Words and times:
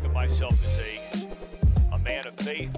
think 0.00 0.06
of 0.06 0.14
myself 0.14 0.52
as 0.52 0.78
a, 0.78 1.94
a 1.94 1.98
man 1.98 2.26
of 2.26 2.34
faith. 2.36 2.74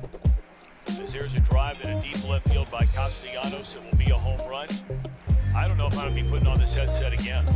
As 0.86 1.12
there's 1.12 1.34
a 1.34 1.40
drive 1.40 1.80
in 1.82 1.90
a 1.90 2.02
deep 2.02 2.28
left 2.28 2.48
field 2.48 2.70
by 2.70 2.84
Castellanos, 2.86 3.74
it 3.74 3.82
will 3.84 3.98
be 3.98 4.10
a 4.10 4.18
home 4.18 4.40
run. 4.50 4.66
I 5.54 5.68
don't 5.68 5.76
know 5.76 5.86
if 5.86 5.92
I'm 5.96 6.12
going 6.12 6.14
to 6.16 6.22
be 6.22 6.28
putting 6.28 6.46
on 6.46 6.58
this 6.58 6.74
headset 6.74 7.12
again. 7.12 7.46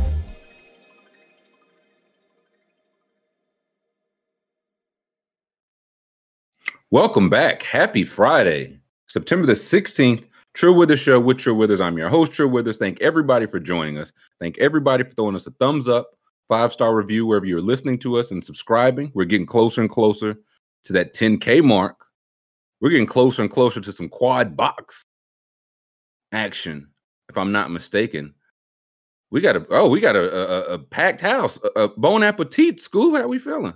Welcome 6.89 7.29
back. 7.29 7.63
Happy 7.63 8.05
Friday, 8.05 8.79
September 9.07 9.45
the 9.45 9.53
16th. 9.53 10.25
True 10.53 10.73
Withers 10.73 10.99
Show 10.99 11.19
with 11.19 11.37
True 11.37 11.53
Withers. 11.53 11.81
I'm 11.81 11.97
your 11.97 12.09
host, 12.09 12.31
True 12.31 12.47
Withers. 12.47 12.77
Thank 12.77 13.01
everybody 13.01 13.45
for 13.45 13.59
joining 13.59 13.99
us. 13.99 14.11
Thank 14.39 14.57
everybody 14.57 15.03
for 15.03 15.11
throwing 15.11 15.35
us 15.35 15.45
a 15.45 15.51
thumbs 15.51 15.87
up, 15.87 16.16
five 16.47 16.73
star 16.73 16.95
review 16.95 17.25
wherever 17.25 17.45
you're 17.45 17.61
listening 17.61 17.99
to 17.99 18.17
us 18.17 18.31
and 18.31 18.43
subscribing. 18.43 19.11
We're 19.13 19.25
getting 19.25 19.45
closer 19.45 19.81
and 19.81 19.89
closer 19.89 20.37
to 20.85 20.93
that 20.93 21.13
10K 21.13 21.63
mark. 21.63 22.05
We're 22.79 22.91
getting 22.91 23.07
closer 23.07 23.41
and 23.41 23.51
closer 23.51 23.81
to 23.81 23.91
some 23.91 24.09
quad 24.09 24.55
box 24.55 25.05
action, 26.31 26.89
if 27.29 27.37
I'm 27.37 27.51
not 27.51 27.71
mistaken. 27.71 28.33
We 29.29 29.41
got 29.41 29.57
a 29.57 29.65
oh, 29.71 29.89
we 29.89 29.99
got 29.99 30.15
a, 30.15 30.71
a, 30.71 30.73
a 30.75 30.79
packed 30.79 31.21
house. 31.21 31.59
A, 31.75 31.81
a 31.81 31.87
bon 31.89 32.23
appetit, 32.23 32.79
school. 32.79 33.15
How 33.15 33.27
we 33.27 33.39
feeling? 33.39 33.73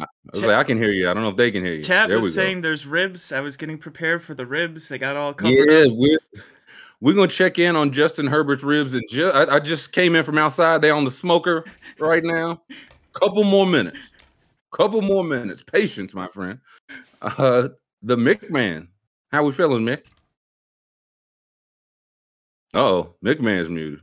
I, 0.00 0.06
was 0.32 0.42
like, 0.42 0.56
I 0.56 0.64
can 0.64 0.76
hear 0.76 0.90
you. 0.90 1.08
I 1.08 1.14
don't 1.14 1.22
know 1.22 1.28
if 1.28 1.36
they 1.36 1.52
can 1.52 1.64
hear 1.64 1.74
you. 1.74 1.82
Chat 1.82 2.08
There 2.08 2.18
was 2.18 2.34
saying 2.34 2.62
there's 2.62 2.84
ribs. 2.84 3.30
I 3.30 3.40
was 3.40 3.56
getting 3.56 3.78
prepared 3.78 4.22
for 4.22 4.34
the 4.34 4.44
ribs. 4.44 4.88
They 4.88 4.98
got 4.98 5.16
all 5.16 5.32
covered 5.32 5.54
Yeah, 5.54 5.84
up. 5.84 5.92
we're 5.92 6.18
we're 7.04 7.12
gonna 7.12 7.28
check 7.28 7.58
in 7.58 7.76
on 7.76 7.92
Justin 7.92 8.26
Herbert's 8.26 8.62
ribs, 8.62 8.94
and 8.94 9.02
ju- 9.10 9.28
I, 9.28 9.56
I 9.56 9.60
just 9.60 9.92
came 9.92 10.16
in 10.16 10.24
from 10.24 10.38
outside. 10.38 10.80
They 10.80 10.88
on 10.88 11.04
the 11.04 11.10
smoker 11.10 11.66
right 11.98 12.24
now. 12.24 12.62
Couple 13.12 13.44
more 13.44 13.66
minutes. 13.66 13.98
Couple 14.72 15.02
more 15.02 15.22
minutes. 15.22 15.62
Patience, 15.62 16.14
my 16.14 16.28
friend. 16.28 16.60
Uh, 17.20 17.68
the 18.02 18.16
Mick 18.16 18.48
man. 18.48 18.88
How 19.30 19.44
we 19.44 19.52
feeling, 19.52 19.84
Mick? 19.84 20.06
Oh, 22.72 23.14
Mick 23.22 23.38
man's 23.38 23.68
muted. 23.68 24.00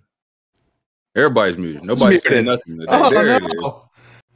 Everybody's 1.16 1.58
muted. 1.58 1.84
Nobody's 1.84 2.22
saying 2.22 2.46
nothing 2.46 2.78
today. 2.82 2.86
Oh 2.88 3.10
there 3.10 3.30
it 3.30 3.46
is. 3.46 3.64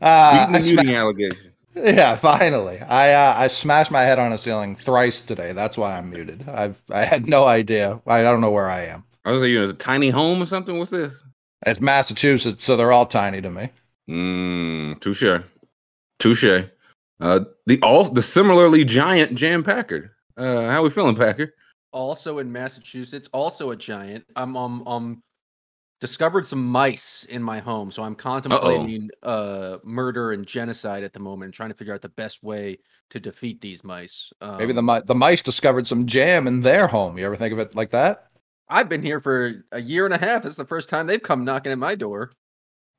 Uh, 0.02 0.48
Beating 0.48 0.56
I 0.56 0.60
the 0.60 0.76
muting 0.76 0.96
allegation. 0.96 1.52
Yeah, 1.76 2.16
finally. 2.16 2.80
I 2.80 3.14
uh, 3.14 3.36
I 3.38 3.48
smashed 3.48 3.92
my 3.92 4.02
head 4.02 4.20
on 4.20 4.32
a 4.32 4.38
ceiling 4.38 4.76
thrice 4.76 5.24
today. 5.24 5.54
That's 5.54 5.78
why 5.78 5.98
I'm 5.98 6.10
muted. 6.10 6.48
I've 6.48 6.82
I 6.90 7.06
had 7.06 7.28
no 7.28 7.46
idea. 7.46 8.02
I 8.08 8.22
don't 8.22 8.42
know 8.42 8.52
where 8.52 8.70
I 8.70 8.86
am. 8.86 9.04
I 9.26 9.32
was 9.32 9.42
like, 9.42 9.50
you 9.50 9.58
know, 9.58 9.64
it's 9.64 9.74
a 9.74 9.76
tiny 9.76 10.10
home 10.10 10.42
or 10.42 10.46
something. 10.46 10.78
What's 10.78 10.92
this? 10.92 11.22
It's 11.66 11.82
Massachusetts, 11.82 12.64
so 12.64 12.76
they're 12.76 12.92
all 12.92 13.06
tiny 13.06 13.42
to 13.42 13.50
me. 13.50 13.70
Mm, 14.10 15.00
touche, 15.02 15.44
touche. 16.20 16.66
Uh, 17.20 17.40
the 17.66 17.80
all 17.82 18.04
the 18.04 18.22
similarly 18.22 18.86
giant 18.86 19.36
Jam 19.36 19.64
Packard. 19.64 20.12
Uh, 20.38 20.70
how 20.70 20.84
we 20.84 20.90
feeling, 20.90 21.16
Packard? 21.16 21.52
also 21.96 22.40
in 22.40 22.52
Massachusetts, 22.52 23.30
also 23.32 23.72
a 23.72 23.76
giant. 23.76 24.26
I'm 24.36 24.58
um 24.58 24.86
um 24.86 25.24
discovered 26.02 26.46
some 26.46 26.66
mice 26.66 27.26
in 27.30 27.42
my 27.42 27.60
home, 27.60 27.92
so 27.92 28.04
I'm 28.04 28.16
contemplating 28.16 29.10
uh 29.24 29.78
murder 29.84 30.32
and 30.32 30.46
genocide 30.46 31.04
at 31.04 31.14
the 31.14 31.20
moment, 31.20 31.54
trying 31.54 31.70
to 31.70 31.76
figure 31.76 31.94
out 31.94 32.02
the 32.02 32.10
best 32.10 32.44
way 32.44 32.80
to 33.10 33.20
defeat 33.20 33.62
these 33.62 33.84
mice. 33.84 34.32
Um, 34.42 34.58
Maybe 34.58 34.74
the 34.74 34.84
mi- 34.84 35.02
the 35.06 35.16
mice 35.16 35.42
discovered 35.42 35.88
some 35.88 36.06
jam 36.06 36.48
in 36.48 36.62
their 36.62 36.88
home. 36.88 37.18
You 37.18 37.26
ever 37.26 37.36
think 37.36 37.54
of 37.54 37.60
it 37.60 37.76
like 37.76 37.92
that? 37.92 38.28
I've 38.68 38.90
been 38.90 39.04
here 39.04 39.20
for 39.20 39.64
a 39.72 39.82
year 39.82 40.06
and 40.06 40.14
a 40.14 40.18
half. 40.18 40.46
It's 40.46 40.56
the 40.56 40.66
first 40.66 40.90
time 40.90 41.08
they've 41.08 41.22
come 41.22 41.46
knocking 41.46 41.72
at 41.72 41.78
my 41.78 41.96
door. 41.96 42.32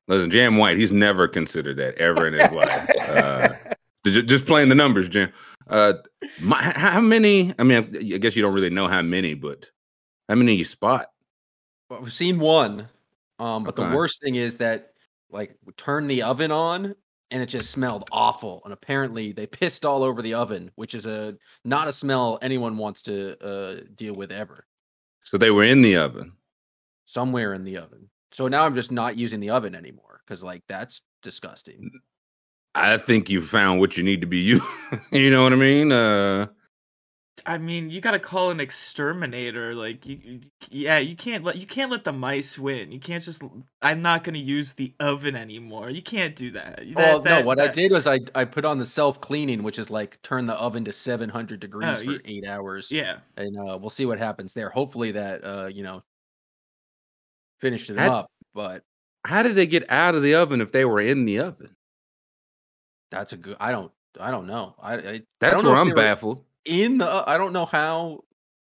Listen, 0.07 0.29
Jam 0.29 0.55
White. 0.55 0.77
He's 0.77 0.91
never 0.91 1.27
considered 1.27 1.77
that 1.77 1.95
ever 1.95 2.27
in 2.27 2.33
his 2.33 2.51
life. 2.51 2.89
Uh, 3.09 3.49
just 4.05 4.45
playing 4.45 4.69
the 4.69 4.75
numbers, 4.75 5.09
Jam. 5.09 5.31
Uh, 5.69 5.93
my, 6.39 6.61
how 6.61 7.01
many? 7.01 7.53
I 7.59 7.63
mean, 7.63 7.93
I 7.93 8.15
I 8.15 8.17
guess 8.17 8.35
you 8.35 8.41
don't 8.41 8.53
really 8.53 8.69
know 8.69 8.87
how 8.87 9.01
many, 9.01 9.33
but 9.33 9.69
how 10.29 10.35
many 10.35 10.55
you 10.55 10.63
spot? 10.63 11.07
Well, 11.89 12.01
We've 12.01 12.13
seen 12.13 12.39
one, 12.39 12.89
um, 13.39 13.63
but 13.63 13.77
Okay. 13.77 13.89
the 13.89 13.95
worst 13.95 14.21
thing 14.21 14.35
is 14.35 14.57
that 14.57 14.93
like 15.29 15.57
we 15.65 15.73
turned 15.73 16.09
the 16.09 16.23
oven 16.23 16.51
on 16.51 16.95
and 17.31 17.43
it 17.43 17.47
just 17.47 17.71
smelled 17.71 18.05
awful. 18.11 18.61
And 18.63 18.73
apparently 18.73 19.31
they 19.33 19.45
pissed 19.47 19.85
all 19.85 20.03
over 20.03 20.21
the 20.21 20.33
oven, 20.33 20.71
which 20.75 20.93
is 20.95 21.05
a 21.05 21.37
not 21.65 21.87
a 21.87 21.93
smell 21.93 22.39
anyone 22.41 22.77
wants 22.77 23.01
to 23.03 23.37
uh, 23.43 23.81
deal 23.95 24.13
with 24.15 24.31
ever. 24.31 24.65
So 25.23 25.37
they 25.37 25.51
were 25.51 25.63
in 25.65 25.81
the 25.81 25.97
oven. 25.97 26.33
somewhere 27.05 27.53
in 27.53 27.63
the 27.63 27.77
oven. 27.77 28.09
So 28.31 28.47
now 28.47 28.65
I'm 28.65 28.75
just 28.75 28.91
not 28.91 29.17
using 29.17 29.39
the 29.39 29.49
oven 29.51 29.75
anymore 29.75 30.21
because 30.25 30.43
like 30.43 30.63
that's 30.67 31.01
disgusting. 31.23 31.89
I 32.75 32.97
think 32.97 33.29
you 33.29 33.41
found 33.45 33.79
what 33.79 33.97
you 33.97 34.03
need 34.03 34.21
to 34.21 34.27
be 34.27 34.37
you. 34.39 34.61
you 35.11 35.29
know 35.31 35.43
what 35.43 35.53
I 35.53 35.55
mean? 35.57 35.91
Uh, 35.91 36.47
I 37.45 37.57
mean, 37.59 37.89
you 37.89 38.01
gotta 38.01 38.19
call 38.19 38.49
an 38.51 38.59
exterminator. 38.59 39.73
Like, 39.73 40.05
you, 40.05 40.19
you- 40.23 40.39
yeah, 40.69 40.97
you 40.99 41.15
can't 41.15 41.43
let 41.43 41.57
you 41.57 41.67
can't 41.67 41.91
let 41.91 42.03
the 42.03 42.11
mice 42.11 42.57
win. 42.57 42.91
You 42.91 42.99
can't 42.99 43.23
just. 43.23 43.43
I'm 43.81 44.01
not 44.01 44.23
gonna 44.23 44.39
use 44.39 44.73
the 44.73 44.93
oven 44.99 45.35
anymore. 45.35 45.89
You 45.89 46.01
can't 46.01 46.35
do 46.35 46.51
that. 46.51 46.77
That- 46.77 46.95
Well, 46.95 47.19
that- 47.21 47.41
no, 47.41 47.45
what 47.45 47.59
I 47.59 47.67
did 47.67 47.91
was 47.91 48.07
I 48.07 48.19
I 48.35 48.43
put 48.45 48.65
on 48.65 48.79
the 48.79 48.85
self 48.85 49.21
cleaning, 49.21 49.63
which 49.63 49.77
is 49.79 49.89
like 49.89 50.19
turn 50.23 50.45
the 50.47 50.55
oven 50.55 50.83
to 50.85 50.91
700 50.91 51.59
degrees 51.59 52.01
Oh, 52.01 52.05
for 52.05 52.11
ye- 52.11 52.19
eight 52.25 52.45
hours. 52.47 52.91
Yeah, 52.91 53.17
and 53.37 53.55
uh, 53.57 53.77
we'll 53.79 53.89
see 53.91 54.05
what 54.05 54.17
happens 54.19 54.53
there. 54.53 54.69
Hopefully 54.69 55.11
that 55.11 55.43
uh, 55.43 55.67
you 55.67 55.83
know 55.83 56.03
finished 57.61 57.89
it 57.89 57.95
That- 57.97 58.09
up, 58.11 58.31
but 58.53 58.83
how 59.25 59.43
did 59.43 59.55
they 59.55 59.65
get 59.67 59.89
out 59.91 60.15
of 60.15 60.23
the 60.23 60.35
oven 60.35 60.61
if 60.61 60.71
they 60.71 60.85
were 60.85 61.01
in 61.01 61.25
the 61.25 61.39
oven? 61.39 61.75
that's 63.11 63.31
a 63.31 63.37
good. 63.37 63.55
I 63.59 63.71
don't 63.71 63.91
I 64.19 64.31
don't 64.31 64.47
know. 64.47 64.75
I, 64.81 64.93
I 64.93 64.97
I 64.97 65.21
That's 65.39 65.53
don't 65.53 65.63
know 65.63 65.69
where 65.71 65.79
I'm 65.79 65.87
they 65.89 65.93
were 65.93 66.01
baffled. 66.01 66.43
In 66.67 66.97
the. 66.99 67.23
I 67.27 67.37
don't 67.37 67.53
know 67.53 67.65
how. 67.65 68.23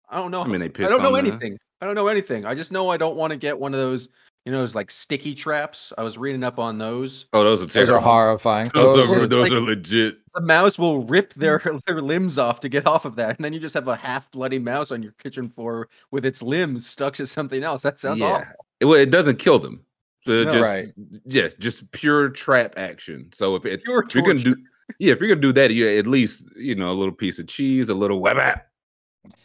I 0.08 0.16
don't 0.16 0.30
know. 0.30 0.42
I 0.42 0.46
mean, 0.46 0.60
they 0.60 0.66
I 0.84 0.88
don't 0.88 1.02
know 1.02 1.14
on 1.16 1.24
the- 1.24 1.30
anything. 1.30 1.58
I 1.82 1.86
don't 1.86 1.94
know 1.94 2.08
anything. 2.08 2.46
I 2.46 2.54
just 2.54 2.72
know 2.72 2.88
I 2.88 2.96
don't 2.96 3.16
want 3.16 3.32
to 3.32 3.36
get 3.36 3.58
one 3.58 3.74
of 3.74 3.80
those, 3.80 4.08
you 4.46 4.52
know, 4.52 4.58
those 4.60 4.74
like 4.74 4.90
sticky 4.90 5.34
traps. 5.34 5.92
I 5.98 6.02
was 6.02 6.16
reading 6.16 6.42
up 6.42 6.58
on 6.58 6.78
those. 6.78 7.26
Oh, 7.34 7.44
those 7.44 7.60
are 7.62 7.66
Those 7.66 7.90
are 7.90 8.00
horrifying. 8.00 8.70
Those, 8.72 8.96
Those 8.96 9.12
are, 9.12 9.22
are- 9.24 9.26
those 9.26 9.42
like- 9.50 9.52
are 9.52 9.60
legit. 9.60 10.16
The 10.34 10.40
mouse 10.42 10.78
will 10.78 11.04
rip 11.04 11.34
their 11.34 11.58
mm. 11.60 11.80
their 11.86 12.00
limbs 12.00 12.38
off 12.38 12.60
to 12.60 12.68
get 12.68 12.86
off 12.86 13.04
of 13.04 13.16
that, 13.16 13.36
and 13.36 13.44
then 13.44 13.52
you 13.52 13.58
just 13.60 13.74
have 13.74 13.88
a 13.88 13.96
half 13.96 14.30
bloody 14.30 14.58
mouse 14.58 14.90
on 14.90 15.02
your 15.02 15.12
kitchen 15.12 15.48
floor 15.48 15.88
with 16.10 16.24
its 16.24 16.42
limbs 16.42 16.86
stuck 16.86 17.14
to 17.14 17.26
something 17.26 17.62
else. 17.64 17.82
That 17.82 17.98
sounds 17.98 18.20
Yeah. 18.20 18.26
awful. 18.26 18.66
It, 18.80 18.84
well, 18.86 19.00
it 19.00 19.10
doesn't 19.10 19.38
kill 19.38 19.58
them. 19.58 19.84
So 20.24 20.44
No. 20.44 20.52
just, 20.52 20.62
Right. 20.64 20.88
Yeah, 21.24 21.48
just 21.58 21.90
pure 21.92 22.28
trap 22.30 22.74
action. 22.76 23.30
So 23.32 23.54
if, 23.56 23.64
it, 23.64 23.82
Pure 23.84 24.04
if 24.08 24.14
you're 24.14 24.24
gonna 24.24 24.38
do, 24.40 24.56
yeah, 24.98 25.12
if 25.12 25.20
you're 25.20 25.28
gonna 25.28 25.40
do 25.40 25.52
that, 25.52 25.70
you 25.70 25.88
at 25.88 26.06
least 26.06 26.48
you 26.56 26.74
know 26.74 26.90
a 26.90 26.94
little 26.94 27.14
piece 27.14 27.38
of 27.38 27.46
cheese, 27.46 27.88
a 27.88 27.94
little 27.94 28.20
web 28.20 28.38
app, 28.38 28.66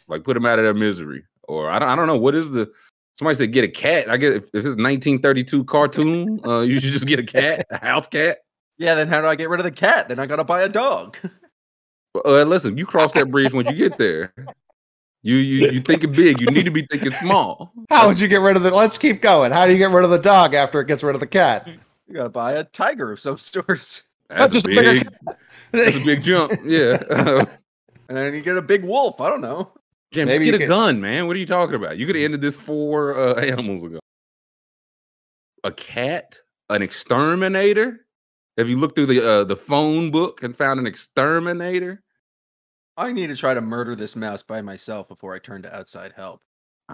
like 0.08 0.24
put 0.24 0.34
them 0.34 0.46
out 0.46 0.58
of 0.58 0.64
their 0.64 0.74
misery. 0.74 1.24
Or 1.48 1.70
I 1.70 1.78
don't, 1.78 1.88
I 1.88 1.96
don't 1.96 2.06
know 2.06 2.18
what 2.18 2.34
is 2.34 2.50
the. 2.50 2.70
Somebody 3.14 3.36
said 3.36 3.52
get 3.52 3.64
a 3.64 3.68
cat. 3.68 4.08
I 4.08 4.16
guess 4.16 4.36
if, 4.36 4.44
if 4.44 4.64
it's 4.64 4.76
1932 4.76 5.64
cartoon, 5.64 6.40
uh, 6.46 6.60
you 6.60 6.80
should 6.80 6.92
just 6.92 7.06
get 7.06 7.18
a 7.18 7.24
cat, 7.24 7.66
a 7.70 7.78
house 7.78 8.06
cat. 8.06 8.38
Yeah, 8.78 8.94
then 8.94 9.08
how 9.08 9.20
do 9.20 9.26
I 9.26 9.34
get 9.34 9.50
rid 9.50 9.60
of 9.60 9.64
the 9.64 9.70
cat? 9.70 10.08
Then 10.08 10.18
I 10.18 10.26
gotta 10.26 10.44
buy 10.44 10.62
a 10.62 10.68
dog. 10.68 11.16
Uh, 12.24 12.42
listen, 12.42 12.76
you 12.76 12.86
cross 12.86 13.12
that 13.12 13.30
bridge 13.30 13.52
when 13.52 13.66
you 13.66 13.74
get 13.74 13.98
there. 13.98 14.34
You 15.22 15.36
you 15.36 15.70
you 15.70 15.80
thinking 15.80 16.12
big. 16.12 16.40
You 16.40 16.46
need 16.48 16.64
to 16.64 16.70
be 16.70 16.86
thinking 16.90 17.12
small. 17.12 17.72
How 17.90 18.08
would 18.08 18.18
you 18.18 18.26
get 18.26 18.40
rid 18.40 18.56
of 18.56 18.62
the? 18.64 18.74
Let's 18.74 18.98
keep 18.98 19.22
going. 19.22 19.52
How 19.52 19.66
do 19.66 19.72
you 19.72 19.78
get 19.78 19.90
rid 19.90 20.04
of 20.04 20.10
the 20.10 20.18
dog 20.18 20.54
after 20.54 20.80
it 20.80 20.88
gets 20.88 21.02
rid 21.02 21.14
of 21.14 21.20
the 21.20 21.26
cat? 21.26 21.68
You 22.08 22.14
gotta 22.14 22.28
buy 22.28 22.54
a 22.54 22.64
tiger 22.64 23.12
of 23.12 23.20
some 23.20 23.38
sorts, 23.38 24.04
That's 24.38 24.52
just 24.52 24.66
a 24.66 24.70
a 24.70 24.74
bigger 24.74 24.92
big, 25.04 25.36
that's 25.72 25.96
a 25.96 26.00
big 26.04 26.22
jump. 26.22 26.52
Yeah. 26.64 27.02
and 28.08 28.16
then 28.16 28.34
you 28.34 28.40
get 28.42 28.56
a 28.56 28.62
big 28.62 28.84
wolf. 28.84 29.20
I 29.20 29.28
don't 29.30 29.40
know. 29.40 29.72
James, 30.12 30.28
Maybe 30.28 30.44
get 30.46 30.54
a 30.54 30.58
could- 30.58 30.68
gun, 30.68 31.00
man. 31.00 31.26
What 31.26 31.36
are 31.36 31.38
you 31.38 31.46
talking 31.46 31.74
about? 31.74 31.96
You 31.98 32.06
could 32.06 32.16
have 32.16 32.24
ended 32.24 32.40
this 32.42 32.56
four 32.56 33.16
uh, 33.18 33.34
animals 33.40 33.82
ago. 33.82 33.98
A 35.64 35.72
cat, 35.72 36.38
an 36.68 36.82
exterminator. 36.82 38.04
Have 38.58 38.68
you 38.68 38.78
looked 38.78 38.96
through 38.96 39.06
the 39.06 39.26
uh, 39.26 39.44
the 39.44 39.56
phone 39.56 40.10
book 40.10 40.42
and 40.42 40.54
found 40.56 40.78
an 40.80 40.86
exterminator? 40.86 42.02
I 42.98 43.12
need 43.12 43.28
to 43.28 43.36
try 43.36 43.54
to 43.54 43.62
murder 43.62 43.94
this 43.96 44.14
mouse 44.14 44.42
by 44.42 44.60
myself 44.60 45.08
before 45.08 45.34
I 45.34 45.38
turn 45.38 45.62
to 45.62 45.74
outside 45.74 46.12
help. 46.14 46.42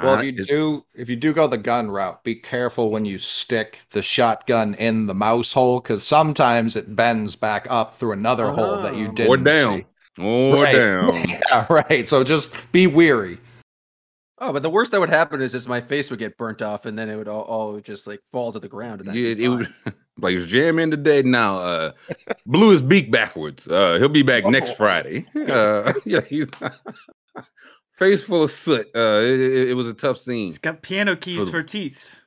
Well, 0.02 0.14
Uh, 0.14 0.18
if 0.18 0.24
you 0.24 0.44
do, 0.44 0.84
if 0.94 1.08
you 1.08 1.16
do 1.16 1.32
go 1.32 1.46
the 1.46 1.58
gun 1.58 1.90
route, 1.90 2.22
be 2.24 2.34
careful 2.34 2.90
when 2.90 3.04
you 3.04 3.18
stick 3.18 3.80
the 3.90 4.02
shotgun 4.02 4.74
in 4.74 5.06
the 5.06 5.14
mouse 5.14 5.52
hole 5.52 5.80
because 5.80 6.04
sometimes 6.06 6.76
it 6.76 6.94
bends 6.96 7.36
back 7.36 7.66
up 7.70 7.94
through 7.94 8.12
another 8.12 8.50
hole 8.50 8.80
that 8.82 8.96
you 8.96 9.08
Oh. 9.08 9.12
didn't 9.12 9.30
or 9.30 9.36
down, 9.36 9.78
see. 10.16 10.22
or 10.22 10.62
Right. 10.62 10.72
down. 10.76 11.08
Yeah, 11.28 11.66
right. 11.70 12.06
So 12.06 12.24
just 12.24 12.52
be 12.72 12.86
weary. 12.86 13.38
Oh, 14.40 14.52
but 14.52 14.62
the 14.62 14.70
worst 14.70 14.92
that 14.92 15.00
would 15.00 15.10
happen 15.10 15.40
is, 15.40 15.52
is 15.52 15.66
my 15.66 15.80
face 15.80 16.10
would 16.10 16.20
get 16.20 16.38
burnt 16.38 16.62
off, 16.62 16.86
and 16.86 16.96
then 16.96 17.08
it 17.10 17.16
would 17.16 17.26
all, 17.26 17.42
all 17.42 17.80
just 17.80 18.06
like 18.06 18.20
fall 18.30 18.52
to 18.52 18.60
the 18.60 18.68
ground. 18.68 19.00
And 19.00 19.10
I'd 19.10 19.16
Yeah, 19.16 19.30
it, 19.30 19.38
fine. 19.38 19.58
was 19.58 19.66
like 20.20 20.34
his 20.36 20.46
jam 20.46 20.78
in 20.78 20.92
today. 20.92 21.22
Now, 21.22 21.58
uh, 21.58 21.92
blew 22.46 22.70
his 22.70 22.80
beak 22.80 23.10
backwards. 23.10 23.66
Uh, 23.66 23.96
he'll 23.98 24.08
be 24.08 24.22
back 24.22 24.44
next 24.46 24.70
Oh. 24.70 24.74
Friday. 24.74 25.26
Uh, 25.48 25.92
yeah, 26.04 26.20
he's 26.20 26.48
face 27.98 28.22
full 28.24 28.42
of 28.44 28.50
soot. 28.52 28.86
Uh, 28.94 29.18
it, 29.20 29.40
it- 29.40 29.68
it 29.70 29.74
was 29.74 29.88
a 29.88 29.94
tough 29.94 30.18
scene. 30.18 30.48
it's 30.48 30.58
got 30.58 30.82
piano 30.82 31.16
keys 31.16 31.46
the- 31.46 31.52
for 31.52 31.62
teeth. 31.62 32.14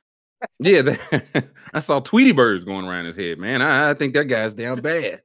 Yeah, 0.58 0.82
that, 0.82 1.44
I 1.72 1.78
saw 1.78 2.00
Tweety 2.00 2.32
birds 2.32 2.64
going 2.64 2.84
around 2.84 3.04
his 3.04 3.14
head, 3.14 3.38
man. 3.38 3.62
I, 3.62 3.90
I 3.90 3.94
think 3.94 4.14
that 4.14 4.24
guy's 4.24 4.54
down 4.54 4.80
bad. 4.80 5.22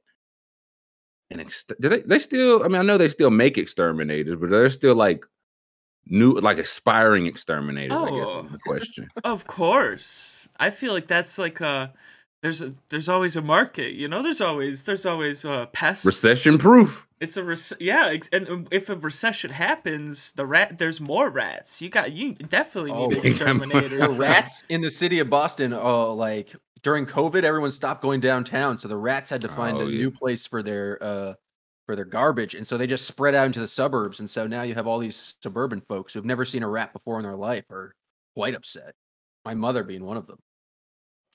And 1.28 1.40
ex- 1.40 1.64
do 1.80 1.88
they, 1.88 2.02
they 2.02 2.20
still, 2.20 2.62
I 2.62 2.68
mean, 2.68 2.76
I 2.76 2.82
know 2.82 2.98
they 2.98 3.08
still 3.08 3.30
make 3.32 3.58
exterminators, 3.58 4.38
but 4.40 4.48
they're 4.50 4.70
still 4.70 4.94
like 4.94 5.24
new, 6.06 6.34
like 6.34 6.58
aspiring 6.58 7.26
exterminators, 7.26 7.90
I 7.98 8.10
guess 8.10 8.28
Oh. 8.28 8.44
is 8.46 8.52
the 8.52 8.58
question. 8.60 9.08
Of 9.24 9.48
course. 9.48 10.48
I 10.60 10.70
feel 10.70 10.92
like 10.92 11.08
that's 11.08 11.36
like 11.36 11.60
a 11.60 11.92
there's 12.44 12.62
a 12.62 12.74
there's 12.88 13.08
always 13.08 13.34
a 13.34 13.42
market, 13.42 13.94
you 13.94 14.06
know. 14.06 14.22
There's 14.22 14.40
always 14.40 14.84
there's 14.84 15.04
always 15.04 15.44
uh 15.44 15.66
pests. 15.72 16.06
Recession 16.06 16.58
proof. 16.58 17.07
It's 17.20 17.36
a 17.36 17.42
rec- 17.44 17.80
yeah, 17.80 18.10
ex- 18.12 18.28
and 18.32 18.48
um, 18.48 18.68
if 18.70 18.88
a 18.88 18.94
recession 18.96 19.50
happens, 19.50 20.32
the 20.32 20.46
rat 20.46 20.78
there's 20.78 21.00
more 21.00 21.30
rats. 21.30 21.82
You 21.82 21.88
got 21.88 22.12
you 22.12 22.34
definitely 22.34 22.92
need 22.92 22.98
Oh, 22.98 23.10
exterminators. 23.18 24.12
The 24.14 24.18
rats 24.20 24.62
in 24.68 24.80
the 24.80 24.90
city 24.90 25.18
of 25.18 25.28
Boston, 25.28 25.72
uh, 25.72 26.06
like 26.08 26.54
during 26.82 27.06
COVID, 27.06 27.42
everyone 27.42 27.72
stopped 27.72 28.02
going 28.02 28.20
downtown, 28.20 28.78
so 28.78 28.86
the 28.86 28.96
rats 28.96 29.30
had 29.30 29.40
to 29.40 29.48
find 29.48 29.78
Oh, 29.78 29.80
a 29.80 29.84
yeah. 29.86 29.98
new 29.98 30.10
place 30.12 30.46
for 30.46 30.62
their 30.62 31.02
uh 31.02 31.34
for 31.86 31.96
their 31.96 32.04
garbage, 32.04 32.54
and 32.54 32.66
so 32.68 32.76
they 32.76 32.86
just 32.86 33.06
spread 33.06 33.34
out 33.34 33.46
into 33.46 33.60
the 33.60 33.66
suburbs, 33.68 34.20
and 34.20 34.28
so 34.30 34.46
now 34.46 34.62
you 34.62 34.74
have 34.74 34.86
all 34.86 34.98
these 34.98 35.34
suburban 35.42 35.80
folks 35.80 36.12
who've 36.12 36.24
never 36.24 36.44
seen 36.44 36.62
a 36.62 36.68
rat 36.68 36.92
before 36.92 37.16
in 37.18 37.24
their 37.24 37.34
life 37.36 37.64
are 37.70 37.94
quite 38.36 38.54
upset. 38.54 38.92
My 39.44 39.54
mother 39.54 39.82
being 39.82 40.04
one 40.04 40.16
of 40.18 40.26
them. 40.26 40.38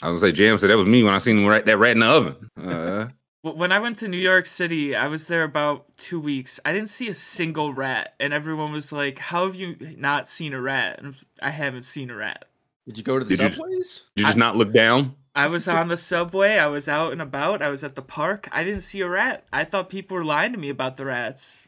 I 0.01 0.09
was 0.09 0.21
gonna 0.21 0.31
say, 0.31 0.35
Jam 0.37 0.57
said 0.57 0.69
that 0.69 0.77
was 0.77 0.85
me 0.85 1.03
when 1.03 1.13
I 1.13 1.17
seen 1.17 1.39
him 1.39 1.45
right, 1.45 1.65
that 1.65 1.77
rat 1.77 1.91
in 1.93 1.99
the 1.99 2.05
oven. 2.05 2.35
Uh, 2.57 2.61
W- 2.63 3.09
When 3.43 3.73
I 3.73 3.79
went 3.79 3.99
to 3.99 4.07
New 4.07 4.15
York 4.17 4.45
City, 4.45 4.95
I 4.95 5.07
was 5.09 5.27
there 5.27 5.43
about 5.43 5.97
two 5.97 6.17
weeks. 6.17 6.61
I 6.63 6.71
didn't 6.71 6.87
see 6.87 7.09
a 7.09 7.13
single 7.13 7.73
rat, 7.73 8.15
and 8.17 8.31
everyone 8.33 8.71
was 8.71 8.93
like, 8.93 9.19
"How 9.19 9.45
have 9.45 9.55
you 9.55 9.75
not 9.97 10.29
seen 10.29 10.53
a 10.53 10.61
rat?" 10.61 10.99
And 11.03 11.21
I 11.41 11.49
haven't 11.49 11.81
seen 11.81 12.09
a 12.09 12.15
rat. 12.15 12.45
Did 12.87 12.97
you 12.97 13.03
go 13.03 13.19
to 13.19 13.25
the 13.25 13.35
Did 13.35 13.43
you- 13.49 13.53
subways? 13.55 14.03
you 14.15 14.25
just 14.25 14.37
not 14.37 14.55
look 14.55 14.71
down? 14.71 15.15
I 15.35 15.47
was 15.47 15.67
on 15.67 15.89
the 15.89 15.97
subway. 15.97 16.57
I 16.57 16.67
was 16.67 16.87
out 16.87 17.11
and 17.11 17.21
about. 17.21 17.61
I 17.61 17.69
was 17.69 17.83
at 17.83 17.95
the 17.95 18.01
park. 18.01 18.47
I 18.51 18.63
didn't 18.63 18.81
see 18.81 19.01
a 19.01 19.09
rat. 19.09 19.43
I 19.51 19.65
thought 19.65 19.89
people 19.89 20.15
were 20.15 20.23
lying 20.23 20.53
to 20.53 20.57
me 20.57 20.69
about 20.69 20.95
the 20.95 21.05
rats. 21.05 21.67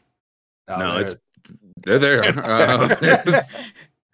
No, 0.66 0.94
they're- 0.94 1.00
it's 1.08 1.14
they're 1.84 1.98
there. 1.98 2.22
Uh, 2.24 3.42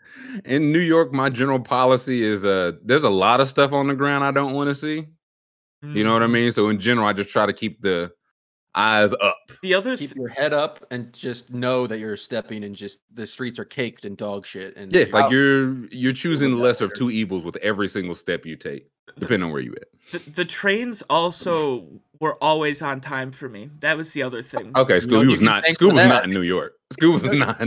in 0.45 0.73
New 0.73 0.81
York, 0.81 1.13
my 1.13 1.29
general 1.31 1.61
policy 1.61 2.25
is 2.25 2.45
uh 2.45 2.73
there's 2.83 3.05
a 3.05 3.11
lot 3.11 3.41
of 3.41 3.49
stuff 3.49 3.73
on 3.73 3.87
the 3.87 3.95
ground 3.95 4.25
I 4.25 4.33
don't 4.33 4.53
want 4.53 4.69
to 4.69 4.75
see. 4.75 5.07
You 5.83 6.05
know 6.05 6.13
what 6.13 6.23
I 6.23 6.27
Mm. 6.27 6.33
mean? 6.33 6.53
So 6.53 6.69
in 6.69 6.79
general, 6.79 7.07
I 7.09 7.13
just 7.13 7.31
try 7.31 7.45
to 7.45 7.53
keep 7.53 7.83
the 7.83 8.13
eyes 8.75 9.13
up. 9.13 9.37
The 9.63 9.75
other 9.75 9.97
Keep 9.97 10.11
th- 10.11 10.17
your 10.17 10.29
head 10.29 10.53
up 10.55 10.85
and 10.91 11.13
just 11.13 11.51
know 11.51 11.87
that 11.89 11.99
you're 11.99 12.17
stepping 12.17 12.65
and 12.65 12.75
just 12.75 13.01
the 13.13 13.27
streets 13.27 13.59
are 13.59 13.65
caked 13.65 14.05
in 14.05 14.15
dog 14.15 14.47
shit. 14.47 14.77
And 14.77 14.93
Yeah, 14.93 15.01
you're- 15.01 15.13
like 15.13 15.31
you're 15.33 15.87
you're 15.89 16.13
choosing 16.13 16.51
the 16.53 16.57
look 16.57 16.65
lesser 16.69 16.85
of 16.87 16.95
two 16.95 17.11
evils 17.11 17.45
with 17.45 17.57
every 17.57 17.89
single 17.89 18.15
step 18.15 18.47
you 18.47 18.57
take, 18.57 18.89
depending 19.19 19.45
on 19.49 19.53
where 19.53 19.61
you 19.61 19.75
at. 19.75 19.89
the, 20.25 20.31
the 20.31 20.45
trains 20.45 21.03
also 21.11 22.01
were 22.23 22.39
always 22.41 22.81
on 22.81 23.01
time 23.01 23.33
for 23.33 23.49
me. 23.49 23.69
That 23.81 23.97
was 23.97 24.13
the 24.13 24.23
other 24.23 24.43
thing. 24.43 24.71
Okay, 24.77 24.95
know, 24.95 25.01
Scooby 25.01 25.23
you 25.25 25.31
was 25.33 25.41
not 25.41 25.65
thank 25.65 25.77
Scooby 25.77 25.95
was 25.95 26.07
not 26.07 26.25
in 26.25 26.31
New 26.31 26.43
York. 26.43 26.75
Scooby 26.95 27.21
was 27.21 27.33
not. 27.33 27.61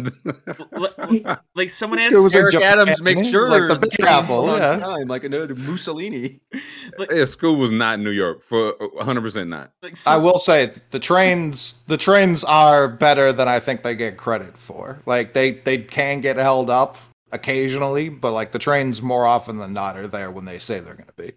L- 0.73 1.25
l- 1.27 1.41
like 1.55 1.69
someone 1.69 1.99
asked, 1.99 2.15
was 2.15 2.33
Eric 2.33 2.53
Japan, 2.53 2.79
Adams 2.79 3.01
make 3.01 3.25
sure 3.25 3.49
the 3.49 3.75
the 3.75 3.79
Big 3.81 3.91
trains 3.91 4.09
Apple, 4.09 4.47
run 4.47 4.61
on 4.61 4.79
yeah. 4.79 4.85
time, 4.85 5.07
like 5.09 5.25
another 5.25 5.53
Mussolini. 5.55 6.39
like, 6.97 7.11
yeah, 7.11 7.23
Scooby 7.23 7.59
was 7.59 7.71
not 7.71 7.95
in 7.95 8.05
New 8.05 8.11
York 8.11 8.43
for 8.43 8.81
uh, 8.81 8.87
100 8.93 9.21
percent 9.21 9.49
not. 9.49 9.73
like 9.83 9.97
I 10.07 10.15
will 10.15 10.39
say 10.39 10.71
the 10.91 10.99
trains 10.99 11.75
the 11.87 11.97
trains 11.97 12.45
are 12.45 12.87
better 12.87 13.33
than 13.33 13.49
I 13.49 13.59
think 13.59 13.83
they 13.83 13.93
get 13.93 14.15
credit 14.15 14.57
for. 14.57 15.01
Like 15.05 15.33
they 15.33 15.51
they 15.51 15.79
can 15.79 16.21
get 16.21 16.37
held 16.37 16.69
up 16.69 16.95
occasionally, 17.33 18.07
but 18.07 18.31
like 18.31 18.53
the 18.53 18.59
trains 18.59 19.01
more 19.01 19.25
often 19.25 19.57
than 19.57 19.73
not 19.73 19.97
are 19.97 20.07
there 20.07 20.31
when 20.31 20.45
they 20.45 20.59
say 20.59 20.79
they're 20.79 20.95
going 20.95 21.07
to 21.07 21.13
be. 21.21 21.33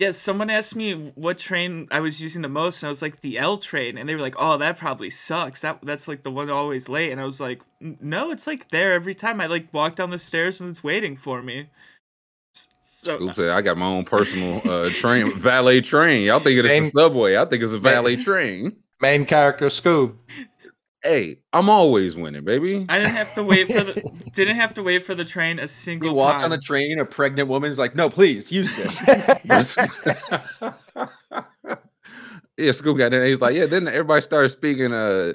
Yeah, 0.00 0.10
someone 0.10 0.50
asked 0.50 0.74
me 0.74 0.92
what 1.14 1.38
train 1.38 1.86
I 1.92 2.00
was 2.00 2.20
using 2.20 2.42
the 2.42 2.48
most, 2.48 2.82
and 2.82 2.88
I 2.88 2.90
was 2.90 3.00
like 3.00 3.20
the 3.20 3.38
L 3.38 3.58
train, 3.58 3.96
and 3.96 4.08
they 4.08 4.14
were 4.16 4.20
like, 4.20 4.34
"Oh, 4.36 4.56
that 4.58 4.76
probably 4.76 5.08
sucks. 5.08 5.60
That 5.60 5.78
that's 5.84 6.08
like 6.08 6.22
the 6.22 6.32
one 6.32 6.50
always 6.50 6.88
late." 6.88 7.12
And 7.12 7.20
I 7.20 7.24
was 7.24 7.38
like, 7.40 7.60
"No, 7.80 8.32
it's 8.32 8.46
like 8.48 8.70
there 8.70 8.92
every 8.92 9.14
time. 9.14 9.40
I 9.40 9.46
like 9.46 9.72
walk 9.72 9.94
down 9.94 10.10
the 10.10 10.18
stairs 10.18 10.60
and 10.60 10.68
it's 10.70 10.82
waiting 10.82 11.14
for 11.16 11.42
me." 11.42 11.68
S- 12.56 12.68
So 12.82 13.18
Scoob 13.18 13.34
said, 13.36 13.50
"I 13.50 13.60
got 13.62 13.76
my 13.78 13.86
own 13.86 14.04
personal 14.04 14.60
uh, 14.68 14.90
train, 14.90 15.32
valet 15.38 15.80
train. 15.80 16.24
Y'all 16.26 16.40
think 16.40 16.58
it's 16.58 16.66
Main- 16.68 16.84
a 16.86 16.90
subway? 16.90 17.36
I 17.36 17.44
think 17.44 17.62
it's 17.62 17.72
a 17.72 17.76
Main- 17.76 17.82
valet 17.82 18.16
train. 18.16 18.76
Main 19.00 19.24
character 19.26 19.66
Scoob. 19.66 20.16
Hey, 21.04 21.36
I'm 21.52 21.68
always 21.68 22.16
winning, 22.16 22.44
baby. 22.44 22.86
I 22.88 22.98
didn't 22.98 23.14
have 23.14 23.34
to 23.34 23.44
wait 23.44 23.66
for 23.66 23.84
the 23.84 24.02
didn't 24.32 24.56
have 24.56 24.72
to 24.74 24.82
wait 24.82 25.04
for 25.04 25.14
the 25.14 25.24
train 25.24 25.58
a 25.58 25.62
He 25.62 25.68
single 25.68 26.14
walks 26.14 26.40
time. 26.40 26.50
on 26.50 26.58
the 26.58 26.62
train, 26.64 26.98
a 26.98 27.04
pregnant 27.04 27.46
woman's 27.48 27.78
like, 27.78 27.94
"No, 27.94 28.08
please 28.08 28.50
you 28.50 28.64
sit." 28.64 28.90
yeah, 32.56 32.70
Scoob 32.70 32.96
got 32.98 33.10
there. 33.10 33.24
He's 33.26 33.40
like, 33.42 33.54
yeah. 33.54 33.66
Then 33.66 33.86
everybody 33.86 34.22
started 34.22 34.48
speaking 34.48 34.92
uh 34.94 35.34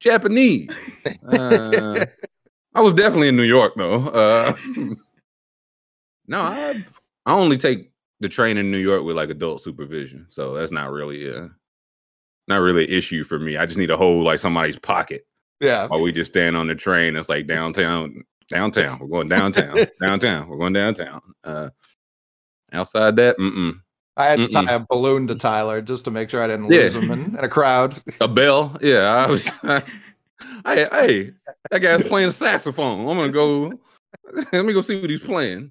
Japanese. 0.00 0.68
Uh, 1.26 2.04
I 2.74 2.80
was 2.80 2.94
definitely 2.94 3.28
in 3.28 3.36
New 3.36 3.44
York 3.44 3.74
though. 3.76 4.08
Uh, 4.08 4.56
no, 6.26 6.40
I 6.40 6.84
I 7.24 7.34
only 7.34 7.56
take 7.56 7.92
the 8.20 8.28
train 8.28 8.56
in 8.56 8.70
New 8.70 8.78
York 8.78 9.04
with 9.04 9.16
like 9.16 9.30
adult 9.30 9.62
supervision, 9.62 10.26
so 10.28 10.54
that's 10.54 10.72
not 10.72 10.90
really 10.90 11.32
uh 11.32 11.48
not 12.48 12.56
really 12.58 12.84
an 12.84 12.90
issue 12.90 13.24
for 13.24 13.38
me. 13.38 13.56
I 13.56 13.66
just 13.66 13.78
need 13.78 13.86
to 13.86 13.96
hold 13.96 14.24
like 14.24 14.38
somebody's 14.38 14.78
pocket 14.78 15.26
Yeah. 15.60 15.86
while 15.86 16.02
we 16.02 16.12
just 16.12 16.32
stand 16.32 16.56
on 16.56 16.66
the 16.66 16.74
train. 16.74 17.16
It's 17.16 17.28
like 17.28 17.46
downtown, 17.46 18.22
downtown. 18.50 18.98
We're 18.98 19.06
going 19.08 19.28
downtown, 19.28 19.74
downtown. 20.02 20.48
We're 20.48 20.58
going 20.58 20.72
downtown. 20.72 21.20
Uh, 21.42 21.70
outside 22.72 23.16
that, 23.16 23.38
mm-mm. 23.38 23.80
I 24.16 24.24
had 24.26 24.38
to 24.38 24.46
Mm-mm. 24.48 24.66
tie 24.66 24.74
a 24.74 24.78
balloon 24.80 25.26
to 25.28 25.34
Tyler 25.34 25.80
just 25.82 26.04
to 26.04 26.10
make 26.10 26.30
sure 26.30 26.42
I 26.42 26.46
didn't 26.46 26.70
Yeah. 26.70 26.82
lose 26.82 26.94
him 26.94 27.10
in, 27.10 27.36
in 27.36 27.44
a 27.44 27.48
crowd. 27.48 28.00
a 28.20 28.28
bell. 28.28 28.76
Yeah, 28.80 29.08
I 29.08 29.26
was. 29.30 29.48
hey, 29.62 29.82
hey, 30.92 31.32
that 31.70 31.80
guy's 31.80 32.04
playing 32.04 32.30
saxophone. 32.32 33.00
I'm 33.08 33.16
gonna 33.16 33.32
go. 33.32 33.72
Let 34.52 34.64
me 34.64 34.72
go 34.72 34.80
see 34.82 35.00
what 35.00 35.10
he's 35.10 35.20
playing. 35.22 35.70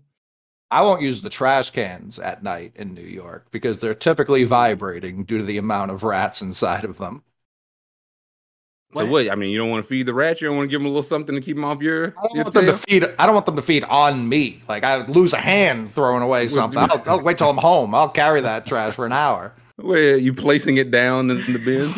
I 0.74 0.82
won't 0.82 1.02
use 1.02 1.22
the 1.22 1.30
trash 1.30 1.70
cans 1.70 2.20
at 2.20 2.44
night 2.44 2.74
in 2.76 2.94
New 2.94 3.02
York 3.02 3.48
because 3.52 3.80
they're 3.80 3.94
typically 3.94 4.44
vibrating 4.44 5.24
due 5.24 5.38
to 5.38 5.44
the 5.44 5.58
amount 5.58 5.92
of 5.92 6.04
rats 6.04 6.42
inside 6.42 6.84
of 6.84 6.98
them. 6.98 7.24
So 8.96 9.00
What? 9.06 9.10
what? 9.10 9.32
I 9.32 9.36
mean, 9.36 9.50
you 9.50 9.58
don't 9.58 9.70
want 9.70 9.84
to 9.86 9.90
feed 9.90 10.06
the 10.06 10.14
rats. 10.14 10.40
You 10.42 10.48
don't 10.48 10.58
want 10.58 10.68
to 10.70 10.72
give 10.72 10.80
them 10.80 10.86
a 10.86 10.90
little 10.90 11.02
something 11.02 11.34
to 11.36 11.42
keep 11.42 11.56
them 11.56 11.66
off 11.66 11.82
your. 11.82 12.10
I 12.18 12.22
don't 12.28 12.36
your 12.36 12.44
want 12.46 12.54
them 12.54 12.66
to 12.68 12.74
feed. 12.74 13.04
I 13.18 13.26
don't 13.26 13.34
want 13.36 13.46
them 13.48 13.56
to 13.56 13.62
feed 13.62 13.84
on 13.86 14.30
me. 14.30 14.62
Like 14.68 14.84
I 14.84 15.06
lose 15.08 15.34
a 15.34 15.38
hand 15.38 15.92
throwing 15.92 16.22
away 16.22 16.48
something. 16.48 16.78
I'll, 16.80 17.02
I'll 17.08 17.22
wait 17.22 17.40
till 17.40 17.50
I'm 17.50 17.58
home. 17.58 17.96
I'll 17.96 18.10
carry 18.10 18.42
that 18.42 18.66
trash 18.68 18.94
for 18.94 19.06
an 19.06 19.12
hour. 19.14 19.56
Where 19.78 20.18
you 20.18 20.34
placing 20.36 20.78
it 20.78 20.92
down 20.92 21.32
in 21.32 21.54
the 21.54 21.60
bin? 21.60 21.92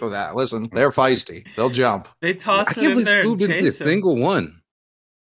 That 0.10 0.34
listen, 0.34 0.68
they're 0.72 0.90
feisty. 0.90 1.46
They'll 1.54 1.70
jump. 1.70 2.08
they 2.20 2.30
I 2.30 2.32
toss 2.34 2.76
it 2.76 2.80
can't 2.80 2.86
in 2.86 2.90
believe 2.90 3.06
there 3.06 3.24
Scoob 3.24 3.38
and 3.38 3.38
didn't 3.38 3.54
see 3.54 3.66
a 3.68 3.70
chase 3.70 3.80
him. 3.80 3.84
single 3.86 4.16
one. 4.16 4.61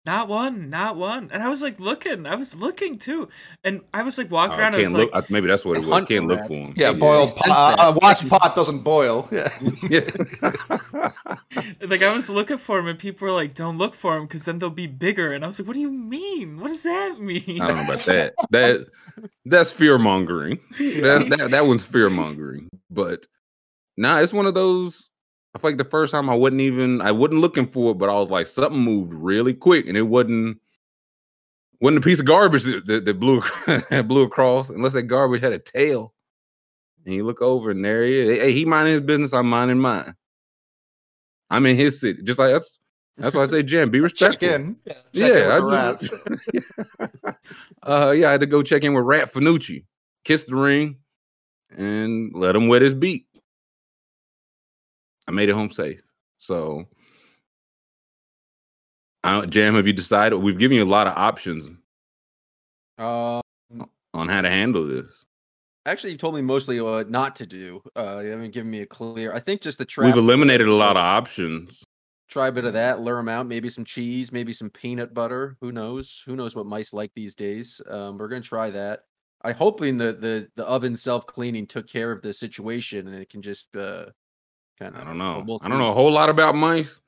Not 0.03 0.27
one, 0.27 0.71
not 0.71 0.95
one. 0.95 1.29
And 1.31 1.43
I 1.43 1.47
was 1.47 1.61
like 1.61 1.79
looking, 1.79 2.25
I 2.25 2.33
was 2.33 2.55
looking 2.55 2.97
too, 2.97 3.29
and 3.63 3.81
I 3.93 4.01
was 4.01 4.17
like 4.17 4.31
walking 4.31 4.55
Oh, 4.55 4.59
around. 4.59 4.73
I 4.73 4.77
can't 4.81 4.93
was 4.93 4.93
look. 4.93 5.13
like, 5.13 5.23
uh, 5.23 5.27
maybe 5.29 5.45
that's 5.47 5.63
what 5.63 5.77
it 5.77 5.81
was. 5.81 5.89
hunt 5.89 6.07
Can't 6.07 6.23
for 6.23 6.27
look 6.29 6.39
rats. 6.39 6.47
for 6.47 6.53
him. 6.59 6.73
Yeah, 6.75 6.87
Yeah, 6.89 6.93
boiled 6.97 7.35
pot. 7.35 7.45
sense 7.45 7.57
Uh, 7.57 7.75
uh, 7.89 7.99
watch 8.01 8.27
pot 8.27 8.55
doesn't 8.55 8.79
boil. 8.79 9.29
Yeah. 9.89 10.09
like 11.87 12.01
I 12.01 12.13
was 12.13 12.29
looking 12.29 12.57
for 12.57 12.79
him, 12.79 12.87
and 12.87 12.97
people 12.97 13.27
were 13.27 13.33
like, 13.33 13.53
"Don't 13.53 13.77
look 13.77 13.93
for 13.93 14.17
him, 14.17 14.23
because 14.25 14.45
then 14.45 14.59
they'll 14.59 14.69
be 14.69 14.87
bigger." 14.87 15.33
And 15.33 15.43
I 15.43 15.47
was 15.47 15.59
like, 15.59 15.67
"What 15.67 15.73
do 15.75 15.79
you 15.79 15.91
mean? 15.91 16.59
What 16.59 16.69
does 16.69 16.83
that 16.83 17.17
mean?" 17.19 17.61
I 17.61 17.67
don't 17.67 17.77
know 17.77 17.83
about 17.93 18.05
that. 18.05 18.33
That 18.51 18.87
that's 19.45 19.71
fear 19.71 19.97
mongering. 19.97 20.59
That, 20.79 21.27
that 21.37 21.51
that 21.51 21.67
one's 21.67 21.83
fear 21.83 22.09
mongering. 22.09 22.69
But 22.89 23.27
nah, 23.97 24.19
it's 24.19 24.33
one 24.33 24.45
of 24.47 24.53
those. 24.55 25.09
I 25.53 25.59
feel 25.59 25.71
like 25.71 25.77
the 25.77 25.83
first 25.85 26.11
time 26.13 26.29
I 26.29 26.33
wasn't 26.35 26.61
even 26.61 27.01
I 27.01 27.11
wasn't 27.11 27.41
looking 27.41 27.67
for 27.67 27.91
it, 27.91 27.97
but 27.97 28.09
I 28.09 28.13
was 28.13 28.29
like 28.29 28.47
something 28.47 28.79
moved 28.79 29.13
really 29.13 29.53
quick, 29.53 29.87
and 29.87 29.97
it 29.97 30.03
wasn't 30.03 30.59
wasn't 31.81 31.97
a 31.97 32.01
piece 32.01 32.19
of 32.19 32.25
garbage 32.25 32.63
that, 32.63 32.85
that, 32.85 33.05
that 33.05 33.19
blew 33.19 33.41
ac- 33.67 34.01
blew 34.03 34.23
across, 34.23 34.69
unless 34.69 34.93
that 34.93 35.03
garbage 35.03 35.41
had 35.41 35.53
a 35.53 35.59
tail. 35.59 36.13
And 37.05 37.15
you 37.15 37.25
look 37.25 37.41
over, 37.41 37.71
and 37.71 37.83
there 37.83 38.05
he 38.05 38.19
is. 38.19 38.39
Hey, 38.39 38.53
he 38.53 38.63
minding 38.65 38.93
his 38.93 39.01
business. 39.01 39.33
I'm 39.33 39.49
minding 39.49 39.79
mine. 39.79 40.15
I'm 41.49 41.65
in 41.65 41.75
his 41.75 41.99
city, 41.99 42.21
just 42.23 42.39
like 42.39 42.53
that's. 42.53 42.71
That's 43.17 43.35
why 43.35 43.41
I 43.41 43.45
say, 43.47 43.61
Jim, 43.61 43.91
be 43.91 43.99
respectful. 44.01 44.47
Check 44.47 44.55
in. 44.61 44.75
Yeah, 44.85 44.93
check 44.93 45.33
Yeah, 45.33 45.57
in 45.57 45.73
I 45.73 45.93
just- 45.93 46.13
uh, 47.83 48.11
yeah, 48.11 48.29
I 48.29 48.31
had 48.31 48.39
to 48.39 48.45
go 48.47 48.63
check 48.63 48.83
in 48.83 48.93
with 48.93 49.03
Rat 49.03 49.31
Fanucci, 49.31 49.83
kiss 50.23 50.45
the 50.45 50.55
ring, 50.55 50.97
and 51.75 52.31
let 52.33 52.55
him 52.55 52.67
wet 52.69 52.81
his 52.81 52.93
beak. 52.93 53.25
I 55.31 55.33
made 55.33 55.47
it 55.47 55.53
home 55.53 55.71
safe. 55.71 56.01
So, 56.39 56.85
I 59.23 59.31
don't, 59.31 59.49
Jam, 59.49 59.75
have 59.75 59.87
you 59.87 59.93
decided? 59.93 60.35
We've 60.37 60.57
given 60.57 60.75
you 60.75 60.83
a 60.83 60.85
lot 60.85 61.07
of 61.07 61.13
options 61.15 61.69
Uh, 62.97 63.39
on 64.13 64.27
how 64.27 64.41
to 64.41 64.49
handle 64.49 64.85
this. 64.85 65.07
actually, 65.85 66.11
you 66.11 66.17
told 66.17 66.35
me 66.35 66.41
mostly 66.41 66.81
what 66.81 67.09
not 67.09 67.35
to 67.37 67.45
do. 67.45 67.81
Uh, 67.95 68.19
you 68.23 68.29
haven't 68.31 68.51
given 68.51 68.69
me 68.69 68.81
a 68.81 68.85
clear. 68.85 69.33
I 69.33 69.39
think 69.39 69.61
just 69.61 69.77
the 69.77 69.85
trap. 69.85 70.07
We've 70.13 70.21
eliminated 70.21 70.67
a 70.67 70.73
lot 70.73 70.97
of 70.97 71.01
options. 71.03 71.81
Try 72.27 72.47
a 72.47 72.51
bit 72.51 72.65
of 72.65 72.73
that, 72.73 73.01
lure 73.01 73.17
them 73.17 73.29
out. 73.29 73.45
Maybe 73.47 73.69
some 73.69 73.83
cheese, 73.85 74.31
maybe 74.31 74.51
some 74.53 74.69
peanut 74.69 75.13
butter. 75.13 75.57
Who 75.61 75.71
knows? 75.71 76.21
Who 76.25 76.35
knows 76.35 76.55
what 76.55 76.65
mice 76.65 76.91
like 76.93 77.11
these 77.15 77.35
days? 77.35 77.81
Um, 77.89 78.17
we're 78.17 78.27
gonna 78.29 78.41
try 78.41 78.69
that. 78.71 79.01
I 79.43 79.51
hoping 79.53 79.97
the 79.97 80.13
the 80.13 80.49
the 80.55 80.65
oven 80.65 80.95
self 80.97 81.25
cleaning 81.25 81.67
took 81.67 81.87
care 81.87 82.11
of 82.11 82.21
the 82.21 82.33
situation 82.33 83.07
and 83.07 83.15
it 83.17 83.29
can 83.29 83.41
just 83.41 83.73
uh 83.75 84.05
kind 84.81 84.95
of. 84.95 85.01
I 85.01 85.05
don't 85.05 85.17
know. 85.17 85.59
I 85.61 85.67
don't 85.67 85.77
know 85.77 85.91
a 85.91 85.93
whole 85.93 86.11
lot 86.11 86.29
about 86.29 86.55
mice. 86.55 86.99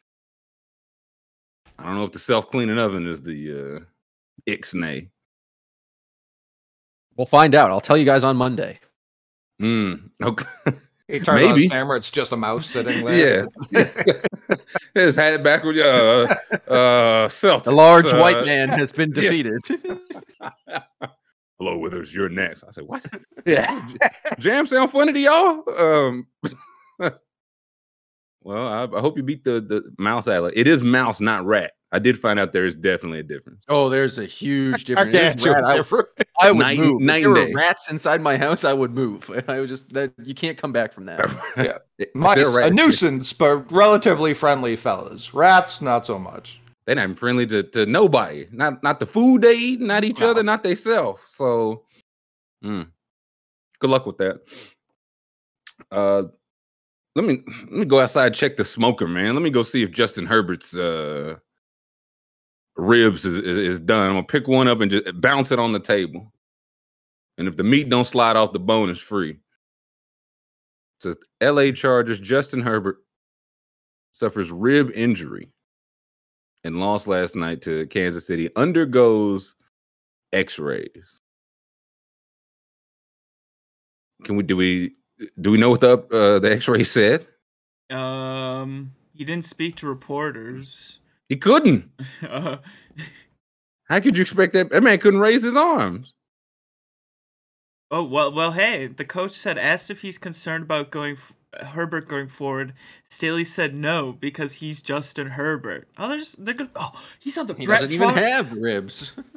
I 1.79 1.85
don't 1.85 1.95
know 1.95 2.03
if 2.03 2.11
the 2.11 2.19
self 2.19 2.49
cleaning 2.49 2.77
oven 2.77 3.07
is 3.07 3.21
the 3.21 3.51
uh, 3.51 4.49
ixnay. 4.49 5.09
We'll 7.15 7.25
find 7.25 7.55
out. 7.55 7.71
I'll 7.71 7.81
tell 7.81 7.97
you 7.97 8.05
guys 8.05 8.23
on 8.23 8.37
Monday. 8.37 8.79
Mm, 9.61 10.09
okay. 10.21 10.45
He 11.09 11.19
turned 11.19 11.41
Maybe. 11.41 11.49
on 11.49 11.59
his 11.59 11.69
camera. 11.69 11.97
It's 11.97 12.09
just 12.09 12.31
a 12.31 12.37
mouse 12.37 12.65
sitting 12.65 13.03
there. 13.05 13.47
Yeah. 13.71 13.83
his 14.95 15.17
hat 15.17 15.43
backward. 15.43 15.77
Uh, 15.77 16.25
uh, 16.67 17.27
Celtics. 17.27 17.65
The 17.65 17.73
large 17.73 18.13
uh, 18.13 18.17
white 18.19 18.45
man 18.45 18.69
has 18.69 18.93
been 18.93 19.11
defeated. 19.11 19.61
Hello, 21.59 21.77
Withers. 21.77 22.13
You're 22.15 22.29
next. 22.29 22.63
I 22.63 22.71
said, 22.71 22.85
what? 22.85 23.05
Yeah. 23.45 23.85
Jam 24.39 24.65
sound 24.65 24.91
funny 24.91 25.11
to 25.11 25.19
y'all? 25.19 25.63
Um, 25.77 26.27
well, 28.43 28.67
I, 28.67 28.97
I, 28.97 29.01
hope 29.01 29.17
you 29.17 29.23
beat 29.23 29.43
the, 29.43 29.61
the 29.61 29.93
mouse 29.97 30.27
atlas. 30.27 30.53
It 30.55 30.67
is 30.67 30.83
mouse, 30.83 31.19
not 31.19 31.45
rat. 31.45 31.73
I 31.93 31.99
did 31.99 32.19
find 32.19 32.39
out 32.39 32.53
there 32.53 32.65
is 32.65 32.75
definitely 32.75 33.19
a 33.19 33.23
difference. 33.23 33.63
Oh, 33.69 33.87
there's 33.87 34.17
a 34.17 34.25
huge 34.25 34.85
difference. 34.85 35.45
rat, 35.45 35.75
different. 35.75 36.07
I, 36.17 36.23
I, 36.47 36.51
would 36.51 36.59
night, 36.59 36.79
move. 36.79 37.01
Night 37.01 37.23
if 37.23 37.33
there 37.33 37.47
were 37.47 37.53
rats 37.53 37.89
inside 37.89 38.21
my 38.21 38.35
house, 38.35 38.63
I 38.63 38.73
would 38.73 38.91
move. 38.91 39.29
I 39.47 39.59
would 39.59 39.69
just 39.69 39.93
that 39.93 40.11
you 40.23 40.33
can't 40.33 40.57
come 40.57 40.71
back 40.71 40.91
from 40.91 41.05
that. 41.05 41.31
yeah. 41.55 42.05
Mice, 42.15 42.55
a 42.55 42.69
nuisance, 42.71 43.31
but 43.31 43.71
relatively 43.71 44.33
friendly 44.33 44.75
fellas. 44.75 45.33
Rats, 45.33 45.81
not 45.81 46.05
so 46.05 46.17
much. 46.17 46.59
They're 46.85 46.95
not 46.95 47.17
friendly 47.17 47.47
to, 47.47 47.63
to 47.63 47.85
nobody. 47.85 48.47
Not 48.51 48.83
not 48.83 48.99
the 48.99 49.05
food 49.05 49.43
they 49.43 49.55
eat, 49.55 49.79
not 49.79 50.03
each 50.03 50.19
no. 50.19 50.31
other, 50.31 50.43
not 50.43 50.63
they 50.63 50.75
self. 50.75 51.21
So 51.29 51.83
mm, 52.63 52.87
good 53.79 53.89
luck 53.89 54.05
with 54.05 54.17
that. 54.17 54.41
Uh 55.91 56.23
let 57.15 57.25
me 57.25 57.43
let 57.45 57.71
me 57.71 57.85
go 57.85 57.99
outside 57.99 58.33
check 58.33 58.57
the 58.57 58.65
smoker, 58.65 59.07
man. 59.07 59.35
Let 59.35 59.43
me 59.43 59.49
go 59.49 59.63
see 59.63 59.83
if 59.83 59.91
Justin 59.91 60.25
Herbert's 60.25 60.75
uh 60.75 61.35
ribs 62.75 63.23
is, 63.23 63.37
is, 63.37 63.57
is, 63.57 63.79
done. 63.79 64.07
I'm 64.07 64.13
gonna 64.13 64.23
pick 64.23 64.47
one 64.47 64.67
up 64.67 64.81
and 64.81 64.89
just 64.89 65.21
bounce 65.21 65.51
it 65.51 65.59
on 65.59 65.73
the 65.73 65.79
table. 65.79 66.33
And 67.37 67.47
if 67.47 67.55
the 67.55 67.63
meat 67.63 67.89
don't 67.89 68.05
slide 68.05 68.35
off 68.35 68.53
the 68.53 68.59
bone, 68.59 68.89
it's 68.89 68.99
free. 68.99 69.31
It 69.31 69.39
says 70.99 71.17
LA 71.41 71.71
Chargers 71.71 72.19
Justin 72.19 72.61
Herbert 72.61 72.97
suffers 74.11 74.51
rib 74.51 74.91
injury 74.93 75.49
and 76.63 76.79
lost 76.79 77.07
last 77.07 77.35
night 77.35 77.61
to 77.63 77.85
Kansas 77.87 78.25
City, 78.25 78.49
undergoes 78.55 79.55
x-rays. 80.31 81.21
Can 84.23 84.35
we 84.37 84.43
do 84.43 84.55
we 84.55 84.95
do 85.39 85.51
we 85.51 85.57
know 85.57 85.69
what 85.69 85.81
the 85.81 85.97
uh, 85.97 86.39
the 86.39 86.51
x-ray 86.51 86.83
said? 86.83 87.27
Um 87.89 88.91
he 89.13 89.23
didn't 89.23 89.45
speak 89.45 89.75
to 89.77 89.87
reporters. 89.87 90.99
He 91.29 91.35
couldn't. 91.37 91.89
Uh, 92.27 92.57
How 93.85 93.99
could 93.99 94.17
you 94.17 94.21
expect 94.23 94.53
that? 94.53 94.71
That 94.71 94.81
man 94.81 94.97
couldn't 94.99 95.19
raise 95.19 95.43
his 95.43 95.55
arms. 95.55 96.13
Oh 97.91 98.03
well, 98.03 98.31
well. 98.33 98.51
Hey, 98.53 98.87
the 98.87 99.05
coach 99.05 99.31
said 99.31 99.57
asked 99.57 99.91
if 99.91 100.01
he's 100.01 100.17
concerned 100.17 100.63
about 100.63 100.89
going 100.89 101.17
Herbert 101.61 102.07
going 102.07 102.27
forward. 102.27 102.73
Staley 103.07 103.43
said 103.43 103.75
no 103.75 104.13
because 104.13 104.55
he's 104.55 104.81
Justin 104.81 105.27
Herbert. 105.31 105.87
Oh, 105.97 106.07
they're 106.09 106.17
just 106.17 106.43
they're 106.43 106.55
gonna. 106.55 106.71
Oh, 106.75 106.91
he's 107.19 107.37
on 107.37 107.45
the. 107.45 107.53
He 107.53 107.65
Brett 107.67 107.81
doesn't 107.81 107.97
Favre. 107.97 108.11
even 108.11 108.23
have 108.23 108.53
ribs. 108.53 109.13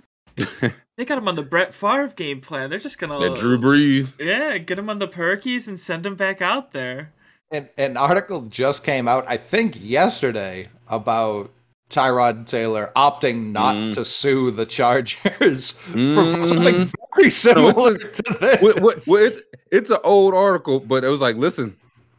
they 0.96 1.04
got 1.04 1.18
him 1.18 1.28
on 1.28 1.36
the 1.36 1.42
Brett 1.42 1.72
Favre 1.72 2.08
game 2.08 2.40
plan. 2.40 2.70
They're 2.70 2.78
just 2.78 2.98
gonna 2.98 3.18
let 3.18 3.40
Drew 3.40 3.58
Brees. 3.58 4.12
Yeah, 4.18 4.58
get 4.58 4.78
him 4.78 4.90
on 4.90 4.98
the 4.98 5.08
Perkies 5.08 5.66
and 5.68 5.78
send 5.78 6.04
him 6.04 6.14
back 6.14 6.42
out 6.42 6.72
there. 6.72 7.12
And 7.50 7.68
an 7.78 7.96
article 7.96 8.42
just 8.42 8.82
came 8.82 9.06
out, 9.06 9.24
I 9.28 9.36
think 9.36 9.76
yesterday, 9.80 10.66
about 10.88 11.52
Tyrod 11.90 12.46
Taylor 12.46 12.90
opting 12.96 13.52
not 13.52 13.76
mm. 13.76 13.94
to 13.94 14.04
sue 14.04 14.50
the 14.50 14.66
Chargers 14.66 15.74
mm-hmm. 15.90 16.14
for 16.14 16.48
something 16.48 16.90
very 17.14 17.30
similar 17.30 17.72
no, 17.72 17.96
to 17.96 18.38
this. 18.40 18.62
What, 18.62 18.80
what, 18.80 19.22
it's, 19.22 19.40
it's, 19.70 19.90
an 19.90 19.98
old 20.02 20.34
article, 20.34 20.80
but 20.80 21.04
it 21.04 21.08
was 21.08 21.20
like, 21.20 21.36
listen, 21.36 21.76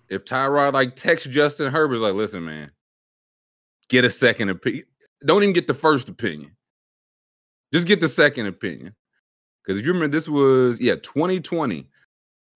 if 0.09 0.23
Tyrod 0.23 0.73
like 0.73 0.95
texts 0.95 1.27
Justin 1.27 1.71
Herbert, 1.71 1.99
like, 1.99 2.13
listen, 2.13 2.45
man, 2.45 2.71
get 3.89 4.05
a 4.05 4.09
second 4.09 4.49
opinion. 4.49 4.85
Don't 5.25 5.43
even 5.43 5.53
get 5.53 5.67
the 5.67 5.73
first 5.73 6.07
opinion. 6.07 6.51
Just 7.73 7.87
get 7.87 7.99
the 7.99 8.09
second 8.09 8.47
opinion. 8.47 8.95
Because 9.63 9.79
if 9.79 9.85
you 9.85 9.93
remember, 9.93 10.15
this 10.15 10.27
was, 10.27 10.79
yeah, 10.79 10.95
2020. 10.95 11.89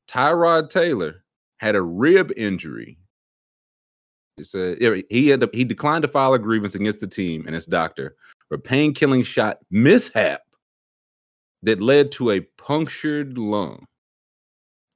Tyrod 0.07 0.69
Taylor 0.69 1.23
had 1.57 1.75
a 1.75 1.81
rib 1.81 2.31
injury 2.35 2.97
said 4.43 4.77
he 5.09 5.27
had 5.27 5.41
to, 5.41 5.49
he 5.53 5.63
declined 5.63 6.01
to 6.03 6.07
file 6.07 6.33
a 6.33 6.39
grievance 6.39 6.75
against 6.75 6.99
the 6.99 7.07
team 7.07 7.43
and 7.45 7.55
its 7.55 7.65
doctor 7.65 8.15
for 8.47 8.57
pain 8.57 8.93
killing 8.93 9.23
shot 9.23 9.59
mishap 9.69 10.41
that 11.63 11.81
led 11.81 12.11
to 12.13 12.31
a 12.31 12.41
punctured 12.57 13.37
lung. 13.37 13.85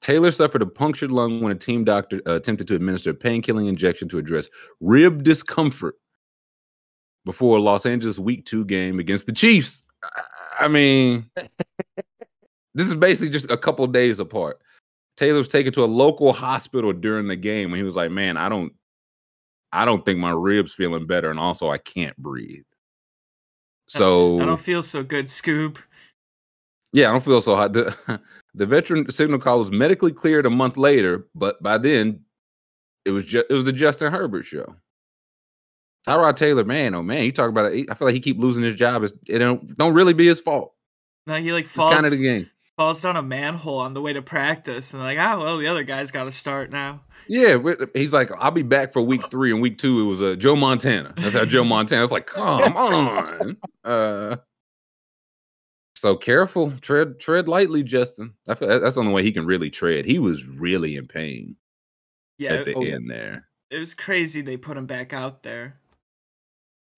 Taylor 0.01 0.31
suffered 0.31 0.61
a 0.61 0.67
punctured 0.67 1.11
lung 1.11 1.41
when 1.41 1.51
a 1.51 1.55
team 1.55 1.83
doctor 1.83 2.21
uh, 2.27 2.35
attempted 2.35 2.67
to 2.67 2.75
administer 2.75 3.11
a 3.11 3.13
pain 3.13 3.41
killing 3.41 3.67
injection 3.67 4.07
to 4.09 4.17
address 4.17 4.47
rib 4.79 5.23
discomfort 5.23 5.95
before 7.23 7.57
a 7.57 7.61
Los 7.61 7.85
Angeles 7.85 8.19
Week 8.19 8.45
Two 8.45 8.65
game 8.65 8.99
against 8.99 9.25
the 9.25 9.33
Chiefs. 9.33 9.83
I 10.59 10.67
mean, 10.67 11.29
this 12.73 12.87
is 12.87 12.95
basically 12.95 13.29
just 13.29 13.49
a 13.49 13.57
couple 13.57 13.85
days 13.87 14.19
apart. 14.19 14.61
Taylor 15.17 15.37
was 15.37 15.47
taken 15.47 15.71
to 15.73 15.83
a 15.83 15.85
local 15.85 16.33
hospital 16.33 16.91
during 16.91 17.27
the 17.27 17.35
game 17.35 17.71
when 17.71 17.79
he 17.79 17.83
was 17.83 17.95
like, 17.95 18.11
"Man, 18.11 18.37
I 18.37 18.49
don't, 18.49 18.73
I 19.71 19.85
don't 19.85 20.03
think 20.03 20.19
my 20.19 20.31
ribs 20.31 20.73
feeling 20.73 21.07
better, 21.07 21.29
and 21.29 21.39
also 21.39 21.69
I 21.69 21.77
can't 21.77 22.15
breathe. 22.17 22.63
So 23.87 24.39
I 24.41 24.45
don't 24.45 24.59
feel 24.59 24.81
so 24.81 25.03
good, 25.03 25.29
Scoop. 25.29 25.79
Yeah, 26.91 27.09
I 27.09 27.11
don't 27.11 27.23
feel 27.23 27.41
so 27.41 27.55
hot. 27.55 27.73
The, 27.73 27.95
the 28.53 28.65
veteran 28.65 29.11
signal 29.11 29.39
call 29.39 29.59
was 29.59 29.71
medically 29.71 30.11
cleared 30.11 30.45
a 30.45 30.49
month 30.49 30.77
later, 30.77 31.27
but 31.35 31.61
by 31.61 31.77
then 31.77 32.21
it 33.05 33.11
was 33.11 33.25
just 33.25 33.45
it 33.49 33.53
was 33.53 33.65
the 33.65 33.73
Justin 33.73 34.11
Herbert 34.11 34.45
show. 34.45 34.75
Tyrod 36.07 36.35
Taylor, 36.35 36.63
man, 36.63 36.93
oh 36.93 37.01
man, 37.01 37.23
you 37.23 37.31
talk 37.31 37.49
about 37.49 37.71
it. 37.73 37.87
I 37.89 37.95
feel 37.95 38.07
like 38.07 38.13
he 38.13 38.19
keep 38.19 38.37
losing 38.37 38.63
his 38.63 38.75
job. 38.75 39.03
It 39.03 39.39
don't 39.39 39.75
don't 39.77 39.93
really 39.93 40.13
be 40.13 40.27
his 40.27 40.39
fault. 40.39 40.73
No, 41.27 41.35
he 41.35 41.51
like 41.51 41.65
falls 41.65 41.93
kind 41.93 42.05
of 42.05 42.11
the 42.11 42.21
game. 42.21 42.49
Falls 42.77 43.01
down 43.01 43.15
a 43.15 43.23
manhole 43.23 43.79
on 43.79 43.93
the 43.93 44.01
way 44.01 44.13
to 44.13 44.21
practice, 44.21 44.93
and 44.93 45.01
like, 45.01 45.17
oh 45.17 45.39
well, 45.39 45.57
the 45.57 45.67
other 45.67 45.83
guy's 45.83 46.11
got 46.11 46.25
to 46.25 46.31
start 46.31 46.71
now. 46.71 47.01
Yeah, 47.27 47.57
he's 47.95 48.13
like, 48.13 48.29
I'll 48.37 48.51
be 48.51 48.61
back 48.61 48.93
for 48.93 49.01
week 49.01 49.31
three, 49.31 49.51
and 49.51 49.61
week 49.61 49.79
two 49.79 50.01
it 50.01 50.03
was 50.03 50.21
uh, 50.21 50.35
Joe 50.35 50.55
Montana. 50.55 51.13
That's 51.17 51.33
how 51.33 51.45
Joe 51.45 51.63
Montana. 51.65 52.01
was 52.01 52.11
like, 52.11 52.27
come 52.27 52.75
on. 52.77 53.57
Uh, 53.83 54.35
so 55.95 56.15
careful, 56.17 56.71
tread 56.81 57.19
tread 57.19 57.47
lightly, 57.47 57.81
Justin. 57.81 58.33
I 58.47 58.53
feel 58.53 58.67
that's 58.79 58.93
the 58.93 59.01
only 59.01 59.13
way 59.13 59.23
he 59.23 59.31
can 59.31 59.47
really 59.47 59.71
tread. 59.71 60.05
He 60.05 60.19
was 60.19 60.45
really 60.45 60.97
in 60.97 61.07
pain. 61.07 61.55
Yeah, 62.37 62.53
at 62.53 62.65
the 62.65 62.91
end 62.91 63.09
there. 63.09 63.47
It 63.71 63.79
was 63.79 63.95
crazy 63.95 64.41
they 64.41 64.57
put 64.57 64.77
him 64.77 64.85
back 64.85 65.13
out 65.13 65.41
there. 65.41 65.79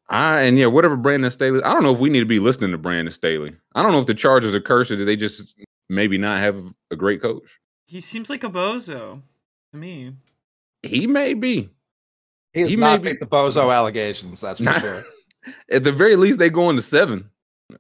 I 0.10 0.42
and 0.42 0.58
yeah, 0.58 0.68
whatever 0.68 0.96
Brandon 0.96 1.30
Staley. 1.32 1.62
I 1.64 1.74
don't 1.74 1.84
know 1.84 1.94
if 1.94 2.00
we 2.00 2.10
need 2.10 2.22
to 2.22 2.26
be 2.26 2.40
listening 2.40 2.72
to 2.72 2.78
Brandon 2.78 3.14
Staley. 3.14 3.54
I 3.76 3.84
don't 3.84 3.92
know 3.92 4.00
if 4.00 4.06
the 4.06 4.14
Chargers 4.14 4.56
are 4.56 4.62
cursed 4.62 4.92
or 4.92 5.04
they 5.04 5.16
just 5.16 5.56
maybe 5.90 6.18
not 6.18 6.40
have 6.40 6.64
a 6.92 6.96
great 6.96 7.22
coach. 7.22 7.60
He 7.88 8.00
seems 8.00 8.30
like 8.30 8.44
a 8.44 8.50
bozo 8.50 9.22
to 9.72 9.78
me. 9.78 10.14
He 10.84 11.08
may 11.08 11.34
be. 11.34 11.70
He 12.54 12.62
has 12.62 12.70
he 12.70 12.76
not 12.78 13.04
made 13.04 13.20
the 13.20 13.26
bozo 13.26 13.74
allegations. 13.74 14.42
That's 14.42 14.60
for 14.60 14.66
not, 14.66 14.82
sure. 14.82 15.06
At 15.72 15.84
the 15.84 15.92
very 15.92 16.16
least, 16.16 16.40
they 16.40 16.50
go 16.50 16.70
into 16.70 16.82
seven. 16.82 17.30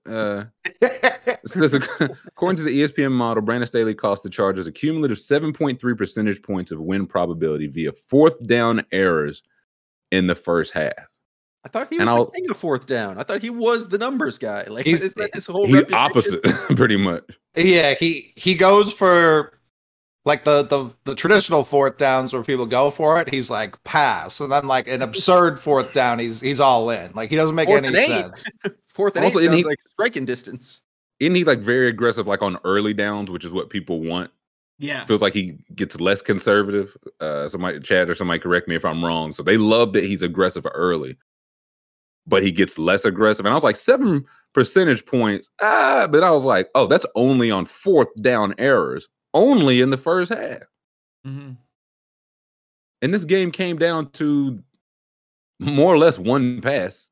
Uh, 0.06 0.44
according 0.82 2.58
to 2.58 2.64
the 2.64 2.82
ESPN 2.82 3.12
model, 3.12 3.42
Brandon 3.42 3.68
Staley 3.68 3.96
cost 3.96 4.24
the 4.24 4.30
Chargers 4.30 4.68
a 4.68 4.72
cumulative 4.72 5.18
7.3 5.18 5.98
percentage 5.98 6.42
points 6.42 6.72
of 6.72 6.82
win 6.82 7.06
probability 7.06 7.68
via 7.68 7.94
fourth 7.94 8.46
down 8.46 8.86
errors 8.92 9.44
in 10.12 10.28
the 10.28 10.36
first 10.36 10.74
half. 10.74 11.07
I 11.68 11.70
thought 11.70 11.88
he 11.92 12.00
was 12.00 12.08
and 12.08 12.18
the 12.18 12.32
king 12.32 12.50
of 12.50 12.56
fourth 12.56 12.86
down. 12.86 13.18
I 13.18 13.24
thought 13.24 13.42
he 13.42 13.50
was 13.50 13.90
the 13.90 13.98
numbers 13.98 14.38
guy. 14.38 14.64
Like, 14.70 14.86
he's, 14.86 15.02
is 15.02 15.14
that 15.16 15.32
his 15.34 15.46
whole? 15.46 15.68
He's 15.68 15.92
opposite, 15.92 16.42
pretty 16.78 16.96
much. 16.96 17.26
Yeah, 17.58 17.94
he 17.94 18.32
he 18.38 18.56
goes 18.56 18.94
for 18.94 19.52
like 20.24 20.46
the, 20.46 20.64
the 20.64 20.94
the 21.04 21.14
traditional 21.14 21.66
fourth 21.66 21.98
downs 21.98 22.32
where 22.32 22.42
people 22.42 22.66
go 22.66 22.90
for 22.90 23.20
it, 23.20 23.30
he's 23.30 23.50
like 23.50 23.84
pass, 23.84 24.40
and 24.40 24.50
then 24.50 24.66
like 24.66 24.88
an 24.88 25.02
absurd 25.02 25.60
fourth 25.60 25.92
down, 25.92 26.20
he's 26.20 26.40
he's 26.40 26.62
all 26.62 26.90
in. 26.90 27.12
Like 27.14 27.30
he 27.30 27.36
doesn't 27.36 27.54
make 27.54 27.68
fourth 27.68 27.84
any 27.84 28.08
sense. 28.08 28.46
fourth 28.88 29.18
and 29.18 29.26
also, 29.26 29.40
eight 29.40 29.48
sounds 29.48 29.58
he, 29.58 29.64
like 29.66 29.80
striking 29.90 30.24
distance. 30.24 30.82
Isn't 31.20 31.36
he 31.36 31.44
like 31.44 31.60
very 31.60 31.90
aggressive, 31.90 32.28
like 32.28 32.42
on 32.42 32.58
early 32.64 32.94
downs, 32.94 33.30
which 33.30 33.44
is 33.44 33.52
what 33.52 33.70
people 33.70 34.00
want? 34.00 34.32
Yeah, 34.80 35.04
feels 35.04 35.22
like 35.22 35.34
he 35.34 35.58
gets 35.76 36.00
less 36.00 36.22
conservative. 36.22 36.96
Uh, 37.20 37.50
somebody, 37.50 37.82
Chad 37.82 38.10
or 38.10 38.16
somebody, 38.16 38.40
correct 38.40 38.70
me 38.70 38.76
if 38.76 38.86
I'm 38.86 39.04
wrong. 39.04 39.34
So 39.34 39.44
they 39.44 39.58
love 39.58 39.92
that 39.94 40.06
he's 40.06 40.22
aggressive 40.22 40.66
early. 40.74 41.18
But 42.28 42.44
he 42.44 42.52
gets 42.52 42.78
less 42.78 43.06
aggressive. 43.06 43.46
And 43.46 43.52
I 43.54 43.56
was 43.56 43.64
like, 43.64 43.76
seven 43.78 44.26
percentage 44.54 45.06
points. 45.06 45.50
Ah, 45.62 46.08
but 46.12 46.24
I 46.24 46.32
was 46.32 46.44
like, 46.46 46.70
oh, 46.76 46.88
that's 46.88 47.06
only 47.16 47.50
on 47.50 47.66
fourth 47.66 48.10
down 48.22 48.54
errors, 48.58 49.08
only 49.34 49.82
in 49.82 49.90
the 49.90 49.98
first 49.98 50.32
half. 50.32 50.64
Mm-hmm. 51.26 51.52
And 53.02 53.14
this 53.14 53.26
game 53.26 53.52
came 53.52 53.78
down 53.78 54.10
to 54.12 54.62
more 55.60 55.94
or 55.94 55.98
less 55.98 56.18
one 56.20 56.62
pass. 56.62 57.10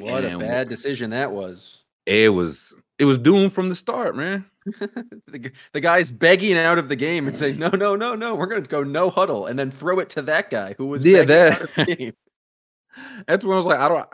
What 0.00 0.24
a 0.24 0.38
bad 0.38 0.68
decision 0.68 1.10
that 1.10 1.32
was. 1.32 1.82
It 2.06 2.32
was 2.32 2.74
it 2.98 3.04
was 3.04 3.18
doomed 3.18 3.52
from 3.52 3.68
the 3.68 3.76
start, 3.76 4.16
man. 4.16 4.44
the, 4.80 5.52
the 5.72 5.80
guy's 5.80 6.10
begging 6.10 6.56
out 6.56 6.78
of 6.78 6.88
the 6.88 6.96
game 6.96 7.28
and 7.28 7.36
saying, 7.36 7.58
"No, 7.58 7.68
no, 7.68 7.94
no, 7.94 8.14
no, 8.14 8.34
we're 8.34 8.46
going 8.46 8.62
to 8.62 8.68
go 8.68 8.82
no 8.82 9.10
huddle," 9.10 9.46
and 9.46 9.58
then 9.58 9.70
throw 9.70 9.98
it 9.98 10.08
to 10.10 10.22
that 10.22 10.48
guy 10.50 10.74
who 10.78 10.86
was 10.86 11.04
Yeah, 11.04 11.24
begging 11.24 11.52
out 11.52 11.62
of 11.62 11.70
that- 11.76 11.86
the 11.86 11.96
game. 11.96 12.12
That's 13.26 13.44
when 13.44 13.54
I 13.54 13.56
was 13.56 13.66
like, 13.66 13.80
I 13.80 13.88
don't 13.88 14.06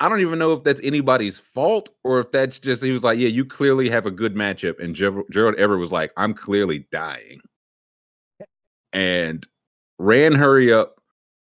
I 0.00 0.08
don't 0.08 0.20
even 0.20 0.38
know 0.38 0.52
if 0.52 0.64
that's 0.64 0.80
anybody's 0.82 1.38
fault 1.38 1.90
or 2.02 2.20
if 2.20 2.30
that's 2.32 2.58
just 2.58 2.82
he 2.82 2.90
was 2.90 3.02
like, 3.02 3.18
yeah, 3.18 3.28
you 3.28 3.44
clearly 3.44 3.88
have 3.90 4.06
a 4.06 4.10
good 4.10 4.34
matchup. 4.34 4.82
And 4.82 4.94
Ger- 4.94 5.24
Gerald 5.30 5.56
Everett 5.56 5.80
was 5.80 5.92
like, 5.92 6.12
I'm 6.16 6.34
clearly 6.34 6.86
dying. 6.90 7.40
And 8.92 9.46
ran 9.98 10.34
hurry 10.34 10.72
up, 10.72 11.00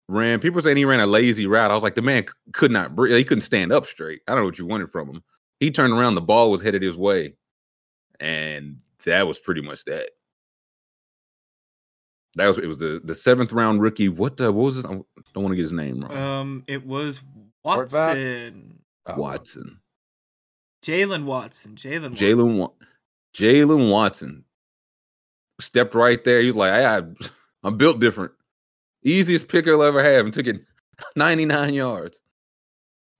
ran. 0.09 0.41
People 0.41 0.61
saying 0.61 0.77
he 0.77 0.85
ran 0.85 1.01
a 1.01 1.07
lazy 1.07 1.47
route. 1.47 1.71
I 1.71 1.75
was 1.75 1.83
like, 1.83 1.95
the 1.95 2.03
man 2.03 2.27
could 2.53 2.71
not 2.71 2.95
breathe. 2.95 3.17
He 3.17 3.25
couldn't 3.25 3.43
stand 3.43 3.73
up 3.73 3.87
straight. 3.87 4.21
I 4.29 4.33
don't 4.33 4.43
know 4.43 4.47
what 4.47 4.59
you 4.59 4.67
wanted 4.67 4.91
from 4.91 5.09
him. 5.09 5.23
He 5.61 5.71
turned 5.71 5.93
around, 5.93 6.15
the 6.15 6.21
ball 6.21 6.51
was 6.51 6.63
headed 6.63 6.83
his 6.83 6.97
way. 6.97 7.35
And 8.21 8.79
that 9.05 9.27
was 9.27 9.39
pretty 9.39 9.63
much 9.63 9.85
that. 9.87 10.11
That 12.37 12.49
was 12.49 12.59
it 12.59 12.67
was 12.67 12.79
the 12.79 13.01
the 13.05 13.15
seventh 13.15 13.53
round 13.53 13.81
rookie. 13.81 14.09
What 14.09 14.41
uh, 14.41 14.53
what 14.53 14.65
was 14.65 14.75
his? 14.77 14.87
I 14.87 14.91
don't 14.91 15.05
want 15.35 15.51
to 15.51 15.57
get 15.57 15.63
his 15.63 15.73
name 15.73 16.01
wrong. 16.01 16.17
Um, 16.17 16.65
it 16.67 16.85
was 16.87 17.21
Watson, 17.65 18.81
Oh, 19.07 19.15
Watson. 19.17 19.81
Jaylen 20.85 21.25
Watson, 21.25 21.77
Jaylen, 21.77 22.15
Jaylen 22.17 22.59
Wa- 22.59 22.73
Jaylen 23.35 23.91
Watson 23.91 24.45
stepped 25.61 25.95
right 25.95 26.23
there. 26.25 26.41
He 26.41 26.49
was 26.49 26.57
like, 26.57 26.73
I, 26.73 26.99
I, 26.99 27.03
I'm 27.63 27.79
built 27.79 28.01
different. 28.01 28.33
Easiest 29.03 29.49
pick 29.49 29.67
I'll 29.67 29.83
ever 29.83 30.03
have, 30.05 30.25
and 30.27 30.35
took 30.35 30.47
it 30.47 30.61
99 31.17 31.73
yards. 31.75 32.21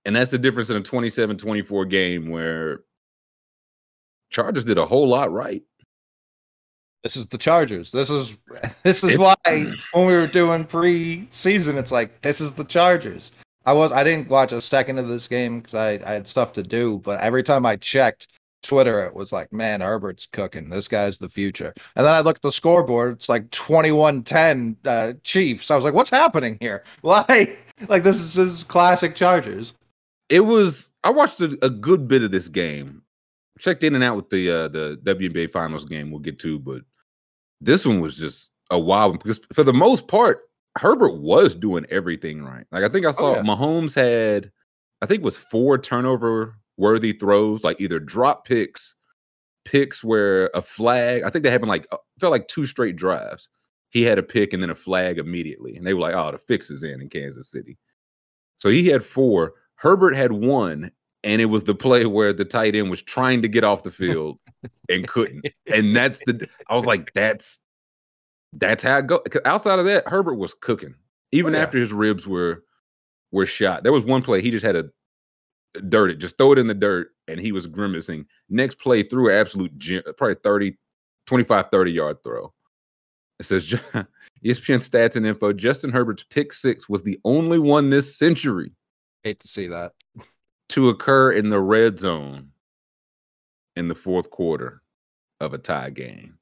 And 0.05 0.15
that's 0.15 0.29
the 0.29 0.37
difference 0.37 0.69
in 0.69 0.77
a 0.77 0.81
27-24 0.81 1.89
game 1.89 2.29
where 2.29 2.81
Chargers 4.29 4.63
did 4.65 4.77
a 4.77 4.85
whole 4.85 5.07
lot 5.07 5.31
right. 5.31 5.63
This 7.05 7.15
is 7.15 7.27
the 7.27 7.37
Chargers. 7.37 7.91
This 7.91 8.09
is 8.09 8.35
this 8.83 9.03
is 9.03 9.11
It's- 9.11 9.19
why 9.19 9.71
when 9.93 10.07
we 10.07 10.13
were 10.13 10.25
doing 10.25 10.63
pre-season, 10.65 11.77
it's 11.77 11.91
like 11.91 12.19
this 12.23 12.41
is 12.41 12.53
the 12.53 12.63
Chargers. 12.63 13.31
I 13.63 13.73
was 13.73 13.91
I 13.91 14.03
didn't 14.03 14.27
watch 14.27 14.51
a 14.51 14.59
second 14.59 14.97
of 14.97 15.07
this 15.07 15.27
game 15.27 15.59
because 15.59 15.75
I, 15.75 15.91
I 16.03 16.13
had 16.13 16.27
stuff 16.27 16.51
to 16.53 16.63
do, 16.63 16.97
but 17.03 17.19
every 17.21 17.43
time 17.43 17.63
I 17.63 17.75
checked 17.75 18.29
Twitter, 18.63 19.05
it 19.05 19.13
was 19.13 19.31
like, 19.31 19.53
man, 19.53 19.81
Herbert's 19.81 20.25
cooking. 20.25 20.71
This 20.71 20.87
guy's 20.87 21.19
the 21.19 21.29
future. 21.29 21.75
And 21.95 22.03
then 22.07 22.15
I 22.15 22.21
looked 22.21 22.39
at 22.39 22.41
the 22.41 22.51
scoreboard, 22.51 23.13
it's 23.13 23.29
like 23.29 23.51
21-10 23.51 24.75
uh, 24.85 25.13
Chiefs. 25.23 25.69
I 25.69 25.75
was 25.75 25.85
like, 25.85 25.93
what's 25.93 26.09
happening 26.09 26.57
here? 26.59 26.83
Why? 27.01 27.55
Like 27.87 28.01
this 28.01 28.19
is 28.19 28.33
this 28.33 28.51
is 28.51 28.63
classic 28.63 29.13
Chargers. 29.13 29.75
It 30.29 30.39
was 30.39 30.89
I 31.03 31.11
watched 31.11 31.39
a, 31.39 31.55
a 31.61 31.69
good 31.69 32.07
bit 32.07 32.23
of 32.23 32.31
this 32.31 32.47
game. 32.47 33.03
Checked 33.59 33.83
in 33.83 33.93
and 33.93 34.03
out 34.03 34.15
with 34.15 34.31
the 34.31 34.49
uh, 34.49 34.67
the 34.69 34.99
WNBA 35.03 35.51
finals 35.51 35.85
game 35.85 36.09
we'll 36.09 36.19
get 36.19 36.39
to, 36.39 36.57
but 36.57 36.81
this 37.61 37.85
one 37.85 37.99
was 37.99 38.17
just 38.17 38.49
a 38.71 38.79
wild 38.79 39.11
one 39.11 39.19
because 39.19 39.41
for 39.53 39.63
the 39.63 39.73
most 39.73 40.07
part, 40.07 40.41
Herbert 40.77 41.19
was 41.19 41.55
doing 41.55 41.85
everything 41.89 42.43
right. 42.43 42.65
Like 42.71 42.83
I 42.83 42.89
think 42.89 43.05
I 43.05 43.11
saw 43.11 43.35
yeah. 43.35 43.41
Mahomes 43.41 43.95
had, 43.95 44.51
I 45.01 45.05
think 45.05 45.21
it 45.21 45.25
was 45.25 45.37
four 45.37 45.77
turnover 45.77 46.55
worthy 46.77 47.13
throws, 47.13 47.63
like 47.63 47.79
either 47.79 47.99
drop 47.99 48.45
picks, 48.45 48.95
picks 49.63 50.03
where 50.03 50.49
a 50.53 50.61
flag. 50.61 51.23
I 51.23 51.29
think 51.29 51.43
they 51.43 51.51
happened 51.51 51.69
like 51.69 51.87
uh, 51.91 51.97
felt 52.19 52.31
like 52.31 52.47
two 52.47 52.65
straight 52.65 52.95
drives. 52.95 53.49
He 53.89 54.01
had 54.01 54.19
a 54.19 54.23
pick 54.23 54.51
and 54.51 54.61
then 54.61 54.69
a 54.69 54.75
flag 54.75 55.17
immediately, 55.17 55.77
and 55.77 55.85
they 55.85 55.93
were 55.93 56.01
like, 56.01 56.15
"Oh, 56.15 56.31
the 56.31 56.37
fix 56.37 56.69
is 56.69 56.83
in 56.83 57.01
in 57.01 57.09
Kansas 57.09 57.49
City." 57.49 57.77
So 58.57 58.69
he 58.69 58.87
had 58.87 59.03
four. 59.03 59.53
Herbert 59.75 60.15
had 60.15 60.31
one, 60.31 60.91
and 61.25 61.41
it 61.41 61.45
was 61.45 61.63
the 61.63 61.75
play 61.75 62.05
where 62.05 62.31
the 62.31 62.45
tight 62.45 62.75
end 62.75 62.89
was 62.89 63.01
trying 63.01 63.41
to 63.41 63.49
get 63.49 63.65
off 63.65 63.83
the 63.83 63.91
field 64.03 64.37
and 64.87 65.07
couldn't. 65.07 65.47
And 65.73 65.93
that's 65.93 66.19
the 66.19 66.47
I 66.69 66.75
was 66.75 66.85
like, 66.85 67.11
that's 67.13 67.59
that's 68.53 68.83
how 68.83 68.99
it 68.99 69.07
go. 69.07 69.21
Outside 69.43 69.79
of 69.79 69.85
that, 69.85 70.07
Herbert 70.07 70.35
was 70.35 70.53
cooking. 70.53 70.95
Even 71.33 71.53
oh, 71.53 71.57
yeah. 71.57 71.63
after 71.63 71.77
his 71.77 71.91
ribs 71.91 72.25
were 72.25 72.63
were 73.31 73.45
shot. 73.45 73.83
There 73.83 73.91
was 73.91 74.05
one 74.05 74.21
play 74.21 74.41
he 74.41 74.51
just 74.51 74.65
had 74.65 74.73
to 74.73 74.89
dirt 75.89 76.11
it, 76.11 76.19
just 76.19 76.37
throw 76.37 76.53
it 76.53 76.59
in 76.59 76.67
the 76.67 76.73
dirt, 76.73 77.09
and 77.27 77.39
he 77.39 77.51
was 77.51 77.67
grimacing. 77.67 78.27
Next 78.47 78.79
play 78.79 79.03
threw 79.03 79.29
an 79.29 79.37
absolute 79.37 79.73
probably 80.15 80.35
30, 80.41 80.77
25, 81.25 81.65
30 81.69 81.91
yard 81.91 82.17
throw. 82.23 82.53
It 83.39 83.45
says 83.45 83.63
ESPN 84.45 84.79
stats 84.79 85.17
and 85.17 85.25
info. 85.25 85.51
Justin 85.51 85.91
Herbert's 85.91 86.23
pick 86.23 86.53
six 86.53 86.87
was 86.87 87.03
the 87.03 87.19
only 87.25 87.59
one 87.59 87.89
this 87.89 88.15
century 88.15 88.71
Hate 89.25 89.39
to 89.39 89.47
see 89.47 89.65
that. 89.65 89.93
To 90.75 90.89
occur 90.89 91.31
in 91.31 91.51
the 91.51 91.59
red 91.61 91.97
zone 91.97 92.51
in 93.77 93.87
the 93.87 93.95
fourth 93.95 94.29
quarter 94.29 94.81
of 95.39 95.53
a 95.53 95.57
tie 95.57 95.89
game. 95.89 96.37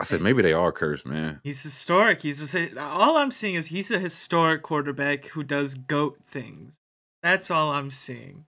I 0.00 0.04
said 0.04 0.22
maybe 0.22 0.40
they 0.40 0.54
are 0.54 0.72
cursed, 0.72 1.04
man. 1.04 1.40
He's 1.44 1.62
historic. 1.62 2.22
He's 2.22 2.54
a, 2.54 2.80
all 2.80 3.18
I'm 3.18 3.30
seeing 3.30 3.56
is 3.56 3.66
he's 3.66 3.90
a 3.90 3.98
historic 3.98 4.62
quarterback 4.62 5.26
who 5.26 5.44
does 5.44 5.74
goat 5.74 6.16
things. 6.24 6.76
That's 7.22 7.50
all 7.50 7.74
I'm 7.74 7.90
seeing. 7.90 8.46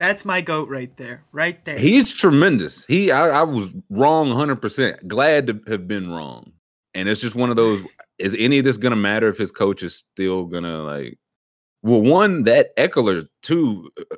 That's 0.00 0.24
my 0.24 0.40
goat 0.40 0.68
right 0.68 0.96
there, 0.96 1.22
right 1.30 1.62
there. 1.64 1.78
He's 1.78 2.12
tremendous. 2.12 2.84
He 2.86 3.12
I, 3.12 3.28
I 3.28 3.42
was 3.44 3.72
wrong 3.88 4.30
100%. 4.30 5.06
Glad 5.06 5.46
to 5.46 5.60
have 5.68 5.86
been 5.86 6.10
wrong. 6.10 6.54
And 6.94 7.08
it's 7.08 7.20
just 7.20 7.36
one 7.36 7.50
of 7.50 7.56
those 7.56 7.86
is 8.18 8.34
any 8.36 8.58
of 8.58 8.64
this 8.64 8.78
going 8.78 8.90
to 8.90 8.96
matter 8.96 9.28
if 9.28 9.38
his 9.38 9.52
coach 9.52 9.84
is 9.84 9.94
still 10.12 10.46
going 10.46 10.64
to 10.64 10.82
like 10.82 11.18
well 11.82 12.00
one 12.02 12.44
that 12.44 12.76
Ekeler 12.76 13.26
too 13.42 13.90
uh, 13.98 14.16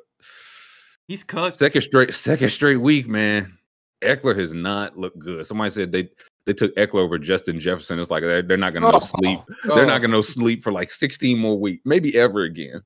he's 1.07 1.23
cooked. 1.23 1.57
second 1.59 1.81
straight 1.81 2.13
second 2.13 2.49
straight 2.49 2.77
week, 2.77 3.07
man. 3.07 3.57
Ekeler 4.03 4.37
has 4.37 4.53
not 4.53 4.97
looked 4.97 5.19
good. 5.19 5.47
Somebody 5.47 5.71
said 5.71 5.91
they 5.91 6.09
they 6.45 6.51
took 6.53 6.75
Ekeler 6.75 6.95
over 7.05 7.17
Justin 7.17 7.59
Jefferson. 7.59 7.99
It's 7.99 8.11
like 8.11 8.21
they're, 8.21 8.41
they're 8.41 8.57
not 8.57 8.73
going 8.73 8.83
to 8.83 8.89
Oh, 8.89 8.91
know 8.91 8.99
sleep. 8.99 9.39
They're 9.63 9.85
not 9.85 9.99
going 9.99 10.11
to 10.11 10.17
know 10.17 10.21
sleep 10.21 10.61
for 10.61 10.73
like 10.73 10.91
16 10.91 11.39
more 11.39 11.57
weeks, 11.57 11.81
maybe 11.85 12.17
ever 12.19 12.43
again. 12.43 12.81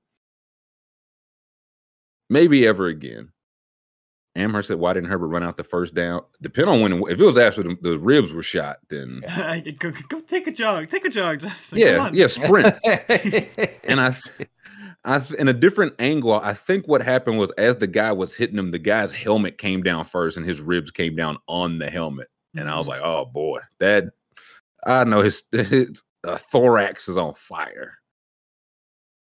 Maybe 2.30 2.68
ever 2.68 2.88
again. 2.88 3.30
Amherst 4.36 4.68
said, 4.68 4.78
"Why 4.78 4.94
didn't 4.94 5.10
Herbert 5.10 5.30
run 5.30 5.42
out 5.42 5.58
the 5.58 5.64
first 5.64 5.96
down? 5.96 6.22
Depend 6.42 6.70
on 6.70 6.82
when. 6.82 6.94
If 7.10 7.20
it 7.20 7.24
was 7.24 7.38
after 7.40 7.64
the, 7.64 7.76
the 7.82 7.98
ribs 7.98 8.32
were 8.32 8.44
shot, 8.44 8.78
then 8.90 9.22
go, 9.80 9.92
go 10.10 10.20
take 10.22 10.46
a 10.46 10.52
jog. 10.52 10.90
Take 10.90 11.06
a 11.06 11.10
jog, 11.10 11.40
Justin. 11.40 11.80
yeah, 11.80 11.96
Come 11.96 12.06
on. 12.08 12.14
yeah, 12.14 12.28
sprint." 12.28 12.76
and 13.86 14.00
I, 14.00 14.12
th- 14.12 14.50
I, 15.08 15.20
th- 15.20 15.40
in 15.40 15.48
a 15.48 15.54
different 15.54 15.94
angle, 16.00 16.34
I 16.34 16.54
think 16.54 16.88
what 16.88 17.02
happened 17.02 17.40
was 17.40 17.50
as 17.52 17.78
the 17.78 17.88
guy 17.88 18.12
was 18.12 18.36
hitting 18.36 18.58
him, 18.60 18.72
the 18.72 18.78
guy's 18.80 19.12
helmet 19.14 19.58
came 19.58 19.82
down 19.82 20.06
first, 20.06 20.38
and 20.38 20.46
his 20.46 20.62
ribs 20.62 20.92
came 20.92 21.16
down 21.16 21.38
on 21.48 21.80
the 21.80 21.90
helmet, 21.90 22.28
and 22.56 22.70
I 22.70 22.78
was 22.78 22.88
like, 22.90 23.02
"Oh 23.02 23.26
boy, 23.26 23.60
that 23.80 24.06
I 24.86 25.04
know 25.06 25.22
his, 25.24 25.44
his 25.52 26.04
uh, 26.26 26.38
thorax 26.38 27.08
is 27.10 27.18
on 27.18 27.34
fire." 27.36 27.98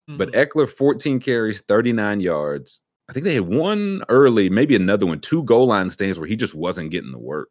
But 0.08 0.32
Mhm. 0.34 0.48
Ekeler, 0.48 0.70
14 0.70 1.20
carries, 1.20 1.62
39 1.62 2.20
yards. 2.20 2.82
I 3.10 3.14
think 3.14 3.24
they 3.24 3.36
had 3.36 3.48
one 3.48 4.04
early, 4.10 4.50
maybe 4.50 4.76
another 4.76 5.06
one, 5.06 5.20
two 5.20 5.44
goal 5.44 5.68
line 5.68 5.90
stands 5.92 6.20
where 6.20 6.28
he 6.28 6.36
just 6.36 6.56
wasn't 6.56 6.92
getting 6.92 7.12
the 7.12 7.20
work. 7.20 7.50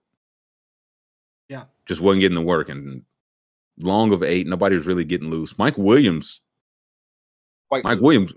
Yeah. 1.49 1.65
Just 1.87 2.01
wasn't 2.01 2.21
getting 2.21 2.35
the 2.37 2.43
work. 2.43 2.69
And 2.69 3.03
long 3.81 4.13
of 4.13 4.23
eight, 4.23 4.47
nobody 4.47 4.75
was 4.75 4.87
really 4.87 5.05
getting 5.05 5.31
loose. 5.31 5.57
Mike 5.59 5.79
Williams, 5.79 6.41
Mike. 7.71 8.01
Williams, 8.01 8.33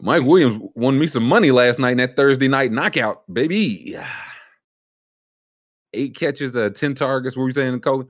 Mike 0.00 0.22
Williams 0.24 0.56
won 0.74 0.98
me 0.98 1.06
some 1.06 1.24
money 1.24 1.50
last 1.50 1.78
night 1.78 1.92
in 1.92 1.96
that 1.98 2.16
Thursday 2.16 2.48
night 2.48 2.72
knockout, 2.72 3.22
baby. 3.32 3.96
Eight 5.92 6.14
catches, 6.16 6.54
uh, 6.56 6.70
10 6.70 6.94
targets. 6.94 7.36
What 7.36 7.42
were 7.42 7.48
you 7.48 7.52
saying, 7.54 7.80
Cole? 7.80 8.08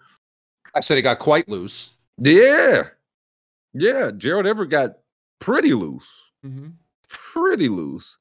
I 0.75 0.81
said 0.81 0.97
he 0.97 1.03
got 1.03 1.19
quite 1.19 1.49
loose. 1.49 1.97
Yeah. 2.19 2.89
Yeah. 3.73 4.11
Gerald 4.17 4.47
Everett 4.47 4.71
got 4.71 4.99
pretty 5.41 5.73
loose. 5.75 6.07
Mhm. 6.45 6.75
pretty 7.09 7.69
loose. 7.69 8.17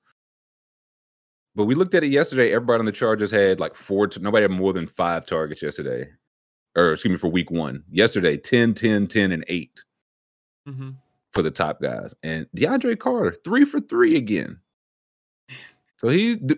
But 1.56 1.66
we 1.66 1.76
looked 1.76 1.94
at 1.94 2.04
it 2.04 2.08
yesterday. 2.12 2.52
Everybody 2.54 2.80
on 2.80 2.86
the 2.86 2.92
Chargers 2.92 3.30
had 3.32 3.60
like 3.60 3.76
four, 3.76 4.08
to, 4.08 4.20
nobody 4.20 4.44
had 4.44 4.52
more 4.52 4.74
than 4.74 4.88
five 4.88 5.26
targets 5.26 5.62
yesterday. 5.62 6.10
Or 6.76 6.94
excuse 6.94 7.12
me, 7.12 7.18
for 7.18 7.28
week 7.30 7.52
one. 7.52 7.84
Yesterday, 7.92 8.38
10, 8.38 8.74
10, 8.74 9.08
10, 9.08 9.32
and 9.32 9.44
8 9.48 9.84
Mhm. 10.68 10.96
For 11.34 11.42
the 11.42 11.52
top 11.52 11.82
guys. 11.82 12.14
And 12.24 12.48
DeAndre 12.56 12.98
Carter, 13.00 13.36
three 13.44 13.66
for 13.66 13.80
three 13.80 14.18
again. 14.18 14.60
So 15.98 16.10
he's 16.10 16.38
d- 16.38 16.56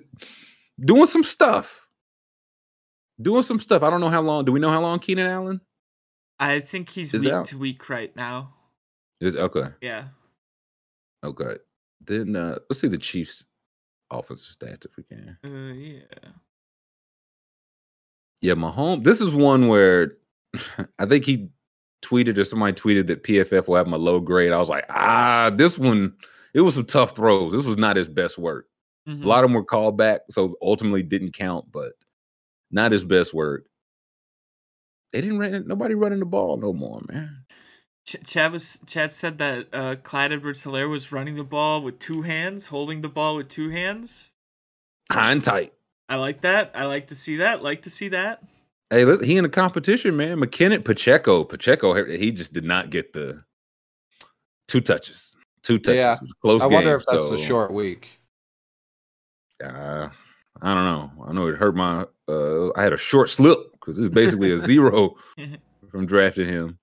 doing 0.80 1.08
some 1.08 1.24
stuff. 1.24 1.88
Doing 3.22 3.44
some 3.44 3.60
stuff. 3.60 3.84
I 3.84 3.90
don't 3.90 4.02
know 4.02 4.10
how 4.10 4.22
long. 4.22 4.46
Do 4.46 4.52
we 4.52 4.60
know 4.60 4.70
how 4.70 4.82
long 4.82 5.00
Keenan 5.00 5.28
Allen 5.28 5.62
I 6.40 6.60
think 6.60 6.90
he's 6.90 7.14
week 7.14 7.32
out. 7.32 7.46
to 7.46 7.58
week 7.58 7.88
right 7.90 8.16
now. 8.16 8.54
is? 9.20 9.36
Okay. 9.36 9.66
Yeah. 9.82 10.06
Okay. 11.24 11.58
Then 12.04 12.36
uh 12.36 12.58
let's 12.70 12.80
see 12.82 12.88
the 12.88 12.98
Chiefs 12.98 13.46
offensive 14.10 14.56
stats 14.60 14.86
if 14.86 14.98
we 14.98 15.04
can. 15.04 15.38
Uh, 15.46 15.74
yeah. 15.74 16.30
Yeah, 18.42 18.54
Mahomes. 18.56 19.04
This 19.04 19.22
is 19.22 19.36
one 19.36 19.68
where 19.68 20.18
I 21.00 21.06
think 21.06 21.26
he 21.26 21.50
tweeted 22.02 22.38
or 22.38 22.44
somebody 22.44 22.74
tweeted 22.74 23.08
that 23.08 23.24
PFF 23.24 23.68
will 23.68 23.76
have 23.76 23.88
him 23.88 23.94
a 23.94 23.98
low 23.98 24.20
grade. 24.20 24.52
I 24.52 24.58
was 24.58 24.70
like, 24.70 24.86
ah, 24.90 25.52
this 25.54 25.78
one, 25.78 26.14
it 26.54 26.62
was 26.62 26.76
some 26.76 26.86
tough 26.86 27.16
throws. 27.16 27.54
This 27.54 27.66
was 27.66 27.78
not 27.78 27.96
his 27.96 28.10
best 28.10 28.38
work. 28.38 28.68
Mhm. 29.08 29.24
A 29.24 29.28
lot 29.28 29.44
of 29.44 29.50
them 29.50 29.54
were 29.56 29.64
called 29.64 29.98
back, 29.98 30.22
so 30.30 30.56
ultimately 30.62 31.04
didn't 31.04 31.34
count, 31.34 31.72
but 31.72 31.94
not 32.72 32.92
his 32.92 33.04
best 33.04 33.34
work. 33.34 33.66
They 35.14 35.22
didn't 35.22 35.40
run 35.40 35.68
nobody 35.68 35.94
running 35.96 36.20
the 36.20 36.26
ball 36.26 36.58
no 36.58 36.72
more, 36.74 37.02
man. 37.10 37.46
Ch- 38.06 38.24
Chad 38.26 38.52
was 38.52 38.80
Chad 38.88 39.12
said 39.12 39.38
that 39.40 39.68
uh, 39.74 39.96
Clyde 40.02 40.32
Edwards 40.32 40.64
Helaire 40.64 40.90
was 40.90 41.12
running 41.12 41.36
the 41.36 41.44
ball 41.44 41.82
with 41.82 42.00
two 42.00 42.22
hands, 42.24 42.68
holding 42.68 43.02
the 43.02 43.10
ball 43.10 43.36
with 43.36 43.50
two 43.50 43.70
hands. 43.70 44.36
High 45.12 45.32
and 45.34 45.44
tight. 45.44 45.74
I 46.08 46.16
like 46.16 46.42
that. 46.42 46.72
I 46.74 46.86
like 46.86 47.08
to 47.08 47.16
see 47.16 47.38
that. 47.38 47.62
Like 47.62 47.82
to 47.84 47.90
see 47.90 48.08
that. 48.10 48.44
Hey, 48.92 49.06
listen, 49.06 49.26
he 49.26 49.38
in 49.38 49.44
the 49.44 49.50
competition, 49.50 50.18
man. 50.18 50.38
McKinnon, 50.38 50.84
Pacheco, 50.84 51.46
Pacheco, 51.46 52.06
he 52.06 52.30
just 52.30 52.52
did 52.52 52.66
not 52.66 52.90
get 52.90 53.14
the 53.14 53.42
two 54.68 54.82
touches. 54.82 55.38
Two 55.64 55.80
touches. 55.80 55.96
Yeah. 55.96 56.16
It 56.16 56.22
was 56.22 56.32
a 56.32 56.42
close 56.42 56.62
I 56.62 56.66
wonder 56.66 56.90
game, 56.90 57.00
if 57.00 57.06
that's 57.06 57.28
so, 57.30 57.34
a 57.36 57.38
short 57.38 57.72
week. 57.72 58.20
Uh, 59.64 60.10
I 60.62 60.74
don't 60.74 60.84
know. 60.84 61.12
I 61.26 61.32
know 61.32 61.48
it 61.48 61.56
hurt 61.56 61.74
my. 61.74 62.06
Uh, 62.28 62.72
I 62.76 62.84
had 62.84 62.92
a 62.92 62.98
short 62.98 63.30
slip 63.30 63.72
because 63.74 63.98
it's 63.98 64.14
basically 64.14 64.52
a 64.52 64.60
zero 64.60 65.16
from 65.90 66.06
drafting 66.06 66.50
him. 66.50 66.78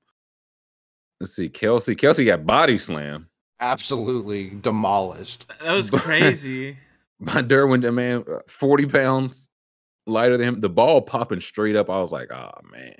Let's 1.21 1.37
see, 1.37 1.51
Kelce. 1.51 1.94
Kelce 1.94 2.25
got 2.25 2.47
body 2.47 2.79
slam 2.79 3.29
Absolutely 3.61 4.51
demolished. 4.51 5.47
That 5.62 5.75
was 5.75 5.90
crazy. 5.90 6.79
by 7.21 7.42
Derwin. 7.42 7.92
Man, 7.92 8.25
uh, 8.33 8.38
forty 8.47 8.87
pounds 8.87 9.48
lighter 10.09 10.37
than 10.37 10.49
him. 10.49 10.61
The 10.61 10.68
ball 10.68 11.03
popping 11.03 11.40
straight 11.40 11.77
up. 11.77 11.90
I 11.90 12.01
was 12.01 12.12
like, 12.12 12.31
oh 12.33 12.53
man, 12.71 12.94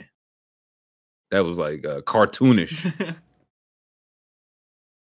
that 1.31 1.44
was 1.44 1.59
like 1.59 1.85
uh, 1.85 2.01
cartoonish. 2.03 3.16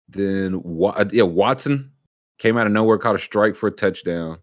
then 0.09 0.61
uh, 0.83 1.05
yeah, 1.11 1.23
Watson 1.23 1.91
came 2.39 2.57
out 2.57 2.67
of 2.67 2.73
nowhere, 2.73 2.97
caught 2.97 3.15
a 3.15 3.19
strike 3.19 3.55
for 3.55 3.67
a 3.67 3.71
touchdown. 3.71 4.39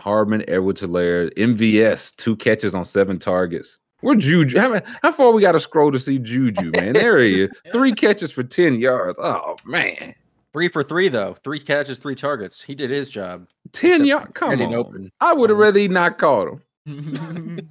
Hardman, 0.00 0.44
Edwards 0.48 0.82
Helaire, 0.82 1.32
MVS, 1.34 2.16
two 2.16 2.36
catches 2.36 2.74
on 2.74 2.84
seven 2.84 3.18
targets. 3.18 3.78
Where 4.00 4.16
Juju? 4.16 4.58
How, 4.58 4.80
how 5.02 5.12
far 5.12 5.32
we 5.32 5.40
got 5.40 5.52
to 5.52 5.60
scroll 5.60 5.90
to 5.90 5.98
see 5.98 6.18
Juju, 6.18 6.72
man? 6.72 6.92
There 6.92 7.18
he 7.20 7.44
is. 7.44 7.50
Three 7.72 7.94
catches 7.94 8.30
for 8.30 8.42
10 8.42 8.78
yards. 8.78 9.18
Oh, 9.22 9.56
man. 9.64 10.14
Three 10.54 10.68
for 10.68 10.82
three 10.82 11.08
though. 11.08 11.36
Three 11.44 11.58
catches, 11.60 11.98
three 11.98 12.14
targets. 12.14 12.62
He 12.62 12.74
did 12.74 12.88
his 12.88 13.10
job. 13.10 13.48
10 13.72 13.90
Except 13.90 14.06
yards. 14.08 14.30
Come 14.34 14.60
on. 14.60 14.74
open. 14.74 15.10
I 15.20 15.32
would 15.34 15.50
have 15.50 15.56
Um, 15.58 15.62
rather 15.62 15.80
he 15.80 15.88
not 15.88 16.16
caught 16.16 16.48
him. 16.86 17.68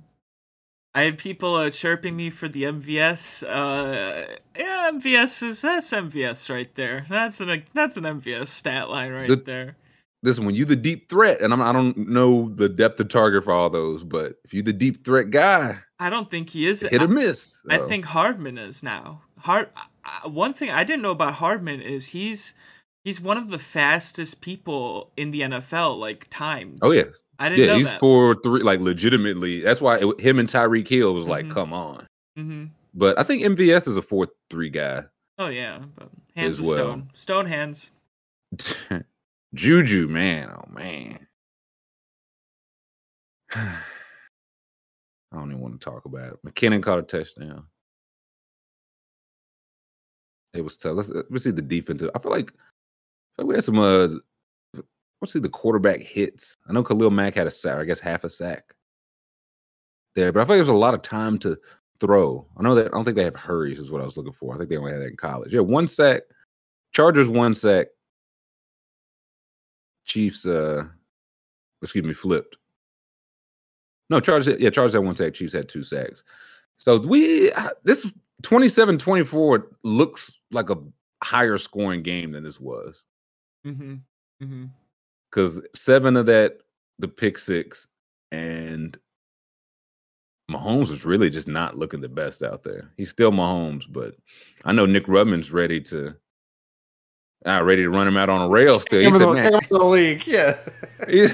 I 0.96 1.02
had 1.04 1.18
people 1.18 1.56
uh, 1.56 1.70
chirping 1.72 2.16
me 2.16 2.30
for 2.30 2.48
the 2.48 2.64
MVS. 2.64 3.42
Uh, 3.44 4.36
yeah, 4.56 4.92
MVS 4.94 5.42
is 5.42 5.62
that's 5.64 5.90
MVS 5.92 6.54
right 6.54 6.74
there. 6.76 7.08
That's 7.10 7.42
an 7.42 7.64
that's 7.74 7.98
an 7.98 8.04
MVS 8.04 8.48
stat 8.48 8.90
line 8.90 9.12
right 9.12 9.28
The- 9.28 9.38
there. 9.38 9.78
Listen, 10.26 10.46
when 10.46 10.56
you 10.56 10.64
the 10.64 10.78
deep 10.78 11.10
threat, 11.10 11.42
and 11.42 11.52
I'm, 11.52 11.62
I 11.62 11.74
don't 11.74 11.98
know 12.08 12.48
the 12.56 12.70
depth 12.70 12.98
of 13.02 13.10
target 13.10 13.44
for 13.44 13.52
all 13.52 13.70
those, 13.70 14.06
but 14.06 14.36
if 14.46 14.54
you 14.54 14.62
the 14.64 14.72
deep 14.72 15.04
threat 15.04 15.32
guy, 15.32 15.80
I 16.00 16.10
don't 16.10 16.32
think 16.32 16.52
he 16.52 16.66
is. 16.66 16.80
hit 16.80 17.02
I, 17.02 17.04
or 17.04 17.08
miss. 17.10 17.62
I 17.70 17.80
think 17.80 18.06
Hardman 18.06 18.58
is 18.58 18.82
now. 18.84 19.24
Hard. 19.40 19.68
uh, 20.06 20.30
One 20.30 20.54
thing 20.54 20.70
I 20.70 20.86
didn't 20.86 21.02
know 21.02 21.12
about 21.12 21.34
Hardman 21.36 21.82
is 21.82 22.08
he's 22.08 22.54
he's 23.04 23.20
one 23.22 23.38
of 23.38 23.50
the 23.50 23.60
fastest 23.60 24.42
people 24.42 25.12
in 25.18 25.32
the 25.32 25.42
NFL. 25.42 25.98
Like 25.98 26.28
time. 26.30 26.78
Oh 26.82 26.92
yeah, 26.92 27.04
I 27.40 27.50
didn't 27.50 27.60
yeah. 27.66 27.72
know 27.74 27.78
He 27.78 27.84
that. 27.84 27.98
scored 27.98 28.38
three, 28.44 28.64
like 28.64 28.80
legitimately. 28.80 29.62
That's 29.62 29.82
why 29.82 29.98
it, 30.00 30.20
him 30.22 30.40
and 30.40 30.50
Tyreek 30.50 30.88
Hill 30.88 31.14
was 31.14 31.28
like, 31.28 31.46
Mhm. 31.46 31.52
come 31.52 31.74
on. 31.74 32.08
hmm 32.36 32.66
But 32.94 33.18
I 33.20 33.24
think 33.24 33.44
MVS 33.44 33.88
is 33.88 33.98
a 33.98 34.02
four 34.02 34.28
three 34.50 34.70
guy. 34.70 35.04
Oh 35.40 35.48
yeah, 35.50 35.80
but 35.96 36.10
hands 36.36 36.60
of 36.60 36.66
well. 36.66 36.76
stone. 36.76 37.10
Stone 37.14 37.46
hands. 37.48 37.92
Juju, 39.56 40.08
man, 40.08 40.50
oh 40.52 40.66
man. 40.72 41.28
I 43.56 45.38
don't 45.38 45.50
even 45.52 45.62
want 45.62 45.80
to 45.82 45.84
talk 45.84 46.06
about 46.06 46.34
it. 46.34 46.40
McKinnon 46.46 46.84
caught 46.84 47.00
a 47.00 47.04
touchdown. 47.04 47.66
It 50.54 50.62
was 50.62 50.78
tough. 50.78 50.96
Let's 50.96 51.10
let's 51.32 51.44
see 51.44 51.52
the 51.52 51.62
defensive. 51.64 52.08
Like, 52.14 52.16
I 52.16 52.20
feel 52.22 52.32
like 52.32 52.54
we 53.38 53.56
had 53.56 53.64
some 53.64 53.80
uh 53.80 54.08
see 55.28 55.40
the 55.40 55.50
quarterback 55.50 56.02
hits. 56.02 56.58
I 56.68 56.74
know 56.74 56.84
Khalil 56.84 57.10
Mack 57.10 57.36
had 57.36 57.48
a 57.48 57.52
sack, 57.52 57.78
I 57.78 57.86
guess 57.86 58.00
half 58.00 58.24
a 58.24 58.30
sack 58.30 58.76
there, 60.16 60.32
but 60.32 60.42
I 60.42 60.46
feel 60.46 60.56
like 60.56 60.58
there's 60.58 60.70
a 60.70 60.74
lot 60.74 60.94
of 60.94 61.02
time 61.02 61.40
to 61.40 61.58
throw. 62.00 62.46
I 62.58 62.64
know 62.64 62.76
that 62.76 62.88
I 62.88 62.90
don't 62.90 63.06
think 63.06 63.16
they 63.16 63.24
have 63.24 63.36
hurries, 63.36 63.80
is 63.80 63.92
what 63.92 64.02
I 64.02 64.06
was 64.06 64.18
looking 64.18 64.34
for. 64.34 64.54
I 64.54 64.58
think 64.58 64.70
they 64.70 64.78
only 64.78 64.92
had 64.92 65.02
that 65.02 65.08
in 65.08 65.18
college. 65.18 65.54
Yeah, 65.54 65.62
one 65.62 65.88
sack. 65.88 66.24
Chargers 66.94 67.28
one 67.28 67.56
sack. 67.56 67.88
Chiefs, 70.06 70.46
uh, 70.46 70.84
excuse 71.82 72.04
me, 72.04 72.14
flipped. 72.14 72.58
No, 74.10 74.20
Chargers, 74.20 74.60
yeah, 74.60 74.70
Chargers 74.70 74.94
had 74.94 75.06
one 75.06 75.16
sack. 75.16 75.34
Chiefs 75.34 75.54
had 75.54 75.70
two 75.70 75.84
sacks. 75.84 76.24
So 76.78 76.98
we, 76.98 77.52
this 77.84 78.12
27 78.42 78.98
24 78.98 79.72
looks 79.84 80.34
like 80.52 80.70
a 80.70 80.78
higher 81.24 81.58
scoring 81.58 82.04
game 82.04 82.34
than 82.34 82.44
this 82.44 82.60
was 82.60 83.06
Mm-hmm. 83.66 83.96
Mm-hmm. 84.44 84.66
because 85.30 85.62
seven 85.74 86.18
of 86.18 86.26
that, 86.26 86.58
the 87.00 87.08
pick 87.08 87.38
six, 87.38 87.88
and 88.32 88.98
Mahomes 90.52 90.92
is 90.92 91.06
really 91.06 91.30
just 91.30 91.48
not 91.48 91.78
looking 91.78 92.02
the 92.02 92.10
best 92.10 92.44
out 92.44 92.64
there. 92.64 92.92
He's 92.98 93.10
still 93.10 93.32
Mahomes, 93.32 93.86
but 93.90 94.16
I 94.66 94.74
know 94.74 94.86
Nick 94.86 95.08
Rubman's 95.08 95.52
ready 95.52 95.80
to. 95.82 96.16
Uh, 97.46 97.62
ready 97.62 97.82
to 97.82 97.90
run 97.90 98.08
him 98.08 98.16
out 98.16 98.30
on 98.30 98.42
a 98.42 98.48
rail 98.48 98.80
still. 98.80 99.00
He 99.00 99.06
Give 99.06 99.14
said, 99.14 99.22
the, 99.28 99.34
"Man, 99.34 99.52
give 99.52 99.62
him 99.64 99.68
the 99.70 99.84
league. 99.84 100.26
Yeah. 100.26 100.58
He's, 101.10 101.34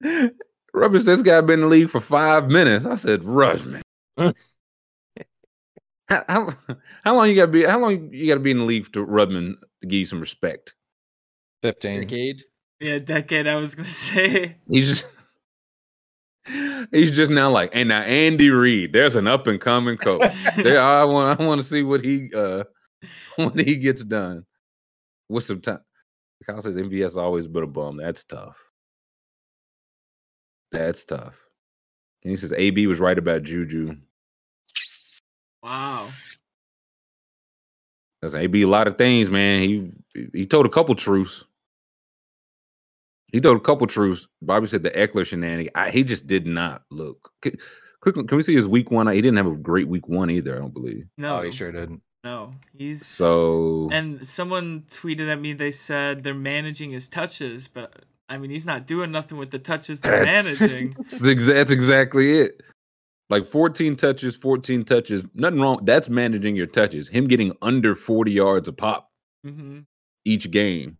Rubman 0.72 1.00
said 1.02 1.14
this 1.14 1.22
guy 1.22 1.40
been 1.40 1.54
in 1.54 1.60
the 1.62 1.66
league 1.66 1.90
for 1.90 2.00
five 2.00 2.48
minutes. 2.48 2.86
I 2.86 2.94
said, 2.94 3.24
Rubman. 3.24 3.82
how, 4.16 4.34
how, 6.28 6.48
how 7.02 7.16
long 7.16 7.28
you 7.28 7.34
gotta 7.34 7.50
be 7.50 7.64
how 7.64 7.80
long 7.80 8.12
you 8.12 8.28
gotta 8.28 8.38
be 8.38 8.52
in 8.52 8.58
the 8.58 8.64
league 8.64 8.92
to 8.92 9.02
Rubman 9.02 9.58
to 9.80 9.88
give 9.88 9.98
you 9.98 10.06
some 10.06 10.20
respect? 10.20 10.74
15. 11.62 12.00
Decade. 12.00 12.42
Yeah, 12.80 12.98
decade. 12.98 13.46
I 13.46 13.56
was 13.56 13.74
gonna 13.74 13.88
say. 13.88 14.56
He's 14.68 14.88
just 14.88 15.06
he's 16.90 17.12
just 17.12 17.30
now 17.30 17.50
like, 17.50 17.70
and 17.72 17.88
now 17.88 18.02
Andy 18.02 18.50
Reid, 18.50 18.92
there's 18.92 19.16
an 19.16 19.28
up 19.28 19.46
and 19.46 19.60
coming 19.60 19.96
coach. 19.96 20.32
there, 20.56 20.82
I 20.82 21.04
want 21.04 21.40
I 21.40 21.46
want 21.46 21.60
to 21.60 21.66
see 21.66 21.82
what 21.82 22.04
he 22.04 22.30
uh 22.34 22.64
what 23.36 23.58
he 23.58 23.76
gets 23.76 24.02
done 24.02 24.44
with 25.28 25.44
some 25.44 25.60
time. 25.60 25.80
Kyle 26.44 26.60
says 26.60 26.76
MVS 26.76 27.16
always 27.16 27.46
been 27.46 27.62
a 27.62 27.68
bum. 27.68 27.98
That's 27.98 28.24
tough. 28.24 28.58
That's 30.72 31.04
tough. 31.04 31.38
And 32.24 32.30
he 32.32 32.36
says 32.36 32.52
AB 32.52 32.86
was 32.88 32.98
right 32.98 33.16
about 33.16 33.44
Juju. 33.44 33.96
Wow. 35.62 36.08
That's 38.20 38.34
AB 38.34 38.62
a 38.62 38.68
lot 38.68 38.88
of 38.88 38.98
things, 38.98 39.30
man. 39.30 39.60
He 39.60 39.92
he 40.32 40.46
told 40.46 40.66
a 40.66 40.70
couple 40.70 40.94
truths. 40.94 41.44
He 43.32 43.40
told 43.40 43.56
a 43.56 43.60
couple 43.60 43.86
truths. 43.86 44.28
Bobby 44.42 44.66
said 44.66 44.82
the 44.82 44.90
Ekeler 44.90 45.26
shenanigan. 45.26 45.72
I, 45.74 45.90
he 45.90 46.04
just 46.04 46.26
did 46.26 46.46
not 46.46 46.82
look. 46.90 47.30
Can, 47.40 47.56
click 48.00 48.14
can 48.14 48.36
we 48.36 48.42
see 48.42 48.54
his 48.54 48.68
week 48.68 48.90
one? 48.90 49.06
He 49.08 49.20
didn't 49.22 49.38
have 49.38 49.46
a 49.46 49.56
great 49.56 49.88
week 49.88 50.06
one 50.08 50.30
either. 50.30 50.54
I 50.54 50.58
don't 50.58 50.74
believe. 50.74 51.06
No, 51.18 51.38
Oh, 51.38 51.42
he 51.42 51.50
sure 51.50 51.72
didn't. 51.72 52.02
no. 52.24 52.50
He's 52.76 53.04
So 53.06 53.88
And 53.90 54.26
someone 54.26 54.82
tweeted 54.88 55.28
at 55.30 55.40
me. 55.40 55.54
They 55.54 55.70
said 55.72 56.22
they're 56.24 56.34
managing 56.34 56.90
his 56.90 57.08
touches, 57.08 57.68
but 57.68 58.04
I 58.28 58.38
mean, 58.38 58.50
he's 58.50 58.66
not 58.66 58.86
doing 58.86 59.10
nothing 59.10 59.38
with 59.38 59.50
the 59.50 59.58
touches 59.58 60.00
they're 60.02 60.24
That's, 60.24 60.60
managing. 60.60 60.90
that's 60.96 61.20
exa- 61.22 61.54
that's 61.54 61.70
exactly 61.70 62.38
it. 62.40 62.62
Like 63.30 63.46
14 63.46 63.96
touches, 63.96 64.36
14 64.36 64.84
touches. 64.84 65.22
Nothing 65.34 65.60
wrong. 65.60 65.80
That's 65.84 66.10
managing 66.10 66.54
your 66.54 66.66
touches. 66.66 67.08
Him 67.08 67.28
getting 67.28 67.56
under 67.62 67.94
40 67.94 68.30
yards 68.30 68.68
a 68.68 68.72
pop 68.74 69.08
hmm 69.42 69.80
each 70.24 70.50
game. 70.50 70.98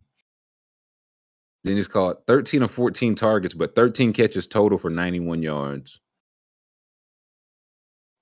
Then 1.63 1.77
he's 1.77 1.87
caught 1.87 2.25
13 2.27 2.63
or 2.63 2.67
14 2.67 3.15
targets, 3.15 3.53
but 3.53 3.73
13 3.75 4.11
catches 4.13 4.45
total 4.47 4.77
for 4.77 4.89
91 4.89 5.41
yards. 5.41 5.99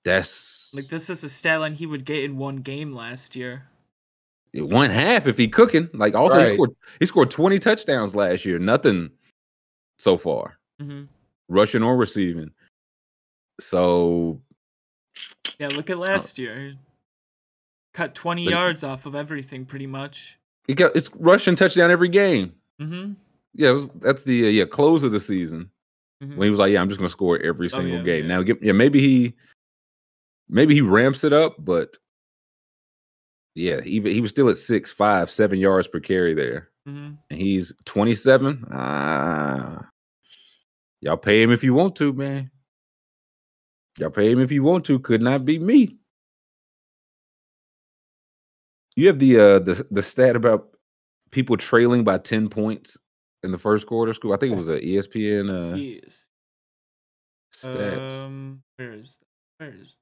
That's 0.04 0.70
Like 0.72 0.88
this 0.88 1.10
is 1.10 1.22
a 1.24 1.28
stat 1.28 1.60
line 1.60 1.74
he 1.74 1.86
would 1.86 2.04
get 2.04 2.24
in 2.24 2.36
one 2.36 2.56
game 2.56 2.92
last 2.92 3.36
year. 3.36 3.64
one 4.54 4.90
half 4.90 5.26
if 5.26 5.36
he 5.38 5.48
cooking. 5.48 5.88
Like 5.92 6.14
also 6.14 6.44
he 6.44 6.54
scored 6.54 6.70
he 7.00 7.06
scored 7.06 7.30
20 7.30 7.58
touchdowns 7.58 8.14
last 8.14 8.44
year. 8.44 8.58
Nothing 8.58 9.10
so 9.98 10.16
far. 10.18 10.58
hmm 10.80 11.04
Rushing 11.48 11.82
or 11.82 11.96
receiving. 11.96 12.50
So 13.60 14.40
Yeah, 15.58 15.68
look 15.68 15.90
at 15.90 15.98
last 15.98 16.38
year. 16.38 16.74
Cut 17.94 18.14
20 18.14 18.46
But- 18.46 18.50
yards 18.50 18.82
off 18.82 19.06
of 19.06 19.14
everything 19.14 19.64
pretty 19.66 19.86
much. 19.86 20.38
He 20.66 20.74
got 20.74 20.96
it's 20.96 21.10
rushing 21.16 21.54
touchdown 21.56 21.90
every 21.90 22.08
game. 22.08 22.54
Mm-hmm. 22.80 23.12
Yeah, 23.54 23.72
was, 23.72 23.88
that's 23.96 24.22
the 24.22 24.46
uh, 24.46 24.48
yeah 24.50 24.64
close 24.64 25.02
of 25.02 25.12
the 25.12 25.20
season 25.20 25.70
Mhm. 26.22 26.36
when 26.36 26.46
he 26.46 26.50
was 26.50 26.58
like, 26.58 26.72
"Yeah, 26.72 26.80
I'm 26.80 26.88
just 26.88 26.98
gonna 27.00 27.10
score 27.10 27.38
every 27.40 27.66
Oh, 27.66 27.76
single 27.76 27.98
yeah, 27.98 28.02
game." 28.02 28.22
yeah. 28.24 28.28
Now, 28.36 28.42
get- 28.42 28.62
yeah, 28.62 28.72
maybe 28.72 29.00
he 29.00 29.34
maybe 30.48 30.74
he 30.74 30.80
ramps 30.80 31.24
it 31.24 31.32
up, 31.32 31.56
but 31.58 31.96
yeah, 33.54 33.80
even 33.84 34.12
he 34.12 34.20
was 34.20 34.30
still 34.30 34.48
at 34.48 34.56
six, 34.56 34.90
five, 34.90 35.30
seven 35.30 35.58
yards 35.58 35.86
per 35.88 36.00
carry 36.00 36.32
there, 36.34 36.70
Mm-hmm. 36.88 37.14
and 37.30 37.38
he's 37.40 37.72
27. 37.84 38.64
Ah, 38.72 39.88
y'all 41.00 41.16
pay 41.18 41.42
him 41.42 41.50
if 41.52 41.62
you 41.62 41.74
want 41.74 41.94
to, 41.96 42.12
man. 42.14 42.50
Y'all 43.98 44.08
pay 44.10 44.30
him 44.32 44.40
if 44.40 44.50
you 44.50 44.62
want 44.62 44.86
to. 44.86 44.98
Could 44.98 45.20
not 45.20 45.44
be 45.44 45.58
me. 45.58 45.98
You 48.96 49.06
have 49.08 49.18
the 49.18 49.38
uh 49.38 49.58
the 49.58 49.86
the 49.90 50.02
stat 50.02 50.36
about 50.36 50.68
people 51.30 51.56
trailing 51.56 52.04
by 52.04 52.18
10 52.18 52.48
points 52.48 52.96
in 53.42 53.50
the 53.52 53.58
first 53.58 53.86
quarter 53.86 54.12
school. 54.14 54.32
I 54.32 54.36
think 54.36 54.52
it 54.52 54.56
was 54.56 54.68
an 54.68 54.78
ESPN 54.80 55.50
uh 55.72 55.74
Yes. 55.76 56.28
stats. 57.54 58.22
Um, 58.22 58.62
where 58.76 58.92
is 58.92 59.18
that? 59.18 59.26
Where 59.64 59.74
is 59.80 59.98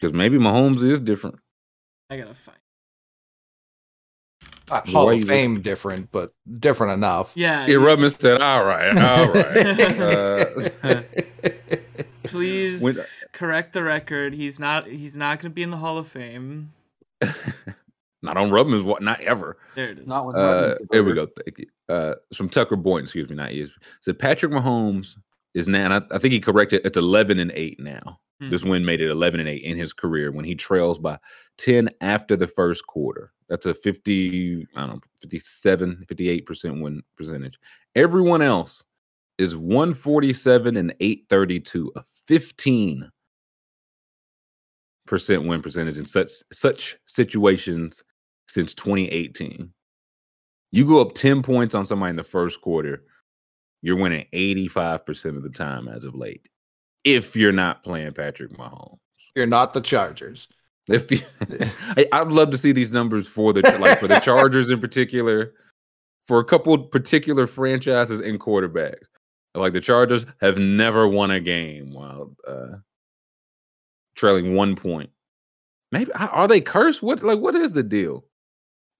Because 0.00 0.12
maybe 0.12 0.38
Mahomes 0.38 0.82
is 0.82 0.98
different. 1.00 1.36
I 2.10 2.16
gotta 2.16 2.34
find? 2.34 2.58
Not 4.70 4.86
The 4.86 4.92
Hall 4.92 5.10
of 5.10 5.18
you- 5.18 5.26
Fame 5.26 5.60
different, 5.60 6.10
but 6.12 6.32
different 6.58 6.92
enough. 6.94 7.32
Yeah. 7.34 7.60
Yeah, 7.62 7.66
he's- 7.66 7.78
Rubman 7.80 8.10
said, 8.10 8.40
all 8.40 8.64
right, 8.64 8.96
all 8.96 9.32
right. 9.32 10.00
uh, 10.84 11.02
Please 12.24 12.80
When- 12.82 12.94
correct 13.32 13.72
the 13.74 13.82
record. 13.82 14.32
He's 14.34 14.58
not. 14.58 14.86
He's 14.86 15.16
not 15.16 15.40
gonna 15.40 15.52
be 15.52 15.62
in 15.62 15.70
the 15.70 15.76
Hall 15.78 15.98
of 15.98 16.06
Fame. 16.08 16.72
not 18.22 18.36
on 18.36 18.50
Rubman's 18.50 18.84
what 18.84 19.02
not 19.02 19.20
ever. 19.20 19.58
There 19.74 19.90
it 19.90 19.98
is. 19.98 20.06
Not 20.06 20.26
with 20.26 20.36
Uh, 20.36 20.76
here 20.90 21.02
we 21.02 21.12
go. 21.12 21.26
Thank 21.44 21.58
you. 21.58 21.66
Uh, 21.88 22.14
it's 22.30 22.36
from 22.36 22.48
Tucker 22.48 22.76
Boynton, 22.76 23.04
excuse 23.04 23.28
me, 23.28 23.36
not 23.36 23.50
ESPN. 23.50 23.70
Said 24.00 24.18
Patrick 24.18 24.52
Mahomes 24.52 25.16
is 25.54 25.68
now, 25.68 25.84
and 25.84 25.94
I, 25.94 26.02
I 26.14 26.18
think 26.18 26.32
he 26.32 26.40
corrected 26.40 26.82
it's 26.84 26.96
11 26.96 27.38
and 27.38 27.52
8 27.54 27.80
now. 27.80 28.20
Hmm. 28.40 28.50
This 28.50 28.64
win 28.64 28.84
made 28.84 29.00
it 29.00 29.10
11 29.10 29.40
and 29.40 29.48
8 29.48 29.62
in 29.62 29.76
his 29.76 29.92
career 29.92 30.30
when 30.30 30.44
he 30.44 30.54
trails 30.54 30.98
by 30.98 31.18
10 31.58 31.90
after 32.00 32.36
the 32.36 32.46
first 32.46 32.86
quarter. 32.86 33.32
That's 33.48 33.66
a 33.66 33.74
50, 33.74 34.66
I 34.76 34.80
don't 34.80 34.90
know, 34.90 35.00
57, 35.20 36.06
58% 36.08 36.80
win 36.80 37.02
percentage. 37.16 37.58
Everyone 37.94 38.40
else 38.40 38.82
is 39.38 39.56
147 39.56 40.76
and 40.76 40.94
832, 41.00 41.92
a 41.96 42.02
15 42.26 43.10
percent 45.06 45.46
win 45.46 45.60
percentage 45.60 45.98
in 45.98 46.06
such 46.06 46.30
such 46.52 46.96
situations 47.04 48.02
since 48.48 48.74
2018. 48.74 49.72
You 50.70 50.86
go 50.86 51.00
up 51.00 51.14
10 51.14 51.42
points 51.42 51.74
on 51.74 51.86
somebody 51.86 52.10
in 52.10 52.16
the 52.16 52.24
first 52.24 52.60
quarter, 52.60 53.04
you're 53.82 53.96
winning 53.96 54.26
85% 54.32 55.36
of 55.36 55.42
the 55.42 55.50
time 55.50 55.88
as 55.88 56.04
of 56.04 56.14
late. 56.14 56.48
If 57.04 57.36
you're 57.36 57.52
not 57.52 57.82
playing 57.82 58.12
Patrick 58.12 58.52
Mahomes. 58.52 58.98
You're 59.34 59.46
not 59.46 59.74
the 59.74 59.80
Chargers. 59.80 60.48
If 60.88 61.10
you, 61.10 61.20
I, 61.96 62.06
I'd 62.12 62.28
love 62.28 62.50
to 62.50 62.58
see 62.58 62.72
these 62.72 62.92
numbers 62.92 63.26
for 63.26 63.52
the 63.52 63.62
like 63.78 63.98
for 63.98 64.08
the 64.08 64.20
Chargers 64.24 64.70
in 64.70 64.80
particular, 64.80 65.54
for 66.26 66.38
a 66.38 66.44
couple 66.44 66.76
particular 66.78 67.46
franchises 67.46 68.20
and 68.20 68.38
quarterbacks. 68.38 69.06
Like 69.54 69.72
the 69.74 69.80
Chargers 69.80 70.24
have 70.40 70.58
never 70.58 71.06
won 71.06 71.30
a 71.30 71.40
game 71.40 71.92
while 71.92 72.34
uh, 72.46 72.76
trailing 74.14 74.54
one 74.54 74.76
point. 74.76 75.10
Maybe 75.90 76.12
are 76.12 76.28
are 76.30 76.48
they 76.48 76.60
cursed? 76.60 77.02
What 77.02 77.22
like 77.22 77.38
what 77.38 77.54
is 77.54 77.72
the 77.72 77.82
deal? 77.82 78.24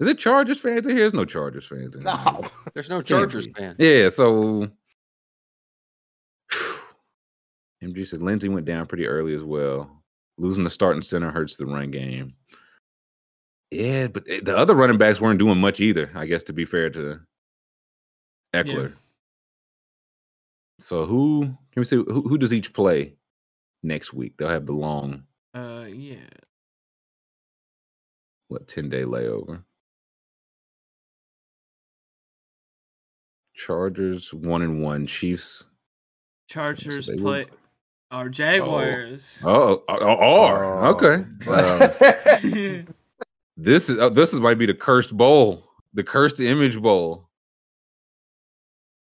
Is 0.02 0.08
it 0.08 0.18
Chargers 0.18 0.58
fans 0.58 0.84
in 0.86 0.92
here? 0.96 1.00
There's 1.00 1.14
no 1.14 1.24
Chargers 1.24 1.64
fans 1.64 1.94
in 1.94 2.02
here. 2.02 2.12
No. 2.12 2.40
There's 2.74 2.90
no 2.90 3.02
Chargers 3.02 3.46
be. 3.46 3.52
fan. 3.54 3.76
Yeah, 3.78 4.10
so 4.10 4.68
MG 7.82 8.06
said 8.06 8.20
Linsley 8.20 8.52
went 8.52 8.66
down 8.66 8.86
pretty 8.86 9.06
early 9.06 9.34
as 9.34 9.42
well. 9.44 10.02
Losing 10.38 10.64
the 10.64 10.70
starting 10.70 11.02
center 11.02 11.30
hurts 11.30 11.56
the 11.56 11.66
run 11.66 11.90
game. 11.92 12.34
Yeah, 13.70 14.08
but 14.08 14.24
eh, 14.28 14.40
the 14.42 14.56
other 14.56 14.74
running 14.74 14.98
backs 14.98 15.20
weren't 15.20 15.38
doing 15.38 15.58
much 15.60 15.78
either, 15.80 16.10
I 16.14 16.26
guess, 16.26 16.42
to 16.44 16.52
be 16.52 16.64
fair 16.64 16.90
to 16.90 17.20
Ekeler. 18.54 18.94
So 20.80 21.06
who 21.06 21.42
can 21.44 21.80
we 21.80 21.84
see 21.84 21.96
who, 21.96 22.22
who 22.28 22.38
does 22.38 22.52
each 22.52 22.72
play 22.72 23.14
next 23.84 24.12
week? 24.12 24.34
They'll 24.36 24.48
have 24.48 24.66
the 24.66 24.72
long, 24.72 25.22
Uh, 25.54 25.86
yeah. 25.88 26.16
what, 28.48 28.66
10 28.66 28.88
day 28.88 29.02
layover. 29.02 29.62
Chargers 33.66 34.32
one 34.34 34.62
and 34.62 34.82
one, 34.82 35.06
Chiefs 35.06 35.64
Chargers 36.48 37.06
they 37.06 37.14
will- 37.14 37.22
play 37.22 37.46
our 38.10 38.26
oh, 38.26 38.28
Jaguars. 38.28 39.38
Oh, 39.44 39.82
oh, 39.88 39.96
oh, 39.98 40.44
are 40.44 40.86
okay. 40.88 41.24
Well, 41.46 42.84
this 43.56 43.88
is 43.88 43.98
oh, 43.98 44.08
this 44.10 44.32
is 44.32 44.40
might 44.40 44.58
be 44.58 44.66
the 44.66 44.74
cursed 44.74 45.16
bowl, 45.16 45.64
the 45.94 46.02
cursed 46.04 46.40
image 46.40 46.80
bowl. 46.80 47.28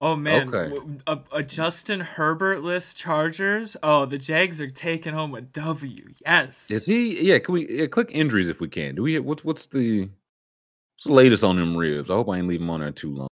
Oh 0.01 0.15
man, 0.17 0.55
Okay. 0.55 0.75
w- 0.75 0.99
a, 1.07 1.19
a 1.33 1.43
Justin 1.43 2.01
Herbert 2.01 2.63
list 2.63 2.97
Chargers. 2.97 3.77
Oh, 3.83 4.05
the 4.07 4.19
Jags 4.19 4.61
are 4.61 4.71
taking 4.71 5.13
home 5.13 5.35
a 5.35 5.41
W. 5.41 6.09
Yes. 6.25 6.71
Is 6.71 6.87
he? 6.87 7.21
Yeah, 7.21 7.39
can 7.41 7.55
we 7.55 7.69
yeah, 7.69 7.87
click 7.87 8.09
injuries 8.13 8.49
if 8.49 8.61
we 8.61 8.69
can? 8.69 8.95
Do 8.95 9.03
we? 9.03 9.19
What's 9.19 9.45
what's 9.45 9.67
the 9.67 10.03
what's 10.03 11.05
the 11.05 11.13
latest 11.13 11.45
on 11.45 11.57
them 11.57 11.77
ribs? 11.77 12.11
I 12.11 12.15
hope 12.15 12.29
I 12.29 12.39
ain't 12.39 12.49
leave 12.49 12.61
him 12.61 12.71
on 12.71 12.81
there 12.81 12.93
too 12.93 13.15
long. 13.15 13.29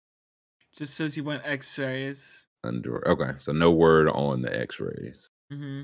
Just 0.75 0.95
says 0.95 1.13
he 1.15 1.21
went 1.21 1.45
X-rays. 1.45 2.45
Under 2.63 3.05
okay, 3.07 3.37
so 3.39 3.51
no 3.51 3.71
word 3.71 4.07
on 4.09 4.41
the 4.41 4.55
X-rays. 4.57 5.29
hmm 5.51 5.83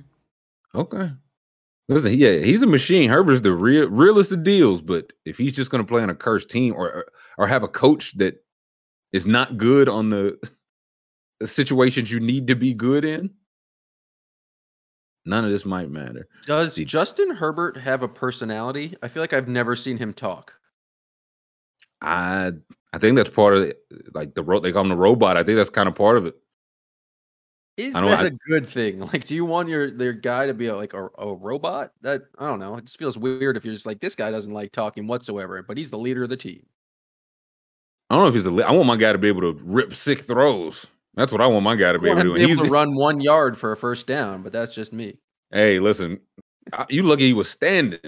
Okay. 0.74 1.12
Listen, 1.90 2.14
yeah, 2.14 2.38
he's 2.38 2.62
a 2.62 2.68
machine. 2.68 3.10
Herbert's 3.10 3.42
the 3.42 3.52
real 3.52 3.90
realest 3.90 4.32
of 4.32 4.44
deals, 4.44 4.82
but 4.82 5.12
if 5.26 5.38
he's 5.38 5.54
just 5.54 5.72
going 5.72 5.84
to 5.84 5.88
play 5.88 6.04
on 6.04 6.10
a 6.12 6.16
cursed 6.16 6.50
team 6.50 6.74
or 6.76 7.06
or 7.38 7.48
have 7.48 7.64
a 7.64 7.68
coach 7.68 8.14
that 8.18 8.44
is 9.12 9.26
not 9.26 9.58
good 9.58 9.90
on 9.90 10.12
the, 10.12 10.38
the 11.40 11.48
situations 11.48 12.12
you 12.12 12.20
need 12.20 12.46
to 12.48 12.56
be 12.56 12.74
good 12.76 13.04
in, 13.04 13.32
none 15.26 15.44
of 15.44 15.50
this 15.52 15.66
might 15.66 15.90
matter. 15.90 16.28
Does 16.46 16.76
See- 16.76 16.86
Justin 16.86 17.32
Herbert 17.32 17.78
have 17.78 18.04
a 18.04 18.08
personality? 18.08 18.96
I 19.02 19.08
feel 19.08 19.24
like 19.24 19.34
I've 19.34 19.48
never 19.48 19.76
seen 19.76 19.98
him 19.98 20.14
talk. 20.14 20.54
I 22.02 22.52
I 22.94 22.98
think 22.98 23.16
that's 23.16 23.30
part 23.30 23.56
of 23.56 23.64
it. 23.64 23.84
Like 24.14 24.34
the 24.36 24.44
ro- 24.44 24.60
they 24.60 24.72
call 24.72 24.82
him 24.84 24.90
the 24.90 24.96
robot. 24.96 25.38
I 25.38 25.44
think 25.44 25.58
that's 25.58 25.70
kind 25.70 25.88
of 25.88 25.96
part 25.96 26.18
of 26.18 26.26
it. 26.26 26.36
Is 27.78 27.94
that 27.94 28.04
I- 28.04 28.26
a 28.26 28.32
good 28.32 28.68
thing? 28.68 29.00
Like, 29.14 29.26
do 29.26 29.36
you 29.36 29.46
want 29.46 29.70
your 29.70 29.88
your 29.88 30.14
guy 30.14 30.48
to 30.48 30.54
be 30.54 30.68
a, 30.68 30.76
like 30.76 30.94
a, 30.94 31.08
a 31.18 31.34
robot? 31.36 31.92
That 32.02 32.24
I 32.38 32.48
don't 32.48 32.60
know. 32.60 32.76
It 32.78 32.86
just 32.86 32.98
feels 32.98 33.18
weird 33.18 33.56
if 33.58 33.64
you're 33.66 33.74
just 33.74 33.86
like 33.86 34.00
this 34.02 34.16
guy 34.16 34.32
doesn't 34.32 34.54
like 34.54 34.72
talking 34.72 35.08
whatsoever, 35.08 35.64
but 35.64 35.78
he's 35.78 35.90
the 35.90 35.98
leader 35.98 36.24
of 36.24 36.30
the 36.30 36.38
team. 36.38 36.66
I 38.10 38.16
don't 38.16 38.24
know 38.24 38.30
if 38.30 38.34
he's 38.34 38.48
a. 38.48 38.66
I 38.68 38.72
want 38.72 38.88
my 38.88 38.98
guy 38.98 39.12
to 39.14 39.18
be 39.20 39.28
able 39.28 39.42
to 39.42 39.60
rip 39.64 39.94
sick 39.94 40.24
throws. 40.24 40.86
That's 41.16 41.32
what 41.32 41.42
I 41.42 41.48
want 41.48 41.64
my 41.64 41.76
guy 41.76 41.92
to 41.92 42.00
be 42.00 42.08
able 42.10 42.18
to 42.22 42.24
to 42.24 42.30
do. 42.30 42.34
be 42.36 42.42
able 42.42 42.56
to 42.56 42.62
he's- 42.64 42.70
run 42.72 42.96
one 42.96 43.22
yard 43.22 43.58
for 43.58 43.72
a 43.72 43.78
first 43.78 44.08
down, 44.08 44.42
but 44.42 44.52
that's 44.52 44.74
just 44.74 44.92
me. 44.94 45.20
Hey, 45.52 45.80
listen, 45.80 46.20
I- 46.74 46.86
you 46.90 47.04
lucky 47.04 47.28
he 47.28 47.34
was 47.34 47.50
standing. 47.50 48.00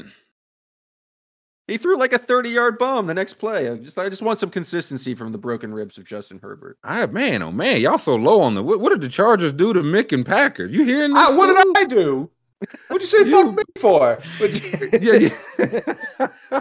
He 1.68 1.78
threw 1.78 1.98
like 1.98 2.12
a 2.14 2.18
30 2.18 2.50
yard 2.50 2.78
bomb 2.78 3.08
the 3.08 3.14
next 3.14 3.36
play. 3.36 3.70
I 3.70 3.76
just 3.76 3.98
I 3.98 4.10
just 4.10 4.22
want 4.22 4.40
some 4.40 4.50
consistency 4.50 5.16
from 5.16 5.32
the 5.32 5.38
broken 5.38 5.74
ribs 5.74 5.98
of 5.98 6.04
Justin 6.06 6.40
Herbert. 6.42 6.78
I 6.84 7.06
man, 7.06 7.42
oh 7.42 7.52
man, 7.52 7.80
y'all 7.80 7.98
so 7.98 8.16
low 8.16 8.42
on 8.42 8.56
the. 8.56 8.64
What, 8.64 8.80
what 8.82 8.90
did 8.90 9.02
the 9.02 9.08
Chargers 9.10 9.54
do 9.54 9.72
to 9.74 9.82
Mick 9.82 10.12
and 10.12 10.26
Packard? 10.26 10.74
You 10.74 10.84
hearing 10.84 11.14
this? 11.14 11.24
Ah, 11.30 11.36
what 11.36 11.48
did 11.48 11.78
I 11.78 11.84
do? 11.86 12.30
What'd 12.90 13.02
you 13.02 13.08
say 13.08 13.28
You- 13.30 13.44
fuck 13.46 13.56
me 13.58 13.64
for? 13.80 14.20
Would 14.40 14.64
you- 15.02 15.32
yeah, 15.60 16.60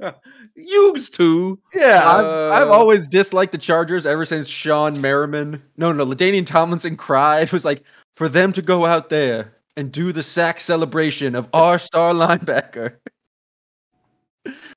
yeah. 0.00 0.12
Used 0.54 1.14
to. 1.14 1.58
yeah. 1.74 2.02
I've, 2.08 2.62
I've 2.62 2.68
Uh, 2.68 2.72
always 2.72 3.08
disliked 3.08 3.52
the 3.52 3.58
Chargers 3.58 4.04
ever 4.06 4.24
since 4.24 4.48
Shawne 4.48 4.98
Merriman. 5.00 5.62
No, 5.76 5.92
no, 5.92 6.04
LaDainian 6.04 6.46
Tomlinson 6.46 6.96
cried. 6.96 7.44
It 7.44 7.52
was 7.52 7.64
like 7.64 7.82
for 8.16 8.28
them 8.28 8.52
to 8.52 8.62
go 8.62 8.84
out 8.86 9.08
there 9.08 9.54
and 9.76 9.90
do 9.90 10.12
the 10.12 10.22
sack 10.22 10.60
celebration 10.60 11.34
of 11.34 11.48
our 11.54 11.78
star 11.78 12.12
linebacker. 12.12 12.96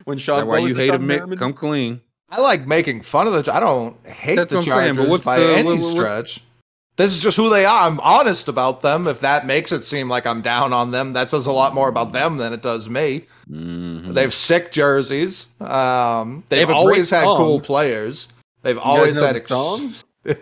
When 0.06 0.18
Shawne, 0.18 0.48
why 0.48 0.60
you 0.60 0.74
hate 0.76 0.89
a 0.89 0.98
Shawne 0.98 1.02
Mick? 1.02 1.06
Merriman? 1.18 1.38
Come 1.39 1.54
clean. 1.54 2.02
I 2.30 2.39
like 2.41 2.65
making 2.65 3.02
fun 3.02 3.28
of 3.28 3.34
the. 3.34 3.54
I 3.54 3.60
don't 3.60 3.96
hate 4.06 4.36
That's 4.36 4.50
the 4.52 4.58
what 4.58 4.68
I'm 4.68 4.72
saying, 4.74 4.96
Chargers 4.96 4.98
but 5.06 5.10
what's 5.10 5.26
by 5.26 5.39
the- 5.39 5.46
any 5.58 5.63
what- 5.70 5.80
what's- 5.80 5.91
stretch. 5.91 6.41
This 6.98 7.12
is 7.12 7.22
just 7.22 7.36
who 7.36 7.50
they 7.50 7.65
are. 7.65 7.88
I'm 7.88 8.00
honest 8.00 8.48
about 8.48 8.82
them. 8.82 9.06
If 9.06 9.20
that 9.20 9.46
makes 9.46 9.74
it 9.74 9.84
seem 9.84 10.08
like 10.10 10.26
I'm 10.26 10.41
down 10.41 10.72
on 10.72 10.91
them, 10.91 11.12
that 11.12 11.30
says 11.30 11.46
a 11.46 11.52
lot 11.52 11.74
more 11.76 11.89
about 11.89 12.13
them 12.13 12.38
than 12.38 12.54
it 12.54 12.62
does 12.62 12.89
me. 12.89 13.24
Mhm. 13.52 14.13
They 14.13 14.22
have 14.22 14.34
sick 14.34 14.72
jerseys. 14.72 15.48
Um, 15.60 16.46
they've 16.48 16.62
have 16.62 16.70
a 16.70 16.72
great 16.72 16.78
always 16.78 17.10
had 17.10 17.24
song. 17.24 17.38
cool 17.38 17.60
players. 17.60 18.30
They've 18.63 18.76
You 18.78 18.82
guys 18.82 18.88
always 18.88 19.15
know 19.15 19.26
had 19.26 19.36
the 19.36 19.39
ex- 19.41 19.50
song? 19.50 19.94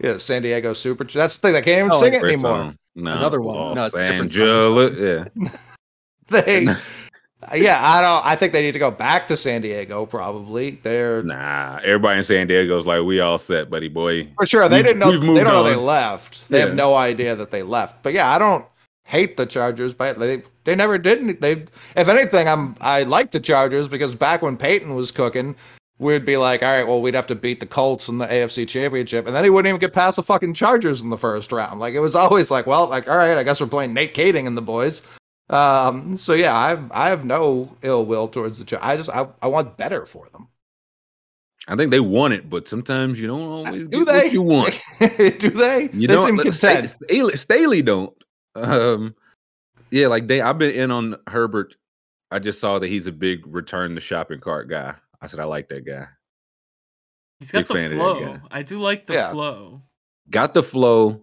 yeah, 0.00 0.16
San 0.16 0.40
Diego 0.40 0.72
Super. 0.72 1.04
That's 1.04 1.36
the 1.36 1.48
thing. 1.48 1.52
They 1.52 1.62
can't 1.62 1.78
even 1.80 1.92
Oh, 1.92 2.00
sing 2.00 2.14
it 2.14 2.20
Great 2.22 2.32
anymore. 2.32 2.56
song. 2.56 2.76
No, 2.96 3.12
Another 3.12 3.40
one. 3.42 3.74
No, 3.74 3.82
Los 3.82 3.86
it's 3.88 3.94
a 3.96 3.98
different 3.98 4.20
Angeles. 4.32 5.28
Yeah. 5.36 5.48
They 6.28 6.66
Uh, 7.42 7.54
yeah, 7.56 7.80
I 7.82 8.00
don't. 8.02 8.24
I 8.26 8.36
think 8.36 8.52
they 8.52 8.60
need 8.62 8.72
to 8.72 8.78
go 8.78 8.90
back 8.90 9.26
to 9.28 9.36
San 9.36 9.62
Diego. 9.62 10.04
Probably 10.06 10.72
they're 10.82 11.22
Nah, 11.22 11.78
everybody 11.82 12.18
in 12.18 12.24
San 12.24 12.46
Diego's 12.46 12.86
like, 12.86 13.02
we 13.02 13.20
all 13.20 13.38
set, 13.38 13.70
buddy 13.70 13.88
boy. 13.88 14.28
for 14.36 14.44
sure. 14.44 14.68
They 14.68 14.76
We've- 14.78 14.88
didn't 14.88 14.98
know. 14.98 15.10
They 15.12 15.42
don't 15.44 15.54
know 15.54 15.62
they 15.64 15.74
left. 15.76 16.48
They 16.50 16.58
Yeah. 16.58 16.66
have 16.66 16.74
no 16.74 16.94
idea 16.94 17.34
that 17.36 17.50
they 17.50 17.62
left. 17.62 18.02
But 18.02 18.12
yeah, 18.12 18.30
I 18.34 18.38
don't 18.38 18.66
hate 19.04 19.36
the 19.38 19.46
Chargers, 19.46 19.94
but 19.94 20.18
they 20.18 20.42
they 20.64 20.74
never 20.74 20.98
did. 20.98 21.40
They, 21.40 21.64
if 21.96 22.08
anything, 22.08 22.46
I'm 22.46 22.76
I 22.80 23.04
like 23.04 23.30
the 23.30 23.40
Chargers 23.40 23.88
because 23.88 24.14
back 24.14 24.42
when 24.42 24.56
Peyton 24.58 24.94
was 24.94 25.10
cooking, 25.10 25.56
we'd 25.98 26.26
be 26.26 26.36
like, 26.36 26.62
all 26.62 26.68
right, 26.68 26.86
well, 26.86 27.00
we'd 27.00 27.14
have 27.14 27.26
to 27.28 27.34
beat 27.34 27.60
the 27.60 27.66
Colts 27.66 28.06
in 28.08 28.18
the 28.18 28.26
AFC 28.26 28.68
Championship, 28.68 29.26
and 29.26 29.34
then 29.34 29.44
he 29.44 29.50
wouldn't 29.50 29.68
even 29.68 29.80
get 29.80 29.92
past 29.94 30.16
the 30.16 30.22
fucking 30.22 30.52
Chargers 30.54 31.00
in 31.00 31.08
the 31.08 31.16
first 31.18 31.52
round. 31.52 31.80
Like 31.80 31.94
it 31.94 32.00
was 32.00 32.14
always 32.14 32.50
like, 32.50 32.66
well, 32.66 32.86
like 32.86 33.08
all 33.08 33.16
right, 33.16 33.38
I 33.38 33.42
guess 33.44 33.60
we're 33.62 33.66
playing 33.66 33.94
Nate 33.94 34.14
Kaeding 34.14 34.46
and 34.46 34.56
the 34.58 34.62
boys. 34.62 35.00
Um, 35.50 36.16
so 36.16 36.32
yeah, 36.32 36.56
I 36.56 36.68
have, 36.70 36.92
I 36.92 37.08
have 37.10 37.24
no 37.24 37.76
ill 37.82 38.06
will 38.06 38.28
towards 38.28 38.58
the 38.58 38.64
Chargers. 38.64 38.86
I 38.88 38.96
just 38.96 39.10
I, 39.10 39.26
I 39.42 39.48
want 39.48 39.76
better 39.76 40.06
for 40.06 40.28
them. 40.32 40.48
I 41.68 41.76
think 41.76 41.90
they 41.90 42.00
want 42.00 42.34
it, 42.34 42.48
but 42.48 42.66
sometimes 42.66 43.20
you 43.20 43.26
don't 43.26 43.42
always 43.42 43.88
Do 43.88 44.04
get 44.04 44.12
they? 44.12 44.22
what 44.24 44.32
you 44.32 44.42
want. 44.42 44.80
Do 45.00 45.50
they? 45.50 45.90
You 45.92 46.08
they 46.08 46.14
know, 46.14 46.26
seem 46.26 46.36
like, 46.36 46.44
content. 46.46 46.88
Sta- 46.88 46.98
Staley, 47.04 47.36
Staley 47.36 47.82
don't. 47.82 48.14
Um, 48.54 49.14
yeah, 49.90 50.06
like 50.06 50.26
they. 50.28 50.40
I've 50.40 50.58
been 50.58 50.70
in 50.70 50.90
on 50.90 51.16
Herbert. 51.26 51.76
I 52.30 52.38
just 52.38 52.60
saw 52.60 52.78
that 52.78 52.86
he's 52.88 53.06
a 53.08 53.12
big 53.12 53.44
return 53.46 53.94
the 53.94 54.00
shopping 54.00 54.40
cart 54.40 54.68
guy. 54.68 54.94
I 55.20 55.26
said 55.26 55.40
I 55.40 55.44
like 55.44 55.68
that 55.68 55.84
guy. 55.84 56.06
He's 57.40 57.50
got 57.52 57.66
Big 57.68 57.90
the 57.90 57.96
flow. 57.96 58.38
I 58.50 58.62
do 58.62 58.78
like 58.78 59.06
the 59.06 59.14
Yeah. 59.14 59.30
flow. 59.30 59.82
Got 60.30 60.54
the 60.54 60.62
flow. 60.62 61.22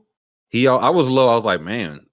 He. 0.49 0.67
I 0.67 0.89
was 0.89 1.07
low. 1.07 1.29
I 1.29 1.35
was 1.35 1.45
like, 1.45 1.61
man, 1.61 2.06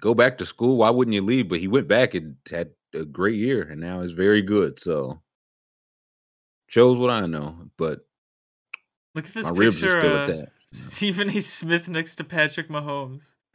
go 0.00 0.14
back 0.14 0.38
to 0.38 0.46
school. 0.46 0.76
Why 0.78 0.90
wouldn't 0.90 1.14
you 1.14 1.22
leave? 1.22 1.48
But 1.48 1.60
he 1.60 1.68
went 1.68 1.88
back 1.88 2.14
and 2.14 2.36
had 2.50 2.70
a 2.94 3.04
great 3.04 3.36
year, 3.36 3.62
and 3.62 3.80
now 3.80 4.00
is 4.00 4.12
very 4.12 4.42
good. 4.42 4.78
So 4.80 5.20
shows 6.68 6.98
what 6.98 7.10
I 7.10 7.26
know. 7.26 7.68
But 7.76 8.06
Look 9.14 9.26
at 9.26 9.34
this 9.34 9.50
my 9.50 9.56
ribs 9.56 9.80
picture. 9.80 9.96
are 9.96 10.00
still 10.00 10.16
uh, 10.16 10.20
at 10.22 10.26
that. 10.28 10.48
Stephen 10.72 11.30
A. 11.30 11.40
Smith 11.40 11.88
next 11.88 12.16
to 12.16 12.24
Patrick 12.24 12.68
Mahomes. 12.68 13.34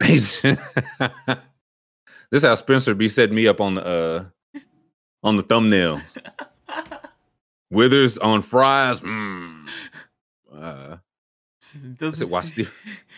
This 2.30 2.44
is 2.44 2.44
how 2.44 2.54
Spencer 2.54 2.94
be 2.94 3.08
setting 3.08 3.34
me 3.34 3.48
up 3.48 3.60
on 3.60 3.74
the 3.74 3.84
uh 3.84 4.24
on 5.24 5.36
the 5.36 5.42
thumbnails. 5.42 6.00
Withers 7.70 8.18
on 8.18 8.42
fries. 8.42 9.00
Mm. 9.00 9.68
Uh, 10.52 10.96
Doesn't 11.96 12.30
why 12.30 12.40
see- 12.42 12.64
Steve- 12.64 13.04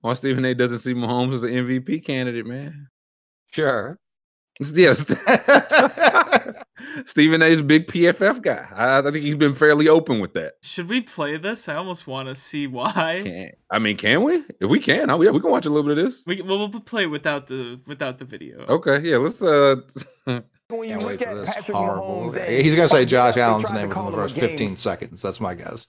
why 0.00 0.14
Stephen 0.14 0.44
A. 0.44 0.54
doesn't 0.54 0.80
see 0.80 0.94
Mahomes 0.94 1.34
as 1.34 1.42
an 1.44 1.50
MVP 1.50 2.04
candidate, 2.04 2.46
man? 2.46 2.88
Sure. 3.52 3.98
Yes, 4.72 5.00
Stephen 7.06 7.42
A. 7.42 7.46
is 7.46 7.60
big 7.60 7.88
PFF 7.88 8.40
guy. 8.40 8.66
I, 8.74 8.98
I 8.98 9.02
think 9.02 9.16
he's 9.16 9.36
been 9.36 9.52
fairly 9.52 9.86
open 9.86 10.18
with 10.18 10.32
that. 10.32 10.54
Should 10.62 10.88
we 10.88 11.02
play 11.02 11.36
this? 11.36 11.68
I 11.68 11.74
almost 11.74 12.06
want 12.06 12.28
to 12.28 12.34
see 12.34 12.66
why. 12.66 13.20
Can, 13.22 13.50
I 13.70 13.78
mean, 13.78 13.98
can 13.98 14.22
we? 14.22 14.44
If 14.58 14.70
we 14.70 14.80
can, 14.80 15.10
oh 15.10 15.20
yeah, 15.20 15.30
we 15.30 15.40
can 15.40 15.50
watch 15.50 15.66
a 15.66 15.68
little 15.68 15.82
bit 15.86 15.98
of 15.98 16.04
this. 16.06 16.22
We 16.26 16.40
well, 16.40 16.58
we'll 16.58 16.80
play 16.80 17.06
without 17.06 17.48
the 17.48 17.78
without 17.86 18.16
the 18.16 18.24
video. 18.24 18.60
Okay, 18.66 19.00
yeah, 19.00 19.18
let's. 19.18 19.42
uh 19.42 19.76
When 20.68 20.88
you 20.88 20.96
Can't 20.96 21.04
wait 21.04 21.20
look 21.20 21.22
for 21.22 21.28
at 21.28 21.34
this 21.36 21.54
Patrick 21.54 21.76
horrible. 21.76 22.30
Mahomes, 22.30 22.48
He's 22.62 22.74
gonna 22.74 22.88
say 22.88 23.04
Josh 23.04 23.36
Allen's 23.36 23.70
name 23.72 23.88
call 23.88 24.06
within 24.06 24.20
the 24.20 24.28
first 24.28 24.36
15 24.36 24.76
seconds. 24.78 25.22
That's 25.22 25.40
my 25.40 25.54
guess. 25.54 25.86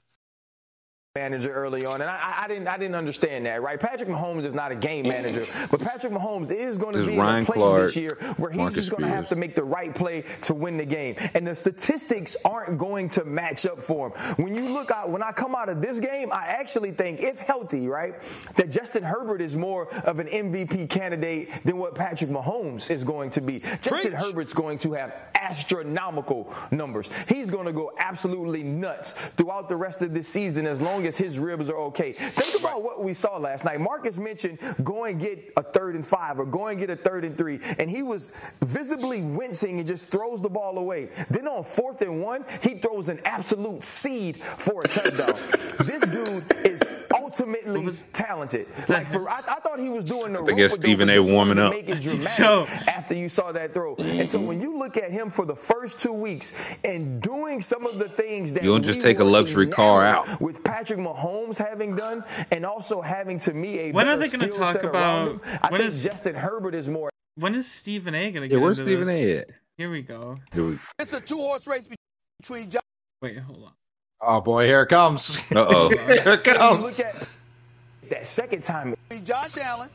Manager 1.18 1.52
early 1.52 1.84
on, 1.84 2.02
and 2.02 2.10
I, 2.10 2.44
I- 2.44 2.48
didn't 2.48 2.68
I 2.68 2.78
didn't 2.78 2.96
understand 2.96 3.46
that. 3.46 3.62
Right, 3.62 3.80
Patrick 3.80 4.08
Mahomes 4.08 4.46
is 4.46 4.54
not 4.54 4.72
a 4.72 4.76
game 4.76 5.06
mm. 5.06 5.10
manager, 5.10 5.48
but 5.72 5.82
Patrick 5.82 6.14
Mahomes 6.14 6.52
is 6.52 6.78
going 6.78 6.94
to 6.94 7.06
be 7.06 7.18
Ryan 7.18 7.38
in 7.38 7.44
a 7.44 7.46
place 7.46 7.58
Clark, 7.58 7.86
this 7.88 7.96
year 7.96 8.16
where 8.38 8.52
he's 8.52 8.60
Marcus 8.60 8.76
just 8.76 8.92
going 8.92 9.04
to 9.04 9.10
have 9.10 9.28
to 9.30 9.36
make 9.36 9.56
the 9.56 9.64
right 9.64 9.94
play 9.94 10.24
to 10.42 10.54
win 10.54 10.78
the 10.78 10.86
game, 10.86 11.16
and 11.34 11.46
the 11.48 11.56
statistics 11.56 12.38
aren't 12.46 12.78
going 12.78 13.10
to 13.10 13.26
match 13.26 13.66
up 13.66 13.82
for 13.82 14.10
him. 14.10 14.36
When 14.36 14.56
you 14.56 14.70
look 14.70 14.92
out, 14.92 15.10
when 15.10 15.24
I 15.24 15.32
come 15.32 15.56
out 15.56 15.70
of 15.70 15.82
this 15.82 16.00
game, 16.00 16.32
I 16.32 16.46
actually 16.48 16.92
think, 16.92 17.22
if 17.22 17.40
healthy, 17.40 17.88
right, 17.88 18.16
that 18.56 18.70
Justin 18.70 19.04
Herbert 19.04 19.42
is 19.42 19.56
more 19.56 19.90
of 20.06 20.20
an 20.20 20.28
MVP 20.28 20.90
candidate 20.90 21.50
than 21.64 21.78
what 21.78 21.96
Patrick 21.96 22.30
Mahomes 22.30 22.90
is 22.92 23.04
going 23.04 23.30
to 23.32 23.42
be. 23.42 23.60
Justin 23.82 24.14
Herbert's 24.14 24.54
going 24.54 24.78
to 24.80 24.94
have 24.94 25.14
astronomical 25.36 26.54
numbers. 26.72 27.10
He's 27.28 27.50
going 27.50 27.66
to 27.66 27.74
go 27.74 27.92
absolutely 27.98 28.64
nuts 28.64 29.14
throughout 29.38 29.70
the 29.70 29.76
rest 29.78 30.02
of 30.02 30.14
this 30.14 30.28
season 30.28 30.68
as 30.68 30.82
long 30.82 31.06
as 31.06 31.07
his 31.16 31.38
ribs 31.40 31.70
are 31.70 31.78
okay. 31.78 32.14
Think 32.14 32.60
about 32.60 32.84
what 32.84 33.04
we 33.04 33.14
saw 33.14 33.38
last 33.38 33.64
night. 33.64 33.80
Marcus 33.80 34.18
mentioned 34.18 34.58
go 34.84 35.06
and 35.06 35.20
get 35.20 35.54
a 35.56 35.64
third 35.64 35.96
and 35.96 36.06
five 36.06 36.40
or 36.40 36.46
go 36.46 36.68
and 36.68 36.80
get 36.80 36.90
a 36.90 36.96
third 36.96 37.24
and 37.24 37.38
three, 37.38 37.60
and 37.78 37.90
he 37.90 38.02
was 38.02 38.32
visibly 38.64 39.22
wincing 39.22 39.78
and 39.78 39.88
just 39.88 40.08
throws 40.08 40.42
the 40.42 40.50
ball 40.50 40.78
away. 40.80 41.10
Then 41.30 41.48
on 41.48 41.64
fourth 41.64 42.02
and 42.02 42.22
one, 42.24 42.44
he 42.62 42.80
throws 42.80 43.10
an 43.10 43.22
absolute 43.26 43.84
seed 43.84 44.44
for 44.44 44.82
a 44.84 44.88
touchdown. 44.88 45.36
this 45.82 46.02
dude 46.10 46.66
is 46.66 46.82
ultimately 47.16 47.82
was- 47.82 48.06
talented. 48.14 48.68
that 48.76 48.90
Like 48.90 49.08
for, 49.08 49.30
I, 49.30 49.38
I 49.48 49.60
thought 49.60 49.80
he 49.80 49.90
was 49.90 50.04
doing 50.04 50.34
the 50.34 50.44
think 50.44 50.60
it's 50.60 50.74
rope-a-dope 50.74 50.80
Stephen 50.82 51.10
A. 51.10 51.20
warming 51.22 51.60
up. 51.60 51.72
Make 51.72 51.90
it 51.90 52.02
dramatic 52.02 52.24
So- 52.24 52.66
after 52.88 53.14
you 53.14 53.30
saw 53.30 53.52
that 53.52 53.74
throw. 53.74 53.96
And 53.96 54.28
so 54.28 54.38
mm-hmm. 54.38 54.48
when 54.48 54.62
you 54.62 54.78
look 54.78 54.98
at 54.98 55.12
him 55.12 55.30
for 55.30 55.46
the 55.46 55.56
first 55.56 56.00
two 56.00 56.14
weeks 56.14 56.54
and 56.84 57.22
doing 57.22 57.62
some 57.62 57.86
of 57.86 58.00
the 58.00 58.10
things 58.10 58.54
that 58.54 58.64
You 58.64 58.70
don't 58.72 58.84
just 58.84 59.02
take 59.02 59.20
a 59.20 59.24
luxury 59.24 59.68
car 59.68 60.06
out. 60.06 60.40
with 60.42 60.64
Patrick 60.64 60.97
Mahomes 60.98 61.58
having 61.58 61.96
done, 61.96 62.24
and 62.52 62.66
also 62.66 63.02
having 63.02 63.40
to 63.40 63.54
me 63.54 63.80
a 63.80 63.92
When 63.92 64.08
are 64.08 64.18
they 64.18 64.28
gonna 64.30 64.50
skill 64.50 64.66
talk 64.66 64.74
set 64.74 64.86
around 64.86 65.28
about- 65.28 65.46
him, 65.46 65.60
I 65.64 65.70
when 65.70 65.80
think 65.82 65.90
is- 65.90 66.04
Justin 66.04 66.36
Herbert 66.36 66.76
is 66.76 66.88
more. 66.90 67.10
When 67.36 67.54
is 67.56 67.70
Stephen 67.72 68.16
A. 68.16 68.32
gonna 68.32 68.48
get 68.48 68.56
Yeah, 68.58 68.62
where's 68.64 68.80
into 68.80 68.92
Stephen 68.92 69.10
A. 69.10 69.26
this? 69.26 69.42
at? 69.44 69.50
Here 69.78 69.92
we 69.92 70.02
go. 70.02 70.38
Here 70.54 70.66
we- 70.66 70.80
It's 71.00 71.14
a 71.14 71.22
two 71.22 71.38
horse 71.38 71.68
race 71.68 71.88
between 72.42 72.70
Josh 72.70 72.82
Wait, 73.22 73.38
hold 73.40 73.64
on. 73.64 73.72
Oh 74.22 74.42
boy, 74.42 74.66
here 74.66 74.82
it 74.82 74.88
comes. 74.88 75.40
Uh-oh. 75.52 75.90
here 76.08 76.34
it 76.34 76.44
comes. 76.44 76.98
look 77.00 77.08
at 77.08 77.28
that 78.10 78.26
second 78.26 78.64
time, 78.64 78.96
between 79.10 79.24
Josh 79.26 79.58
Allen. 79.58 79.90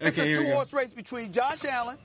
It's 0.00 0.16
Okay, 0.18 0.32
a 0.32 0.34
two 0.34 0.46
horse 0.46 0.72
race 0.72 0.94
between 0.94 1.32
Josh 1.32 1.64
Allen. 1.64 1.98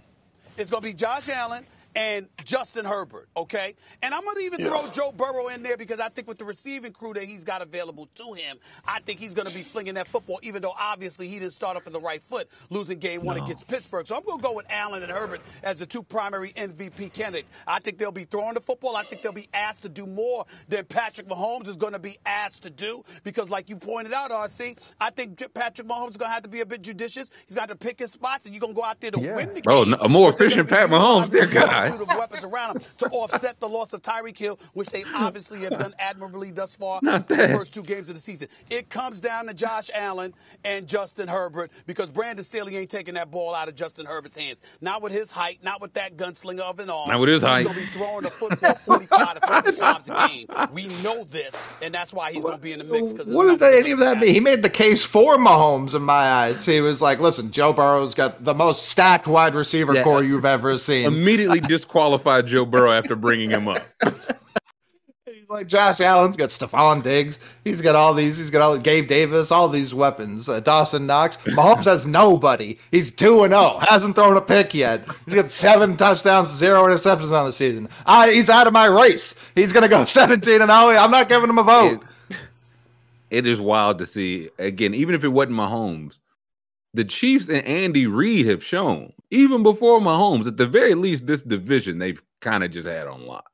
It's 0.58 0.70
going 0.70 0.82
to 0.82 0.88
be 0.90 0.94
Josh 0.94 1.30
Allen 1.30 1.66
and 1.96 2.28
Justin 2.44 2.86
Herbert, 2.86 3.30
okay? 3.38 3.76
And 4.02 4.14
I'm 4.14 4.24
going 4.24 4.36
to 4.38 4.42
even 4.44 4.60
throw 4.66 4.88
Joe 4.90 5.12
Burrow 5.12 5.48
in 5.50 5.64
there 5.64 5.78
because 5.78 6.00
I 6.00 6.10
think 6.10 6.28
with 6.28 6.38
the 6.38 6.46
receiving 6.46 6.92
crew 6.92 7.14
that 7.14 7.24
he's 7.24 7.44
got 7.44 7.62
available 7.62 8.08
to 8.16 8.34
him, 8.34 8.58
I 8.88 9.00
think 9.02 9.20
he's 9.20 9.34
going 9.34 9.48
to 9.48 9.54
be 9.54 9.64
flinging 9.64 9.94
that 9.96 10.08
football, 10.08 10.40
even 10.44 10.62
though 10.62 10.74
obviously 10.78 11.28
he 11.28 11.40
didn't 11.40 11.54
start 11.54 11.78
off 11.78 11.88
in 11.88 11.94
the 11.94 12.00
right 12.00 12.22
foot, 12.22 12.48
losing 12.70 13.00
game 13.00 13.24
one 13.24 13.38
against 13.38 13.68
Pittsburgh. 13.68 14.08
So 14.08 14.16
I'm 14.16 14.24
going 14.24 14.38
to 14.40 14.44
go 14.44 14.54
with 14.54 14.66
Allen 14.70 15.04
and 15.04 15.12
Herbert 15.12 15.42
as 15.64 15.80
the 15.80 15.86
two 15.86 16.04
primary 16.04 16.52
MVP 16.54 17.14
candidates. 17.14 17.50
I 17.68 17.80
think 17.80 17.98
they'll 17.98 18.12
be 18.12 18.24
throwing 18.26 18.54
the 18.56 18.62
football. 18.62 18.96
I 18.96 19.04
think 19.04 19.22
they'll 19.22 19.32
be 19.32 19.50
asked 19.54 19.84
to 19.84 19.90
do 19.90 20.06
more 20.06 20.46
than 20.70 20.86
Patrick 20.86 21.28
Mahomes 21.28 21.68
is 21.68 21.76
going 21.76 21.94
to 21.94 22.00
be 22.00 22.18
asked 22.26 22.64
to 22.64 22.70
do 22.70 23.04
because, 23.24 23.50
like 23.50 23.70
you 23.70 23.76
pointed 23.76 24.14
out, 24.14 24.32
RC, 24.32 24.78
I 25.00 25.10
think 25.12 25.42
Patrick 25.54 25.88
Mahomes 25.88 26.12
is 26.12 26.18
going 26.18 26.30
to 26.30 26.34
have 26.34 26.44
to 26.44 26.50
be 26.50 26.62
a 26.62 26.66
bit 26.66 26.82
judicious. 26.82 27.30
He's 27.48 27.56
got 27.56 27.70
to 27.70 27.76
pick 27.76 28.00
his 28.00 28.12
spots, 28.12 28.46
and 28.46 28.54
you're 28.54 28.62
going 28.62 28.74
to 28.74 28.78
go 28.80 28.84
out 28.86 29.00
there 29.00 29.12
to 29.12 29.20
Yeah. 29.20 29.36
win 29.36 29.50
the 29.54 29.62
game. 29.62 29.64
Oh, 29.68 29.84
no, 29.84 29.98
a 30.00 30.10
more 30.10 30.30
efficient 30.30 30.70
Pat 30.70 30.90
be 30.90 30.96
Mahomes, 30.96 31.30
dear 31.32 31.44
utilizing 31.46 31.54
God. 31.70 31.83
Multitude 31.90 32.10
of 32.10 32.18
weapons 32.18 32.44
around 32.44 32.76
him 32.78 32.82
to 32.98 33.06
offset 33.10 33.60
the 33.60 33.68
loss 33.70 33.94
of 33.94 34.02
Tyreek 34.02 34.38
Hill, 34.38 34.60
which 34.74 34.90
they 34.90 35.04
obviously 35.16 35.60
have 35.60 35.72
done 35.78 35.94
admirably 36.00 36.52
thus 36.52 36.76
far 36.76 37.00
Not 37.02 37.30
in 37.32 37.38
the 37.38 37.48
first 37.50 37.74
two 37.74 37.84
games 37.84 38.10
of 38.10 38.16
the 38.16 38.22
season. 38.22 38.48
It 38.70 38.90
comes 38.90 39.22
down 39.22 39.48
to 39.48 39.54
Josh 39.54 39.90
Allen 39.94 40.34
and 40.64 40.88
Justin 40.88 41.28
Herbert 41.28 41.72
because 41.86 42.10
Brandon 42.10 42.44
Staley 42.44 42.78
ain't 42.78 42.90
taking 42.90 43.14
that 43.16 43.32
ball 43.32 43.54
out 43.56 43.68
of 43.68 43.76
Justin 43.76 44.06
Herbert's 44.06 44.38
hands. 44.38 44.62
Not 44.82 45.02
with 45.02 45.12
his 45.14 45.32
height, 45.32 45.60
not 45.64 45.82
with 45.82 45.94
that 45.94 46.18
gunslinger 46.18 46.62
of 46.62 46.80
an 46.80 46.90
arm. 46.90 47.10
Not 47.10 47.20
with 47.20 47.30
his 47.30 47.42
he's 47.42 47.50
height. 47.50 47.64
going 47.64 47.76
to 47.76 47.82
be 47.82 47.88
throwing 47.88 48.24
the 48.24 48.30
football 48.30 48.76
45 48.76 49.42
to 49.42 49.48
50 49.64 49.72
times 49.80 50.10
a 50.10 50.28
game. 50.28 50.48
We 50.72 50.88
know 51.02 51.24
this, 51.26 51.56
and 51.82 51.94
that's 51.94 52.14
why 52.14 52.32
he's 52.32 52.44
going 52.44 52.56
to 52.58 52.62
be 52.62 52.72
in 52.74 52.80
the 52.80 52.86
mix. 52.86 53.12
Because 53.14 53.28
What 53.28 53.46
does 53.48 53.58
that, 53.60 53.74
any 53.74 53.92
of 53.92 54.00
that 54.00 54.20
mean? 54.20 54.34
He 54.34 54.40
made 54.40 54.62
the 54.64 54.70
case 54.70 55.04
for 55.04 55.38
Mahomes 55.38 55.94
in 55.96 56.02
my 56.02 56.14
eyes. 56.32 56.66
He 56.66 56.82
was 56.82 57.02
like, 57.02 57.20
"Listen, 57.20 57.52
Joe 57.52 57.74
Burrow's 57.74 58.14
got 58.14 58.44
the 58.44 58.54
most 58.54 58.88
stacked 58.90 59.28
wide 59.28 59.56
receiver 59.56 59.94
Yeah. 59.94 60.04
core 60.04 60.18
uh, 60.18 60.22
you've 60.22 60.46
ever 60.46 60.78
seen." 60.78 61.06
Immediately 61.06 61.60
disqualified 61.74 62.46
Joe 62.46 62.66
Burrow 62.66 62.92
after 62.92 63.16
bringing 63.16 63.50
him 63.50 63.68
up. 63.68 63.82
He's 65.26 65.50
like 65.50 65.68
Josh 65.68 66.00
Allen's 66.02 66.38
got 66.38 66.50
Stefon 66.50 67.02
Diggs. 67.02 67.40
He's 67.64 67.82
got 67.82 67.96
all 67.96 68.14
these. 68.14 68.38
He's 68.38 68.52
got 68.52 68.62
all 68.62 68.78
Gabe 68.78 69.08
Davis, 69.08 69.52
all 69.52 69.68
these 69.68 69.92
weapons. 69.92 70.48
Uh, 70.48 70.60
Dawson 70.60 71.08
Knox. 71.08 71.38
Mahomes 71.38 71.86
has 71.86 72.06
nobody. 72.06 72.78
He's 72.92 73.12
two 73.12 73.44
and 73.44 73.52
zero. 73.52 73.80
Hasn't 73.82 74.14
thrown 74.14 74.38
a 74.38 74.42
pick 74.42 74.76
yet. 74.76 75.08
He's 75.26 75.34
got 75.34 75.50
seven 75.50 75.98
touchdowns, 75.98 76.50
zero 76.50 76.84
interceptions 76.84 77.32
on 77.32 77.48
the 77.48 77.54
season. 77.54 77.90
I, 78.06 78.32
he's 78.32 78.50
out 78.52 78.68
of 78.68 78.74
my 78.74 78.86
race. 78.86 79.34
He's 79.56 79.74
gonna 79.74 79.90
go 79.90 80.06
seventeen 80.20 80.62
and 80.62 80.70
zero. 80.70 80.90
I'm 80.96 81.12
not 81.12 81.28
giving 81.28 81.50
him 81.50 81.58
a 81.58 81.64
vote. 81.64 82.04
it 83.32 83.48
is 83.48 83.60
wild 83.60 83.98
to 83.98 84.06
see 84.06 84.50
again, 84.60 84.94
even 84.94 85.16
if 85.16 85.24
it 85.24 85.30
wasn't 85.30 85.58
Mahomes, 85.58 86.20
the 86.94 87.04
Chiefs 87.04 87.50
and 87.50 87.66
Andy 87.66 88.08
Reid 88.08 88.46
have 88.46 88.64
shown, 88.64 89.14
even 89.32 89.64
before 89.64 90.00
Mahomes, 90.00 90.48
at 90.48 90.58
the 90.58 90.68
very 90.68 90.94
least, 90.94 91.26
this 91.26 91.42
division 91.42 91.98
they've 91.98 92.22
kind 92.42 92.64
of 92.64 92.72
just 92.72 92.88
had 92.88 93.08
on 93.08 93.26
lock. 93.26 93.50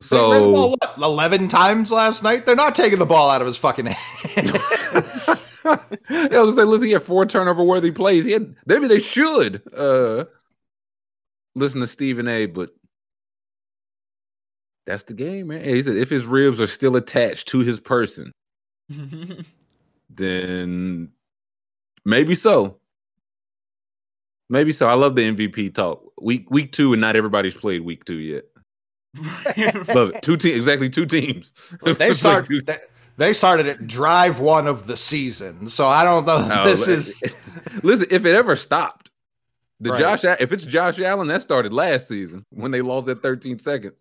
They 0.00 0.06
So 0.06 0.52
ball, 0.52 0.70
what, 0.70 0.94
eleven 0.96 1.48
times 1.48 1.90
last 1.90 2.22
night. 2.22 2.46
They're 2.46 2.56
not 2.56 2.74
taking 2.74 2.98
the 2.98 3.06
ball 3.06 3.30
out 3.30 3.40
of 3.40 3.46
his 3.46 3.58
fucking 3.58 3.86
hands. 3.86 5.48
I 5.64 5.78
was 6.08 6.30
gonna 6.30 6.52
say, 6.54 6.64
listen, 6.64 6.86
he 6.86 6.92
had 6.92 7.02
four 7.02 7.26
turnover 7.26 7.62
worthy 7.62 7.90
plays. 7.90 8.24
He 8.24 8.32
had 8.32 8.54
maybe 8.66 8.88
they 8.88 9.00
should. 9.00 9.62
Uh 9.76 10.24
listen 11.54 11.80
to 11.80 11.86
Stephen 11.86 12.28
A, 12.28 12.46
but 12.46 12.70
that's 14.86 15.02
the 15.02 15.14
game, 15.14 15.48
man. 15.48 15.64
He 15.64 15.82
said 15.82 15.96
if 15.96 16.08
his 16.08 16.24
ribs 16.24 16.60
are 16.60 16.66
still 16.66 16.96
attached 16.96 17.48
to 17.48 17.58
his 17.60 17.78
person, 17.78 18.32
then 20.10 21.10
maybe 22.04 22.34
so. 22.34 22.76
Maybe 24.48 24.72
so. 24.72 24.88
I 24.88 24.94
love 24.94 25.14
the 25.14 25.30
MVP 25.32 25.74
talk. 25.74 26.02
Week 26.20 26.50
week 26.50 26.72
two, 26.72 26.92
and 26.92 27.00
not 27.00 27.16
everybody's 27.16 27.54
played 27.54 27.82
week 27.82 28.04
two 28.04 28.18
yet. 28.18 28.44
love 29.94 30.10
it. 30.14 30.22
Two 30.22 30.36
teams, 30.36 30.56
exactly 30.56 30.88
two 30.88 31.06
teams. 31.06 31.52
They 31.82 31.90
It's 31.92 32.00
like 32.00 32.14
start. 32.16 32.46
two- 32.46 32.62
They, 32.62 32.78
they 33.16 33.32
started 33.32 33.66
at 33.66 33.86
drive 33.86 34.40
one 34.40 34.66
of 34.66 34.86
the 34.86 34.96
season, 34.96 35.68
so 35.68 35.86
I 35.86 36.04
don't 36.04 36.26
know. 36.26 36.38
if 36.40 36.50
Oh, 36.50 36.64
this 36.64 36.86
li- 36.86 36.94
is 36.94 37.22
listen. 37.82 38.08
If 38.10 38.24
it 38.24 38.34
ever 38.34 38.56
stopped, 38.56 39.10
the 39.78 39.90
Right. 39.92 40.00
Josh, 40.20 40.24
if 40.40 40.52
it's 40.52 40.64
Josh 40.64 40.98
Allen, 40.98 41.28
that 41.28 41.42
started 41.42 41.72
last 41.72 42.08
season 42.08 42.44
when 42.50 42.70
they 42.70 42.82
lost 42.82 43.06
that 43.06 43.22
13 43.22 43.58
seconds. 43.58 44.00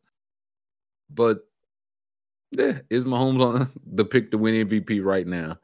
But 1.09 1.39
yeah, 2.51 2.79
is 2.89 3.03
Mahomes 3.03 3.41
on 3.41 3.71
the 3.85 4.05
pick 4.05 4.31
to 4.31 4.37
win 4.37 4.67
MVP 4.67 5.03
right 5.03 5.27
now? 5.27 5.57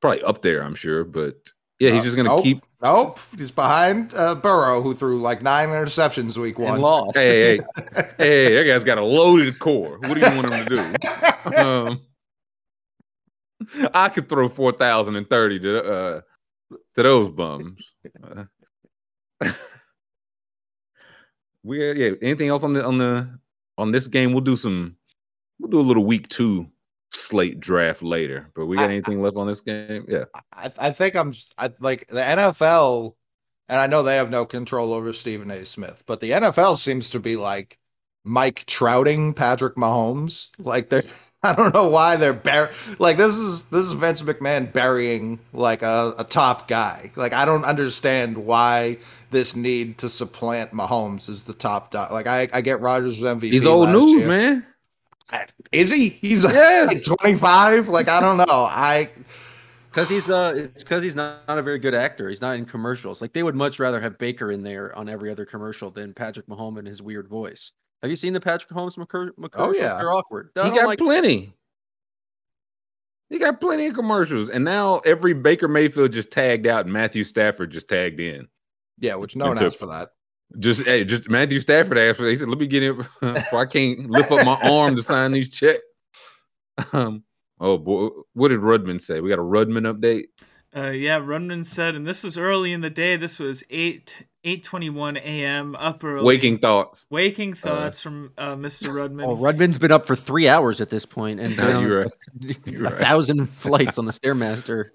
Probably 0.00 0.22
up 0.22 0.42
there, 0.42 0.62
I'm 0.62 0.74
sure. 0.74 1.04
But 1.04 1.36
yeah, 1.78 1.90
he's 1.90 2.00
Uh, 2.00 2.04
just 2.04 2.16
gonna 2.16 2.28
nope, 2.28 2.42
keep. 2.44 2.62
Nope, 2.80 3.18
he's 3.36 3.50
behind 3.50 4.14
uh, 4.14 4.36
Burrow, 4.36 4.80
who 4.82 4.94
threw 4.94 5.20
like 5.20 5.42
nine 5.42 5.68
interceptions 5.70 6.36
week 6.36 6.56
and 6.58 6.68
one. 6.68 6.80
lost. 6.80 7.16
Hey, 7.16 7.56
hey, 7.58 7.62
hey, 8.18 8.54
that 8.56 8.64
guy's 8.64 8.84
got 8.84 8.98
a 8.98 9.04
loaded 9.04 9.58
core. 9.58 9.98
What 9.98 10.14
do 10.14 10.20
you 10.20 10.36
want 10.36 10.50
him 10.52 10.66
to 10.66 10.74
do? 10.74 10.94
Um, 11.56 12.02
I 13.94 14.08
could 14.10 14.28
throw 14.28 14.48
four 14.48 14.72
thousand 14.72 15.16
and 15.16 15.28
thirty 15.28 15.58
to 15.60 15.82
uh, 15.82 16.20
to 16.94 17.02
those 17.02 17.30
bums. 17.30 17.80
Uh, 18.22 18.44
we 21.62 21.90
uh, 21.90 21.94
yeah. 21.94 22.10
Anything 22.22 22.48
else 22.48 22.62
on 22.62 22.72
the 22.72 22.84
on 22.84 22.98
the 22.98 23.38
on 23.76 23.92
this 23.92 24.06
game? 24.06 24.32
We'll 24.32 24.42
do 24.44 24.56
some. 24.56 24.96
We'll 25.58 25.70
do 25.70 25.80
a 25.80 25.82
little 25.82 26.04
week 26.04 26.28
two 26.28 26.68
slate 27.10 27.60
draft 27.60 28.02
later. 28.02 28.50
But 28.54 28.66
we 28.66 28.76
got 28.76 28.90
I- 28.90 28.92
anything 28.94 29.22
left 29.22 29.36
on 29.36 29.46
this 29.46 29.60
game? 29.60 30.06
Yeah. 30.08 30.24
I, 30.52 30.70
I 30.78 30.90
think 30.90 31.14
I'm 31.14 31.32
just, 31.32 31.54
I, 31.58 31.70
like 31.80 32.06
the 32.08 32.20
NFL, 32.20 33.14
and 33.68 33.78
I 33.80 33.86
know 33.86 34.02
they 34.02 34.16
have 34.16 34.30
no 34.30 34.44
control 34.46 34.92
over 34.92 35.12
Stephen 35.12 35.50
A. 35.50 35.64
Smith, 35.64 36.02
but 36.06 36.20
the 36.20 36.30
NFL 36.32 36.78
seems 36.78 37.10
to 37.10 37.20
be 37.20 37.36
like 37.36 37.78
Mike 38.24 38.64
Trouting 38.66 39.34
Patrick 39.34 39.76
Mahomes. 39.76 40.48
Like 40.58 40.88
they're, 40.90 41.02
I 41.42 41.54
don't 41.54 41.72
know 41.72 41.88
why 41.88 42.16
they're 42.16 42.32
bur- 42.32 42.72
like 42.98 43.16
this 43.16 43.36
is 43.36 43.64
this 43.64 43.86
is 43.86 43.92
Vince 43.92 44.22
McMahon 44.22 44.72
burying 44.72 45.38
like 45.52 45.82
a, 45.82 46.14
a 46.18 46.24
top 46.24 46.66
guy. 46.66 47.12
Like 47.14 47.32
I 47.32 47.44
don't 47.44 47.64
understand 47.64 48.38
why 48.38 48.98
this 49.30 49.54
need 49.54 49.98
to 49.98 50.10
supplant 50.10 50.72
Mahomes 50.72 51.28
as 51.28 51.44
the 51.44 51.52
top 51.54 51.90
dog. 51.92 52.10
Like 52.10 52.26
I, 52.26 52.48
I 52.52 52.60
get 52.60 52.80
Rodgers 52.80 53.20
was 53.20 53.38
MVP. 53.38 53.52
He's 53.52 53.66
old 53.66 53.88
news, 53.90 54.12
year. 54.12 54.28
man. 54.28 54.66
Is 55.72 55.90
he? 55.90 56.08
He's 56.10 56.42
Yes. 56.42 57.06
like 57.08 57.18
25. 57.18 57.88
Like 57.88 58.08
I 58.08 58.20
don't 58.20 58.36
know. 58.38 58.44
I 58.48 59.10
Because 59.90 60.08
he's 60.08 60.28
uh, 60.30 60.52
it's 60.56 60.82
because 60.82 61.02
he's 61.02 61.14
not, 61.14 61.46
not 61.48 61.58
a 61.58 61.62
very 61.62 61.78
good 61.78 61.94
actor. 61.94 62.28
He's 62.28 62.40
not 62.40 62.54
in 62.56 62.64
commercials. 62.64 63.20
Like 63.20 63.32
they 63.32 63.42
would 63.42 63.54
much 63.54 63.78
rather 63.78 64.00
have 64.00 64.16
Baker 64.18 64.50
in 64.52 64.62
there 64.62 64.96
on 64.96 65.08
every 65.08 65.30
other 65.30 65.44
commercial 65.44 65.90
than 65.90 66.14
Patrick 66.14 66.46
Mahomes 66.46 66.78
and 66.78 66.86
his 66.88 67.02
weird 67.02 67.28
voice. 67.28 67.72
Have 68.02 68.10
you 68.10 68.16
seen 68.16 68.32
the 68.32 68.40
Patrick 68.40 68.70
Mahomes 68.70 68.96
McCur- 68.96 69.32
commercials? 69.34 69.76
yeah. 69.76 69.98
They're 69.98 70.12
awkward. 70.12 70.50
I 70.56 70.68
He 70.68 70.74
got 70.74 70.86
like- 70.86 70.98
plenty. 70.98 71.52
He 73.30 73.38
got 73.38 73.60
plenty 73.60 73.86
of 73.88 73.94
commercials, 73.94 74.48
and 74.48 74.64
now 74.64 75.00
every 75.00 75.34
Baker 75.34 75.68
Mayfield 75.68 76.12
just 76.12 76.30
tagged 76.30 76.66
out, 76.66 76.86
and 76.86 76.92
Matthew 76.94 77.24
Stafford 77.24 77.70
just 77.70 77.86
tagged 77.86 78.20
in. 78.20 78.48
yeah, 78.98 79.16
which 79.16 79.36
no 79.36 79.44
one 79.44 79.52
Until- 79.52 79.66
asked 79.66 79.78
for 79.78 79.86
that. 79.86 80.12
Just 80.58 80.84
hey, 80.84 81.04
just 81.04 81.28
Matthew 81.28 81.60
Stafford 81.60 81.98
asked 81.98 82.18
for. 82.20 82.26
it. 82.26 82.32
He 82.32 82.38
said, 82.38 82.48
"Let 82.48 82.58
me 82.58 82.66
get 82.66 82.82
in, 82.82 83.02
for 83.50 83.58
I 83.60 83.66
can't 83.66 84.08
lift 84.10 84.30
up 84.32 84.44
my 84.46 84.54
arm 84.70 84.96
to 84.96 85.02
sign 85.02 85.32
these 85.32 85.48
checks." 85.50 85.80
Um. 86.92 87.24
Oh 87.60 87.76
boy, 87.76 88.08
what 88.34 88.48
did 88.48 88.60
Rudman 88.60 89.00
say? 89.00 89.20
We 89.20 89.28
got 89.28 89.40
a 89.40 89.42
Rudman 89.42 89.92
update. 89.92 90.26
Uh, 90.76 90.90
yeah, 90.90 91.18
Rudman 91.18 91.64
said, 91.64 91.96
and 91.96 92.06
this 92.06 92.22
was 92.22 92.38
early 92.38 92.72
in 92.72 92.82
the 92.82 92.90
day. 92.90 93.16
This 93.16 93.38
was 93.40 93.64
eight 93.68 94.14
eight 94.44 94.62
twenty 94.62 94.88
one 94.88 95.16
a.m. 95.16 95.74
up 95.74 96.04
early. 96.04 96.24
Waking 96.24 96.58
thoughts. 96.58 97.06
waking 97.10 97.54
thoughts 97.54 98.00
from 98.00 98.30
uh, 98.38 98.54
Mr. 98.54 98.88
Rudman. 98.94 99.26
Oh, 99.26 99.36
Rudman's 99.36 99.78
been 99.78 99.90
up 99.90 100.06
for 100.06 100.14
three 100.14 100.46
hours 100.48 100.80
at 100.80 100.88
this 100.88 101.04
point 101.04 101.40
and 101.40 101.56
No, 101.56 101.66
been 101.66 101.82
you're 101.82 102.02
a- 102.02 102.04
right. 102.04 102.56
a, 102.66 102.70
You're 102.70 102.82
right. 102.82 102.94
thousand 102.98 103.46
flights 103.48 103.98
on 103.98 104.04
the 104.04 104.12
Stairmaster. 104.12 104.90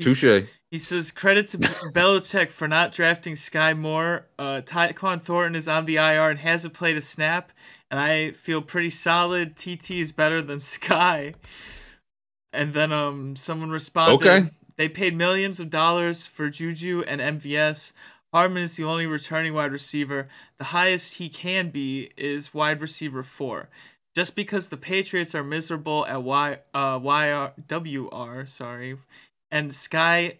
Touche. 0.00 0.48
He 0.70 0.78
says 0.78 1.10
credit 1.10 1.46
to 1.48 1.58
Belichick 1.58 2.50
for 2.50 2.68
not 2.68 2.92
drafting 2.92 3.34
Skyy 3.34 3.78
Moore. 3.78 4.26
Uh, 4.38 4.60
Tyquan 4.64 5.22
Thornton 5.22 5.54
is 5.54 5.68
on 5.68 5.86
the 5.86 5.96
IR 5.96 6.30
and 6.30 6.38
hasn't 6.38 6.74
played 6.74 6.96
a 6.96 7.00
snap, 7.00 7.52
and 7.90 7.98
I 7.98 8.32
feel 8.32 8.60
pretty 8.60 8.90
solid. 8.90 9.56
TT 9.56 9.92
is 9.92 10.12
better 10.12 10.42
than 10.42 10.58
Skyy. 10.58 11.34
And 12.52 12.72
then 12.72 12.92
um, 12.92 13.36
someone 13.36 13.70
responded. 13.70 14.26
Okay. 14.26 14.50
They 14.76 14.88
paid 14.88 15.16
millions 15.16 15.60
of 15.60 15.70
dollars 15.70 16.26
for 16.26 16.50
Juju 16.50 17.02
and 17.06 17.20
MVS. 17.20 17.92
Hardman 18.32 18.64
is 18.64 18.76
the 18.76 18.84
only 18.84 19.06
returning 19.06 19.54
wide 19.54 19.72
receiver. 19.72 20.28
The 20.58 20.64
highest 20.64 21.14
he 21.14 21.28
can 21.28 21.70
be 21.70 22.10
is 22.16 22.52
wide 22.52 22.80
receiver 22.80 23.22
four. 23.22 23.70
Just 24.14 24.34
because 24.34 24.68
the 24.68 24.76
Patriots 24.76 25.34
are 25.34 25.44
miserable 25.44 26.06
at 26.06 26.22
Y 26.22 26.58
uh 26.74 26.98
YR 27.02 27.52
WR, 27.68 28.46
sorry, 28.46 28.96
and 29.50 29.70
Skyy 29.70 30.36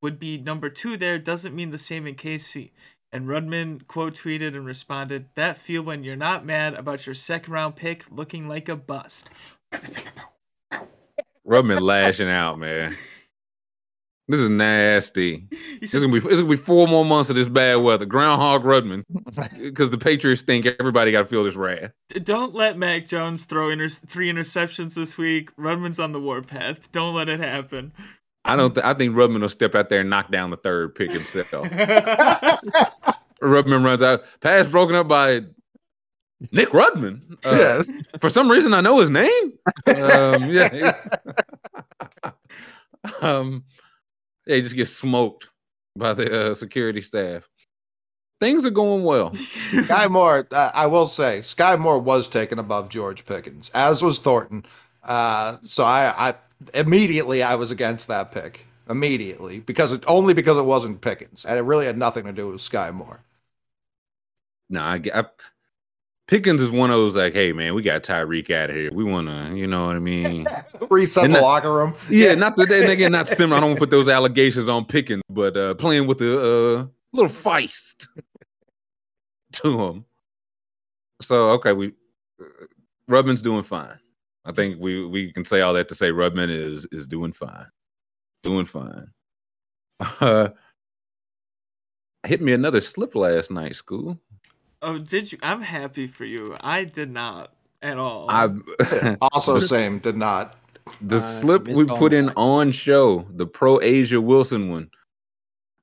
would 0.00 0.18
be 0.18 0.38
number 0.38 0.68
two 0.70 0.96
there 0.96 1.18
doesn't 1.18 1.54
mean 1.54 1.70
the 1.70 1.78
same 1.78 2.06
in 2.06 2.14
KC. 2.14 2.70
And 3.10 3.26
Rudman 3.26 3.86
quote 3.86 4.14
tweeted 4.14 4.48
and 4.48 4.66
responded, 4.66 5.28
That 5.34 5.56
feel 5.56 5.82
when 5.82 6.04
you're 6.04 6.16
not 6.16 6.44
mad 6.44 6.74
about 6.74 7.06
your 7.06 7.14
second 7.14 7.52
round 7.52 7.76
pick 7.76 8.04
looking 8.10 8.48
like 8.48 8.68
a 8.68 8.76
bust. 8.76 9.30
Rudman 11.46 11.80
lashing 11.80 12.28
out, 12.28 12.58
man. 12.58 12.96
This 14.30 14.40
is 14.40 14.50
nasty. 14.50 15.46
He 15.50 15.78
This 15.80 15.94
is 15.94 16.02
gonna 16.02 16.12
be. 16.12 16.18
It's 16.18 16.42
gonna 16.42 16.54
be 16.54 16.56
four 16.56 16.86
more 16.86 17.02
months 17.02 17.30
of 17.30 17.36
this 17.36 17.48
bad 17.48 17.76
weather. 17.76 18.04
Groundhog 18.04 18.62
Rudman, 18.62 19.04
because 19.58 19.90
the 19.90 19.96
Patriots 19.96 20.42
think 20.42 20.66
everybody 20.66 21.12
got 21.12 21.22
to 21.22 21.24
feel 21.28 21.44
this 21.44 21.54
wrath. 21.54 21.92
Don't 22.10 22.54
let 22.54 22.76
Mac 22.76 23.06
Jones 23.06 23.46
throw 23.46 23.70
inter- 23.70 23.88
three 23.88 24.30
interceptions 24.30 24.94
this 24.94 25.16
week. 25.16 25.56
Rudman's 25.56 25.98
on 25.98 26.12
the 26.12 26.20
warpath. 26.20 26.92
Don't 26.92 27.14
let 27.14 27.30
it 27.30 27.40
happen. 27.40 27.94
I 28.48 28.56
don't. 28.56 28.74
Th- 28.74 28.84
I 28.84 28.94
think 28.94 29.14
Rudman 29.14 29.40
will 29.40 29.48
step 29.48 29.74
out 29.74 29.88
there 29.90 30.00
and 30.00 30.10
knock 30.10 30.30
down 30.30 30.50
the 30.50 30.56
third 30.56 30.94
pick 30.94 31.10
himself. 31.10 31.68
Rudman 33.42 33.84
runs 33.84 34.02
out. 34.02 34.22
Pass 34.40 34.66
broken 34.66 34.96
up 34.96 35.06
by 35.06 35.42
Nick 36.52 36.70
Rudman. 36.70 37.36
Uh, 37.44 37.56
yes. 37.56 37.90
For 38.20 38.30
some 38.30 38.50
reason, 38.50 38.74
I 38.74 38.80
know 38.80 39.00
his 39.00 39.10
name. 39.10 39.52
Um, 39.86 40.50
yeah. 40.50 40.94
um, 43.20 43.64
yeah, 44.46 44.56
he 44.56 44.62
just 44.62 44.76
gets 44.76 44.92
smoked 44.92 45.48
by 45.96 46.14
the 46.14 46.50
uh, 46.50 46.54
security 46.54 47.02
staff. 47.02 47.48
Things 48.40 48.64
are 48.64 48.70
going 48.70 49.02
well. 49.02 49.30
Skyy 49.30 50.08
Moore, 50.08 50.46
uh, 50.52 50.70
I 50.72 50.86
will 50.86 51.08
say, 51.08 51.40
Skyy 51.40 51.78
Moore 51.78 51.98
was 51.98 52.28
taken 52.28 52.58
above 52.60 52.88
George 52.88 53.26
Pickens, 53.26 53.68
as 53.74 54.00
was 54.00 54.20
Thornton. 54.20 54.64
Uh, 55.02 55.56
so 55.66 55.82
I, 55.84 56.28
I 56.30 56.34
immediately 56.74 57.42
I 57.42 57.54
was 57.54 57.70
against 57.70 58.08
that 58.08 58.32
pick 58.32 58.66
immediately 58.88 59.60
because 59.60 59.92
it 59.92 60.04
only 60.06 60.34
because 60.34 60.56
it 60.58 60.62
wasn't 60.62 61.00
Pickens, 61.00 61.44
and 61.44 61.58
it 61.58 61.62
really 61.62 61.86
had 61.86 61.98
nothing 61.98 62.24
to 62.24 62.32
do 62.32 62.48
with 62.48 62.60
Skyy 62.60 62.92
Moore. 62.92 63.20
No, 64.70 64.80
I, 64.80 65.00
I 65.14 65.24
Pickens 66.28 66.60
is 66.60 66.70
one 66.70 66.90
of 66.90 66.96
those 66.96 67.16
like, 67.16 67.32
hey 67.32 67.52
man, 67.52 67.74
we 67.74 67.82
got 67.82 68.02
Tyreek 68.02 68.50
out 68.50 68.68
of 68.68 68.76
here. 68.76 68.92
We 68.92 69.02
want 69.02 69.28
to, 69.28 69.56
you 69.56 69.66
know 69.66 69.86
what 69.86 69.96
I 69.96 69.98
mean? 69.98 70.46
Reset 70.90 71.24
And 71.24 71.34
the 71.34 71.40
locker 71.40 71.72
room. 71.72 71.94
Yeah, 72.10 72.34
not 72.34 72.54
the 72.54 72.62
and 72.62 72.90
again, 72.90 73.12
not 73.12 73.28
similar. 73.28 73.56
I 73.56 73.60
don't 73.60 73.70
want 73.70 73.78
to 73.78 73.80
put 73.80 73.90
those 73.90 74.08
allegations 74.08 74.68
on 74.68 74.84
Pickens, 74.84 75.22
but 75.30 75.56
uh 75.56 75.74
playing 75.74 76.06
with 76.06 76.20
a 76.20 76.38
uh 76.38 76.86
little 77.12 77.30
feist 77.30 78.08
to 79.52 79.80
him. 79.80 80.04
So 81.22 81.50
okay, 81.52 81.72
we 81.72 81.94
uh, 82.38 82.44
Rudman's 83.08 83.40
doing 83.40 83.62
fine. 83.62 83.98
I 84.48 84.52
think 84.52 84.80
we 84.80 85.04
we 85.04 85.30
can 85.30 85.44
say 85.44 85.60
all 85.60 85.74
that 85.74 85.88
to 85.88 85.94
say 85.94 86.10
Rudman 86.10 86.48
is 86.48 86.86
is 86.90 87.06
doing 87.06 87.32
fine, 87.32 87.66
doing 88.42 88.64
fine. 88.64 89.08
Uh, 90.00 90.48
hit 92.26 92.40
me 92.40 92.54
another 92.54 92.80
slip 92.80 93.14
last 93.14 93.50
night, 93.50 93.76
school. 93.76 94.18
oh, 94.80 94.98
did 94.98 95.30
you? 95.30 95.38
I'm 95.42 95.60
happy 95.60 96.06
for 96.06 96.24
you. 96.24 96.56
I 96.62 96.84
did 96.84 97.10
not 97.10 97.52
at 97.82 97.98
all. 97.98 98.30
I 98.30 98.48
Also, 99.20 99.60
same 99.60 99.98
did 99.98 100.16
not. 100.16 100.56
The 101.02 101.16
I 101.16 101.20
slip 101.20 101.68
we 101.68 101.84
put 101.84 102.14
in 102.14 102.26
mine. 102.26 102.34
on 102.36 102.72
show, 102.72 103.26
the 103.34 103.46
pro 103.46 103.78
A'ja 103.80 104.22
Wilson 104.22 104.70
one. 104.70 104.90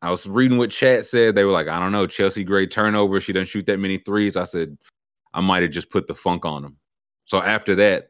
I 0.01 0.09
was 0.09 0.25
reading 0.27 0.57
what 0.57 0.71
chat 0.71 1.05
said. 1.05 1.35
They 1.35 1.43
were 1.43 1.51
like, 1.51 1.67
I 1.67 1.79
don't 1.79 1.91
know, 1.91 2.07
Chelsea 2.07 2.43
Gray 2.43 2.65
turnover. 2.65 3.21
She 3.21 3.31
doesn't 3.31 3.47
shoot 3.47 3.67
that 3.67 3.79
many 3.79 3.99
threes. 3.99 4.35
I 4.35 4.43
said, 4.43 4.75
I 5.35 5.41
might 5.41 5.61
have 5.61 5.71
just 5.71 5.91
put 5.91 6.07
the 6.07 6.15
funk 6.15 6.45
on 6.45 6.63
them. 6.63 6.77
So 7.25 7.41
after 7.41 7.75
that, 7.75 8.09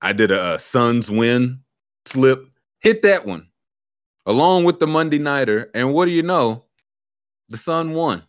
I 0.00 0.12
did 0.12 0.30
a, 0.30 0.54
a 0.54 0.58
Suns 0.58 1.10
win 1.10 1.60
slip, 2.06 2.48
hit 2.80 3.02
that 3.02 3.26
one 3.26 3.48
along 4.26 4.64
with 4.64 4.78
the 4.78 4.86
Monday 4.86 5.18
nighter. 5.18 5.70
And 5.74 5.92
what 5.92 6.04
do 6.06 6.10
you 6.12 6.22
know? 6.22 6.64
The 7.48 7.56
Sun 7.56 7.92
won. 7.94 8.22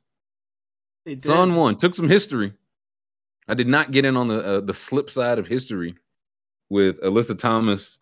Son 1.20 1.56
won. 1.56 1.76
Took 1.78 1.96
some 1.96 2.10
history. 2.10 2.54
I 3.48 3.54
did 3.54 3.68
not 3.68 3.92
get 3.92 4.06
in 4.06 4.16
on 4.16 4.28
the 4.28 4.44
uh, 4.46 4.62
the 4.62 4.74
slip 4.74 5.10
side 5.10 5.40
of 5.40 5.48
history 5.48 5.96
with 6.70 7.02
Alyssa 7.02 7.38
Thomas 7.38 7.98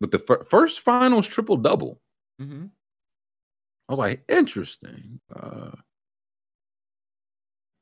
with 0.00 0.10
the 0.10 0.18
fir- 0.18 0.44
first 0.44 0.80
finals 0.80 1.26
triple 1.26 1.56
double. 1.56 2.00
Mhm. 2.40 2.70
I 3.88 3.92
was 3.92 3.98
like, 3.98 4.22
interesting. 4.28 5.20
Uh, 5.34 5.70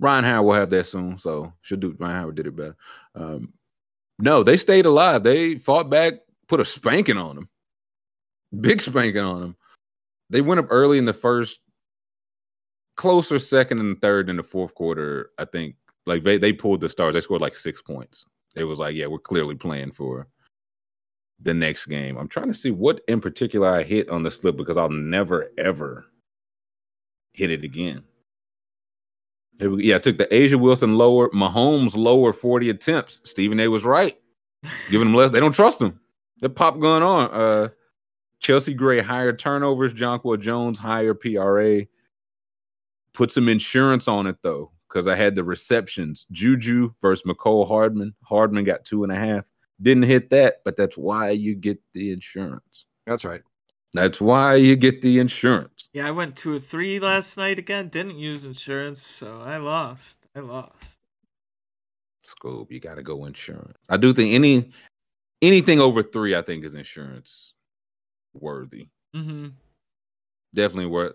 Ryan 0.01 0.25
Howard 0.25 0.47
will 0.47 0.55
have 0.55 0.71
that 0.71 0.87
soon, 0.87 1.19
so 1.19 1.53
she'll 1.63 1.79
do. 1.79 1.97
Ryan 1.99 2.17
Howard 2.17 2.35
did 2.37 2.47
it 2.47 2.57
better. 2.57 2.77
Um, 3.15 3.53
no, 4.19 4.43
they 4.43 4.57
stayed 4.57 4.87
alive. 4.87 5.23
They 5.23 5.57
fought 5.57 5.91
back, 5.91 6.15
put 6.49 6.61
a 6.61 6.65
spanking 6.65 7.19
on 7.19 7.37
them, 7.37 7.49
big 8.61 8.81
spanking 8.81 9.23
on 9.23 9.41
them. 9.41 9.57
They 10.31 10.41
went 10.41 10.61
up 10.61 10.67
early 10.71 10.99
in 10.99 11.05
the 11.05 11.13
first, 11.13 11.61
closer 12.97 13.39
second 13.39 13.81
and 13.81 14.01
third 14.01 14.29
in 14.29 14.37
the 14.37 14.43
fourth 14.43 14.75
quarter. 14.75 15.31
I 15.39 15.45
think 15.45 15.77
like 16.07 16.23
they 16.23 16.39
they 16.39 16.53
pulled 16.53 16.81
the 16.81 16.89
stars. 16.89 17.15
They 17.15 17.21
scored 17.21 17.43
like 17.43 17.55
six 17.55 17.83
points. 17.83 18.25
It 18.55 18.65
was 18.65 18.79
like, 18.79 18.95
yeah, 18.95 19.07
we're 19.07 19.19
clearly 19.19 19.57
playing 19.57 19.93
for 19.93 20.29
the 21.41 21.55
next 21.55 21.87
game. 21.87 22.17
I'm 22.17 22.29
trying 22.29 22.53
to 22.53 22.59
see 22.59 22.71
what 22.71 23.01
in 23.09 23.21
particular 23.21 23.69
I 23.69 23.83
hit 23.83 24.09
on 24.09 24.23
the 24.23 24.31
slip 24.31 24.57
because 24.57 24.77
I'll 24.77 24.91
never 24.91 25.51
ever 25.59 26.07
hit 27.33 27.51
it 27.51 27.65
again. 27.65 28.05
Yeah, 29.61 29.97
I 29.97 29.99
took 29.99 30.19
the 30.19 30.27
A'ja 30.27 30.59
Wilson 30.59 30.97
lower, 30.97 31.31
Mahomes 31.31 31.97
lower 31.97 32.33
40 32.33 32.71
attempts. 32.71 33.21
Stephen 33.25 33.61
A 33.61 33.69
was 33.69 33.85
right. 33.85 34.17
Giving 34.91 35.09
them 35.09 35.15
less, 35.15 35.31
they 35.31 35.41
don't 35.41 35.53
trust 35.53 35.81
him. 35.81 36.01
The 36.41 36.49
pop 36.49 36.79
going 36.79 37.03
on. 37.03 37.31
Uh 37.31 37.69
Chelsea 38.41 38.75
Gray 38.75 39.01
higher 39.01 39.33
turnovers, 39.33 39.95
Jonquel 39.95 40.39
Jones 40.39 40.79
higher 40.79 41.15
PRA. 41.15 41.87
Put 43.15 43.31
some 43.31 43.49
insurance 43.49 44.07
on 44.07 44.27
it 44.27 44.37
though, 44.43 44.71
because 44.87 45.07
I 45.07 45.15
had 45.15 45.35
the 45.35 45.45
receptions. 45.45 46.27
Juju 46.31 46.93
versus 47.01 47.25
Mecole 47.25 47.67
Hardman. 47.67 48.15
Hardman 48.23 48.65
got 48.65 48.85
two 48.85 49.03
and 49.03 49.11
a 49.11 49.17
half. 49.17 49.45
Didn't 49.81 50.03
hit 50.03 50.29
that, 50.31 50.57
but 50.63 50.77
that's 50.77 50.97
why 50.97 51.31
you 51.31 51.55
get 51.55 51.79
the 51.95 52.13
insurance. 52.13 52.87
That's 53.07 53.25
right. 53.25 53.41
That's 53.95 54.21
why 54.21 54.57
you 54.57 54.75
get 54.77 55.03
the 55.03 55.21
insurance. 55.21 55.89
Yeah, 55.93 56.09
I 56.09 56.11
went 56.11 56.37
two 56.37 56.53
or 56.53 56.59
three 56.59 56.99
last 56.99 57.37
night 57.39 57.59
again. 57.61 57.89
Didn't 57.89 58.19
use 58.19 58.45
insurance, 58.45 59.01
so 59.01 59.41
I 59.45 59.57
lost. 59.59 60.27
I 60.35 60.41
lost. 60.41 60.99
Scope, 62.25 62.73
you 62.73 62.81
got 62.81 62.97
to 62.97 63.03
go 63.03 63.25
insurance. 63.25 63.79
I 63.89 63.97
do 63.97 64.13
think 64.13 64.35
any 64.35 64.73
anything 65.41 65.81
over 65.81 66.03
three, 66.03 66.35
I 66.35 66.43
think, 66.43 66.65
is 66.65 66.75
insurance 66.75 67.55
worthy. 68.35 68.89
Mm-hmm. 69.15 69.49
Definitely 70.55 70.87
worth. 70.87 71.15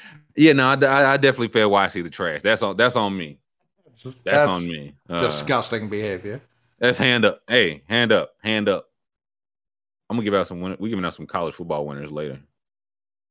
yeah, 0.36 0.54
no, 0.54 0.68
I, 0.68 0.74
I- 0.74 1.12
I 1.12 1.16
definitely 1.18 1.48
failed 1.48 1.72
why 1.72 1.84
I 1.84 1.88
see 1.88 2.02
the 2.02 2.10
trash. 2.10 2.40
That's 2.42 2.62
on. 2.62 2.76
That's 2.76 2.96
on 2.96 3.16
me. 3.16 3.38
That's, 3.84 4.20
That's, 4.20 4.50
on 4.50 4.66
me. 4.66 4.94
Uh, 5.08 5.18
Disgusting 5.18 5.88
behavior. 5.90 6.40
That's 6.78 6.96
hand 6.96 7.26
up. 7.26 7.42
Hey, 7.48 7.82
hand 7.88 8.12
up. 8.12 8.32
Hand 8.42 8.68
up. 8.68 8.89
I'm 10.10 10.16
gonna 10.16 10.24
give 10.24 10.34
out 10.34 10.48
some. 10.48 10.60
Win- 10.60 10.76
we 10.80 10.90
giving 10.90 11.04
out 11.04 11.14
some 11.14 11.26
college 11.26 11.54
football 11.54 11.86
winners 11.86 12.10
later. 12.10 12.40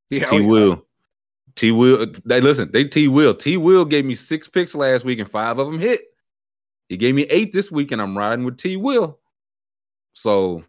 Yeah, 0.09 0.25
T 0.25 0.39
Will. 0.39 0.85
T 1.55 1.71
Will. 1.73 2.07
They 2.23 2.39
listen. 2.39 2.71
They 2.71 2.85
T 2.85 3.09
Will. 3.09 3.33
T 3.33 3.57
Will 3.57 3.83
gave 3.83 4.05
me 4.05 4.15
six 4.15 4.47
picks 4.47 4.73
last 4.73 5.03
week 5.03 5.19
and 5.19 5.29
five 5.29 5.59
of 5.59 5.67
them 5.67 5.77
hit. 5.77 5.99
He 6.87 6.95
gave 6.95 7.13
me 7.13 7.23
eight 7.23 7.51
this 7.51 7.69
week, 7.69 7.91
and 7.91 8.01
I'm 8.01 8.17
riding 8.17 8.45
with 8.45 8.57
T 8.57 8.77
Will. 8.77 9.19
So 10.13 10.63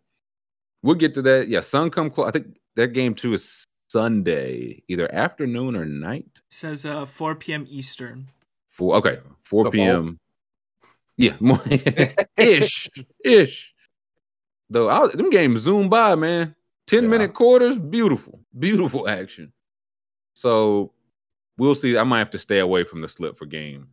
we'll 0.83 0.97
get 0.97 1.15
to 1.15 1.23
that. 1.23 1.47
Yeah, 1.47 1.61
sun 1.61 1.91
come 1.91 2.11
close. 2.11 2.27
I 2.27 2.33
think 2.33 2.57
that 2.75 2.89
game 2.89 3.15
too 3.15 3.35
is 3.35 3.65
Sunday, 3.89 4.83
either 4.89 5.13
afternoon 5.15 5.77
or 5.77 5.85
night. 5.85 6.27
It 6.35 6.53
says 6.53 6.85
uh 6.85 7.07
4 7.07 7.37
p.m. 7.37 7.67
Eastern. 7.69 8.29
Four. 8.69 8.97
Okay, 8.97 9.21
four 9.43 9.63
The 9.65 9.71
p.m. 9.71 10.19
Yeah, 11.17 11.37
more 11.39 11.63
ish, 12.37 12.89
ish. 13.25 13.75
Though 14.71 14.89
I, 14.89 15.01
was- 15.01 15.13
them 15.13 15.31
games 15.31 15.61
zoom 15.63 15.89
by, 15.89 16.15
man. 16.15 16.55
Ten 16.87 17.05
Yeah. 17.05 17.11
minute 17.11 17.35
quarters, 17.35 17.77
beautiful, 17.77 18.41
beautiful 18.59 19.09
action. 19.09 19.53
So 20.35 20.93
we'll 21.59 21.75
see. 21.75 21.99
I 21.99 22.05
might 22.05 22.19
have 22.21 22.31
to 22.31 22.39
stay 22.39 22.61
away 22.61 22.85
from 22.85 23.01
the 23.01 23.09
slip 23.09 23.37
for 23.37 23.47
game, 23.47 23.89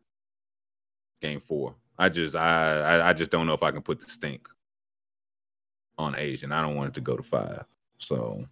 game 1.22 1.42
four. 1.42 1.76
I 2.00 2.10
just, 2.10 2.36
I, 2.36 2.80
I, 3.00 3.10
I 3.10 3.14
just 3.14 3.32
don't 3.32 3.48
know 3.48 3.54
if 3.54 3.64
I 3.64 3.72
can 3.72 3.82
put 3.82 4.00
the 4.00 4.08
stink 4.10 4.48
on 5.98 6.16
Asian. 6.16 6.52
I 6.52 6.62
don't 6.62 6.76
want 6.76 6.90
it 6.90 6.94
to 6.94 7.02
go 7.02 7.18
to 7.18 7.24
five. 7.24 7.66
So 7.98 8.46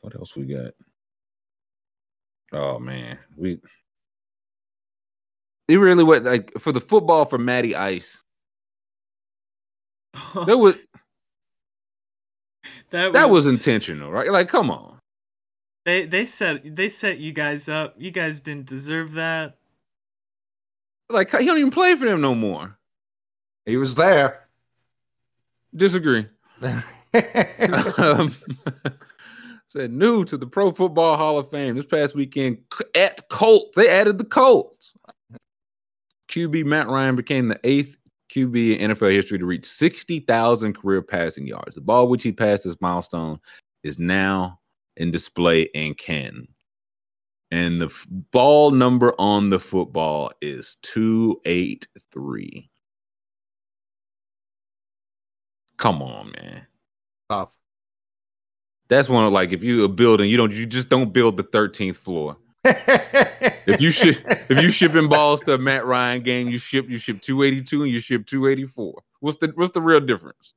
what 0.00 0.14
else 0.16 0.34
we 0.34 0.46
got? 0.46 0.72
Oh 2.52 2.78
man, 2.78 3.18
we 3.36 3.58
it 5.68 5.76
really 5.76 6.04
was 6.04 6.22
like 6.22 6.52
for 6.58 6.72
the 6.72 6.80
football 6.80 7.26
for 7.26 7.36
Matty 7.38 7.76
Ice. 7.76 8.23
That 10.46 10.58
was 10.58 10.76
that 12.90 13.12
that 13.12 13.30
was 13.30 13.46
intentional, 13.46 14.10
right? 14.10 14.30
Like, 14.30 14.48
come 14.48 14.70
on. 14.70 14.98
They 15.84 16.06
they 16.06 16.24
set 16.24 16.74
they 16.74 16.88
set 16.88 17.18
you 17.18 17.32
guys 17.32 17.68
up. 17.68 17.94
You 17.98 18.10
guys 18.10 18.40
didn't 18.40 18.66
deserve 18.66 19.12
that. 19.12 19.56
Like 21.10 21.30
he 21.30 21.44
don't 21.44 21.58
even 21.58 21.70
play 21.70 21.96
for 21.96 22.06
them 22.06 22.20
no 22.20 22.34
more. 22.34 22.78
He 23.66 23.76
was 23.76 23.94
there. 23.94 24.48
Disagree. 25.74 26.26
um, 27.98 28.34
said 29.68 29.92
new 29.92 30.24
to 30.24 30.36
the 30.36 30.46
Pro 30.46 30.72
Football 30.72 31.16
Hall 31.16 31.38
of 31.38 31.50
Fame 31.50 31.74
this 31.76 31.84
past 31.84 32.14
weekend 32.14 32.58
at 32.94 33.28
Colts. 33.28 33.76
They 33.76 33.90
added 33.90 34.18
the 34.18 34.24
Colts. 34.24 34.92
QB 36.28 36.64
Matt 36.64 36.88
Ryan 36.88 37.16
became 37.16 37.48
the 37.48 37.60
eighth 37.64 37.96
QB 38.34 38.78
in 38.78 38.90
NFL 38.90 39.12
history 39.12 39.38
to 39.38 39.46
reach 39.46 39.66
60,000 39.66 40.74
career 40.74 41.02
passing 41.02 41.46
yards. 41.46 41.76
The 41.76 41.80
ball 41.80 42.08
which 42.08 42.22
he 42.22 42.32
passed 42.32 42.64
this 42.64 42.80
milestone 42.80 43.38
is 43.82 43.98
now 43.98 44.58
in 44.96 45.10
display 45.10 45.62
in 45.74 45.94
Canton. 45.94 46.48
And 47.50 47.80
the 47.80 47.86
f- 47.86 48.06
ball 48.10 48.70
number 48.72 49.14
on 49.18 49.50
the 49.50 49.60
football 49.60 50.32
is 50.40 50.76
283. 50.82 52.70
Come 55.76 56.02
on, 56.02 56.32
man. 56.32 56.66
Tough. 57.30 57.56
That's 58.88 59.08
one 59.08 59.24
of 59.24 59.32
like 59.32 59.52
if 59.52 59.62
you 59.62 59.84
a 59.84 59.88
building, 59.88 60.28
you 60.28 60.36
don't 60.36 60.52
you 60.52 60.66
just 60.66 60.88
don't 60.88 61.12
build 61.12 61.36
the 61.36 61.44
13th 61.44 61.96
floor. 61.96 62.36
If 63.66 63.80
you 63.80 63.90
ship 63.90 64.18
if 64.48 64.62
you 64.62 64.70
shipping 64.72 65.08
balls 65.08 65.40
to 65.42 65.54
a 65.54 65.58
Matt 65.58 65.86
Ryan 65.86 66.20
game, 66.22 66.48
you 66.48 66.58
ship 66.58 66.86
you 66.88 66.98
ship 66.98 67.20
282 67.20 67.82
and 67.84 67.92
you 67.92 68.00
ship 68.00 68.26
284. 68.26 69.02
What's 69.20 69.38
the 69.38 69.52
what's 69.54 69.72
the 69.72 69.80
real 69.80 70.00
difference? 70.00 70.52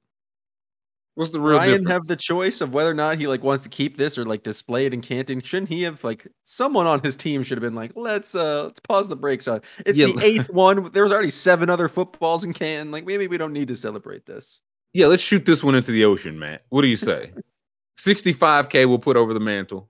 What's 1.16 1.32
the 1.32 1.40
real 1.40 1.58
Ryan 1.58 1.70
difference? 1.82 1.92
have 1.92 2.04
the 2.04 2.16
choice 2.16 2.62
of 2.62 2.74
whether 2.76 2.92
or 2.92 2.94
not 2.94 3.18
he 3.18 3.26
like 3.26 3.42
wants 3.44 3.64
to 3.64 3.70
keep 3.70 3.98
this 3.98 4.18
or 4.20 4.26
like 4.26 4.44
display 4.44 4.86
it 4.86 4.94
in 4.94 5.02
Canton. 5.02 5.42
Shouldn't 5.42 5.70
he 5.70 5.82
have 5.84 6.04
like 6.04 6.28
someone 6.44 6.86
on 6.86 7.02
his 7.02 7.16
team 7.16 7.42
should 7.42 7.58
have 7.58 7.64
been 7.64 7.74
like, 7.76 7.92
let's 7.96 8.36
uh 8.36 8.66
let's 8.66 8.80
pause 8.82 9.08
the 9.08 9.16
brakes 9.16 9.48
on. 9.48 9.62
It's 9.86 9.98
Yeah. 9.98 10.08
the 10.08 10.24
eighth 10.24 10.50
one. 10.52 10.92
There 10.92 11.02
was 11.04 11.12
already 11.12 11.32
seven 11.32 11.70
other 11.72 11.88
footballs 11.88 12.44
in 12.44 12.54
Canton. 12.54 12.92
Like 12.92 13.06
maybe 13.06 13.28
we 13.28 13.38
don't 13.38 13.54
need 13.54 13.68
to 13.70 13.76
celebrate 13.76 14.26
this. 14.28 14.62
yeah, 14.94 15.08
let's 15.08 15.24
shoot 15.24 15.46
this 15.46 15.64
one 15.64 15.74
into 15.76 15.92
the 15.92 16.06
ocean, 16.06 16.38
Matt. 16.38 16.64
What 16.70 16.84
do 16.84 16.88
you 16.88 16.98
say? 16.98 17.32
65k 18.00 18.88
we'll 18.88 19.00
put 19.00 19.18
over 19.18 19.34
the 19.34 19.40
mantle. 19.40 19.90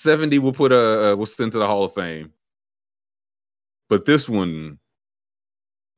70 0.00 0.38
we'll 0.38 0.52
put 0.52 0.72
a 0.72 1.12
uh 1.12 1.16
we'll 1.16 1.26
send 1.26 1.52
to 1.52 1.58
the 1.58 1.66
Hall 1.66 1.84
of 1.84 1.94
Fame. 1.94 2.32
But 3.88 4.06
this 4.06 4.28
one 4.28 4.78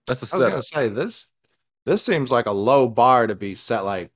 that's 0.06 0.22
a 0.32 0.36
I 0.36 0.38
was 0.38 0.50
gonna 0.50 0.62
say 0.62 0.88
this. 0.88 1.28
This 1.86 2.02
seems 2.02 2.30
like 2.30 2.46
a 2.46 2.52
low 2.52 2.88
bar 2.88 3.26
to 3.26 3.34
be 3.34 3.54
set. 3.54 3.84
Like 3.84 4.10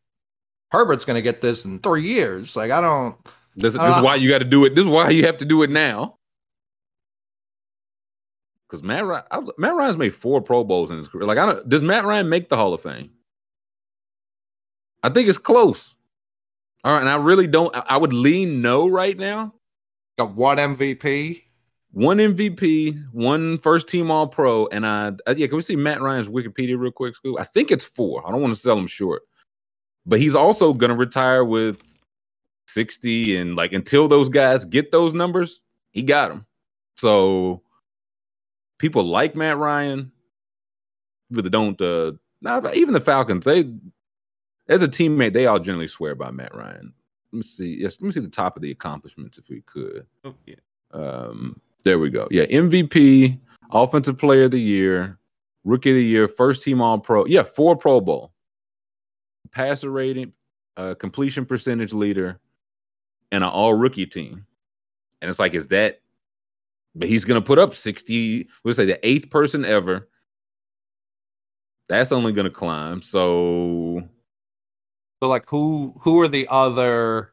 Herbert's 0.70 1.04
gonna 1.04 1.22
get 1.22 1.40
this 1.40 1.64
in 1.64 1.78
three 1.78 2.06
years. 2.06 2.56
Like 2.56 2.70
I 2.70 2.80
don't. 2.80 3.16
This, 3.54 3.72
this 3.72 3.82
is 3.96 4.04
why 4.04 4.16
you 4.16 4.28
got 4.28 4.38
to 4.38 4.44
do 4.44 4.66
it. 4.66 4.74
This 4.74 4.84
is 4.84 4.90
why 4.90 5.08
you 5.08 5.24
have 5.24 5.38
to 5.38 5.46
do 5.46 5.62
it 5.62 5.70
now. 5.70 6.18
Because 8.68 8.82
Matt 8.82 9.06
Ryan, 9.06 9.24
I, 9.30 9.40
Matt 9.56 9.74
Ryan's 9.74 9.96
made 9.96 10.14
four 10.14 10.42
Pro 10.42 10.62
Bowls 10.62 10.90
in 10.90 10.98
his 10.98 11.08
career. 11.08 11.24
Like, 11.24 11.38
I 11.38 11.46
don't. 11.46 11.68
Does 11.68 11.82
Matt 11.82 12.04
Ryan 12.04 12.28
make 12.28 12.50
the 12.50 12.56
Hall 12.56 12.74
of 12.74 12.82
Fame? 12.82 13.10
I 15.02 15.08
think 15.08 15.28
it's 15.28 15.38
close. 15.38 15.94
All 16.84 16.92
right, 16.92 17.00
and 17.00 17.08
I 17.08 17.16
really 17.16 17.46
don't. 17.46 17.74
I, 17.74 17.84
I 17.90 17.96
would 17.96 18.12
lean 18.12 18.60
no 18.60 18.88
right 18.88 19.16
now. 19.16 19.54
Got 20.18 20.34
one 20.34 20.56
MVP. 20.58 21.42
One 21.92 22.18
MVP, 22.18 23.06
one 23.12 23.56
first 23.56 23.88
team 23.88 24.10
All 24.10 24.26
Pro, 24.26 24.66
and 24.66 24.86
I. 24.86 25.12
yeah, 25.28 25.46
can 25.46 25.56
we 25.56 25.62
see 25.62 25.76
Matt 25.76 26.02
Ryan's 26.02 26.28
Wikipedia 26.28 26.78
real 26.78 26.92
quick, 26.92 27.16
Scoop? 27.16 27.40
I 27.40 27.44
think 27.44 27.70
it's 27.70 27.86
four. 27.86 28.22
I 28.26 28.30
don't 28.30 28.42
want 28.42 28.54
to 28.54 28.60
sell 28.60 28.76
him 28.76 28.86
short, 28.86 29.22
but 30.04 30.20
he's 30.20 30.36
also 30.36 30.74
gonna 30.74 30.94
retire 30.94 31.42
with 31.42 31.82
sixty, 32.66 33.38
and 33.38 33.56
like 33.56 33.72
until 33.72 34.08
those 34.08 34.28
guys 34.28 34.66
get 34.66 34.92
those 34.92 35.14
numbers, 35.14 35.62
he 35.90 36.02
got 36.02 36.28
them. 36.28 36.44
So 36.96 37.62
people 38.78 39.04
like 39.04 39.34
Matt 39.34 39.56
Ryan, 39.56 40.12
but 41.30 41.50
don't. 41.50 41.80
Uh, 41.80 42.12
nah, 42.42 42.60
even 42.74 42.92
the 42.92 43.00
Falcons, 43.00 43.46
they 43.46 43.72
as 44.68 44.82
a 44.82 44.88
teammate, 44.88 45.32
they 45.32 45.46
all 45.46 45.60
generally 45.60 45.86
swear 45.86 46.14
by 46.14 46.30
Matt 46.30 46.54
Ryan. 46.54 46.92
Let 47.32 47.38
me 47.38 47.42
see. 47.42 47.76
Yes, 47.80 48.00
let 48.00 48.06
me 48.06 48.12
see 48.12 48.20
the 48.20 48.28
top 48.28 48.56
of 48.56 48.62
the 48.62 48.70
accomplishments 48.70 49.38
if 49.38 49.48
we 49.48 49.62
could. 49.62 50.06
Oh, 50.24 50.34
yeah. 50.46 50.54
Um, 50.92 51.60
there 51.84 51.98
we 51.98 52.10
go. 52.10 52.28
Yeah, 52.30 52.46
MVP, 52.46 53.38
Offensive 53.70 54.18
Player 54.18 54.44
of 54.44 54.52
the 54.52 54.60
Year, 54.60 55.18
Rookie 55.64 55.90
of 55.90 55.96
the 55.96 56.04
Year, 56.04 56.28
First 56.28 56.62
Team 56.62 56.80
All 56.80 56.98
Pro. 56.98 57.26
Yeah, 57.26 57.42
four 57.42 57.76
Pro 57.76 58.00
Bowl, 58.00 58.32
passer 59.50 59.90
rating, 59.90 60.32
uh, 60.76 60.94
completion 60.94 61.44
percentage 61.44 61.92
leader, 61.92 62.40
and 63.32 63.44
an 63.44 63.50
All 63.50 63.74
Rookie 63.74 64.06
team. 64.06 64.46
And 65.20 65.28
it's 65.28 65.38
like, 65.38 65.54
is 65.54 65.68
that? 65.68 66.00
But 66.94 67.08
he's 67.08 67.24
gonna 67.24 67.42
put 67.42 67.58
up 67.58 67.74
sixty. 67.74 68.48
We'll 68.64 68.74
say 68.74 68.86
the 68.86 69.06
eighth 69.06 69.28
person 69.28 69.64
ever. 69.64 70.08
That's 71.88 72.10
only 72.10 72.32
gonna 72.32 72.50
climb. 72.50 73.02
So 73.02 74.02
So 75.26 75.30
like 75.30 75.50
who 75.50 75.92
who 76.02 76.20
are 76.20 76.28
the 76.28 76.46
other 76.48 77.32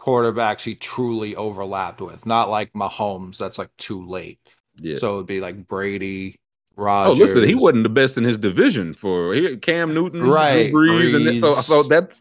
quarterbacks 0.00 0.60
he 0.60 0.76
truly 0.76 1.34
overlapped 1.34 2.00
with? 2.00 2.24
Not 2.26 2.48
like 2.48 2.72
Mahomes, 2.74 3.38
that's 3.38 3.58
like 3.58 3.76
too 3.76 4.06
late. 4.06 4.38
yeah. 4.76 4.98
So 4.98 5.14
it'd 5.16 5.26
be 5.26 5.40
like 5.40 5.66
Brady, 5.66 6.38
Oh, 6.78 7.12
listen, 7.16 7.42
he 7.42 7.56
wasn't 7.56 7.82
the 7.82 7.88
best 7.88 8.16
in 8.16 8.22
his 8.22 8.38
division 8.38 8.94
for 8.94 9.34
he, 9.34 9.56
Cam 9.56 9.92
Newton, 9.94 10.20
Drew 10.20 10.32
Right, 10.32 10.72
Brees, 10.72 11.16
and 11.16 11.26
then- 11.26 11.40
so, 11.40 11.56
so 11.56 11.82
that's 11.82 12.20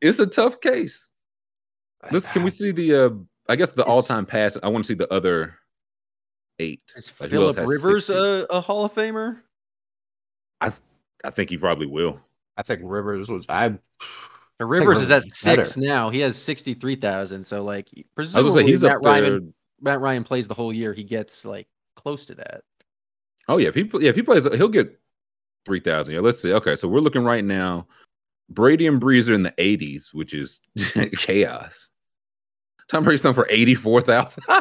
it's 0.00 0.18
a 0.20 0.26
tough 0.26 0.60
case. 0.62 1.10
Listen, 2.10 2.32
can 2.32 2.42
we 2.44 2.50
see 2.62 2.70
the? 2.70 2.94
uh 2.94 3.10
I 3.50 3.56
guess 3.56 3.72
the 3.72 3.84
all-time 3.84 4.24
pass. 4.24 4.56
I 4.62 4.68
want 4.68 4.84
to 4.84 4.88
see 4.88 4.94
the 4.94 5.12
other 5.12 5.58
eight. 6.58 6.80
Is 6.96 7.12
Like, 7.20 7.28
Philip 7.28 7.58
Rivers 7.66 8.08
a, 8.08 8.46
a 8.48 8.60
Hall 8.62 8.86
of 8.86 8.94
Famer? 8.94 9.40
I 10.62 10.72
I 11.24 11.28
think 11.30 11.50
he 11.50 11.58
probably 11.58 11.86
will. 11.86 12.18
I 12.56 12.62
think 12.62 12.80
Rivers 12.84 13.28
was 13.28 13.46
I 13.48 13.78
The 14.58 14.66
Rivers 14.66 15.00
is 15.00 15.10
at 15.10 15.14
Rivers 15.22 15.26
is 15.26 15.42
better. 15.44 15.64
six 15.64 15.76
now. 15.76 16.10
He 16.10 16.20
has 16.20 16.36
sixty 16.36 16.74
three 16.74 16.96
thousand. 16.96 17.46
So 17.46 17.62
like 17.62 17.88
I 17.96 17.98
was 18.16 18.32
presumably 18.32 18.66
he's 18.66 18.82
Matt. 18.82 19.04
Ryan 19.04 19.54
Matt 19.80 20.00
Ryan 20.00 20.24
plays 20.24 20.48
the 20.48 20.54
whole 20.54 20.72
year. 20.72 20.92
He 20.92 21.04
gets 21.04 21.44
like 21.44 21.66
close 21.96 22.26
to 22.26 22.34
that. 22.36 22.62
Oh 23.48 23.58
yeah, 23.58 23.68
if 23.68 23.74
he 23.74 23.90
yeah 24.00 24.10
if 24.10 24.16
he 24.16 24.22
plays, 24.22 24.44
he'll 24.44 24.68
get 24.68 24.98
three 25.64 25.80
thousand. 25.80 26.14
Yeah, 26.14 26.20
let's 26.20 26.40
see. 26.40 26.52
Okay, 26.52 26.76
so 26.76 26.88
we're 26.88 27.00
looking 27.00 27.24
right 27.24 27.44
now. 27.44 27.86
Brady 28.48 28.86
and 28.86 29.00
Brees 29.00 29.28
are 29.28 29.34
in 29.34 29.42
the 29.42 29.54
eighties, 29.58 30.10
which 30.12 30.34
is 30.34 30.60
chaos. 31.16 31.88
Tom 32.88 33.04
Brady's 33.04 33.22
done 33.22 33.34
for 33.34 33.46
eighty 33.50 33.74
four 33.74 34.00
thousand. 34.00 34.44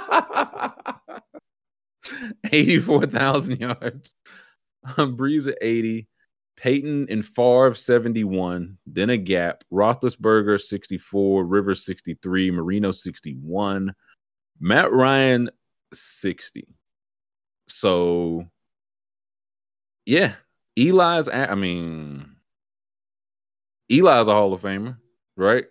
eighty 2.51 2.79
four 2.79 3.05
thousand 3.05 3.59
yards. 3.59 4.15
Um, 4.97 5.17
Brees 5.17 5.47
at 5.47 5.57
eighty. 5.61 6.07
Peyton 6.61 7.07
and 7.09 7.25
Favre 7.25 7.73
71, 7.73 8.77
then 8.85 9.09
a 9.09 9.17
gap. 9.17 9.63
Roethlisberger 9.73 10.61
64, 10.61 11.43
Rivers 11.43 11.83
63, 11.83 12.51
Marino 12.51 12.91
61, 12.91 13.95
Matt 14.59 14.91
Ryan 14.91 15.49
60. 15.91 16.67
So, 17.67 18.45
yeah, 20.05 20.35
Eli's. 20.77 21.27
I 21.29 21.55
mean, 21.55 22.35
Eli's 23.89 24.27
a 24.27 24.33
Hall 24.33 24.53
of 24.53 24.61
Famer, 24.61 24.97
right? 25.35 25.65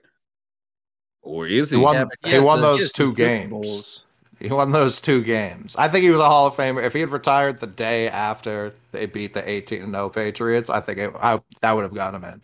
Or 1.22 1.46
is 1.46 1.70
he? 1.70 1.76
He 1.76 1.82
won- 1.84 1.94
Yeah, 1.94 2.04
but 2.06 2.30
he 2.30 2.38
won 2.40 2.60
the- 2.60 2.66
those 2.66 2.80
has 2.80 2.92
two 2.92 3.12
games. 3.12 3.50
Bowls. 3.50 4.06
He 4.40 4.48
won 4.48 4.72
those 4.72 5.00
two 5.00 5.22
games. 5.22 5.76
I 5.76 5.88
think 5.88 6.02
he 6.02 6.10
was 6.10 6.20
a 6.20 6.24
Hall 6.24 6.46
of 6.46 6.54
Famer. 6.54 6.82
If 6.82 6.94
he 6.94 7.00
had 7.00 7.10
retired 7.10 7.60
the 7.60 7.66
day 7.66 8.08
after 8.08 8.74
they 8.90 9.06
beat 9.06 9.34
the 9.34 9.48
18 9.48 9.82
and 9.82 9.94
0 9.94 10.08
Patriots, 10.08 10.70
I 10.70 10.80
think 10.80 10.98
it, 10.98 11.12
I, 11.20 11.40
that 11.60 11.72
would 11.72 11.82
have 11.82 11.94
gotten 11.94 12.22
him 12.22 12.32
in. 12.32 12.42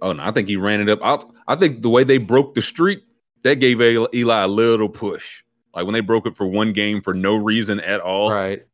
Oh 0.00 0.12
no, 0.12 0.22
I 0.22 0.30
think 0.30 0.48
he 0.48 0.56
ran 0.56 0.80
it 0.80 0.88
up. 0.88 1.00
I, 1.02 1.52
I 1.52 1.56
think 1.56 1.82
the 1.82 1.90
way 1.90 2.04
they 2.04 2.18
broke 2.18 2.54
the 2.54 2.62
streak 2.62 3.04
that 3.42 3.56
gave 3.56 3.80
Eli 3.80 4.06
Eli 4.14 4.42
a 4.42 4.48
little 4.48 4.88
push. 4.88 5.42
Like 5.74 5.84
when 5.84 5.94
they 5.94 6.00
broke 6.00 6.26
it 6.26 6.36
for 6.36 6.46
one 6.46 6.72
game 6.72 7.00
for 7.00 7.12
no 7.12 7.34
reason 7.34 7.80
at 7.80 8.00
all. 8.00 8.30
Right. 8.30 8.64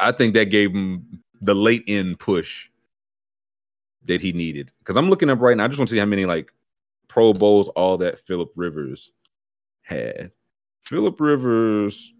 I 0.00 0.12
think 0.12 0.34
that 0.34 0.46
gave 0.46 0.72
him 0.72 1.22
the 1.40 1.54
late 1.54 1.84
end 1.86 2.18
push 2.18 2.68
that 4.04 4.20
he 4.20 4.32
needed. 4.32 4.72
Because 4.78 4.96
I'm 4.96 5.10
looking 5.10 5.30
up 5.30 5.40
right 5.40 5.56
now. 5.56 5.64
I 5.64 5.68
just 5.68 5.78
want 5.78 5.88
to 5.88 5.94
see 5.94 6.00
how 6.00 6.06
many 6.06 6.26
like 6.26 6.52
Pro 7.06 7.32
Bowls 7.32 7.68
all 7.68 7.98
that 7.98 8.20
Philip 8.20 8.52
Rivers 8.56 9.12
had. 9.82 10.32
Philip 10.88 11.20
Rivers, 11.20 12.14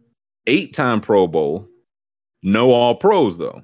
eight 0.46 0.74
time 0.74 1.00
Pro 1.00 1.26
Bowl, 1.26 1.66
no 2.42 2.72
all 2.72 2.94
pros 2.94 3.38
though. 3.38 3.62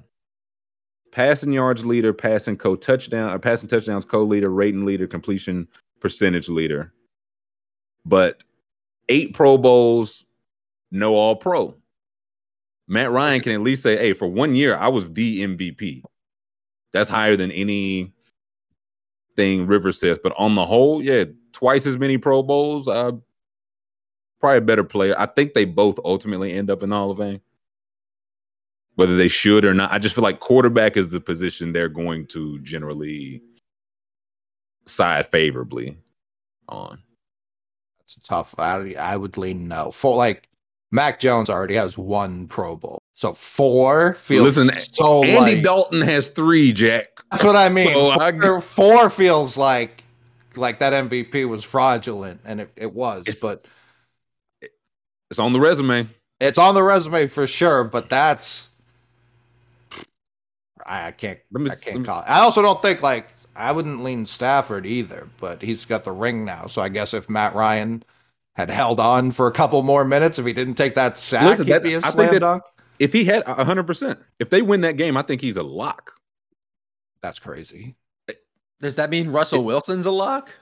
Passing 1.11 1.53
yards 1.53 1.85
leader, 1.85 2.11
passing 2.11 2.57
co 2.57 2.75
touchdown, 2.75 3.31
or 3.31 3.37
passing 3.37 3.69
touchdowns 3.69 4.03
co 4.03 4.23
leader, 4.23 4.49
rating 4.49 4.83
leader, 4.83 5.05
completion 5.05 5.67
percentage 5.99 6.49
leader. 6.49 6.91
But 8.03 8.43
eight 9.07 9.35
Pro 9.35 9.59
Bowls, 9.59 10.25
no 10.89 11.13
all 11.13 11.35
pro. 11.35 11.75
Matt 12.87 13.11
Ryan 13.11 13.41
can 13.41 13.51
at 13.53 13.61
least 13.61 13.83
say, 13.83 13.97
hey, 13.97 14.13
for 14.13 14.27
one 14.27 14.55
year, 14.55 14.75
I 14.75 14.87
was 14.87 15.13
the 15.13 15.45
MVP. 15.45 16.01
That's 16.93 17.09
higher 17.09 17.37
than 17.37 17.51
any 17.51 18.11
thing 19.35 19.67
Rivers 19.67 19.99
says. 19.99 20.17
But 20.21 20.33
on 20.37 20.55
the 20.55 20.65
whole, 20.65 21.01
yeah, 21.01 21.25
twice 21.51 21.85
as 21.85 21.97
many 21.97 22.17
Pro 22.17 22.41
Bowls. 22.41 22.87
Uh, 22.87 23.13
probably 24.45 24.57
a 24.59 24.61
better 24.61 24.83
player. 24.83 25.15
I 25.17 25.25
think 25.25 25.55
they 25.55 25.65
both 25.65 25.99
ultimately 26.05 26.53
end 26.53 26.69
up 26.69 26.83
in 26.83 26.89
the 26.89 26.95
Hall 26.95 27.09
of 27.09 27.17
Fame. 27.17 27.41
Whether 28.93 29.17
they 29.17 29.27
should 29.27 29.65
or 29.65 29.73
not, 29.73 29.91
I 29.91 29.97
just 29.97 30.13
feel 30.13 30.23
like 30.23 30.39
quarterback 30.39 30.95
is 30.95 31.09
the 31.09 31.19
position 31.19 31.73
they're 31.73 31.89
going 31.89 32.27
to 32.27 32.59
generally 32.59 33.41
side 34.85 35.27
favorably 35.27 35.97
on. 36.69 36.99
It's 38.01 38.17
a 38.17 38.21
tough. 38.21 38.53
I, 38.59 38.93
I 38.99 39.17
would 39.17 39.35
lean 39.35 39.67
no. 39.67 39.89
For 39.89 40.15
like 40.15 40.47
Mac 40.91 41.19
Jones 41.19 41.49
already 41.49 41.73
has 41.73 41.97
one 41.97 42.47
Pro 42.47 42.75
Bowl. 42.75 42.99
So 43.15 43.33
four 43.33 44.13
feels 44.13 44.57
Listen, 44.57 44.79
so 44.79 45.23
Andy 45.23 45.55
like, 45.55 45.63
Dalton 45.63 46.01
has 46.01 46.29
three, 46.29 46.71
Jack. 46.71 47.07
That's 47.31 47.43
what 47.43 47.55
I 47.55 47.67
mean. 47.69 47.91
So 47.91 48.11
I 48.11 48.31
four, 48.31 48.61
four 48.61 49.09
feels 49.09 49.57
like 49.57 50.03
like 50.55 50.79
that 50.79 50.93
MVP 50.93 51.49
was 51.49 51.63
fraudulent, 51.63 52.41
and 52.45 52.61
it, 52.61 52.71
it 52.75 52.93
was, 52.93 53.25
but 53.41 53.65
It's 55.29 55.39
on 55.39 55.53
the 55.53 55.59
resume. 55.59 56.09
it's 56.39 56.57
on 56.57 56.75
the 56.75 56.83
resume 56.83 57.27
for 57.27 57.47
sure. 57.47 57.83
But 57.83 58.09
that's 58.09 58.69
I, 60.85 61.07
I 61.07 61.11
can't 61.11 61.39
Let 61.51 61.61
me- 61.61 61.71
I 61.71 61.75
can't 61.75 61.99
me- 62.01 62.05
call 62.05 62.21
it. 62.21 62.25
I 62.29 62.39
also 62.39 62.61
don't 62.61 62.81
think 62.81 63.01
like 63.01 63.27
I 63.55 63.71
wouldn't 63.71 64.03
lean 64.03 64.25
Stafford 64.25 64.85
either, 64.85 65.29
but 65.39 65.61
he's 65.61 65.85
got 65.85 66.03
the 66.03 66.11
ring 66.11 66.43
now. 66.45 66.67
So 66.67 66.81
I 66.81 66.89
guess 66.89 67.13
if 67.13 67.29
Matt 67.29 67.55
Ryan 67.55 68.03
had 68.55 68.69
held 68.69 68.99
on 68.99 69.31
for 69.31 69.47
a 69.47 69.51
couple 69.51 69.81
more 69.83 70.05
minutes, 70.05 70.37
if 70.39 70.45
he 70.45 70.53
didn't 70.53 70.75
take 70.75 70.95
that 70.95 71.17
sack, 71.17 71.43
Listen, 71.43 71.65
he'd 71.67 71.73
that- 71.73 71.83
be 71.83 71.93
a 71.93 71.97
I 71.97 72.01
think 72.01 72.13
slam 72.13 72.33
that- 72.33 72.39
dunk. 72.39 72.63
If 72.97 73.11
he 73.11 73.25
had 73.25 73.43
hundred 73.45 73.87
percent, 73.87 74.19
if 74.39 74.49
they 74.49 74.61
win 74.61 74.79
that 74.81 74.95
game, 74.95 75.17
I 75.17 75.21
think 75.21 75.41
he's 75.41 75.57
a 75.57 75.63
lock. 75.63 76.13
That's 77.21 77.39
crazy. 77.39 77.95
Does 78.79 78.95
that 78.95 79.09
mean 79.09 79.31
Russell 79.31 79.63
Wilson's 79.65 80.05
a 80.05 80.11
lock? 80.11 80.53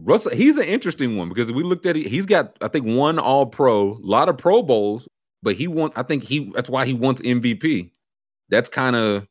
Russell, 0.00 0.32
he's 0.32 0.58
an 0.58 0.64
interesting 0.64 1.16
one 1.16 1.28
because 1.28 1.50
we 1.50 1.62
looked 1.62 1.86
at 1.86 1.96
it. 1.96 2.06
He's 2.06 2.26
got, 2.26 2.56
I 2.60 2.68
think, 2.68 2.86
one 2.86 3.18
All 3.18 3.46
Pro, 3.46 3.92
a 3.94 3.98
lot 4.00 4.28
of 4.28 4.38
Pro 4.38 4.62
Bowls, 4.62 5.08
but 5.42 5.56
he 5.56 5.66
won. 5.66 5.90
I 5.96 6.02
think 6.02 6.22
he 6.22 6.50
that's 6.54 6.70
why 6.70 6.86
he 6.86 6.94
wants 6.94 7.20
MVP. 7.20 7.90
That's 8.48 8.68
kind 8.68 8.94
of 8.96 9.26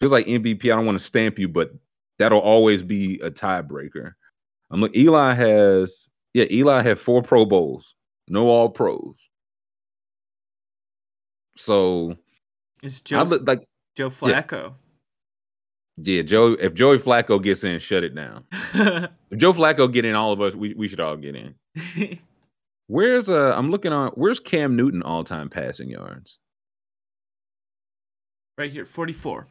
feels 0.00 0.12
like 0.12 0.26
MVP. 0.26 0.64
I 0.64 0.76
don't 0.76 0.86
want 0.86 0.98
to 0.98 1.04
stamp 1.04 1.38
you, 1.38 1.48
but 1.48 1.70
that'll 2.18 2.40
always 2.40 2.82
be 2.82 3.18
a 3.20 3.30
tiebreaker. 3.30 4.12
I'm 4.70 4.80
like 4.80 4.96
Eli 4.96 5.32
has, 5.34 6.08
yeah, 6.34 6.44
Eli 6.50 6.82
had 6.82 6.98
four 6.98 7.22
Pro 7.22 7.44
Bowls, 7.46 7.94
no 8.28 8.48
All 8.48 8.68
Pros. 8.68 9.16
So 11.56 12.16
Is 12.82 13.00
I 13.00 13.08
Joe 13.08 13.22
look 13.22 13.46
like, 13.46 13.64
Joe 13.96 14.10
Flacco? 14.10 14.52
yeah, 14.52 14.70
Joe. 16.02 16.52
If 16.60 16.74
Joey 16.74 16.98
Flacco 16.98 17.42
gets 17.42 17.64
in, 17.64 17.78
shut 17.80 18.04
it 18.04 18.14
down. 18.14 18.44
If 19.28 19.38
Joe 19.40 19.52
Flacco 19.52 19.92
get 19.92 20.04
in, 20.04 20.14
all 20.14 20.32
of 20.32 20.40
us, 20.40 20.54
we, 20.54 20.72
we 20.74 20.86
should 20.86 21.00
all 21.00 21.16
get 21.16 21.34
in. 21.34 21.54
Where's 22.86 23.28
uh 23.28 23.52
I'm 23.56 23.72
looking 23.72 23.92
on 23.92 24.10
where's 24.10 24.38
Cam 24.38 24.76
Newton 24.76 25.02
all 25.02 25.24
time 25.24 25.48
passing 25.50 25.90
yards? 25.90 26.38
right 28.56 28.70
here, 28.70 28.84
44. 28.86 29.48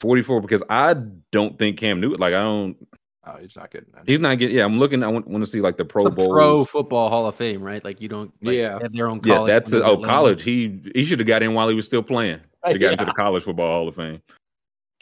44 0.00 0.40
because 0.40 0.62
I 0.70 0.94
don't 1.32 1.58
think 1.58 1.78
Cam 1.78 2.00
Newton 2.00 2.20
like 2.20 2.34
I 2.34 2.40
don't 2.40 2.76
Oh, 3.24 3.36
he's 3.40 3.56
not 3.56 3.70
getting 3.70 3.88
that. 3.94 4.02
he's 4.06 4.18
not 4.20 4.38
getting 4.38 4.56
yeah, 4.56 4.64
I'm 4.64 4.78
looking 4.78 5.02
I 5.02 5.08
want, 5.08 5.26
want 5.28 5.44
to 5.44 5.50
see 5.50 5.60
like 5.60 5.76
the 5.76 5.84
Pro 5.84 6.06
It's 6.06 6.12
a 6.12 6.14
Bowls. 6.14 6.28
Pro 6.28 6.64
Football 6.64 7.08
Hall 7.08 7.26
of 7.26 7.34
Fame, 7.36 7.62
right? 7.62 7.82
Like 7.84 8.00
you 8.00 8.08
don't. 8.08 8.32
Like, 8.42 8.56
Yeah. 8.56 8.78
Have 8.80 8.92
their 8.92 9.08
own. 9.08 9.20
yeah, 9.24 9.44
that's 9.44 9.72
under 9.72 9.84
the, 9.84 9.90
oh 9.90 9.96
college. 10.02 10.42
He 10.42 10.80
he 10.94 11.04
should 11.04 11.18
have 11.20 11.28
got 11.28 11.42
in 11.42 11.54
while 11.54 11.68
he 11.68 11.74
was 11.74 11.84
still 11.86 12.02
playing. 12.02 12.40
Should 12.66 12.80
have 12.80 12.80
got 12.80 12.92
into 12.92 13.04
the 13.06 13.12
college 13.12 13.42
football 13.44 13.66
hall 13.66 13.88
of 13.88 13.94
fame. 13.96 14.20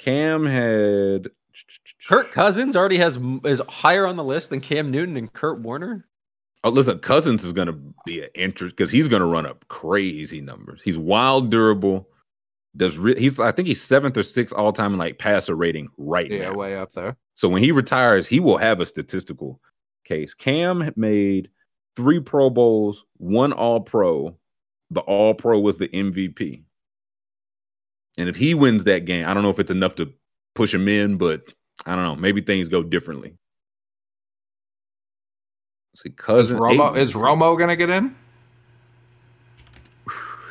Cam 0.00 0.46
had 0.46 1.30
Kirk 2.08 2.32
Cousins 2.32 2.74
already 2.74 2.96
has 2.96 3.18
is 3.44 3.60
higher 3.68 4.06
on 4.06 4.16
the 4.16 4.24
list 4.24 4.50
than 4.50 4.60
Cam 4.60 4.90
Newton 4.90 5.16
and 5.16 5.30
Kurt 5.32 5.60
Warner. 5.60 6.06
Oh, 6.64 6.70
listen, 6.70 6.98
Cousins 7.00 7.44
is 7.44 7.52
gonna 7.52 7.78
be 8.06 8.22
an 8.22 8.30
interest 8.34 8.76
because 8.76 8.90
he's 8.90 9.08
gonna 9.08 9.26
run 9.26 9.46
up 9.46 9.66
crazy 9.68 10.40
numbers. 10.40 10.80
He's 10.82 10.98
wild, 10.98 11.50
durable. 11.50 12.08
Does 12.76 12.96
re- 12.96 13.18
he's 13.18 13.38
I 13.38 13.52
think 13.52 13.68
he's 13.68 13.82
seventh 13.82 14.16
or 14.16 14.22
sixth 14.22 14.54
all 14.54 14.72
time 14.72 14.94
in 14.94 14.98
like 14.98 15.18
passer 15.18 15.54
rating 15.54 15.88
right 15.98 16.30
now. 16.30 16.36
Yeah, 16.36 16.50
now. 16.50 16.54
way 16.54 16.76
up 16.76 16.92
there. 16.92 17.16
So 17.34 17.48
when 17.48 17.62
he 17.62 17.70
retires, 17.70 18.26
he 18.26 18.40
will 18.40 18.56
have 18.56 18.80
a 18.80 18.86
statistical 18.86 19.60
case. 20.04 20.32
Cam 20.32 20.90
made 20.96 21.50
three 21.94 22.20
Pro 22.20 22.48
Bowls, 22.48 23.04
one 23.18 23.52
All 23.52 23.80
Pro. 23.80 24.36
The 24.90 25.00
All 25.00 25.34
Pro 25.34 25.60
was 25.60 25.76
the 25.76 25.88
MVP. 25.88 26.62
And 28.18 28.28
if 28.28 28.36
he 28.36 28.54
wins 28.54 28.84
that 28.84 29.04
game, 29.04 29.26
I 29.26 29.34
don't 29.34 29.42
know 29.42 29.50
if 29.50 29.58
it's 29.58 29.70
enough 29.70 29.94
to 29.96 30.12
push 30.54 30.74
him 30.74 30.88
in, 30.88 31.16
but 31.16 31.42
I 31.86 31.94
don't 31.94 32.04
know. 32.04 32.16
Maybe 32.16 32.40
things 32.40 32.68
go 32.68 32.82
differently. 32.82 33.34
See, 35.96 36.10
Is 36.10 36.14
cousin 36.16 36.58
Romo 36.58 36.92
Aiden- 36.92 36.96
is 36.98 37.14
Romo 37.14 37.58
gonna 37.58 37.76
get 37.76 37.90
in? 37.90 38.14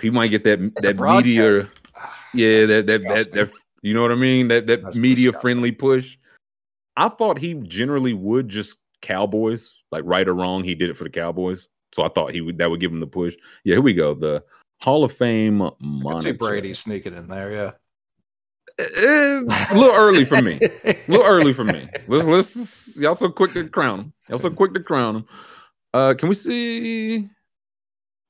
he 0.01 0.09
might 0.09 0.27
get 0.29 0.43
that 0.45 0.59
It's 0.61 0.85
that 0.85 0.99
media, 0.99 1.69
yeah, 2.33 2.65
That's 2.65 2.69
that 2.71 2.87
that, 2.87 3.01
that 3.03 3.31
that 3.33 3.51
you 3.81 3.93
know 3.93 4.01
what 4.01 4.11
I 4.11 4.15
mean? 4.15 4.47
That 4.49 4.67
that 4.67 4.83
That's 4.83 4.97
media 4.97 5.27
disgusting. 5.31 5.41
friendly 5.41 5.71
push. 5.71 6.17
I 6.97 7.09
thought 7.09 7.37
he 7.37 7.53
generally 7.55 8.13
would 8.13 8.49
just 8.49 8.77
Cowboys, 9.01 9.81
like 9.91 10.03
right 10.05 10.27
or 10.27 10.33
wrong, 10.33 10.63
he 10.63 10.75
did 10.75 10.89
it 10.89 10.97
for 10.97 11.05
the 11.05 11.09
Cowboys. 11.09 11.67
So 11.93 12.03
I 12.03 12.09
thought 12.09 12.33
he 12.33 12.41
would 12.41 12.57
that 12.57 12.69
would 12.69 12.79
give 12.81 12.91
him 12.91 12.99
the 12.99 13.07
push. 13.07 13.35
Yeah, 13.63 13.75
here 13.75 13.81
we 13.81 13.93
go. 13.93 14.13
The 14.13 14.43
Hall 14.81 15.03
of 15.03 15.11
Fame 15.11 15.61
I 15.61 16.19
see. 16.21 16.31
Brady 16.31 16.73
sneaking 16.73 17.15
in 17.15 17.27
there. 17.27 17.51
Yeah, 17.51 17.71
Eh, 18.79 19.41
a 19.71 19.73
little 19.73 19.93
early 19.93 20.23
for 20.23 20.41
me. 20.41 20.57
A 20.85 20.97
little 21.09 21.25
early 21.25 21.51
for 21.53 21.65
me. 21.65 21.89
Let's 22.07 22.25
let's 22.25 22.97
y'all 22.97 23.15
so 23.15 23.29
quick 23.29 23.51
to 23.53 23.67
crown 23.67 23.99
him. 23.99 24.13
Y'all 24.29 24.37
so 24.37 24.49
quick 24.49 24.73
to 24.73 24.79
crown 24.79 25.17
him. 25.17 25.25
Uh, 25.93 26.13
can 26.17 26.29
we 26.29 26.35
see 26.35 27.27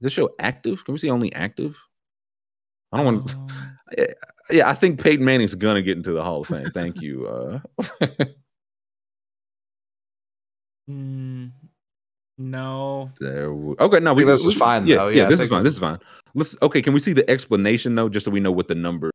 this 0.02 0.14
show 0.14 0.32
active? 0.40 0.84
Can 0.86 0.94
we 0.94 0.98
see 0.98 1.12
only 1.12 1.32
active? 1.34 1.78
I 2.92 2.98
don't 2.98 3.06
want. 3.06 3.36
Um, 3.36 3.48
Yeah, 4.50 4.68
I 4.68 4.74
think 4.74 5.00
Peyton 5.04 5.24
Manning's 5.24 5.54
gonna 5.54 5.84
get 5.84 5.98
into 5.98 6.14
the 6.14 6.24
Hall 6.24 6.42
of 6.42 6.48
Fame. 6.48 6.72
Thank 6.74 7.02
you. 7.02 7.28
Uh, 7.28 7.60
mm, 10.90 11.52
no. 12.40 13.12
there. 13.20 13.54
we- 13.54 13.76
Okay, 13.80 14.00
no, 14.00 14.16
think 14.16 14.28
this 14.28 14.44
is 14.46 14.56
fine, 14.56 14.88
Yeah, 14.88 14.96
though. 14.98 15.08
yeah, 15.10 15.24
Yeah, 15.24 15.30
this 15.30 15.42
is 15.42 15.50
fine. 15.50 15.64
this 15.64 15.74
This 15.76 15.76
is 15.76 15.80
fine. 15.80 16.00
Let's. 16.34 16.58
Okay, 16.62 16.82
can 16.82 16.94
we 16.94 17.00
see 17.00 17.14
the 17.14 17.30
explanation 17.30 17.96
though, 17.96 18.10
just 18.10 18.26
so 18.26 18.32
we 18.32 18.40
know 18.40 18.52
what 18.52 18.68
the 18.68 18.76
numbers? 18.76 19.12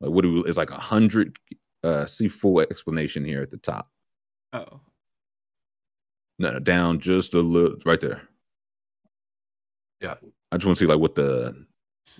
Like, 0.00 0.10
what 0.12 0.22
do 0.22 0.32
we, 0.32 0.40
it's 0.48 0.56
like 0.58 0.70
a 0.70 0.78
hundred? 0.78 1.36
Uh, 1.82 2.04
see 2.06 2.28
full 2.28 2.60
explanation 2.60 3.24
here 3.24 3.42
at 3.42 3.50
the 3.50 3.56
top. 3.56 3.90
Oh. 4.52 4.80
No, 6.38 6.52
no, 6.52 6.58
down 6.58 7.00
just 7.00 7.34
a 7.34 7.40
little, 7.40 7.76
right 7.86 8.00
there. 8.00 8.22
Yeah. 10.00 10.14
I 10.52 10.56
just 10.56 10.66
want 10.66 10.78
to 10.78 10.84
see 10.84 10.88
like 10.88 10.98
what 11.00 11.14
the 11.14 11.66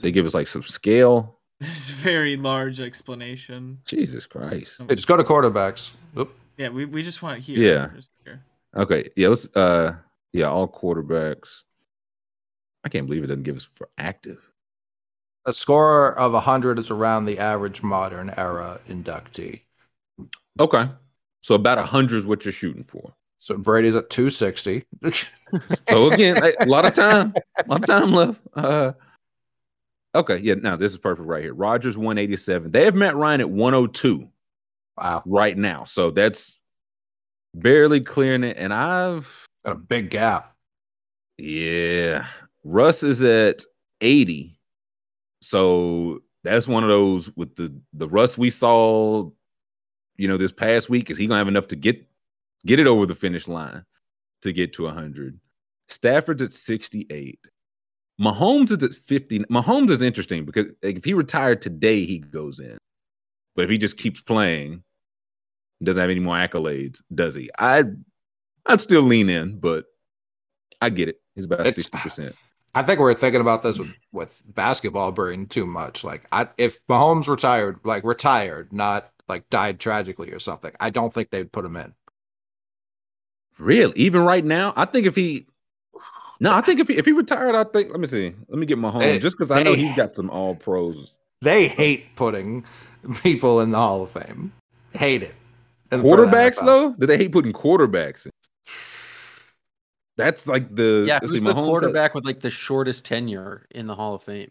they 0.02 0.10
give 0.12 0.26
us 0.26 0.34
like 0.34 0.48
some 0.48 0.62
scale. 0.62 1.38
it's 1.60 1.90
a 1.90 1.94
very 1.94 2.36
large 2.36 2.80
explanation. 2.80 3.78
Jesus 3.84 4.26
Christ. 4.26 4.80
hey, 4.88 4.94
just 4.94 5.08
go 5.08 5.16
to 5.16 5.24
quarterbacks. 5.24 5.90
Oop. 6.18 6.34
Yeah, 6.56 6.68
we, 6.68 6.84
we 6.84 7.02
just 7.02 7.22
want 7.22 7.38
it 7.38 7.40
here. 7.42 7.58
Yeah. 7.58 7.88
Just 7.96 8.10
here. 8.18 8.19
Okay, 8.76 9.10
yeah, 9.16 9.28
let's. 9.28 9.54
Uh, 9.54 9.96
yeah, 10.32 10.46
all 10.46 10.68
quarterbacks. 10.68 11.62
I 12.84 12.88
can't 12.88 13.06
believe 13.06 13.24
it 13.24 13.28
doesn't 13.28 13.42
give 13.42 13.56
us 13.56 13.64
for 13.64 13.88
active. 13.98 14.38
A 15.46 15.52
score 15.52 16.16
of 16.18 16.32
100 16.32 16.78
is 16.78 16.90
around 16.90 17.24
the 17.24 17.38
average 17.38 17.82
modern 17.82 18.32
era 18.36 18.78
inductee. 18.88 19.62
Okay, 20.58 20.88
so 21.40 21.54
about 21.54 21.78
a 21.78 21.84
hundred 21.84 22.18
is 22.18 22.26
what 22.26 22.44
you're 22.44 22.52
shooting 22.52 22.82
for. 22.82 23.14
So 23.38 23.56
Brady's 23.56 23.94
at 23.94 24.10
260. 24.10 24.84
So 25.88 26.12
again, 26.12 26.36
a 26.42 26.52
a 26.60 26.66
lot 26.66 26.84
of 26.84 26.92
time, 26.92 27.32
a 27.58 27.64
lot 27.66 27.80
of 27.80 27.86
time 27.86 28.12
left. 28.12 28.40
Uh, 28.54 28.92
okay, 30.14 30.36
yeah, 30.38 30.54
now 30.54 30.76
this 30.76 30.92
is 30.92 30.98
perfect 30.98 31.26
right 31.26 31.42
here. 31.42 31.54
Rodgers 31.54 31.96
187. 31.96 32.70
They 32.70 32.84
have 32.84 32.94
Matt 32.94 33.16
Ryan 33.16 33.40
at 33.40 33.50
102 33.50 34.28
wow, 34.98 35.22
right 35.24 35.56
now, 35.56 35.84
so 35.84 36.10
that's 36.10 36.59
barely 37.54 38.00
clearing 38.00 38.44
it. 38.44 38.56
And 38.56 38.72
I've 38.72 39.46
got 39.64 39.72
a 39.72 39.78
big 39.78 40.10
gap. 40.10 40.54
Yeah. 41.38 42.26
Russ 42.64 43.02
is 43.02 43.22
at 43.22 43.64
80. 44.00 44.58
So 45.42 46.20
that's 46.44 46.68
one 46.68 46.82
of 46.82 46.88
those 46.88 47.30
with 47.36 47.54
the 47.56 47.74
the 47.92 48.08
Russ 48.08 48.36
we 48.36 48.50
saw, 48.50 49.30
you 50.16 50.28
know, 50.28 50.36
this 50.36 50.52
past 50.52 50.90
week. 50.90 51.10
Is 51.10 51.18
he 51.18 51.26
gonna 51.26 51.38
have 51.38 51.48
enough 51.48 51.68
to 51.68 51.76
get 51.76 52.06
get 52.66 52.78
it 52.78 52.86
over 52.86 53.06
the 53.06 53.14
finish 53.14 53.48
line 53.48 53.84
to 54.42 54.52
get 54.52 54.72
to 54.74 54.84
100? 54.84 55.38
Stafford's 55.88 56.42
at 56.42 56.52
68. 56.52 57.38
Mahomes 58.20 58.70
is 58.70 58.82
at 58.82 58.94
50. 58.94 59.40
Mahomes 59.50 59.90
is 59.90 60.02
interesting 60.02 60.44
because 60.44 60.66
if 60.82 61.04
he 61.04 61.14
retired 61.14 61.62
today, 61.62 62.04
he 62.04 62.18
goes 62.18 62.60
in. 62.60 62.78
But 63.56 63.64
if 63.64 63.70
he 63.70 63.78
just 63.78 63.96
keeps 63.96 64.20
playing, 64.20 64.82
doesn't 65.82 66.00
have 66.00 66.10
any 66.10 66.20
more 66.20 66.36
accolades, 66.36 67.00
does 67.14 67.34
he? 67.34 67.50
I 67.58 67.84
I'd 68.66 68.80
still 68.80 69.02
lean 69.02 69.28
in, 69.30 69.58
but 69.58 69.86
I 70.80 70.90
get 70.90 71.08
it. 71.08 71.20
He's 71.34 71.44
about 71.46 71.66
sixty 71.66 71.98
percent. 71.98 72.34
I 72.74 72.82
think 72.82 73.00
we're 73.00 73.14
thinking 73.14 73.40
about 73.40 73.62
this 73.62 73.78
with, 73.78 73.90
with 74.12 74.42
basketball 74.46 75.10
brain 75.10 75.46
too 75.46 75.66
much. 75.66 76.04
Like, 76.04 76.24
I, 76.30 76.48
if 76.56 76.78
Mahomes 76.86 77.26
retired, 77.26 77.80
like 77.82 78.04
retired, 78.04 78.72
not 78.72 79.10
like 79.28 79.50
died 79.50 79.80
tragically 79.80 80.30
or 80.32 80.38
something, 80.38 80.72
I 80.78 80.90
don't 80.90 81.12
think 81.12 81.30
they'd 81.30 81.50
put 81.50 81.64
him 81.64 81.76
in. 81.76 81.94
Really? 83.58 83.92
Even 83.96 84.22
right 84.22 84.44
now, 84.44 84.72
I 84.76 84.84
think 84.84 85.06
if 85.06 85.16
he, 85.16 85.46
no, 86.38 86.52
I 86.54 86.60
think 86.60 86.78
if 86.78 86.86
he 86.86 86.96
if 86.96 87.06
he 87.06 87.12
retired, 87.12 87.56
I 87.56 87.64
think. 87.64 87.90
Let 87.90 87.98
me 87.98 88.06
see. 88.06 88.34
Let 88.48 88.58
me 88.58 88.66
get 88.66 88.78
Mahomes 88.78 89.02
Hey, 89.02 89.18
just 89.18 89.36
because 89.36 89.50
I 89.50 89.62
know 89.62 89.74
hey. 89.74 89.82
he's 89.82 89.96
got 89.96 90.14
some 90.14 90.30
All 90.30 90.54
Pros. 90.54 91.16
They 91.42 91.66
hate 91.66 92.14
putting 92.14 92.64
people 93.22 93.60
in 93.60 93.70
the 93.70 93.78
Hall 93.78 94.02
of 94.02 94.10
Fame. 94.10 94.52
Hate 94.92 95.22
it. 95.22 95.34
And 95.92 96.02
Quarterbacks 96.02 96.64
though, 96.64 96.94
do 96.94 97.06
they 97.06 97.16
hate 97.16 97.32
putting 97.32 97.52
quarterbacks 97.52 98.26
in? 98.26 98.32
That's 100.16 100.46
like 100.46 100.74
the 100.74 101.04
Yeah, 101.06 101.14
let's 101.14 101.30
who's 101.32 101.40
see, 101.40 101.46
the 101.46 101.52
Mahomes 101.52 101.56
had- 101.56 101.64
quarterback 101.66 102.14
with 102.14 102.24
like 102.24 102.40
the 102.40 102.50
shortest 102.50 103.04
tenure 103.04 103.66
in 103.70 103.86
the 103.86 103.94
Hall 103.94 104.14
of 104.14 104.22
Fame? 104.22 104.50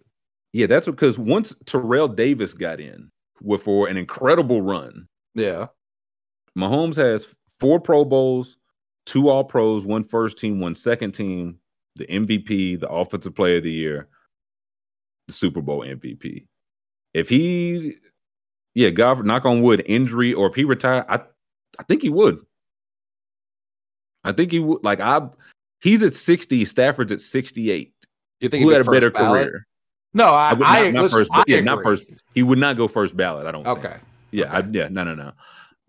yeah, 0.51 0.65
that's 0.65 0.87
because 0.87 1.19
once 1.19 1.53
Terrell 1.65 2.07
Davis 2.07 2.53
got 2.55 2.79
in 2.79 3.11
with 3.41 3.61
for 3.63 3.87
an 3.87 3.97
incredible 3.97 4.61
run, 4.61 5.07
Yeah. 5.35 5.67
Mahomes 6.57 6.95
has 6.95 7.27
four 7.59 7.79
Pro 7.79 8.03
Bowls, 8.03 8.57
two 9.05 9.29
All 9.29 9.43
Pros, 9.43 9.85
one 9.85 10.03
first 10.03 10.37
team, 10.39 10.59
one 10.59 10.75
second 10.75 11.11
team, 11.11 11.59
the 11.95 12.05
MVP, 12.07 12.79
the 12.79 12.89
Offensive 12.89 13.35
Player 13.35 13.57
of 13.57 13.63
the 13.63 13.71
Year, 13.71 14.07
the 15.27 15.33
Super 15.33 15.61
Bowl 15.61 15.81
MVP. 15.85 16.47
If 17.13 17.29
he, 17.29 17.95
yeah, 18.75 18.89
God, 18.89 19.25
knock 19.25 19.45
on 19.45 19.61
wood, 19.61 19.83
injury, 19.85 20.33
or 20.33 20.47
if 20.47 20.55
he 20.55 20.63
retired, 20.63 21.05
I, 21.09 21.21
I 21.77 21.83
think 21.83 22.01
he 22.01 22.09
would. 22.09 22.39
I 24.23 24.31
think 24.31 24.51
he 24.51 24.59
would. 24.59 24.83
Like 24.83 24.99
I, 24.99 25.21
he's 25.81 26.03
at 26.03 26.15
sixty. 26.15 26.65
Stafford's 26.65 27.11
at 27.11 27.21
sixty-eight. 27.21 27.93
You 28.39 28.49
think 28.49 28.63
Who 28.63 28.69
he'd 28.69 28.77
had 28.77 28.85
be 28.85 28.89
a 28.89 28.91
better 28.91 29.11
ballot? 29.11 29.47
career? 29.47 29.67
No, 30.13 30.25
I, 30.25 30.49
I 30.49 30.53
would 30.53 30.67
I, 30.67 30.83
not, 30.85 30.93
not 30.93 31.01
listen, 31.03 31.19
first. 31.19 31.31
I 31.33 31.43
yeah, 31.47 31.59
not 31.61 31.83
first. 31.83 32.03
He 32.33 32.43
would 32.43 32.59
not 32.59 32.77
go 32.77 32.87
first 32.87 33.15
ballot. 33.15 33.45
I 33.45 33.51
don't. 33.51 33.63
think. 33.63 33.79
Okay. 33.79 33.95
Yeah, 34.31 34.55
I, 34.55 34.59
yeah, 34.71 34.87
no, 34.89 35.03
no, 35.03 35.15
no. 35.15 35.31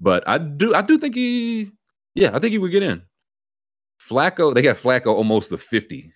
But 0.00 0.26
I 0.26 0.38
do, 0.38 0.74
I 0.74 0.82
do 0.82 0.96
think 0.96 1.14
he, 1.14 1.72
yeah, 2.14 2.30
I 2.32 2.38
think 2.38 2.52
he 2.52 2.58
would 2.58 2.70
get 2.70 2.82
in. 2.82 3.02
Flacco, 4.00 4.54
they 4.54 4.62
got 4.62 4.76
Flacco 4.76 5.08
almost 5.08 5.50
the 5.50 5.58
fifty. 5.58 6.12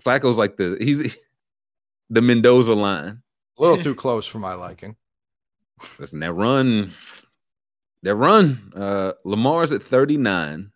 Flacco's 0.00 0.38
like 0.38 0.56
the 0.56 0.76
he's 0.80 1.16
the 2.10 2.22
Mendoza 2.22 2.74
line. 2.74 3.22
A 3.58 3.62
little 3.62 3.76
too 3.82 3.94
close 3.94 4.26
for 4.26 4.38
my 4.38 4.54
liking. 4.54 4.96
Listen, 5.98 6.20
that 6.20 6.32
run, 6.32 6.92
that 8.02 8.14
run. 8.14 8.72
Uh, 8.74 9.12
Lamar's 9.24 9.72
at 9.72 9.82
thirty 9.82 10.16
nine 10.16 10.70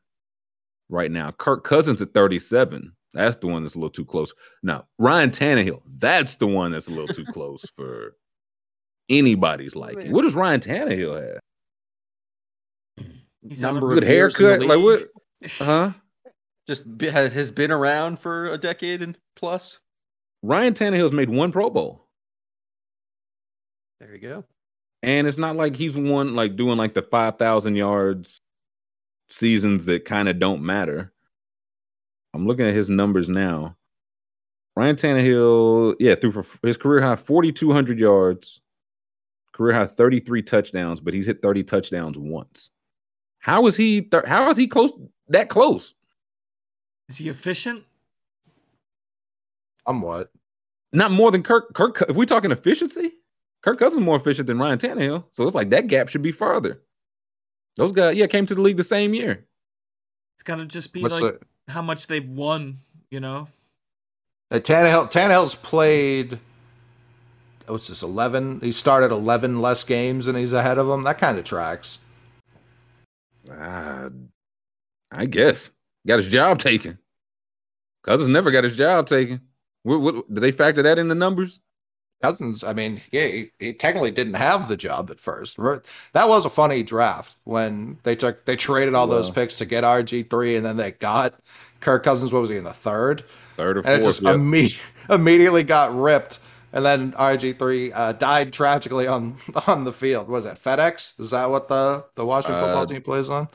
right 0.88 1.10
now. 1.10 1.30
Kirk 1.32 1.64
Cousins 1.64 2.00
at 2.02 2.14
thirty 2.14 2.38
seven. 2.38 2.94
That's 3.12 3.36
the 3.36 3.46
one 3.46 3.62
that's 3.62 3.74
a 3.74 3.78
little 3.78 3.90
too 3.90 4.04
close. 4.04 4.32
Now 4.62 4.86
Ryan 4.98 5.30
Tannehill, 5.30 5.82
that's 5.98 6.36
the 6.36 6.46
one 6.46 6.72
that's 6.72 6.88
a 6.88 6.90
little 6.90 7.14
too 7.14 7.24
close 7.24 7.64
for 7.76 8.16
anybody's 9.08 9.76
liking. 9.76 10.12
What 10.12 10.22
does 10.22 10.34
Ryan 10.34 10.60
Tannehill 10.60 11.20
have? 11.20 11.40
He's 13.48 13.62
on 13.62 13.70
a 13.70 13.72
Number 13.74 13.92
of 13.92 14.00
Good 14.00 14.08
years 14.08 14.34
in 14.34 14.44
haircut, 14.44 14.66
like 14.66 14.82
what? 14.82 14.98
league. 15.00 15.08
Huh? 15.58 15.92
Just 16.66 16.96
be, 16.96 17.10
has 17.10 17.50
been 17.50 17.70
around 17.70 18.18
for 18.18 18.46
a 18.46 18.56
decade 18.56 19.02
and 19.02 19.18
plus. 19.36 19.78
Ryan 20.42 20.72
Tannehill's 20.72 21.12
made 21.12 21.28
one 21.28 21.52
Pro 21.52 21.68
Bowl, 21.68 22.06
There 24.00 24.14
you 24.14 24.18
go. 24.18 24.44
And 25.04 25.26
it's 25.26 25.38
not 25.38 25.56
like 25.56 25.76
he's 25.76 25.96
one 25.96 26.34
like 26.34 26.56
doing 26.56 26.78
like 26.78 26.94
the 26.94 27.02
five 27.02 27.38
thousand 27.38 27.76
yards 27.76 28.40
seasons 29.28 29.84
that 29.86 30.04
kind 30.04 30.28
of 30.28 30.38
don't 30.38 30.62
matter. 30.62 31.12
I'm 32.32 32.46
looking 32.46 32.66
at 32.66 32.74
his 32.74 32.90
numbers 32.90 33.28
now. 33.28 33.76
Ryan 34.76 34.96
Tannehill, 34.96 35.94
yeah, 36.00 36.16
threw 36.16 36.32
for 36.32 36.44
his 36.66 36.76
career 36.76 37.00
high 37.00 37.14
4,200 37.14 37.98
yards, 37.98 38.60
career 39.52 39.74
high 39.74 39.86
33 39.86 40.42
touchdowns, 40.42 41.00
but 41.00 41.14
he's 41.14 41.26
hit 41.26 41.42
30 41.42 41.62
touchdowns 41.62 42.18
once. 42.18 42.70
How 43.38 43.66
is 43.66 43.76
he? 43.76 44.02
Th- 44.02 44.24
how 44.26 44.50
is 44.50 44.56
he 44.56 44.66
close? 44.66 44.90
That 45.28 45.48
close? 45.48 45.94
Is 47.08 47.18
he 47.18 47.28
efficient? 47.28 47.84
I'm 49.86 50.00
what? 50.00 50.32
Not 50.92 51.12
more 51.12 51.30
than 51.30 51.42
Kirk. 51.42 51.74
Kirk. 51.74 52.02
If 52.08 52.16
we're 52.16 52.24
talking 52.24 52.50
efficiency, 52.50 53.12
Kirk 53.64 53.78
Cousins 53.78 54.00
is 54.00 54.04
more 54.04 54.16
efficient 54.16 54.46
than 54.46 54.58
Ryan 54.58 54.78
Tannehill. 54.78 55.24
So 55.32 55.46
it's 55.46 55.54
like 55.54 55.70
that 55.70 55.86
gap 55.86 56.10
should 56.10 56.20
be 56.20 56.32
farther. 56.32 56.82
Those 57.76 57.92
guys, 57.92 58.14
yeah, 58.14 58.26
came 58.26 58.44
to 58.44 58.54
the 58.54 58.60
league 58.60 58.76
the 58.76 58.84
same 58.84 59.14
year. 59.14 59.46
It's 60.36 60.42
got 60.42 60.56
to 60.56 60.66
just 60.66 60.92
be 60.92 61.00
What's 61.00 61.18
like 61.18 61.40
the 61.66 61.72
how 61.72 61.80
much 61.80 62.06
they've 62.06 62.28
won. 62.28 62.76
You 63.10 63.20
know, 63.20 63.48
Uh, 64.50 64.56
Tannehill 64.56 65.10
Tannehill's 65.10 65.54
played. 65.54 66.38
What's 67.66 67.86
this? 67.86 68.02
Eleven. 68.02 68.60
He 68.60 68.70
started 68.70 69.10
eleven 69.10 69.62
less 69.62 69.82
games, 69.82 70.26
and 70.26 70.36
he's 70.36 70.52
ahead 70.52 70.76
of 70.76 70.88
him. 70.88 71.04
That 71.04 71.18
kind 71.18 71.38
of 71.38 71.44
tracks. 71.44 71.98
Uh, 73.50 74.10
I 75.10 75.24
guess 75.24 75.70
got 76.06 76.18
his 76.18 76.28
job 76.28 76.58
taken. 76.58 76.98
Cousins 78.02 78.28
never 78.28 78.50
got 78.50 78.64
his 78.64 78.76
job 78.76 79.06
taken. 79.06 79.40
What, 79.84 80.00
what 80.00 80.34
did 80.34 80.42
they 80.42 80.52
factor 80.52 80.82
that 80.82 80.98
in 80.98 81.08
the 81.08 81.14
numbers? 81.14 81.60
Cousins, 82.24 82.64
I 82.64 82.72
mean, 82.72 83.02
yeah, 83.10 83.26
he, 83.26 83.50
he 83.58 83.72
technically 83.72 84.10
didn't 84.10 84.34
have 84.34 84.68
the 84.68 84.76
job 84.76 85.10
at 85.10 85.20
first. 85.20 85.56
That 86.12 86.28
was 86.28 86.44
a 86.46 86.50
funny 86.50 86.82
draft 86.82 87.36
when 87.44 87.98
they 88.04 88.16
took 88.16 88.44
they 88.46 88.56
traded 88.56 88.94
all 88.94 89.06
those 89.06 89.30
picks 89.30 89.58
to 89.58 89.66
get 89.66 89.84
RG 89.84 90.22
three, 90.30 90.56
and 90.56 90.64
then 90.64 90.76
they 90.76 90.92
got 90.92 91.40
Kirk 91.80 92.02
Cousins. 92.04 92.32
What 92.32 92.40
was 92.40 92.50
he 92.50 92.56
in 92.56 92.64
the 92.64 92.72
third? 92.72 93.24
Third 93.56 93.78
or 93.78 93.82
And 93.82 93.94
it 93.94 94.02
fourth? 94.02 94.04
just 94.04 94.22
yep. 94.22 94.40
imme- 94.40 94.78
immediately 95.10 95.62
got 95.62 95.94
ripped. 95.94 96.38
And 96.72 96.84
then 96.84 97.12
RG 97.12 97.52
three 97.54 97.92
uh, 97.92 98.12
died 98.12 98.52
tragically 98.52 99.06
on 99.06 99.38
on 99.66 99.84
the 99.84 99.92
field. 99.92 100.28
Was 100.28 100.44
that 100.44 100.56
FedEx? 100.58 101.18
Is 101.20 101.30
that 101.30 101.50
what 101.50 101.68
the 101.68 102.06
the 102.16 102.26
Washington 102.26 102.58
football 102.58 102.84
Uh, 102.84 102.86
team 102.86 103.02
plays 103.02 103.28
on? 103.28 103.48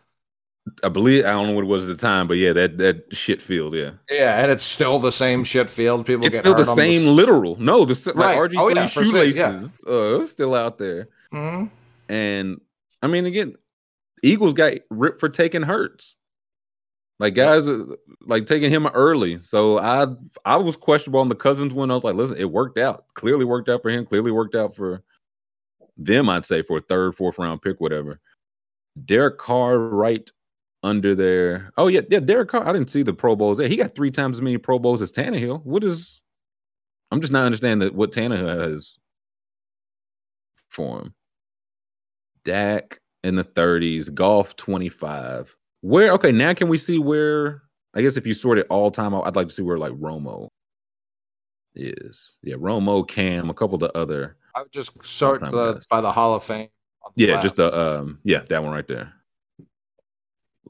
I 0.84 0.89
believe 0.89 1.26
I 1.26 1.32
don't 1.32 1.47
know 1.47 1.53
what 1.53 1.64
it 1.64 1.68
was 1.68 1.84
at 1.84 1.88
the 1.88 1.95
time, 1.95 2.28
but 2.28 2.36
yeah, 2.36 2.53
that 2.53 2.78
that 2.78 3.14
shit 3.16 3.41
field, 3.41 3.74
yeah. 3.74 3.91
Yeah, 4.10 4.41
and 4.41 4.51
it's 4.51 4.64
still 4.64 4.99
the 4.99 5.12
same 5.12 5.43
shit 5.43 5.70
field. 5.70 6.05
People 6.05 6.26
It's 6.26 6.36
get 6.36 6.41
still 6.43 6.55
the 6.55 6.64
same 6.66 7.01
s- 7.01 7.05
literal. 7.05 7.55
No, 7.60 7.86
the 7.86 7.93
like 8.16 8.38
Right. 8.38 8.38
RG3 8.38 8.57
Oh, 8.60 8.70
yeah, 8.70 8.88
sure, 8.88 9.03
yeah. 9.03 9.51
shoelaces 9.51 9.84
uh 9.86 10.28
still 10.28 10.53
out 10.53 10.78
there. 10.78 11.07
Mhm. 11.34 11.72
And 12.07 12.62
I 13.01 13.07
mean, 13.07 13.26
again, 13.26 13.55
Eagles 14.22 14.53
got 14.53 14.74
ripped 14.89 15.20
for 15.20 15.30
taking 15.30 15.64
Hurts. 15.64 16.16
Like 17.20 17.34
guys, 17.36 17.68
uh, 17.68 17.95
like 18.22 18.45
taking 18.45 18.70
him 18.72 18.86
early. 18.88 19.39
So 19.41 19.80
I 19.80 20.07
I 20.45 20.57
was 20.57 20.76
questionable 20.78 21.20
on 21.20 21.30
the 21.30 21.36
Cousins 21.36 21.74
one. 21.74 21.89
I 21.91 21.95
was 21.95 22.03
like, 22.03 22.16
listen, 22.16 22.38
it 22.38 22.51
worked 22.51 22.78
out. 22.78 23.05
Clearly 23.16 23.43
worked 23.43 23.70
out 23.70 23.82
for 23.82 23.89
him. 23.89 24.05
Clearly 24.05 24.32
worked 24.32 24.55
out 24.55 24.76
for 24.76 25.01
them. 25.97 26.30
I'd 26.30 26.45
say 26.45 26.62
for 26.62 26.78
a 26.78 26.82
third, 26.82 27.16
fourth 27.16 27.39
round 27.39 27.62
pick, 27.62 27.82
whatever. 27.82 28.20
Derek 29.05 29.38
Carr 29.38 29.78
right 29.80 30.30
under 30.84 31.15
there. 31.15 31.71
Oh 31.77 31.88
yeah, 31.88 32.01
yeah. 32.09 32.19
Derek 32.19 32.49
Carr. 32.49 32.67
I 32.67 32.73
didn't 32.73 32.89
see 32.89 33.03
the 33.03 33.13
Pro 33.13 33.36
Bowls 33.36 33.57
there. 33.57 33.67
He 33.67 33.75
got 33.75 33.95
three 33.95 34.11
times 34.11 34.38
as 34.38 34.41
many 34.41 34.57
Pro 34.57 34.80
Bowls 34.80 35.01
as 35.01 35.11
Tannehill. 35.11 35.65
What 35.65 35.84
is? 35.84 36.21
I'm 37.11 37.21
just 37.21 37.34
not 37.34 37.45
understanding 37.45 37.88
that 37.88 37.95
what 37.95 38.11
Tannehill 38.11 38.71
has 38.71 38.97
for 40.69 40.99
him. 40.99 41.13
Dak 42.43 42.99
in 43.23 43.36
the 43.36 43.43
30s, 43.43 44.13
Goff 44.13 44.55
25. 44.55 45.55
Where 45.82 46.11
okay, 46.13 46.32
now 46.32 46.53
can 46.53 46.67
we 46.67 46.77
see 46.77 46.99
where 46.99 47.63
I 47.93 48.01
guess 48.01 48.17
if 48.17 48.27
you 48.27 48.34
sort 48.34 48.59
it 48.59 48.67
all 48.69 48.91
time 48.91 49.15
I'd 49.15 49.36
like 49.36 49.47
to 49.47 49.53
see 49.53 49.63
where 49.63 49.77
like 49.77 49.93
Romo 49.93 50.49
is. 51.75 52.36
Yeah, 52.43 52.55
Romo, 52.55 53.07
Cam, 53.07 53.49
a 53.49 53.53
couple 53.53 53.75
of 53.75 53.82
the 53.82 53.97
other. 53.97 54.38
I 54.55 54.61
would 54.61 54.71
just 54.71 54.91
sort 55.05 55.41
the 55.41 55.73
guys. 55.73 55.88
by 55.88 56.01
the 56.01 56.11
Hall 56.11 56.34
of 56.34 56.43
Fame. 56.43 56.69
Yeah, 57.15 57.34
left, 57.34 57.43
just 57.43 57.55
the 57.55 57.73
um, 57.77 58.19
yeah, 58.23 58.41
that 58.49 58.63
one 58.63 58.73
right 58.73 58.88
there. 58.88 59.13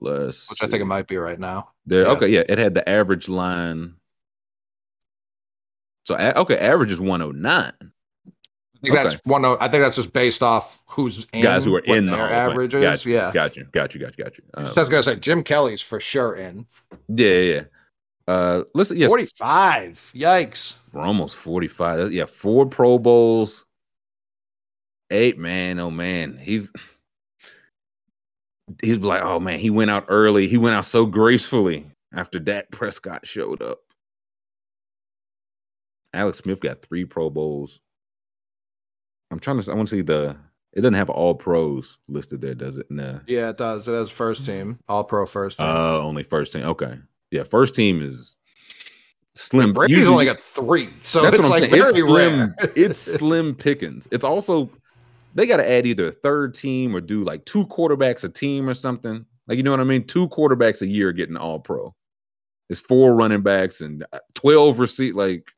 Let's 0.01 0.49
which 0.49 0.63
I 0.63 0.67
think 0.67 0.81
it 0.81 0.85
might 0.85 1.07
be 1.07 1.17
right 1.17 1.39
now. 1.39 1.71
There, 1.85 2.03
Yeah. 2.03 2.11
okay, 2.11 2.27
yeah, 2.27 2.43
it 2.47 2.57
had 2.57 2.73
the 2.73 2.87
average 2.87 3.27
line. 3.27 3.95
So 6.05 6.15
okay, 6.17 6.57
average 6.57 6.91
is 6.91 6.99
109. 6.99 7.73
I 7.83 8.81
think 8.81 8.95
that's 8.95 9.13
Okay. 9.15 9.21
one. 9.25 9.43
of- 9.45 9.57
I 9.59 9.67
think 9.67 9.81
that's 9.83 9.97
just 9.97 10.13
based 10.13 10.41
off 10.41 10.81
who's 10.87 11.27
in, 11.33 11.43
Guys 11.43 11.65
who 11.65 11.75
are 11.75 11.79
in 11.79 12.05
the 12.05 12.13
their 12.15 12.27
Fame. 12.29 12.35
averages. 12.35 13.05
Yeah, 13.05 13.31
got 13.33 13.55
you, 13.57 13.65
got 13.73 13.93
you, 13.93 13.99
got 13.99 14.17
you, 14.17 14.23
got 14.23 14.37
you, 14.37 14.43
you. 14.45 14.51
So 14.53 14.57
I 14.57 14.61
Um, 14.61 14.73
was 14.75 14.89
gonna 14.89 15.03
say 15.03 15.15
Jim 15.17 15.43
Kelly's 15.43 15.81
for 15.81 15.99
sure 15.99 16.35
in. 16.35 16.65
yeah, 17.09 17.27
yeah. 17.29 17.63
Uh, 18.27 18.63
listen, 18.73 18.95
yes, 18.97 19.09
Forty-five. 19.09 20.11
Yikes. 20.15 20.77
we're 20.93 21.01
almost 21.01 21.35
45. 21.35 22.13
Yeah, 22.13 22.25
four 22.25 22.65
Pro 22.67 22.97
Bowls, 22.99 23.65
eight, 25.11 25.37
man. 25.37 25.79
Oh 25.79 25.91
man, 25.91 26.37
he's 26.37 26.71
he's 28.81 28.97
like, 28.99 29.21
oh 29.21 29.39
man, 29.39 29.59
he 29.59 29.69
went 29.69 29.91
out 29.91 30.05
early. 30.09 30.47
He 30.47 30.57
went 30.57 30.75
out 30.75 30.85
so 30.85 31.05
gracefully 31.05 31.85
after 32.15 32.39
Dak 32.39 32.71
Prescott 32.71 33.25
showed 33.27 33.61
up. 33.61 33.79
Alex 36.13 36.39
Smith 36.39 36.59
got 36.61 36.81
three 36.81 37.05
Pro 37.05 37.29
Bowls. 37.29 37.79
I'm 39.31 39.39
trying 39.39 39.61
to. 39.61 39.71
I 39.71 39.75
want 39.75 39.87
to 39.89 39.95
see 39.95 40.01
the. 40.01 40.35
It 40.73 40.81
doesn't 40.81 40.93
have 40.95 41.09
all 41.09 41.33
pros 41.33 41.97
listed 42.07 42.41
there, 42.41 42.53
does 42.53 42.77
it? 42.77 42.89
No. 42.91 43.19
Yeah, 43.27 43.49
it 43.49 43.57
does. 43.57 43.87
It 43.87 43.93
has 43.93 44.09
first 44.09 44.45
team, 44.45 44.79
all 44.87 45.03
pro 45.03 45.25
first 45.25 45.57
team. 45.59 45.67
Uh, 45.67 45.97
only 45.97 46.23
first 46.23 46.53
team. 46.53 46.63
Okay. 46.63 46.97
Yeah, 47.31 47.43
first 47.43 47.73
team 47.75 48.01
is 48.03 48.35
slim. 49.35 49.73
Brady's 49.73 49.97
Usually- 49.97 50.13
only 50.13 50.25
got 50.25 50.39
three, 50.39 50.89
so 51.03 51.21
That's 51.21 51.37
it's 51.39 51.43
what 51.49 51.55
I'm 51.55 51.61
like 51.61 51.69
saying. 51.71 51.81
very 51.81 51.89
It's 51.91 51.99
slim. 52.01 52.55
it's 52.75 52.99
slim 52.99 53.55
pickings. 53.55 54.07
It's 54.11 54.23
also 54.23 54.69
they 55.35 55.45
got 55.45 55.57
to 55.57 55.69
add 55.69 55.85
either 55.85 56.07
a 56.07 56.11
third 56.11 56.53
team 56.53 56.95
or 56.95 57.01
do 57.01 57.23
like 57.23 57.45
two 57.45 57.65
quarterbacks 57.67 58.23
a 58.23 58.29
team 58.29 58.67
or 58.67 58.73
something. 58.73 59.25
Like 59.47 59.57
you 59.57 59.63
know 59.63 59.71
what 59.71 59.79
I 59.79 59.85
mean? 59.85 60.05
Two 60.05 60.27
quarterbacks 60.29 60.81
a 60.81 60.87
year 60.87 61.11
getting 61.11 61.37
all 61.37 61.59
pro. 61.59 61.93
It's 62.69 62.79
four 62.79 63.15
running 63.15 63.41
backs 63.41 63.81
and 63.81 64.05
uh, 64.13 64.19
twelve 64.35 64.79
receipt. 64.79 65.15
Like 65.15 65.49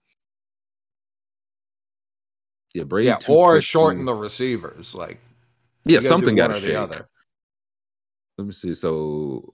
yeah, 2.73 2.83
Brady. 2.83 3.07
yeah, 3.07 3.15
or 3.15 3.59
260. 3.59 3.65
shorten 3.65 4.05
the 4.05 4.15
receivers. 4.15 4.95
Like 4.95 5.19
yeah 5.83 5.91
you 5.91 5.95
gotta 5.97 6.03
do 6.03 6.07
something 6.07 6.35
got 6.35 6.47
to 6.47 6.59
the 6.59 6.75
other. 6.75 7.09
Let 8.37 8.47
me 8.47 8.53
see. 8.53 8.73
So 8.73 9.53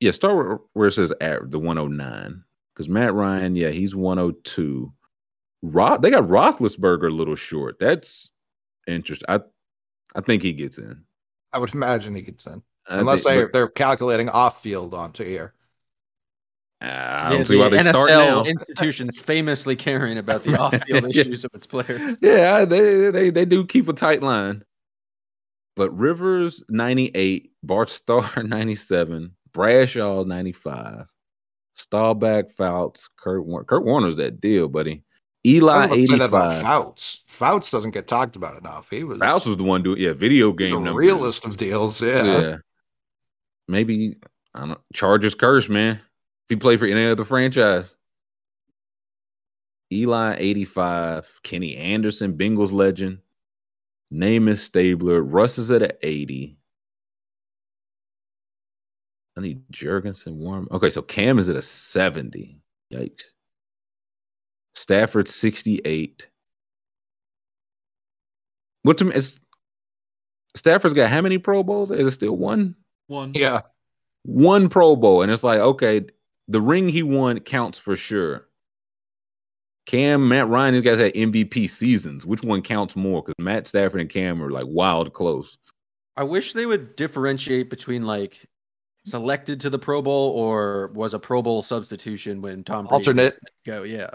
yeah, 0.00 0.10
start 0.12 0.36
where, 0.36 0.58
where 0.72 0.88
it 0.88 0.92
says 0.92 1.12
at 1.20 1.50
the 1.50 1.58
109. 1.58 2.42
Because 2.74 2.88
Matt 2.88 3.12
Ryan, 3.12 3.54
yeah, 3.54 3.68
he's 3.68 3.94
102. 3.94 4.90
Ro- 5.62 5.98
they 5.98 6.10
got 6.10 6.24
Roethlisberger 6.24 7.08
a 7.08 7.14
little 7.14 7.36
short. 7.36 7.78
That's 7.78 8.30
interesting. 8.86 9.26
I 9.28 9.40
I 10.14 10.20
think 10.20 10.42
he 10.42 10.52
gets 10.52 10.78
in. 10.78 11.02
I 11.52 11.58
would 11.58 11.74
imagine 11.74 12.14
he 12.14 12.22
gets 12.22 12.46
in, 12.46 12.62
I 12.88 12.98
unless 12.98 13.22
think- 13.24 13.34
they 13.34 13.42
but, 13.44 13.52
they're 13.52 13.68
calculating 13.68 14.28
off 14.28 14.62
field 14.62 14.94
onto 14.94 15.24
here. 15.24 15.54
uh, 16.82 16.84
I 16.86 16.88
Yeah, 16.88 17.30
don't 17.30 17.46
see 17.46 17.58
why 17.58 17.68
the 17.68 17.76
they 17.76 17.82
start 17.82 18.10
NFL 18.10 18.16
now. 18.16 18.44
institution's 18.50 19.18
famously 19.20 19.76
caring 19.76 20.18
about 20.18 20.44
the 20.44 20.56
off-field 20.58 21.04
Yeah. 21.14 21.20
issues 21.22 21.44
of 21.44 21.50
its 21.54 21.66
players. 21.66 22.18
yeah, 22.22 22.64
they, 22.64 23.10
they 23.10 23.30
they 23.30 23.44
do 23.44 23.66
keep 23.66 23.88
a 23.88 23.92
tight 23.92 24.22
line. 24.22 24.64
But 25.76 25.96
Rivers 25.96 26.62
98, 26.68 27.52
Bart 27.62 27.90
Starr 27.90 28.42
97, 28.42 29.32
Bradshaw 29.52 30.24
95, 30.24 31.06
Staubach, 31.74 32.50
Fouts, 32.50 33.08
Kurt 33.16 33.44
Warner. 33.46 33.64
Kurt 33.64 33.84
Warner's 33.84 34.16
that 34.16 34.40
deal, 34.40 34.68
buddy. 34.68 35.04
I 35.44 35.48
Eli 35.48 35.86
was 35.86 35.88
gonna 35.88 36.06
say 36.06 36.18
that 36.18 36.24
about 36.26 36.50
85. 36.50 36.62
Fouts. 36.62 37.22
Fouts 37.26 37.70
doesn't 37.70 37.92
get 37.92 38.06
talked 38.06 38.36
about 38.36 38.58
enough. 38.58 38.90
He 38.90 39.04
was, 39.04 39.18
Fouts 39.18 39.46
was 39.46 39.56
the 39.56 39.62
one 39.62 39.82
doing 39.82 40.00
yeah, 40.00 40.12
video 40.12 40.52
game 40.52 40.84
the 40.84 40.92
realest 40.92 41.44
of 41.46 41.56
deals. 41.56 42.02
Yeah. 42.02 42.24
Yeah. 42.24 42.56
Maybe 43.66 44.16
I 44.54 44.60
don't 44.60 44.68
know. 44.70 44.80
Chargers 44.92 45.34
curse, 45.34 45.68
man. 45.68 45.96
If 45.96 46.50
he 46.50 46.56
played 46.56 46.78
for 46.78 46.86
any 46.86 47.06
other 47.06 47.24
franchise. 47.24 47.94
Eli 49.92 50.36
85, 50.38 51.40
Kenny 51.42 51.76
Anderson, 51.76 52.36
Bengals 52.36 52.72
legend. 52.72 53.18
Name 54.10 54.48
is 54.48 54.62
Stabler. 54.62 55.22
Russ 55.22 55.58
is 55.58 55.70
at 55.70 55.82
an 55.82 55.92
80. 56.02 56.56
I 59.36 59.40
need 59.40 59.62
Jurgensen 59.72 60.34
warm. 60.34 60.68
Okay, 60.70 60.90
so 60.90 61.02
Cam 61.02 61.38
is 61.38 61.48
at 61.48 61.56
a 61.56 61.62
70. 61.62 62.60
Yikes. 62.92 63.22
Stafford 64.74 65.28
68. 65.28 66.28
What 68.82 68.98
to 68.98 69.04
me 69.04 69.14
is 69.14 69.38
Stafford's 70.56 70.94
got 70.94 71.10
how 71.10 71.20
many 71.20 71.38
Pro 71.38 71.62
Bowls? 71.62 71.90
Is 71.90 72.08
it 72.08 72.12
still 72.12 72.36
one? 72.36 72.74
One. 73.06 73.32
Yeah. 73.34 73.62
One 74.24 74.68
Pro 74.68 74.96
Bowl. 74.96 75.22
And 75.22 75.30
it's 75.30 75.44
like, 75.44 75.60
okay, 75.60 76.06
the 76.48 76.60
ring 76.60 76.88
he 76.88 77.02
won 77.02 77.40
counts 77.40 77.78
for 77.78 77.96
sure. 77.96 78.48
Cam, 79.86 80.28
Matt 80.28 80.48
Ryan, 80.48 80.74
these 80.74 80.84
guys 80.84 80.98
had 80.98 81.14
MVP 81.14 81.68
seasons. 81.68 82.24
Which 82.24 82.42
one 82.42 82.62
counts 82.62 82.96
more? 82.96 83.22
Because 83.22 83.34
Matt 83.38 83.66
Stafford 83.66 84.00
and 84.00 84.10
Cam 84.10 84.42
are 84.42 84.50
like 84.50 84.66
wild 84.68 85.12
close. 85.12 85.58
I 86.16 86.24
wish 86.24 86.52
they 86.52 86.66
would 86.66 86.96
differentiate 86.96 87.70
between 87.70 88.04
like 88.04 88.46
selected 89.04 89.60
to 89.62 89.70
the 89.70 89.78
Pro 89.78 90.02
Bowl 90.02 90.30
or 90.30 90.92
was 90.94 91.14
a 91.14 91.18
Pro 91.18 91.42
Bowl 91.42 91.62
substitution 91.62 92.42
when 92.42 92.62
Tom 92.62 92.86
Brady 92.86 92.94
Alternate. 92.94 93.38
go. 93.64 93.82
Yeah, 93.82 94.10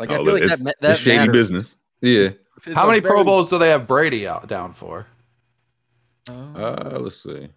like 0.00 0.10
I 0.10 0.16
Oh, 0.16 0.24
feel 0.24 0.34
like 0.34 0.44
that 0.58 0.74
that 0.80 0.98
shady 0.98 1.18
matters. 1.18 1.32
business. 1.32 1.76
Yeah. 2.00 2.30
It's 2.66 2.74
How 2.74 2.84
a 2.84 2.88
many 2.88 3.00
Pro 3.00 3.16
very- 3.16 3.24
Bowls 3.24 3.50
do 3.50 3.58
they 3.58 3.68
have 3.70 3.86
Brady 3.86 4.26
out 4.26 4.48
down 4.48 4.72
for? 4.72 5.06
Oh. 6.28 6.32
Uh, 6.54 6.98
let's 7.00 7.22
see. 7.22 7.48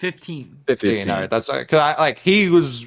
15. 0.00 0.58
15. 0.66 0.66
15. 0.66 1.10
All 1.10 1.20
right. 1.20 1.30
That's 1.30 1.48
because 1.50 1.78
I 1.80 2.00
like 2.00 2.18
he 2.18 2.48
was 2.48 2.86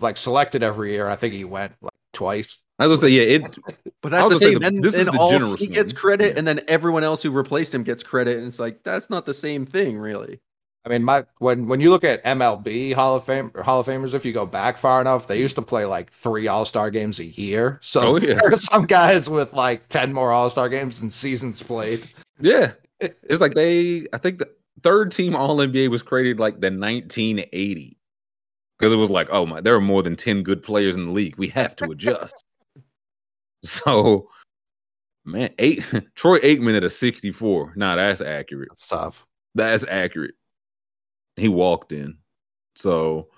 like 0.00 0.16
selected 0.16 0.62
every 0.62 0.92
year. 0.92 1.08
I 1.08 1.16
think 1.16 1.34
he 1.34 1.44
went 1.44 1.72
like 1.80 1.92
twice. 2.12 2.58
I 2.78 2.86
was 2.86 3.00
gonna 3.00 3.10
say, 3.10 3.16
yeah, 3.16 3.36
it 3.36 3.58
But 4.02 4.10
that's 4.12 4.28
the 4.30 4.38
thing. 4.38 4.54
the- 4.54 4.60
then 4.60 4.80
this 4.80 4.94
is 4.94 5.06
the 5.06 5.18
all 5.18 5.30
generous 5.30 5.60
he 5.60 5.66
gets 5.66 5.92
credit, 5.92 6.32
Yeah. 6.32 6.38
and 6.38 6.48
then 6.48 6.60
everyone 6.68 7.04
else 7.04 7.22
who 7.22 7.30
replaced 7.30 7.74
him 7.74 7.82
gets 7.82 8.02
credit, 8.02 8.38
and 8.38 8.46
it's 8.46 8.58
like 8.58 8.82
that's 8.82 9.10
not 9.10 9.26
the 9.26 9.34
same 9.34 9.66
thing, 9.66 9.98
really. 9.98 10.40
I 10.84 10.88
mean, 10.88 11.04
my 11.04 11.24
when 11.38 11.66
when 11.66 11.80
you 11.80 11.90
look 11.90 12.04
at 12.04 12.24
MLB 12.24 12.94
Hall 12.94 13.16
of 13.16 13.24
Fame 13.24 13.50
or 13.54 13.62
Hall 13.62 13.80
of 13.80 13.86
Famers, 13.86 14.14
if 14.14 14.24
you 14.24 14.32
go 14.32 14.46
back 14.46 14.78
far 14.78 15.00
enough, 15.00 15.26
they 15.26 15.38
used 15.38 15.56
to 15.56 15.62
play 15.62 15.84
like 15.84 16.10
three 16.10 16.48
All 16.48 16.64
Star 16.64 16.90
games 16.90 17.18
a 17.18 17.26
year. 17.26 17.78
So 17.82 18.00
Oh, 18.00 18.16
yeah. 18.16 18.38
there 18.40 18.52
are 18.52 18.56
some 18.56 18.86
guys 18.86 19.28
with 19.28 19.52
like 19.52 19.88
ten 19.90 20.12
more 20.12 20.32
All 20.32 20.48
Star 20.48 20.68
games 20.70 21.00
and 21.00 21.12
seasons 21.12 21.62
played. 21.62 22.08
Yeah. 22.40 22.72
It's 23.00 23.40
like 23.40 23.54
they 23.54 24.06
I 24.14 24.18
think 24.18 24.38
the 24.38 24.50
third 24.82 25.10
team 25.10 25.36
all 25.36 25.58
NBA 25.58 25.90
was 25.90 26.02
created 26.02 26.38
like 26.40 26.60
the 26.60 26.70
1980. 26.70 27.98
Because 28.78 28.92
it 28.94 28.96
was 28.96 29.10
like, 29.10 29.28
oh 29.30 29.44
my, 29.44 29.60
there 29.60 29.74
are 29.74 29.80
more 29.80 30.02
than 30.02 30.16
10 30.16 30.42
good 30.42 30.62
players 30.62 30.96
in 30.96 31.04
the 31.06 31.12
league. 31.12 31.36
We 31.36 31.48
have 31.48 31.76
to 31.76 31.90
adjust. 31.90 32.42
so 33.64 34.30
man, 35.26 35.50
eight 35.58 35.84
Troy 36.14 36.38
Aikman 36.38 36.78
at 36.78 36.84
a 36.84 36.88
64. 36.90 37.74
Nah, 37.76 37.96
that's 37.96 38.22
accurate. 38.22 38.70
That's 38.70 38.88
tough. 38.88 39.26
That's 39.54 39.84
accurate. 39.86 40.34
He 41.36 41.48
walked 41.48 41.92
in. 41.92 42.18
So 42.76 43.28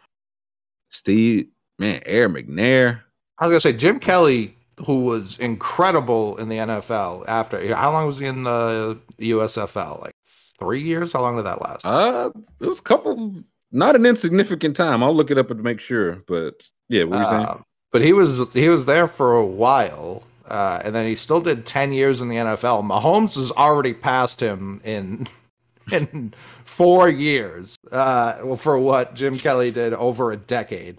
Steve, 0.91 1.49
man, 1.79 2.03
Air 2.07 2.29
McNair. 2.29 3.03
I 3.39 3.47
was 3.47 3.53
gonna 3.53 3.61
say 3.61 3.73
Jim 3.73 3.99
Kelly, 3.99 4.57
who 4.87 5.05
was 5.05 5.39
incredible 5.39 6.37
in 6.37 6.49
the 6.49 6.59
NFL. 6.59 7.27
After 7.29 7.75
how 7.75 7.93
long 7.93 8.07
was 8.07 8.19
he 8.19 8.27
in 8.27 8.45
the 8.45 8.99
USFL? 9.19 10.03
Like 10.03 10.15
three 10.59 10.83
years? 10.83 11.13
How 11.13 11.23
long 11.23 11.37
did 11.37 11.47
that 11.47 11.61
last? 11.61 11.87
Uh 11.87 12.31
it 12.61 12.67
was 12.67 12.79
a 12.79 12.83
couple 12.83 13.45
not 13.73 13.97
an 13.97 14.05
insignificant 14.07 14.77
time. 14.77 15.03
I'll 15.03 15.15
look 15.15 15.31
it 15.31 15.39
up 15.39 15.49
to 15.49 15.55
make 15.55 15.81
sure. 15.81 16.23
But 16.27 16.69
yeah, 16.89 17.05
what 17.05 17.19
were 17.19 17.25
you 17.25 17.29
saying? 17.29 17.47
Uh, 17.47 17.59
but 17.91 18.03
he 18.03 18.13
was 18.13 18.53
he 18.53 18.69
was 18.69 18.87
there 18.87 19.07
for 19.07 19.37
a 19.37 19.45
while, 19.45 20.23
uh, 20.47 20.81
and 20.85 20.95
then 20.95 21.07
he 21.07 21.15
still 21.15 21.41
did 21.41 21.67
ten 21.67 21.93
years 21.93 22.21
in 22.21 22.29
the 22.29 22.37
NFL. 22.37 22.85
Mahomes 22.85 23.35
has 23.35 23.51
already 23.53 23.95
passed 23.95 24.41
him 24.41 24.81
in 24.85 25.27
in 25.93 26.35
four 26.73 27.09
years. 27.09 27.77
Uh, 27.91 28.39
well, 28.45 28.57
for 28.57 28.79
what 28.79 29.15
Jim 29.15 29.39
Kelly 29.39 29.71
did 29.71 29.93
over 29.95 30.33
a 30.33 30.37
decade. 30.37 30.99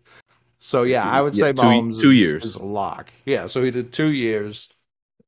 So 0.59 0.83
yeah, 0.83 1.03
I 1.03 1.21
would 1.21 1.33
Yeah, 1.35 1.45
say 1.45 1.53
two- 1.53 1.61
Mahomes 1.61 1.99
two 1.99 2.11
years. 2.11 2.43
is 2.45 2.55
a 2.55 2.63
lock. 2.63 3.09
Yeah, 3.25 3.47
so 3.47 3.63
he 3.63 3.71
did 3.71 3.91
two 3.91 4.07
years, 4.13 4.69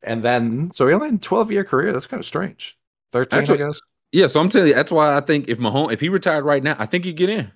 and 0.04 0.24
then 0.24 0.72
so 0.74 0.88
he 0.88 0.94
only 0.94 1.08
had 1.08 1.16
a 1.16 1.20
twelve 1.20 1.52
year 1.52 1.64
career. 1.64 1.92
That's 1.92 2.08
kind 2.08 2.20
of 2.20 2.26
strange. 2.26 2.78
Thirteen, 3.12 3.40
Actually- 3.42 3.64
I 3.64 3.68
guess. 3.68 3.80
Yeah, 4.12 4.28
so 4.28 4.40
I'm 4.40 4.48
telling 4.50 4.70
you, 4.70 4.74
that's 4.74 4.92
why 4.94 5.18
I 5.18 5.20
think 5.20 5.50
if 5.50 5.58
Mahomes, 5.60 5.92
if 5.92 6.00
he 6.00 6.08
retired 6.08 6.46
right 6.46 6.64
now, 6.64 6.78
I 6.80 6.86
think 6.86 7.04
he'd 7.04 7.18
get 7.18 7.30
in. 7.30 7.52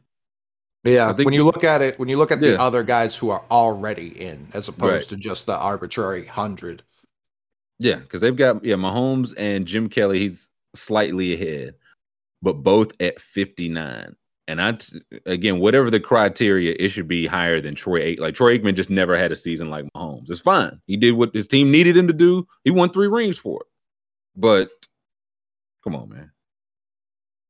Yeah, 0.83 1.09
I 1.09 1.13
think- 1.13 1.25
when 1.25 1.33
you 1.33 1.45
look 1.45 1.63
at 1.63 1.81
it, 1.81 1.97
when 1.99 2.09
you 2.09 2.17
look 2.17 2.31
at 2.31 2.41
the 2.41 2.59
other 2.59 2.83
guys 2.83 3.15
who 3.15 3.29
are 3.29 3.43
already 3.49 4.07
in, 4.09 4.47
as 4.53 4.67
opposed 4.67 4.91
Right. 4.91 5.01
to 5.09 5.15
just 5.15 5.45
the 5.45 5.55
arbitrary 5.55 6.25
hundred. 6.25 6.83
Yeah, 7.79 7.95
because 7.95 8.19
they've 8.19 8.35
got 8.35 8.65
yeah, 8.65 8.75
Mahomes 8.75 9.33
and 9.37 9.65
Jim 9.65 9.87
Kelly, 9.87 10.19
he's 10.19 10.49
slightly 10.75 11.33
ahead, 11.33 11.75
but 12.41 12.53
both 12.63 12.91
at 13.01 13.19
59. 13.21 14.15
And 14.47 14.61
I 14.61 14.71
t- 14.71 14.99
again, 15.27 15.59
whatever 15.59 15.91
the 15.91 15.99
criteria, 15.99 16.75
it 16.79 16.89
should 16.89 17.07
be 17.07 17.27
higher 17.27 17.61
than 17.61 17.75
Troy 17.75 17.99
Aikman. 18.01 18.19
Like 18.19 18.33
Troy 18.35 18.57
Aikman 18.57 18.75
just 18.75 18.89
never 18.89 19.15
had 19.15 19.31
a 19.31 19.35
season 19.35 19.69
like 19.69 19.85
Mahomes. 19.95 20.29
It's 20.29 20.41
fine. 20.41 20.81
He 20.87 20.97
did 20.97 21.11
what 21.11 21.33
his 21.35 21.47
team 21.47 21.69
needed 21.69 21.95
him 21.95 22.07
to 22.07 22.13
do. 22.13 22.47
He 22.63 22.71
won 22.71 22.89
three 22.89 23.07
rings 23.07 23.37
for 23.37 23.61
it. 23.61 23.67
But 24.35 24.69
come 25.83 25.95
on, 25.95 26.09
man. 26.09 26.31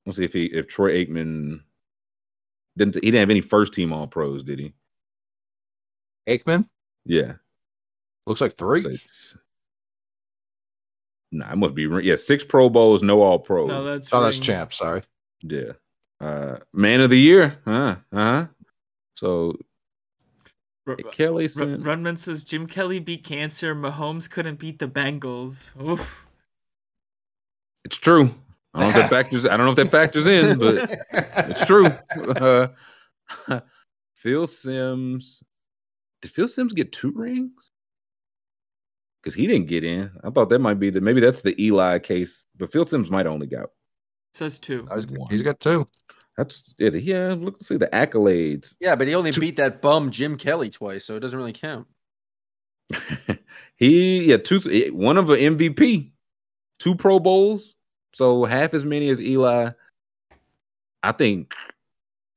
Let's 0.06 0.18
see 0.18 0.26
if 0.26 0.34
he 0.34 0.46
if 0.48 0.68
Troy 0.68 1.06
Aikman 1.06 1.62
didn't 2.78 2.96
he 2.96 3.02
didn't 3.02 3.20
have 3.20 3.30
any 3.30 3.42
first 3.42 3.74
team 3.74 3.94
all 3.94 4.08
pros, 4.08 4.44
did 4.44 4.60
he? 4.60 4.74
Aikman 6.28 6.68
Yeah. 7.06 7.34
looks 8.28 8.42
like 8.42 8.58
three. 8.58 9.00
So 11.32 11.38
Nah, 11.38 11.52
it 11.52 11.58
must 11.58 11.76
be 11.76 11.84
yeah, 12.04 12.16
six 12.16 12.44
Pro 12.44 12.70
Bowls, 12.70 13.04
no 13.04 13.22
All 13.22 13.40
Pro. 13.40 13.68
No, 13.68 13.84
that's 13.84 14.12
Oh, 14.14 14.22
that's 14.22 14.40
champ. 14.40 14.74
Sorry. 14.74 15.04
yeah, 15.42 15.74
uh, 16.20 16.58
Man 16.74 17.02
of 17.02 17.10
the 17.10 17.20
Year, 17.20 17.60
huh? 17.66 17.98
Uh 18.12 18.18
huh. 18.18 18.48
So 19.16 19.58
R- 20.88 20.96
Kelly 21.12 21.44
R- 21.46 21.50
sent, 21.50 21.84
Runman 21.84 22.18
says 22.18 22.44
Jim 22.44 22.66
Kelly 22.68 23.00
beat 23.00 23.24
cancer. 23.24 23.76
Mahomes 23.76 24.30
couldn't 24.30 24.60
beat 24.60 24.80
the 24.80 24.88
Bengals. 24.88 25.72
Oof. 25.82 26.26
it's 27.86 27.98
true. 27.98 28.34
I 28.74 28.84
don't 28.84 28.94
know 28.94 29.00
if 29.00 29.04
that 29.04 29.10
factors. 29.10 29.46
I 29.46 29.58
don't 29.58 29.66
know 29.66 29.72
if 29.72 29.78
that 29.78 29.92
factors 29.92 30.28
in, 30.28 30.58
but 30.60 31.00
it's 31.50 31.66
true. 31.66 31.86
Uh, 31.88 32.68
Phil 34.16 34.48
Simms. 34.48 35.44
Did 36.22 36.32
Phil 36.32 36.48
Simms 36.48 36.74
get 36.74 36.92
two 36.92 37.12
rings? 37.16 37.72
Because 39.22 39.36
he 39.36 39.47
didn't 39.47 39.67
get 39.67 39.84
in. 39.84 40.09
I 40.24 40.30
thought 40.30 40.49
that 40.49 40.59
might 40.59 40.80
be 40.80 40.89
the 40.89 41.01
maybe 41.01 41.20
that's 41.20 41.41
the 41.41 41.61
Eli 41.61 41.99
case, 41.99 42.47
but 42.57 42.72
Phil 42.72 42.86
Simms 42.86 43.09
might 43.09 43.28
only 43.28 43.47
got 43.47 43.70
Says 44.34 44.59
two. 44.59 44.88
He's- 44.93 45.05
he's 45.30 45.41
got 45.43 45.59
two. 45.59 45.88
That's 46.38 46.74
it. 46.78 46.95
Yeah, 46.95 47.36
look 47.38 47.59
to 47.59 47.65
see 47.65 47.76
the 47.78 47.88
accolades. 47.88 48.76
Yeah, 48.80 48.95
but 48.95 49.07
he 49.09 49.15
only 49.15 49.32
Two- 49.32 49.41
beat 49.41 49.57
that 49.57 49.82
bum 49.82 50.09
Jim 50.11 50.38
Kelly 50.38 50.70
twice, 50.70 51.03
so 51.03 51.15
it 51.15 51.20
doesn't 51.20 51.38
really 51.38 51.51
count. 51.51 51.86
he 53.76 54.26
yeah, 54.30 54.38
two 54.38 54.59
one 54.93 55.17
of 55.17 55.30
an 55.30 55.38
MVP, 55.57 56.11
two 56.80 56.95
Pro 56.95 57.20
Bowls, 57.20 57.76
so 58.13 58.45
half 58.45 58.74
as 58.74 58.86
many 58.86 59.09
as 59.09 59.20
Eli. 59.22 59.72
I 61.03 61.11
think 61.11 61.53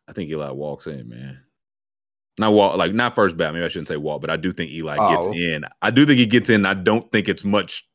I 0.08 0.12
think 0.12 0.30
Eli 0.30 0.50
walks 0.50 0.86
in, 0.88 1.08
man. 1.08 1.40
Not 2.43 2.53
walk 2.53 2.76
like 2.76 2.93
not 2.93 3.14
first 3.14 3.36
bat. 3.36 3.53
Maybe 3.55 3.64
I 3.64 3.68
shouldn't 3.68 3.88
say 3.88 3.97
walk, 3.97 4.20
but 4.20 4.30
I 4.30 4.36
do 4.36 4.53
think 4.53 4.70
Eli 4.72 4.97
Oh. 5.01 5.30
gets 5.32 5.38
in. 5.40 5.64
I 5.80 5.90
do 5.90 6.05
think 6.05 6.18
he 6.18 6.26
gets 6.26 6.51
in. 6.51 6.66
I 6.66 6.74
don't 6.74 7.11
think 7.12 7.28
it's 7.28 7.45
much 7.45 7.86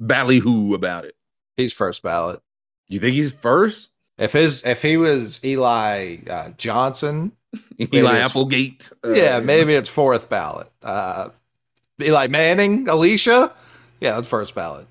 ballyhoo 0.00 0.74
about 0.74 1.04
it. 1.04 1.14
He's 1.56 1.72
first 1.72 2.02
ballot. 2.02 2.40
You 2.88 3.00
think 3.00 3.14
he's 3.14 3.32
first? 3.32 3.90
If 4.18 4.32
his 4.32 4.64
if 4.64 4.82
he 4.82 4.96
was 4.96 5.40
Eli 5.44 6.16
uh, 6.28 6.50
Johnson, 6.58 7.32
Eli 7.94 8.18
Applegate. 8.18 8.90
Uh, 9.04 9.10
yeah, 9.10 9.40
maybe 9.40 9.74
it's 9.74 9.88
fourth 9.88 10.28
ballot. 10.28 10.68
Uh, 10.82 11.28
Eli 12.02 12.26
Manning, 12.28 12.88
Alicia, 12.88 13.52
yeah, 14.00 14.14
that's 14.16 14.28
first 14.28 14.54
ballot. 14.54 14.86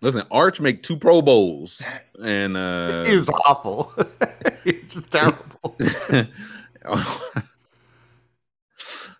Listen, 0.00 0.22
Arch 0.30 0.60
make 0.60 0.82
two 0.82 0.96
Pro 0.96 1.22
Bowls, 1.22 1.82
and 2.22 2.56
uh 2.56 3.04
he 3.04 3.16
was 3.16 3.28
awful. 3.46 3.92
he 4.64 4.72
was 4.72 4.88
just 4.94 5.10
terrible. 5.12 5.76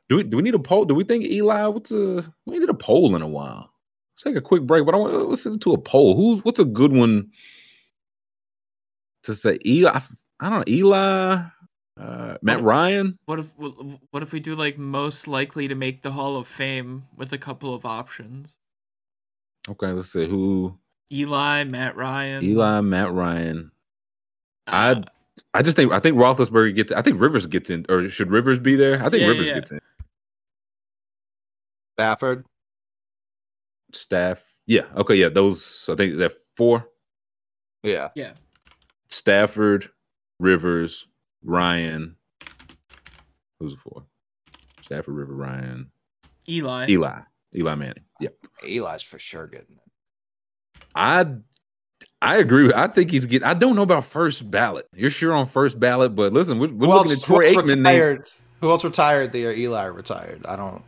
Do 0.09 0.17
we 0.17 0.23
do 0.25 0.37
we 0.37 0.43
need 0.43 0.55
a 0.55 0.59
poll? 0.59 0.85
Do 0.85 0.95
we 0.95 1.05
think 1.05 1.25
Eli? 1.25 1.67
What's 1.67 1.91
a 1.91 2.25
we 2.47 2.59
need 2.59 2.69
a 2.69 2.75
poll 2.75 3.15
in 3.17 3.23
a 3.23 3.29
while? 3.29 3.71
Let's 4.15 4.25
take 4.25 4.37
a 4.37 4.41
quick 4.41 4.63
break, 4.63 4.85
but 4.87 4.95
I 4.95 4.99
want 4.99 5.13
to 5.13 5.25
listen 5.25 5.59
to 5.61 5.73
a 5.73 5.79
poll. 5.79 6.17
Who's 6.17 6.45
what's 6.45 6.59
a 6.61 6.65
good 6.65 6.93
one 6.93 7.31
to 9.25 9.35
say? 9.35 9.59
Eli, 9.65 10.01
I 10.41 10.49
don't 10.49 10.59
know. 10.69 10.73
Eli, 10.73 11.43
uh, 12.01 12.37
Matt 12.43 12.63
Ryan. 12.63 13.19
What 13.27 13.39
if 13.39 13.53
what 13.57 14.23
if 14.23 14.33
we 14.33 14.41
do 14.41 14.55
like 14.55 14.79
most 14.79 15.29
likely 15.29 15.69
to 15.69 15.75
make 15.75 16.03
the 16.03 16.13
Hall 16.13 16.37
of 16.37 16.49
Fame 16.49 17.05
with 17.17 17.33
a 17.33 17.39
couple 17.39 17.75
of 17.75 17.85
options? 17.85 18.57
Okay, 19.69 19.89
let's 19.93 20.13
see 20.13 20.27
who. 20.27 20.79
Eli, 21.13 21.65
Matt 21.65 21.97
Ryan. 21.97 22.43
Eli, 22.45 22.81
Matt 22.81 23.13
Ryan. 23.13 23.71
uh, 24.67 25.03
I 25.53 25.59
I 25.59 25.63
just 25.63 25.77
think 25.77 25.93
I 25.93 26.01
think 26.01 26.17
Roethlisberger 26.17 26.75
gets. 26.75 26.93
I 26.93 27.03
think 27.03 27.21
Rivers 27.21 27.47
gets 27.47 27.71
in, 27.71 27.87
or 27.89 28.09
should 28.09 28.31
Rivers 28.31 28.59
be 28.59 28.77
there? 28.77 29.03
I 29.05 29.09
think 29.11 29.23
Yeah, 29.23 29.29
Rivers 29.29 29.47
yeah. 29.47 29.55
gets 29.55 29.73
in. 29.73 29.81
Stafford, 31.99 32.47
Staff. 33.93 34.45
Yeah. 34.67 34.83
Okay. 34.97 35.17
Yeah. 35.17 35.31
Those. 35.31 35.85
I 35.91 35.97
think 35.97 36.17
they're 36.17 36.31
four. 36.57 36.87
yeah, 37.83 38.11
yeah. 38.15 38.35
Stafford, 39.09 39.89
Rivers, 40.39 41.07
Ryan. 41.43 42.15
Who's 43.59 43.73
the 43.75 43.81
four? 43.81 44.05
Stafford, 44.83 45.15
River, 45.17 45.35
Ryan, 45.35 45.91
Eli. 46.49 46.87
Eli, 46.89 47.21
Eli 47.57 47.75
Manning. 47.75 48.05
Yep. 48.21 48.35
Eli's 48.65 49.03
for 49.03 49.19
sure 49.19 49.49
getting 49.49 49.75
it. 49.77 50.85
I 50.95 51.27
I 52.23 52.37
agree. 52.37 52.67
with- 52.67 52.77
I 52.77 52.87
think 52.87 53.11
he's 53.11 53.27
getting. 53.27 53.47
I 53.49 53.55
don't 53.55 53.75
know 53.75 53.83
about 53.83 54.05
first 54.05 54.49
ballot. 54.49 54.87
You're 54.95 55.11
sure 55.11 55.33
on 55.33 55.47
first 55.47 55.81
ballot, 55.81 56.15
but 56.15 56.33
listen, 56.33 56.61
we're, 56.61 56.69
we're 56.69 56.87
Who 56.87 56.93
looking 56.95 57.13
else, 57.13 57.23
at 57.23 57.29
who 57.29 57.39
Troy 57.41 57.47
else 57.49 57.57
Aikman. 57.73 57.83
name. 57.83 58.01
retired? 58.01 58.31
Who 58.61 58.71
else 58.71 58.85
retired 58.85 59.33
the 59.33 59.39
year 59.41 59.53
Eli 59.53 59.85
retired? 59.87 60.47
I 60.47 60.55
don't. 60.55 60.83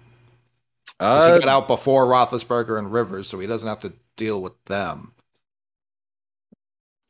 'Cause 1.00 1.26
he 1.26 1.32
Uh, 1.32 1.38
got 1.38 1.48
out 1.48 1.66
before 1.68 2.06
Roethlisberger 2.06 2.78
and 2.78 2.92
Rivers, 2.92 3.28
so 3.28 3.38
he 3.38 3.46
doesn't 3.46 3.68
have 3.68 3.80
to 3.80 3.92
deal 4.16 4.40
with 4.42 4.52
them. 4.66 5.12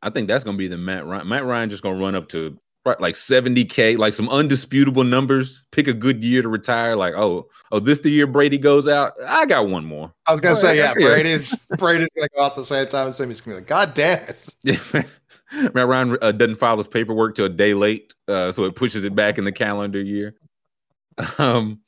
I 0.01 0.09
think 0.09 0.27
that's 0.27 0.43
gonna 0.43 0.57
be 0.57 0.67
the 0.67 0.77
Matt 0.77 1.05
Ryan. 1.05 1.27
Matt 1.27 1.45
Ryan 1.45 1.69
just 1.69 1.83
gonna 1.83 1.99
run 1.99 2.15
up 2.15 2.29
to 2.29 2.57
like 2.99 3.15
70k, 3.15 3.95
like 3.95 4.15
some 4.15 4.27
undisputable 4.29 5.03
numbers. 5.03 5.63
Pick 5.71 5.87
a 5.87 5.93
good 5.93 6.23
year 6.23 6.41
to 6.41 6.49
retire. 6.49 6.95
Like, 6.95 7.13
oh, 7.13 7.47
oh, 7.71 7.79
this 7.79 7.99
the 7.99 8.09
year 8.09 8.25
Brady 8.25 8.57
goes 8.57 8.87
out. 8.87 9.13
I 9.27 9.45
got 9.45 9.69
one 9.69 9.85
more. 9.85 10.11
I 10.25 10.31
was 10.31 10.41
gonna 10.41 10.55
say, 10.55 10.77
yeah, 10.77 10.93
Yeah. 10.97 11.07
Brady's 11.07 11.55
Brady's 11.77 12.09
gonna 12.15 12.29
go 12.35 12.41
out 12.41 12.55
the 12.55 12.65
same 12.65 12.87
time 12.87 13.09
as 13.09 13.19
him. 13.19 13.29
He's 13.29 13.41
gonna 13.41 13.57
be 13.57 13.61
like, 13.61 13.67
God 13.67 13.93
damn 13.93 14.25
it. 14.27 14.55
Matt 15.75 15.87
Ryan 15.87 16.17
uh, 16.21 16.31
doesn't 16.31 16.55
file 16.55 16.77
his 16.77 16.87
paperwork 16.87 17.35
till 17.35 17.45
a 17.45 17.49
day 17.49 17.73
late, 17.75 18.13
uh, 18.27 18.51
so 18.51 18.63
it 18.63 18.75
pushes 18.75 19.03
it 19.03 19.13
back 19.13 19.37
in 19.37 19.43
the 19.43 19.51
calendar 19.51 20.01
year. 20.01 20.33
Um, 21.37 21.81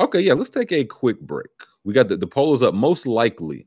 okay, 0.00 0.20
yeah, 0.20 0.34
let's 0.34 0.50
take 0.50 0.72
a 0.72 0.84
quick 0.84 1.20
break. 1.20 1.50
We 1.84 1.94
got 1.94 2.08
the, 2.08 2.16
the 2.16 2.26
poll 2.26 2.54
is 2.54 2.62
up. 2.62 2.74
Most 2.74 3.06
likely 3.06 3.66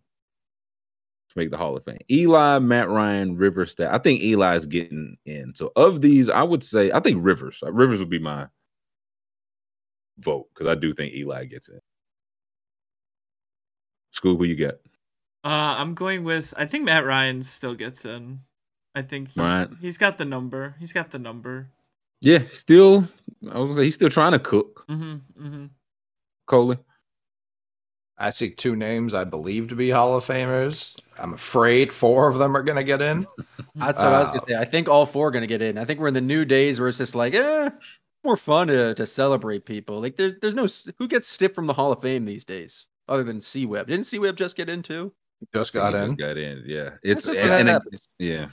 to 1.30 1.38
make 1.38 1.50
the 1.52 1.58
Hall 1.58 1.76
of 1.78 1.84
Fame. 1.86 1.98
Eli, 2.10 2.60
Matt 2.60 2.90
Ryan, 2.90 3.36
Rivers. 3.36 3.72
Stat. 3.72 3.94
I 3.94 3.98
think 3.98 4.22
Eli's 4.22 4.66
getting 4.66 5.18
in. 5.26 5.54
So 5.56 5.72
of 5.76 6.02
these, 6.02 6.30
I 6.30 6.44
would 6.44 6.64
say 6.64 6.92
I 6.92 7.00
think 7.00 7.24
Rivers. 7.24 7.60
Uh, 7.66 7.72
Rivers 7.72 8.00
would 8.00 8.10
be 8.10 8.20
my 8.20 8.48
vote 10.20 10.48
because 10.54 10.68
I 10.68 10.76
do 10.76 10.94
think 10.94 11.14
Eli 11.14 11.46
gets 11.46 11.70
in. 11.70 11.80
School, 14.12 14.38
who 14.38 14.44
you 14.44 14.56
got? 14.56 14.76
Uh, 15.44 15.76
I'm 15.80 15.94
going 15.96 16.24
with. 16.24 16.54
I 16.58 16.66
think 16.66 16.84
Matt 16.86 17.06
Ryan 17.06 17.42
still 17.42 17.76
gets 17.76 18.06
in. 18.06 18.42
I 18.94 19.02
think 19.02 19.30
he's, 19.30 19.38
Right. 19.38 19.70
he's 19.80 19.98
got 19.98 20.18
the 20.18 20.26
number. 20.26 20.76
He's 20.80 20.92
got 20.94 21.12
the 21.12 21.18
number. 21.20 21.70
Yeah, 22.20 22.40
still. 22.54 23.08
I 23.50 23.58
was 23.58 23.70
gonna 23.70 23.80
say 23.80 23.86
he's 23.86 23.96
still 23.96 24.10
trying 24.10 24.34
to 24.34 24.40
cook. 24.40 24.86
Mm-hmm. 24.90 25.46
Mm-hmm. 25.48 25.66
Coley. 26.48 26.78
I 28.18 28.30
see 28.30 28.52
two 28.52 28.76
names 28.76 29.14
I 29.16 29.24
believe 29.24 29.70
to 29.70 29.76
be 29.76 29.89
Hall 29.89 30.16
of 30.16 30.24
Famers. 30.26 30.96
I'm 31.18 31.34
afraid 31.34 31.92
four 31.92 32.28
of 32.30 32.38
them 32.38 32.56
are 32.56 32.62
going 32.62 32.78
to 32.78 32.84
get 32.84 33.02
in. 33.02 33.26
That's 33.76 34.00
what 34.00 34.08
I 34.14 34.20
was 34.20 34.30
Uh, 34.30 34.34
gonna 34.34 34.44
say. 34.50 34.56
I 34.58 34.66
think 34.66 34.88
all 34.89 35.06
four 35.08 35.30
are 35.30 35.32
gonna 35.32 35.48
get 35.48 35.62
in. 35.62 35.78
I 35.78 35.86
think 35.86 36.00
we're 36.00 36.08
in 36.10 36.14
the 36.14 36.22
new 36.22 36.46
days 36.46 36.80
where 36.80 36.88
it's 36.89 36.98
just 37.00 37.16
like, 37.16 37.34
eh, 37.34 37.70
more 38.24 38.38
fun 38.38 38.68
to, 38.68 38.94
to 38.94 39.06
celebrate 39.06 39.66
people. 39.66 40.00
Like 40.02 40.18
there's 40.18 40.34
there's 40.42 40.54
no 40.54 40.68
who 41.00 41.08
gets 41.08 41.30
stiff 41.30 41.56
from 41.56 41.66
the 41.68 41.74
Hall 41.74 41.92
of 41.92 42.02
Fame 42.02 42.26
these 42.26 42.44
days, 42.46 42.86
other 43.08 43.24
than 43.24 43.39
C 43.42 43.66
Webb. 43.66 43.88
Didn't 43.88 44.06
C 44.06 44.20
Webb 44.20 44.36
just 44.36 44.56
get 44.56 44.70
in 44.70 44.84
too? 44.84 45.14
Just 45.54 45.74
got 45.74 45.94
He 45.94 46.00
just 46.00 46.10
in. 46.12 46.16
Got 46.18 46.38
in. 46.38 46.64
Yeah, 46.66 46.92
it's 47.04 47.28
and, 47.28 47.38
and 47.38 47.70
it- 47.70 48.02
yeah. 48.20 48.48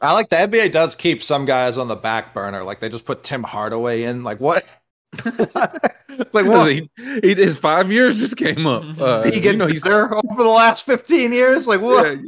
I 0.00 0.12
like 0.12 0.28
the 0.30 0.36
NBA 0.36 0.72
does 0.72 0.94
keep 0.94 1.22
some 1.22 1.44
guys 1.44 1.78
on 1.78 1.86
the 1.88 1.94
back 1.96 2.34
burner. 2.34 2.64
Like 2.64 2.80
they 2.80 2.88
just 2.88 3.04
put 3.04 3.22
Tim 3.22 3.42
Hardaway 3.44 4.02
in. 4.04 4.24
Like 4.24 4.40
what? 4.40 4.64
like 6.32 6.46
what? 6.46 6.72
He, 6.72 6.90
he, 7.22 7.34
his 7.34 7.56
five 7.56 7.90
years 7.90 8.18
just 8.18 8.36
came 8.36 8.66
up. 8.66 8.84
Uh, 9.04 9.24
he 9.24 9.40
get 9.40 9.52
you 9.52 9.56
know, 9.56 9.66
he's 9.66 9.82
better 9.82 10.14
over 10.14 10.42
the 10.42 10.48
last 10.48 10.84
15 10.86 11.32
years? 11.32 11.66
Like 11.66 11.80
what? 11.80 12.06
yeah, 12.06 12.22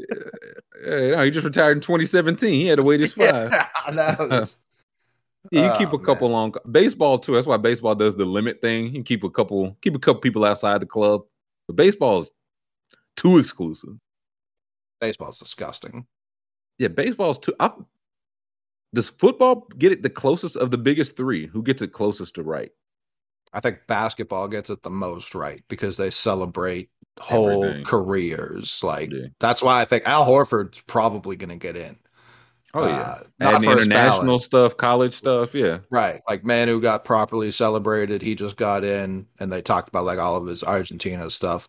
yeah, 0.84 0.96
yeah, 0.96 1.16
no, 1.16 1.22
he 1.22 1.30
just 1.30 1.44
retired 1.44 1.76
in 1.76 1.80
2017. 1.80 2.52
He 2.52 2.66
had 2.66 2.76
to 2.76 2.82
wait 2.82 3.00
his 3.00 3.12
five. 3.14 3.50
Yeah, 3.52 3.68
I 3.86 3.90
know. 3.92 4.44
Yeah, 5.52 5.72
you 5.72 5.78
keep 5.78 5.92
Oh, 5.92 5.96
a 5.96 6.04
couple 6.04 6.28
long 6.28 6.54
baseball 6.70 7.18
too. 7.18 7.34
That's 7.34 7.46
why 7.46 7.56
baseball 7.56 7.94
does 7.94 8.16
the 8.16 8.24
limit 8.24 8.60
thing. 8.60 8.94
You 8.94 9.02
keep 9.02 9.22
a 9.24 9.30
couple, 9.30 9.76
keep 9.80 9.94
a 9.94 9.98
couple 9.98 10.20
people 10.20 10.44
outside 10.44 10.82
the 10.82 10.86
club. 10.86 11.22
But 11.66 11.76
baseball 11.76 12.22
is 12.22 12.30
too 13.16 13.38
exclusive. 13.38 13.96
Baseball's 15.00 15.38
disgusting. 15.38 16.06
Yeah, 16.78 16.88
baseball's 16.88 17.38
too. 17.38 17.54
I, 17.60 17.70
does 18.94 19.08
football 19.10 19.66
get 19.78 19.92
it 19.92 20.02
the 20.02 20.10
closest 20.10 20.56
of 20.56 20.70
the 20.70 20.78
biggest 20.78 21.16
three? 21.16 21.46
Who 21.46 21.62
gets 21.62 21.82
it 21.82 21.92
closest 21.92 22.34
to 22.36 22.42
right? 22.42 22.70
I 23.52 23.60
think 23.60 23.80
basketball 23.86 24.48
gets 24.48 24.70
it 24.70 24.82
the 24.82 24.90
most 24.90 25.34
right 25.34 25.62
because 25.68 25.96
they 25.96 26.10
celebrate 26.10 26.90
whole 27.18 27.64
Everything. 27.64 27.84
careers. 27.84 28.82
Like 28.82 29.10
Yeah. 29.12 29.28
that's 29.40 29.62
why 29.62 29.80
I 29.80 29.84
think 29.86 30.06
Al 30.06 30.26
Horford's 30.26 30.80
probably 30.86 31.36
going 31.36 31.50
to 31.50 31.56
get 31.56 31.76
in. 31.76 31.98
Oh 32.74 32.86
yeah, 32.86 33.00
Uh, 33.00 33.24
not 33.38 33.54
and 33.54 33.64
the 33.64 33.70
international 33.70 34.38
ballot. 34.38 34.42
stuff, 34.42 34.76
college 34.76 35.14
stuff. 35.14 35.54
Yeah, 35.54 35.78
Right. 35.90 36.20
Like 36.28 36.44
Manu 36.44 36.80
got 36.80 37.04
properly 37.04 37.50
celebrated. 37.50 38.20
He 38.22 38.34
just 38.34 38.56
got 38.56 38.84
in 38.84 39.26
and 39.38 39.52
they 39.52 39.62
talked 39.62 39.88
about 39.88 40.04
like 40.04 40.18
all 40.18 40.36
of 40.36 40.46
his 40.46 40.62
Argentina 40.64 41.30
stuff. 41.30 41.68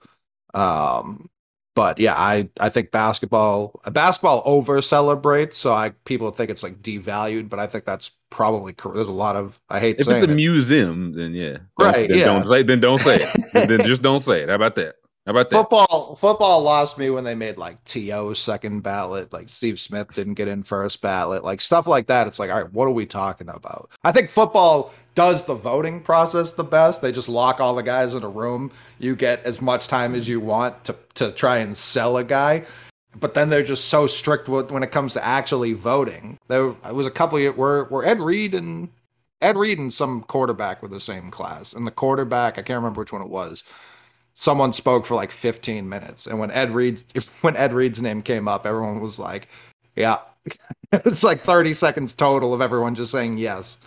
Um 0.53 1.30
but 1.78 2.00
yeah, 2.00 2.16
I 2.18 2.50
I 2.60 2.70
think 2.70 2.92
basketball 2.92 3.80
basketball 3.92 4.42
over 4.46 4.82
celebrates, 4.82 5.58
so 5.58 5.72
I 5.72 5.92
people 6.06 6.32
think 6.32 6.50
it's 6.50 6.64
like 6.64 6.82
devalued, 6.82 7.48
but 7.50 7.60
I 7.60 7.68
think 7.68 7.86
that's 7.86 8.12
probably 8.32 8.74
there's 8.94 9.08
a 9.08 9.12
lot 9.12 9.36
of 9.36 9.60
I 9.70 9.80
hate 9.80 10.00
if 10.00 10.06
saying 10.08 10.18
it's 10.18 10.28
a 10.28 10.32
it. 10.32 10.36
museum, 10.36 11.14
then 11.14 11.34
yeah, 11.34 11.60
Don't- 11.78 11.94
Right, 11.94 12.10
Then 12.10 12.18
yeah. 12.18 12.26
don't 12.26 12.46
say. 12.48 12.64
Then 12.64 12.80
don't 12.82 13.00
say 13.00 13.18
it. 13.22 13.30
then 13.70 13.82
just 13.86 14.02
don't 14.02 14.22
say 14.22 14.42
it. 14.42 14.50
How 14.50 14.56
about 14.56 14.76
that? 14.76 14.96
How 15.26 15.32
about 15.32 15.50
that? 15.50 15.56
Football 15.58 16.16
football 16.16 16.62
lost 16.64 16.98
me 16.98 17.10
when 17.10 17.24
they 17.24 17.36
made 17.36 17.58
like 17.58 17.84
TO 17.84 18.34
second 18.34 18.82
ballot, 18.82 19.32
like 19.32 19.50
Steve 19.50 19.80
Smith 19.80 20.14
didn't 20.14 20.34
get 20.36 20.48
in 20.48 20.64
first 20.64 21.02
ballot, 21.02 21.44
like 21.44 21.62
stuff 21.62 21.86
like 21.86 22.08
that. 22.08 22.28
It's 22.28 22.40
like, 22.40 22.50
all 22.50 22.62
right, 22.64 22.74
what 22.74 22.86
are 22.86 22.92
we 22.92 23.06
talking 23.06 23.50
about? 23.50 23.90
I 24.04 24.12
think 24.12 24.30
football 24.30 24.94
does 25.18 25.45
the 25.45 25.55
voting 25.55 25.99
process 25.99 26.51
the 26.51 26.63
best. 26.63 27.01
They 27.01 27.11
just 27.11 27.28
lock 27.28 27.59
all 27.59 27.74
the 27.74 27.82
guys 27.82 28.13
in 28.13 28.22
a 28.22 28.30
room. 28.30 28.72
You 28.99 29.15
get 29.15 29.43
as 29.45 29.59
much 29.59 29.88
time 29.88 30.13
as 30.13 30.28
you 30.28 30.39
want 30.39 30.84
to 30.84 30.95
to 31.15 31.32
try 31.32 31.57
and 31.57 31.76
sell 31.76 32.18
a 32.18 32.24
guy. 32.24 32.65
But 33.20 33.34
then 33.34 33.49
they're 33.49 33.63
just 33.63 33.86
so 33.86 34.05
strict 34.05 34.47
when 34.47 34.84
it 34.84 34.91
comes 34.91 35.13
to 35.13 35.26
actually 35.26 35.74
voting. 35.74 36.38
There 36.49 36.68
was 36.91 37.07
a 37.07 37.11
couple 37.11 37.39
of 37.39 37.57
where 37.57 37.86
where 37.86 38.05
Ed 38.05 38.20
Reed 38.20 38.53
and 38.53 38.89
Ed 39.41 39.57
Reed 39.57 39.80
and 39.80 39.91
some 39.91 40.22
quarterback 40.22 40.84
were 40.84 40.88
the 40.88 41.01
same 41.01 41.32
class, 41.32 41.74
and 41.74 41.88
the 41.88 41.91
quarterback 41.91 42.59
I 42.59 42.61
can't 42.61 42.78
remember 42.78 43.01
which 43.01 43.11
one 43.11 43.24
it 43.24 43.30
was 43.30 43.63
someone 44.36 44.72
spoke 44.72 45.07
for 45.07 45.15
like 45.15 45.32
15 45.32 45.89
minutes 45.89 46.28
and 46.28 46.38
when 46.38 46.51
ed 46.51 46.70
reed 46.70 47.01
when 47.41 47.57
ed 47.57 47.74
reed's 47.74 48.03
name 48.03 48.22
came 48.22 48.47
up 48.47 48.68
everyone 48.68 48.99
was 48.99 49.18
like 49.18 49.47
yeah 49.95 50.20
it 50.91 51.03
was 51.03 51.24
like 51.24 51.39
30 51.41 51.74
seconds 51.74 52.13
total 52.13 52.53
of 52.53 52.61
everyone 52.61 52.93
just 52.93 53.11
saying 53.11 53.39
yes 53.39 53.80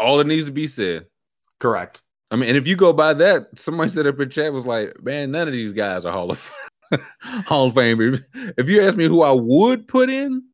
All 0.00 0.18
that 0.18 0.26
needs 0.26 0.46
to 0.46 0.52
be 0.52 0.66
said. 0.66 1.06
correct 1.58 2.02
I 2.30 2.36
mean, 2.36 2.48
and 2.48 2.56
if 2.56 2.66
you 2.66 2.76
go 2.76 2.92
by 2.92 3.12
that, 3.14 3.58
somebody 3.58 3.90
said 3.90 4.06
up 4.06 4.20
in 4.20 4.30
chat 4.30 4.52
was 4.52 4.64
like, 4.64 5.02
"Man, 5.02 5.32
none 5.32 5.48
of 5.48 5.52
these 5.52 5.72
guys 5.72 6.04
are 6.04 6.12
Hall 6.12 6.30
of 6.30 6.52
Hall 7.22 7.66
of 7.66 7.74
Fame." 7.74 8.24
If 8.56 8.68
you 8.68 8.82
ask 8.82 8.96
me 8.96 9.06
who 9.06 9.22
I 9.22 9.32
would 9.32 9.88
put 9.88 10.08
in, 10.08 10.44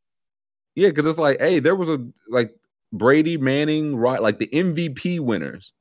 yeah, 0.75 0.89
because 0.89 1.05
it's 1.05 1.19
like, 1.19 1.39
hey, 1.39 1.59
there 1.59 1.75
was 1.75 1.89
a 1.89 2.03
like 2.29 2.51
Brady, 2.91 3.37
Manning, 3.37 3.95
right, 3.95 4.21
like 4.21 4.39
the 4.39 4.47
MVP 4.47 5.19
winners, 5.19 5.71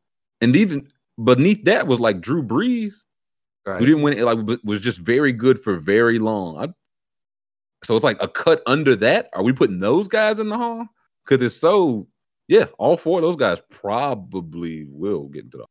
and 0.43 0.55
even 0.55 0.89
beneath 1.23 1.65
that 1.65 1.87
was 1.87 1.99
like 1.99 2.21
Drew 2.21 2.43
Brees, 2.43 3.05
right 3.65 3.79
who 3.79 3.87
didn't 3.87 4.03
win 4.03 4.19
it, 4.19 4.25
like 4.25 4.39
was 4.65 4.81
just 4.81 4.99
very 4.99 5.33
good 5.33 5.59
for 5.59 5.77
very 5.77 6.19
long. 6.19 6.59
I, 6.59 6.69
so 7.85 7.97
it's 7.97 8.05
like 8.05 8.19
a 8.21 8.29
cut 8.29 8.63
under 8.67 8.97
that. 8.97 9.31
Are 9.33 9.43
we 9.43 9.53
putting 9.53 9.79
those 9.79 10.09
guys 10.09 10.39
in 10.39 10.51
the 10.51 10.59
hall? 10.59 10.87
Because 11.25 11.45
it's 11.45 11.57
so, 11.57 12.07
yeah, 12.49 12.67
all 12.79 12.97
four 12.97 13.19
of 13.19 13.23
those 13.23 13.37
guys 13.37 13.59
probably 13.71 14.85
will 14.85 15.29
get 15.29 15.45
into 15.45 15.59
the 15.59 15.67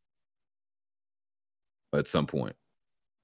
at 1.98 2.08
some 2.08 2.28
point. 2.28 2.56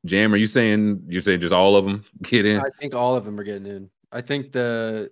Jam, 0.06 0.34
are 0.34 0.38
you 0.38 0.48
saying 0.48 1.04
you're 1.08 1.22
saying 1.22 1.42
just 1.42 1.54
all 1.54 1.76
of 1.76 1.86
them 1.86 2.04
get 2.24 2.46
in? 2.46 2.60
I 2.60 2.70
think 2.80 2.96
all 2.96 3.16
of 3.16 3.26
them 3.26 3.40
are 3.40 3.44
getting 3.44 3.68
in. 3.68 3.90
I 4.12 4.22
think 4.22 4.52
the 4.52 5.12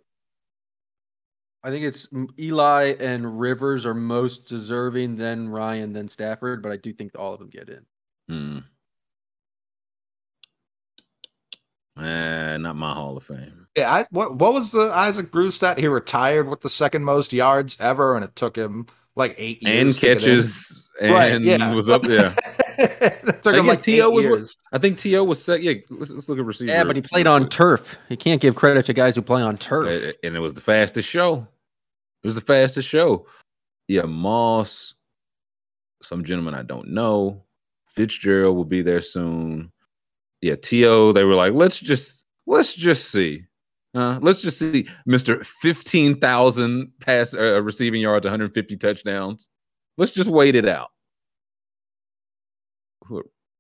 I 1.64 1.72
think 1.72 1.86
it's 1.86 2.08
Eli 2.40 2.96
and 3.00 3.40
Rivers 3.40 3.86
are 3.86 3.94
most 3.94 4.46
deserving, 4.46 5.18
then 5.18 5.50
Ryan, 5.50 5.92
then 5.92 6.08
Stafford, 6.08 6.64
but 6.64 6.72
I 6.72 6.78
do 6.78 6.94
think 6.94 7.12
all 7.18 7.34
of 7.34 7.40
them 7.40 7.50
get 7.50 7.70
in. 7.70 7.86
Hmm. 8.30 8.60
Eh, 12.00 12.58
not 12.58 12.76
my 12.76 12.94
Hall 12.94 13.18
of 13.18 13.24
Fame. 13.24 13.68
yeah 13.76 13.92
I, 13.94 14.06
what, 14.12 14.36
what 14.36 14.54
was 14.54 14.72
the 14.72 14.92
isaac 14.94 15.32
bruce 15.32 15.56
stat 15.56 15.78
he 15.78 15.88
retired 15.88 16.48
with 16.48 16.62
the 16.62 16.70
second 16.70 17.04
most 17.04 17.34
yards 17.34 17.78
ever 17.80 18.16
and 18.16 18.24
it 18.24 18.36
took 18.36 18.56
him 18.56 18.86
like 19.16 19.36
eight 19.38 19.62
years 19.62 19.76
And 19.88 19.96
to 19.96 20.02
get 20.02 20.12
in. 20.12 20.20
catches 20.20 20.84
and 21.02 21.12
Right, 21.14 21.42
yeah. 21.42 21.74
was 21.74 21.90
up 21.90 22.02
there. 22.04 22.34
it 22.78 23.42
took 23.44 23.56
him 23.56 23.68
like 23.68 23.82
T.O. 23.82 24.10
eight 24.12 24.14
was 24.16 24.26
years. 24.26 24.58
I 24.74 24.78
think 24.78 24.98
T.O. 24.98 25.24
was 25.24 25.42
set. 25.44 25.62
Yeah, 25.64 25.74
let's, 25.90 26.12
let's 26.12 26.28
look 26.30 26.40
at 26.40 26.46
receiver. 26.46 26.72
Yeah, 26.72 26.84
but 26.84 26.96
he 26.98 27.02
played 27.02 27.26
on 27.26 27.48
turf. 27.48 27.98
You 28.10 28.18
can't 28.18 28.42
give 28.42 28.56
credit 28.56 28.86
to 28.88 28.94
guys 28.94 29.16
who 29.16 29.22
play 29.22 29.42
on 29.42 29.58
turf. 29.58 30.14
And 30.24 30.36
it 30.36 30.40
was 30.40 30.54
the 30.56 30.62
fastest 30.62 31.08
show. 31.08 31.48
It 32.24 32.28
was 32.28 32.36
the 32.36 32.42
fastest 32.42 32.88
show. 32.90 33.28
Yeah, 33.88 34.04
Moss, 34.04 34.94
some 36.02 36.24
gentleman 36.24 36.54
I 36.54 36.64
don't 36.64 36.90
know. 36.90 37.44
Fitzgerald 37.88 38.56
will 38.58 38.66
be 38.66 38.82
there 38.82 39.02
soon. 39.02 39.72
Yeah, 40.42 40.56
To. 40.56 41.14
They 41.14 41.24
were 41.24 41.36
like, 41.36 41.54
let's 41.54 41.80
just 41.80 42.24
let's 42.48 42.74
just 42.74 43.12
see. 43.12 43.44
Uh, 43.96 44.20
let's 44.22 44.42
just 44.42 44.60
see, 44.60 44.88
Mister 45.06 45.44
fifteen 45.44 46.20
thousand 46.20 46.92
pass 47.02 47.34
uh, 47.34 47.62
receiving 47.62 48.02
yards, 48.02 48.26
one 48.26 48.32
hundred 48.32 48.54
fifty 48.54 48.78
touchdowns. 48.78 49.50
Let's 49.98 50.12
just 50.12 50.30
wait 50.30 50.56
it 50.56 50.68
out. 50.68 50.90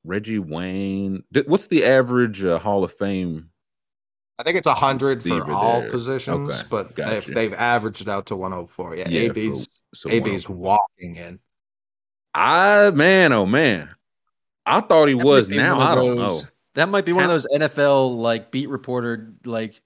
Reggie 0.04 0.40
Wayne. 0.40 1.24
What's 1.46 1.68
the 1.68 1.84
average 1.86 2.44
uh, 2.44 2.60
Hall 2.60 2.84
of 2.84 2.94
Fame? 2.94 3.50
I 4.38 4.44
think 4.44 4.58
it's 4.58 4.68
a 4.68 4.74
hundred 4.74 5.22
for 5.22 5.36
Receiver 5.36 5.52
all 5.52 5.82
there. 5.82 5.90
positions, 5.90 6.54
Okay, 6.60 6.68
but 6.70 6.96
gotcha. 6.96 7.10
they've 7.12 7.36
they've 7.36 7.54
averaged 7.54 8.02
it 8.02 8.08
out 8.08 8.28
to 8.28 8.36
104. 8.38 8.96
Yeah, 8.96 9.10
Yeah, 9.10 9.28
for- 9.34 9.40
AB's 9.40 9.68
so 9.94 10.10
AB's 10.10 10.48
walking 10.48 11.18
in. 11.18 11.40
I 12.34 12.92
man, 12.92 13.34
oh 13.34 13.46
man, 13.46 13.90
I 14.66 14.80
thought 14.82 15.08
he 15.10 15.16
That 15.16 15.26
was. 15.26 15.50
might 15.50 15.58
Now 15.58 15.80
I 15.82 15.96
don't 15.96 16.16
those- 16.18 16.44
know. 16.44 16.50
That 16.76 16.90
might 16.90 17.06
be 17.06 17.14
one 17.14 17.24
of 17.24 17.30
those 17.30 17.48
NFL 17.54 18.18
like 18.18 18.52
beat 18.52 18.70
reporter 18.70 19.34
like 19.46 19.82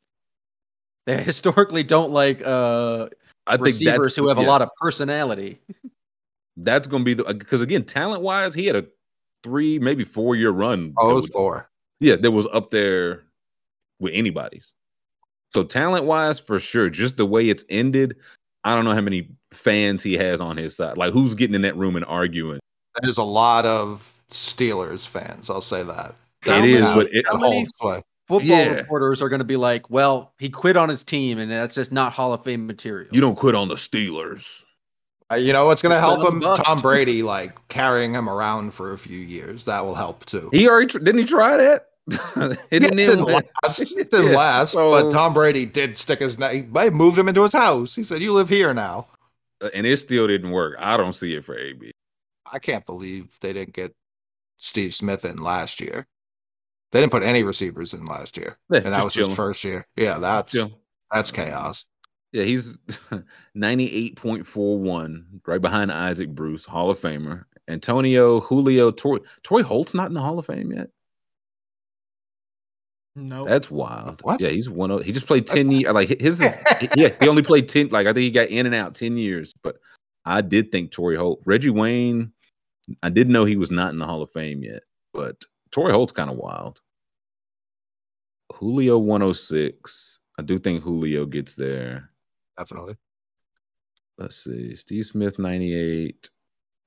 they 1.06 1.22
historically 1.24 1.84
don't 1.84 2.12
like 2.12 2.42
uh 2.46 3.08
I 3.48 3.58
think 3.58 3.66
receivers 3.66 4.16
who 4.16 4.28
have 4.30 4.38
yeah, 4.38 4.46
a 4.46 4.48
lot 4.48 4.62
of 4.62 4.70
personality. 4.80 5.60
That's 6.56 6.88
going 6.88 7.04
to 7.04 7.06
be 7.06 7.14
the 7.14 7.34
because 7.34 7.62
again, 7.62 7.84
talent 7.84 8.22
wise, 8.22 8.54
he 8.54 8.66
had 8.66 8.76
a 8.76 8.86
three, 9.44 9.80
maybe 9.80 10.04
four 10.04 10.36
year 10.36 10.52
run. 10.52 10.94
Oh, 10.98 11.12
it 11.12 11.14
was 11.14 11.24
was- 11.24 11.32
four. 11.32 11.70
yeah, 12.00 12.16
that 12.16 12.32
was 12.32 12.48
up 12.54 12.72
there 12.72 13.24
with 14.00 14.14
anybody's. 14.14 14.74
So 15.50 15.64
talent 15.64 16.06
wise, 16.06 16.40
for 16.40 16.60
sure, 16.60 16.90
just 16.90 17.18
the 17.18 17.26
way 17.26 17.50
it's 17.50 17.64
ended, 17.70 18.16
I 18.64 18.76
don't 18.76 18.86
know 18.86 18.96
how 18.96 19.02
many 19.02 19.30
fans 19.52 20.02
he 20.02 20.14
has 20.14 20.42
on 20.42 20.58
his 20.58 20.76
side. 20.76 20.98
Like 20.98 21.14
who's 21.14 21.36
getting 21.36 21.56
in 21.56 21.62
that 21.64 21.78
room 21.78 21.96
and 21.96 22.06
arguing? 22.06 22.60
There's 23.02 23.18
a 23.18 23.24
lot 23.24 23.66
of 23.66 24.22
Steelers 24.30 25.08
fans. 25.08 25.50
I'll 25.50 25.62
say 25.62 25.84
that. 25.84 26.16
It 26.46 26.66
is, 26.66 26.82
Yeah, 26.82 26.96
but 26.96 27.08
it, 27.14 27.26
how 27.28 27.36
It 27.38 27.40
holds. 27.42 27.72
Football 28.28 28.42
Yeah. 28.48 28.68
reporters 28.70 29.22
are 29.22 29.28
going 29.30 29.40
to 29.40 29.46
be 29.46 29.58
like, 29.58 29.90
"Well, 29.90 30.34
he 30.40 30.50
quit 30.50 30.78
on 30.78 30.88
his 30.90 31.04
team, 31.04 31.40
and 31.40 31.52
that's 31.52 31.76
just 31.76 31.92
not 31.92 32.14
Hall 32.14 32.32
of 32.34 32.44
Fame 32.44 32.66
material." 32.66 33.10
You 33.12 33.20
don't 33.22 33.36
quit 33.36 33.54
on 33.54 33.68
the 33.68 33.76
Steelers. 33.76 34.64
Uh, 35.32 35.36
you 35.36 35.52
know 35.52 35.66
what's 35.66 35.82
going 35.82 35.94
to 35.94 36.00
help 36.00 36.26
him? 36.28 36.40
bust. 36.40 36.64
Tom 36.64 36.80
Brady, 36.80 37.22
like 37.24 37.56
carrying 37.68 38.14
him 38.14 38.30
around 38.30 38.74
for 38.74 38.94
a 38.94 38.98
few 38.98 39.18
years. 39.20 39.66
That 39.66 39.86
will 39.86 39.96
help 39.96 40.26
too. 40.26 40.50
He 40.54 40.68
already 40.70 40.88
tr- 40.88 41.00
didn't 41.00 41.20
he 41.20 41.26
try 41.26 41.58
that? 41.58 41.88
it 42.72 42.80
didn't, 42.82 43.00
it 43.00 43.06
didn't 43.08 43.24
last. 43.26 43.80
It 43.92 43.96
didn't 44.12 44.32
Yeah, 44.32 44.38
last. 44.38 44.72
so- 44.74 44.92
but 44.92 45.12
Tom 45.12 45.34
Brady 45.34 45.66
did 45.66 45.98
stick 45.98 46.20
his 46.20 46.40
neck. 46.40 46.52
He 46.54 46.62
they 46.62 46.90
moved 46.90 47.18
him 47.18 47.28
into 47.28 47.44
his 47.44 47.54
house. 47.54 47.96
He 47.96 48.04
said, 48.04 48.22
"You 48.22 48.34
live 48.34 48.50
here 48.50 48.74
now." 48.74 49.08
and 49.74 49.86
it 49.88 49.98
still 49.98 50.28
didn't 50.28 50.52
work. 50.52 50.76
I 50.80 50.98
don't 50.98 51.14
see 51.14 51.34
it 51.36 51.46
for 51.46 51.58
AB. 51.58 51.92
I 52.52 52.60
can't 52.60 52.86
believe 52.86 53.38
they 53.40 53.54
didn't 53.54 53.74
get 53.74 53.94
Steve 54.58 54.94
Smith 54.94 55.24
in 55.24 55.38
last 55.38 55.80
year. 55.80 56.06
They 56.94 57.02
didn't 57.02 57.12
put 57.12 57.24
any 57.24 57.44
receivers 57.44 57.94
in 57.94 58.06
last 58.06 58.38
year, 58.38 58.58
Yeah, 58.70 58.78
and 58.86 58.94
that 58.94 59.04
was 59.04 59.14
chilling. 59.14 59.32
his 59.32 59.36
first 59.36 59.64
year. 59.66 59.86
Yeah, 59.98 60.20
that's 60.20 60.54
Chill. 60.54 60.72
that's 61.12 61.32
chaos. 61.32 61.86
Yeah, 62.32 62.44
he's 62.44 62.78
98.41, 63.58 65.24
right 65.46 65.62
behind 65.62 65.92
Isaac 65.92 66.30
Bruce, 66.30 66.66
Hall 66.66 66.90
of 66.90 67.00
Famer. 67.00 67.44
Antonio, 67.68 68.40
Julio, 68.42 68.92
Troy, 68.92 69.18
Troy 69.44 69.64
Holt's 69.64 69.94
not 69.94 70.08
in 70.08 70.14
the 70.14 70.22
Hall 70.22 70.38
of 70.40 70.46
Fame 70.46 70.72
yet. 70.72 70.90
Nope. 73.16 73.48
That's 73.48 73.70
wild. 73.70 74.22
What? 74.24 74.42
Yeah, 74.42 74.50
he's 74.50 74.70
one 74.70 74.90
of 74.92 75.04
he 75.06 75.12
just 75.12 75.28
played 75.28 75.46
10 75.46 75.70
years. 75.72 75.94
Like 75.94 76.20
his 76.20 76.42
is, 76.42 76.56
yeah, 76.96 77.10
he 77.22 77.28
only 77.30 77.44
played 77.44 77.70
10, 77.70 77.90
like 77.90 78.08
I 78.08 78.14
think 78.14 78.24
he 78.24 78.32
got 78.32 78.50
in 78.50 78.66
and 78.66 78.74
out 78.74 78.96
10 78.96 79.18
years. 79.18 79.54
But 79.64 79.78
I 80.26 80.42
did 80.42 80.72
think 80.72 80.92
Torry 80.92 81.16
Holt, 81.16 81.42
Reggie 81.46 81.70
Wayne, 81.70 82.34
I 83.04 83.10
didn't 83.10 83.34
know 83.34 83.46
he 83.46 83.56
was 83.56 83.70
not 83.72 83.92
in 83.94 84.00
the 84.00 84.06
Hall 84.06 84.24
of 84.24 84.32
Fame 84.32 84.64
yet, 84.64 84.82
but 85.14 85.38
Torry 85.74 85.92
Holt's 85.92 86.14
kind 86.14 86.30
of 86.30 86.38
wild. 86.38 86.80
Julio 88.54 89.00
106. 89.00 90.20
I 90.38 90.44
do 90.44 90.60
think 90.60 90.84
Julio 90.84 91.26
gets 91.26 91.56
there. 91.56 92.12
Definitely. 92.58 92.96
Let's 94.18 94.44
see. 94.44 94.76
Steve 94.76 95.06
Smith 95.08 95.40
98. 95.40 96.30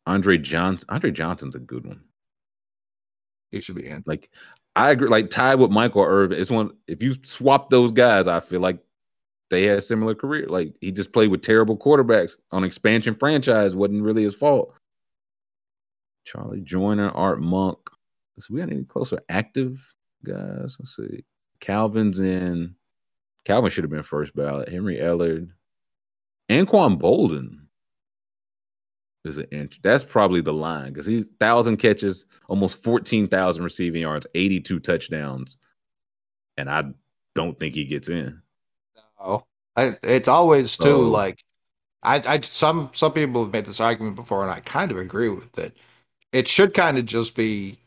Andre 0.06 0.38
Johnson. 0.38 0.88
Andre 0.88 1.10
Johnson's 1.10 1.56
a 1.56 1.58
good 1.58 1.84
one. 1.84 2.04
He 3.50 3.60
should 3.60 3.74
be 3.74 3.86
in. 3.86 4.04
Like 4.06 4.30
I 4.76 4.90
agree, 4.90 5.08
like 5.08 5.30
tied 5.30 5.56
with 5.56 5.70
Michael 5.70 6.04
Irvin. 6.04 6.40
It's 6.40 6.50
one 6.50 6.70
if 6.86 7.02
you 7.02 7.16
swap 7.24 7.70
those 7.70 7.90
guys, 7.90 8.28
I 8.28 8.38
feel 8.38 8.60
like 8.60 8.78
they 9.50 9.64
had 9.64 9.78
a 9.78 9.82
similar 9.82 10.14
career. 10.14 10.46
Like 10.48 10.76
he 10.80 10.92
just 10.92 11.12
played 11.12 11.30
with 11.30 11.42
terrible 11.42 11.76
quarterbacks 11.76 12.36
on 12.52 12.62
expansion 12.62 13.16
franchise, 13.16 13.74
wasn't 13.74 14.02
really 14.02 14.22
his 14.22 14.34
fault. 14.36 14.72
Charlie 16.24 16.60
Joiner, 16.60 17.10
Art 17.10 17.40
Monk. 17.40 17.78
So 18.38 18.52
we 18.52 18.60
got 18.60 18.70
any 18.70 18.84
closer 18.84 19.20
active 19.28 19.80
guys? 20.24 20.76
Let's 20.78 20.96
see. 20.96 21.24
Calvin's 21.60 22.18
in. 22.18 22.74
Calvin 23.44 23.70
should 23.70 23.84
have 23.84 23.90
been 23.90 24.02
first 24.02 24.34
ballot. 24.34 24.68
Henry 24.68 24.98
Ellard. 24.98 25.50
Anquan 26.50 27.00
Boldin 27.00 27.60
is 29.24 29.38
an 29.38 29.46
inch. 29.50 29.80
That's 29.82 30.04
probably 30.04 30.40
the 30.40 30.52
line 30.52 30.92
because 30.92 31.06
he's 31.06 31.30
thousand 31.40 31.78
catches, 31.78 32.26
almost 32.48 32.82
fourteen 32.82 33.26
thousand 33.26 33.64
receiving 33.64 34.02
yards, 34.02 34.26
eighty-two 34.34 34.80
touchdowns, 34.80 35.56
and 36.56 36.70
I 36.70 36.84
don't 37.34 37.58
think 37.58 37.74
he 37.74 37.84
gets 37.84 38.08
in. 38.08 38.42
Oh, 39.18 39.44
I, 39.74 39.96
it's 40.02 40.28
always 40.28 40.76
too 40.76 41.02
like 41.02 41.42
I, 42.02 42.22
I 42.26 42.40
some 42.42 42.90
some 42.92 43.12
people 43.12 43.44
have 43.44 43.52
made 43.52 43.66
this 43.66 43.80
argument 43.80 44.16
before, 44.16 44.42
and 44.42 44.50
I 44.50 44.60
kind 44.60 44.90
of 44.90 44.98
agree 44.98 45.28
with 45.28 45.58
it. 45.58 45.76
It 46.32 46.46
should 46.46 46.74
kind 46.74 46.98
of 46.98 47.06
just 47.06 47.34
be 47.34 47.78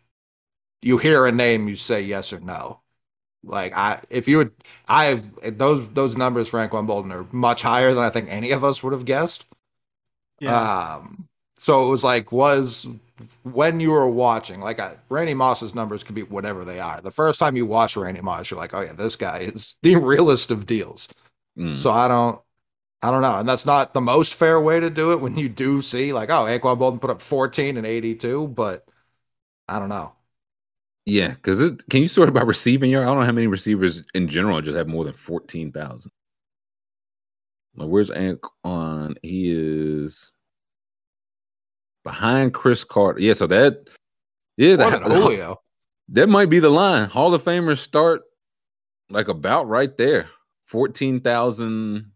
you 0.81 0.97
hear 0.97 1.25
a 1.25 1.31
name, 1.31 1.67
you 1.67 1.75
say 1.75 2.01
yes 2.01 2.33
or 2.33 2.39
no. 2.39 2.81
Like 3.43 3.75
I, 3.75 4.01
if 4.09 4.27
you 4.27 4.37
would, 4.37 4.51
I 4.87 5.23
those 5.43 5.87
those 5.93 6.17
numbers 6.17 6.49
for 6.49 6.59
Anquan 6.59 6.87
Boldin 6.87 7.13
are 7.13 7.27
much 7.31 7.61
higher 7.61 7.93
than 7.93 8.03
I 8.03 8.09
think 8.09 8.29
any 8.29 8.51
of 8.51 8.63
us 8.63 8.83
would 8.83 8.93
have 8.93 9.05
guessed. 9.05 9.45
yeah. 10.39 10.95
Um, 10.95 11.27
so 11.57 11.85
it 11.87 11.89
was 11.89 12.03
like, 12.03 12.31
was 12.31 12.87
when 13.43 13.79
you 13.79 13.91
were 13.91 14.07
watching, 14.09 14.61
like 14.61 14.79
I, 14.79 14.95
Randy 15.09 15.33
Moss's 15.33 15.75
numbers 15.75 16.03
could 16.03 16.15
be 16.15 16.23
whatever 16.23 16.63
they 16.65 16.79
are. 16.79 17.01
The 17.01 17.11
first 17.11 17.39
time 17.39 17.55
you 17.57 17.65
watch 17.65 17.97
Randy 17.97 18.21
Moss, 18.21 18.49
you're 18.49 18.59
like, 18.59 18.73
oh 18.73 18.81
yeah, 18.81 18.93
this 18.93 19.15
guy 19.15 19.39
is 19.39 19.77
the 19.83 19.95
realest 19.97 20.51
of 20.51 20.65
deals. 20.65 21.09
Mm. 21.57 21.77
So 21.77 21.91
I 21.91 22.07
don't, 22.07 22.41
I 23.01 23.11
don't 23.11 23.21
know, 23.21 23.39
and 23.39 23.47
that's 23.47 23.65
not 23.65 23.93
the 23.93 24.01
most 24.01 24.33
fair 24.33 24.59
way 24.59 24.79
to 24.79 24.89
do 24.89 25.11
it 25.13 25.21
when 25.21 25.37
you 25.37 25.49
do 25.49 25.81
see 25.81 26.13
like, 26.13 26.29
oh, 26.29 26.45
Anquan 26.45 26.77
Boldin 26.79 27.01
put 27.01 27.09
up 27.09 27.21
14 27.21 27.77
and 27.77 27.85
82, 27.85 28.47
but 28.49 28.85
I 29.67 29.79
don't 29.79 29.89
know. 29.89 30.13
Yeah, 31.09 31.29
because 31.29 31.59
it 31.59 31.87
can 31.89 32.01
you 32.01 32.07
sort 32.07 32.29
it 32.29 32.33
by 32.33 32.41
receiving 32.41 32.91
yard? 32.91 33.05
I 33.05 33.09
don't 33.09 33.19
know 33.19 33.25
how 33.25 33.31
many 33.31 33.47
receivers 33.47 34.03
in 34.13 34.27
general 34.27 34.61
just 34.61 34.77
have 34.77 34.87
more 34.87 35.03
than 35.03 35.13
fourteen 35.13 35.71
thousand. 35.71 36.11
Like, 37.75 37.89
where's 37.89 38.09
Anquan? 38.09 39.15
He 39.23 39.51
is 39.51 40.31
behind 42.03 42.53
Cris 42.53 42.83
Carter. 42.83 43.19
Yeah, 43.19 43.33
so 43.33 43.47
that 43.47 43.89
yeah, 44.57 44.75
that, 44.75 45.01
Julio. 45.03 45.61
that 46.09 46.27
might 46.27 46.49
be 46.49 46.59
the 46.59 46.69
line. 46.69 47.09
Hall 47.09 47.33
of 47.33 47.43
Famers 47.43 47.79
start 47.79 48.21
like 49.09 49.27
about 49.27 49.67
right 49.67 49.95
there. 49.97 50.29
Fourteen 50.65 51.21
thousand. 51.21 52.11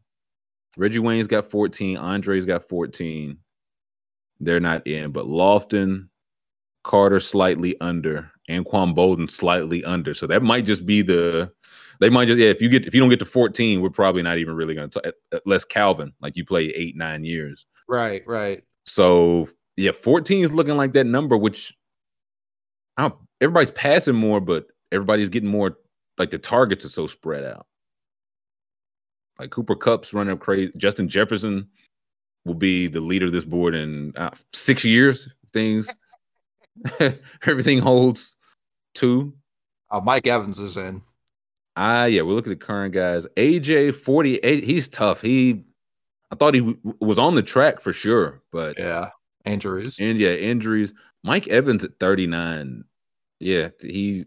Reggie 0.77 0.99
Wayne's 0.99 1.27
got 1.27 1.49
fourteen. 1.49 1.97
Andre's 1.97 2.45
got 2.45 2.67
fourteen. 2.67 3.37
They're 4.39 4.59
not 4.59 4.85
in, 4.85 5.11
but 5.11 5.25
Lofton, 5.25 6.09
Carter 6.83 7.19
slightly 7.19 7.79
under, 7.79 8.29
Anquan 8.49 8.95
Boldin 8.95 9.29
slightly 9.29 9.83
under. 9.83 10.13
So 10.13 10.27
that 10.27 10.43
might 10.43 10.65
just 10.65 10.85
be 10.85 11.01
the. 11.01 11.51
They 11.99 12.09
might 12.09 12.25
just 12.25 12.39
yeah. 12.39 12.49
If 12.49 12.61
you 12.61 12.69
get 12.69 12.85
if 12.85 12.93
you 12.93 12.99
don't 12.99 13.09
get 13.09 13.19
to 13.19 13.25
fourteen, 13.25 13.81
we're 13.81 13.89
probably 13.89 14.23
not 14.23 14.37
even 14.37 14.55
really 14.55 14.73
going 14.73 14.89
to 14.89 15.01
talk 15.01 15.13
unless 15.45 15.63
Calvin 15.63 16.13
like 16.21 16.35
you 16.35 16.45
play 16.45 16.65
eight 16.69 16.97
nine 16.97 17.23
years. 17.23 17.65
Right, 17.87 18.23
right. 18.25 18.63
So 18.85 19.47
yeah, 19.77 19.91
14 19.91 20.43
is 20.43 20.51
looking 20.51 20.77
like 20.77 20.93
that 20.93 21.05
number, 21.05 21.37
which 21.37 21.73
I 22.97 23.03
don't, 23.03 23.15
everybody's 23.41 23.71
passing 23.71 24.15
more, 24.15 24.39
but 24.39 24.67
everybody's 24.91 25.29
getting 25.29 25.49
more 25.49 25.77
like 26.17 26.29
the 26.29 26.37
targets 26.37 26.85
are 26.85 26.89
so 26.89 27.07
spread 27.07 27.43
out. 27.43 27.65
Like 29.39 29.49
Cooper 29.49 29.75
Kupp's 29.75 30.13
running 30.13 30.33
up 30.33 30.39
crazy. 30.39 30.71
Justin 30.77 31.09
Jefferson 31.09 31.67
will 32.45 32.53
be 32.53 32.87
the 32.87 33.01
leader 33.01 33.25
of 33.25 33.31
this 33.31 33.45
board 33.45 33.73
in 33.73 34.13
uh, 34.15 34.29
six 34.51 34.83
years. 34.83 35.27
Things 35.53 35.89
everything 37.45 37.79
holds 37.79 38.32
two. 38.93 39.33
Oh, 39.91 40.01
Mike 40.01 40.27
Evans 40.27 40.59
is 40.59 40.77
in. 40.77 41.01
Ah, 41.75 42.05
yeah, 42.05 42.21
we're 42.21 42.33
looking 42.33 42.51
at 42.51 42.59
the 42.59 42.65
current 42.65 42.93
guys. 42.93 43.25
AJ 43.37 43.95
48, 43.95 44.63
he's 44.63 44.87
tough. 44.87 45.21
He 45.21 45.63
I 46.31 46.35
thought 46.35 46.55
he 46.55 46.61
w- 46.61 46.79
was 46.99 47.19
on 47.19 47.35
the 47.35 47.43
track 47.43 47.79
for 47.79 47.93
sure, 47.93 48.41
but 48.51 48.77
Yeah, 48.77 49.09
injuries. 49.45 49.99
And 49.99 50.19
yeah, 50.19 50.31
injuries. 50.31 50.93
Mike 51.23 51.47
Evans 51.47 51.83
at 51.83 51.91
39. 51.99 52.83
Yeah, 53.39 53.69
he 53.81 54.25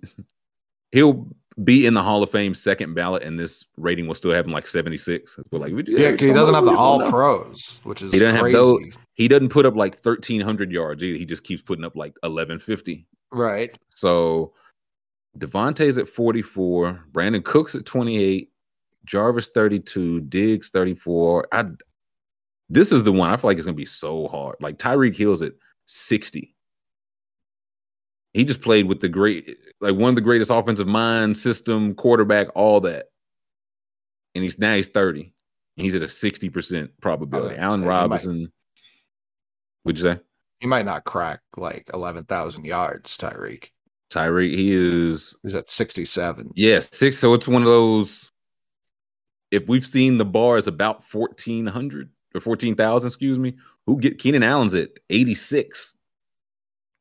he'll 0.93 1.29
be 1.65 1.87
in 1.87 1.95
the 1.95 2.03
Hall 2.03 2.23
of 2.23 2.31
Fame 2.31 2.55
second 2.55 2.95
ballot, 2.95 3.23
and 3.23 3.39
this 3.39 3.65
rating 3.77 4.07
will 4.07 4.15
still 4.15 4.33
have 4.33 4.45
him 4.47 4.53
like 4.53 4.67
76. 4.67 5.39
But 5.51 5.61
like, 5.61 5.73
yeah, 5.87 6.11
he 6.11 6.33
doesn't 6.33 6.55
have 6.55 6.65
the 6.65 6.77
All 6.77 7.09
Pros, 7.11 7.81
which 7.83 8.03
is 8.03 8.13
He 8.13 8.19
doesn't 8.19 8.37
have 8.37 8.53
those. 8.53 8.81
He 9.15 9.27
doesn't 9.29 9.49
put 9.49 9.65
up 9.67 9.75
like 9.75 9.95
1,300 9.95 10.71
yards 10.71 11.03
either. 11.03 11.17
He 11.19 11.25
just 11.25 11.45
keeps 11.45 11.63
putting 11.63 11.85
up 11.85 11.97
like 11.97 12.13
1150. 12.23 13.07
Right. 13.37 13.77
So 13.95 14.53
Davante's 15.39 15.99
at 15.99 16.09
44, 16.09 17.05
Brandin 17.13 17.45
Cooks 17.45 17.75
at 17.75 17.85
28, 17.85 18.51
Jarvis 19.05 19.49
32, 19.49 20.23
Diggs 20.23 20.71
34. 20.71 21.49
I 21.53 21.65
this 22.69 22.91
is 22.91 23.05
the 23.05 23.13
one 23.13 23.31
I 23.31 23.37
feel 23.37 23.51
like 23.51 23.59
it's 23.59 23.67
gonna 23.67 23.77
be 23.77 23.85
so 23.87 24.27
hard. 24.29 24.57
Like 24.61 24.79
Tyreek 24.79 25.17
Hill's 25.17 25.43
at 25.43 25.53
60. 25.85 26.55
He 28.33 28.45
just 28.45 28.61
played 28.61 28.87
with 28.87 29.01
the 29.01 29.09
great, 29.09 29.57
like 29.81 29.95
one 29.95 30.11
of 30.11 30.15
the 30.17 30.21
greatest 30.21 30.51
offensive 30.51 30.87
mind, 30.89 31.37
system, 31.37 31.95
quarterback, 31.95 32.49
all 32.55 32.81
that. 32.81 33.07
And 34.35 34.43
he's 34.45 34.59
now 34.59 34.75
he's 34.75 34.89
30. 34.89 35.33
And 35.77 35.85
he's 35.85 35.95
at 35.95 36.03
a 36.03 36.07
60% 36.07 36.89
probability. 37.01 37.57
I 37.57 37.59
Allen 37.63 37.81
gonna 37.81 37.83
say, 37.83 37.85
he 37.85 37.87
might- 37.87 38.01
Robinson. 38.01 38.53
What'd 39.85 39.99
you 40.03 40.15
say? 40.15 40.21
He 40.61 40.67
might 40.67 40.87
not 40.87 41.05
crack 41.05 41.41
like 41.57 41.91
11,000 41.93 42.65
yards, 42.65 43.17
Tyreek. 43.19 43.71
Tyreek, 44.11 44.55
he 44.55 44.73
is 44.73 45.35
He's 45.43 45.55
at 45.55 45.69
67. 45.69 46.51
Yes, 46.55 46.89
six. 46.97 47.19
So 47.19 47.35
it's 47.35 47.49
one 47.49 47.63
of 47.63 47.69
those. 47.69 48.31
If 49.51 49.69
we've 49.69 49.87
seen 49.87 50.19
the 50.19 50.25
bar 50.25 50.59
is 50.59 50.67
about 50.67 51.05
fourteen 51.05 51.67
hundred 51.67 52.11
or 52.35 52.41
fourteen 52.41 52.75
thousand, 52.75 53.09
excuse 53.09 53.39
me, 53.39 53.55
who 53.87 53.99
get 54.01 54.19
Keenan 54.19 54.43
Allen's 54.43 54.75
at 54.75 54.91
eighty 55.09 55.35
six 55.35 55.95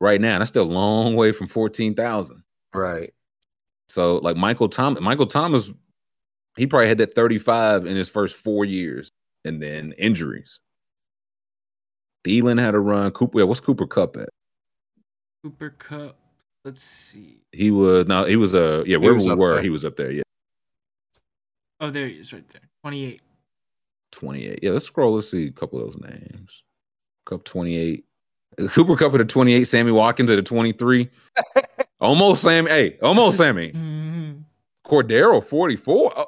right 0.00 0.20
now. 0.20 0.38
That's 0.38 0.50
still 0.50 0.64
a 0.64 0.64
long 0.64 1.16
way 1.16 1.32
from 1.32 1.48
fourteen 1.48 1.94
thousand. 1.94 2.42
Right. 2.72 3.12
So 3.88 4.18
like 4.18 4.36
Michael 4.36 4.68
Thomas, 4.68 5.02
Michael 5.02 5.26
Thomas, 5.26 5.70
he 6.56 6.66
probably 6.66 6.88
had 6.88 6.98
that 6.98 7.14
thirty 7.14 7.38
five 7.38 7.84
in 7.86 7.96
his 7.96 8.08
first 8.08 8.36
four 8.36 8.64
years, 8.64 9.10
and 9.44 9.60
then 9.62 9.92
injuries. 9.92 10.60
Thielen 12.26 12.60
had 12.60 12.74
a 12.74 12.78
run. 12.80 13.10
Cooper, 13.12 13.38
yeah, 13.38 13.44
what's 13.44 13.60
Cooper 13.60 13.86
Kupp 13.86 14.16
at? 14.16 14.28
Cooper 15.42 15.70
Kupp 15.78 16.16
Let's 16.64 16.82
see. 16.82 17.38
He 17.52 17.70
was 17.70 18.06
no, 18.08 18.24
he 18.24 18.34
was 18.36 18.54
uh 18.54 18.82
yeah, 18.86 18.96
He 18.98 19.06
wherever 19.06 19.22
we 19.22 19.30
up 19.30 19.38
were, 19.38 19.54
there. 19.54 19.62
he 19.62 19.70
was 19.70 19.84
up 19.84 19.94
there. 19.96 20.10
Yeah, 20.10 20.22
Oh, 21.80 21.90
there 21.90 22.08
he 22.08 22.14
is, 22.14 22.32
right 22.32 22.46
there. 22.48 22.62
Twenty-eight. 22.82 23.22
28. 24.12 24.60
Yeah, 24.62 24.70
let's 24.70 24.86
scroll. 24.86 25.14
Let's 25.14 25.30
see 25.30 25.46
a 25.46 25.52
couple 25.52 25.78
of 25.80 25.92
those 25.92 26.02
names. 26.02 26.62
Kupp 27.26 27.44
28. 27.44 28.04
Cooper 28.68 28.96
Kupp 28.96 29.12
at 29.14 29.20
a 29.20 29.24
28, 29.26 29.64
Sammy 29.66 29.92
Watkins 29.92 30.30
at 30.30 30.38
a 30.38 30.42
23. 30.42 31.10
almost 32.00 32.42
Sammy. 32.42 32.70
Hey, 32.70 32.98
almost 33.02 33.36
Sammy. 33.36 33.72
Mhm. 33.76 34.44
Cordarrelle 34.86 35.44
44. 35.44 36.12
Oh, 36.18 36.26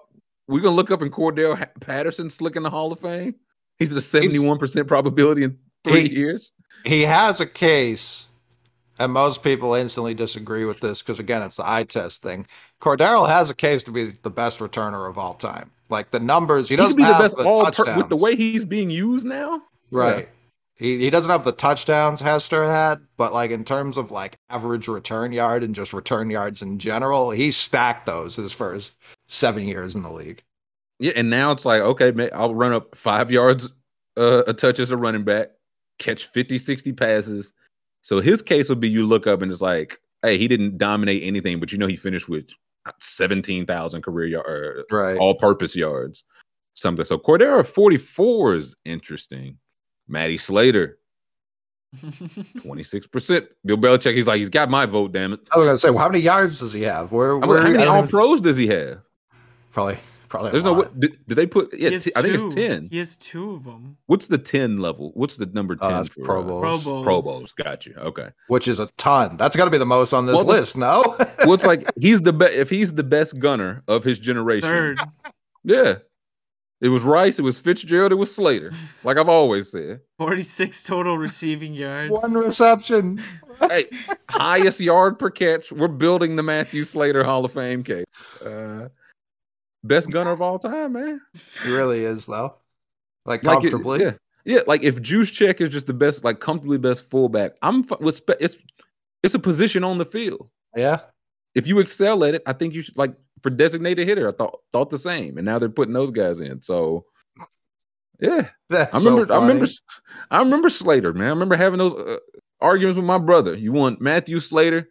we're 0.48 0.60
gonna 0.60 0.76
look 0.76 0.90
up 0.90 1.00
in 1.02 1.10
Cordarrelle 1.10 1.66
Patterson 1.80 2.28
slick 2.30 2.56
in 2.56 2.62
the 2.62 2.70
Hall 2.70 2.92
of 2.92 3.00
Fame. 3.00 3.34
He's 3.78 3.90
at 3.90 3.96
a 3.96 4.00
71% 4.00 4.86
probability 4.86 5.44
in 5.44 5.56
three 5.88 6.08
He- 6.08 6.14
years. 6.16 6.52
he 6.84 7.02
has 7.02 7.40
a 7.40 7.46
case, 7.46 8.28
and 8.98 9.12
most 9.12 9.42
people 9.42 9.74
instantly 9.74 10.14
disagree 10.14 10.64
with 10.64 10.80
this 10.80 11.02
because 11.02 11.18
again, 11.18 11.42
it's 11.42 11.56
the 11.56 11.68
eye 11.68 11.84
test 11.84 12.22
thing. 12.22 12.46
Cordarrelle 12.80 13.28
has 13.28 13.50
a 13.50 13.54
case 13.54 13.82
to 13.84 13.90
be 13.90 14.16
the 14.22 14.30
best 14.30 14.58
returner 14.58 15.08
of 15.08 15.18
all 15.18 15.34
time. 15.34 15.70
Like 15.90 16.10
the 16.10 16.20
numbers, 16.20 16.68
he 16.68 16.74
He 16.74 16.76
doesn't 16.76 16.96
be 16.96 17.02
the 17.02 17.08
have 17.14 17.18
best 17.22 17.36
the 17.36 17.44
all 17.44 17.64
per- 17.64 17.70
touchdowns. 17.70 17.96
with 17.98 18.08
the 18.08 18.16
way 18.16 18.36
he's 18.36 18.64
being 18.64 18.90
used 18.90 19.24
now. 19.26 19.62
right. 19.90 20.28
He, 20.80 20.96
he 20.98 21.10
doesn't 21.10 21.28
have 21.28 21.42
the 21.42 21.50
touchdowns 21.50 22.20
Hester 22.20 22.64
had, 22.64 23.00
but 23.16 23.32
like 23.34 23.50
in 23.50 23.64
terms 23.64 23.96
of 23.96 24.12
like 24.12 24.36
average 24.48 24.86
return 24.86 25.32
yard 25.32 25.64
and 25.64 25.74
just 25.74 25.92
return 25.92 26.30
yards 26.30 26.62
in 26.62 26.78
general, 26.78 27.30
he 27.32 27.50
stacked 27.50 28.06
those 28.06 28.36
his 28.36 28.52
first 28.52 28.96
seven 29.26 29.66
years 29.66 29.96
in 29.96 30.02
the 30.02 30.12
league. 30.12 30.44
Yeah, 31.00 31.10
and 31.16 31.30
now 31.30 31.50
it's 31.50 31.64
like, 31.64 31.80
okay, 31.80 32.30
I'll 32.30 32.54
run 32.54 32.72
up 32.72 32.94
five 32.94 33.32
yards 33.32 33.68
uh, 34.16 34.44
a 34.46 34.52
touch 34.54 34.78
as 34.78 34.92
a 34.92 34.96
running 34.96 35.24
back, 35.24 35.48
catch 35.98 36.26
50, 36.26 36.58
60 36.58 36.92
passes. 36.92 37.52
So 38.02 38.20
his 38.20 38.42
case 38.42 38.68
would 38.68 38.80
be 38.80 38.88
you 38.88 39.06
look 39.06 39.26
up 39.26 39.42
and 39.42 39.50
it's 39.50 39.60
like, 39.60 39.98
hey, 40.22 40.38
he 40.38 40.48
didn't 40.48 40.78
dominate 40.78 41.22
anything, 41.22 41.60
but 41.60 41.72
you 41.72 41.78
know 41.78 41.86
he 41.86 41.96
finished 41.96 42.28
with 42.28 42.46
17,000 43.00 44.02
career 44.02 44.26
yard, 44.26 44.46
er, 44.48 44.84
Right. 44.90 45.18
all 45.18 45.34
purpose 45.34 45.76
yards, 45.76 46.24
something. 46.74 47.04
So 47.04 47.18
Cordarrelle 47.18 47.66
44 47.66 48.54
is 48.54 48.76
interesting. 48.84 49.58
Matty 50.08 50.38
Slater, 50.38 50.98
26%. 51.96 53.46
Bill 53.64 53.76
Belichick, 53.76 54.14
he's 54.14 54.26
like, 54.26 54.38
he's 54.38 54.48
got 54.48 54.70
my 54.70 54.86
vote, 54.86 55.12
damn 55.12 55.32
it. 55.34 55.40
I 55.52 55.58
was 55.58 55.66
gonna 55.66 55.78
say, 55.78 55.90
well, 55.90 55.98
how 56.00 56.08
many 56.08 56.20
yards 56.24 56.60
does 56.60 56.72
he 56.72 56.82
have? 56.82 57.12
Where, 57.12 57.38
How, 57.40 57.46
where 57.46 57.60
how 57.62 57.68
many 57.68 57.82
I 57.82 57.86
all 57.86 58.06
pros 58.06 58.40
does 58.40 58.56
he 58.56 58.66
have? 58.68 59.00
Probably, 59.72 59.98
probably. 60.28 60.50
There's 60.52 60.64
no, 60.64 60.72
lot. 60.72 60.78
what, 60.78 61.00
did, 61.00 61.26
did 61.26 61.34
they 61.34 61.46
put, 61.46 61.72
yeah, 61.78 61.90
He 61.90 61.98
t- 61.98 62.12
I 62.14 62.22
think 62.22 62.34
it's 62.34 62.54
10. 62.54 62.88
He 62.90 62.98
has 62.98 63.16
two 63.16 63.52
of 63.54 63.64
them. 63.64 63.96
What's 64.06 64.26
the 64.28 64.38
10 64.38 64.78
level? 64.78 65.10
What's 65.14 65.36
the 65.36 65.46
number 65.46 65.76
10 65.76 65.92
Oh, 65.92 66.04
for 66.04 66.22
Pro 66.24 66.40
uh, 66.40 66.44
Bowls, 66.44 66.60
Pro 66.62 66.92
Bowls. 66.92 67.04
Pro 67.04 67.22
Bowls? 67.22 67.52
Got 67.52 67.86
you. 67.86 67.94
Okay. 67.96 68.28
which 68.48 68.68
is 68.68 68.78
a 68.80 68.86
ton. 68.98 69.36
That's 69.36 69.56
got 69.56 69.64
to 69.66 69.70
be 69.70 69.78
the 69.78 69.86
most 69.86 70.12
on 70.12 70.26
this 70.26 70.36
Well, 70.36 70.44
list. 70.44 70.76
No, 70.76 71.02
Well, 71.40 71.54
it's 71.54 71.66
like 71.66 71.90
he's 72.00 72.22
the 72.22 72.32
best. 72.32 72.54
If 72.54 72.70
he's 72.70 72.94
the 72.94 73.04
best 73.04 73.38
gunner 73.38 73.82
of 73.88 74.04
his 74.04 74.18
generation, 74.18 74.68
Third. 74.68 75.00
yeah. 75.64 75.94
It 76.80 76.90
was 76.90 77.02
Rice. 77.02 77.40
It 77.40 77.42
was 77.42 77.58
Fitzgerald. 77.58 78.12
It 78.12 78.14
was 78.14 78.32
Slater. 78.32 78.70
Like 79.02 79.16
I've 79.16 79.28
always 79.28 79.72
said. 79.72 79.98
46 80.18 80.84
total 80.84 81.18
receiving 81.18 81.74
yards. 81.74 82.10
one 82.10 82.34
reception. 82.34 83.20
Hey, 83.68 83.86
highest 84.30 84.78
yard 84.78 85.18
per 85.18 85.30
catch. 85.30 85.72
We're 85.72 85.88
building 85.88 86.36
the 86.36 86.44
Matthew 86.44 86.84
Slater 86.84 87.24
Hall 87.24 87.44
of 87.44 87.52
Fame 87.52 87.82
case. 87.82 88.04
Uh, 88.40 88.86
best 89.88 90.10
gunner 90.10 90.30
of 90.30 90.40
all 90.42 90.58
time, 90.58 90.92
man. 90.92 91.20
He 91.64 91.70
really 91.72 92.04
is, 92.04 92.26
though. 92.26 92.54
Like 93.26 93.42
Like 93.44 93.58
it- 93.64 93.70
comfortably. 93.70 94.00
yeah, 94.02 94.12
yeah. 94.44 94.60
Like 94.66 94.82
if 94.82 94.96
Juszczyk 95.02 95.60
is 95.60 95.68
just 95.70 95.86
the 95.86 95.94
best, 95.94 96.24
like 96.24 96.40
comfortably 96.40 96.78
best 96.78 97.08
fullback. 97.10 97.52
I'm 97.62 97.82
fi- 97.82 97.96
with 98.00 98.14
spe- 98.16 98.40
it's 98.40 98.56
it's 99.22 99.34
a 99.34 99.38
position 99.38 99.84
on 99.84 99.98
the 99.98 100.04
field. 100.06 100.48
yeah. 100.76 101.00
if 101.54 101.66
you 101.66 101.80
excel 101.80 102.22
at 102.24 102.34
it, 102.34 102.42
I 102.46 102.52
think 102.52 102.74
you 102.74 102.82
should 102.82 102.96
like 102.96 103.14
for 103.42 103.50
designated 103.50 104.06
hitter. 104.08 104.28
I 104.28 104.32
thought 104.32 104.60
thought 104.72 104.90
the 104.90 104.98
same, 104.98 105.36
and 105.38 105.44
now 105.44 105.58
they're 105.58 105.68
putting 105.68 105.94
those 105.94 106.10
guys 106.10 106.40
in. 106.40 106.62
So, 106.62 107.04
yeah, 108.20 108.48
That's 108.70 108.94
I 108.94 108.98
so 109.00 109.10
remember. 109.10 109.32
I 109.34 109.40
remember. 109.40 109.66
I 110.30 110.38
remember 110.40 110.68
Slater, 110.70 111.12
man. 111.12 111.26
I 111.26 111.30
remember 111.30 111.56
having 111.56 111.78
those 111.78 111.94
uh, 111.94 112.16
arguments 112.60 112.96
with 112.96 113.06
my 113.06 113.18
brother. 113.18 113.54
You 113.54 113.72
want 113.72 114.00
Matthew 114.00 114.40
Slater, 114.40 114.88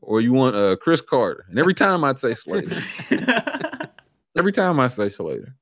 or 0.00 0.20
you 0.20 0.32
want 0.32 0.54
uh, 0.56 0.76
Cris 0.76 1.00
Carter? 1.00 1.46
And 1.48 1.58
every 1.58 1.74
time 1.74 2.04
I'd 2.04 2.18
say 2.18 2.34
Slater. 2.34 2.76
every 4.36 4.52
time 4.52 4.78
I 4.80 4.88
say 4.88 5.08
Slater. 5.10 5.54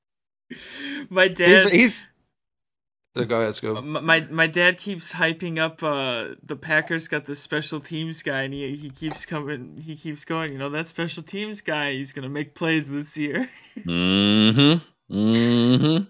my 1.10 1.28
dad 1.28 1.70
he's 1.70 2.06
Uh, 3.16 3.24
Go 3.24 3.40
ahead, 3.40 3.54
Scoob. 3.54 3.78
M- 3.78 4.04
my 4.04 4.20
my 4.30 4.46
dad 4.46 4.78
keeps 4.78 5.12
hyping 5.14 5.58
up 5.58 5.82
uh 5.82 6.36
the 6.42 6.56
Packers 6.56 7.08
got 7.08 7.26
this 7.26 7.40
special 7.40 7.80
teams 7.80 8.22
guy 8.22 8.42
and 8.42 8.54
he, 8.54 8.74
he 8.76 8.90
keeps 8.90 9.26
coming 9.26 9.78
he 9.84 9.96
keeps 9.96 10.24
going 10.24 10.52
you 10.52 10.58
know 10.58 10.68
that 10.70 10.86
special 10.86 11.22
teams 11.22 11.60
guy 11.60 11.92
he's 11.92 12.12
gonna 12.12 12.28
make 12.28 12.54
plays 12.54 12.90
this 12.90 13.16
year 13.18 13.48
Mm-hmm. 13.86 15.14
Mm-hmm. 15.14 16.04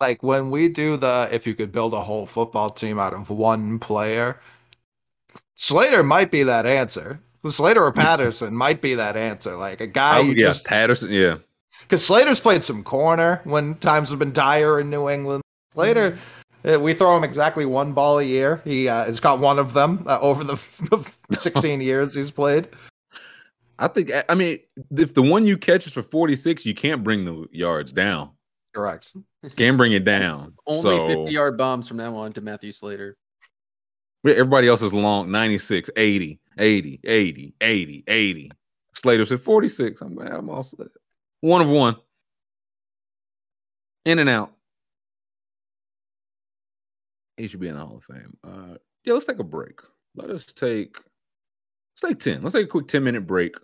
Like 0.00 0.22
when 0.22 0.50
we 0.50 0.68
do 0.68 0.96
the 0.96 1.28
if 1.30 1.46
you 1.46 1.54
could 1.54 1.72
build 1.72 1.92
a 1.94 2.00
whole 2.02 2.26
football 2.26 2.70
team 2.70 2.98
out 2.98 3.12
of 3.12 3.28
one 3.30 3.78
player, 3.78 4.40
Slater 5.56 6.02
might 6.02 6.30
be 6.30 6.42
that 6.42 6.64
answer. 6.66 7.20
Slater 7.46 7.82
or 7.82 7.92
Patterson 8.04 8.54
might 8.54 8.80
be 8.80 8.94
that 8.94 9.16
answer. 9.16 9.56
Like 9.56 9.80
a 9.82 9.86
guy 9.86 10.18
Oh, 10.18 10.22
you 10.22 10.30
yeah, 10.32 10.36
just 10.46 10.64
Patterson. 10.66 11.10
Yeah. 11.10 11.36
Because 11.82 12.04
Slater's 12.04 12.40
played 12.40 12.62
some 12.62 12.82
corner 12.82 13.40
when 13.44 13.74
times 13.76 14.10
have 14.10 14.18
been 14.18 14.32
dire 14.32 14.80
in 14.80 14.90
New 14.90 15.08
England. 15.08 15.42
Slater, 15.72 16.18
uh, 16.68 16.80
we 16.80 16.94
throw 16.94 17.16
him 17.16 17.24
exactly 17.24 17.64
one 17.64 17.92
ball 17.92 18.18
a 18.18 18.22
year. 18.22 18.60
He 18.64 18.88
uh, 18.88 19.04
has 19.04 19.20
got 19.20 19.38
one 19.38 19.58
of 19.58 19.72
them 19.72 20.04
uh, 20.06 20.18
over 20.20 20.44
the, 20.44 20.54
the 20.90 21.38
16 21.38 21.80
years 21.80 22.14
he's 22.14 22.30
played. 22.30 22.68
I 23.78 23.88
think. 23.88 24.10
I 24.28 24.34
mean, 24.34 24.58
if 24.96 25.14
the 25.14 25.22
one 25.22 25.46
you 25.46 25.56
catch 25.56 25.86
is 25.86 25.92
for 25.94 26.02
forty 26.02 26.36
six, 26.36 26.66
you 26.66 26.74
can't 26.74 27.02
bring 27.02 27.24
the 27.24 27.46
yards 27.50 27.92
down. 27.92 28.32
Correct. 28.74 29.14
Can't 29.56 29.76
bring 29.76 29.92
it 29.92 30.04
down. 30.04 30.54
Only 30.66 30.82
So, 30.82 31.06
50 31.24 31.32
yard 31.32 31.56
bombs 31.56 31.88
from 31.88 31.96
now 31.96 32.14
on 32.16 32.32
to 32.34 32.40
Matthew 32.40 32.72
Slater. 32.72 33.16
Everybody 34.24 34.68
else 34.68 34.82
is 34.82 34.92
long 34.92 35.30
96, 35.30 35.88
80, 35.96 36.38
80, 36.58 37.00
80, 37.02 37.54
80, 37.60 38.04
80. 38.06 38.50
Slater 38.94 39.24
said 39.24 39.40
46. 39.40 40.02
I'm, 40.02 40.18
I'm 40.18 40.50
all 40.50 40.62
set. 40.62 40.88
One 41.40 41.60
of 41.60 41.68
one. 41.68 41.96
In 44.04 44.18
and 44.18 44.28
out. 44.28 44.52
He 47.36 47.48
should 47.48 47.60
be 47.60 47.68
in 47.68 47.74
the 47.74 47.84
Hall 47.84 47.96
of 47.96 48.04
Fame. 48.04 48.36
Uh, 48.44 48.76
yeah, 49.04 49.14
let's 49.14 49.24
take 49.24 49.38
a 49.38 49.44
break. 49.44 49.80
Let 50.14 50.30
us 50.30 50.44
take 50.44 50.96
let's 52.02 52.02
take 52.02 52.34
10. 52.34 52.42
Let's 52.42 52.54
take 52.54 52.66
a 52.66 52.68
quick 52.68 52.88
10 52.88 53.02
minute 53.02 53.26
break. 53.26 53.54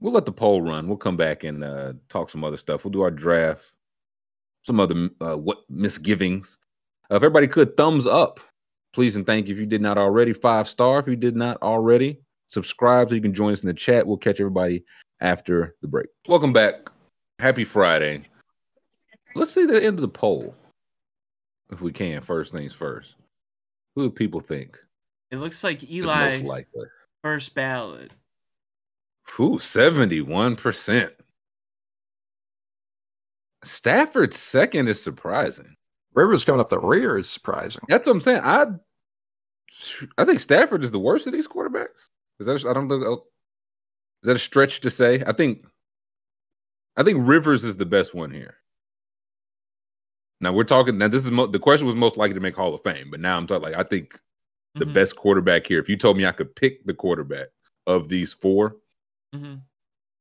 We'll 0.00 0.12
let 0.12 0.26
the 0.26 0.32
poll 0.32 0.62
run. 0.62 0.88
We'll 0.88 0.96
come 0.96 1.16
back 1.16 1.44
and 1.44 1.62
uh, 1.62 1.94
talk 2.08 2.30
some 2.30 2.44
other 2.44 2.56
stuff. 2.56 2.84
We'll 2.84 2.92
do 2.92 3.02
our 3.02 3.10
draft, 3.10 3.64
some 4.64 4.80
other 4.80 5.10
uh, 5.20 5.36
what 5.36 5.58
misgivings. 5.68 6.56
Uh, 7.10 7.16
if 7.16 7.22
everybody 7.22 7.48
could 7.48 7.76
thumbs 7.76 8.06
up, 8.06 8.40
please 8.92 9.16
and 9.16 9.26
thank 9.26 9.48
you. 9.48 9.54
If 9.54 9.60
you 9.60 9.66
did 9.66 9.82
not 9.82 9.98
already, 9.98 10.32
five 10.32 10.68
star. 10.68 11.00
If 11.00 11.08
you 11.08 11.16
did 11.16 11.36
not 11.36 11.60
already, 11.62 12.20
subscribe 12.48 13.08
so 13.08 13.14
you 13.14 13.20
can 13.20 13.34
join 13.34 13.52
us 13.52 13.62
in 13.62 13.68
the 13.68 13.74
chat. 13.74 14.06
We'll 14.06 14.16
catch 14.16 14.40
everybody 14.40 14.84
after 15.20 15.74
the 15.82 15.88
break. 15.88 16.08
Welcome 16.26 16.52
back. 16.52 16.90
Happy 17.38 17.64
Friday. 17.64 18.24
Let's 19.34 19.52
see 19.52 19.66
the 19.66 19.82
end 19.82 19.98
of 19.98 20.02
the 20.02 20.08
poll, 20.08 20.54
if 21.70 21.80
we 21.80 21.92
can. 21.92 22.22
First 22.22 22.52
things 22.52 22.74
first. 22.74 23.14
Who 23.94 24.08
do 24.08 24.10
people 24.10 24.40
think 24.40 24.78
it 25.30 25.36
looks 25.36 25.62
like 25.62 25.88
Eli 25.88 26.38
most 26.38 26.44
likely? 26.44 26.84
first 27.22 27.54
ballot 27.54 28.12
Ooh, 29.40 29.58
71%. 29.58 31.10
Stafford 33.64 34.34
second 34.34 34.88
is 34.88 35.02
surprising. 35.02 35.76
Rivers 36.14 36.44
coming 36.44 36.60
up 36.60 36.68
the 36.68 36.80
rear 36.80 37.18
is 37.18 37.28
surprising. 37.28 37.82
That's 37.88 38.06
what 38.06 38.14
I'm 38.14 38.20
saying. 38.20 38.40
I 38.42 38.66
I 40.16 40.24
think 40.24 40.40
Stafford 40.40 40.82
is 40.82 40.90
the 40.90 40.98
worst 40.98 41.26
of 41.26 41.32
these 41.32 41.46
quarterbacks. 41.46 42.08
Is 42.40 42.46
that 42.46 42.64
I 42.66 42.72
don't 42.72 42.88
think 42.88 43.02
is 43.02 43.18
that 44.22 44.36
a 44.36 44.38
stretch 44.38 44.80
to 44.80 44.90
say? 44.90 45.22
I 45.26 45.32
think 45.32 45.64
I 46.96 47.02
think 47.02 47.18
Rivers 47.26 47.64
is 47.64 47.76
the 47.76 47.86
best 47.86 48.14
one 48.14 48.30
here. 48.30 48.56
Now 50.40 50.52
we're 50.52 50.64
talking. 50.64 50.98
Now 50.98 51.08
this 51.08 51.24
is 51.24 51.30
mo- 51.30 51.46
the 51.46 51.58
question 51.58 51.86
was 51.86 51.96
most 51.96 52.16
likely 52.16 52.34
to 52.34 52.40
make 52.40 52.54
Hall 52.54 52.74
of 52.74 52.82
Fame, 52.82 53.10
but 53.10 53.20
now 53.20 53.36
I'm 53.36 53.46
talking 53.46 53.62
like 53.70 53.74
I 53.74 53.82
think 53.88 54.18
the 54.74 54.84
Mhm, 54.84 54.94
best 54.94 55.16
quarterback 55.16 55.66
here. 55.66 55.80
If 55.80 55.88
you 55.88 55.96
told 55.96 56.16
me 56.16 56.26
I 56.26 56.32
could 56.32 56.54
pick 56.54 56.84
the 56.84 56.94
quarterback 56.94 57.48
of 57.86 58.08
these 58.08 58.32
four, 58.32 58.76
mhm. 59.34 59.62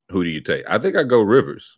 who 0.09 0.23
do 0.23 0.29
you 0.29 0.41
take? 0.41 0.65
I 0.67 0.79
think 0.79 0.95
I 0.95 1.03
go 1.03 1.21
Rivers. 1.21 1.77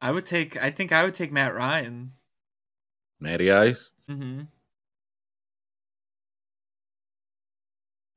I 0.00 0.10
would 0.10 0.26
take 0.26 0.56
I 0.56 0.70
think 0.70 0.92
I 0.92 1.04
would 1.04 1.14
take 1.14 1.30
Matt 1.32 1.54
Ryan 1.54 2.12
Matty 3.20 3.50
Ice. 3.52 3.90
hmm 4.08 4.42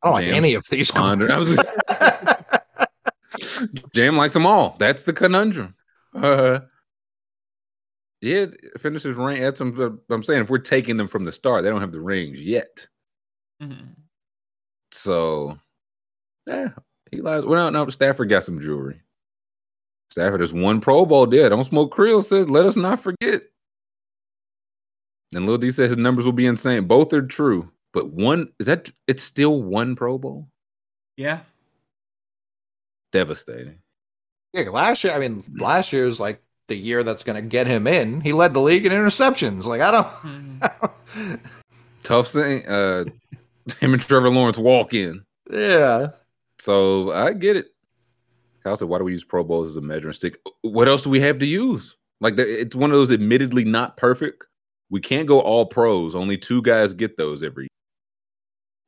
I 0.02 0.08
don't 0.08 0.14
like 0.14 0.26
any 0.28 0.54
of 0.54 0.66
these. 0.70 0.96
Under- 0.96 1.32
I 1.32 2.46
Jam 3.94 4.18
likes 4.18 4.34
them 4.34 4.46
all. 4.46 4.76
That's 4.80 5.04
the 5.04 5.14
conundrum. 5.14 5.76
Uh, 6.16 6.60
yeah, 8.22 8.48
finishes 8.80 9.16
ring. 9.16 9.42
That's 9.42 9.60
what 9.62 9.94
I'm 10.10 10.24
saying. 10.24 10.42
If 10.42 10.50
we're 10.50 10.58
taking 10.60 10.98
them 10.98 11.08
from 11.08 11.26
the 11.26 11.32
start, 11.32 11.64
they 11.64 11.70
don't 11.70 11.82
have 11.82 11.92
the 11.92 12.02
rings 12.02 12.40
yet. 12.40 12.88
hmm 13.62 13.74
So, 14.92 15.58
yeah, 16.48 16.70
Eli's. 17.12 17.46
Well, 17.46 17.72
no, 17.72 17.86
no, 17.86 17.90
Stafford 17.90 18.30
got 18.30 18.44
some 18.44 18.60
jewelry. 18.60 19.02
Stafford 20.10 20.42
has 20.42 20.54
one 20.54 20.82
Pro 20.82 21.06
Bowl 21.06 21.28
there. 21.28 21.50
Don't 21.50 21.64
smoke 21.64 21.92
Creel 21.92 22.22
says, 22.22 22.50
let 22.50 22.66
us 22.66 22.76
not 22.76 23.00
forget. 23.00 23.44
And 25.34 25.46
Lil 25.46 25.60
D 25.60 25.72
says 25.72 25.90
his 25.92 25.98
numbers 25.98 26.26
will 26.26 26.32
be 26.34 26.48
insane. 26.48 26.88
Both 26.88 27.14
are 27.14 27.22
true, 27.22 27.72
but 27.94 28.12
one 28.12 28.50
is 28.60 28.68
that 28.68 28.92
it's 29.08 29.24
still 29.24 29.62
one 29.62 29.96
Pro 29.96 30.18
Bowl. 30.18 30.48
Yeah. 31.18 31.40
Devastating. 33.12 33.80
Yeah, 34.54 34.70
last 34.70 35.04
year, 35.04 35.14
I 35.14 35.20
mean, 35.20 35.44
last 35.58 35.94
year's 35.94 36.20
like 36.20 36.42
the 36.68 36.76
year 36.76 37.04
that's 37.04 37.24
going 37.24 37.36
to 37.36 37.48
get 37.48 37.68
him 37.68 37.88
in. 37.88 38.22
He 38.22 38.34
led 38.34 38.54
the 38.54 38.62
league 38.62 38.86
in 38.86 38.92
interceptions. 38.92 39.66
Like, 39.66 39.82
I 39.82 39.92
don't. 39.92 41.42
Tough 42.04 42.30
thing. 42.30 42.66
Uh, 42.68 43.06
him 43.80 43.94
and 43.94 44.02
Trevor 44.02 44.30
Lawrence 44.30 44.58
walk 44.58 44.94
in. 44.94 45.24
yeah. 45.52 46.08
So 46.60 47.12
I 47.12 47.34
get 47.34 47.56
it. 47.56 47.68
Kyle 48.64 48.76
said, 48.76 48.90
"Why 48.90 48.98
do 48.98 49.06
we 49.06 49.14
use 49.14 49.24
Pro 49.24 49.44
Bowls 49.44 49.70
as 49.70 49.76
a 49.78 49.82
measuring 49.82 50.14
stick? 50.14 50.38
What 50.62 50.90
else 50.90 51.04
do 51.04 51.10
we 51.10 51.22
have 51.22 51.40
to 51.40 51.46
use? 51.46 51.96
Like, 52.20 52.34
it's 52.38 52.76
one 52.76 52.92
of 52.92 52.98
those 52.98 53.12
admittedly 53.12 53.64
not 53.64 53.96
perfect. 53.96 54.44
We 54.90 55.00
can't 55.00 55.28
go 55.28 55.40
all 55.40 55.66
pros. 55.68 56.16
Only 56.16 56.38
two 56.38 56.62
guys 56.62 56.94
get 56.94 57.16
those 57.16 57.44
every. 57.44 57.70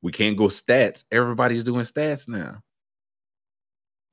We 0.01 0.11
can't 0.11 0.37
go 0.37 0.45
stats. 0.45 1.03
Everybody's 1.11 1.63
doing 1.63 1.85
stats 1.85 2.27
now. 2.27 2.61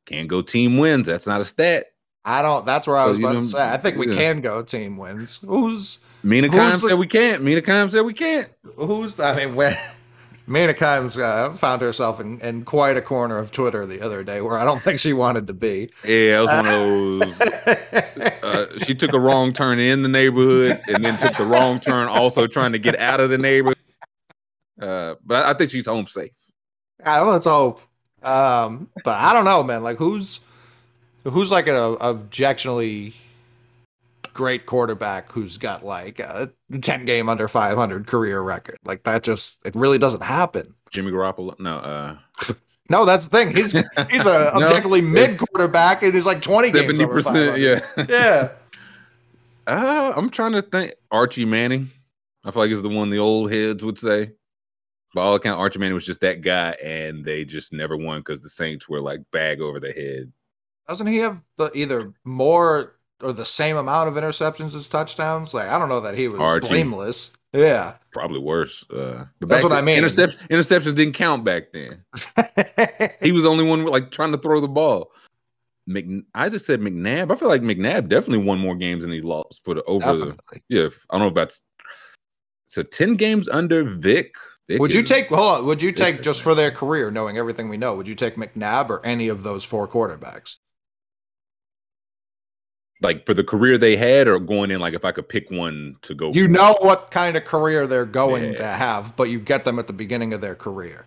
Can't 0.06 0.28
go 0.28 0.42
team 0.42 0.78
wins. 0.78 1.06
That's 1.06 1.26
not 1.26 1.40
a 1.40 1.44
stat. 1.44 1.86
I 2.24 2.42
don't. 2.42 2.66
That's 2.66 2.86
where 2.86 2.96
I 2.96 3.06
was 3.06 3.18
you 3.18 3.26
about 3.26 3.40
to 3.40 3.48
say. 3.48 3.70
I 3.70 3.76
think 3.78 3.96
we 3.96 4.08
yeah. 4.10 4.16
can 4.16 4.40
go 4.40 4.62
team 4.62 4.96
wins. 4.96 5.38
Who's 5.46 5.98
Mina 6.22 6.48
Kimes 6.48 6.86
said 6.86 6.94
we 6.94 7.06
can't. 7.06 7.42
Mina 7.42 7.62
Kimes 7.62 7.92
said 7.92 8.02
we 8.02 8.12
can't. 8.12 8.48
who's? 8.76 9.18
I 9.18 9.36
mean, 9.36 9.54
when 9.54 9.76
Mina 10.46 10.74
Kimes 10.74 11.20
uh, 11.20 11.54
found 11.54 11.82
herself 11.82 12.20
in, 12.20 12.40
in 12.40 12.64
quite 12.64 12.96
a 12.96 13.02
corner 13.02 13.38
of 13.38 13.52
Twitter 13.52 13.86
the 13.86 14.00
other 14.00 14.24
day, 14.24 14.40
where 14.40 14.58
I 14.58 14.64
don't 14.64 14.80
think 14.80 14.98
she 14.98 15.12
wanted 15.12 15.46
to 15.46 15.54
be. 15.54 15.90
Yeah, 16.04 16.38
it 16.38 16.40
was 16.40 16.50
one 16.50 16.66
of 16.66 17.38
those. 17.38 18.28
Uh, 18.42 18.78
she 18.84 18.94
took 18.94 19.12
a 19.12 19.18
wrong 19.18 19.52
turn 19.52 19.78
in 19.78 20.02
the 20.02 20.08
neighborhood 20.08 20.80
and 20.88 21.04
then 21.04 21.18
took 21.18 21.36
the 21.36 21.44
wrong 21.44 21.78
turn 21.80 22.08
also 22.08 22.46
trying 22.46 22.72
to 22.72 22.78
get 22.78 22.98
out 22.98 23.20
of 23.20 23.30
the 23.30 23.38
neighborhood. 23.38 23.77
Uh, 24.80 25.14
but 25.24 25.44
I, 25.44 25.50
I 25.50 25.54
think 25.54 25.70
she's 25.70 25.86
home 25.86 26.06
safe. 26.06 26.30
I 27.04 27.20
let's 27.20 27.46
hope. 27.46 27.80
Um, 28.22 28.88
but 29.04 29.16
I 29.18 29.32
don't 29.32 29.44
know, 29.44 29.62
man. 29.62 29.82
Like, 29.82 29.98
who's 29.98 30.40
who's 31.24 31.50
like 31.50 31.68
an 31.68 31.96
objectionably 32.00 33.14
great 34.34 34.66
quarterback 34.66 35.32
who's 35.32 35.58
got 35.58 35.84
like 35.84 36.20
a 36.20 36.52
ten 36.80 37.04
game 37.04 37.28
under 37.28 37.48
five 37.48 37.76
hundred 37.76 38.06
career 38.06 38.40
record? 38.40 38.78
Like 38.84 39.04
that 39.04 39.22
just 39.22 39.58
it 39.64 39.74
really 39.74 39.98
doesn't 39.98 40.22
happen. 40.22 40.74
Jimmy 40.90 41.10
Garoppolo. 41.10 41.58
No, 41.60 41.78
uh, 41.78 42.16
No, 42.90 43.04
that's 43.04 43.26
the 43.26 43.30
thing. 43.30 43.54
He's 43.54 43.72
he's 43.72 44.26
a 44.26 44.52
No, 44.54 44.62
objectively 44.62 45.02
mid 45.02 45.38
quarterback 45.38 46.02
and 46.02 46.14
he's 46.14 46.26
like 46.26 46.40
twenty 46.40 46.70
70 46.70 47.06
percent 47.06 47.58
Yeah. 47.58 47.80
yeah. 48.08 48.48
Uh, 49.66 50.14
I'm 50.16 50.30
trying 50.30 50.52
to 50.52 50.62
think. 50.62 50.94
Archie 51.10 51.44
Manning. 51.44 51.90
I 52.42 52.50
feel 52.50 52.62
like 52.62 52.70
it's 52.72 52.80
the 52.80 52.88
one 52.88 53.10
the 53.10 53.18
old 53.18 53.52
heads 53.52 53.84
would 53.84 53.98
say. 53.98 54.30
By 55.14 55.22
all 55.22 55.34
account, 55.34 55.58
Archie 55.58 55.78
Manning 55.78 55.94
was 55.94 56.04
just 56.06 56.20
that 56.20 56.42
guy, 56.42 56.72
and 56.82 57.24
they 57.24 57.44
just 57.44 57.72
never 57.72 57.96
won 57.96 58.20
because 58.20 58.42
the 58.42 58.50
Saints 58.50 58.88
were 58.88 59.00
like 59.00 59.20
bag 59.30 59.60
over 59.60 59.80
the 59.80 59.92
head. 59.92 60.32
Doesn't 60.88 61.06
he 61.06 61.18
have 61.18 61.40
the 61.56 61.70
either 61.74 62.12
more 62.24 62.96
or 63.22 63.32
the 63.32 63.44
same 63.46 63.76
amount 63.76 64.08
of 64.08 64.14
interceptions 64.22 64.74
as 64.74 64.88
touchdowns? 64.88 65.54
Like 65.54 65.68
I 65.68 65.78
don't 65.78 65.88
know 65.88 66.00
that 66.00 66.14
he 66.16 66.28
was 66.28 66.40
Archie. 66.40 66.68
blameless. 66.68 67.30
Yeah. 67.52 67.94
Probably 68.12 68.38
worse. 68.40 68.84
Uh, 68.90 69.24
That's 69.40 69.62
what 69.62 69.72
I 69.72 69.80
mean. 69.80 69.96
Intercept, 69.96 70.36
interceptions 70.50 70.94
didn't 70.94 71.14
count 71.14 71.44
back 71.44 71.72
then. 71.72 72.04
He 73.22 73.32
was 73.32 73.42
the 73.42 73.48
only 73.48 73.64
one 73.64 73.84
like 73.86 74.10
trying 74.10 74.32
to 74.32 74.38
throw 74.38 74.60
the 74.60 74.68
ball. 74.68 75.10
Mc, 75.86 76.24
Isaac 76.34 76.60
said 76.60 76.80
McNabb. 76.80 77.32
I 77.32 77.36
feel 77.36 77.48
like 77.48 77.62
McNabb 77.62 78.08
definitely 78.08 78.44
won 78.44 78.58
more 78.58 78.76
games 78.76 79.02
than 79.02 79.12
he 79.12 79.22
lost 79.22 79.64
for 79.64 79.74
the 79.74 79.82
over. 79.84 80.04
Definitely. 80.04 80.62
yeah, 80.68 80.88
I 81.10 81.16
don't 81.16 81.22
know 81.22 81.26
about. 81.28 81.58
So 82.68 82.82
ten 82.82 83.16
games 83.16 83.48
under 83.48 83.82
Vick. 83.84 84.34
Would 84.68 84.92
you 84.92 85.00
is- 85.00 85.08
take 85.08 85.28
hold 85.28 85.60
on, 85.60 85.66
would 85.66 85.80
you 85.82 85.92
take 85.92 86.20
just 86.22 86.42
for 86.42 86.54
their 86.54 86.70
career, 86.70 87.10
knowing 87.10 87.38
everything 87.38 87.68
we 87.68 87.76
know, 87.78 87.94
would 87.96 88.06
you 88.08 88.14
take 88.14 88.36
McNabb 88.36 88.90
or 88.90 89.04
any 89.04 89.28
of 89.28 89.42
those 89.42 89.64
four 89.64 89.88
quarterbacks? 89.88 90.56
like 93.00 93.24
for 93.26 93.32
the 93.32 93.44
career 93.44 93.78
they 93.78 93.96
had, 93.96 94.26
or 94.26 94.40
going 94.40 94.70
in 94.72 94.80
like 94.80 94.92
if 94.94 95.04
I 95.04 95.12
could 95.12 95.28
pick 95.28 95.50
one 95.50 95.94
to 96.02 96.14
go? 96.14 96.32
You 96.32 96.48
know 96.48 96.76
what 96.80 97.10
kind 97.12 97.36
of 97.36 97.44
career 97.44 97.86
they're 97.86 98.04
going 98.04 98.52
Yeah. 98.52 98.58
to 98.58 98.66
have, 98.66 99.14
but 99.16 99.30
you 99.30 99.38
get 99.38 99.64
them 99.64 99.78
at 99.78 99.86
the 99.86 99.92
beginning 99.92 100.34
of 100.34 100.40
their 100.40 100.56
career. 100.56 101.06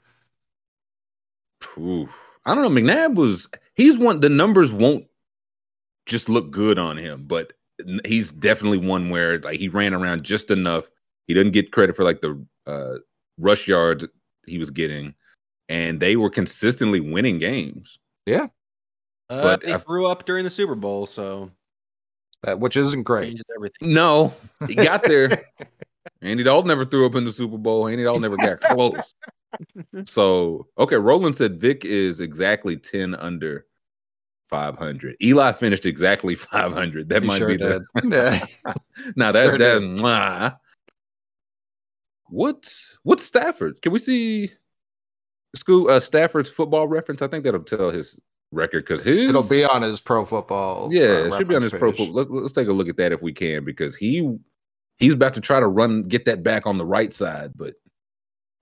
Oof. 1.78 2.10
I 2.46 2.56
don't 2.56 2.64
know. 2.64 2.82
McNabb 2.82 3.16
was 3.16 3.48
he's 3.76 3.98
one. 3.98 4.22
The 4.22 4.30
numbers 4.30 4.72
won't 4.72 5.06
just 6.06 6.30
look 6.30 6.50
good 6.52 6.80
on 6.80 6.98
him, 6.98 7.26
but 7.28 7.54
he's 8.06 8.32
definitely 8.32 8.86
one 8.88 9.10
where 9.10 9.40
like 9.40 9.60
he 9.60 9.68
ran 9.68 9.94
around 9.94 10.24
just 10.24 10.50
enough. 10.50 10.86
He 11.28 11.34
didn't 11.34 11.52
get 11.52 11.72
credit 11.74 11.96
for 11.98 12.04
like 12.06 12.22
the 12.22 12.44
uh, 12.66 13.00
rush 13.42 13.68
yards 13.68 14.06
he 14.48 14.58
was 14.58 14.70
getting, 14.72 15.14
and 15.70 16.00
they 16.00 16.16
were 16.16 16.30
consistently 16.30 17.00
winning 17.00 17.40
games. 17.40 18.00
Uh, 18.28 18.48
But 19.30 19.62
they 19.62 19.74
I- 19.74 19.78
grew 19.78 20.06
up 20.08 20.26
during 20.26 20.44
the 20.44 20.50
Super 20.50 20.76
Bowl, 20.76 21.06
so 21.06 21.52
Uh, 22.46 22.56
which 22.56 22.76
isn't 22.76 23.04
great. 23.04 23.28
changes 23.30 23.46
everything. 23.56 23.94
No, 23.94 24.34
he 24.68 24.76
got 24.76 25.04
there. 25.04 25.30
Andy 26.22 26.44
Dalton 26.44 26.68
never 26.68 26.86
threw 26.86 27.06
up 27.06 27.16
in 27.16 27.26
the 27.26 27.32
Super 27.32 27.58
Bowl. 27.58 27.88
Andy 27.88 28.04
Dalton 28.04 28.22
never 28.24 28.36
got 28.38 28.60
close. 28.62 29.14
so 30.06 30.68
okay, 30.78 30.96
Roland 30.98 31.36
said 31.36 31.60
Vick 31.60 31.86
is 31.86 32.20
exactly 32.20 32.76
ten 32.78 33.16
under 33.16 33.66
five 34.50 34.78
hundred. 34.78 35.16
Eli 35.22 35.52
finished 35.54 35.86
exactly 35.86 36.36
five 36.52 36.74
hundred. 36.74 37.10
That 37.10 37.22
He 37.22 37.28
might 37.28 37.38
sure 37.38 37.48
be 37.50 37.58
the 37.58 37.84
did. 38.02 38.14
Yeah. 38.14 38.46
now 39.16 39.32
that 39.32 39.46
Sure 39.46 39.58
that 39.58 39.82
mwah. 42.32 42.36
What's 42.36 42.98
what's 43.04 43.26
Stafford? 43.26 43.82
Can 43.82 43.92
we 43.92 44.00
see 44.00 44.52
school 45.56 45.90
uh, 45.90 46.00
Stafford's 46.00 46.50
football 46.50 46.88
reference? 46.88 47.22
I 47.22 47.28
think 47.28 47.44
that'll 47.44 47.64
tell 47.64 47.92
his 47.92 48.20
record 48.52 48.84
because 48.84 49.04
his 49.04 49.30
It'll 49.30 49.48
be 49.48 49.64
on 49.64 49.82
his 49.82 50.02
pro 50.02 50.26
football. 50.26 50.90
yeah, 50.92 51.02
uh, 51.02 51.06
it 51.06 51.38
should 51.38 51.48
be 51.48 51.56
on 51.56 51.62
his 51.62 51.74
reference 51.74 51.98
pro 51.98 52.06
football. 52.06 52.16
Let's, 52.16 52.30
let's 52.30 52.54
take 52.54 52.68
a 52.68 52.74
look 52.74 52.90
at 52.90 52.98
that 52.98 53.12
if 53.12 53.22
we 53.22 53.34
can 53.34 53.64
because 53.64 53.96
he 53.96 54.38
he's 54.98 55.14
about 55.14 55.34
to 55.34 55.42
try 55.42 55.60
to 55.60 55.68
run 55.68 56.04
get 56.04 56.26
that 56.26 56.44
back 56.44 56.66
on 56.66 56.78
the 56.78 56.86
right 56.86 57.14
side, 57.14 57.52
but 57.56 57.76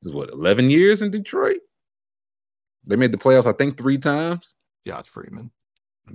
is 0.03 0.13
what 0.13 0.29
eleven 0.29 0.69
years 0.69 1.01
in 1.01 1.11
Detroit. 1.11 1.59
They 2.85 2.95
made 2.95 3.11
the 3.11 3.17
playoffs, 3.17 3.45
I 3.45 3.51
think, 3.53 3.77
three 3.77 3.97
times. 3.97 4.55
Josh 4.87 5.07
Freeman. 5.07 5.51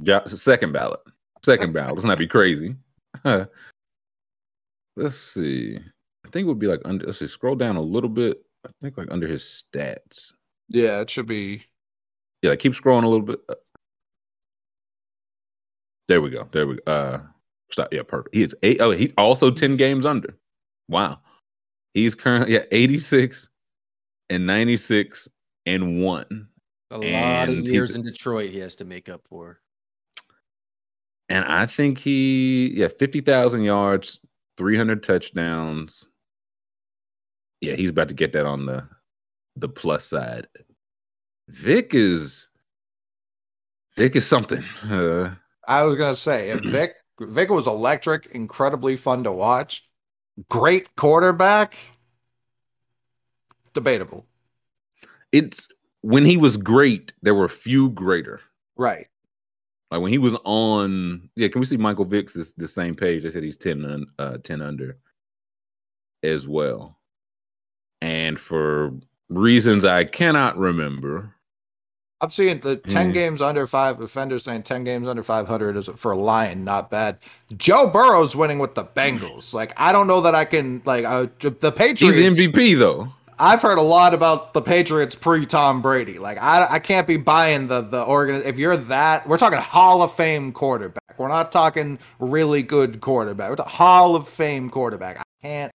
A 0.09 0.29
second 0.29 0.73
ballot. 0.73 1.01
Second 1.45 1.73
ballot. 1.73 1.95
Let's 1.95 2.07
not 2.07 2.19
be 2.19 2.27
crazy. 2.27 2.75
let's 3.25 3.47
see. 5.11 5.79
I 6.25 6.29
think 6.31 6.45
it 6.45 6.49
would 6.49 6.59
be 6.59 6.67
like 6.67 6.81
under. 6.85 7.07
Let's 7.07 7.19
see. 7.19 7.27
Scroll 7.27 7.57
down 7.57 7.77
a 7.77 7.83
little 7.83 8.09
bit. 8.09 8.43
I 8.67 8.71
think 8.83 8.97
like 8.97 9.11
under 9.11 9.27
his 9.27 9.43
stats. 9.43 10.33
Yeah, 10.69 11.01
it 11.01 11.11
should 11.11 11.27
be. 11.27 11.65
Yeah, 12.43 12.57
keep 12.57 12.73
scrolling 12.73 13.05
a 13.05 13.09
little 13.09 13.27
bit. 13.27 13.41
There 16.09 16.21
we 16.21 16.31
go. 16.31 16.49
There 16.53 16.67
we 16.67 16.77
go. 16.77 16.93
Uh, 16.93 17.21
stop. 17.71 17.93
Yeah, 17.93 18.03
perfect. 18.03 18.35
He 18.35 18.43
is 18.43 18.55
eight. 18.63 18.81
Oh, 18.81 18.91
he 18.91 19.13
also 19.17 19.51
ten 19.51 19.77
games 19.77 20.07
under. 20.07 20.37
Wow. 20.89 21.21
He's 21.95 22.15
currently 22.15 22.57
at 22.57 22.69
eighty 22.73 22.99
six 22.99 23.49
and 24.31 24.47
ninety 24.47 24.77
six 24.77 25.29
and 25.67 26.03
one. 26.03 26.49
A 26.91 26.99
lot 26.99 27.05
And 27.05 27.59
of 27.59 27.67
years 27.67 27.97
in 27.97 28.03
Detroit 28.03 28.51
he 28.51 28.59
has 28.59 28.77
to 28.77 28.85
make 28.85 29.09
up 29.09 29.23
for. 29.29 29.61
And 31.29 31.45
I 31.47 31.67
think 31.67 31.99
he, 31.99 32.73
yeah, 32.75 32.89
50,000 32.89 33.63
yards, 33.63 34.21
300 34.59 35.03
touchdowns. 35.03 36.05
Yeah, 37.61 37.75
he's 37.75 37.91
about 37.91 38.09
to 38.09 38.15
get 38.15 38.33
that 38.33 38.47
on 38.47 38.67
the 38.67 38.87
the 39.57 39.69
plus 39.69 40.05
side. 40.05 40.47
Vick 41.49 41.95
is 41.95 42.51
Vick 43.97 44.17
is 44.17 44.27
something. 44.27 44.65
Uh, 44.83 45.35
I 45.67 45.83
was 45.85 45.97
gonna 45.97 46.17
say 46.17 46.51
if 46.51 46.61
Vick 46.65 46.95
Vick 47.21 47.51
was 47.51 47.67
electric, 47.67 48.27
incredibly 48.27 48.97
fun 48.97 49.25
to 49.25 49.33
watch, 49.33 49.89
great 50.49 50.95
quarterback. 50.97 51.77
Debatable. 53.73 54.25
it's 55.33 55.69
when 56.03 56.25
he 56.25 56.37
was 56.37 56.57
great, 56.57 57.13
there 57.23 57.35
were 57.35 57.49
few 57.49 57.91
greater. 57.91 58.41
Right. 58.77 59.09
Like 59.91 60.01
when 60.01 60.13
he 60.13 60.19
was 60.19 60.35
on, 60.45 61.29
yeah. 61.35 61.49
Can 61.49 61.61
we 61.61 61.67
see 61.67 61.77
Michael 61.77 62.05
Vick's 62.05 62.35
this 62.35 62.53
the 62.53 62.69
same 62.69 62.95
page? 62.95 63.23
They 63.23 63.31
said 63.31 63.43
he's 63.43 63.57
ten 63.57 64.07
uh, 64.19 64.39
ten 64.45 64.63
under 64.63 64.99
as 66.23 66.47
well, 66.47 66.94
and 68.01 68.39
for 68.39 68.93
reasons 69.29 69.85
I 69.85 70.05
cannot 70.05 70.57
remember. 70.59 71.31
I'm 72.21 72.31
seeing 72.31 72.61
the 72.61 72.77
10 72.77 73.09
Yeah. 73.09 73.13
games 73.13 73.41
under 73.43 73.67
five 73.67 74.01
offenders 74.01 74.45
saying 74.45 74.63
10 74.63 74.85
games 74.85 75.07
under 75.09 75.23
500 75.23 75.77
is 75.77 75.91
for 75.97 76.13
a 76.13 76.17
lion, 76.17 76.65
not 76.65 76.91
bad. 76.91 77.19
Joe 77.55 77.87
Burrow's 77.89 78.35
winning 78.35 78.59
with 78.59 78.75
the 78.77 78.85
Bengals. 78.85 79.53
Like, 79.53 79.75
I 79.77 79.93
don't 79.93 80.07
know 80.07 80.23
that 80.23 80.35
I 80.35 80.47
can, 80.47 80.81
like, 80.87 81.05
uh, 81.05 81.27
the 81.41 81.51
He's 81.61 81.71
Patriots. 81.73 82.17
the 82.17 82.25
MVP 82.49 82.79
though. 82.79 83.13
I've 83.39 83.61
heard 83.63 83.79
a 83.79 83.83
lot 83.83 84.15
about 84.15 84.55
the 84.55 84.63
Patriots 84.63 85.17
pre 85.17 85.45
Tom 85.45 85.83
Brady. 85.83 86.21
Like 86.21 86.41
I, 86.41 86.67
I 86.75 86.79
can't 86.79 87.05
be 87.07 87.17
buying 87.17 87.67
the 87.67 87.81
the 87.81 88.01
organ. 88.05 88.41
If 88.45 88.59
you're 88.59 88.77
that, 88.77 89.29
we're 89.29 89.39
talking 89.39 89.59
Hall 89.59 90.03
of 90.03 90.15
Fame 90.15 90.53
quarterback. 90.53 91.19
We're 91.19 91.27
not 91.29 91.51
talking 91.51 91.99
really 92.21 92.63
good 92.63 93.01
quarterback. 93.01 93.51
We're 93.51 93.57
talking 93.57 93.73
Hall 93.73 94.15
of 94.15 94.29
Fame 94.29 94.71
quarterback. 94.71 95.19
I 95.19 95.23
can't, 95.43 95.73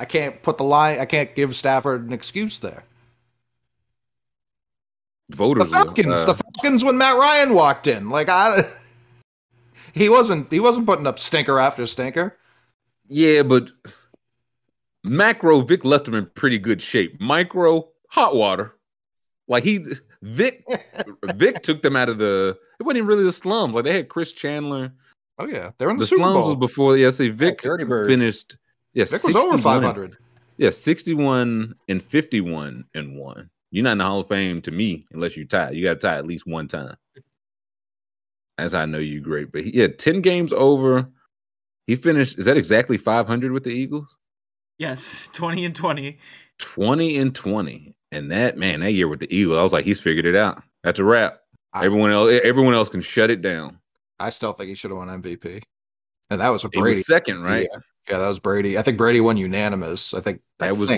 I 0.00 0.04
can't 0.04 0.42
put 0.42 0.58
the 0.58 0.64
line. 0.64 1.00
I 1.00 1.04
can't 1.06 1.34
give 1.34 1.54
Stafford 1.56 2.06
an 2.06 2.12
excuse 2.12 2.58
there. 2.60 2.84
Voters, 5.30 5.64
The 5.64 5.70
Falcons, 5.70 6.20
uh, 6.20 6.24
the 6.26 6.34
Falcons 6.34 6.82
when 6.84 6.96
Matt 6.96 7.16
Ryan 7.16 7.52
walked 7.52 7.86
in. 7.86 8.08
Like 8.08 8.28
I, 8.30 8.62
he 9.92 10.08
wasn't, 10.08 10.50
he 10.50 10.58
wasn't 10.60 10.86
putting 10.86 11.06
up 11.06 11.18
stinker 11.18 11.58
after 11.58 11.86
stinker. 11.86 12.36
yeah, 13.08 13.42
but 13.42 13.70
macro 15.04 15.60
Vick 15.60 15.84
left 15.84 16.08
him 16.08 16.14
in 16.14 16.26
pretty 16.34 16.58
good 16.58 16.80
shape. 16.80 17.20
Micro 17.20 17.88
hot 18.08 18.34
water, 18.36 18.74
like 19.48 19.64
he 19.64 19.84
Vick 20.22 20.64
Vick 21.34 21.60
took 21.62 21.82
them 21.82 21.94
out 21.94 22.08
of 22.08 22.16
the. 22.18 22.56
It 22.80 22.82
wasn't 22.84 22.98
even 22.98 23.08
really 23.08 23.24
the 23.24 23.32
slums. 23.32 23.74
Like 23.74 23.84
they 23.84 23.92
had 23.96 24.08
Chris 24.08 24.32
Chandler. 24.32 24.92
Oh 25.38 25.46
yeah, 25.46 25.72
they're 25.76 25.90
in 25.90 25.98
the, 25.98 26.04
The 26.04 26.06
Super 26.08 26.22
slums 26.22 26.40
Bowl. 26.40 26.46
was 26.48 26.56
before. 26.56 26.96
Yeah, 26.96 27.10
see, 27.10 27.28
Vick 27.28 27.60
Dirty 27.60 27.84
Bird. 27.84 28.08
Finished. 29.06 29.12
Yeah, 29.12 29.18
Vick 29.18 29.24
was 29.34 29.36
over 29.36 29.58
five 29.58 29.82
hundred. 29.82 30.16
Yeah, 30.56 30.70
61 30.70 31.74
and 31.88 32.02
51 32.02 32.84
and 32.94 33.16
one. 33.16 33.48
You're 33.70 33.84
not 33.84 33.92
in 33.92 33.98
the 33.98 34.04
Hall 34.04 34.20
of 34.20 34.28
Fame 34.28 34.60
to 34.62 34.72
me 34.72 35.06
unless 35.12 35.36
you 35.36 35.44
tie. 35.44 35.70
You 35.70 35.84
got 35.84 36.00
to 36.00 36.00
tie 36.00 36.16
at 36.16 36.26
least 36.26 36.46
one 36.48 36.66
time. 36.66 36.96
As 38.58 38.74
I 38.74 38.84
know 38.86 38.98
you 38.98 39.20
great. 39.20 39.52
But 39.52 39.62
he, 39.64 39.76
yeah, 39.78 39.86
10 39.86 40.20
games 40.20 40.52
over. 40.52 41.08
He 41.86 41.94
finished, 41.94 42.38
is 42.40 42.46
that 42.46 42.56
exactly 42.56 42.98
500 42.98 43.52
with 43.52 43.62
the 43.64 43.70
Eagles? 43.70 44.16
Yes, 44.78 45.28
20 45.32 45.64
and 45.64 45.74
20. 45.76 46.18
20 46.58 47.18
and 47.18 47.34
20. 47.34 47.94
And 48.10 48.30
that, 48.32 48.56
man, 48.56 48.80
that 48.80 48.92
year 48.94 49.06
with 49.06 49.20
the 49.20 49.32
Eagles, 49.34 49.58
I 49.58 49.62
was 49.62 49.72
like, 49.72 49.84
he's 49.84 50.00
figured 50.00 50.26
it 50.26 50.34
out. 50.34 50.60
That's 50.82 50.98
a 50.98 51.04
wrap. 51.04 51.40
I- 51.72 51.84
Everyone 51.84 52.10
else, 52.10 52.40
everyone 52.42 52.74
else 52.74 52.88
can 52.88 53.00
shut 53.00 53.30
it 53.30 53.42
down. 53.42 53.78
I 54.18 54.30
still 54.30 54.52
think 54.54 54.70
he 54.70 54.74
should 54.74 54.90
have 54.90 54.98
won 54.98 55.08
MVP. 55.22 55.62
And 56.30 56.40
that 56.40 56.48
was 56.50 56.64
a 56.64 56.68
Brady. 56.68 56.98
was 56.98 57.06
second, 57.06 57.42
right? 57.42 57.66
Yeah, 57.70 57.78
yeah, 58.10 58.18
that 58.18 58.28
was 58.28 58.38
Brady. 58.38 58.76
I 58.78 58.82
think 58.82 58.98
Brady 58.98 59.20
won 59.20 59.36
unanimous. 59.36 60.12
I 60.14 60.20
think 60.20 60.40
I 60.60 60.68
That 60.68 60.76
was 60.76 60.88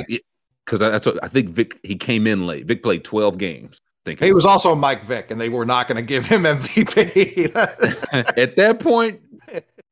because 0.65 0.81
that's 0.81 1.07
what 1.07 1.23
I 1.23 1.29
think. 1.29 1.51
Vick 1.51 1.79
he 1.83 1.97
came 1.97 2.27
in 2.27 2.47
late. 2.47 2.67
Vick 2.67 2.83
played 2.83 3.05
12 3.05 3.39
games. 3.39 3.81
I 3.85 4.11
think 4.11 4.21
He 4.23 4.33
was 4.33 4.45
also 4.47 4.75
Mike 4.75 5.05
Vick, 5.05 5.31
and 5.31 5.41
they 5.41 5.49
were 5.49 5.67
not 5.67 5.87
going 5.89 5.97
to 5.97 6.03
give 6.03 6.27
him 6.27 6.43
MVP. 6.45 7.55
at 8.37 8.57
that 8.57 8.81
point, 8.81 9.21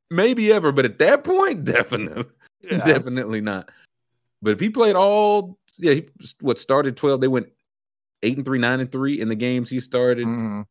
maybe 0.09 0.51
ever, 0.51 0.71
but 0.71 0.85
at 0.85 0.99
that 0.99 1.23
point, 1.23 1.63
definitely, 1.65 2.25
Yeah. 2.61 2.79
definitely 2.83 3.41
not. 3.41 3.69
But 4.41 4.51
if 4.51 4.59
he 4.59 4.69
played 4.69 4.95
all, 4.95 5.57
yeah, 5.77 5.93
he 5.93 6.09
what 6.41 6.57
started 6.59 6.97
twelve, 6.97 7.21
they 7.21 7.27
went 7.27 7.47
eight 8.23 8.35
and 8.35 8.45
three, 8.45 8.59
nine 8.59 8.79
and 8.79 8.91
three 8.91 9.19
in 9.21 9.29
the 9.29 9.35
games 9.35 9.69
he 9.69 9.79
started, 9.79 10.25
Mhm. 10.27 10.65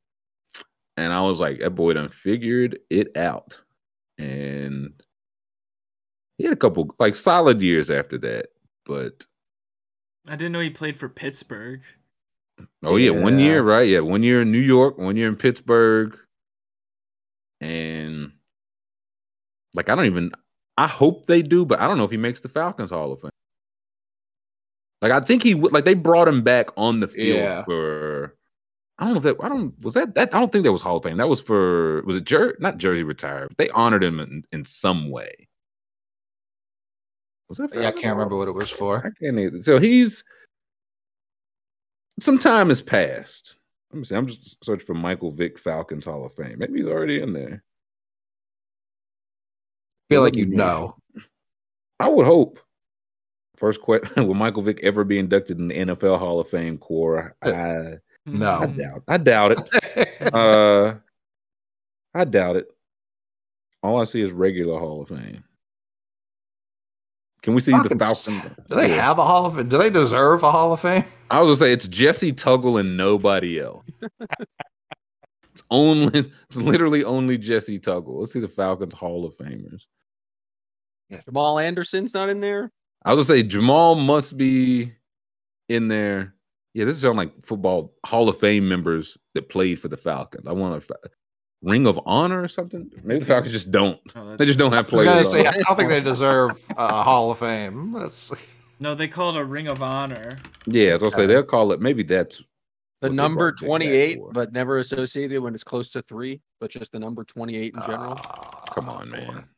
and 0.97 1.13
I 1.13 1.21
was 1.23 1.39
like, 1.41 1.61
that 1.61 1.71
boy 1.71 1.93
done 1.95 2.09
figured 2.09 2.79
it 2.91 3.17
out, 3.17 3.61
and 4.19 4.93
he 6.37 6.45
had 6.45 6.53
a 6.53 6.57
couple 6.57 6.95
like 6.99 7.15
solid 7.17 7.61
years 7.63 7.91
after 7.91 8.19
that. 8.19 8.47
But 8.85 9.27
I 10.29 10.37
didn't 10.37 10.53
know 10.53 10.61
he 10.61 10.71
played 10.71 10.97
for 10.99 11.09
Pittsburgh. 11.09 11.83
oh 12.83 12.97
yeah, 12.97 13.11
one 13.11 13.39
year, 13.39 13.63
right? 13.63 13.89
Yeah, 13.89 14.01
one 14.01 14.23
year 14.23 14.43
in 14.43 14.51
New 14.53 14.59
York, 14.61 14.99
one 14.99 15.17
year 15.17 15.29
in 15.29 15.37
Pittsburgh, 15.37 16.19
and 17.61 18.33
like 19.75 19.89
I 19.89 19.95
don't 19.95 20.07
even. 20.07 20.33
I 20.77 20.87
hope 20.87 21.27
they 21.27 21.43
do, 21.43 21.65
but 21.67 21.81
I 21.81 21.89
don't 21.89 21.99
know 21.99 22.05
if 22.05 22.11
he 22.13 22.17
makes 22.17 22.41
the 22.41 22.49
Falcons 22.49 22.91
Hall 22.91 23.13
of 23.13 23.21
Fame. 23.21 23.31
Like 25.03 25.13
I 25.13 25.21
think 25.21 25.43
he 25.43 25.55
would. 25.55 25.73
Like 25.73 25.85
they 25.85 25.95
brought 25.95 26.29
him 26.29 26.43
back 26.43 26.69
on 26.77 27.01
the 27.01 27.09
field 27.09 27.39
Yeah. 27.41 27.65
for. 27.65 28.35
I 28.99 29.05
don't 29.05 29.15
know 29.15 29.19
if 29.19 29.25
that. 29.25 29.45
I 29.45 29.49
don't. 29.49 29.81
Was 29.85 29.95
that 29.95 30.15
that? 30.15 30.35
I 30.35 30.41
don't 30.41 30.51
think 30.51 30.65
that 30.65 30.73
was 30.73 30.83
Hall 30.83 30.97
of 30.97 31.05
Fame. 31.05 31.19
That 31.19 31.29
was 31.29 31.41
for. 31.41 32.03
Was 32.03 32.17
it 32.17 32.25
Jer? 32.25 32.57
Not 32.59 32.79
Jersey 32.79 33.05
retired. 33.05 33.55
They 33.57 33.71
honored 33.71 34.03
him 34.03 34.19
in, 34.19 34.43
in 34.51 34.65
some 34.65 35.11
way. 35.11 35.49
Was 37.49 37.59
that? 37.59 37.73
Yeah, 37.73 37.89
I 37.89 37.93
can't 37.93 38.17
remember 38.17 38.37
what 38.37 38.49
it 38.49 38.55
was 38.55 38.71
for. 38.71 38.99
I 38.99 39.11
can't 39.23 39.39
either. 39.39 39.61
So 39.61 39.79
he's. 39.79 40.25
Some 42.19 42.39
time 42.39 42.69
has 42.69 42.81
passed. 42.81 43.55
Let 43.93 43.99
me 43.99 44.05
see. 44.05 44.17
I'm 44.17 44.27
just 44.27 44.63
searching 44.65 44.85
for 44.85 44.95
Michael 44.95 45.31
Vick 45.31 45.59
Falcons 45.59 46.07
Hall 46.07 46.27
of 46.27 46.35
Fame. 46.35 46.57
Maybe 46.59 46.81
he's 46.81 46.89
already 46.89 47.23
in 47.23 47.33
there. 47.33 47.63
I 50.11 50.15
feel 50.15 50.23
like 50.23 50.35
you 50.35 50.47
know. 50.47 50.97
I 52.01 52.09
would 52.09 52.27
hope. 52.27 52.59
First 53.57 53.81
question: 53.81 54.11
Will 54.27 54.35
Michael 54.35 54.63
Vick 54.63 54.81
ever 54.83 55.05
be 55.05 55.21
inducted 55.21 55.61
in 55.61 55.69
the 55.69 55.77
NFL 55.77 56.19
Hall 56.19 56.41
of 56.41 56.51
Fame 56.51 56.79
core? 56.79 57.37
I, 57.43 57.99
I 58.35 58.37
No. 58.37 58.67
doubt. 58.67 59.03
I 59.09 59.17
doubt 59.17 59.53
it. 59.53 60.33
Uh, 60.35 60.95
I 62.15 62.25
doubt 62.25 62.57
it. 62.57 62.67
All 63.83 64.01
I 64.01 64.05
see 64.05 64.21
is 64.21 64.33
regular 64.33 64.79
Hall 64.79 65.03
of 65.03 65.09
Fame. 65.09 65.45
Can 67.43 67.55
we 67.55 67.61
see 67.61 67.73
the 67.73 67.95
Falcons. 67.97 68.25
Falcons? 68.25 68.57
Do 68.69 68.75
they 68.75 68.89
Yeah. 68.91 69.03
have 69.07 69.19
a 69.19 69.25
Hall 69.25 69.47
of 69.47 69.55
Fame? 69.57 69.69
Do 69.69 69.79
they 69.79 69.91
deserve 69.91 70.43
a 70.43 70.51
Hall 70.51 70.73
of 70.73 70.81
Fame? 70.81 71.05
I 71.31 71.41
was 71.41 71.47
gonna 71.47 71.69
say 71.69 71.73
it's 71.73 71.87
Jessie 71.87 72.33
Tuggle 72.33 72.81
and 72.81 72.97
nobody 72.97 73.61
else. 73.61 73.85
it's 75.53 75.63
only, 75.71 76.19
it's 76.49 76.57
literally 76.57 77.05
only 77.05 77.39
Jessie 77.39 77.79
Tuggle. 77.79 78.19
Let's 78.21 78.33
see 78.33 78.41
the 78.41 78.49
Falcons 78.49 78.95
Hall 78.95 79.25
of 79.25 79.37
Famers. 79.37 79.83
Jamal 81.25 81.59
Anderson's 81.59 82.13
not 82.13 82.29
in 82.29 82.41
there. 82.41 82.71
I 83.05 83.15
was 83.15 83.29
gonna 83.29 83.39
say 83.39 83.43
Jamal 83.47 83.95
must 83.95 84.37
be 84.37 84.93
in 85.69 85.89
there. 85.89 86.35
Yeah, 86.79 86.85
this 86.85 86.97
is 86.97 87.05
on 87.05 87.17
like 87.17 87.33
football 87.45 87.93
Hall 88.07 88.29
of 88.29 88.39
Fame 88.39 88.69
members 88.69 89.19
that 89.35 89.49
played 89.49 89.81
for 89.81 89.89
the 89.89 89.97
Falcons. 89.97 90.47
I 90.47 90.53
want 90.53 90.81
a 90.89 90.95
Ring 91.61 91.89
of 91.89 91.99
Honor 92.07 92.41
or 92.41 92.47
something. 92.47 92.89
Maybe 93.03 93.19
the 93.19 93.27
Falcons 93.27 93.53
just 93.53 93.73
don't. 93.73 93.99
Oh, 94.15 94.37
They 94.37 94.45
just 94.45 94.61
don't 94.61 94.71
have 94.71 94.87
I 94.87 94.89
players. 94.89 95.29
say. 95.29 95.45
I 95.45 95.51
don't 95.55 95.77
think 95.77 95.89
they 95.89 96.01
deserve 96.01 96.53
a 96.77 97.03
Hall 97.03 97.33
of 97.33 97.41
Fame. 97.41 97.95
That's, 97.99 98.31
No, 98.79 98.95
they 98.95 99.09
call 99.09 99.31
it 99.31 99.41
a 99.41 99.45
Ring 99.45 99.67
of 99.67 99.83
Honor. 99.83 100.39
Yeah, 100.67 100.91
I 100.91 100.95
was 100.95 101.03
gonna 101.03 101.17
say 101.17 101.27
they'll 101.27 101.43
call 101.43 101.73
it. 101.73 101.81
Maybe 101.81 102.05
that's 102.05 102.45
The 103.01 103.11
number 103.11 103.51
brought 103.51 103.59
Vick 103.59 103.63
back 103.63 103.67
28, 103.67 104.19
but 104.31 104.53
never 104.53 104.79
associated 104.79 105.43
when 105.43 105.55
it's 105.55 105.65
close 105.65 105.91
to 105.91 106.03
three, 106.03 106.41
but 106.61 106.71
just 106.71 106.93
the 106.93 107.01
number 107.01 107.25
28 107.25 107.75
in 107.75 107.81
general. 107.81 108.15
Ah, 108.17 108.63
come 108.73 108.89
on, 108.89 109.11
man. 109.11 109.49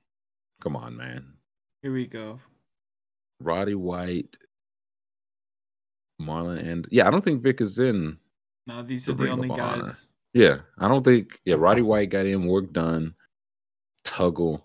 Come 0.63 0.75
on, 0.75 0.97
man. 0.97 1.35
Here 1.83 1.93
we 1.93 2.07
go. 2.07 2.41
Roddy 3.43 3.75
White, 3.75 4.39
Marlon, 6.21 6.59
and 6.67 6.87
yeah, 6.91 7.07
I 7.07 7.11
don't 7.11 7.23
think 7.25 7.43
Vick 7.43 7.61
is 7.61 7.79
in. 7.79 8.19
No, 8.67 8.83
these 8.83 9.07
The 9.07 9.13
are 9.13 9.15
the 9.17 9.31
only 9.31 9.49
of 9.51 9.59
Honor. 9.59 9.83
guys. 9.83 10.07
Yeah, 10.35 10.59
I 10.79 10.87
don't 10.89 11.05
think. 11.05 11.41
Yeah, 11.45 11.57
Roddy 11.59 11.83
White 11.83 12.11
got 12.11 12.27
in, 12.27 12.45
Warrick 12.47 12.73
Dunn, 12.73 13.15
Tuggle, 14.05 14.63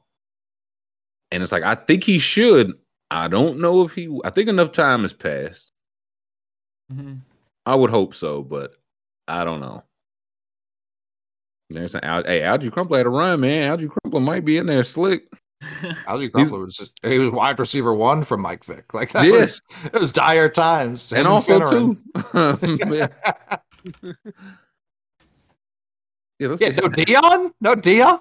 and 1.31 1.41
it's 1.41 1.51
like 1.51 1.63
I 1.63 1.75
think 1.75 2.03
he 2.03 2.19
should. 2.19 2.73
I 3.09 3.27
don't 3.27 3.59
know 3.59 3.83
if 3.83 3.93
he. 3.93 4.15
I 4.23 4.29
think 4.29 4.49
enough 4.49 4.71
time 4.73 5.01
has 5.03 5.13
passed. 5.13 5.71
Mhm. 6.91 7.21
I 7.65 7.73
would 7.75 7.89
hope 7.89 8.13
so, 8.13 8.43
but 8.43 8.75
I 9.27 9.43
don't 9.43 9.59
know. 9.59 9.83
There's 11.71 11.95
an 11.95 12.03
Al- 12.03 12.23
hey 12.25 12.41
Alge 12.41 12.71
Crumpler 12.71 12.99
had 12.99 13.07
a 13.07 13.09
run, 13.09 13.39
man. 13.39 13.75
Alge 13.77 13.89
Crumpler 13.89 14.19
might 14.21 14.45
be 14.45 14.57
in 14.57 14.67
there 14.67 14.83
slick. 14.83 15.23
Alge 16.07 16.31
Crumpler 16.31 16.59
was 16.59 16.75
just 16.75 16.93
he 17.03 17.17
was 17.17 17.29
wide 17.31 17.57
receiver 17.59 17.93
one 17.93 18.23
from 18.23 18.41
Mike 18.41 18.63
Vick. 18.65 18.85
Like 18.93 19.11
that 19.13 19.25
Yeah. 19.25 19.31
was 19.41 19.61
it 19.85 19.93
was 19.93 20.11
dire 20.11 20.49
times. 20.49 21.11
Him 21.11 21.19
and 21.19 21.27
also 21.27 21.65
too. 21.65 21.97
yeah, 22.93 23.07
yeah, 26.39 26.47
let's 26.49 26.61
no 26.61 26.89
Deion? 26.89 27.51
No 27.61 27.75
Deion? 27.75 28.19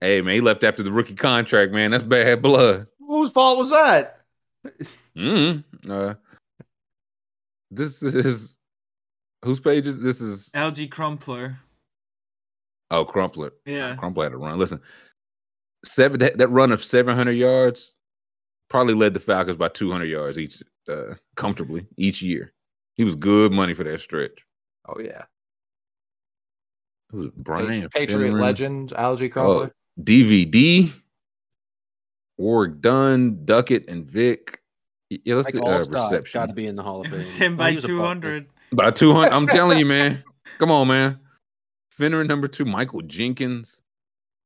Hey 0.00 0.20
man, 0.20 0.34
he 0.34 0.40
left 0.40 0.64
after 0.64 0.82
the 0.82 0.92
rookie 0.92 1.14
contract, 1.14 1.72
man. 1.72 1.90
That's 1.90 2.04
bad 2.04 2.42
blood. 2.42 2.86
Whose 3.00 3.32
fault 3.32 3.58
was 3.58 3.70
that? 3.70 4.20
mm 5.16 5.64
Uh, 5.88 6.14
this 7.70 8.02
is 8.02 8.56
whose 9.44 9.60
page 9.60 9.86
is 9.86 9.98
this? 10.00 10.20
Is 10.20 10.50
Alge 10.54 10.90
Crumpler. 10.90 11.58
oh 12.90 13.04
Crumpler. 13.04 13.52
Yeah. 13.64 13.94
Crumpler 13.96 14.24
had 14.24 14.32
to 14.32 14.38
run. 14.38 14.58
Listen, 14.58 14.80
seven 15.84 16.20
that, 16.20 16.38
that 16.38 16.48
run 16.48 16.72
of 16.72 16.82
seven 16.84 17.16
hundred 17.16 17.32
yards 17.32 17.92
probably 18.68 18.94
led 18.94 19.14
the 19.14 19.20
Falcons 19.20 19.56
by 19.56 19.68
two 19.68 19.90
hundred 19.90 20.06
yards 20.06 20.38
each, 20.38 20.62
uh, 20.88 21.14
comfortably 21.36 21.86
each 21.96 22.20
year. 22.22 22.52
He 22.94 23.04
was 23.04 23.14
good 23.14 23.52
money 23.52 23.74
for 23.74 23.84
that 23.84 24.00
stretch. 24.00 24.44
Oh 24.88 25.00
yeah. 25.00 25.24
It 27.12 27.16
was 27.16 27.30
Brian 27.36 27.88
Patriot 27.88 28.32
Finneran. 28.32 28.40
legend, 28.40 28.90
Alge 28.90 29.30
Crumpler. 29.32 29.72
Oh, 29.72 30.02
DVD, 30.02 30.92
Warrick 32.36 32.80
Dunn, 32.80 33.44
Duckett, 33.46 33.88
and 33.88 34.04
Vick. 34.06 34.60
Yeah, 35.08 35.36
let's 35.36 35.46
Like 35.46 35.54
do 35.54 35.62
all 35.62 35.70
uh, 35.72 35.84
got 35.86 36.10
to 36.10 36.16
reception. 36.18 36.54
be 36.54 36.66
in 36.66 36.76
the 36.76 36.82
Hall 36.82 37.00
of 37.00 37.06
Fame. 37.06 37.16
was 37.18 37.34
him 37.36 37.56
by 37.56 37.70
he 37.70 37.76
was 37.76 37.84
a 37.86 37.88
buck. 37.88 37.96
200. 37.96 38.46
By 38.72 38.90
200. 38.90 39.32
I'm 39.32 39.46
telling 39.46 39.78
you, 39.78 39.86
man. 39.86 40.22
Come 40.58 40.70
on, 40.70 40.88
man. 40.88 41.18
Finner 41.90 42.22
number 42.24 42.46
two, 42.46 42.66
Michael 42.66 43.00
Jenkins. 43.02 43.80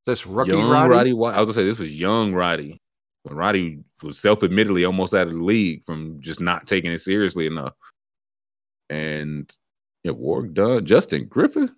This 0.07 0.27
rookie 0.27 0.53
young 0.53 0.69
Roddy? 0.69 0.91
Roddy 0.91 1.13
White. 1.13 1.35
I 1.35 1.41
was 1.41 1.47
gonna 1.47 1.55
say 1.55 1.65
this 1.65 1.79
was 1.79 1.95
young 1.95 2.35
Roddy. 2.35 2.81
But 3.25 3.35
Roddy 3.35 3.79
was 4.03 4.19
self-admittedly 4.19 4.85
almost 4.85 5.15
out 5.15 5.29
of 5.29 5.35
the 5.35 5.45
league 5.45 5.85
from 5.85 6.21
just 6.21 6.41
not 6.41 6.67
taking 6.67 6.91
it 6.91 7.01
seriously 7.01 7.47
enough. 7.47 7.75
And 8.91 9.55
yeah, 10.03 10.11
Warrick 10.11 10.55
Dunn, 10.55 10.85
Justin 10.85 11.27
Griffith. 11.29 11.71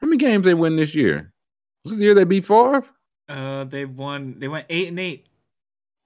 How 0.00 0.06
many 0.08 0.16
games 0.16 0.44
they 0.44 0.54
win 0.54 0.76
this 0.76 0.96
year? 0.96 1.32
Was 1.84 1.92
this 1.92 1.98
the 1.98 2.04
year 2.04 2.14
they 2.14 2.24
beat 2.24 2.44
Favre? 2.44 2.84
Uh, 3.28 3.64
they 3.64 3.84
won. 3.84 4.38
They 4.38 4.48
went 4.48 4.66
eight 4.68 4.88
and 4.88 4.98
eight. 4.98 5.26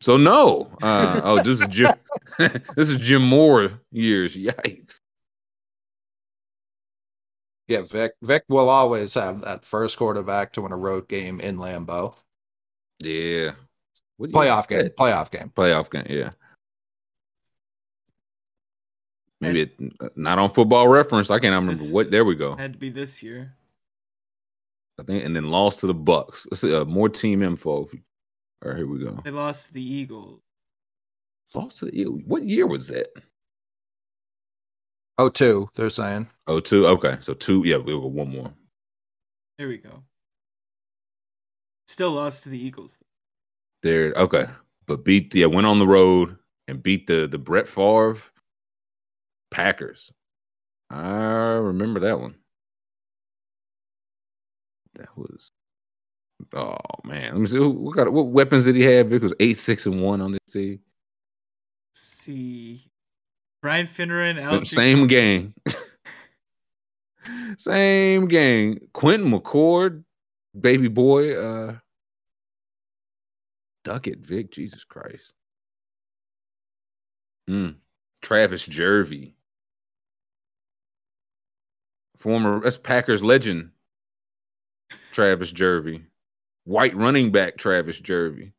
So 0.02 0.18
no. 0.18 0.70
Uh, 0.82 1.20
oh, 1.24 1.42
this 1.42 1.60
is 1.60 1.66
Jim. 1.68 1.94
this 2.38 2.90
is 2.90 2.98
Jim 2.98 3.26
Mora 3.26 3.80
years. 3.90 4.36
Yikes. 4.36 5.00
Yeah, 7.68 7.82
Vick. 7.82 8.12
Vick 8.22 8.44
will 8.48 8.68
always 8.68 9.14
have 9.14 9.40
that 9.42 9.64
first 9.64 9.98
quarterback 9.98 10.52
to 10.52 10.62
win 10.62 10.72
a 10.72 10.76
road 10.76 11.08
game 11.08 11.40
in 11.40 11.56
Lambeau. 11.58 12.14
Yeah. 13.00 13.52
What 14.16 14.30
do 14.30 14.38
you- 14.38 14.44
Playoff 14.44 14.68
game. 14.68 14.88
Playoff 14.98 15.30
game. 15.30 15.52
Playoff 15.54 15.90
game. 15.90 16.06
Yeah. 16.08 16.30
Maybe 19.40 19.62
it, 19.62 20.16
not 20.16 20.38
on 20.38 20.50
football 20.50 20.88
reference. 20.88 21.28
I 21.30 21.34
can't 21.34 21.44
remember 21.52 21.72
This- 21.72 21.92
what. 21.92 22.10
There 22.10 22.24
we 22.24 22.36
go. 22.36 22.56
Had 22.56 22.72
to 22.74 22.78
be 22.78 22.88
this 22.88 23.22
year. 23.22 23.54
I 24.98 25.02
think, 25.02 25.24
and 25.24 25.36
then 25.36 25.50
lost 25.50 25.80
to 25.80 25.86
the 25.86 25.92
Bucks. 25.94 26.46
Let's 26.50 26.62
see, 26.62 26.74
uh, 26.74 26.86
more 26.86 27.10
team 27.10 27.42
info. 27.42 27.70
All 27.80 27.88
right, 28.64 28.76
here 28.78 28.86
we 28.86 28.98
go. 28.98 29.20
They 29.24 29.30
lost 29.30 29.66
to 29.66 29.72
the 29.74 29.82
Eagles. 29.82 30.40
Lost 31.52 31.80
to 31.80 31.84
the 31.86 32.00
Eagles. 32.00 32.22
What 32.26 32.44
year 32.44 32.66
was 32.66 32.88
that? 32.88 33.08
Oh, 35.18 35.28
two. 35.30 35.70
They're 35.74 35.90
saying. 35.90 36.28
Oh, 36.46 36.60
two. 36.60 36.86
Okay, 36.86 37.16
so 37.20 37.34
two. 37.34 37.62
Yeah, 37.64 37.76
we'll 37.76 38.00
go 38.00 38.08
one 38.08 38.30
more. 38.30 38.52
There 39.58 39.68
we 39.68 39.78
go. 39.78 40.02
Still 41.86 42.12
lost 42.12 42.42
to 42.42 42.50
the 42.50 42.58
Eagles. 42.58 42.98
There. 43.82 44.12
Okay, 44.16 44.46
but 44.86 45.04
beat 45.04 45.30
the. 45.30 45.40
Yeah, 45.40 45.46
went 45.46 45.66
on 45.66 45.78
the 45.78 45.86
road 45.86 46.36
and 46.68 46.82
beat 46.82 47.06
the 47.06 47.26
the 47.26 47.38
Brett 47.38 47.68
Favre 47.68 48.18
Packers. 49.50 50.10
I 50.90 51.00
remember 51.00 52.00
that 52.00 52.20
one. 52.20 52.34
That 54.94 55.16
was. 55.16 55.50
Oh 56.52 56.76
man, 57.04 57.32
let 57.32 57.40
me 57.40 57.46
see. 57.46 57.56
Who, 57.56 57.70
what, 57.70 57.96
got, 57.96 58.12
what 58.12 58.26
weapons 58.26 58.66
did 58.66 58.76
he 58.76 58.82
have? 58.82 59.10
It 59.10 59.22
was 59.22 59.34
eight, 59.40 59.56
six, 59.56 59.86
and 59.86 60.02
one 60.02 60.20
on 60.20 60.32
this 60.32 60.52
team. 60.52 60.80
Let's 61.90 62.00
see. 62.00 62.90
Brian 63.62 63.86
Finneran, 63.86 64.40
Alex 64.40 64.70
Same 64.70 65.06
gang. 65.06 65.54
Same 67.58 68.28
gang. 68.28 68.78
Quentin 68.92 69.30
McCord, 69.30 70.04
baby 70.58 70.88
boy. 70.88 71.34
Uh 71.34 71.76
Duckett, 73.84 74.18
Vick, 74.18 74.50
Jesus 74.50 74.82
Christ. 74.84 75.32
Hmm. 77.46 77.70
Travis 78.20 78.66
Jervey. 78.66 79.34
Former 82.18 82.60
that's 82.60 82.78
Packers 82.78 83.22
legend. 83.22 83.70
Travis 85.12 85.52
Jervey. 85.52 86.02
White 86.64 86.96
running 86.96 87.30
back 87.30 87.56
Travis 87.56 88.00
Jervey. 88.00 88.52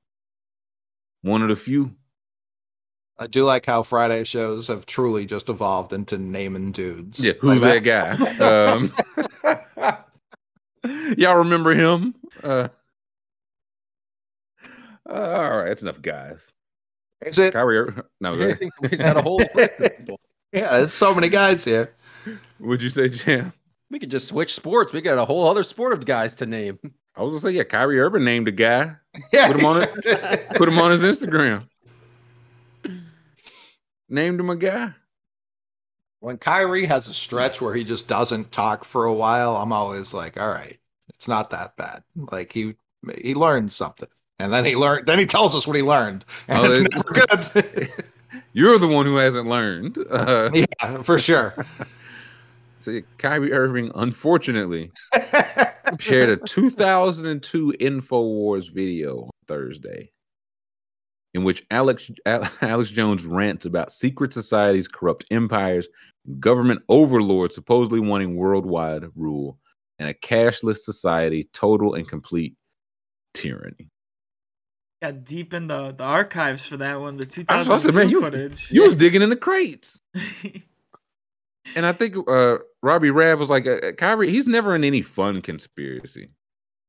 One 1.21 1.41
of 1.41 1.49
the 1.49 1.55
few. 1.55 1.95
I 3.19 3.27
do 3.27 3.43
like 3.45 3.65
how 3.65 3.81
Friday 3.83 4.23
shows 4.23 4.67
have 4.67 4.85
truly 4.85 5.25
just 5.25 5.49
evolved 5.49 5.91
into 5.93 6.17
naming 6.17 6.71
dudes. 6.71 7.19
Yeah, 7.19 7.33
who's 7.39 7.61
Like 7.61 7.83
that 7.83 8.17
guy? 8.39 8.93
Um, 9.53 10.03
y'all 11.17 11.35
remember 11.37 11.73
him? 11.73 12.13
Uh, 12.43 12.67
uh, 15.09 15.13
all 15.13 15.57
right, 15.57 15.67
that's 15.69 15.81
enough 15.81 16.01
guys. 16.01 16.51
Is 17.25 17.39
it? 17.39 17.53
Kyrie, 17.53 17.91
no, 18.21 18.33
I 18.33 18.37
that, 18.37 18.59
think 18.59 18.73
he's 18.89 18.99
got 18.99 19.17
a 19.17 19.21
whole 19.21 19.41
list 19.55 19.73
of 19.79 19.97
people. 19.97 20.19
Yeah, 20.53 20.77
there's 20.77 20.93
so 20.93 21.13
many 21.15 21.29
guys 21.29 21.63
here. 21.65 21.93
would 22.59 22.81
you 22.81 22.89
say, 22.89 23.09
Jam? 23.09 23.53
We 23.89 23.99
could 23.99 24.11
just 24.11 24.27
switch 24.27 24.53
sports. 24.53 24.93
We 24.93 25.01
got 25.01 25.17
a 25.17 25.25
whole 25.25 25.47
other 25.47 25.63
sport 25.63 25.93
of 25.93 26.05
guys 26.05 26.35
to 26.35 26.45
name. 26.45 26.77
I 27.15 27.23
was 27.23 27.31
gonna 27.31 27.41
say, 27.41 27.57
yeah, 27.57 27.63
Kyrie 27.63 27.99
Irving 27.99 28.23
named 28.25 28.47
a 28.47 28.51
guy, 28.51 28.95
Yeah, 29.33 29.47
Put 29.47 29.59
him 29.59 29.65
on 29.65 29.81
he 29.81 29.87
it. 30.09 30.49
put 30.51 30.67
him 30.69 30.77
on 30.77 30.91
his 30.91 31.01
Instagram, 31.01 31.67
named 34.09 34.39
him 34.39 34.49
a 34.49 34.55
guy. 34.55 34.93
when 36.19 36.37
Kyrie 36.37 36.85
has 36.85 37.07
a 37.07 37.13
stretch 37.13 37.61
where 37.61 37.75
he 37.75 37.83
just 37.83 38.07
doesn't 38.07 38.51
talk 38.51 38.83
for 38.85 39.05
a 39.05 39.13
while, 39.13 39.55
I'm 39.57 39.71
always 39.73 40.13
like, 40.13 40.39
all 40.39 40.49
right, 40.49 40.79
it's 41.09 41.27
not 41.27 41.49
that 41.51 41.75
bad. 41.77 42.03
Like 42.31 42.51
he 42.51 42.75
he 43.21 43.35
learned 43.35 43.71
something. 43.71 44.09
And 44.39 44.51
then 44.53 44.65
he 44.65 44.75
learned 44.75 45.07
then 45.07 45.19
he 45.19 45.25
tells 45.25 45.55
us 45.55 45.65
what 45.67 45.75
he 45.75 45.81
learned. 45.83 46.25
And 46.47 46.65
Oh, 46.65 46.69
it's 46.69 46.79
it- 46.79 46.93
never 46.95 47.13
good. 47.13 47.91
You're 48.53 48.77
the 48.79 48.87
one 48.87 49.05
who 49.05 49.17
hasn't 49.17 49.47
learned. 49.47 49.97
Uh, 50.09 50.49
yeah, 50.53 51.01
for 51.03 51.17
sure. 51.19 51.65
see, 52.79 53.03
Kyrie 53.19 53.53
Irving, 53.53 53.91
unfortunately, 53.95 54.91
shared 55.99 56.29
a 56.29 56.37
2002 56.37 57.73
InfoWars 57.79 58.71
video 58.73 59.23
on 59.23 59.29
Thursday 59.47 60.11
in 61.37 61.43
which 61.45 61.63
Alex 61.71 62.11
Alex 62.25 62.89
Jones 62.89 63.25
rants 63.25 63.65
about 63.65 63.91
secret 63.91 64.33
societies, 64.33 64.87
corrupt 64.87 65.23
empires, 65.31 65.87
government 66.39 66.81
overlords 66.89 67.55
supposedly 67.55 67.99
wanting 68.01 68.35
worldwide 68.35 69.05
rule, 69.15 69.57
and 69.99 70.09
a 70.09 70.13
cashless 70.13 70.79
society, 70.79 71.47
total 71.53 71.93
and 71.93 72.07
complete 72.07 72.55
tyranny. 73.33 73.89
Got 75.01 75.23
deep 75.23 75.53
in 75.53 75.67
the, 75.67 75.91
the 75.91 76.03
archives 76.03 76.65
for 76.65 76.75
that 76.77 76.99
one, 76.99 77.17
the 77.17 77.45
I 77.47 77.59
was 77.59 77.67
2002 77.83 77.89
say, 77.91 77.95
man, 77.97 78.09
you- 78.09 78.21
footage. 78.21 78.71
You 78.71 78.83
was 78.83 78.95
digging 79.03 79.21
in 79.21 79.29
the 79.29 79.35
crates. 79.37 80.01
And 81.75 81.85
I 81.85 81.91
think 81.91 82.15
uh, 82.29 82.59
Robbie 82.81 83.11
Rav 83.11 83.39
was 83.39 83.49
like, 83.49 83.67
uh, 83.67 83.91
Kyrie, 83.97 84.31
he's 84.31 84.47
never 84.47 84.73
in 84.73 84.85
any 84.85 85.01
fun 85.01 85.41
conspiracy. 85.41 86.29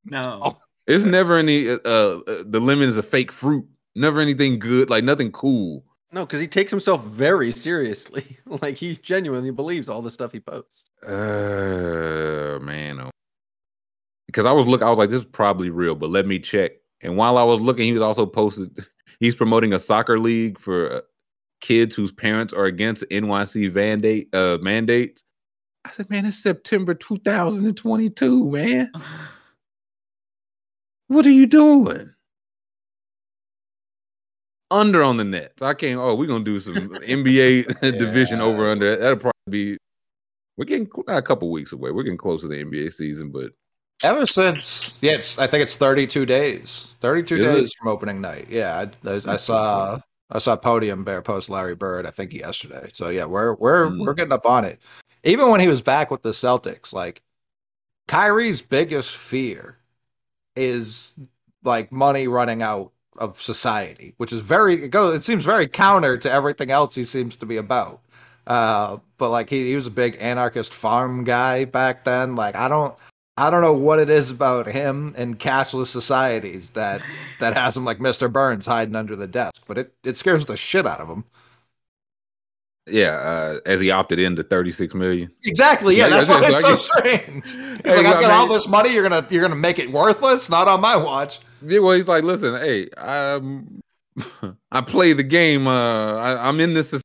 no. 0.05 0.41
Oh. 0.41 0.57
It's 0.87 1.03
never 1.05 1.37
any, 1.37 1.69
uh, 1.69 1.75
uh, 1.75 2.43
the 2.47 2.59
lemon 2.59 2.89
is 2.89 2.97
a 2.97 3.03
fake 3.03 3.31
fruit. 3.31 3.67
Never 3.99 4.21
anything 4.21 4.59
good, 4.59 4.89
like 4.89 5.03
nothing 5.03 5.29
cool. 5.33 5.83
No, 6.13 6.25
because 6.25 6.39
he 6.39 6.47
takes 6.47 6.71
himself 6.71 7.03
very 7.03 7.51
seriously. 7.51 8.37
like 8.61 8.77
he 8.77 8.95
genuinely 8.95 9.51
believes 9.51 9.89
all 9.89 10.01
the 10.01 10.09
stuff 10.09 10.31
he 10.31 10.39
posts. 10.39 10.89
Uh, 11.05 12.59
man. 12.61 13.01
Oh. 13.01 13.09
Because 14.25 14.45
I 14.45 14.53
was 14.53 14.67
looking, 14.67 14.87
I 14.87 14.89
was 14.89 14.99
like, 14.99 15.09
this 15.09 15.19
is 15.19 15.25
probably 15.25 15.69
real, 15.69 15.95
but 15.95 16.09
let 16.11 16.25
me 16.25 16.39
check. 16.39 16.71
And 17.01 17.17
while 17.17 17.37
I 17.37 17.43
was 17.43 17.59
looking, 17.59 17.87
he 17.87 17.91
was 17.91 18.01
also 18.01 18.25
posted, 18.25 18.85
he's 19.19 19.35
promoting 19.35 19.73
a 19.73 19.79
soccer 19.79 20.17
league 20.17 20.57
for 20.57 20.93
uh, 20.93 21.01
kids 21.59 21.93
whose 21.93 22.13
parents 22.13 22.53
are 22.53 22.65
against 22.67 23.03
NYC 23.11 23.73
mandate, 23.73 24.33
uh, 24.33 24.59
mandates. 24.61 25.25
I 25.83 25.91
said, 25.91 26.09
man, 26.09 26.25
it's 26.25 26.41
September 26.41 26.93
2022, 26.93 28.49
man. 28.49 28.91
What 31.07 31.25
are 31.25 31.31
you 31.31 31.47
doing? 31.47 32.13
Under 34.71 35.01
on 35.03 35.17
the 35.17 35.23
Nets. 35.23 35.61
I 35.61 35.73
can't. 35.73 35.99
Oh, 35.99 36.13
we're 36.15 36.27
gonna 36.27 36.43
do 36.43 36.59
some 36.59 36.75
NBA 36.75 37.79
division 37.99 38.39
over 38.41 38.69
under. 38.71 38.95
That'll 38.95 39.17
probably 39.17 39.33
be. 39.49 39.77
We're 40.57 40.65
getting 40.65 40.89
a 41.07 41.21
couple 41.21 41.49
weeks 41.51 41.71
away. 41.71 41.91
We're 41.91 42.03
getting 42.03 42.17
close 42.17 42.41
to 42.41 42.47
the 42.47 42.63
NBA 42.63 42.91
season, 42.93 43.31
but 43.31 43.51
Ever 44.01 44.25
since, 44.25 44.97
yeah, 45.01 45.13
it's, 45.13 45.37
I 45.37 45.45
think 45.47 45.61
it's 45.61 45.75
32 45.75 46.25
days. 46.25 46.95
32 47.01 47.35
Is 47.35 47.45
it? 47.45 47.53
days 47.53 47.73
from 47.77 47.89
opening 47.89 48.21
night. 48.21 48.47
Yeah, 48.49 48.85
I, 49.05 49.09
I, 49.09 49.21
I 49.27 49.35
saw 49.37 49.99
I 50.29 50.39
saw 50.39 50.55
Podium 50.55 51.03
Bear 51.03 51.21
post 51.21 51.49
Larry 51.49 51.75
Bird. 51.75 52.05
I 52.05 52.11
think 52.11 52.33
yesterday. 52.33 52.89
So 52.93 53.09
yeah, 53.09 53.25
we're 53.25 53.55
we're 53.55 53.87
Mm. 53.89 54.05
we're 54.05 54.13
getting 54.13 54.31
up 54.33 54.45
on 54.45 54.63
it. 54.65 54.79
Even 55.25 55.49
when 55.49 55.59
he 55.59 55.67
was 55.67 55.81
back 55.81 56.11
with 56.11 56.21
the 56.21 56.31
Celtics, 56.31 56.93
like 56.93 57.21
Kyrie's 58.07 58.61
biggest 58.61 59.17
fear 59.17 59.77
is 60.55 61.13
like 61.63 61.91
money 61.91 62.27
running 62.27 62.61
out 62.61 62.91
of 63.19 63.41
society, 63.41 64.13
which 64.17 64.33
is 64.33 64.41
very 64.41 64.83
it 64.83 64.89
goes. 64.89 65.15
It 65.15 65.23
seems 65.23 65.45
very 65.45 65.67
counter 65.67 66.17
to 66.17 66.31
everything 66.31 66.71
else 66.71 66.95
he 66.95 67.05
seems 67.05 67.37
to 67.37 67.45
be 67.45 67.57
about. 67.57 68.01
Uh, 68.47 68.97
but 69.19 69.29
like 69.29 69.49
he, 69.49 69.67
he 69.69 69.75
was 69.75 69.87
a 69.87 69.91
big 69.91 70.17
anarchist 70.19 70.73
farm 70.73 71.23
guy 71.25 71.65
back 71.65 72.05
then. 72.05 72.35
Like 72.35 72.55
I 72.55 72.67
don't. 72.67 72.95
I 73.37 73.49
don't 73.51 73.61
know 73.61 73.73
what 73.73 73.99
it 73.99 74.09
is 74.09 74.31
about 74.31 74.67
him 74.67 75.13
and 75.17 75.39
cashless 75.39 75.87
societies 75.87 76.71
that 76.71 77.01
that 77.39 77.53
has 77.55 77.77
him 77.77 77.85
like 77.85 77.99
Mr. 77.99 78.31
Burns 78.31 78.65
hiding 78.65 78.97
under 78.97 79.15
the 79.15 79.27
desk, 79.27 79.63
but 79.67 79.77
it, 79.77 79.93
it 80.03 80.17
scares 80.17 80.45
the 80.47 80.57
shit 80.57 80.85
out 80.85 80.99
of 80.99 81.07
him. 81.07 81.23
yeah, 82.87 83.11
uh, 83.17 83.59
as 83.65 83.79
he 83.79 83.91
opted 83.91 84.19
into 84.19 84.43
36 84.43 84.93
million. 84.95 85.31
Exactly. 85.45 85.95
Yeah, 85.95 86.09
that's 86.09 86.27
why 86.27 86.41
so 86.41 86.47
it's 86.49 86.61
so 86.61 86.75
strange. 86.75 87.45
He's 87.85 87.95
Hey, 87.95 87.97
like, 87.97 88.05
I've 88.07 88.21
got 88.21 88.31
all 88.31 88.47
this 88.47 88.67
money. 88.67 88.91
You're 88.93 89.07
gonna 89.07 89.25
you're 89.29 89.41
gonna 89.41 89.55
make 89.55 89.79
it 89.79 89.91
worthless? 89.91 90.49
Not 90.49 90.67
on 90.67 90.81
my 90.81 90.95
watch. 90.97 91.39
Yeah, 91.61 91.79
well, 91.79 91.95
he's 91.95 92.07
like, 92.07 92.23
listen, 92.23 92.55
hey, 92.55 92.89
I'm, 92.97 93.81
I 94.71 94.81
play 94.81 95.13
the 95.13 95.23
game. 95.23 95.67
Uh, 95.67 96.15
I, 96.15 96.47
I'm 96.47 96.59
in 96.59 96.73
this. 96.73 97.01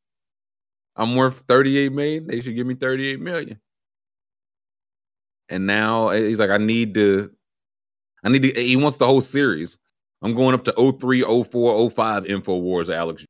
I'm 0.97 1.17
worth 1.17 1.45
38 1.49 1.93
million. 1.93 2.27
They 2.27 2.41
should 2.41 2.55
give 2.55 2.67
me 2.67 2.75
38 2.75 3.21
million. 3.21 3.61
And 5.49 5.67
now 5.67 6.09
eh, 6.09 6.29
he's 6.29 6.39
like, 6.39 6.51
I 6.51 6.59
need 6.59 6.95
to, 6.95 7.31
I 8.23 8.29
need 8.31 8.43
to. 8.43 8.53
He 8.53 8.77
wants 8.77 8.97
the 8.97 9.07
whole 9.07 9.21
series. 9.21 9.77
I'm 10.23 10.35
going 10.35 10.55
up 10.55 10.65
to 10.65 10.93
03, 10.99 11.23
04, 11.23 11.91
05 11.91 12.25
Infowars 12.25 12.95
Alex. 12.95 13.25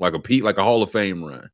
Like 0.00 0.14
a 0.14 0.18
Pete, 0.18 0.42
like 0.42 0.58
a 0.58 0.64
Hall 0.64 0.82
of 0.82 0.90
Fame 0.90 1.22
run. 1.22 1.50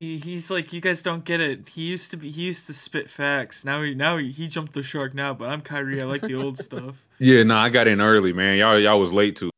He, 0.00 0.18
he's 0.18 0.50
like, 0.50 0.72
you 0.72 0.80
guys 0.80 1.02
don't 1.02 1.24
get 1.24 1.40
it. 1.40 1.68
He 1.68 1.82
used 1.82 2.10
to 2.10 2.16
be. 2.16 2.30
He 2.30 2.44
used 2.44 2.66
to 2.66 2.72
spit 2.72 3.10
facts. 3.10 3.64
Now 3.64 3.82
he 3.82 3.94
now 3.94 4.16
he, 4.16 4.30
he 4.30 4.48
jumped 4.48 4.72
the 4.72 4.82
shark 4.82 5.14
now. 5.14 5.34
But 5.34 5.50
I'm 5.50 5.60
Kyrie. 5.60 6.00
I 6.00 6.04
like 6.04 6.22
the 6.22 6.34
old 6.34 6.56
stuff. 6.58 7.03
Yeah, 7.18 7.42
no, 7.42 7.56
I 7.56 7.70
got 7.70 7.86
in 7.86 8.00
early, 8.00 8.32
man. 8.32 8.58
Y'all 8.58 8.78
y'all 8.78 9.00
was 9.00 9.12
late 9.12 9.36
too. 9.36 9.50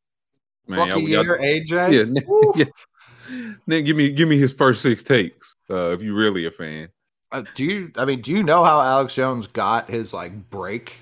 Man, 0.67 0.89
Rookie 0.89 1.03
y'all, 1.03 1.23
year, 1.23 1.39
AJ. 1.39 2.15
yeah, 2.55 2.65
yeah. 2.65 3.55
Then 3.67 3.83
give 3.85 3.95
me 3.95 4.09
give 4.09 4.27
me 4.27 4.37
his 4.37 4.53
first 4.53 4.81
six 4.81 5.03
takes. 5.03 5.55
Uh, 5.69 5.91
if 5.91 6.01
you're 6.01 6.15
really 6.15 6.45
a 6.45 6.51
fan. 6.51 6.89
Uh, 7.31 7.43
do 7.55 7.65
you? 7.65 7.91
I 7.97 8.05
mean, 8.05 8.21
do 8.21 8.31
you 8.31 8.43
know 8.43 8.63
how 8.63 8.81
Alex 8.81 9.15
Jones 9.15 9.47
got 9.47 9.89
his 9.89 10.13
like 10.13 10.49
break? 10.49 10.95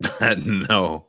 no. 0.20 1.06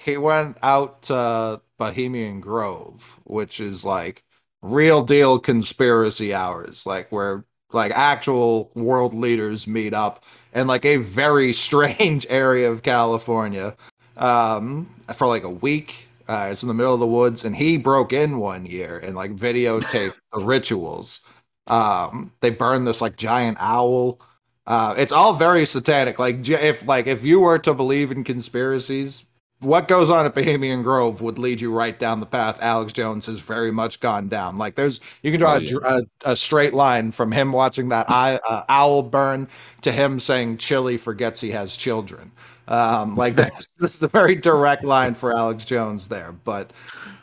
He 0.00 0.16
went 0.16 0.56
out 0.62 1.02
to 1.02 1.60
Bohemian 1.78 2.40
Grove, 2.40 3.20
which 3.24 3.60
is 3.60 3.84
like 3.84 4.24
real 4.62 5.02
deal 5.04 5.38
conspiracy 5.38 6.32
hours, 6.32 6.86
like 6.86 7.12
where 7.12 7.44
like 7.72 7.92
actual 7.92 8.70
world 8.74 9.14
leaders 9.14 9.66
meet 9.66 9.94
up 9.94 10.24
in 10.54 10.66
like 10.66 10.84
a 10.84 10.96
very 10.96 11.52
strange 11.52 12.26
area 12.30 12.70
of 12.70 12.82
California 12.82 13.76
um, 14.16 14.88
for 15.14 15.26
like 15.26 15.44
a 15.44 15.50
week. 15.50 16.08
Uh, 16.28 16.48
it's 16.50 16.62
in 16.62 16.68
the 16.68 16.74
middle 16.74 16.94
of 16.94 17.00
the 17.00 17.06
woods, 17.06 17.44
and 17.44 17.56
he 17.56 17.76
broke 17.76 18.12
in 18.12 18.38
one 18.38 18.64
year 18.64 18.98
and 18.98 19.16
like 19.16 19.34
videotaped 19.34 20.14
the 20.32 20.40
rituals. 20.40 21.20
Um, 21.66 22.32
they 22.40 22.50
burned 22.50 22.86
this 22.86 23.00
like 23.00 23.16
giant 23.16 23.58
owl. 23.60 24.20
Uh, 24.66 24.94
it's 24.96 25.12
all 25.12 25.32
very 25.34 25.66
satanic. 25.66 26.18
Like 26.18 26.48
if 26.48 26.86
like 26.86 27.06
if 27.06 27.24
you 27.24 27.40
were 27.40 27.58
to 27.58 27.74
believe 27.74 28.12
in 28.12 28.24
conspiracies, 28.24 29.24
what 29.62 29.88
goes 29.88 30.10
on 30.10 30.26
at 30.26 30.34
Bohemian 30.34 30.82
Grove 30.82 31.20
would 31.22 31.38
lead 31.38 31.60
you 31.60 31.72
right 31.72 31.98
down 31.98 32.20
the 32.20 32.26
path 32.26 32.58
Alex 32.60 32.92
Jones 32.92 33.26
has 33.26 33.40
very 33.40 33.70
much 33.70 34.00
gone 34.00 34.28
down. 34.28 34.56
Like 34.56 34.74
there's 34.74 35.00
you 35.22 35.30
can 35.30 35.40
draw 35.40 35.54
Oh, 35.54 35.56
a, 35.56 35.60
yeah. 35.62 36.00
a, 36.26 36.32
a 36.32 36.36
straight 36.36 36.74
line 36.74 37.10
from 37.12 37.32
him 37.32 37.52
watching 37.52 37.88
that 37.90 38.10
eye, 38.10 38.38
uh, 38.48 38.64
owl 38.68 39.02
burn 39.02 39.48
to 39.82 39.92
him 39.92 40.20
saying 40.20 40.58
Chili 40.58 40.96
forgets 40.96 41.40
he 41.40 41.52
has 41.52 41.76
children. 41.76 42.32
Um, 42.68 43.16
like 43.16 43.34
this, 43.36 43.66
this 43.78 43.94
is 43.94 44.02
a 44.02 44.08
very 44.08 44.34
direct 44.36 44.84
line 44.84 45.14
for 45.14 45.32
Alex 45.36 45.64
Jones 45.64 46.08
there, 46.08 46.32
but 46.32 46.72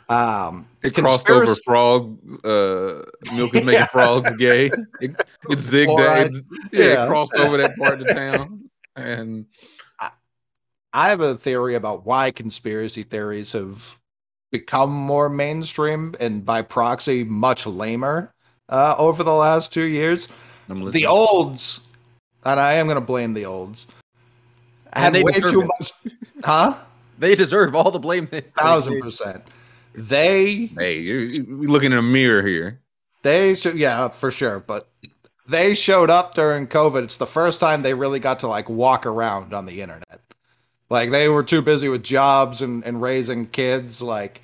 um, 0.08 0.66
It 0.82 0.94
crossed 0.94 1.28
over 1.30 1.44
conspiracy- 1.46 1.62
frog. 1.64 2.18
Uh, 2.44 3.02
milk 3.34 3.54
is 3.54 3.64
making 3.64 3.68
Yeah. 3.72 3.86
frogs 3.86 4.36
gay. 4.38 4.66
It, 5.00 5.12
it 5.48 5.58
zigged. 5.58 6.26
It, 6.26 6.44
yeah, 6.72 6.84
Yeah. 6.84 7.04
it 7.04 7.08
crossed 7.08 7.34
over 7.36 7.56
that 7.58 7.76
part 7.78 8.00
of 8.00 8.08
town. 8.08 8.68
And 8.96 9.46
I 10.92 11.10
have 11.10 11.20
a 11.20 11.36
theory 11.36 11.74
about 11.74 12.04
why 12.04 12.30
conspiracy 12.30 13.02
theories 13.02 13.52
have 13.52 13.98
become 14.50 14.90
more 14.90 15.28
mainstream 15.28 16.14
and 16.18 16.44
by 16.44 16.62
proxy 16.62 17.22
much 17.22 17.66
lamer 17.66 18.32
uh, 18.68 18.94
over 18.98 19.22
the 19.22 19.34
last 19.34 19.72
two 19.72 19.86
years. 19.86 20.28
The 20.68 21.06
olds, 21.06 21.80
and 22.44 22.60
I 22.60 22.74
am 22.74 22.86
going 22.86 22.96
to 22.96 23.00
blame 23.00 23.32
the 23.32 23.44
olds, 23.46 23.86
had 24.92 25.12
they 25.12 25.22
way 25.22 25.32
too 25.32 25.62
it. 25.62 25.68
much, 25.78 25.92
huh? 26.44 26.76
They 27.18 27.34
deserve 27.34 27.74
all 27.74 27.90
the 27.90 27.98
blame. 27.98 28.26
They, 28.26 28.40
Thousand 28.40 29.00
percent. 29.00 29.44
They 29.94 30.66
Hey, 30.66 31.00
you, 31.00 31.16
you 31.18 31.58
we 31.58 31.66
looking 31.66 31.92
in 31.92 31.98
a 31.98 32.02
mirror 32.02 32.46
here. 32.46 32.80
They 33.22 33.54
should, 33.54 33.76
yeah, 33.76 34.08
for 34.08 34.30
sure. 34.30 34.60
But 34.60 34.88
they 35.46 35.74
showed 35.74 36.10
up 36.10 36.34
during 36.34 36.66
COVID. 36.66 37.04
It's 37.04 37.16
the 37.16 37.26
first 37.26 37.60
time 37.60 37.82
they 37.82 37.94
really 37.94 38.20
got 38.20 38.38
to 38.40 38.48
like 38.48 38.68
walk 38.68 39.04
around 39.04 39.52
on 39.52 39.66
the 39.66 39.82
internet. 39.82 40.20
Like 40.90 41.10
they 41.10 41.28
were 41.28 41.44
too 41.44 41.62
busy 41.62 41.88
with 41.88 42.02
jobs 42.02 42.60
and, 42.60 42.84
and 42.84 43.00
raising 43.00 43.46
kids. 43.46 44.02
Like 44.02 44.42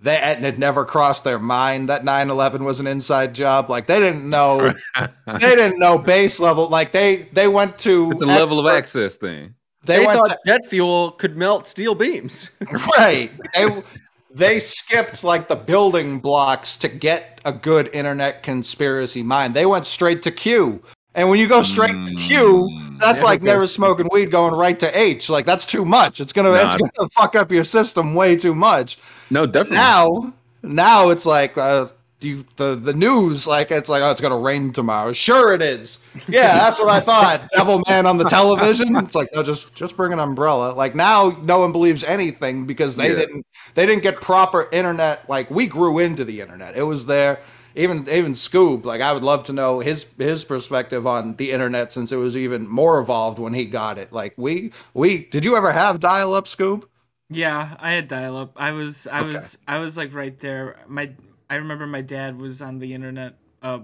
that 0.00 0.36
and 0.36 0.44
it 0.46 0.58
never 0.58 0.84
crossed 0.84 1.24
their 1.24 1.38
mind 1.38 1.88
that 1.88 2.04
9-11 2.04 2.60
was 2.60 2.80
an 2.80 2.86
inside 2.86 3.34
job. 3.34 3.70
Like 3.70 3.86
they 3.86 3.98
didn't 3.98 4.28
know 4.28 4.74
they 5.26 5.38
didn't 5.38 5.78
know 5.78 5.98
base 5.98 6.38
level. 6.38 6.68
Like 6.68 6.92
they 6.92 7.28
they 7.32 7.48
went 7.48 7.78
to 7.80 8.12
It's 8.12 8.22
a 8.22 8.26
level 8.26 8.60
of 8.60 8.66
access 8.66 9.16
thing. 9.16 9.54
They, 9.84 9.98
They, 9.98 10.04
thought 10.04 10.30
to, 10.30 10.38
jet 10.44 10.66
fuel 10.66 11.12
could 11.12 11.36
melt 11.36 11.68
steel 11.68 11.94
beams. 11.94 12.50
right. 12.98 13.30
They 13.54 13.82
they 14.34 14.60
skipped 14.60 15.24
like 15.24 15.48
the 15.48 15.56
building 15.56 16.18
blocks 16.18 16.76
to 16.78 16.88
get 16.88 17.40
a 17.46 17.52
good 17.52 17.88
internet 17.94 18.42
conspiracy 18.42 19.22
mind. 19.22 19.54
They 19.54 19.64
went 19.64 19.86
straight 19.86 20.22
to 20.24 20.30
Q. 20.30 20.82
And 21.16 21.28
when 21.28 21.40
you 21.40 21.48
go 21.48 21.62
straight 21.62 21.92
to 22.06 22.14
Q, 22.14 22.68
Mm. 22.70 22.98
that's 23.00 23.20
Yeah, 23.20 23.24
like 23.26 23.40
okay. 23.40 23.46
never 23.46 23.66
smoking 23.66 24.06
weed 24.12 24.30
going 24.30 24.54
right 24.54 24.78
to 24.80 24.98
H. 24.98 25.28
Like 25.28 25.46
that's 25.46 25.66
too 25.66 25.84
much. 25.84 26.20
It's 26.20 26.32
gonna 26.32 26.50
Nah. 26.52 26.66
it's 26.66 26.76
gonna 26.76 27.08
fuck 27.10 27.34
up 27.34 27.50
your 27.50 27.64
system 27.64 28.14
way 28.14 28.36
too 28.36 28.54
much. 28.54 28.98
No, 29.30 29.46
definitely. 29.46 29.78
Now 29.78 30.32
now 30.62 31.08
it's 31.10 31.26
like 31.26 31.56
uh 31.58 31.86
you, 32.22 32.44
the 32.56 32.74
the 32.74 32.92
news 32.94 33.46
like 33.46 33.70
it's 33.70 33.88
like 33.88 34.02
oh 34.02 34.10
it's 34.10 34.20
gonna 34.20 34.38
rain 34.38 34.72
tomorrow. 34.72 35.12
Sure 35.12 35.52
it 35.54 35.62
is. 35.62 35.98
Yeah, 36.26 36.54
that's 36.58 36.78
what 36.78 36.88
I 36.88 36.98
thought. 37.00 37.46
Devil 37.56 37.82
man 37.88 38.04
on 38.06 38.16
the 38.16 38.24
television. 38.24 38.96
It's 38.96 39.14
like 39.14 39.28
no, 39.34 39.42
just 39.42 39.72
just 39.74 39.96
bring 39.96 40.12
an 40.12 40.18
umbrella. 40.18 40.72
Like 40.72 40.94
now 40.94 41.36
no 41.42 41.60
one 41.60 41.72
believes 41.72 42.02
anything 42.04 42.66
because 42.66 42.96
they 42.96 43.10
Yeah. 43.10 43.16
didn't 43.16 43.46
they 43.74 43.86
didn't 43.86 44.02
get 44.02 44.20
proper 44.20 44.68
internet. 44.72 45.28
Like 45.28 45.50
we 45.50 45.66
grew 45.66 45.98
into 45.98 46.24
the 46.24 46.40
internet. 46.40 46.76
It 46.76 46.82
was 46.84 47.06
there. 47.06 47.38
Even 47.76 48.08
even 48.08 48.32
Scoob, 48.32 48.84
like 48.86 49.00
I 49.02 49.12
would 49.12 49.22
love 49.22 49.44
to 49.44 49.52
know 49.52 49.80
his 49.80 50.06
his 50.18 50.44
perspective 50.44 51.06
on 51.06 51.36
the 51.36 51.52
internet 51.52 51.92
since 51.92 52.10
it 52.10 52.16
was 52.16 52.36
even 52.36 52.66
more 52.66 52.98
evolved 52.98 53.38
when 53.38 53.52
he 53.54 53.66
got 53.66 53.98
it. 53.98 54.12
Like 54.12 54.34
we 54.36 54.72
we 54.94 55.26
did 55.26 55.44
you 55.44 55.56
ever 55.56 55.72
have 55.72 56.00
dial 56.00 56.34
up 56.34 56.46
Scoob? 56.46 56.84
Yeah, 57.28 57.76
I 57.80 57.92
had 57.92 58.08
dial 58.08 58.36
up. 58.36 58.52
I 58.56 58.72
was 58.72 59.06
I 59.06 59.22
Okay. 59.22 59.26
was 59.26 59.58
I 59.66 59.78
was 59.78 59.96
like 59.96 60.14
right 60.14 60.38
there. 60.38 60.76
My 60.86 61.12
I 61.50 61.56
remember 61.56 61.86
my 61.86 62.00
dad 62.02 62.38
was 62.40 62.62
on 62.62 62.78
the 62.78 62.94
internet. 62.94 63.34
Uh, 63.62 63.80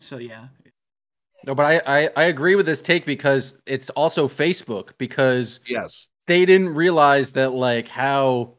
so 0.00 0.18
yeah. 0.18 0.48
No, 1.46 1.54
but 1.54 1.64
I, 1.86 2.00
I 2.04 2.10
I 2.16 2.24
agree 2.24 2.54
with 2.56 2.66
this 2.66 2.80
take 2.80 3.06
because 3.06 3.56
it's 3.66 3.90
also 3.90 4.28
Facebook 4.28 4.90
because 4.98 5.60
Yes. 5.66 6.08
they 6.26 6.46
didn't 6.46 6.74
realize 6.74 7.32
that 7.32 7.52
like 7.54 7.88
how 7.88 8.57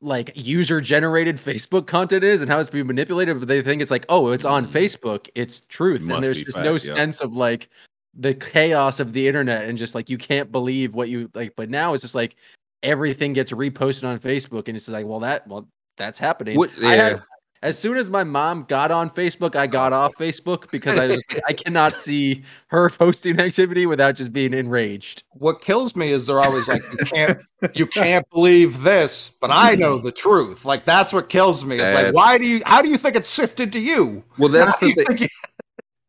like 0.00 0.30
user 0.34 0.80
generated 0.80 1.36
Facebook 1.36 1.86
content 1.86 2.22
is 2.22 2.42
and 2.42 2.50
how 2.50 2.58
it's 2.58 2.68
being 2.70 2.86
manipulated, 2.86 3.38
but 3.38 3.48
they 3.48 3.62
think 3.62 3.80
it's 3.80 3.90
like, 3.90 4.04
oh, 4.08 4.30
it's 4.30 4.44
on 4.44 4.66
Mhm. 4.66 4.70
Facebook, 4.72 5.28
it's 5.34 5.60
truth. 5.60 6.02
Must 6.02 6.14
and 6.16 6.24
there's 6.24 6.38
just 6.42 6.54
fact, 6.56 6.64
no 6.64 6.72
yeah. 6.72 6.78
sense 6.78 7.20
of 7.20 7.34
like 7.34 7.68
the 8.14 8.34
chaos 8.34 9.00
of 9.00 9.12
the 9.12 9.26
internet 9.26 9.64
and 9.64 9.76
just 9.78 9.94
like 9.94 10.08
you 10.10 10.18
can't 10.18 10.52
believe 10.52 10.94
what 10.94 11.08
you 11.08 11.30
like. 11.34 11.54
But 11.56 11.70
now 11.70 11.94
it's 11.94 12.02
just 12.02 12.14
like 12.14 12.36
everything 12.82 13.32
gets 13.32 13.52
reposted 13.52 14.04
on 14.06 14.18
Facebook 14.18 14.68
and 14.68 14.76
it's 14.76 14.84
just 14.86 14.92
like, 14.92 15.06
well, 15.06 15.20
that 15.20 15.46
well, 15.48 15.66
that's 15.96 16.18
happening. 16.18 16.58
What- 16.58 16.70
I 16.82 16.94
had- 16.94 17.12
yeah. 17.16 17.22
As 17.66 17.78
soon 17.78 17.96
as 17.96 18.08
my 18.10 18.24
mom 18.24 18.64
got 18.68 18.90
on 18.90 19.10
Facebook, 19.10 19.56
I 19.56 19.66
got 19.66 19.92
off 19.92 20.14
Facebook 20.14 20.70
because 20.70 20.98
I 20.98 21.18
I 21.46 21.52
cannot 21.52 21.96
see 21.96 22.44
her 22.68 22.88
posting 22.98 23.38
activity 23.40 23.86
without 23.86 24.14
just 24.16 24.32
being 24.32 24.54
enraged. 24.54 25.24
what 25.30 25.60
kills 25.60 25.94
me 25.96 26.12
is 26.12 26.26
they're 26.26 26.40
always 26.40 26.68
like 26.68 26.82
you 26.92 27.04
can't 27.06 27.38
you 27.74 27.86
can't 27.86 28.28
believe 28.30 28.82
this 28.82 29.36
but 29.40 29.50
i 29.52 29.74
know 29.74 29.98
the 29.98 30.10
truth 30.12 30.64
like 30.64 30.84
that's 30.86 31.12
what 31.12 31.28
kills 31.28 31.64
me 31.64 31.78
it's 31.78 31.92
like 31.92 32.14
why 32.14 32.38
do 32.38 32.46
you 32.46 32.62
how 32.64 32.80
do 32.80 32.88
you 32.88 32.96
think 32.96 33.14
it's 33.16 33.28
sifted 33.28 33.72
to 33.72 33.78
you 33.78 34.24
Well, 34.38 34.48
that's 34.48 34.78
do 34.80 34.94
the 34.94 35.04
thing. 35.04 35.18
it- 35.24 35.30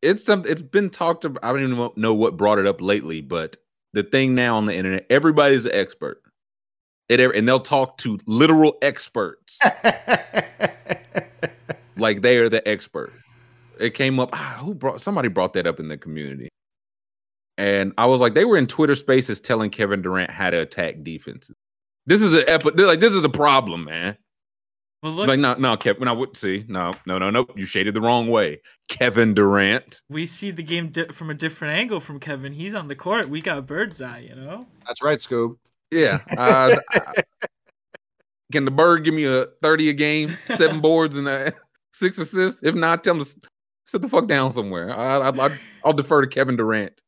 It's 0.01 0.23
something. 0.23 0.49
It's 0.51 0.61
been 0.61 0.89
talked 0.91 1.25
about. 1.25 1.43
I 1.43 1.51
don't 1.51 1.63
even 1.63 1.75
know- 1.75 1.93
know 1.95 2.13
what 2.13 2.37
brought 2.37 2.59
it 2.59 2.67
up 2.67 2.79
lately, 2.81 3.19
but 3.21 3.57
the 3.93 4.03
thing 4.03 4.35
now 4.35 4.55
on 4.57 4.67
the 4.67 4.75
internet, 4.75 5.07
everybody's 5.09 5.65
an 5.65 5.71
expert. 5.73 6.21
It, 7.09 7.19
and 7.19 7.47
they'll 7.47 7.59
talk 7.59 7.97
to 7.99 8.19
literal 8.27 8.77
experts 8.83 9.57
like 11.99 12.21
they 12.21 12.37
are 12.37 12.49
the 12.49 12.65
expert. 12.67 13.11
It 13.79 13.93
came 13.93 14.19
up. 14.19 14.29
ah, 14.33 14.57
who 14.61 14.73
brought? 14.73 15.01
Somebody 15.01 15.27
brought 15.29 15.53
that 15.53 15.67
up 15.67 15.79
in 15.79 15.87
the 15.87 15.97
community, 15.97 16.49
and 17.57 17.93
I 17.97 18.05
was 18.07 18.21
like, 18.21 18.33
they 18.33 18.45
were 18.45 18.57
in 18.57 18.67
Twitter 18.67 18.95
Spaces 18.95 19.39
telling 19.39 19.69
Kevin 19.69 20.01
Durant 20.01 20.31
how 20.31 20.49
to 20.49 20.57
attack 20.57 21.03
defenses. 21.03 21.55
This 22.05 22.21
is 22.21 22.33
an 22.33 22.43
epi- 22.47 22.71
Like 22.71 22.99
this 22.99 23.13
is 23.13 23.23
a 23.23 23.29
problem, 23.29 23.83
man. 23.85 24.17
Well, 25.03 25.11
look, 25.11 25.27
like 25.27 25.39
no, 25.39 25.53
no, 25.53 25.77
Kevin. 25.77 26.07
I 26.07 26.11
would 26.11 26.35
see. 26.35 26.65
No, 26.67 26.93
no, 27.05 27.19
no, 27.19 27.29
no. 27.29 27.45
You 27.55 27.65
shaded 27.65 27.93
the 27.93 28.01
wrong 28.01 28.27
way, 28.29 28.61
Kevin 28.89 29.35
Durant. 29.35 30.01
we 30.09 30.25
see 30.25 30.49
the 30.49 30.63
game 30.63 30.87
di- 30.89 31.05
from 31.09 31.29
a 31.29 31.35
different 31.35 31.75
angle 31.75 31.99
from 31.99 32.19
Kevin. 32.19 32.53
He's 32.53 32.73
on 32.73 32.87
the 32.87 32.95
court. 32.95 33.29
We 33.29 33.41
got 33.41 33.67
bird's 33.67 34.01
eye, 34.01 34.25
you 34.27 34.33
know. 34.35 34.65
that's 34.87 35.03
right 35.03 35.19
scoob 35.19 35.57
Yeah. 35.91 36.17
Uh, 36.35 36.77
I- 36.91 37.13
can 38.51 38.65
the 38.65 38.71
bird 38.71 39.03
give 39.03 39.13
me 39.13 39.25
a 39.25 39.45
30 39.61 39.89
a 39.89 39.93
game, 39.93 40.37
seven 40.55 40.79
boards, 40.81 41.15
and 41.15 41.27
uh, 41.27 41.51
six 41.93 42.17
assists? 42.17 42.61
If 42.63 42.75
not, 42.75 43.03
tell 43.03 43.15
him 43.15 43.23
to 43.23 43.35
sit 43.85 44.01
the 44.01 44.09
fuck 44.09 44.27
down 44.27 44.51
somewhere. 44.51 44.91
I, 44.97 45.17
I, 45.17 45.47
I, 45.47 45.57
I'll 45.83 45.93
defer 45.93 46.21
to 46.21 46.27
Kevin 46.27 46.55
Durant 46.57 47.01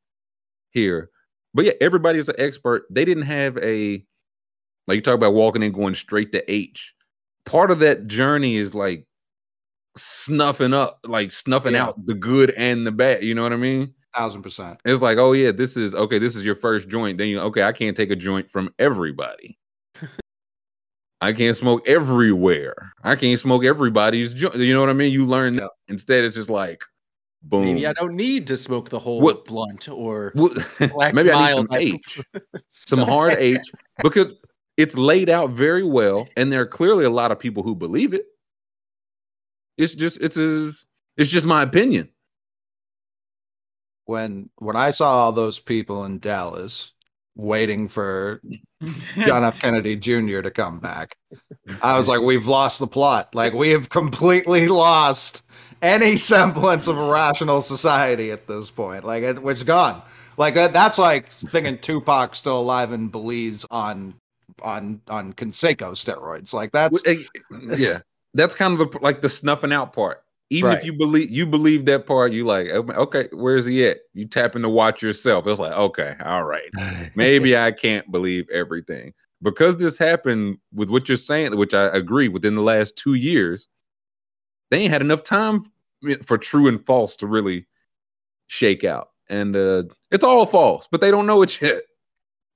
here. 0.71 1.09
But 1.53 1.65
yeah, 1.65 1.73
everybody 1.81 2.19
is 2.19 2.29
an 2.29 2.35
expert. 2.37 2.83
They 2.89 3.05
didn't 3.05 3.23
have 3.23 3.57
a, 3.57 4.03
like 4.87 4.95
you 4.95 5.01
talk 5.01 5.15
about 5.15 5.33
walking 5.33 5.63
in 5.63 5.71
going 5.71 5.95
straight 5.95 6.31
to 6.33 6.51
H. 6.51 6.93
Part 7.45 7.71
of 7.71 7.79
that 7.79 8.07
journey 8.07 8.57
is 8.57 8.73
like 8.75 9.05
snuffing 9.97 10.73
up, 10.73 10.99
like 11.03 11.31
snuffing 11.31 11.73
Yeah. 11.73 11.87
out 11.87 12.05
the 12.05 12.13
good 12.13 12.51
and 12.51 12.85
the 12.87 12.91
bad. 12.91 13.23
You 13.23 13.35
know 13.35 13.43
what 13.43 13.53
I 13.53 13.57
mean? 13.57 13.93
thousand 14.15 14.41
percent 14.41 14.79
It's 14.85 15.03
like, 15.03 15.19
oh 15.19 15.33
yeah, 15.33 15.51
this 15.51 15.77
is 15.77 15.93
okay. 15.93 16.17
This 16.17 16.35
is 16.35 16.43
your 16.43 16.55
first 16.55 16.89
joint. 16.89 17.19
Then 17.19 17.27
you 17.27 17.39
okay, 17.41 17.61
I 17.61 17.71
can't 17.71 17.95
take 17.95 18.09
a 18.09 18.15
joint 18.15 18.49
from 18.49 18.73
everybody. 18.79 19.58
I 21.21 21.33
can't 21.33 21.55
smoke 21.57 21.87
everywhere. 21.87 22.93
I 23.03 23.15
can't 23.15 23.39
smoke 23.39 23.63
everybody's. 23.65 24.33
jo- 24.33 24.53
You 24.53 24.73
know 24.73 24.79
what 24.79 24.89
I 24.89 24.93
mean? 24.93 25.11
You 25.11 25.25
learn 25.25 25.57
that. 25.57 25.71
Instead, 25.89 26.23
it's 26.23 26.35
just 26.35 26.49
like, 26.49 26.83
boom. 27.43 27.65
Maybe 27.65 27.85
I 27.85 27.93
don't 27.93 28.15
need 28.15 28.47
to 28.47 28.55
smoke 28.57 28.89
the 28.89 28.99
whole 28.99 29.19
What- 29.21 29.43
blunt 29.45 29.89
or 29.89 30.31
What- 30.35 31.13
maybe 31.13 31.31
I 31.31 31.49
need 31.49 31.55
some 31.55 31.67
H, 31.73 32.21
some 32.69 32.99
hard 32.99 33.33
H, 33.37 33.57
because 34.03 34.31
it's 34.77 34.97
laid 34.97 35.29
out 35.29 35.49
very 35.49 35.83
well, 35.83 36.27
and 36.37 36.51
there 36.53 36.61
are 36.61 36.65
clearly 36.67 37.03
a 37.03 37.09
lot 37.09 37.31
of 37.33 37.39
people 37.39 37.63
who 37.63 37.75
believe 37.75 38.13
it. 38.13 38.25
It's 39.77 39.93
just 39.95 40.17
it's 40.21 40.37
a 40.37 40.71
it's 41.17 41.29
just 41.29 41.45
my 41.45 41.63
opinion. 41.63 42.09
when 44.05 44.49
when 44.57 44.75
I 44.75 44.91
saw 44.91 45.25
all 45.25 45.31
those 45.33 45.59
people 45.59 46.05
in 46.05 46.19
Dallas 46.19 46.93
waiting 47.39 47.87
for 47.87 48.41
John 49.15 49.43
F. 49.43 49.61
Kennedy 49.61 49.95
Jr. 49.95 50.41
to 50.41 50.51
come 50.51 50.79
back, 50.79 51.15
I 51.81 51.97
was 51.97 52.07
like, 52.07 52.21
we've 52.21 52.47
lost 52.47 52.79
the 52.79 52.87
plot. 52.87 53.33
Like 53.33 53.53
we 53.53 53.69
have 53.71 53.89
completely 53.89 54.67
lost 54.67 55.43
any 55.81 56.17
semblance 56.17 56.87
of 56.87 56.97
a 56.97 57.11
rational 57.11 57.61
society 57.61 58.31
at 58.31 58.47
this 58.47 58.69
point. 58.69 59.03
Like 59.03 59.23
it, 59.23 59.39
it's 59.43 59.63
gone. 59.63 60.01
Like 60.37 60.53
that, 60.55 60.73
that's 60.73 60.97
like 60.97 61.29
thinking 61.29 61.77
Tupac's 61.77 62.37
still 62.37 62.59
alive 62.59 62.91
and 62.91 63.11
believes 63.11 63.65
on 63.71 64.15
on 64.61 65.01
on 65.07 65.33
Conseco 65.33 65.91
steroids. 65.91 66.53
Like 66.53 66.71
that's 66.71 67.05
eh, 67.05 67.23
yeah, 67.75 67.99
that's 68.33 68.55
kind 68.55 68.79
of 68.79 68.91
the 68.91 68.99
like 68.99 69.21
the 69.21 69.29
snuffing 69.29 69.73
out 69.73 69.93
part. 69.93 70.23
Even 70.51 70.71
if 70.71 70.83
you 70.83 70.93
believe 70.93 71.29
you 71.29 71.45
believe 71.45 71.85
that 71.85 72.07
part, 72.07 72.31
you 72.31 72.43
like 72.43 72.69
okay, 72.69 73.27
where's 73.31 73.65
he 73.65 73.87
at? 73.87 73.99
You 74.13 74.27
tap 74.27 74.55
in 74.55 74.63
to 74.63 74.69
watch 74.69 75.01
yourself. 75.01 75.45
It's 75.45 75.59
like 75.59 75.73
okay, 75.73 76.15
all 76.25 76.43
right, 76.43 76.69
maybe 77.15 77.55
I 77.55 77.71
can't 77.71 78.11
believe 78.11 78.49
everything 78.49 79.13
because 79.43 79.77
this 79.77 79.97
happened 79.97 80.57
with 80.73 80.89
what 80.89 81.07
you're 81.07 81.17
saying, 81.17 81.55
which 81.57 81.73
I 81.75 81.85
agree. 81.85 82.29
Within 82.29 82.55
the 82.55 82.63
last 82.63 82.95
two 82.95 83.13
years, 83.13 83.69
they 84.71 84.79
ain't 84.79 84.91
had 84.91 85.01
enough 85.01 85.21
time 85.21 85.65
for 86.25 86.37
true 86.37 86.67
and 86.67 86.83
false 86.83 87.15
to 87.17 87.27
really 87.27 87.67
shake 88.47 88.83
out, 88.83 89.09
and 89.29 89.55
uh 89.55 89.83
it's 90.09 90.23
all 90.23 90.47
false, 90.47 90.87
but 90.91 90.99
they 90.99 91.11
don't 91.11 91.27
know 91.27 91.43
it 91.43 91.61
yet. 91.61 91.83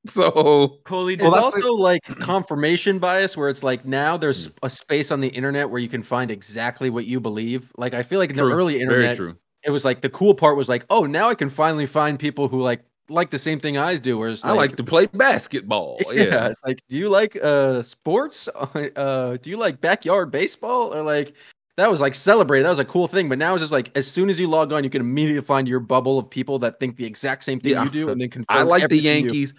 So 0.08 0.80
Coley, 0.84 1.14
It's 1.14 1.24
did 1.24 1.32
that's 1.32 1.44
also 1.44 1.72
like 1.74 2.04
confirmation 2.20 3.00
bias 3.00 3.38
where 3.38 3.48
it's 3.50 3.64
like 3.64 3.86
now 3.86 4.18
there's 4.18 4.50
a 4.62 4.70
space 4.70 5.12
on 5.12 5.22
the 5.22 5.30
internet 5.30 5.70
where 5.70 5.80
you 5.80 5.88
can 5.88 6.04
find 6.04 6.30
exactly 6.30 6.90
what 6.90 7.06
you 7.06 7.22
believe. 7.22 7.72
Like 7.78 7.94
I 7.94 8.04
feel 8.04 8.20
like 8.20 8.32
in 8.32 8.36
the 8.36 8.42
true, 8.42 8.52
early 8.54 8.74
very 8.74 8.84
internet, 8.84 9.16
true. 9.18 9.38
it 9.64 9.70
was 9.70 9.86
like 9.86 10.02
the 10.02 10.10
cool 10.10 10.36
part 10.36 10.58
was 10.58 10.68
like, 10.68 10.86
oh, 10.90 11.06
now 11.06 11.30
I 11.30 11.36
can 11.36 11.50
finally 11.50 11.86
find 11.86 12.20
people 12.20 12.50
who 12.50 12.62
like 12.62 12.82
like 13.10 13.32
the 13.32 13.40
same 13.40 13.60
thing 13.62 13.78
I 13.78 13.96
do. 13.96 14.18
Where 14.18 14.30
it's 14.30 14.44
I 14.44 14.52
like 14.52 14.76
to 14.76 14.84
play 14.84 15.06
basketball. 15.06 15.98
yeah, 16.12 16.24
Yeah, 16.24 16.54
like, 16.66 16.80
do 16.90 16.98
you 16.98 17.08
like 17.10 17.38
uh 17.42 17.82
sports? 17.84 18.50
Uh, 18.98 19.38
do 19.42 19.50
you 19.50 19.56
like 19.58 19.80
backyard 19.80 20.32
baseball? 20.32 20.94
Or 20.94 21.02
like 21.02 21.34
that 21.78 21.90
was 21.90 22.02
like 22.02 22.14
celebrated. 22.14 22.66
That 22.66 22.70
was 22.72 22.80
a 22.80 22.86
cool 22.86 23.08
thing. 23.08 23.30
But 23.30 23.38
now 23.38 23.54
it's 23.56 23.62
just 23.62 23.72
like 23.72 23.90
as 23.98 24.06
soon 24.06 24.30
as 24.30 24.38
you 24.38 24.48
log 24.48 24.74
on, 24.74 24.84
you 24.84 24.90
can 24.90 25.02
immediately 25.02 25.42
find 25.44 25.66
your 25.66 25.80
bubble 25.80 26.20
of 26.20 26.30
people 26.30 26.60
that 26.60 26.80
think 26.82 26.98
the 26.98 27.06
exact 27.06 27.46
same 27.46 27.60
thing 27.62 27.72
Yeah. 27.72 27.84
you 27.86 27.90
do, 27.90 28.10
and 28.10 28.20
then 28.20 28.30
confirm. 28.30 28.58
I 28.58 28.62
like 28.64 28.82
the 28.82 28.84
everything 28.98 29.06
you- 29.06 29.12
Yankees. 29.32 29.54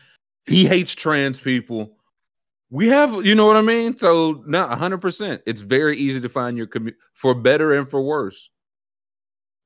He 0.47 0.67
hates 0.67 0.95
trans 0.95 1.41
people. 1.41 1.97
We 2.71 2.89
have, 2.89 3.25
you 3.25 3.35
know 3.35 3.47
what 3.47 3.57
I 3.57 3.63
mean? 3.63 3.97
So, 3.97 4.43
not 4.47 4.77
100%. 4.79 5.41
It's 5.47 5.61
very 5.61 5.97
easy 5.97 6.21
to 6.21 6.29
find 6.29 6.57
your 6.57 6.67
community 6.67 6.99
for 7.13 7.35
better 7.35 7.73
and 7.73 7.89
for 7.89 8.03
worse. 8.03 8.51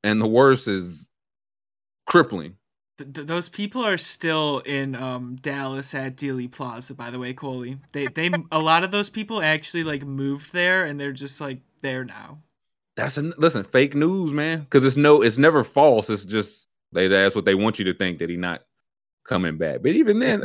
And 0.04 0.20
the 0.20 0.26
worst 0.26 0.68
is 0.68 1.08
crippling. 2.06 2.56
th- 2.98 3.12
th- 3.12 3.26
those 3.26 3.48
people 3.48 3.84
are 3.84 3.96
still 3.96 4.58
in 4.60 4.94
um, 4.94 5.36
Dallas 5.36 5.94
at 5.94 6.16
Dealey 6.16 6.50
Plaza. 6.50 6.94
By 6.94 7.10
the 7.10 7.18
way, 7.18 7.32
Coley, 7.32 7.78
they 7.92 8.06
they 8.06 8.30
a 8.52 8.58
lot 8.58 8.84
of 8.84 8.90
those 8.90 9.10
people 9.10 9.42
actually 9.42 9.84
like 9.84 10.02
moved 10.04 10.52
there, 10.52 10.84
and 10.84 11.00
they're 11.00 11.12
just 11.12 11.40
like 11.40 11.60
there 11.82 12.04
now. 12.04 12.38
That's 12.96 13.16
a, 13.16 13.22
listen, 13.22 13.64
fake 13.64 13.94
news, 13.94 14.32
man. 14.32 14.60
Because 14.60 14.84
it's 14.84 14.96
no, 14.96 15.22
it's 15.22 15.38
never 15.38 15.64
false. 15.64 16.10
It's 16.10 16.24
just 16.24 16.66
they 16.92 17.08
that's 17.08 17.34
what 17.34 17.44
they 17.44 17.54
want 17.54 17.78
you 17.78 17.84
to 17.86 17.94
think 17.94 18.18
that 18.18 18.30
he 18.30 18.36
not 18.36 18.62
coming 19.28 19.58
back. 19.58 19.82
But 19.82 19.92
even 19.92 20.18
then, 20.18 20.42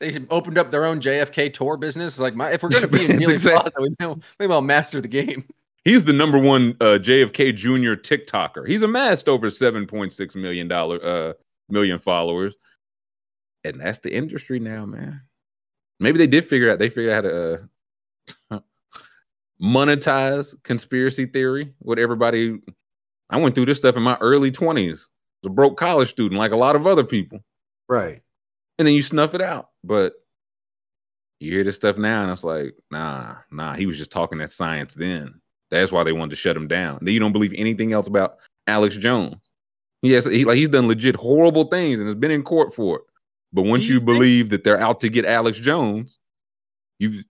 they, 0.00 0.10
they 0.10 0.26
opened 0.30 0.58
up 0.58 0.70
their 0.70 0.84
own 0.84 1.00
JFK 1.00 1.52
tour 1.52 1.76
business. 1.76 2.14
It's 2.14 2.20
like, 2.20 2.34
my, 2.34 2.50
if 2.50 2.62
we're 2.62 2.70
going 2.70 2.82
to 2.88 2.88
be 2.88 3.04
in 3.04 3.12
Dealey 3.12 3.34
exact- 3.34 3.60
Plaza, 3.60 3.76
we 3.80 3.94
know, 4.00 4.18
maybe 4.40 4.52
I'll 4.52 4.60
master 4.60 5.00
the 5.00 5.08
game. 5.08 5.44
He's 5.84 6.04
the 6.04 6.14
number 6.14 6.38
one 6.38 6.76
uh, 6.80 6.98
JFK 6.98 7.54
Jr. 7.54 7.92
TikToker. 7.92 8.66
He's 8.66 8.80
amassed 8.80 9.28
over 9.28 9.50
seven 9.50 9.86
point 9.86 10.12
six 10.14 10.34
million 10.34 10.66
dollar 10.66 11.04
uh, 11.04 11.32
million 11.68 11.98
followers, 11.98 12.54
and 13.64 13.78
that's 13.78 13.98
the 13.98 14.10
industry 14.14 14.58
now, 14.58 14.86
man. 14.86 15.20
Maybe 16.00 16.16
they 16.16 16.26
did 16.26 16.48
figure 16.48 16.72
out. 16.72 16.78
They 16.78 16.88
figured 16.88 17.12
out 17.12 17.24
how 17.24 17.30
to 17.30 17.68
uh, 18.50 18.60
monetize 19.62 20.54
conspiracy 20.62 21.26
theory. 21.26 21.74
What 21.80 21.98
everybody, 21.98 22.60
I 23.28 23.36
went 23.36 23.54
through 23.54 23.66
this 23.66 23.76
stuff 23.76 23.94
in 23.94 24.02
my 24.02 24.16
early 24.22 24.50
twenties. 24.50 25.06
A 25.44 25.50
broke 25.50 25.76
college 25.76 26.08
student, 26.08 26.38
like 26.38 26.52
a 26.52 26.56
lot 26.56 26.76
of 26.76 26.86
other 26.86 27.04
people, 27.04 27.40
right. 27.88 28.22
and 28.78 28.86
then 28.86 28.94
you 28.94 29.02
snuff 29.02 29.34
it 29.34 29.40
out. 29.40 29.70
But 29.82 30.14
you 31.40 31.52
hear 31.52 31.64
this 31.64 31.76
stuff 31.76 31.96
now, 31.96 32.22
and 32.22 32.32
it's 32.32 32.44
like, 32.44 32.74
nah, 32.90 33.36
nah. 33.50 33.74
He 33.74 33.86
was 33.86 33.98
just 33.98 34.10
talking 34.10 34.38
that 34.38 34.50
science 34.50 34.94
then. 34.94 35.40
That's 35.70 35.92
why 35.92 36.04
they 36.04 36.12
wanted 36.12 36.30
to 36.30 36.36
shut 36.36 36.56
him 36.56 36.68
down. 36.68 36.98
Then 37.02 37.14
you 37.14 37.20
don't 37.20 37.32
believe 37.32 37.52
anything 37.56 37.92
else 37.92 38.06
about 38.06 38.36
Alex 38.66 38.96
Jones. 38.96 39.36
Yes, 40.02 40.26
he 40.26 40.44
like 40.44 40.56
he's 40.56 40.68
done 40.68 40.86
legit 40.86 41.16
horrible 41.16 41.64
things 41.64 41.98
and 41.98 42.08
has 42.08 42.16
been 42.16 42.30
in 42.30 42.42
court 42.42 42.74
for 42.74 42.96
it. 42.98 43.02
But 43.52 43.62
once 43.62 43.84
you, 43.84 43.94
you 43.94 44.00
believe 44.00 44.50
that 44.50 44.62
they're 44.62 44.80
out 44.80 45.00
to 45.00 45.08
get 45.08 45.24
Alex 45.24 45.58
Jones, 45.58 46.18
you 46.98 47.22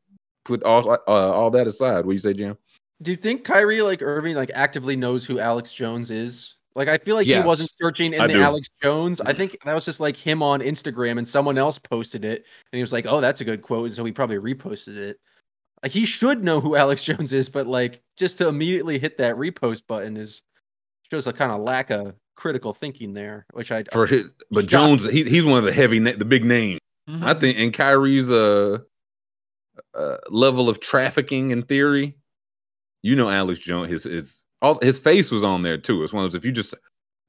put 0.45 0.63
all 0.65 0.91
uh, 0.91 0.99
all 1.07 1.51
that 1.53 1.67
aside. 1.67 2.05
What 2.05 2.09
do 2.09 2.13
you 2.13 2.19
say, 2.19 2.35
Jim? 2.35 2.59
Do 3.03 3.11
you 3.11 3.17
think 3.17 3.45
Kyrie 3.45 3.83
like 3.83 4.03
Irving 4.03 4.35
like 4.35 4.51
actively 4.55 4.97
knows 4.97 5.25
who 5.25 5.39
Alex 5.39 5.73
Jones 5.73 6.11
is? 6.11 6.54
Like 6.77 6.89
I 6.89 6.99
feel 6.99 7.15
like 7.15 7.27
Yes. 7.27 7.43
he 7.43 7.47
wasn't 7.47 7.71
searching 7.81 8.15
in 8.15 8.21
I 8.21 8.27
the 8.27 8.35
do. 8.35 8.43
Alex 8.43 8.69
Jones. 8.83 9.21
I 9.21 9.33
think 9.33 9.57
that 9.65 9.75
was 9.75 9.85
just 9.85 10.01
like 10.01 10.17
him 10.17 10.43
on 10.43 10.61
Instagram 10.61 11.19
and 11.19 11.29
someone 11.29 11.57
else 11.57 11.79
posted 11.79 12.25
it 12.25 12.39
and 12.39 12.77
he 12.79 12.81
was 12.81 12.93
like, 12.93 13.07
"Oh, 13.07 13.21
that's 13.21 13.41
a 13.41 13.45
good 13.45 13.63
quote." 13.63 13.87
And 13.87 13.95
so 13.95 14.05
he 14.05 14.13
probably 14.13 14.39
reposted 14.39 14.97
it. 14.97 15.19
Like 15.83 15.93
he 15.93 16.05
should 16.05 16.43
know 16.43 16.61
who 16.61 16.75
Alex 16.77 17.05
Jones 17.05 17.33
is, 17.33 17.49
but 17.49 17.67
like 17.67 18.03
just 18.17 18.39
to 18.39 18.49
immediately 18.49 18.99
hit 18.99 19.19
that 19.19 19.37
repost 19.37 19.83
button 19.87 20.17
is 20.17 20.43
shows 21.11 21.27
a 21.27 21.33
kind 21.33 21.53
of 21.53 21.61
lack 21.61 21.91
of 21.91 22.15
critical 22.37 22.73
thinking 22.73 23.13
there, 23.15 23.47
which 23.53 23.71
I 23.71 23.85
For 23.93 24.07
his, 24.07 24.25
but 24.51 24.63
Shocked. 24.63 24.71
Jones, 24.71 25.05
he, 25.11 25.23
he's 25.25 25.45
one 25.45 25.59
of 25.59 25.65
the 25.65 25.73
heavy, 25.73 26.01
na- 26.01 26.17
the 26.17 26.25
big 26.25 26.45
names. 26.45 26.81
Mm-hmm. 27.09 27.25
I 27.25 27.35
think, 27.35 27.59
and 27.59 27.73
Kyrie's 27.73 28.31
uh, 28.31 28.79
uh 29.95 30.17
level 30.31 30.69
of 30.69 30.81
trafficking 30.81 31.51
in 31.51 31.63
theory, 31.63 32.17
you 33.03 33.15
know, 33.15 33.29
Alex 33.31 33.61
Jones, 33.61 33.91
his 33.91 34.05
his 34.05 34.44
all 34.65 34.79
his 34.83 34.99
face 34.99 35.31
was 35.31 35.45
on 35.45 35.63
there 35.63 35.79
too. 35.79 36.03
It's 36.05 36.13
one 36.13 36.25
of 36.25 36.31
those 36.33 36.39
if 36.39 36.45
you 36.45 36.53
just 36.53 36.75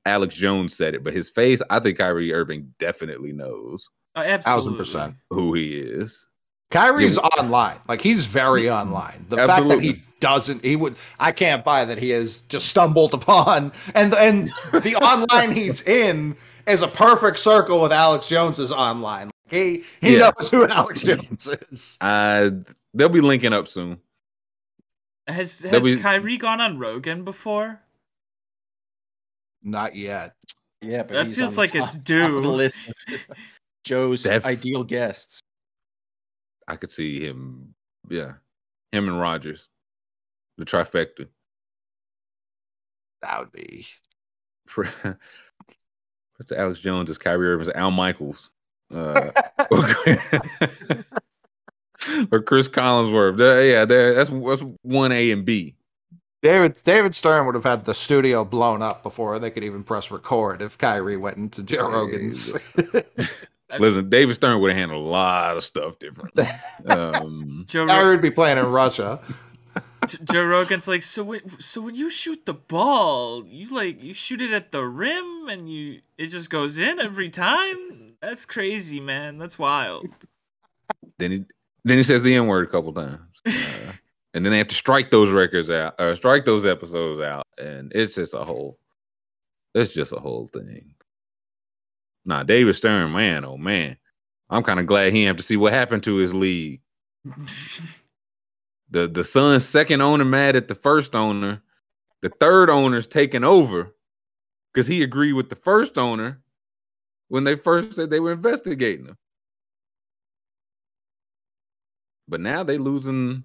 Alex 0.06 0.36
Jones 0.36 0.76
said 0.76 0.94
it, 0.95 1.03
but 1.03 1.14
his 1.14 1.30
face, 1.30 1.62
I 1.70 1.80
think 1.80 1.98
Kyrie 1.98 2.34
Irving 2.34 2.74
definitely 2.80 3.32
knows 3.34 3.90
Uh, 4.16 4.20
absolutely. 4.26 4.41
Thousand 4.44 4.78
percent. 4.78 5.16
who 5.30 5.53
he 5.53 5.78
is. 5.80 6.26
Kyrie's 6.72 7.16
Yeah. 7.18 7.28
online. 7.40 7.78
Like 7.88 8.02
he's 8.02 8.26
very 8.26 8.70
online. 8.70 9.26
The 9.30 9.38
fact 9.38 9.68
that 9.70 9.82
he 9.82 10.02
doesn't, 10.20 10.64
he 10.64 10.76
would. 10.76 10.95
I 11.20 11.32
can't 11.32 11.64
buy 11.64 11.86
that 11.86 11.98
he 11.99 12.10
has 12.12 12.38
just 12.49 12.68
stumbled 12.70 13.14
upon, 13.14 13.72
and 13.94 14.14
and 14.16 14.52
the 14.72 14.95
online 14.95 15.52
he's 15.56 15.82
in 15.82 16.36
is 16.68 16.82
a 16.82 16.88
perfect 16.88 17.38
circle 17.40 17.82
with 17.82 17.91
Alex 17.94 18.28
Jones's 18.28 18.72
online. 18.72 19.26
Like 19.28 19.32
He 19.53 19.84
he 20.02 20.18
Yeah. 20.18 20.32
knows 20.38 20.49
who 20.49 20.68
Alex 20.68 21.02
Jones 21.02 21.48
is. 21.72 21.98
Uh 22.02 22.49
they'll 22.94 23.10
be 23.10 23.22
linking 23.22 23.53
up 23.53 23.68
soon. 23.68 23.99
Has 25.27 25.61
has 25.61 25.84
we- 25.84 25.99
Kyrie 25.99 26.38
gone 26.38 26.61
on 26.61 26.77
Rogan 26.77 27.23
before? 27.23 27.81
Not 29.64 29.95
yet. 29.95 30.35
yeah, 30.81 31.03
but 31.03 31.14
That 31.14 31.27
he's 31.27 31.38
feels 31.38 31.57
on 31.57 31.64
like 31.64 31.72
the 31.72 31.80
it's 31.80 31.93
top- 31.97 32.06
top 32.06 32.31
the 32.34 32.41
due. 32.41 32.47
list 32.52 32.80
of 32.88 32.95
Joe's 33.84 34.23
Def- 34.23 34.45
ideal 34.45 34.84
guests. 34.84 35.39
I 36.68 36.76
could 36.76 36.91
see 36.91 37.19
him, 37.26 37.73
yeah, 38.10 38.34
him 38.91 39.07
and 39.07 39.19
Rodgers, 39.19 39.68
the 40.57 40.65
trifecta. 40.65 41.27
That 43.22 43.39
would 43.39 43.52
be. 43.52 43.88
For 44.68 44.85
what's 46.38 46.52
Alex 46.52 46.80
Jones 46.80 47.10
is 47.10 47.18
Kyrie 47.18 47.47
Irving's 47.47 47.69
Al 47.69 47.91
Michaels. 47.91 48.49
Uh, 48.93 49.31
or 52.32 52.42
Cris 52.42 52.68
Collinsworth. 52.68 53.38
There- 53.38 53.66
yeah, 53.66 53.86
there. 53.86 54.14
That's 54.14 54.30
that's 54.30 54.64
one 54.82 55.12
A 55.12 55.32
and 55.32 55.46
B. 55.46 55.76
David 56.42 56.80
David 56.84 57.16
Stern 57.16 57.46
would 57.48 57.56
have 57.56 57.64
had 57.64 57.86
the 57.86 57.94
studio 57.96 58.46
blown 58.46 58.82
up 58.82 59.02
before 59.02 59.40
they 59.40 59.50
could 59.50 59.64
even 59.64 59.84
press 59.84 60.12
record 60.12 60.62
if 60.62 60.78
Kyrie 60.78 61.18
went 61.18 61.38
into 61.38 61.64
Joe 61.64 61.90
Rogan's. 61.90 62.54
Listen, 63.80 64.10
David 64.10 64.36
Stern 64.36 64.62
would 64.62 64.70
have 64.72 64.78
handled 64.78 65.04
a 65.04 65.10
lot 65.10 65.58
of 65.58 65.64
stuff 65.64 65.98
differently. 66.00 66.48
Um, 66.86 67.66
Joe, 67.68 67.88
Kyrie 67.88 68.04
Ro- 68.06 68.12
would 68.12 68.22
be 68.22 68.30
playing 68.30 68.60
in 68.60 68.68
Russia. 68.68 69.20
Joe 70.24 70.46
Rogan's 70.46 70.88
like, 70.88 71.02
so 71.02 71.24
when, 71.24 71.60
so 71.60 71.82
when 71.82 71.96
you 71.96 72.12
shoot 72.12 72.46
the 72.46 72.54
ball, 72.54 73.44
you 73.48 73.70
like 73.70 74.04
you 74.04 74.14
shoot 74.14 74.40
it 74.40 74.52
at 74.52 74.72
the 74.72 74.86
rim 74.86 75.48
and 75.50 75.68
you 75.68 76.02
it 76.20 76.28
just 76.28 76.52
goes 76.52 76.78
in 76.78 77.00
every 77.00 77.32
time. 77.32 78.14
That's 78.22 78.46
crazy, 78.46 79.00
man. 79.00 79.40
That's 79.40 79.58
wild. 79.58 80.06
then 81.18 81.32
he 81.32 81.46
then 81.86 81.98
he 81.98 82.03
says 82.03 82.24
the 82.24 82.36
N 82.36 82.48
word 82.48 82.68
a 82.68 82.72
couple 82.72 82.94
times. 82.94 83.22
Uh, 83.88 83.91
and 84.34 84.44
then 84.44 84.52
they 84.52 84.57
have 84.57 84.68
to 84.68 84.76
strike 84.76 85.12
those 85.12 85.30
records 85.30 85.70
out 85.70 85.95
or 85.98 86.14
strike 86.16 86.44
those 86.44 86.66
episodes 86.66 87.22
out, 87.22 87.48
and 87.57 87.91
it's 87.95 88.16
just 88.16 88.34
a 88.34 88.44
whole, 88.44 88.78
it's 89.74 89.94
just 89.94 90.12
a 90.12 90.20
whole 90.20 90.48
thing. 90.48 90.95
Nah, 92.26 92.44
David 92.44 92.76
Stern, 92.76 93.14
man, 93.14 93.45
oh 93.45 93.56
man, 93.56 93.95
I'm 94.49 94.64
kind 94.64 94.80
of 94.80 94.88
glad 94.88 95.14
he 95.14 95.20
didn't 95.20 95.28
have 95.28 95.38
to 95.38 95.44
see 95.44 95.56
what 95.56 95.72
happened 95.74 96.03
to 96.03 96.16
his 96.16 96.34
league. 96.34 96.82
the 98.90 99.07
the 99.07 99.24
Suns' 99.24 99.64
second 99.64 100.02
owner 100.02 100.26
mad 100.26 100.56
at 100.56 100.68
the 100.68 100.76
first 100.76 101.16
owner. 101.16 101.62
The 102.22 102.30
third 102.30 102.70
owner's 102.70 103.07
taking 103.07 103.44
over 103.44 103.95
because 104.74 104.88
he 104.88 105.03
agreed 105.03 105.34
with 105.34 105.49
the 105.49 105.56
first 105.56 105.98
owner 105.98 106.41
when 107.28 107.44
they 107.44 107.56
first 107.56 107.94
said 107.94 108.10
they 108.10 108.20
were 108.20 108.34
investigating 108.34 109.06
him. 109.06 109.18
But 112.27 112.41
now 112.41 112.64
they 112.64 112.77
losing 112.77 113.43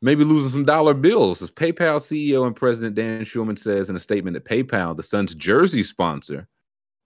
maybe 0.00 0.24
losing 0.24 0.50
some 0.50 0.64
dollar 0.64 0.94
bills. 0.94 1.42
As 1.42 1.50
PayPal 1.50 1.98
CEO 1.98 2.46
and 2.46 2.54
President 2.54 2.94
Dan 2.94 3.22
Schulman 3.22 3.58
says 3.58 3.88
in 3.88 3.96
a 3.96 4.00
statement 4.00 4.34
that 4.34 4.44
PayPal, 4.44 4.96
the 4.96 5.02
Suns' 5.02 5.34
jersey 5.34 5.82
sponsor, 5.82 6.48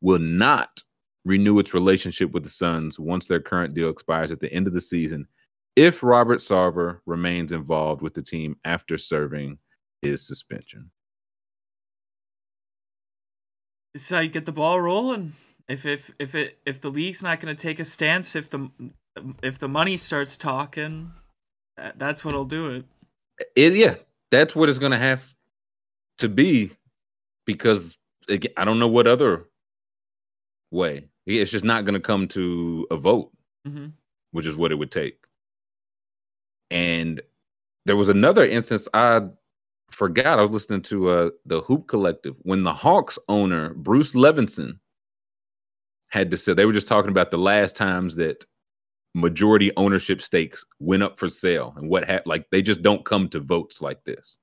will 0.01 0.19
not 0.19 0.83
renew 1.25 1.59
its 1.59 1.75
relationship 1.75 2.33
with 2.33 2.45
the 2.45 2.51
Suns 2.51 2.99
once 2.99 3.29
their 3.29 3.41
current 3.41 3.75
deal 3.75 3.91
expires 3.91 4.31
at 4.31 4.41
the 4.41 4.53
end 4.53 4.67
of 4.67 4.73
the 4.73 4.81
season 4.81 5.27
if 5.75 6.03
Robert 6.03 6.39
Sarver 6.39 7.01
remains 7.05 7.53
involved 7.53 8.01
with 8.01 8.15
the 8.15 8.23
team 8.23 8.57
after 8.65 8.97
serving 8.97 9.59
his 10.01 10.27
suspension. 10.27 10.91
It's 13.95 14.09
how 14.11 14.21
you 14.21 14.29
get 14.29 14.47
the 14.47 14.53
ball 14.53 14.81
rolling. 14.81 15.35
If 15.69 15.85
if 15.85 16.11
if 16.19 16.35
it 16.35 16.59
if 16.65 16.81
the 16.81 16.91
league's 16.91 17.23
not 17.23 17.41
going 17.41 17.55
to 17.55 17.61
take 17.61 17.81
a 17.81 17.85
stance, 17.85 18.37
if 18.37 18.51
the 18.51 18.71
if 19.43 19.59
the 19.59 19.69
money 19.69 19.97
starts 19.97 20.37
talking, 20.37 21.13
that's 21.97 22.25
what'll 22.25 22.45
do 22.45 22.69
it. 22.69 22.85
It 23.55 23.75
yeah, 23.75 23.97
that's 24.31 24.57
what 24.57 24.69
it's 24.69 24.79
going 24.79 24.93
to 24.93 24.99
have 24.99 25.35
to 26.19 26.29
be 26.29 26.71
because 27.45 27.97
again, 28.29 28.53
I 28.57 28.65
don't 28.65 28.79
know 28.79 28.89
what 28.89 29.07
other 29.07 29.47
way. 30.71 31.09
It's 31.27 31.51
just 31.51 31.65
not 31.65 31.85
going 31.85 31.95
to 31.95 32.01
come 32.01 32.29
to 32.29 32.87
a 32.91 32.97
vote, 32.97 33.33
mm-hmm. 33.67 33.89
which 34.31 34.47
is 34.47 34.57
what 34.57 34.73
it 34.73 34.77
would 34.77 34.93
take. 34.93 35.19
And 36.71 37.21
there 37.85 37.97
was 37.97 38.09
another 38.09 38.47
instance 38.47 38.89
I 38.95 39.23
forgot. 39.91 40.39
I 40.39 40.43
was 40.43 40.51
listening 40.51 40.83
to 40.83 41.09
uh, 41.11 41.31
the 41.45 41.61
Hoop 41.63 41.89
Collective 41.89 42.37
when 42.43 42.63
the 42.63 42.73
Hawks 42.73 43.19
owner 43.29 43.75
Bruce 43.75 44.13
Levenson 44.13 44.79
had 46.09 46.31
to 46.31 46.37
say 46.37 46.55
they 46.55 46.65
were 46.65 46.73
just 46.73 46.89
talking 46.89 47.11
about 47.11 47.31
the 47.31 47.39
last 47.39 47.77
times 47.77 48.17
that 48.17 48.45
majority 49.17 49.73
ownership 49.77 50.21
stakes 50.21 50.65
went 50.79 51.03
up 51.03 51.19
for 51.19 51.29
sale 51.29 51.75
and 51.77 51.89
what 51.89 52.05
happened. 52.05 52.27
Like 52.27 52.47
they 52.51 52.63
just 52.63 52.83
don't 52.83 53.05
come 53.05 53.29
to 53.31 53.41
votes 53.41 53.81
like 53.81 54.05
this. 54.05 54.39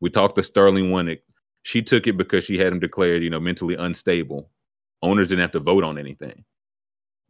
We 0.00 0.10
talked 0.10 0.36
to 0.36 0.42
Sterling 0.42 0.90
Winnick. 0.90 1.20
She 1.62 1.82
took 1.82 2.06
it 2.06 2.16
because 2.16 2.44
she 2.44 2.58
had 2.58 2.72
him 2.72 2.80
declared, 2.80 3.22
you 3.22 3.30
know, 3.30 3.40
mentally 3.40 3.76
unstable. 3.76 4.50
Owners 5.02 5.28
didn't 5.28 5.42
have 5.42 5.52
to 5.52 5.60
vote 5.60 5.84
on 5.84 5.98
anything. 5.98 6.44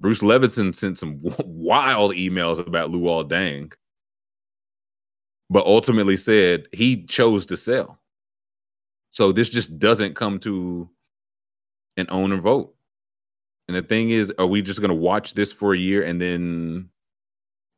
Bruce 0.01 0.21
Levenson 0.21 0.75
sent 0.75 0.99
some 0.99 1.21
wild 1.39 2.13
emails 2.15 2.59
about 2.59 2.91
Luol 2.91 3.29
Deng 3.29 3.73
but 5.53 5.67
ultimately 5.67 6.17
said 6.17 6.67
he 6.73 7.05
chose 7.05 7.45
to 7.45 7.59
sell. 7.59 8.01
So 9.11 9.33
this 9.33 9.51
just 9.51 9.79
doesn't 9.79 10.17
come 10.17 10.39
to 10.41 10.89
an 11.99 12.07
owner 12.09 12.39
vote. 12.39 12.75
And 13.69 13.77
the 13.77 13.83
thing 13.83 14.11
is, 14.11 14.33
are 14.39 14.47
we 14.47 14.63
just 14.63 14.81
going 14.81 14.91
to 14.91 14.95
watch 14.95 15.35
this 15.35 15.53
for 15.53 15.73
a 15.73 15.79
year 15.79 16.05
and 16.05 16.21
then 16.21 16.91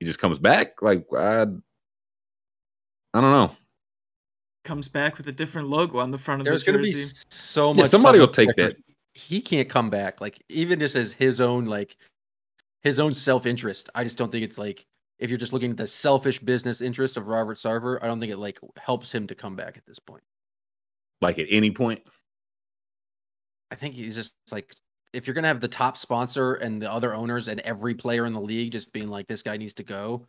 he 0.00 0.06
just 0.06 0.18
comes 0.18 0.38
back? 0.38 0.82
Like, 0.82 1.04
I, 1.16 1.42
I 1.42 3.20
don't 3.20 3.32
know. 3.32 3.50
Comes 4.64 4.88
back 4.88 5.18
with 5.18 5.28
a 5.28 5.32
different 5.32 5.68
logo 5.68 5.98
on 5.98 6.10
the 6.10 6.18
front 6.18 6.40
of 6.40 6.46
There's 6.46 6.64
the 6.64 6.72
jersey. 6.72 6.92
There's 6.92 7.12
going 7.12 7.14
to 7.14 7.26
be 7.26 7.36
so 7.36 7.74
much. 7.74 7.84
Yeah, 7.84 7.88
somebody 7.88 8.18
will 8.18 8.28
take 8.28 8.54
that. 8.56 8.76
He 9.12 9.40
can't 9.40 9.68
come 9.68 9.90
back. 9.90 10.20
Like, 10.20 10.42
even 10.48 10.80
just 10.80 10.96
as 10.96 11.12
his 11.12 11.40
own, 11.40 11.66
like, 11.66 11.96
his 12.84 13.00
own 13.00 13.12
self 13.12 13.46
interest. 13.46 13.88
I 13.94 14.04
just 14.04 14.16
don't 14.16 14.30
think 14.30 14.44
it's 14.44 14.58
like 14.58 14.86
if 15.18 15.30
you're 15.30 15.38
just 15.38 15.52
looking 15.52 15.70
at 15.70 15.76
the 15.76 15.86
selfish 15.86 16.38
business 16.38 16.80
interest 16.80 17.16
of 17.16 17.26
Robert 17.26 17.56
Sarver, 17.56 17.98
I 18.02 18.06
don't 18.06 18.20
think 18.20 18.30
it 18.30 18.38
like 18.38 18.58
helps 18.78 19.12
him 19.12 19.26
to 19.26 19.34
come 19.34 19.56
back 19.56 19.76
at 19.76 19.86
this 19.86 19.98
point. 19.98 20.22
Like 21.20 21.38
at 21.38 21.46
any 21.50 21.70
point, 21.70 22.02
I 23.70 23.74
think 23.74 23.94
he's 23.94 24.14
just 24.14 24.34
like 24.52 24.74
if 25.14 25.26
you're 25.26 25.34
gonna 25.34 25.48
have 25.48 25.60
the 25.60 25.68
top 25.68 25.96
sponsor 25.96 26.54
and 26.54 26.80
the 26.80 26.90
other 26.90 27.14
owners 27.14 27.48
and 27.48 27.60
every 27.60 27.94
player 27.94 28.26
in 28.26 28.32
the 28.32 28.40
league 28.40 28.72
just 28.72 28.92
being 28.92 29.08
like 29.08 29.26
this 29.26 29.42
guy 29.42 29.56
needs 29.56 29.74
to 29.74 29.82
go, 29.82 30.26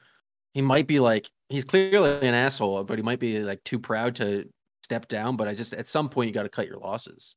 he 0.53 0.62
might 0.62 0.88
be 0.88 0.99
like 0.99 1.30
he's 1.49 1.66
clearly 1.66 2.12
an 2.28 2.34
asshole, 2.34 2.84
but 2.84 2.98
he 2.98 3.03
might 3.03 3.20
be 3.20 3.40
like 3.40 3.64
too 3.64 3.80
proud 3.80 4.16
to 4.16 4.48
step 4.84 5.07
down. 5.07 5.36
But 5.36 5.48
I 5.48 5.53
just 5.53 5.74
at 5.74 5.88
some 5.88 6.10
point 6.10 6.28
you 6.28 6.34
got 6.34 6.44
to 6.44 6.49
cut 6.49 6.68
your 6.68 6.78
losses. 6.78 7.36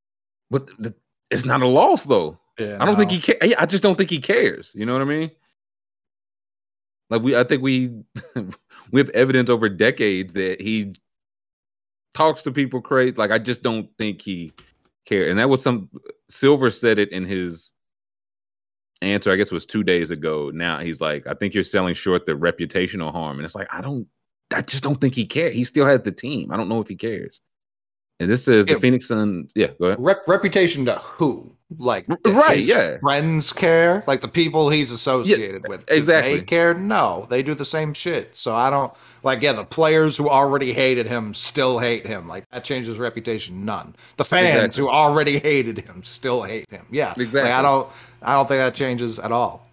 But 0.51 0.69
the, 0.79 0.95
it's 1.31 1.45
not 1.45 1.63
a 1.63 1.67
loss 1.67 2.05
though. 2.05 2.39
Yeah, 2.59 2.77
I 2.81 2.85
don't 2.85 2.95
no. 2.95 3.07
think 3.07 3.11
he. 3.11 3.21
Ca- 3.21 3.55
I 3.59 3.67
just 3.67 3.83
don't 3.83 3.97
think 3.97 4.11
he 4.11 4.21
cares. 4.21 4.71
You 4.75 4.87
know 4.87 4.93
what 4.93 5.03
I 5.03 5.07
mean? 5.07 5.31
Like 7.11 7.23
we, 7.23 7.37
I 7.37 7.45
think 7.45 7.63
we 7.63 7.91
we 8.93 9.01
have 9.01 9.11
evidence 9.11 9.51
over 9.51 9.69
decades 9.69 10.35
that 10.35 10.61
he 10.61 10.95
talks 12.15 12.43
to 12.43 12.51
people 12.51 12.81
crazy. 12.81 13.13
Like 13.17 13.31
I 13.31 13.39
just 13.39 13.63
don't 13.63 13.89
think 13.99 14.23
he 14.23 14.53
cared. 15.09 15.31
And 15.31 15.39
that 15.39 15.49
was 15.49 15.63
some 15.63 15.89
Silver 16.29 16.71
said 16.71 16.99
it 16.99 17.11
in 17.11 17.25
his 17.25 17.73
answer. 19.01 19.33
I 19.33 19.37
guess 19.37 19.51
it 19.51 19.55
was 19.55 19.67
two 19.67 19.83
days 19.83 20.11
ago. 20.11 20.51
Now 20.53 20.79
he's 20.81 21.01
like, 21.01 21.27
I 21.27 21.35
think 21.35 21.55
you're 21.55 21.65
selling 21.65 21.95
short 21.95 22.27
the 22.27 22.33
reputational 22.33 23.13
harm. 23.13 23.39
And 23.39 23.45
it's 23.45 23.55
like, 23.55 23.69
I 23.73 23.81
don't, 23.81 24.07
I 24.53 24.63
just 24.63 24.83
don't 24.83 25.01
think 25.01 25.15
he 25.15 25.27
cares. 25.27 25.55
He 25.55 25.65
still 25.65 25.87
has 25.87 26.03
the 26.03 26.13
team. 26.13 26.53
I 26.53 26.57
don't 26.57 26.69
know 26.69 26.81
if 26.81 26.89
he 26.89 26.97
cares. 26.97 27.41
And 28.21 28.31
this 28.31 28.49
is 28.49 28.67
the 28.67 28.81
Phoenix 28.81 29.07
Suns. 29.07 29.53
Yeah, 29.55 29.69
go 29.79 29.87
ahead. 29.87 29.99
Rep- 30.01 30.27
reputation 30.27 30.85
to 30.87 30.95
who? 30.95 31.55
Like 31.77 32.07
right? 32.25 32.61
Yeah. 32.61 32.97
Friends 32.99 33.53
care. 33.53 34.03
Like 34.07 34.23
the 34.23 34.29
people 34.29 34.71
he's 34.71 34.91
associated 34.91 35.63
yeah, 35.65 35.69
with. 35.69 35.87
Do 35.87 35.95
exactly. 35.95 36.39
They 36.39 36.45
care. 36.45 36.73
No, 36.73 37.27
they 37.29 37.43
do 37.43 37.55
the 37.55 37.65
same 37.65 37.93
shit. 37.93 38.35
So 38.35 38.55
I 38.55 38.71
don't 38.71 38.93
like. 39.23 39.43
Yeah, 39.43 39.53
the 39.53 39.65
players 39.65 40.17
who 40.17 40.31
already 40.31 40.73
hated 40.73 41.07
him 41.07 41.35
still 41.35 41.79
hate 41.79 42.07
him. 42.07 42.27
Like 42.27 42.49
that 42.51 42.65
changes 42.65 42.99
reputation. 42.99 43.67
None. 43.67 43.95
The 44.17 44.25
fans 44.25 44.65
exactly. 44.65 44.83
who 44.83 44.89
already 44.89 45.39
hated 45.39 45.81
him 45.81 46.03
still 46.05 46.43
hate 46.43 46.71
him. 46.71 46.87
Yeah. 46.91 47.11
Exactly. 47.11 47.43
Like, 47.43 47.53
I 47.53 47.61
don't. 47.61 47.89
I 48.23 48.35
don't 48.35 48.49
think 48.49 48.61
that 48.61 48.75
changes 48.75 49.19
at 49.19 49.31
all. 49.31 49.69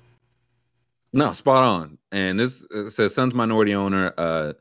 No, 1.13 1.31
spot 1.31 1.63
on. 1.63 1.97
And 2.11 2.37
this 2.37 2.65
says 2.89 3.15
Suns 3.15 3.33
minority 3.33 3.73
owner 3.73 4.13
uh 4.17 4.53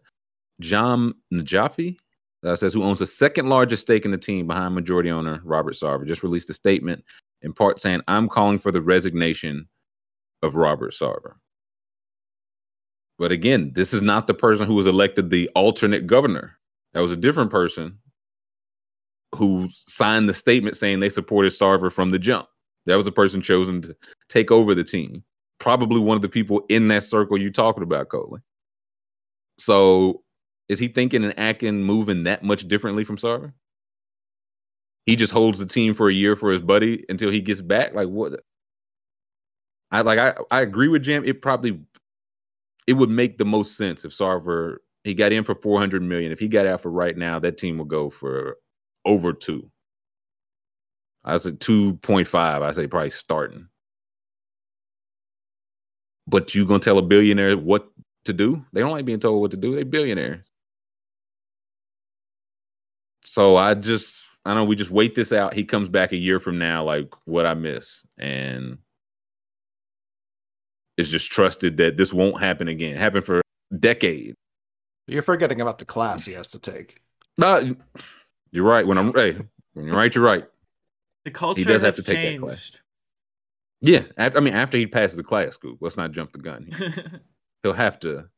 Jahm 0.63 1.15
Najafi 1.33 1.97
uh, 2.45 2.57
says 2.57 2.75
who 2.75 2.85
owns 2.85 2.99
the 2.99 3.07
second 3.07 3.49
largest 3.49 3.83
stake 3.83 4.05
in 4.05 4.11
the 4.11 4.19
team 4.19 4.47
behind 4.47 4.75
majority 4.75 5.11
owner 5.11 5.41
Robert 5.45 5.75
Sarver, 5.75 6.07
just 6.07 6.23
released 6.23 6.51
a 6.51 6.55
statement 6.55 7.05
in 7.43 7.53
part 7.53 7.81
saying, 7.81 8.03
I'm 8.09 8.29
calling 8.29 8.59
for 8.59 8.71
the 8.71 8.83
resignation 8.83 9.69
of 10.43 10.57
Robert 10.57 10.93
Sarver. 10.93 11.35
But 13.19 13.33
again, 13.33 13.73
this 13.75 13.95
is 13.95 14.03
not 14.03 14.27
the 14.27 14.35
person 14.35 14.67
who 14.67 14.75
was 14.75 14.87
elected 14.87 15.31
the 15.31 15.49
alternate 15.55 16.07
governor. 16.07 16.59
That 16.93 17.01
was 17.01 17.13
a 17.13 17.17
different 17.17 17.51
person 17.51 17.99
who 19.35 19.69
signed 19.87 20.29
the 20.29 20.35
statement 20.35 20.77
saying 20.77 21.01
they 21.01 21.11
supported 21.11 21.53
Sarver 21.53 21.93
from 21.93 22.11
the 22.11 22.19
jump. 22.19 22.49
That 22.87 22.97
was 22.97 23.07
a 23.07 23.13
person 23.13 23.41
chosen 23.41 23.83
to 23.83 23.97
take 24.29 24.51
over 24.51 24.75
the 24.75 24.85
team. 24.85 25.25
Probably 25.59 26.01
one 26.01 26.17
of 26.17 26.23
the 26.23 26.29
people 26.29 26.65
in 26.69 26.89
that 26.89 27.05
circle 27.05 27.39
you're 27.39 27.51
talking 27.51 27.83
about, 27.83 28.09
Coley. 28.09 28.41
So 29.59 30.24
is 30.69 30.79
he 30.79 30.89
thinking 30.89 31.25
and 31.25 31.39
acting, 31.39 31.83
moving 31.83 32.25
that 32.25 32.43
much 32.43 32.67
differently 32.69 33.05
from 33.05 33.17
Sarver? 33.17 33.53
He 35.07 35.17
just 35.17 35.33
holds 35.33 35.59
the 35.59 35.67
team 35.67 35.95
for 35.95 36.09
a 36.09 36.15
year 36.15 36.35
for 36.35 36.51
his 36.51 36.63
buddy 36.63 37.05
until 37.09 37.31
he 37.31 37.41
gets 37.41 37.61
back. 37.61 37.95
Like 37.95 38.09
what? 38.09 38.41
I 39.91 40.01
like. 40.01 40.19
I 40.19 40.35
I 40.51 40.61
agree 40.63 40.89
with 40.89 41.03
Jim. 41.03 41.25
It 41.25 41.43
probably 41.43 41.81
it 42.87 42.95
would 42.95 43.11
make 43.11 43.39
the 43.39 43.45
most 43.45 43.77
sense 43.77 44.05
if 44.05 44.13
Sarver 44.13 44.77
he 45.05 45.15
got 45.15 45.33
in 45.33 45.45
for 45.45 45.55
four 45.55 45.79
hundred 45.79 46.03
million. 46.03 46.33
If 46.33 46.41
he 46.41 46.49
got 46.49 46.67
out 46.67 46.81
for 46.81 46.91
right 46.91 47.17
now, 47.17 47.39
that 47.41 47.59
team 47.59 47.79
will 47.79 47.85
go 47.85 48.09
for 48.09 48.57
over 49.05 49.33
two. 49.33 49.71
I 51.25 51.37
said 51.39 51.61
two 51.61 51.97
point 51.99 52.27
five. 52.27 52.63
I 52.63 52.73
say 52.73 52.87
probably 52.87 53.11
starting. 53.11 53.69
But 56.27 56.55
you 56.55 56.67
gonna 56.67 56.81
tell 56.81 56.99
a 56.99 57.03
billionaire 57.03 57.57
what 57.59 57.89
to 58.25 58.33
do? 58.33 58.65
They 58.73 58.81
don't 58.81 58.93
like 58.93 59.05
being 59.05 59.21
told 59.21 59.43
what 59.43 59.51
to 59.51 59.57
do. 59.59 59.75
They 59.77 59.83
billionaires. 59.83 60.45
So 63.25 63.57
I 63.57 63.75
just 63.75 64.25
I 64.45 64.55
know, 64.55 64.65
we 64.65 64.77
just 64.77 64.91
wait 64.91 65.15
this 65.15 65.33
out. 65.33 65.55
He 65.55 65.65
comes 65.65 65.89
back 65.89 66.13
a 66.13 66.17
year 66.17 66.39
from 66.39 66.59
now, 66.59 66.85
like 66.85 67.13
what 67.25 67.47
I 67.47 67.55
miss. 67.55 68.05
And 68.19 68.79
it's 70.99 71.09
just 71.09 71.31
trusted 71.31 71.79
that 71.79 71.97
this 71.97 72.13
won't 72.13 72.41
happen 72.41 72.69
again. 72.69 72.97
Happen 72.97 73.23
for 73.23 73.41
decades. 73.79 74.37
You're 75.07 75.23
forgetting 75.23 75.61
about 75.61 75.79
the 75.79 75.85
class 75.85 76.27
he 76.27 76.33
has 76.33 76.51
to 76.51 76.59
take. 76.59 77.01
No, 77.39 77.75
you're 78.53 78.65
right. 78.65 78.87
When 78.87 78.99
I'm 78.99 79.13
right, 79.13 79.37
when 79.73 79.87
you're 79.87 79.97
right, 79.97 80.15
you're 80.15 80.25
right. 80.25 80.45
The 81.25 81.31
culture 81.31 81.61
he 81.61 81.65
does 81.65 81.83
have 81.83 81.95
to 81.95 82.03
take 82.03 82.17
changed. 82.17 82.43
that 82.43 82.47
class. 82.47 82.81
Yeah, 83.81 84.03
after, 84.17 84.39
I 84.39 84.41
mean, 84.41 84.55
after 84.55 84.79
he 84.79 84.87
passes 84.87 85.17
the 85.17 85.23
class, 85.23 85.55
school. 85.55 85.77
Let's 85.81 85.97
not 85.97 86.13
jump 86.13 86.33
the 86.33 86.39
gun. 86.39 86.71
He'll 87.63 87.73
have 87.73 87.99
to 88.01 88.29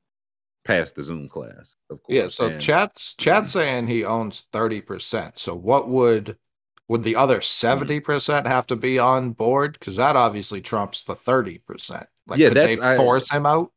past 0.67 0.95
the 0.97 1.03
Zoom 1.03 1.29
class, 1.29 1.75
of 1.91 2.03
course. 2.03 2.15
Yeah, 2.15 2.29
so 2.29 2.47
and- 2.47 2.61
chat's 2.61 3.15
chat's 3.15 3.53
saying 3.53 3.87
he 3.87 4.05
owns 4.05 4.45
30%. 4.53 5.39
So 5.39 5.55
what 5.55 5.89
would 5.89 6.37
would 6.89 7.03
the 7.03 7.17
other 7.17 7.41
70% 7.41 8.47
have 8.47 8.67
to 8.69 8.77
be 8.77 8.99
on 8.99 9.33
board? 9.33 9.77
Because 9.79 9.97
that 9.97 10.15
obviously 10.15 10.61
trumps 10.61 11.03
the 11.03 11.15
30%. 11.15 12.07
Like 12.29 12.39
Yeah, 12.39 12.49
could 12.49 12.57
they 12.57 12.77
that's- 12.77 12.95
I- 12.95 12.97
force 12.97 13.31
him 13.31 13.47
out? 13.47 13.73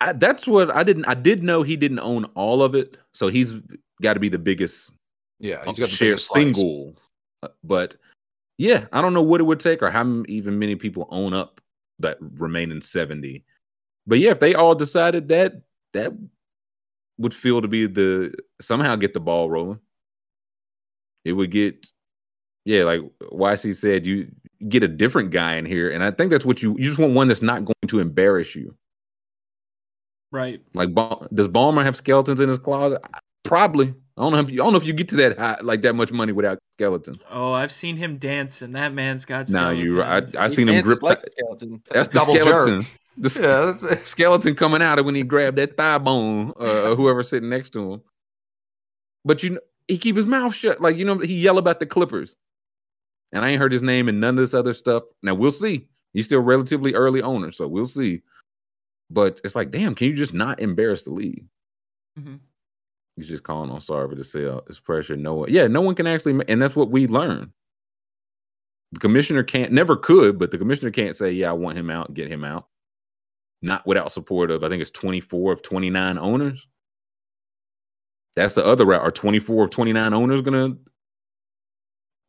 I, 0.00 0.12
that's 0.14 0.46
what 0.46 0.74
I 0.74 0.82
didn't. 0.82 1.04
I 1.06 1.14
did 1.14 1.42
know 1.42 1.62
he 1.62 1.76
didn't 1.76 1.98
own 2.00 2.24
all 2.34 2.62
of 2.62 2.74
it, 2.74 2.96
so 3.12 3.28
he's 3.28 3.52
got 4.00 4.14
to 4.14 4.20
be 4.20 4.30
the 4.30 4.38
biggest 4.38 4.92
Yeah, 5.38 5.62
he's 5.66 5.78
got 5.78 5.90
the 5.90 5.94
share 5.96 6.16
slice. 6.16 6.42
single. 6.42 6.96
Uh, 7.42 7.48
But 7.62 7.96
yeah, 8.56 8.86
I 8.92 9.02
don't 9.02 9.12
know 9.14 9.22
what 9.22 9.40
it 9.40 9.44
would 9.44 9.60
take 9.60 9.82
or 9.82 9.90
how 9.90 10.22
even 10.26 10.58
many 10.58 10.74
people 10.76 11.06
own 11.10 11.34
up 11.34 11.60
that 11.98 12.16
remaining 12.20 12.80
seventy. 12.80 13.44
But 14.06 14.18
yeah, 14.20 14.30
if 14.30 14.40
they 14.40 14.54
all 14.54 14.74
decided 14.74 15.28
that, 15.28 15.60
that 15.92 16.12
would 17.18 17.34
feel 17.34 17.60
to 17.62 17.68
be 17.68 17.86
the 17.86 18.32
somehow 18.60 18.96
get 18.96 19.12
the 19.14 19.20
ball 19.20 19.50
rolling. 19.50 19.78
It 21.24 21.32
would 21.32 21.50
get, 21.50 21.86
yeah, 22.64 22.84
like 22.84 23.00
YC 23.32 23.76
said, 23.76 24.06
you 24.06 24.30
get 24.68 24.82
a 24.82 24.88
different 24.88 25.30
guy 25.30 25.56
in 25.56 25.66
here, 25.66 25.90
and 25.90 26.02
I 26.02 26.10
think 26.10 26.30
that's 26.30 26.46
what 26.46 26.62
you 26.62 26.76
you 26.78 26.84
just 26.88 26.98
want 26.98 27.12
one 27.14 27.28
that's 27.28 27.42
not 27.42 27.64
going 27.64 27.74
to 27.88 28.00
embarrass 28.00 28.54
you. 28.54 28.74
Right. 30.32 30.62
Like, 30.74 30.94
does 31.34 31.48
Ballmer 31.48 31.84
have 31.84 31.96
skeletons 31.96 32.40
in 32.40 32.48
his 32.48 32.58
closet? 32.58 33.02
Probably. 33.42 33.92
I 34.16 34.22
don't 34.22 34.32
know 34.32 34.38
if 34.38 34.50
you, 34.50 34.62
I 34.62 34.64
don't 34.64 34.72
know 34.74 34.78
if 34.78 34.84
you 34.84 34.92
get 34.92 35.08
to 35.08 35.16
that 35.16 35.38
high, 35.38 35.58
like 35.62 35.82
that 35.82 35.94
much 35.94 36.12
money 36.12 36.32
without 36.32 36.58
skeletons. 36.74 37.18
Oh, 37.30 37.52
I've 37.52 37.72
seen 37.72 37.96
him 37.96 38.16
dance, 38.18 38.62
and 38.62 38.76
that 38.76 38.92
man's 38.94 39.24
got. 39.24 39.48
Now 39.48 39.70
you, 39.70 40.02
I, 40.02 40.20
skeletons. 40.20 40.36
I 40.36 40.48
He 40.48 40.54
seen 40.54 40.68
him 40.68 40.84
grip. 40.84 41.02
like 41.02 41.22
that- 41.22 41.28
a 41.28 41.32
skeleton. 41.32 41.82
that's 41.90 42.08
the 42.08 42.18
Double 42.18 42.34
jerk. 42.34 42.86
Skeleton. 43.28 43.86
The 43.88 43.94
Yeah, 43.94 44.00
skeleton 44.04 44.54
coming 44.54 44.82
out 44.82 44.98
of 44.98 45.04
when 45.04 45.14
he 45.14 45.22
grabbed 45.22 45.58
that 45.58 45.76
thigh 45.76 45.98
bone, 45.98 46.52
uh, 46.58 46.90
or 46.90 46.96
whoever 46.96 47.22
sitting 47.22 47.50
next 47.50 47.70
to 47.70 47.92
him. 47.94 48.02
But 49.24 49.42
you 49.42 49.50
know, 49.50 49.60
he 49.88 49.98
keep 49.98 50.16
his 50.16 50.26
mouth 50.26 50.54
shut. 50.54 50.80
Like 50.80 50.96
you 50.96 51.04
know, 51.04 51.18
he 51.18 51.38
yell 51.38 51.58
about 51.58 51.80
the 51.80 51.86
Clippers, 51.86 52.36
and 53.32 53.44
I 53.44 53.50
ain't 53.50 53.60
heard 53.60 53.72
his 53.72 53.82
name 53.82 54.08
and 54.08 54.20
none 54.20 54.38
of 54.38 54.42
this 54.42 54.54
other 54.54 54.72
stuff. 54.72 55.02
Now 55.22 55.34
we'll 55.34 55.52
see. 55.52 55.88
He's 56.14 56.24
still 56.24 56.40
relatively 56.40 56.94
early 56.94 57.22
owner, 57.22 57.52
so 57.52 57.68
we'll 57.68 57.86
see. 57.86 58.22
But 59.10 59.40
it's 59.44 59.56
like, 59.56 59.70
damn, 59.70 59.94
can 59.94 60.06
you 60.06 60.14
just 60.14 60.32
not 60.32 60.60
embarrass 60.60 61.02
the 61.02 61.10
league? 61.10 61.44
Mhm. 62.18 62.40
He's 63.16 63.28
just 63.28 63.42
calling 63.42 63.70
on 63.70 63.80
Sarver 63.80 64.16
to 64.16 64.24
sell. 64.24 64.64
It's 64.68 64.80
pressure. 64.80 65.16
No 65.16 65.34
one, 65.34 65.52
yeah, 65.52 65.66
no 65.66 65.82
one 65.82 65.94
can 65.94 66.06
actually, 66.06 66.42
and 66.48 66.62
that's 66.62 66.76
what 66.76 66.90
we 66.90 67.06
learn. 67.06 67.52
The 68.92 69.00
commissioner 69.00 69.42
can't, 69.42 69.72
never 69.72 69.94
could, 69.94 70.38
but 70.38 70.50
the 70.50 70.58
commissioner 70.58 70.90
can't 70.90 71.16
say, 71.16 71.30
yeah, 71.30 71.50
I 71.50 71.52
want 71.52 71.78
him 71.78 71.90
out, 71.90 72.14
get 72.14 72.30
him 72.30 72.44
out. 72.44 72.66
Not 73.62 73.86
without 73.86 74.12
support 74.12 74.50
of, 74.50 74.64
I 74.64 74.68
think 74.68 74.80
it's 74.80 74.90
24 74.90 75.52
of 75.52 75.62
29 75.62 76.18
owners. 76.18 76.66
That's 78.36 78.54
the 78.54 78.64
other 78.64 78.86
route. 78.86 79.02
Are 79.02 79.10
24 79.10 79.64
of 79.64 79.70
29 79.70 80.14
owners 80.14 80.40
going 80.40 80.74
to 80.74 80.78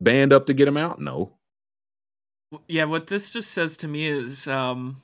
band 0.00 0.32
up 0.32 0.46
to 0.46 0.54
get 0.54 0.68
him 0.68 0.76
out? 0.76 1.00
No. 1.00 1.36
Yeah, 2.68 2.84
what 2.84 3.06
this 3.06 3.32
just 3.32 3.50
says 3.50 3.76
to 3.78 3.88
me 3.88 4.06
is 4.06 4.46
um 4.46 5.00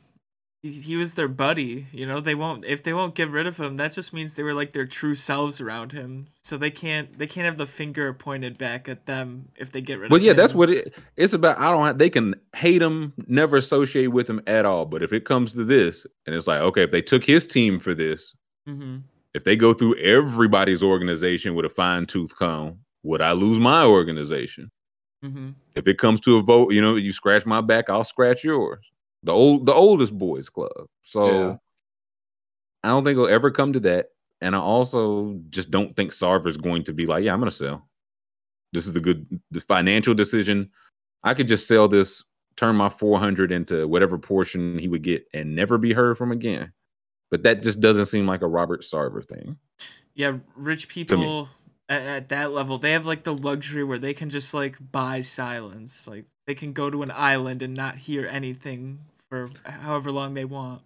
he, 0.63 0.71
he 0.73 0.97
was 0.97 1.15
their 1.15 1.29
buddy, 1.29 1.87
you 1.93 2.07
know, 2.07 2.21
they 2.21 2.35
won't 2.35 2.65
if 2.65 2.83
they 2.83 2.93
won't 2.93 3.15
get 3.15 3.31
rid 3.31 3.47
of 3.47 3.59
him, 3.59 3.77
that 3.77 3.93
just 3.93 4.13
means 4.13 4.35
they 4.35 4.43
were 4.43 4.55
like 4.55 4.73
their 4.73 4.87
true 4.87 5.15
selves 5.15 5.61
around 5.61 5.93
him. 5.93 6.29
So 6.43 6.57
they 6.57 6.71
can't 6.71 7.19
they 7.19 7.27
can't 7.27 7.47
have 7.47 7.59
the 7.59 7.67
finger 7.67 8.13
pointed 8.13 8.59
back 8.59 8.89
at 8.89 9.07
them 9.07 9.51
if 9.57 9.73
they 9.73 9.81
get 9.81 9.99
rid 9.99 10.11
But 10.11 10.17
of 10.17 10.23
yeah, 10.23 10.33
him. 10.33 10.37
that's 10.37 10.55
what 10.55 10.71
it, 10.71 10.95
it's 11.17 11.35
about. 11.35 11.59
I 11.59 11.71
don't 11.71 11.87
have, 11.87 11.99
they 11.99 12.11
can 12.11 12.35
hate 12.57 12.83
him, 12.83 13.13
never 13.27 13.57
associate 13.57 14.09
with 14.09 14.29
him 14.29 14.41
at 14.47 14.65
all. 14.65 14.87
But 14.87 15.03
if 15.03 15.13
it 15.13 15.25
comes 15.27 15.53
to 15.55 15.65
this, 15.65 16.07
and 16.27 16.35
it's 16.35 16.47
like, 16.47 16.61
okay, 16.61 16.83
if 16.85 16.91
they 16.91 17.03
took 17.03 17.25
his 17.25 17.47
team 17.47 17.79
for 17.79 17.95
this, 17.95 18.35
hmm 18.67 18.99
if 19.35 19.45
they 19.45 19.57
go 19.57 19.75
through 19.75 19.97
everybody's 19.99 20.83
organization 20.83 21.55
with 21.55 21.67
a 21.67 21.69
fine 21.69 22.07
tooth 22.07 22.35
comb, 22.37 22.81
would 23.03 23.21
I 23.21 23.33
lose 23.33 23.61
my 23.61 23.85
organization? 23.85 24.71
mm-hmm. 25.25 25.51
If 25.75 25.87
it 25.87 25.99
comes 25.99 26.21
to 26.23 26.39
a 26.39 26.43
vote, 26.43 26.73
you 26.73 26.81
know, 26.81 26.97
you 26.97 27.13
scratch 27.13 27.47
my 27.47 27.61
back, 27.61 27.91
I'll 27.91 28.05
scratch 28.05 28.43
yours. 28.43 28.81
The 29.23 29.33
old, 29.33 29.67
the 29.67 29.75
oldest 29.75 30.17
boys 30.17 30.49
club. 30.49 30.87
So 31.03 31.27
Yeah. 31.27 31.57
I 32.85 32.89
don't 32.89 33.05
think 33.05 33.17
it'll 33.17 33.29
ever 33.29 33.51
come 33.51 33.73
to 33.73 33.81
that. 33.81 34.07
And 34.41 34.55
I 34.55 34.61
also 34.61 35.41
just 35.51 35.71
don't 35.71 35.97
think 35.97 36.13
Sarver's 36.13 36.57
going 36.57 36.85
to 36.85 36.93
be 36.93 37.07
like, 37.07 37.25
yeah, 37.25 37.33
I'm 37.33 37.41
going 37.41 37.51
to 37.51 37.57
sell. 37.57 37.89
This 38.73 38.87
is 38.87 38.93
the 38.93 39.01
good, 39.01 39.27
the 39.51 39.61
financial 39.61 40.15
decision. 40.15 40.71
I 41.25 41.35
could 41.35 41.49
just 41.49 41.67
sell 41.67 41.89
this, 41.89 42.23
turn 42.57 42.77
my 42.77 42.89
400 42.89 43.51
into 43.51 43.89
whatever 43.89 44.17
portion 44.19 44.79
he 44.79 44.87
would 44.87 45.03
get, 45.03 45.27
and 45.35 45.57
never 45.57 45.77
be 45.79 45.93
heard 45.93 46.17
from 46.17 46.31
again. 46.31 46.73
But 47.31 47.43
that 47.43 47.63
just 47.63 47.81
doesn't 47.81 48.07
seem 48.07 48.27
like 48.27 48.43
a 48.43 48.47
Robert 48.47 48.83
Sarver 48.83 49.27
thing. 49.27 49.57
Yeah, 50.15 50.39
rich 50.55 50.89
people 50.89 51.49
at, 51.89 52.03
at 52.03 52.29
that 52.29 52.53
level, 52.53 52.79
they 52.79 52.93
have 52.93 53.07
like 53.07 53.25
the 53.25 53.35
luxury 53.35 53.85
where 53.85 53.99
they 53.99 54.15
can 54.15 54.31
just 54.31 54.53
like 54.55 54.77
buy 54.93 55.21
silence. 55.21 56.07
Like 56.07 56.27
they 56.47 56.55
can 56.55 56.73
go 56.73 56.91
to 56.91 57.03
an 57.03 57.11
island 57.15 57.63
and 57.63 57.75
not 57.75 57.97
hear 57.99 58.27
anything 58.27 59.01
for 59.29 59.51
however 59.65 60.11
long 60.11 60.35
they 60.35 60.45
want. 60.45 60.83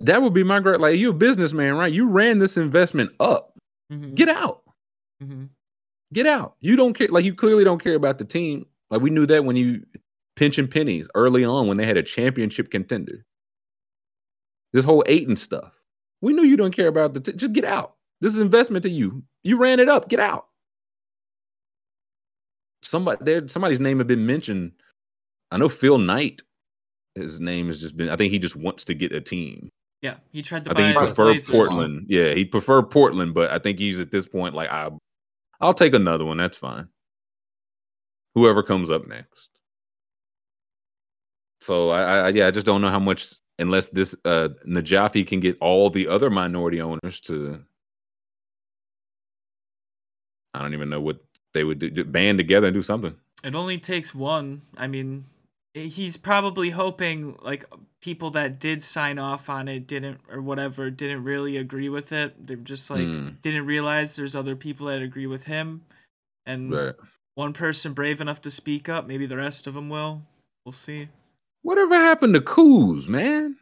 That 0.00 0.22
would 0.22 0.32
be 0.34 0.44
my 0.44 0.60
great. 0.60 0.80
Like 0.80 0.98
you, 0.98 1.10
a 1.10 1.14
businessman, 1.14 1.74
right? 1.76 1.92
You 1.92 2.08
ran 2.08 2.38
this 2.38 2.56
investment 2.56 3.12
up. 3.20 3.56
hmm 3.90 4.14
Get 4.14 4.28
out. 4.28 4.62
hmm 5.20 5.44
Get 6.12 6.26
out. 6.26 6.56
You 6.60 6.74
don't 6.74 6.94
care. 6.94 7.08
Like 7.08 7.24
you 7.24 7.34
clearly 7.34 7.62
don't 7.64 7.82
care 7.82 7.94
about 7.94 8.18
the 8.18 8.24
team. 8.24 8.66
Like 8.90 9.00
we 9.00 9.10
knew 9.10 9.26
that 9.26 9.44
when 9.44 9.56
you 9.56 9.84
pinching 10.36 10.66
pennies 10.66 11.06
early 11.14 11.44
on 11.44 11.68
when 11.68 11.76
they 11.76 11.86
had 11.86 11.96
a 11.98 12.02
championship 12.02 12.70
contender. 12.70 13.24
This 14.72 14.84
whole 14.84 15.04
Ayton 15.06 15.36
stuff. 15.36 15.72
We 16.20 16.32
knew 16.32 16.42
you 16.44 16.56
don't 16.56 16.74
care 16.74 16.88
about 16.88 17.14
the. 17.14 17.20
T- 17.20 17.32
just 17.32 17.52
get 17.52 17.64
out. 17.64 17.94
This 18.20 18.34
is 18.34 18.40
investment 18.40 18.82
to 18.82 18.90
you. 18.90 19.22
You 19.42 19.58
ran 19.58 19.80
it 19.80 19.88
up. 19.88 20.08
Get 20.08 20.20
out. 20.20 20.46
Somebody 22.82 23.18
there. 23.24 23.48
Somebody's 23.48 23.80
name 23.80 23.98
had 23.98 24.06
been 24.06 24.26
mentioned. 24.26 24.72
I 25.50 25.58
know 25.58 25.68
Phil 25.68 25.98
Knight. 25.98 26.42
His 27.14 27.40
name 27.40 27.68
has 27.68 27.80
just 27.80 27.96
been. 27.96 28.08
I 28.08 28.16
think 28.16 28.32
he 28.32 28.38
just 28.38 28.56
wants 28.56 28.84
to 28.84 28.94
get 28.94 29.12
a 29.12 29.20
team. 29.20 29.68
Yeah, 30.02 30.16
he 30.30 30.40
tried 30.42 30.64
to 30.64 30.70
I 30.70 30.74
buy 30.74 30.80
think 30.80 30.88
he 30.88 30.94
the 30.94 31.06
prefer 31.06 31.24
Blazers. 31.24 31.54
Portland. 31.56 32.06
Yeah, 32.08 32.32
he 32.32 32.44
prefer 32.44 32.82
Portland, 32.82 33.34
but 33.34 33.50
I 33.50 33.58
think 33.58 33.78
he's 33.78 34.00
at 34.00 34.10
this 34.10 34.26
point 34.26 34.54
like 34.54 34.70
I, 34.70 34.90
I'll 35.60 35.74
take 35.74 35.92
another 35.92 36.24
one. 36.24 36.38
That's 36.38 36.56
fine. 36.56 36.88
Whoever 38.34 38.62
comes 38.62 38.90
up 38.90 39.06
next. 39.06 39.48
So 41.60 41.90
I, 41.90 42.02
I 42.02 42.28
yeah, 42.30 42.46
I 42.46 42.50
just 42.50 42.64
don't 42.64 42.80
know 42.80 42.88
how 42.88 42.98
much 42.98 43.34
unless 43.58 43.88
this 43.88 44.14
uh 44.24 44.48
Najafi 44.66 45.26
can 45.26 45.40
get 45.40 45.58
all 45.60 45.90
the 45.90 46.08
other 46.08 46.30
minority 46.30 46.80
owners 46.80 47.20
to. 47.22 47.62
I 50.54 50.60
don't 50.60 50.74
even 50.74 50.88
know 50.90 51.00
what 51.00 51.18
they 51.54 51.64
would 51.64 51.78
do. 51.78 52.04
Band 52.04 52.38
together 52.38 52.66
and 52.68 52.74
do 52.74 52.82
something. 52.82 53.14
It 53.44 53.54
only 53.54 53.78
takes 53.78 54.14
one. 54.14 54.62
I 54.76 54.86
mean, 54.86 55.24
he's 55.74 56.16
probably 56.16 56.70
hoping 56.70 57.36
like 57.42 57.64
people 58.02 58.30
that 58.32 58.58
did 58.58 58.82
sign 58.82 59.18
off 59.18 59.48
on 59.48 59.68
it 59.68 59.86
didn't 59.86 60.20
or 60.30 60.40
whatever 60.42 60.90
didn't 60.90 61.24
really 61.24 61.56
agree 61.56 61.88
with 61.88 62.12
it. 62.12 62.46
They're 62.46 62.56
just 62.56 62.90
like 62.90 63.06
Mm. 63.06 63.40
didn't 63.40 63.66
realize 63.66 64.16
there's 64.16 64.36
other 64.36 64.56
people 64.56 64.86
that 64.86 65.02
agree 65.02 65.26
with 65.26 65.44
him, 65.44 65.82
and 66.46 66.72
Right. 66.72 66.94
one 67.34 67.52
person 67.52 67.92
brave 67.92 68.20
enough 68.20 68.40
to 68.42 68.50
speak 68.50 68.88
up. 68.88 69.06
Maybe 69.06 69.26
the 69.26 69.36
rest 69.36 69.66
of 69.66 69.74
them 69.74 69.88
will. 69.88 70.22
We'll 70.64 70.72
see. 70.72 71.08
Whatever 71.62 71.94
happened 71.94 72.34
to 72.34 72.40
Coos, 72.40 73.08
man? 73.08 73.56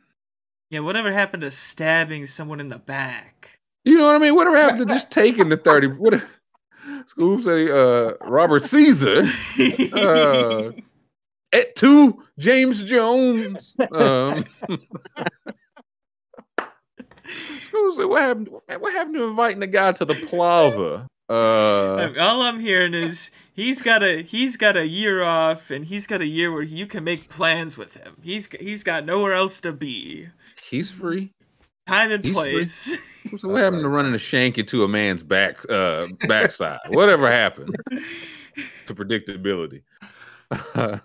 Yeah, 0.70 0.80
whatever 0.80 1.12
happened 1.12 1.40
to 1.42 1.50
stabbing 1.50 2.26
someone 2.26 2.60
in 2.60 2.68
the 2.68 2.78
back? 2.78 3.58
You 3.84 3.96
know 3.96 4.06
what 4.06 4.16
I 4.16 4.18
mean? 4.18 4.34
Whatever 4.34 4.56
happened 4.56 4.78
to 4.78 4.84
just 4.94 5.10
taking 5.10 5.48
the 5.48 5.56
30? 5.56 5.86
What 5.88 6.22
Scoob 7.06 7.42
said 7.42 7.70
uh 7.70 8.14
Robert 8.28 8.62
Caesar 8.64 9.24
uh 9.92 10.72
at 11.52 11.74
two 11.76 12.22
James 12.38 12.82
Jones. 12.82 13.74
Um 13.92 14.44
Scoob 17.28 17.96
said, 17.96 18.04
what 18.06 18.22
happened 18.22 18.48
what 18.48 18.92
happened 18.92 19.14
to 19.16 19.24
inviting 19.24 19.60
the 19.60 19.66
guy 19.66 19.92
to 19.92 20.04
the 20.04 20.14
plaza? 20.14 21.06
Uh 21.28 22.10
All 22.18 22.40
I'm 22.42 22.60
hearing 22.60 22.94
is 22.94 23.30
he's 23.52 23.82
got 23.82 24.02
a 24.02 24.22
he's 24.22 24.56
got 24.56 24.76
a 24.78 24.86
year 24.86 25.22
off, 25.22 25.70
and 25.70 25.84
he's 25.84 26.06
got 26.06 26.22
a 26.22 26.26
year 26.26 26.50
where 26.52 26.62
you 26.62 26.86
can 26.86 27.04
make 27.04 27.28
plans 27.28 27.76
with 27.76 27.94
him. 27.98 28.16
He's 28.22 28.48
he's 28.60 28.82
got 28.82 29.04
nowhere 29.04 29.34
else 29.34 29.60
to 29.60 29.72
be. 29.72 30.28
he's 30.70 30.90
free. 30.90 31.32
Time 31.88 32.12
and 32.12 32.24
He's 32.24 32.34
free. 32.34 32.52
place. 32.52 32.98
So 33.38 33.48
what 33.48 33.60
happened 33.60 33.82
to 33.82 33.88
running 33.90 34.14
a 34.14 34.18
shank 34.18 34.56
into 34.56 34.84
a 34.84 34.88
man's 34.88 35.22
back 35.22 35.58
uh 35.68 36.06
backside? 36.26 36.78
Whatever 36.92 37.30
happened 37.30 37.76
to 38.86 38.94
predictability? 38.94 39.82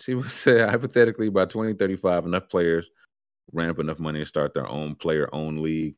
she 0.00 0.14
would 0.14 0.30
say 0.30 0.60
hypothetically 0.60 1.28
by 1.28 1.44
2035 1.44 2.24
enough 2.24 2.48
players 2.48 2.88
ran 3.52 3.68
up 3.68 3.78
enough 3.78 3.98
money 3.98 4.20
to 4.20 4.24
start 4.24 4.54
their 4.54 4.66
own 4.66 4.94
player 4.94 5.28
owned 5.34 5.60
league. 5.60 5.96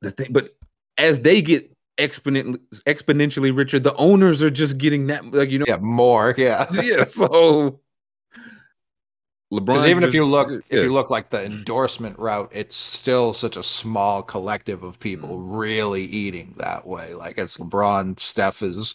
The 0.00 0.10
thing 0.10 0.32
but 0.32 0.56
as 0.98 1.20
they 1.20 1.40
get 1.40 1.70
exponentially 1.98 2.58
exponentially 2.86 3.56
richer, 3.56 3.78
the 3.78 3.94
owners 3.96 4.42
are 4.42 4.50
just 4.50 4.78
getting 4.78 5.06
that 5.08 5.32
like 5.32 5.50
you 5.50 5.58
know 5.58 5.66
yeah, 5.68 5.78
more. 5.78 6.34
Yeah. 6.36 6.66
yeah, 6.82 7.04
so 7.04 7.80
LeBron. 9.52 9.66
Because 9.66 9.86
even 9.86 10.02
if 10.04 10.14
you 10.14 10.24
look, 10.24 10.48
yeah. 10.48 10.60
if 10.70 10.84
you 10.84 10.92
look 10.92 11.10
like 11.10 11.30
the 11.30 11.44
endorsement 11.44 12.18
route, 12.18 12.50
it's 12.52 12.74
still 12.74 13.34
such 13.34 13.56
a 13.56 13.62
small 13.62 14.22
collective 14.22 14.82
of 14.82 14.98
people 14.98 15.38
Mm. 15.38 15.58
really 15.60 16.04
eating 16.04 16.54
that 16.56 16.86
way. 16.86 17.14
Like 17.14 17.36
it's 17.38 17.58
LeBron, 17.58 18.18
Steph 18.18 18.62
is 18.62 18.94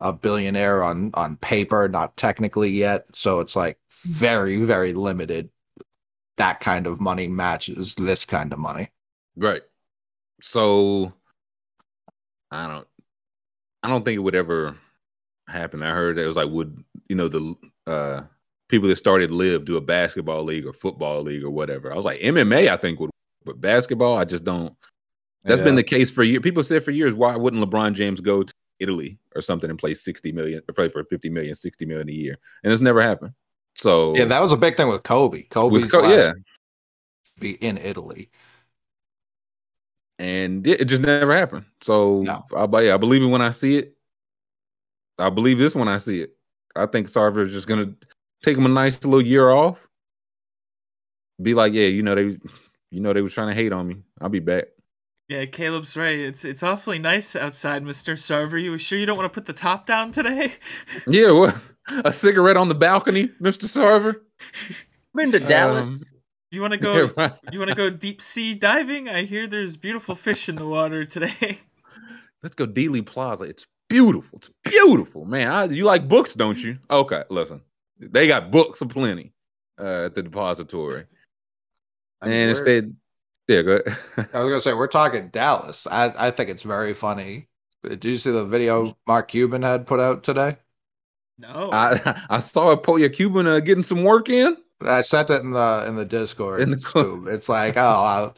a 0.00 0.12
billionaire 0.12 0.82
on 0.82 1.10
on 1.14 1.36
paper, 1.36 1.88
not 1.88 2.16
technically 2.16 2.70
yet. 2.70 3.06
So 3.16 3.40
it's 3.40 3.56
like 3.56 3.78
very, 4.02 4.58
very 4.58 4.92
limited. 4.92 5.50
That 6.36 6.60
kind 6.60 6.86
of 6.86 7.00
money 7.00 7.28
matches 7.28 7.94
this 7.94 8.26
kind 8.26 8.52
of 8.52 8.58
money. 8.58 8.90
Right. 9.36 9.62
So 10.42 11.14
I 12.50 12.66
don't 12.68 12.86
I 13.82 13.88
don't 13.88 14.04
think 14.04 14.16
it 14.16 14.20
would 14.20 14.34
ever 14.34 14.76
happen. 15.48 15.82
I 15.82 15.90
heard 15.92 16.18
it 16.18 16.26
was 16.26 16.36
like 16.36 16.50
would 16.50 16.84
you 17.08 17.16
know 17.16 17.28
the 17.28 17.56
uh 17.86 18.22
people 18.68 18.88
that 18.88 18.96
started 18.96 19.30
live 19.30 19.64
do 19.64 19.76
a 19.76 19.80
basketball 19.80 20.42
league 20.44 20.66
or 20.66 20.72
football 20.72 21.22
league 21.22 21.44
or 21.44 21.50
whatever. 21.50 21.92
I 21.92 21.96
was 21.96 22.04
like 22.04 22.20
MMA 22.20 22.68
I 22.68 22.76
think 22.76 22.98
would 23.00 23.10
but 23.44 23.60
basketball 23.60 24.16
I 24.16 24.24
just 24.24 24.44
don't 24.44 24.74
That's 25.44 25.60
been 25.60 25.76
the 25.76 25.84
case 25.84 26.10
for 26.10 26.24
years. 26.24 26.42
People 26.42 26.64
said 26.64 26.84
for 26.84 26.90
years 26.90 27.14
why 27.14 27.36
wouldn't 27.36 27.62
LeBron 27.62 27.94
James 27.94 28.20
go 28.20 28.42
to 28.42 28.52
Italy 28.80 29.18
or 29.34 29.42
something 29.42 29.70
and 29.70 29.78
play 29.78 29.94
60 29.94 30.32
million 30.32 30.60
or 30.68 30.74
play 30.74 30.88
for 30.88 31.04
50 31.04 31.30
million, 31.30 31.54
60 31.54 31.86
million 31.86 32.08
a 32.08 32.12
year. 32.12 32.36
And 32.64 32.72
it's 32.72 32.82
never 32.82 33.00
happened. 33.02 33.32
So 33.76 34.16
yeah, 34.16 34.24
that 34.24 34.40
was 34.40 34.52
a 34.52 34.56
big 34.56 34.76
thing 34.76 34.88
with 34.88 35.02
Kobe. 35.02 35.42
Kobe's 35.44 35.90
Co- 35.90 36.08
yeah. 36.08 36.32
be 37.38 37.52
in 37.52 37.78
Italy. 37.78 38.30
and 40.18 40.66
it, 40.66 40.80
it 40.80 40.84
just 40.86 41.02
never 41.02 41.36
happened. 41.36 41.66
So 41.82 42.22
No. 42.22 42.44
I, 42.56 42.80
yeah, 42.80 42.94
I 42.94 42.96
believe 42.96 43.22
it 43.22 43.26
when 43.26 43.42
I 43.42 43.50
see 43.50 43.76
it. 43.78 43.96
I 45.18 45.30
believe 45.30 45.58
this 45.58 45.74
when 45.74 45.88
I 45.88 45.98
see 45.98 46.20
it. 46.20 46.36
I 46.74 46.86
think 46.86 47.08
Sarver 47.08 47.46
is 47.46 47.52
just 47.52 47.66
gonna 47.66 47.94
take 48.42 48.56
them 48.56 48.66
a 48.66 48.70
nice 48.70 49.02
little 49.04 49.22
year 49.22 49.50
off. 49.50 49.78
Be 51.40 51.54
like, 51.54 51.72
yeah, 51.72 51.86
you 51.86 52.02
know 52.02 52.14
they, 52.14 52.38
you 52.90 53.00
know 53.00 53.12
they 53.12 53.20
was 53.20 53.34
trying 53.34 53.48
to 53.48 53.54
hate 53.54 53.72
on 53.72 53.86
me. 53.86 53.96
I'll 54.20 54.28
be 54.28 54.38
back. 54.40 54.64
Yeah, 55.28 55.44
Caleb's 55.44 55.96
right. 55.96 56.16
It's 56.18 56.44
it's 56.44 56.62
awfully 56.62 56.98
nice 56.98 57.34
outside, 57.36 57.82
Mister 57.82 58.14
Sarver. 58.14 58.62
You 58.62 58.78
sure 58.78 58.98
you 58.98 59.06
don't 59.06 59.16
want 59.18 59.30
to 59.30 59.34
put 59.34 59.46
the 59.46 59.52
top 59.52 59.84
down 59.86 60.12
today? 60.12 60.52
Yeah, 61.08 61.32
what? 61.32 61.56
A 62.04 62.12
cigarette 62.12 62.56
on 62.56 62.68
the 62.68 62.74
balcony, 62.74 63.30
Mister 63.40 63.66
Sarver. 63.66 64.20
Been 65.14 65.32
to 65.32 65.40
Dallas. 65.40 65.88
Um, 65.88 66.02
You 66.50 66.60
want 66.62 66.74
to 66.74 66.78
yeah, 66.82 66.84
go? 67.06 67.12
right. 67.16 67.32
You 67.52 67.58
want 67.58 67.70
to 67.70 67.74
go 67.76 67.90
deep 67.90 68.22
sea 68.22 68.54
diving? 68.54 69.08
I 69.08 69.24
hear 69.24 69.46
there's 69.46 69.76
beautiful 69.76 70.14
fish 70.14 70.48
in 70.48 70.56
the 70.56 70.66
water 70.66 71.04
today. 71.04 71.58
Let's 72.42 72.54
go 72.54 72.66
Dealey 72.66 73.04
Plaza. 73.04 73.44
It's 73.44 73.66
beautiful. 73.88 74.38
It's 74.38 74.50
beautiful, 74.64 75.24
man. 75.24 75.48
I, 75.48 75.64
you 75.64 75.84
like 75.84 76.08
books, 76.08 76.34
don't 76.34 76.62
you? 76.62 76.78
Okay, 76.90 77.24
listen. 77.30 77.62
They 77.98 78.26
got 78.26 78.50
books 78.50 78.80
aplenty 78.80 79.32
uh, 79.80 80.06
at 80.06 80.14
the 80.14 80.22
depository. 80.22 81.04
I 82.20 82.26
mean, 82.26 82.34
and 82.34 82.50
instead, 82.50 82.96
yeah, 83.48 83.62
go 83.62 83.76
ahead. 83.76 83.98
I 84.34 84.40
was 84.40 84.50
gonna 84.50 84.60
say 84.60 84.74
we're 84.74 84.86
talking 84.86 85.28
Dallas. 85.28 85.86
I 85.86 86.12
I 86.16 86.30
think 86.30 86.50
it's 86.50 86.62
very 86.62 86.94
funny. 86.94 87.48
Did 87.82 88.04
you 88.04 88.16
see 88.16 88.30
the 88.30 88.44
video 88.44 88.96
Mark 89.06 89.28
Cuban 89.28 89.62
had 89.62 89.86
put 89.86 90.00
out 90.00 90.22
today? 90.22 90.56
No. 91.38 91.70
I 91.72 92.24
I 92.28 92.40
saw 92.40 92.72
a 92.72 92.78
Poya 92.78 93.12
Cuban 93.12 93.46
uh, 93.46 93.60
getting 93.60 93.82
some 93.82 94.02
work 94.02 94.28
in. 94.28 94.56
I 94.80 95.02
sent 95.02 95.30
it 95.30 95.42
in 95.42 95.52
the 95.52 95.84
in 95.86 95.96
the 95.96 96.04
Discord. 96.04 96.60
In 96.60 96.70
the 96.70 96.78
co- 96.78 97.26
it's 97.28 97.48
like, 97.48 97.76
oh, 97.76 97.80
uh, 97.80 98.32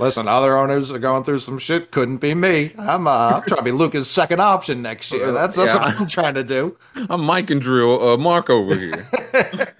listen, 0.00 0.26
other 0.26 0.56
owners 0.56 0.90
are 0.90 0.98
going 0.98 1.22
through 1.22 1.40
some 1.40 1.58
shit. 1.58 1.90
Couldn't 1.90 2.18
be 2.18 2.34
me. 2.34 2.72
I'm 2.78 3.06
uh, 3.06 3.34
I'm 3.36 3.42
trying 3.42 3.58
to 3.58 3.62
be 3.62 3.72
Luka's 3.72 4.10
second 4.10 4.40
option 4.40 4.82
next 4.82 5.12
year. 5.12 5.30
That's 5.32 5.56
that's 5.56 5.72
what 5.72 5.82
I'm 5.82 6.06
trying 6.08 6.34
to 6.34 6.42
do. 6.42 6.76
I'm 7.08 7.22
Mike 7.22 7.50
and 7.50 7.60
Drew 7.60 8.00
uh, 8.00 8.16
Mark 8.16 8.50
over 8.50 8.74
here. 8.74 9.06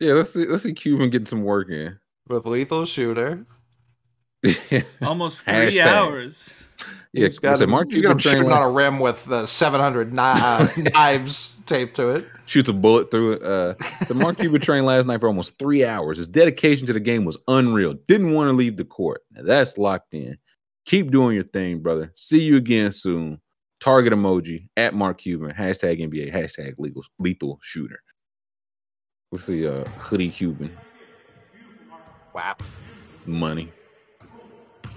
yeah, 0.00 0.14
let's 0.14 0.32
see, 0.32 0.46
let's 0.46 0.62
see 0.64 0.72
Cuban 0.72 1.10
getting 1.10 1.26
some 1.26 1.44
work 1.44 1.68
in. 1.68 1.98
With 2.28 2.46
lethal 2.46 2.86
shooter, 2.86 3.46
Almost 5.02 5.44
three 5.44 5.54
Hashtag. 5.54 5.86
hours. 5.86 6.62
yeah, 7.12 7.24
he's 7.24 7.38
got 7.38 7.58
said 7.58 7.64
him, 7.64 7.70
Mark 7.70 7.90
he's 7.90 8.02
got 8.02 8.12
him 8.12 8.18
Cuban 8.18 8.38
trained 8.40 8.52
on 8.52 8.62
a 8.62 8.70
rim 8.70 8.98
with 8.98 9.30
uh, 9.30 9.46
700 9.46 10.12
kni- 10.12 10.18
uh, 10.18 10.90
knives 10.94 11.54
taped 11.66 11.94
to 11.96 12.08
it. 12.10 12.26
shoots 12.46 12.68
a 12.68 12.72
bullet 12.72 13.10
through 13.10 13.34
it. 13.34 13.42
Uh, 13.42 13.74
the 14.08 14.14
Mark 14.14 14.38
Cuban 14.38 14.60
trained 14.60 14.86
last 14.86 15.06
night 15.06 15.20
for 15.20 15.28
almost 15.28 15.58
three 15.58 15.84
hours. 15.84 16.18
His 16.18 16.26
dedication 16.28 16.86
to 16.88 16.92
the 16.92 17.00
game 17.00 17.24
was 17.24 17.36
unreal. 17.46 17.94
Didn't 18.08 18.32
want 18.32 18.48
to 18.48 18.52
leave 18.52 18.76
the 18.76 18.84
court. 18.84 19.20
Now 19.30 19.42
that's 19.42 19.78
locked 19.78 20.12
in. 20.14 20.36
Keep 20.86 21.12
doing 21.12 21.34
your 21.36 21.44
thing, 21.44 21.78
brother. 21.80 22.12
See 22.16 22.40
you 22.42 22.56
again 22.56 22.90
soon. 22.90 23.40
Target 23.80 24.12
emoji 24.12 24.68
at 24.76 24.94
Mark 24.94 25.18
Cuban. 25.18 25.52
Hashtag 25.52 26.00
NBA. 26.00 26.32
Hashtag 26.32 26.74
legal 26.78 27.04
lethal 27.20 27.58
shooter. 27.62 28.00
Let's 29.30 29.44
see. 29.44 29.66
Uh, 29.66 29.84
hoodie 29.98 30.30
Cuban 30.30 30.76
Wow. 32.34 32.56
money. 33.26 33.70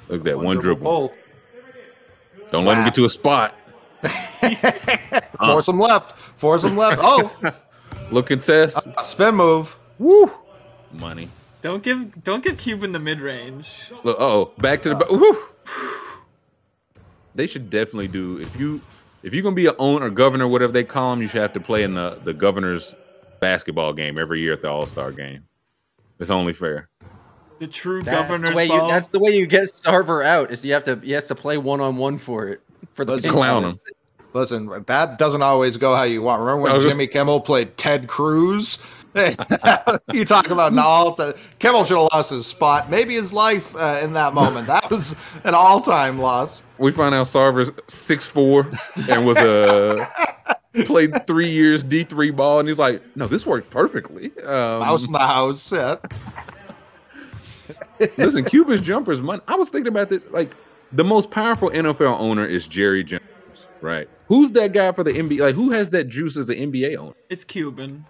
Look 0.08 0.20
at 0.20 0.24
that 0.26 0.40
one, 0.40 0.58
dribble. 0.58 0.82
pull. 0.84 1.14
Don't 2.52 2.66
let 2.66 2.78
him 2.78 2.84
get 2.86 2.96
to 2.96 3.06
a 3.06 3.10
spot. 3.10 3.56
Force 5.40 5.68
him 5.68 5.80
left. 5.80 6.18
Force 6.18 6.64
him 6.64 6.78
left. 6.78 7.02
Oh, 7.04 7.32
Look 8.12 8.28
contest. 8.28 8.78
a 8.98 9.04
spin 9.04 9.36
move. 9.36 9.78
Woo. 9.98 10.32
Money. 10.94 11.30
Don't 11.62 11.82
give 11.82 12.24
don't 12.24 12.44
give 12.44 12.58
Cuban 12.58 12.92
the 12.92 13.00
mid 13.00 13.20
range. 13.20 13.90
Oh, 14.04 14.52
back 14.60 14.84
to 14.84 14.90
the. 14.90 14.96
ba- 14.96 15.08
Woo. 15.10 15.36
They 17.34 17.48
should 17.48 17.70
definitely 17.70 18.08
do 18.08 18.38
if 18.40 18.58
you 18.60 18.82
if 19.24 19.34
you're 19.34 19.42
gonna 19.44 19.56
be 19.56 19.66
an 19.66 19.76
owner, 19.80 20.10
governor, 20.10 20.48
whatever 20.48 20.72
they 20.72 20.84
call 20.84 21.12
them, 21.12 21.22
you 21.24 21.28
should 21.28 21.42
have 21.42 21.54
to 21.54 21.60
play 21.60 21.84
in 21.84 21.96
the 21.96 22.20
the 22.24 22.34
governor's 22.34 22.94
basketball 23.40 23.92
game 23.94 24.18
every 24.20 24.40
year 24.42 24.54
at 24.54 24.62
the 24.62 24.70
All 24.70 24.86
Star 24.86 25.12
game. 25.12 25.46
It's 26.20 26.30
only 26.30 26.54
fair. 26.54 26.88
The 27.60 27.68
true 27.68 28.02
That's 28.02 28.28
the 28.28 28.34
governor's 28.34 28.56
way 28.56 28.66
you. 28.66 28.70
ball. 28.72 28.88
That's 28.88 29.08
the 29.08 29.20
way 29.20 29.36
you 29.38 29.46
get 29.48 29.64
Starver 29.70 30.26
out. 30.26 30.52
Is 30.52 30.64
you 30.66 30.74
have 30.74 30.84
to. 30.86 31.00
He 31.04 31.12
has 31.14 31.28
to 31.28 31.36
play 31.36 31.58
one 31.58 31.80
on 31.82 31.98
one 31.98 32.18
for 32.18 32.48
it. 32.50 32.62
For 32.94 33.06
the 33.06 33.14
Let's 33.14 33.26
clown 33.26 33.64
him. 33.64 33.80
Listen, 34.34 34.70
that 34.88 35.18
doesn't 35.18 35.42
always 35.42 35.78
go 35.78 35.96
how 35.96 36.04
you 36.04 36.22
want. 36.22 36.42
Remember 36.42 36.60
I 36.60 36.64
when 36.64 36.74
was 36.74 36.84
just- 36.84 36.94
Jimmy 36.94 37.08
Kimmel 37.08 37.40
played 37.42 37.78
Ted 37.78 38.08
Cruz? 38.08 38.80
you 40.14 40.26
talk 40.26 40.50
about 40.50 40.74
an 40.74 40.80
all 40.80 41.16
time. 41.16 41.36
Kimmel 41.60 41.86
should 41.86 41.98
have 41.98 42.10
lost 42.12 42.32
his 42.32 42.46
spot, 42.46 42.90
maybe 42.90 43.14
his 43.14 43.32
life 43.32 43.74
uh, 43.78 44.02
in 44.04 44.12
that 44.12 44.34
moment. 44.34 44.68
That 44.68 44.92
was 44.92 45.16
an 45.46 45.54
all-time 45.56 46.18
loss. 46.18 46.64
We 46.80 46.92
find 46.92 47.16
out 47.16 47.26
Sarver's 47.28 47.72
six 47.88 48.26
four 48.26 48.70
and 49.10 49.26
was 49.26 49.38
a 49.38 50.10
played 50.86 51.26
three 51.28 51.50
years 51.50 51.82
D 51.82 52.04
three 52.04 52.32
ball, 52.32 52.60
and 52.60 52.68
he's 52.68 52.78
like, 52.78 53.02
no, 53.16 53.26
this 53.26 53.46
worked 53.46 53.70
perfectly. 53.70 54.38
Um, 54.44 54.80
Mouse 54.82 55.08
in 55.08 55.14
the 55.14 55.20
house. 55.20 55.72
Yeah. 55.72 55.96
Listen, 58.18 58.46
Cuba's 58.46 58.82
jumpers 58.82 59.22
money. 59.22 59.42
I 59.48 59.56
was 59.56 59.70
thinking 59.70 59.88
about 59.88 60.10
this. 60.10 60.24
Like 60.32 60.56
the 60.92 61.04
most 61.04 61.32
powerful 61.32 61.70
NFL 61.70 62.20
owner 62.20 62.46
is 62.46 62.68
Jerry 62.68 63.04
Jones, 63.04 63.24
right? 63.82 64.08
Who's 64.28 64.52
that 64.52 64.74
guy 64.74 64.92
for 64.92 65.04
the 65.04 65.14
NBA? 65.14 65.40
Like 65.40 65.56
who 65.56 65.72
has 65.72 65.92
that 65.92 66.06
juice 66.06 66.38
as 66.38 66.50
an 66.50 66.58
NBA 66.58 66.98
owner? 66.98 67.14
it's 67.30 67.44
Cuban. 67.44 68.06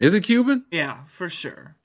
Is 0.00 0.14
it 0.14 0.22
Cuban? 0.22 0.64
Yeah, 0.70 1.04
for 1.08 1.28
sure. 1.28 1.76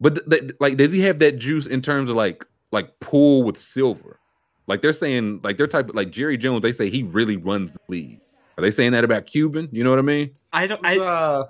But 0.00 0.28
th- 0.28 0.40
th- 0.40 0.52
like, 0.60 0.76
does 0.76 0.92
he 0.92 1.00
have 1.02 1.20
that 1.20 1.38
juice 1.38 1.66
in 1.66 1.80
terms 1.80 2.10
of 2.10 2.16
like 2.16 2.44
like 2.70 3.00
pool 3.00 3.42
with 3.42 3.56
silver? 3.56 4.18
Like 4.66 4.82
they're 4.82 4.92
saying, 4.92 5.40
like 5.42 5.56
they're 5.56 5.66
type 5.66 5.90
like 5.94 6.10
Jerry 6.10 6.36
Jones. 6.36 6.62
They 6.62 6.72
say 6.72 6.90
he 6.90 7.02
really 7.02 7.36
runs 7.36 7.72
the 7.72 7.80
league. 7.88 8.20
Are 8.58 8.62
they 8.62 8.70
saying 8.70 8.92
that 8.92 9.04
about 9.04 9.26
Cuban? 9.26 9.68
You 9.72 9.82
know 9.84 9.90
what 9.90 9.98
I 9.98 10.02
mean? 10.02 10.30
I 10.52 10.66
don't. 10.66 10.84
Who's, 10.84 10.98
I 10.98 11.04
uh, 11.04 11.44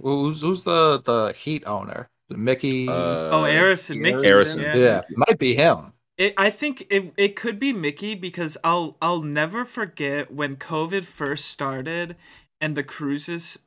who's 0.00 0.40
who's 0.40 0.64
the 0.64 1.02
the 1.02 1.32
Heat 1.32 1.64
owner? 1.66 2.08
Mickey. 2.36 2.88
Uh, 2.88 2.92
oh, 2.92 3.44
Arison, 3.46 4.00
Mickey. 4.00 4.26
Arison. 4.28 4.62
Yeah. 4.62 4.74
yeah, 4.76 5.02
might 5.16 5.38
be 5.38 5.54
him. 5.54 5.92
It, 6.18 6.34
I 6.36 6.50
think 6.50 6.86
it, 6.90 7.12
it 7.16 7.36
could 7.36 7.58
be 7.58 7.72
Mickey 7.72 8.14
because 8.14 8.58
I'll 8.62 8.96
I'll 9.00 9.22
never 9.22 9.64
forget 9.64 10.32
when 10.32 10.56
COVID 10.56 11.04
first 11.04 11.46
started 11.46 12.16
and 12.60 12.76
the 12.76 12.82
cruises 12.82 13.58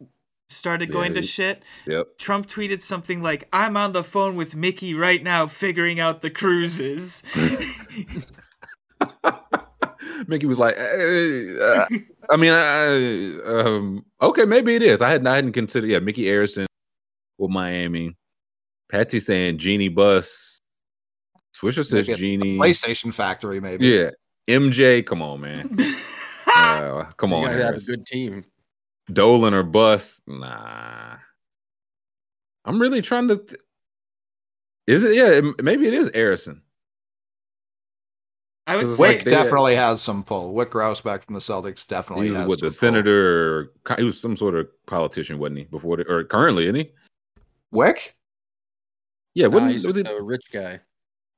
started 0.48 0.92
going 0.92 1.12
Yeah, 1.16 1.22
to 1.22 1.28
shit. 1.28 1.64
Yep. 1.88 2.18
Trump 2.18 2.48
tweeted 2.48 2.82
something 2.82 3.22
like, 3.22 3.48
"I'm 3.52 3.76
on 3.76 3.94
the 3.94 4.04
phone 4.04 4.36
with 4.36 4.56
Mickey 4.56 4.94
right 4.94 5.24
now, 5.24 5.48
figuring 5.48 6.00
out 6.00 6.22
the 6.22 6.30
cruises." 6.30 7.24
Mickey 10.28 10.46
was 10.46 10.60
like, 10.60 10.76
"Hey, 10.78 11.60
uh, 11.60 11.86
I 12.30 12.38
mean, 12.38 12.54
I, 12.54 13.40
um, 13.46 14.06
okay, 14.22 14.46
maybe 14.46 14.76
it 14.76 14.82
is. 14.82 15.02
I 15.02 15.10
hadn't, 15.10 15.28
I 15.28 15.36
hadn't 15.36 15.54
considered. 15.54 15.90
Yeah, 15.90 16.00
Mickey 16.00 16.24
Arison 16.24 16.68
with 17.38 17.52
Miami. 17.52 18.16
Patsy 18.92 19.20
saying 19.20 19.58
Jeanie 19.58 19.90
Buss. 19.90 20.60
Swisher 21.56 21.86
says 21.86 22.08
Make 22.08 22.18
Genie. 22.18 22.58
PlayStation 22.58 23.14
Factory, 23.14 23.60
maybe. 23.62 23.88
Yeah, 23.88 24.10
MJ. 24.50 25.06
Come 25.06 25.22
on, 25.22 25.42
man. 25.42 25.78
Uh, 26.58 27.04
come 27.18 27.32
You 27.32 27.36
on, 27.38 27.44
gotta 27.48 27.64
have 27.66 27.76
a 27.76 27.82
good 27.82 28.06
team. 28.06 28.46
Dolan 29.12 29.54
or 29.54 29.64
Buss. 29.64 30.22
Nah. 30.26 31.16
I'm 32.64 32.80
really 32.82 33.02
trying 33.02 33.28
to. 33.28 33.38
Th- 33.38 33.60
is 34.88 35.04
it? 35.04 35.16
Yeah, 35.16 35.32
it- 35.32 35.62
maybe 35.62 35.86
it 35.86 35.94
is 35.94 36.08
Arison. 36.12 36.62
I 38.68 38.76
would 38.76 38.82
Because 38.84 38.96
say 38.98 39.04
like 39.04 39.20
Wyc 39.20 39.30
definitely 39.30 39.76
has 39.76 40.02
some 40.02 40.24
pull. 40.24 40.54
Wyc 40.54 40.74
Rouse 40.74 41.02
Grousbeck 41.02 41.24
from 41.26 41.34
the 41.34 41.42
Celtics 41.42 41.86
definitely 41.86 42.28
He 42.28 42.32
was 42.32 42.38
has 42.40 42.48
with 42.48 42.60
some 42.60 42.68
the 42.68 42.70
pull. 42.72 42.78
senator. 42.78 43.72
Or, 43.90 43.96
he 43.98 44.04
was 44.06 44.22
some 44.22 44.38
sort 44.38 44.56
of 44.56 44.68
politician, 44.86 45.38
wasn't 45.40 45.58
he? 45.58 45.64
Before, 45.66 45.98
the, 45.98 46.04
or 46.08 46.24
currently, 46.24 46.64
isn't 46.66 46.76
he? 46.76 46.92
Wyc? 47.74 48.12
Yeah, 49.36 49.48
Nah, 49.48 49.54
wasn't, 49.54 49.72
he's 49.74 49.86
was 49.86 49.96
just 49.96 50.08
it? 50.08 50.20
a 50.20 50.24
rich 50.24 50.46
guy. 50.52 50.80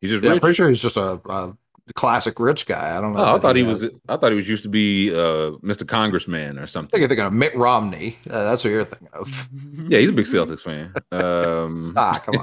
He's 0.02 0.12
just 0.12 0.24
Yeah, 0.24 0.32
I'm 0.34 0.40
pretty 0.40 0.54
sure 0.56 0.70
he's 0.70 0.82
just 0.82 0.98
a, 0.98 1.20
a 1.28 1.58
classic 1.96 2.40
rich 2.40 2.66
guy. 2.68 2.98
I 2.98 3.02
don't 3.02 3.14
know. 3.14 3.22
Oh, 3.26 3.36
I 3.36 3.40
thought 3.40 3.56
he 3.56 3.64
uh, 3.64 3.68
was. 3.68 3.84
I 4.08 4.18
thought 4.18 4.32
he 4.32 4.36
was 4.36 4.48
used 4.48 4.64
to 4.64 4.70
be 4.70 5.12
uh, 5.12 5.58
Mr. 5.64 5.88
Congressman 5.88 6.60
or 6.60 6.66
something. 6.66 6.66
I 6.66 6.66
something. 6.68 6.90
think 6.92 7.00
you're 7.02 7.10
thinking 7.10 7.26
of 7.26 7.34
Mitt 7.34 7.56
Romney. 7.56 8.18
Uh, 8.30 8.44
that's 8.44 8.64
what 8.64 8.70
you're 8.70 8.84
thinking 8.86 9.10
of. 9.14 9.50
Yeah, 9.90 10.00
he's 10.00 10.10
a 10.10 10.14
big 10.14 10.26
Celtics 10.26 10.60
fan. 10.60 10.94
Um, 11.12 11.94
Ah, 11.98 12.22
come 12.24 12.36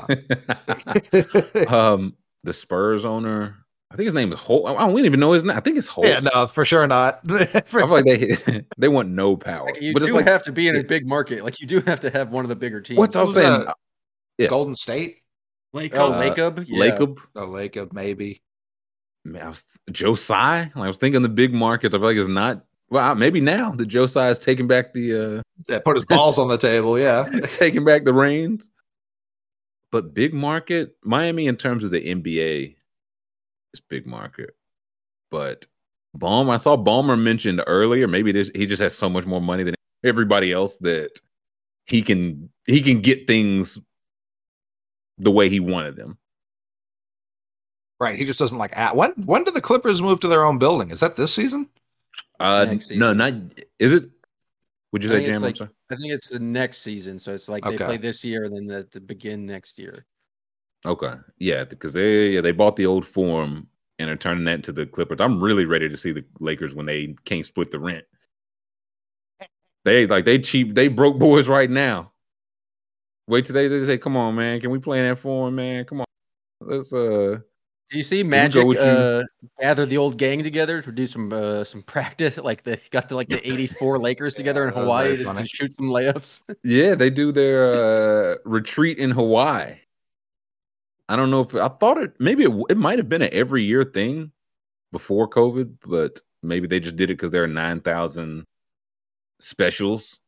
on. 1.69 1.69
um, 1.69 2.17
the 2.43 2.53
Spurs 2.53 3.05
owner. 3.05 3.57
I 3.91 3.97
think 3.97 4.07
his 4.07 4.15
name 4.15 4.33
is 4.33 4.39
Holt. 4.41 4.67
I 4.67 4.75
don't 4.89 4.99
even 5.05 5.21
know 5.21 5.33
his 5.33 5.45
name. 5.45 5.57
I 5.57 5.61
think 5.61 5.77
it's 5.79 5.87
Holt. 5.87 6.07
yeah, 6.09 6.19
no, 6.21 6.47
for 6.49 6.65
sure 6.65 6.85
not. 6.89 7.21
I 7.31 7.45
feel 7.61 7.87
like 7.87 8.05
they 8.05 8.65
they 8.77 8.89
want 8.89 9.11
no 9.11 9.37
power. 9.37 9.67
Like, 9.67 9.81
you 9.81 9.93
but 9.93 10.03
it's 10.03 10.11
do 10.11 10.17
like 10.17 10.27
have 10.27 10.43
to 10.45 10.53
be 10.53 10.67
in 10.67 10.75
a 10.75 10.83
big 10.83 11.07
market. 11.07 11.45
Like 11.45 11.61
you 11.61 11.67
do 11.69 11.81
have 11.83 12.01
to 12.01 12.11
have 12.11 12.33
one 12.33 12.45
of 12.45 12.49
the 12.49 12.57
bigger 12.57 12.81
teams. 12.81 12.99
what's 12.99 13.15
I 13.15 13.21
Who's 13.21 13.29
was 13.29 13.37
saying. 13.37 13.65
that? 13.67 13.77
Yeah. 14.39 14.49
Golden 14.49 14.75
State, 14.75 15.19
Like, 15.75 15.95
Oh, 15.99 16.13
Uh, 16.13 16.23
Lacob? 16.23 16.65
Yeah. 16.69 16.79
Lacob. 16.91 17.19
oh, 17.37 17.47
Lacob 17.47 17.93
maybe. 17.93 18.41
Man, 19.25 19.43
I 19.43 19.49
was 19.49 19.65
Josiah. 19.91 20.69
I 20.75 20.87
was 20.87 20.97
thinking 20.99 21.21
the 21.23 21.29
big 21.29 21.53
markets. 21.53 21.95
I 21.95 21.99
feel 21.99 22.07
like 22.07 22.17
it's 22.17 22.29
not. 22.29 22.65
Well, 22.91 23.15
maybe 23.17 23.41
now 23.41 23.73
that 23.73 23.87
Josiah 23.87 24.31
is 24.31 24.39
taking 24.39 24.67
back 24.69 24.93
the 24.95 25.39
uh 25.39 25.43
Yeah, 25.69 25.81
put 25.81 25.97
his 25.97 26.05
balls 26.05 26.39
on 26.39 26.49
the 26.49 26.59
table. 26.59 26.99
Yeah, 26.99 27.25
taking 27.53 27.85
back 27.85 28.05
the 28.05 28.13
reins. 28.13 28.71
But 29.91 30.15
big 30.15 30.33
market, 30.35 30.97
Miami 31.03 31.47
in 31.47 31.57
terms 31.57 31.85
of 31.85 31.91
the 31.91 32.01
NBA 32.01 32.77
is 33.73 33.81
big 33.81 34.07
market. 34.07 34.55
But 35.31 35.67
Baum, 36.15 36.51
I 36.51 36.59
saw 36.59 36.77
Ballmer 36.77 37.21
mentioned 37.21 37.63
earlier. 37.67 38.07
Maybe 38.07 38.31
this 38.31 38.51
he 38.55 38.67
just 38.67 38.83
has 38.83 38.97
so 38.97 39.09
much 39.09 39.25
more 39.27 39.41
money 39.41 39.65
than 39.65 39.75
everybody 40.05 40.53
else 40.53 40.77
that 40.79 41.19
he 41.87 42.03
can 42.03 42.51
he 42.67 42.81
can 42.83 43.01
get 43.01 43.27
things 43.27 43.79
the 45.19 45.31
way 45.31 45.49
he 45.49 45.61
wanted 45.61 45.97
them. 45.97 46.19
right. 48.01 48.19
He 48.19 48.25
just 48.25 48.39
doesn't 48.39 48.59
like. 48.59 48.77
At 48.77 48.97
when 48.97 49.13
when 49.25 49.45
did 49.45 49.55
the 49.55 49.61
Clippers 49.61 50.03
move 50.03 50.21
to 50.21 50.29
their 50.29 50.45
own 50.45 50.59
building? 50.59 50.91
Is 50.91 51.01
that 51.01 51.17
this 51.17 51.33
season? 51.35 51.69
Uh 52.41 52.65
Next 52.65 52.91
no, 52.91 53.13
not 53.15 53.35
is 53.79 53.93
it? 53.93 54.11
Would 54.93 55.03
you 55.05 55.11
I 55.11 55.13
say 55.13 55.17
think, 55.17 55.27
Jam? 55.27 55.35
it's 55.35 55.61
I'm 55.61 55.67
like. 55.67 55.71
I 55.91 55.97
think 55.97 56.13
it's 56.13 56.29
the 56.31 56.39
next 56.39 56.79
season. 56.83 57.19
So 57.19 57.33
it's 57.35 57.49
like 57.49 57.65
they 57.65 57.79
play 57.79 57.97
this 57.97 58.25
year 58.25 58.45
and 58.45 58.57
then 58.57 58.67
the, 58.67 58.89
the 58.93 59.01
begin 59.01 59.47
next 59.47 59.79
year. 59.79 60.07
Okay, 60.87 61.15
yeah, 61.39 61.65
because 61.65 61.93
they 61.95 62.31
yeah 62.31 62.41
they 62.41 62.53
bought 62.53 62.77
the 62.77 62.87
old 62.87 63.07
Forum 63.07 63.69
and 63.99 64.11
are 64.11 64.17
turning 64.17 64.45
that 64.45 64.57
into 64.57 64.73
the 64.73 64.87
Clippers. 64.87 65.21
I'm 65.21 65.43
really 65.43 65.65
ready 65.65 65.89
to 65.89 65.97
see 65.97 66.13
the 66.13 66.25
Lakers 66.41 66.75
when 66.75 66.87
they 66.87 67.15
can't 67.25 67.47
split 67.47 67.71
the 67.71 67.79
rent. 67.79 68.05
They 69.85 70.07
like 70.07 70.25
they 70.25 70.39
cheap 70.39 70.75
they 70.75 70.89
broke 70.89 71.19
boys 71.19 71.49
right 71.49 71.71
now. 71.71 72.13
Wait 73.27 73.45
till 73.45 73.55
they, 73.55 73.69
they 73.69 73.85
say, 73.87 73.99
"Come 73.99 74.17
on, 74.17 74.35
man, 74.35 74.61
can 74.61 74.71
we 74.71 74.79
play 74.79 75.01
in 75.01 75.09
that 75.09 75.19
Forum, 75.19 75.55
man? 75.55 75.85
Come 75.85 76.01
on, 76.01 76.07
let's 76.61 76.93
uh." 76.93 77.39
Do 77.91 77.99
you 77.99 78.05
see 78.05 78.23
Magic 78.23 78.65
you. 78.65 78.79
uh, 78.79 79.23
gather 79.61 79.85
the 79.87 79.99
old 79.99 80.17
gang 80.17 80.43
together 80.43 80.81
to 80.83 80.91
do 80.91 81.07
some 81.07 81.33
uh, 81.33 81.65
some 81.65 81.83
practice? 81.87 82.39
Like 82.39 82.63
they 82.63 82.81
got 82.91 83.09
the 83.09 83.15
like 83.15 83.29
the 83.29 83.47
'84 83.47 83.99
Lakers 83.99 84.35
together 84.37 84.67
in 84.67 84.75
Hawaii 84.75 85.17
just 85.17 85.35
to 85.35 85.47
shoot 85.47 85.75
some 85.75 85.87
layups. 85.87 86.41
Yeah, 86.65 86.95
they 86.95 87.11
do 87.11 87.33
their 87.33 87.73
uh 87.73 88.37
retreat 88.45 88.99
in 88.99 89.11
Hawaii. 89.11 89.77
I 91.09 91.17
don't 91.17 91.31
know 91.31 91.43
if 91.43 91.55
I 91.55 91.69
thought 91.69 91.99
it 91.99 92.15
maybe 92.19 92.45
it, 92.45 92.53
it 92.71 92.79
might 92.79 92.99
have 92.99 93.09
been 93.09 93.23
an 93.23 93.31
every 93.33 93.63
year 93.63 93.85
thing 93.85 94.33
before 94.91 95.29
COVID, 95.29 95.77
but 95.87 96.21
maybe 96.43 96.67
they 96.67 96.81
just 96.81 96.97
did 96.97 97.11
it 97.11 97.15
because 97.15 97.31
there 97.31 97.45
are 97.45 97.49
nine 97.49 97.81
thousand 97.81 98.45
specials 99.41 100.19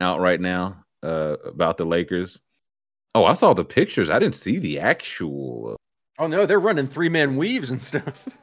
out 0.00 0.20
right 0.20 0.40
now 0.40 0.84
uh 1.02 1.36
about 1.44 1.76
the 1.78 1.84
Lakers. 1.86 2.40
Oh, 3.14 3.24
I 3.24 3.34
saw 3.34 3.52
the 3.52 3.64
pictures. 3.64 4.08
I 4.08 4.18
didn't 4.18 4.34
see 4.36 4.58
the 4.58 4.78
actual. 4.80 5.76
Oh 6.18 6.26
no, 6.26 6.46
they're 6.46 6.60
running 6.60 6.86
three 6.88 7.08
man 7.08 7.36
weaves 7.36 7.70
and 7.70 7.82
stuff. 7.82 8.28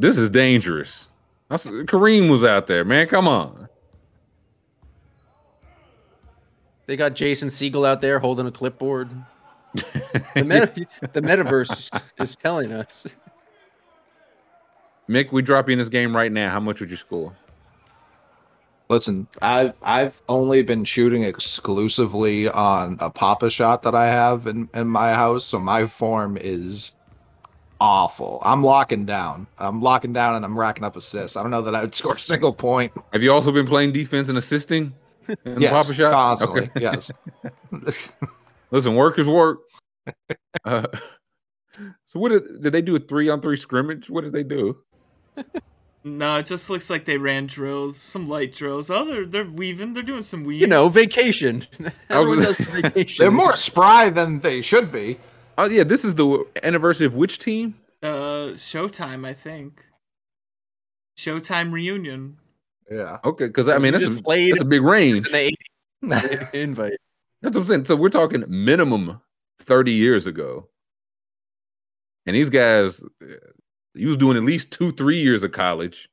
This 0.00 0.18
is 0.18 0.28
dangerous. 0.28 1.06
I 1.50 1.54
s- 1.54 1.68
Kareem 1.68 2.28
was 2.28 2.42
out 2.42 2.66
there, 2.66 2.84
man. 2.84 3.06
Come 3.06 3.28
on. 3.28 3.68
They 6.86 6.96
got 6.96 7.14
Jason 7.14 7.48
Segel 7.48 7.86
out 7.86 8.00
there 8.00 8.18
holding 8.18 8.46
a 8.46 8.50
clipboard. 8.52 9.08
The, 10.34 10.44
meta- 10.44 10.86
the 11.12 11.20
metaverse 11.22 12.00
is 12.18 12.34
telling 12.34 12.72
us. 12.72 13.06
Mick, 15.08 15.30
we 15.30 15.42
drop 15.42 15.68
you 15.68 15.74
in 15.74 15.78
this 15.78 15.88
game 15.88 16.14
right 16.14 16.32
now. 16.32 16.50
How 16.50 16.58
much 16.58 16.80
would 16.80 16.90
you 16.90 16.96
score? 16.96 17.32
Listen, 18.88 19.26
I've 19.40 19.74
I've 19.82 20.20
only 20.28 20.62
been 20.62 20.84
shooting 20.84 21.24
exclusively 21.24 22.48
on 22.48 22.98
a 23.00 23.10
Pop-A-Shot 23.10 23.82
that 23.82 23.94
I 23.94 24.06
have 24.06 24.46
in, 24.46 24.68
in 24.74 24.88
my 24.88 25.14
house, 25.14 25.44
so 25.44 25.58
my 25.58 25.86
form 25.86 26.36
is 26.36 26.92
awful. 27.80 28.40
I'm 28.42 28.62
locking 28.62 29.06
down. 29.06 29.46
I'm 29.58 29.80
locking 29.80 30.12
down 30.12 30.36
and 30.36 30.44
I'm 30.44 30.58
racking 30.58 30.84
up 30.84 30.96
assists. 30.96 31.36
I 31.36 31.42
don't 31.42 31.50
know 31.50 31.62
that 31.62 31.74
I 31.74 31.80
would 31.80 31.94
score 31.94 32.14
a 32.14 32.18
single 32.18 32.52
point. 32.52 32.92
Have 33.12 33.22
you 33.22 33.32
also 33.32 33.52
been 33.52 33.66
playing 33.66 33.92
defense 33.92 34.28
and 34.28 34.36
assisting? 34.36 34.92
In 35.28 35.54
the 35.54 35.60
yes, 35.62 35.72
Pop-A-Shot? 35.72 36.12
constantly. 36.12 36.62
Okay. 36.62 36.80
Yes. 36.80 37.10
Listen, 38.70 38.94
work 38.94 39.18
is 39.18 39.26
work. 39.26 39.60
Uh, 40.64 40.86
so 42.04 42.20
what 42.20 42.32
did, 42.32 42.62
did 42.62 42.72
they 42.72 42.82
do 42.82 42.96
a 42.96 42.98
three 42.98 43.30
on 43.30 43.40
three 43.40 43.56
scrimmage? 43.56 44.10
What 44.10 44.24
did 44.24 44.32
they 44.32 44.42
do? 44.42 44.78
No, 46.04 46.36
it 46.38 46.46
just 46.46 46.68
looks 46.70 46.90
like 46.90 47.04
they 47.06 47.16
ran 47.18 47.46
drills, 47.46 47.96
some 47.96 48.26
light 48.26 48.52
drills. 48.52 48.90
Oh, 48.90 49.04
they're 49.04 49.24
they're 49.26 49.44
weaving. 49.44 49.94
They're 49.94 50.02
doing 50.02 50.22
some 50.22 50.44
weaves. 50.44 50.60
You 50.60 50.66
know, 50.66 50.88
vacation. 50.88 51.66
Everyone 52.10 52.38
does 52.44 52.56
vacation. 52.58 53.22
They're 53.22 53.30
more 53.30 53.56
spry 53.56 54.10
than 54.10 54.40
they 54.40 54.60
should 54.62 54.92
be. 54.92 55.18
Oh 55.56 55.64
yeah, 55.66 55.84
this 55.84 56.04
is 56.04 56.14
the 56.14 56.44
anniversary 56.62 57.06
of 57.06 57.14
which 57.14 57.38
team? 57.38 57.74
uh, 58.02 58.52
Showtime, 58.54 59.26
I 59.26 59.32
think. 59.32 59.84
Showtime 61.16 61.72
reunion. 61.72 62.36
Yeah. 62.90 63.18
Okay, 63.24 63.46
because 63.46 63.68
I 63.68 63.78
mean 63.78 63.94
You 63.94 64.00
that's 64.00 64.04
a, 64.04 64.08
just 64.10 64.24
that's 64.26 64.60
a 64.60 64.64
big 64.64 64.82
range. 64.82 65.26
in 65.28 65.32
the 65.32 65.56
80s 66.02 66.50
invite. 66.54 66.92
That's 67.40 67.54
what 67.56 67.62
I'm 67.62 67.66
saying. 67.66 67.84
So 67.86 67.96
we're 67.96 68.08
talking 68.10 68.44
minimum 68.48 69.20
30 69.60 69.92
years 69.92 70.26
ago. 70.26 70.68
And 72.26 72.34
these 72.36 72.50
guys, 72.50 73.02
he 73.94 74.06
was 74.06 74.16
doing 74.16 74.36
at 74.36 74.42
least 74.44 74.70
two, 74.72 74.92
three 74.92 75.20
years 75.20 75.42
of 75.42 75.52
college. 75.52 76.08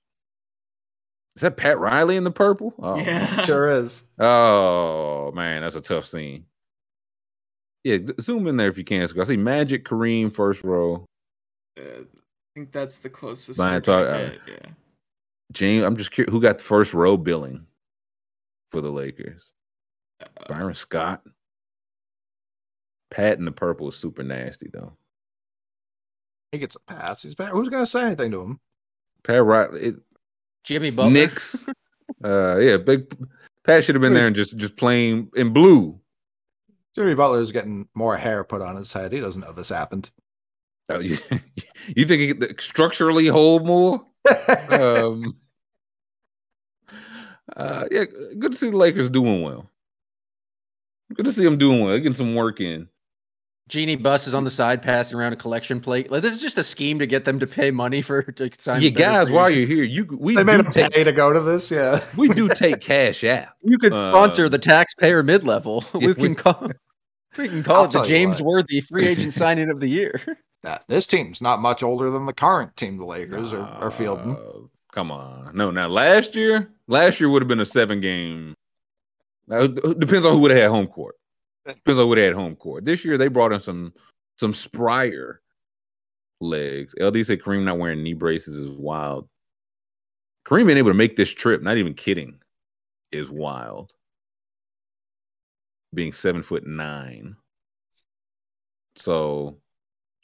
Is 1.36 1.42
that 1.44 1.58
Pat 1.58 1.80
Riley 1.80 2.18
in 2.18 2.24
the 2.26 2.32
purple? 2.32 2.74
Oh, 2.80 2.98
yeah. 2.98 3.42
Sure 3.46 3.70
is. 3.70 4.04
Oh 4.20 5.32
man, 5.34 5.62
that's 5.62 5.76
a 5.76 5.82
tough 5.82 6.06
scene. 6.06 6.46
Yeah, 7.84 7.98
zoom 8.20 8.48
in 8.48 8.58
there 8.58 8.68
if 8.70 8.78
you 8.78 8.84
can. 8.84 9.08
So 9.08 9.20
I 9.20 9.24
see 9.24 9.38
Magic, 9.38 9.86
Kareem, 9.86 10.34
first 10.34 10.64
row. 10.64 11.06
Uh, 11.80 12.02
I 12.02 12.06
think 12.54 12.72
that's 12.72 13.00
the 13.00 13.10
closest. 13.10 13.58
Lion 13.60 13.76
we're 13.76 13.80
gonna 13.82 14.04
talk- 14.04 14.14
uh, 14.14 14.30
get, 14.30 14.40
yeah. 14.48 14.70
James, 15.54 15.84
I'm 15.86 15.98
just 15.98 16.12
curious 16.12 16.32
who 16.32 16.40
got 16.42 16.58
the 16.60 16.64
first 16.64 16.94
row 16.94 17.18
billing 17.18 17.66
for 18.72 18.82
the 18.82 18.92
Lakers. 18.92 19.50
Uh, 20.22 20.26
Byron 20.48 20.76
Scott. 20.76 21.24
Pat 23.10 23.38
in 23.40 23.46
the 23.46 23.52
purple 23.52 23.90
is 23.90 23.96
super 23.96 24.24
nasty 24.24 24.70
though. 24.72 24.94
He 26.52 26.58
gets 26.58 26.76
a 26.76 26.80
pass. 26.80 27.24
He's 27.24 27.36
bad. 27.36 27.50
Who's 27.50 27.70
gonna 27.70 27.86
say 27.86 28.04
anything 28.04 28.32
to 28.32 28.42
him? 28.42 28.60
Pat 29.24 29.44
Riley, 29.44 29.82
it, 29.82 29.96
Jimmy 30.64 30.92
Butler. 30.92 31.12
Knicks. 31.12 31.58
uh, 32.24 32.58
yeah, 32.58 32.78
big 32.78 33.16
Pat 33.64 33.84
should 33.84 33.96
have 33.96 34.02
been 34.02 34.14
there 34.14 34.28
and 34.28 34.36
just 34.36 34.58
just 34.58 34.76
playing 34.76 35.30
in 35.36 35.54
blue. 35.54 36.00
Jimmy 36.96 37.16
Butler's 37.16 37.52
getting 37.52 37.88
more 37.94 38.18
hair 38.18 38.44
put 38.44 38.62
on 38.62 38.76
his 38.76 38.92
head. 38.92 39.14
He 39.14 39.20
doesn't 39.20 39.42
know 39.42 39.54
this 39.54 39.70
happened. 39.70 40.12
Oh, 40.90 41.00
you, 41.00 41.18
you 41.96 42.06
think 42.06 42.22
he 42.22 42.34
could 42.34 42.60
structurally 42.60 43.28
hold 43.28 43.66
more? 43.66 44.06
um, 44.70 45.38
uh, 47.56 47.86
yeah, 47.90 48.06
good 48.40 48.52
to 48.52 48.58
see 48.58 48.70
the 48.70 48.78
Lakers 48.78 49.10
doing 49.10 49.42
well. 49.42 49.70
Good 51.14 51.26
to 51.26 51.34
see 51.34 51.44
them 51.44 51.58
doing 51.58 51.82
well, 51.82 51.98
getting 51.98 52.14
some 52.14 52.36
work 52.36 52.60
in. 52.60 52.88
Jeanie 53.70 53.96
Buss 53.96 54.28
is 54.28 54.34
on 54.34 54.44
the 54.44 54.52
side 54.52 54.82
passing 54.82 55.18
around 55.18 55.32
a 55.34 55.38
collection 55.38 55.80
plate. 55.80 56.12
Like 56.12 56.22
this 56.22 56.34
is 56.36 56.42
just 56.42 56.58
a 56.58 56.64
scheme 56.64 57.00
to 57.00 57.06
get 57.06 57.24
them 57.26 57.40
to 57.40 57.48
pay 57.48 57.72
money 57.72 58.02
for 58.02 58.22
to 58.34 58.50
sign. 58.58 58.82
Yeah, 58.82 58.90
better 58.90 59.00
guys, 59.00 59.28
free 59.28 59.36
while 59.36 59.50
you're 59.50 59.68
here, 59.68 59.84
you 59.84 60.06
we 60.20 60.36
they 60.36 60.44
made 60.44 60.58
do 60.66 60.70
take 60.72 60.92
pay 60.92 61.04
to 61.06 61.12
go 61.14 61.32
to 61.32 61.40
this. 61.40 61.72
Yeah. 61.72 62.04
we 62.18 62.28
do 62.30 62.50
take 62.50 62.82
cash 62.82 63.24
out. 63.24 63.48
you 63.64 63.78
could 63.78 63.94
sponsor 63.96 64.46
Um, 64.46 64.52
the 64.52 64.60
taxpayer 64.60 65.24
mid 65.24 65.44
level. 65.46 65.86
yeah, 65.94 66.00
we 66.00 66.08
we- 66.08 66.14
can 66.16 66.36
call. 66.36 66.70
We 67.38 67.48
can 67.48 67.64
call 67.64 67.76
I'll 67.78 67.86
it 67.86 67.92
the 67.94 68.04
James. 68.04 68.42
Worthy 68.42 68.82
free 68.82 69.08
agent 69.08 69.32
signing 69.34 69.70
of 69.70 69.80
the 69.80 69.88
year. 69.88 70.20
That 70.64 70.84
this 70.90 71.08
team's 71.08 71.42
not 71.42 71.62
much 71.62 71.82
older 71.82 72.10
than 72.12 72.26
the 72.26 72.34
current 72.34 72.76
team 72.76 72.98
the 72.98 73.06
Lakers 73.06 73.54
are, 73.54 73.62
are 73.64 73.90
fielding. 73.90 74.36
Uh, 74.36 74.68
come 74.92 75.12
on, 75.12 75.52
no. 75.56 75.72
Now 75.72 75.88
last 75.88 76.36
year, 76.36 76.70
last 76.88 77.22
year 77.22 77.30
would 77.30 77.42
have 77.42 77.48
been 77.48 77.62
a 77.62 77.66
seven 77.66 78.02
game. 78.02 78.54
Now, 79.48 79.62
it 79.62 80.00
depends 80.00 80.26
on 80.26 80.34
who 80.34 80.40
would 80.40 80.52
have 80.52 80.60
had 80.60 80.70
home 80.72 80.88
court. 80.88 81.16
Depends 81.66 82.00
on 82.00 82.08
who 82.08 82.14
have 82.16 82.26
had 82.26 82.34
home 82.34 82.56
court. 82.56 82.86
This 82.86 83.06
year 83.06 83.18
they 83.18 83.28
brought 83.28 83.54
in 83.54 83.62
some 83.62 83.94
some 84.38 84.54
sprier 84.54 85.38
legs. 86.40 86.96
LD 87.00 87.26
said 87.26 87.40
Kareem 87.40 87.64
not 87.64 87.78
wearing 87.78 88.04
knee 88.04 88.14
braces 88.14 88.56
is 88.56 88.72
wild. 88.72 89.28
Kareem 90.46 90.66
being 90.66 90.78
able 90.78 90.90
to 90.90 90.96
make 90.96 91.16
this 91.16 91.30
trip, 91.30 91.62
not 91.62 91.78
even 91.78 91.94
kidding, 91.94 92.40
is 93.12 93.30
wild. 93.30 93.92
Being 95.94 96.14
seven 96.14 96.42
foot 96.42 96.66
nine. 96.66 97.36
So 98.96 99.58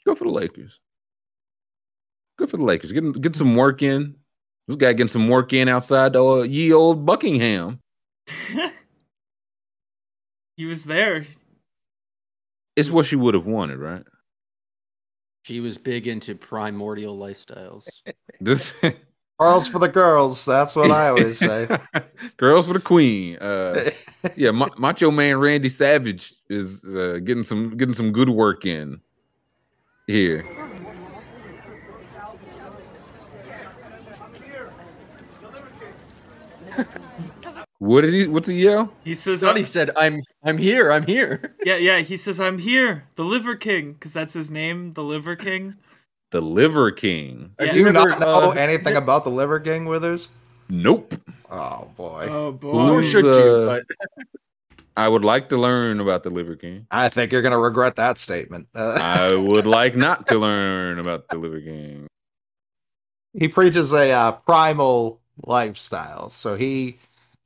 go 0.05 0.15
for 0.15 0.23
the 0.23 0.31
Lakers. 0.31 0.79
Good 2.37 2.49
for 2.49 2.57
the 2.57 2.63
Lakers. 2.63 2.91
Get 2.91 3.21
get 3.21 3.35
some 3.35 3.55
work 3.55 3.81
in. 3.81 4.15
This 4.67 4.77
guy 4.77 4.93
getting 4.93 5.07
some 5.07 5.27
work 5.27 5.53
in 5.53 5.69
outside 5.69 6.13
the 6.13 6.23
uh, 6.23 6.41
ye 6.43 6.73
old 6.73 7.05
Buckingham. 7.05 7.79
he 10.57 10.65
was 10.65 10.83
there. 10.83 11.25
It's 12.75 12.89
what 12.89 13.05
she 13.05 13.15
would 13.15 13.35
have 13.35 13.45
wanted, 13.45 13.77
right? 13.77 14.03
She 15.43 15.61
was 15.61 15.77
big 15.77 16.07
into 16.07 16.35
primordial 16.35 17.17
lifestyles. 17.17 17.87
This 18.39 18.71
Girls 19.39 19.67
for 19.67 19.79
the 19.79 19.87
girls. 19.87 20.45
That's 20.45 20.75
what 20.75 20.91
I 20.91 21.09
always 21.09 21.39
say. 21.39 21.67
girls 22.37 22.67
for 22.67 22.73
the 22.73 22.79
queen. 22.79 23.37
Uh, 23.37 23.89
yeah, 24.35 24.51
Ma- 24.51 24.67
Macho 24.77 25.09
Man 25.09 25.37
Randy 25.37 25.69
Savage 25.69 26.35
is 26.49 26.83
uh, 26.85 27.19
getting 27.23 27.43
some 27.43 27.77
getting 27.77 27.95
some 27.95 28.11
good 28.11 28.29
work 28.29 28.65
in 28.65 29.01
here. 30.05 30.45
What 37.79 38.01
did 38.01 38.13
he? 38.13 38.27
What's 38.27 38.47
he 38.47 38.63
yell? 38.63 38.91
He 39.03 39.13
says, 39.13 39.41
Sonny 39.41 39.63
uh, 39.63 39.67
said, 39.67 39.91
"I'm 39.95 40.21
I'm 40.43 40.57
here. 40.57 40.91
I'm 40.91 41.05
here." 41.05 41.55
"Yeah, 41.65 41.77
yeah." 41.77 41.99
He 41.99 42.17
says, 42.17 42.39
"I'm 42.39 42.57
here, 42.57 43.03
the 43.15 43.23
Liver 43.23 43.55
King," 43.55 43.93
because 43.93 44.13
that's 44.13 44.33
his 44.33 44.49
name, 44.49 44.93
the 44.93 45.03
Liver 45.03 45.35
King. 45.35 45.75
The 46.31 46.41
Liver 46.41 46.91
King. 46.91 47.51
Yeah. 47.59 47.73
Do 47.73 47.79
you 47.79 47.91
never, 47.91 48.09
not 48.09 48.19
know 48.19 48.51
uh, 48.51 48.55
anything 48.57 48.95
about 48.95 49.23
the 49.23 49.29
Liver 49.29 49.59
King 49.59 49.85
Withers? 49.85 50.29
Nope. 50.69 51.15
Oh 51.51 51.87
boy. 51.95 52.27
Oh 52.29 52.51
boy. 52.51 52.95
Who's, 52.95 53.09
should 53.09 53.25
you? 53.25 53.31
uh, 53.31 53.65
But 53.67 53.85
I 54.97 55.07
would 55.07 55.23
like 55.23 55.49
to 55.49 55.57
learn 55.57 55.99
about 55.99 56.23
the 56.23 56.31
Liver 56.31 56.55
King. 56.55 56.87
I 56.89 57.09
think 57.09 57.31
you're 57.31 57.43
gonna 57.43 57.59
regret 57.59 57.95
that 57.97 58.17
statement. 58.17 58.67
Uh, 58.73 58.97
I 59.01 59.35
would 59.35 59.67
like 59.67 59.95
not 59.95 60.25
to 60.27 60.39
learn 60.39 60.97
about 60.97 61.29
the 61.29 61.37
Liver 61.37 61.61
King. 61.61 62.07
he 63.33 63.47
preaches 63.47 63.93
a 63.93 64.11
uh, 64.11 64.31
primal 64.31 65.21
lifestyle, 65.45 66.29
so 66.29 66.55
he 66.55 66.97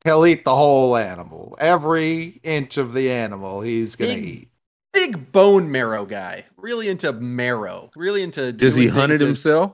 he'll 0.03 0.25
eat 0.25 0.43
the 0.45 0.55
whole 0.55 0.95
animal, 0.97 1.55
every 1.59 2.39
inch 2.43 2.77
of 2.77 2.93
the 2.93 3.11
animal. 3.11 3.61
He's 3.61 3.95
gonna 3.95 4.13
Big- 4.15 4.23
eat. 4.25 4.47
big 4.93 5.31
bone 5.31 5.71
marrow 5.71 6.05
guy, 6.05 6.45
really 6.57 6.89
into 6.89 7.11
marrow, 7.13 7.91
really 7.95 8.23
into. 8.23 8.51
Does 8.51 8.75
he 8.75 8.87
hunt 8.87 9.11
it 9.13 9.19
that- 9.19 9.25
himself? 9.25 9.73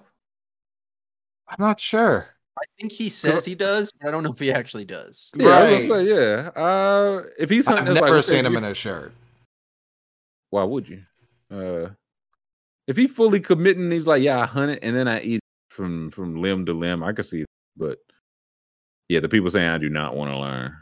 I'm 1.48 1.58
not 1.60 1.80
sure. 1.80 2.30
I 2.60 2.66
think 2.80 2.92
he 2.92 3.10
says 3.10 3.46
he 3.46 3.54
does, 3.56 3.92
but 4.02 4.08
I 4.08 4.12
don't 4.12 4.24
know 4.24 4.32
if 4.32 4.40
he 4.40 4.52
actually 4.52 4.84
does. 4.86 5.30
Yeah, 5.36 5.48
I 5.50 5.76
was 5.76 5.88
Right. 5.90 6.06
say 6.08 6.10
yeah. 6.10 6.50
Uh, 6.56 7.24
if 7.38 7.50
he's 7.52 7.66
hunting, 7.68 7.86
I've 7.88 7.92
it's 7.94 8.02
like, 8.02 8.10
never 8.10 8.22
seen 8.24 8.46
him 8.46 8.54
you- 8.54 8.58
in 8.58 8.64
a 8.64 8.74
shirt. 8.74 9.14
Why 10.50 10.64
would 10.64 10.88
you? 10.90 11.04
Uh, 11.52 11.90
if 12.88 12.98
he 12.98 13.08
fully 13.08 13.40
committing, 13.40 13.92
he's 13.92 14.08
like, 14.08 14.24
yeah, 14.24 14.40
I 14.42 14.46
hunt 14.46 14.72
it 14.72 14.80
and 14.82 14.96
then 14.96 15.08
I 15.08 15.22
eat 15.22 15.40
from 15.70 16.10
from 16.10 16.42
limb 16.42 16.66
to 16.66 16.74
limb. 16.74 17.04
I 17.04 17.14
could 17.14 17.26
see, 17.26 17.42
that. 17.42 17.48
but 17.78 18.00
yeah, 19.10 19.20
the 19.20 19.30
people 19.30 19.50
saying 19.50 19.70
I 19.70 19.78
do 19.78 19.90
not 19.90 20.16
want 20.16 20.32
to 20.32 20.38
learn. 20.38 20.76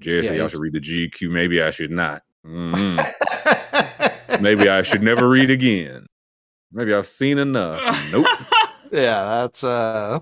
Jared 0.00 0.24
Yeah, 0.24 0.30
said 0.30 0.38
y'all 0.38 0.48
should 0.48 0.60
read 0.60 0.72
the 0.72 0.80
GQ. 0.80 1.30
Maybe 1.30 1.62
I 1.62 1.70
should 1.70 1.90
not. 1.90 2.22
Mhm. 2.46 2.98
Maybe 4.40 4.68
I 4.68 4.82
should 4.82 5.02
never 5.02 5.28
read 5.28 5.50
again. 5.50 6.06
Maybe 6.72 6.94
I've 6.94 7.06
seen 7.06 7.38
enough. 7.38 7.80
Nope. 8.12 8.26
yeah, 8.92 9.22
that's 9.42 9.64
uh 9.64 10.20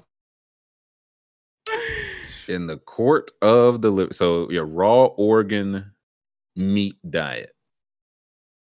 In 2.49 2.67
the 2.67 2.79
court 2.79 3.31
of 3.43 3.83
the 3.83 3.91
liver. 3.91 4.13
So 4.15 4.51
yeah, 4.51 4.63
raw 4.65 5.05
organ 5.05 5.93
meat 6.57 6.97
diet. 7.09 7.55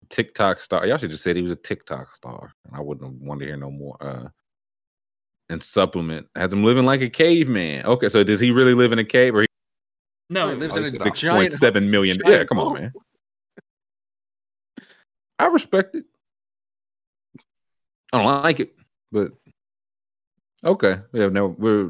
TikTok 0.10 0.60
star. 0.60 0.86
Y'all 0.88 0.98
should 0.98 1.12
just 1.12 1.24
said 1.24 1.36
he 1.36 1.44
was 1.44 1.52
a 1.52 1.56
TikTok 1.56 2.16
star. 2.16 2.52
And 2.66 2.76
I 2.76 2.80
wouldn't 2.82 3.22
want 3.22 3.40
to 3.42 3.46
hear 3.46 3.58
no 3.58 3.70
more. 3.72 3.96
Uh 4.02 4.30
and 5.50 5.64
supplement. 5.64 6.28
Has 6.36 6.54
him 6.54 6.64
living 6.64 6.86
like 6.86 7.02
a 7.02 7.10
caveman. 7.10 7.86
Okay, 7.86 8.10
so 8.10 8.24
does 8.24 8.40
he 8.40 8.52
really 8.52 8.74
live 8.74 8.92
in 8.92 9.00
a 9.00 9.06
cave 9.06 9.36
or 9.36 9.42
he 9.42 9.48
no, 10.30 10.50
He 10.50 10.56
lives 10.56 10.76
Oh, 10.76 10.78
in 10.78 10.86
a 10.86 10.92
got 10.92 11.02
a 11.02 11.04
six 11.06 11.22
point 11.24 11.34
giant. 11.50 11.52
seven 11.54 11.90
million? 11.90 12.18
giant 12.24 12.40
Yeah, 12.42 12.46
come 12.46 12.60
on, 12.60 12.74
man. 12.76 12.94
I 15.40 15.48
respect 15.48 15.96
it. 15.96 16.06
I 18.12 18.18
don't 18.18 18.44
like 18.44 18.60
it, 18.60 18.76
but 19.12 19.32
okay. 20.64 20.98
Yeah, 21.14 21.30
no, 21.30 21.48
we're 21.48 21.90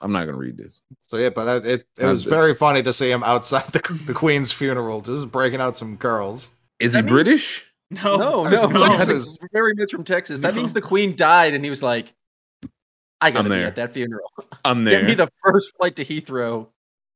I'm 0.00 0.12
not 0.12 0.26
gonna 0.26 0.36
read 0.36 0.56
this. 0.58 0.82
so 1.02 1.16
yeah, 1.16 1.30
but 1.30 1.48
uh, 1.48 1.52
it 1.56 1.66
it, 1.66 1.86
it 1.98 2.06
was 2.06 2.20
Sounds- 2.22 2.24
very 2.24 2.54
funny 2.54 2.82
to 2.82 2.92
see 2.92 3.10
him 3.10 3.22
outside 3.24 3.66
the 3.72 3.78
the 4.06 4.12
Queen's 4.14 4.52
funeral, 4.52 5.00
just 5.00 5.30
breaking 5.30 5.60
out 5.60 5.76
some 5.76 5.96
girls. 5.96 6.50
Is 6.80 6.94
he 6.94 7.00
means- 7.02 7.10
British? 7.10 7.64
no, 7.90 8.16
No, 8.16 8.42
no, 8.48 8.66
was 8.68 8.72
no. 8.82 8.86
Texas. 8.96 9.38
Very 9.52 9.72
much 9.76 9.90
from 9.92 10.04
Texas. 10.04 10.40
That 10.40 10.54
means 10.54 10.72
the 10.72 10.82
queen 10.82 11.14
died, 11.16 11.54
and 11.54 11.62
he 11.64 11.70
was 11.70 11.82
like, 11.82 12.12
"I 13.24 13.30
gotta 13.30 13.40
I'm 13.40 13.44
be 13.44 13.56
there. 13.58 13.66
at 13.66 13.76
that 13.76 13.92
funeral. 13.92 14.30
I'm 14.64 14.84
there. 14.84 15.00
Get 15.00 15.08
me 15.08 15.14
the 15.14 15.28
first 15.42 15.76
flight 15.76 15.96
to 15.96 16.04
Heathrow 16.04 16.68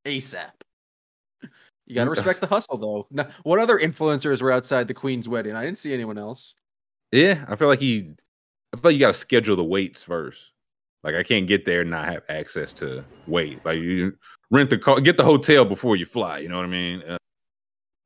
ASAP." 0.05 0.51
You 1.86 1.94
gotta 1.94 2.10
respect 2.16 2.40
the 2.40 2.47
hustle, 2.47 2.76
though. 2.78 3.06
Now, 3.10 3.28
what 3.43 3.59
other 3.59 3.78
influencers 3.78 4.43
were 4.43 4.52
outside 4.52 4.89
the 4.89 4.94
queen's 4.94 5.28
wedding? 5.28 5.55
I 5.55 5.64
didn't 5.64 5.78
see 5.78 5.93
anyone 5.94 6.18
else. 6.18 6.55
Yeah, 7.12 7.44
I 7.48 7.56
feel 7.56 7.68
like 7.68 7.80
he. 7.80 8.10
I 8.72 8.76
feel 8.76 8.90
like 8.90 8.94
you 8.94 9.01
got 9.01 9.09
to 9.09 9.18
schedule 9.18 9.56
the 9.56 9.64
waits 9.64 10.02
first. 10.02 10.40
Like 11.05 11.14
I 11.14 11.22
can't 11.22 11.47
get 11.47 11.64
there 11.64 11.82
and 11.82 11.90
not 11.90 12.06
have 12.06 12.22
access 12.28 12.72
to 12.74 13.05
wait. 13.26 13.64
Like 13.64 13.78
you 13.78 14.16
rent 14.51 14.70
the 14.70 14.78
car, 14.78 15.01
get 15.01 15.16
the 15.16 15.24
hotel 15.24 15.64
before 15.64 15.97
you 15.97 16.06
fly. 16.06 16.39
You 16.39 16.48
know 16.48 16.56
what 16.56 16.66
I 16.66 16.68
mean? 16.68 17.02
Uh, 17.02 17.16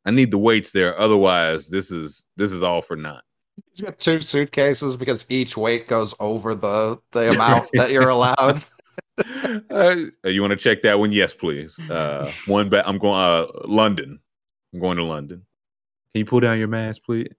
I 0.04 0.10
need 0.10 0.30
the 0.30 0.38
weights 0.38 0.72
there. 0.72 0.98
Otherwise, 0.98 1.68
this 1.68 1.90
is 1.90 2.26
this 2.36 2.52
is 2.52 2.62
all 2.62 2.82
for 2.82 2.96
naught. 2.96 3.24
He's 3.70 3.80
got 3.82 3.98
two 3.98 4.20
suitcases 4.20 4.96
because 4.96 5.26
each 5.28 5.56
weight 5.56 5.88
goes 5.88 6.14
over 6.20 6.54
the 6.54 6.98
the 7.12 7.30
amount 7.34 7.68
that 7.74 7.90
you're 7.90 8.08
allowed. 8.08 8.62
uh, 9.70 9.94
you 10.24 10.40
want 10.40 10.52
to 10.52 10.56
check 10.56 10.82
that 10.82 10.98
one? 10.98 11.12
Yes, 11.12 11.34
please. 11.34 11.78
Uh, 11.78 12.30
one 12.46 12.68
back. 12.68 12.84
I'm 12.86 12.98
going. 12.98 13.14
Uh, 13.20 13.46
London. 13.66 14.20
I'm 14.72 14.80
going 14.80 14.96
to 14.96 15.04
London. 15.04 15.44
Can 16.14 16.20
you 16.20 16.24
pull 16.24 16.40
down 16.40 16.58
your 16.58 16.68
mask, 16.68 17.02
please? 17.04 17.32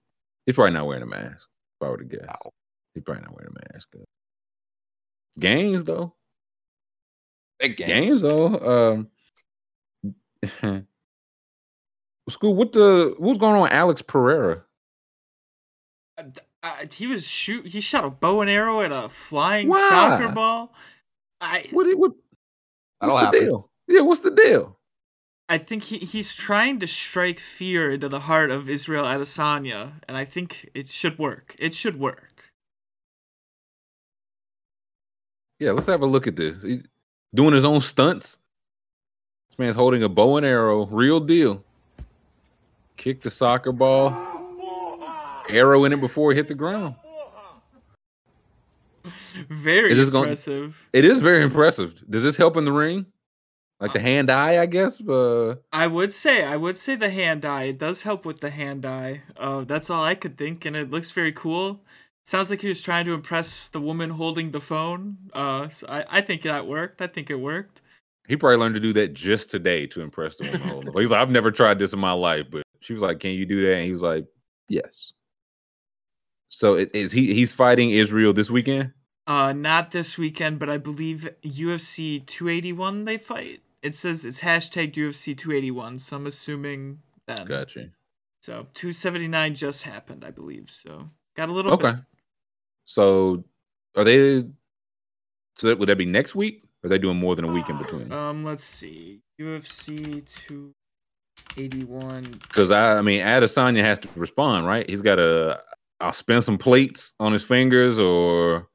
He's 0.46 0.54
probably 0.54 0.72
not 0.72 0.86
wearing 0.86 1.02
a 1.02 1.06
mask. 1.06 1.46
If 1.80 1.86
I 1.86 1.88
were 1.90 1.98
to 1.98 2.04
guess, 2.04 2.20
No. 2.22 2.50
he's 2.94 3.02
probably 3.02 3.22
not 3.22 3.34
wearing 3.34 3.52
a 3.54 3.72
mask. 3.72 3.88
Games 5.38 5.84
though. 5.84 6.14
Big 7.58 7.76
games 7.76 8.20
though. 8.20 9.08
Um, 10.02 10.16
school. 12.28 12.54
What 12.54 12.72
the? 12.72 13.14
What's 13.18 13.38
going 13.38 13.54
on, 13.56 13.62
with 13.62 13.72
Alex 13.72 14.02
Pereira? 14.02 14.64
Uh, 16.16 16.86
he 16.92 17.06
was 17.06 17.28
shoot. 17.28 17.66
He 17.66 17.80
shot 17.80 18.04
a 18.04 18.10
bow 18.10 18.40
and 18.40 18.50
arrow 18.50 18.80
at 18.80 18.92
a 18.92 19.08
flying 19.08 19.68
Why? 19.68 19.88
soccer 19.88 20.28
ball. 20.28 20.72
I 21.40 21.66
What? 21.70 21.86
What? 21.98 22.12
What's 23.00 23.14
the 23.14 23.18
happen. 23.18 23.40
deal? 23.40 23.70
Yeah, 23.86 24.00
what's 24.00 24.20
the 24.20 24.30
deal? 24.30 24.78
I 25.48 25.58
think 25.58 25.84
he, 25.84 25.98
he's 25.98 26.34
trying 26.34 26.78
to 26.78 26.86
strike 26.86 27.38
fear 27.38 27.92
into 27.92 28.08
the 28.08 28.20
heart 28.20 28.50
of 28.50 28.68
Israel 28.68 29.04
Adesanya, 29.04 29.94
and 30.08 30.16
I 30.16 30.24
think 30.24 30.70
it 30.74 30.88
should 30.88 31.18
work. 31.18 31.54
It 31.58 31.74
should 31.74 32.00
work. 32.00 32.50
Yeah, 35.60 35.72
let's 35.72 35.86
have 35.86 36.00
a 36.02 36.06
look 36.06 36.26
at 36.26 36.36
this. 36.36 36.62
He's 36.62 36.82
doing 37.34 37.52
his 37.54 37.64
own 37.64 37.80
stunts. 37.80 38.38
This 39.50 39.58
man's 39.58 39.76
holding 39.76 40.02
a 40.02 40.08
bow 40.08 40.36
and 40.38 40.46
arrow, 40.46 40.86
real 40.86 41.20
deal. 41.20 41.62
Kick 42.96 43.22
the 43.22 43.30
soccer 43.30 43.72
ball, 43.72 44.10
arrow 45.48 45.84
in 45.84 45.92
it 45.92 46.00
before 46.00 46.32
it 46.32 46.36
hit 46.36 46.48
the 46.48 46.54
ground. 46.54 46.96
Very 49.48 49.92
Is 49.92 50.08
impressive. 50.08 50.88
It 50.92 51.04
is 51.04 51.20
very 51.20 51.42
impressive. 51.42 52.02
Does 52.08 52.22
this 52.22 52.36
help 52.36 52.56
in 52.56 52.64
the 52.64 52.72
ring? 52.72 53.06
Like 53.80 53.92
the 53.92 54.00
hand 54.00 54.30
eye, 54.30 54.62
I 54.62 54.66
guess. 54.66 55.00
Uh, 55.00 55.56
I 55.72 55.88
would 55.88 56.12
say, 56.12 56.44
I 56.44 56.56
would 56.56 56.76
say 56.76 56.94
the 56.94 57.10
hand 57.10 57.44
eye. 57.44 57.64
It 57.64 57.78
does 57.78 58.04
help 58.04 58.24
with 58.24 58.40
the 58.40 58.50
hand 58.50 58.86
eye. 58.86 59.22
Uh, 59.36 59.64
that's 59.64 59.90
all 59.90 60.02
I 60.02 60.14
could 60.14 60.38
think, 60.38 60.64
and 60.64 60.76
it 60.76 60.90
looks 60.90 61.10
very 61.10 61.32
cool. 61.32 61.80
Sounds 62.22 62.48
like 62.48 62.62
he 62.62 62.68
was 62.68 62.80
trying 62.80 63.04
to 63.04 63.12
impress 63.12 63.68
the 63.68 63.80
woman 63.80 64.10
holding 64.10 64.52
the 64.52 64.60
phone. 64.60 65.18
Uh, 65.34 65.68
so 65.68 65.86
I, 65.90 66.04
I 66.08 66.20
think 66.22 66.42
that 66.42 66.66
worked. 66.66 67.02
I 67.02 67.08
think 67.08 67.28
it 67.28 67.34
worked. 67.40 67.82
he 68.26 68.36
probably 68.36 68.56
learned 68.56 68.76
to 68.76 68.80
do 68.80 68.94
that 68.94 69.12
just 69.12 69.50
today 69.50 69.86
to 69.88 70.00
impress 70.00 70.36
the 70.36 70.44
woman. 70.44 70.90
He's 70.96 71.10
like, 71.10 71.20
I've 71.20 71.30
never 71.30 71.50
tried 71.50 71.78
this 71.78 71.92
in 71.92 71.98
my 71.98 72.12
life, 72.12 72.46
but 72.50 72.62
she 72.80 72.94
was 72.94 73.02
like, 73.02 73.20
"Can 73.20 73.32
you 73.32 73.44
do 73.44 73.60
that?" 73.66 73.74
And 73.74 73.84
he 73.84 73.92
was 73.92 74.02
like, 74.02 74.24
"Yes." 74.68 75.12
So 76.54 76.76
is 76.76 77.12
he? 77.12 77.34
He's 77.34 77.52
fighting 77.52 77.90
Israel 77.90 78.32
this 78.32 78.50
weekend. 78.50 78.92
Uh, 79.26 79.52
not 79.52 79.90
this 79.90 80.16
weekend, 80.16 80.58
but 80.58 80.68
I 80.68 80.76
believe 80.78 81.28
UFC 81.44 82.24
281 82.24 83.04
they 83.04 83.18
fight. 83.18 83.62
It 83.82 83.94
says 83.94 84.24
it's 84.24 84.40
hashtag 84.42 84.92
UFC 84.92 85.36
281, 85.36 85.98
so 85.98 86.16
I'm 86.16 86.26
assuming 86.26 87.00
then. 87.26 87.46
Gotcha. 87.46 87.88
So 88.42 88.66
279 88.74 89.54
just 89.54 89.82
happened, 89.82 90.24
I 90.24 90.30
believe. 90.30 90.70
So 90.70 91.10
got 91.36 91.48
a 91.48 91.52
little 91.52 91.72
Okay. 91.72 91.92
bit. 91.92 92.00
So 92.84 93.44
are 93.96 94.04
they? 94.04 94.44
So 95.56 95.68
that, 95.68 95.78
would 95.78 95.88
that 95.88 95.98
be 95.98 96.06
next 96.06 96.34
week? 96.34 96.62
Or 96.82 96.86
are 96.86 96.90
they 96.90 96.98
doing 96.98 97.16
more 97.16 97.34
than 97.34 97.44
a 97.46 97.48
week 97.52 97.68
in 97.68 97.78
between? 97.78 98.12
Um, 98.12 98.44
let's 98.44 98.64
see. 98.64 99.20
UFC 99.40 100.24
2. 100.48 100.72
81. 101.56 102.24
Because 102.42 102.70
I, 102.70 102.98
I 102.98 103.02
mean, 103.02 103.20
Adesanya 103.20 103.80
has 103.82 103.98
to 104.00 104.08
respond, 104.16 104.66
right? 104.66 104.88
He's 104.88 105.02
got 105.02 105.16
to. 105.16 105.60
I'll 106.00 106.12
spin 106.12 106.42
some 106.42 106.58
plates 106.58 107.14
on 107.20 107.32
his 107.32 107.44
fingers 107.44 107.98
or 107.98 108.68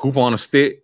hoop 0.00 0.16
on 0.16 0.34
a 0.34 0.38
stick. 0.38 0.80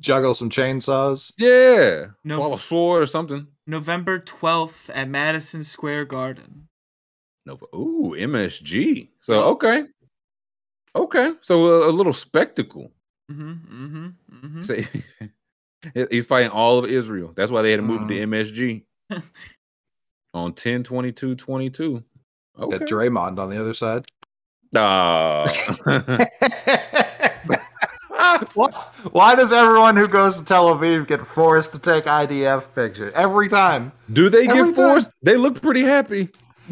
Juggle 0.00 0.34
some 0.34 0.50
chainsaws. 0.50 1.32
Yeah, 1.38 2.06
No. 2.24 2.38
no. 2.38 2.54
a 2.54 2.58
sword 2.58 3.02
or 3.02 3.06
something. 3.06 3.46
November 3.66 4.18
12th 4.18 4.90
at 4.94 5.08
Madison 5.08 5.62
Square 5.62 6.06
Garden. 6.06 6.68
No, 7.46 7.56
but- 7.56 7.68
ooh, 7.74 8.14
MSG. 8.18 9.08
So 9.20 9.42
okay, 9.50 9.84
okay. 10.96 11.32
So 11.40 11.66
a, 11.66 11.90
a 11.90 11.92
little 11.92 12.12
spectacle. 12.12 12.90
Mm-hmm. 13.30 13.52
Mm-hmm. 13.86 14.06
Mm-hmm. 14.46 14.62
Say 14.62 14.86
he's 16.10 16.26
fighting 16.26 16.50
all 16.50 16.78
of 16.78 16.90
Israel. 16.90 17.32
That's 17.36 17.50
why 17.52 17.62
they 17.62 17.70
had 17.70 17.76
to 17.78 17.82
move 17.82 18.08
to 18.08 18.14
MSG 18.26 18.82
on 20.34 20.52
10 20.54 20.82
22 20.84 21.34
22. 21.36 22.02
Okay. 22.58 22.78
Got 22.78 22.88
Draymond 22.88 23.38
on 23.38 23.48
the 23.50 23.60
other 23.60 23.74
side. 23.74 24.04
Ah. 24.74 25.44
Why, 28.54 28.68
why 29.12 29.34
does 29.34 29.52
everyone 29.52 29.96
who 29.96 30.06
goes 30.08 30.38
to 30.38 30.44
Tel 30.44 30.74
Aviv 30.74 31.06
get 31.06 31.26
forced 31.26 31.72
to 31.72 31.78
take 31.78 32.04
IDF 32.04 32.74
pictures 32.74 33.12
every 33.14 33.48
time? 33.48 33.92
Do 34.12 34.28
they 34.28 34.46
Every 34.48 34.66
get 34.68 34.76
forced? 34.76 35.10
They 35.22 35.36
look 35.36 35.60
pretty 35.60 35.82
happy. 35.82 36.28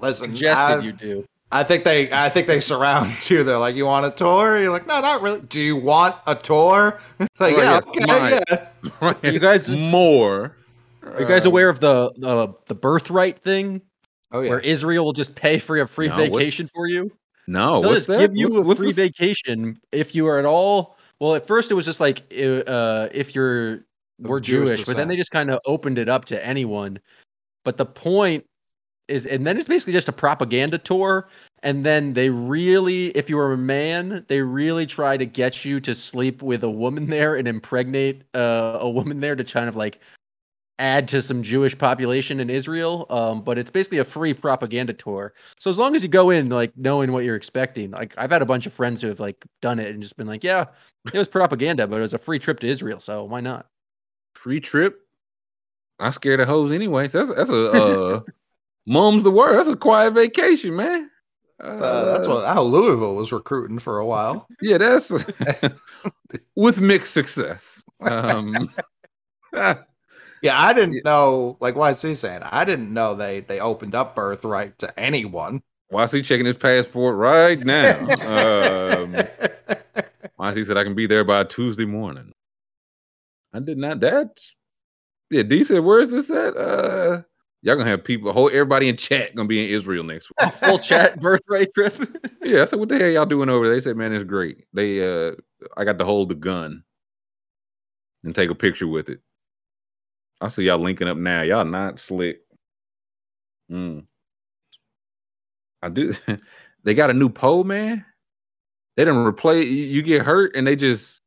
Listen, 0.00 0.30
Suggested 0.34 0.80
I, 0.80 0.82
you 0.82 0.92
do. 0.92 1.24
I 1.52 1.64
think 1.64 1.84
they, 1.84 2.10
I 2.12 2.28
think 2.28 2.46
they 2.46 2.60
surround 2.60 3.12
you. 3.30 3.44
They're 3.44 3.58
like, 3.58 3.74
"You 3.74 3.84
want 3.86 4.06
a 4.06 4.10
tour?" 4.10 4.58
You're 4.58 4.72
like, 4.72 4.86
"No, 4.86 5.00
not 5.00 5.20
really." 5.22 5.40
Do 5.42 5.60
you 5.60 5.76
want 5.76 6.16
a 6.26 6.34
tour? 6.34 6.98
It's 7.18 7.40
like, 7.40 7.56
Right, 7.56 7.62
yeah, 7.64 7.74
yes, 7.74 7.88
okay, 7.88 8.04
mine. 8.06 8.42
yeah. 8.50 8.66
Right. 9.00 9.24
You 9.24 9.38
guys- 9.38 9.68
more. 9.70 10.56
Are 11.02 11.20
you 11.20 11.26
guys 11.26 11.44
aware 11.44 11.68
of 11.68 11.80
the 11.80 12.12
the, 12.16 12.54
the 12.66 12.74
birthright 12.74 13.38
thing, 13.38 13.82
Oh 14.32 14.40
yeah, 14.42 14.50
where 14.50 14.60
Israel 14.60 15.04
will 15.04 15.12
just 15.12 15.34
pay 15.34 15.58
for 15.58 15.78
a 15.80 15.88
free 15.88 16.08
No, 16.08 16.16
what- 16.16 16.32
vacation 16.32 16.68
for 16.72 16.86
you? 16.86 17.10
No, 17.50 17.80
They'll 17.80 17.90
what's 17.90 18.06
just 18.06 18.08
that? 18.08 18.20
give 18.20 18.36
you 18.36 18.62
What's- 18.62 18.80
a 18.80 18.82
free 18.84 18.92
vacation 18.92 19.80
if 19.90 20.14
you 20.14 20.26
are 20.28 20.38
at 20.38 20.44
all. 20.44 20.96
Well, 21.18 21.34
at 21.34 21.46
first 21.46 21.70
it 21.70 21.74
was 21.74 21.84
just 21.84 21.98
like 22.00 22.20
uh, 22.32 23.08
if 23.12 23.34
you're 23.34 23.84
we're 24.20 24.38
Jewish 24.40 24.68
Jewish, 24.68 24.84
but 24.86 24.96
then 24.96 25.08
they 25.08 25.16
just 25.16 25.30
kind 25.32 25.50
of 25.50 25.58
opened 25.66 25.98
it 25.98 26.08
up 26.08 26.26
to 26.26 26.46
anyone. 26.46 26.98
But 27.64 27.76
the 27.76 27.86
point 27.86 28.44
is, 29.08 29.26
and 29.26 29.46
then 29.46 29.58
it's 29.58 29.66
basically 29.68 29.92
just 29.92 30.08
a 30.08 30.12
propaganda 30.12 30.78
tour. 30.78 31.28
And 31.62 31.84
then 31.84 32.14
they 32.14 32.30
really, 32.30 33.08
if 33.08 33.28
you 33.28 33.36
were 33.36 33.52
a 33.52 33.58
man, 33.58 34.24
they 34.28 34.40
really 34.40 34.86
try 34.86 35.16
to 35.16 35.26
get 35.26 35.64
you 35.64 35.80
to 35.80 35.94
sleep 35.94 36.42
with 36.42 36.62
a 36.62 36.70
woman 36.70 37.10
there 37.10 37.34
and 37.36 37.46
impregnate 37.48 38.22
uh, 38.34 38.78
a 38.80 38.88
woman 38.88 39.20
there 39.20 39.34
to 39.36 39.44
kind 39.44 39.68
of 39.68 39.76
like 39.76 40.00
add 40.80 41.06
to 41.08 41.22
some 41.22 41.42
Jewish 41.42 41.76
population 41.76 42.40
in 42.40 42.50
Israel. 42.50 43.06
Um, 43.10 43.42
but 43.42 43.58
it's 43.58 43.70
basically 43.70 43.98
a 43.98 44.04
free 44.04 44.34
propaganda 44.34 44.92
tour. 44.92 45.34
So 45.58 45.70
as 45.70 45.78
long 45.78 45.94
as 45.94 46.02
you 46.02 46.08
go 46.08 46.30
in 46.30 46.48
like 46.48 46.72
knowing 46.76 47.12
what 47.12 47.24
you're 47.24 47.36
expecting, 47.36 47.90
like 47.90 48.14
I've 48.18 48.30
had 48.30 48.42
a 48.42 48.46
bunch 48.46 48.66
of 48.66 48.72
friends 48.72 49.02
who 49.02 49.08
have 49.08 49.20
like 49.20 49.44
done 49.62 49.78
it 49.78 49.88
and 49.88 50.02
just 50.02 50.16
been 50.16 50.26
like, 50.26 50.42
yeah, 50.42 50.66
it 51.12 51.18
was 51.18 51.28
propaganda, 51.28 51.86
but 51.86 51.98
it 51.98 52.02
was 52.02 52.14
a 52.14 52.18
free 52.18 52.38
trip 52.38 52.60
to 52.60 52.66
Israel, 52.66 53.00
so 53.00 53.24
why 53.24 53.40
not? 53.40 53.66
free 54.40 54.60
trip. 54.60 55.00
I'm 55.98 56.12
scared 56.12 56.40
of 56.40 56.48
hoes 56.48 56.72
anyway. 56.72 57.08
So 57.08 57.24
that's 57.24 57.36
that's 57.36 57.50
a 57.50 57.70
uh, 57.70 58.20
mom's 58.86 59.22
the 59.22 59.30
word. 59.30 59.56
That's 59.56 59.68
a 59.68 59.76
quiet 59.76 60.14
vacation, 60.14 60.74
man. 60.74 61.10
That's, 61.58 61.78
uh, 61.78 62.04
that's 62.06 62.26
what 62.26 62.46
how 62.46 62.62
Louisville 62.62 63.14
was 63.14 63.32
recruiting 63.32 63.78
for 63.78 63.98
a 63.98 64.06
while. 64.06 64.46
Yeah, 64.62 64.78
that's 64.78 65.10
with 66.56 66.80
mixed 66.80 67.12
success. 67.12 67.82
Um, 68.00 68.70
Yeah, 70.42 70.60
I 70.60 70.72
didn't 70.72 71.04
know. 71.04 71.56
Like, 71.60 71.76
why 71.76 71.90
is 71.90 72.00
he 72.02 72.14
saying? 72.14 72.42
I 72.44 72.64
didn't 72.64 72.92
know 72.92 73.14
they 73.14 73.40
they 73.40 73.60
opened 73.60 73.94
up 73.94 74.14
birthright 74.14 74.78
to 74.78 74.98
anyone. 74.98 75.62
why 75.88 76.04
is 76.04 76.12
he 76.12 76.22
checking 76.22 76.46
his 76.46 76.56
passport 76.56 77.16
right 77.16 77.58
now? 77.60 77.98
um, 78.26 79.16
why 80.36 80.50
is 80.50 80.56
he 80.56 80.64
said 80.64 80.76
I 80.76 80.84
can 80.84 80.94
be 80.94 81.06
there 81.06 81.24
by 81.24 81.44
Tuesday 81.44 81.84
morning? 81.84 82.32
I 83.52 83.60
did 83.60 83.78
not. 83.78 84.00
That 84.00 84.38
yeah. 85.30 85.42
D 85.42 85.64
said, 85.64 85.80
"Where 85.80 86.00
is 86.00 86.10
this 86.10 86.30
at?" 86.30 86.56
Uh, 86.56 87.22
y'all 87.62 87.76
gonna 87.76 87.90
have 87.90 88.04
people, 88.04 88.32
whole 88.32 88.48
everybody 88.48 88.88
in 88.88 88.96
chat 88.96 89.34
gonna 89.34 89.48
be 89.48 89.62
in 89.64 89.74
Israel 89.74 90.04
next 90.04 90.30
week. 90.40 90.52
Full 90.52 90.78
chat 90.78 91.20
birthright 91.20 91.72
trip. 91.74 91.94
Yeah, 92.42 92.62
I 92.62 92.64
said, 92.64 92.78
what 92.78 92.88
the 92.88 92.98
hell 92.98 93.10
y'all 93.10 93.26
doing 93.26 93.50
over 93.50 93.66
there? 93.66 93.76
They 93.76 93.80
said, 93.82 93.96
man, 93.98 94.14
it's 94.14 94.24
great. 94.24 94.64
They 94.72 95.06
uh 95.06 95.32
I 95.76 95.84
got 95.84 95.98
to 95.98 96.06
hold 96.06 96.30
the 96.30 96.34
gun 96.34 96.84
and 98.24 98.34
take 98.34 98.48
a 98.48 98.54
picture 98.54 98.88
with 98.88 99.10
it. 99.10 99.20
I 100.40 100.48
see 100.48 100.64
y'all 100.64 100.78
linking 100.78 101.08
up 101.08 101.16
now. 101.16 101.42
Y'all 101.42 101.64
not 101.64 102.00
slick. 102.00 102.40
Mm. 103.70 104.04
I 105.82 105.88
do 105.88 106.14
they 106.84 106.94
got 106.94 107.10
a 107.10 107.14
new 107.14 107.28
pole, 107.28 107.64
man. 107.64 108.04
They 108.96 109.04
didn't 109.04 109.24
replace 109.24 109.68
you 109.68 110.02
get 110.02 110.22
hurt 110.22 110.54
and 110.56 110.66
they 110.66 110.76
just 110.76 111.22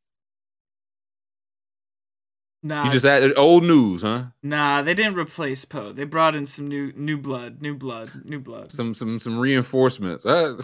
Nah, 2.66 2.86
you 2.86 2.92
just 2.92 3.04
added 3.04 3.34
old 3.36 3.62
news, 3.62 4.00
huh? 4.00 4.24
nah, 4.42 4.80
they 4.80 4.94
didn't 4.94 5.16
replace 5.16 5.66
Poe. 5.66 5.92
They 5.92 6.04
brought 6.04 6.34
in 6.34 6.46
some 6.46 6.66
new 6.66 6.92
new 6.96 7.18
blood, 7.18 7.60
new 7.60 7.76
blood, 7.76 8.10
new 8.24 8.40
blood. 8.40 8.70
Some 8.70 8.94
some 8.94 9.18
some 9.18 9.38
reinforcements. 9.38 10.24
Uh, 10.24 10.62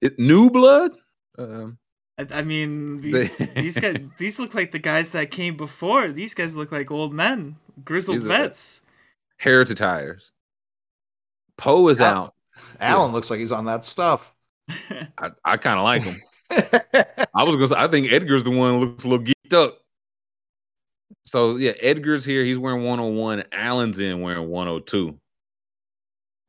it, 0.00 0.18
new 0.18 0.48
blood? 0.48 0.92
Um 1.36 1.78
I, 2.30 2.38
I 2.38 2.42
mean, 2.42 3.00
these 3.00 3.30
these 3.54 3.78
guys 3.78 3.96
these 4.18 4.38
look 4.38 4.54
like 4.54 4.72
the 4.72 4.78
guys 4.78 5.12
that 5.12 5.30
came 5.30 5.56
before. 5.56 6.08
These 6.12 6.34
guys 6.34 6.56
look 6.56 6.72
like 6.72 6.90
old 6.90 7.12
men, 7.12 7.56
grizzled 7.84 8.20
vets. 8.22 8.82
Hair 9.38 9.64
to 9.64 9.74
tires. 9.74 10.30
Poe 11.56 11.88
is 11.88 12.00
Oh. 12.00 12.04
out. 12.04 12.34
Allan 12.78 13.12
looks 13.12 13.30
like 13.30 13.40
he's 13.40 13.52
on 13.52 13.64
that 13.66 13.84
stuff. 13.84 14.34
I, 14.68 15.30
I 15.44 15.56
kind 15.56 15.78
of 15.78 15.84
like 15.84 16.02
him. 16.02 16.16
I 17.34 17.44
was 17.44 17.56
gonna 17.56 17.68
say 17.68 17.76
I 17.78 17.88
think 17.88 18.12
Edgar's 18.12 18.44
the 18.44 18.50
one 18.50 18.74
who 18.74 18.84
looks 18.86 19.04
a 19.04 19.08
little 19.08 19.24
geeked 19.24 19.52
up. 19.54 19.78
So 21.24 21.56
yeah, 21.56 21.72
Edgar's 21.80 22.24
here. 22.24 22.44
He's 22.44 22.58
wearing 22.58 22.82
101. 22.84 23.44
Allan's 23.52 23.98
in 23.98 24.20
wearing 24.20 24.48
102. 24.48 25.18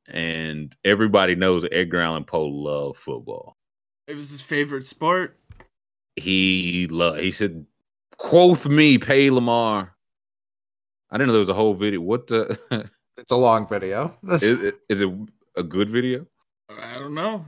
And 0.10 0.76
everybody 0.84 1.36
knows 1.36 1.66
Edgar 1.72 2.02
Allan 2.02 2.26
Poe 2.26 2.48
loved 2.48 2.98
football. 2.98 3.56
It 4.08 4.16
was 4.16 4.32
his 4.32 4.42
favorite 4.42 4.84
sport. 4.86 5.38
He 6.16 6.88
loved 6.88 7.20
he 7.22 7.32
said, 7.32 7.66
quoth 8.18 8.66
me, 8.68 8.98
pay 8.98 9.30
Lamar. 9.30 9.96
I 11.10 11.18
didn't 11.18 11.28
know 11.28 11.34
there 11.34 11.40
was 11.40 11.50
a 11.50 11.54
whole 11.54 11.74
video. 11.74 12.02
What 12.02 12.28
the 12.28 12.60
it's 13.18 13.32
a 13.32 13.36
long 13.36 13.68
video. 13.68 14.18
is, 14.30 14.44
it- 14.44 14.80
is 14.90 15.02
it 15.02 15.10
a 15.56 15.64
good 15.64 15.90
video? 15.90 16.26
I 16.70 17.00
don't 17.00 17.14
know. 17.14 17.46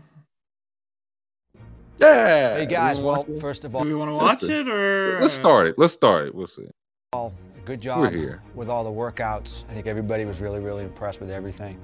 Yeah. 1.99 2.57
Hey 2.57 2.65
guys, 2.65 2.99
You 2.99 3.05
well, 3.05 3.23
wanna 3.27 3.39
first 3.39 3.63
of 3.65 3.71
Do 3.71 3.77
all, 3.77 3.83
we 3.85 3.95
want 3.95 4.09
to 4.09 4.15
watch 4.15 4.43
it 4.43 4.67
or 4.67 5.19
let's 5.21 5.33
start 5.33 5.67
it. 5.67 5.77
Let's 5.77 5.93
start 5.93 6.27
it. 6.27 6.35
We'll 6.35 6.47
see. 6.47 6.65
All 7.13 7.33
good 7.65 7.79
We're 7.79 7.83
job 7.83 8.11
here. 8.13 8.41
with 8.55 8.67
all 8.69 8.83
the 8.83 8.89
workouts. 8.89 9.63
I 9.69 9.73
think 9.73 9.87
everybody 9.87 10.25
was 10.25 10.41
really, 10.41 10.59
really 10.59 10.83
impressed 10.83 11.21
with 11.21 11.29
everything. 11.29 11.77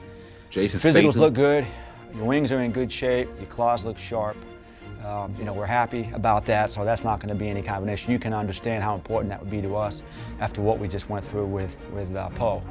Jason 0.49 0.79
Physicals 0.79 1.11
Statham. 1.13 1.21
look 1.21 1.33
good. 1.35 1.67
Your 2.15 2.25
wings 2.25 2.51
are 2.51 2.61
in 2.61 2.71
good 2.71 2.91
shape. 2.91 3.29
Your 3.37 3.45
claws 3.47 3.85
look 3.85 3.97
sharp. 3.97 4.35
Um, 5.03 5.33
you 5.37 5.45
know, 5.45 5.53
we're 5.53 5.65
happy 5.65 6.09
about 6.13 6.45
that, 6.47 6.69
so 6.69 6.83
that's 6.83 7.03
not 7.03 7.19
going 7.19 7.29
to 7.29 7.35
be 7.35 7.47
any 7.47 7.61
kind 7.61 7.77
of 7.77 7.83
an 7.83 7.89
issue. 7.89 8.11
You 8.11 8.19
can 8.19 8.33
understand 8.33 8.83
how 8.83 8.95
important 8.95 9.29
that 9.29 9.39
would 9.39 9.49
be 9.49 9.61
to 9.61 9.75
us 9.75 10.03
after 10.39 10.61
what 10.61 10.77
we 10.77 10.87
just 10.87 11.09
went 11.09 11.23
through 11.23 11.45
with 11.45 11.75
with 11.93 12.13
uh, 12.15 12.29
Poe. 12.31 12.61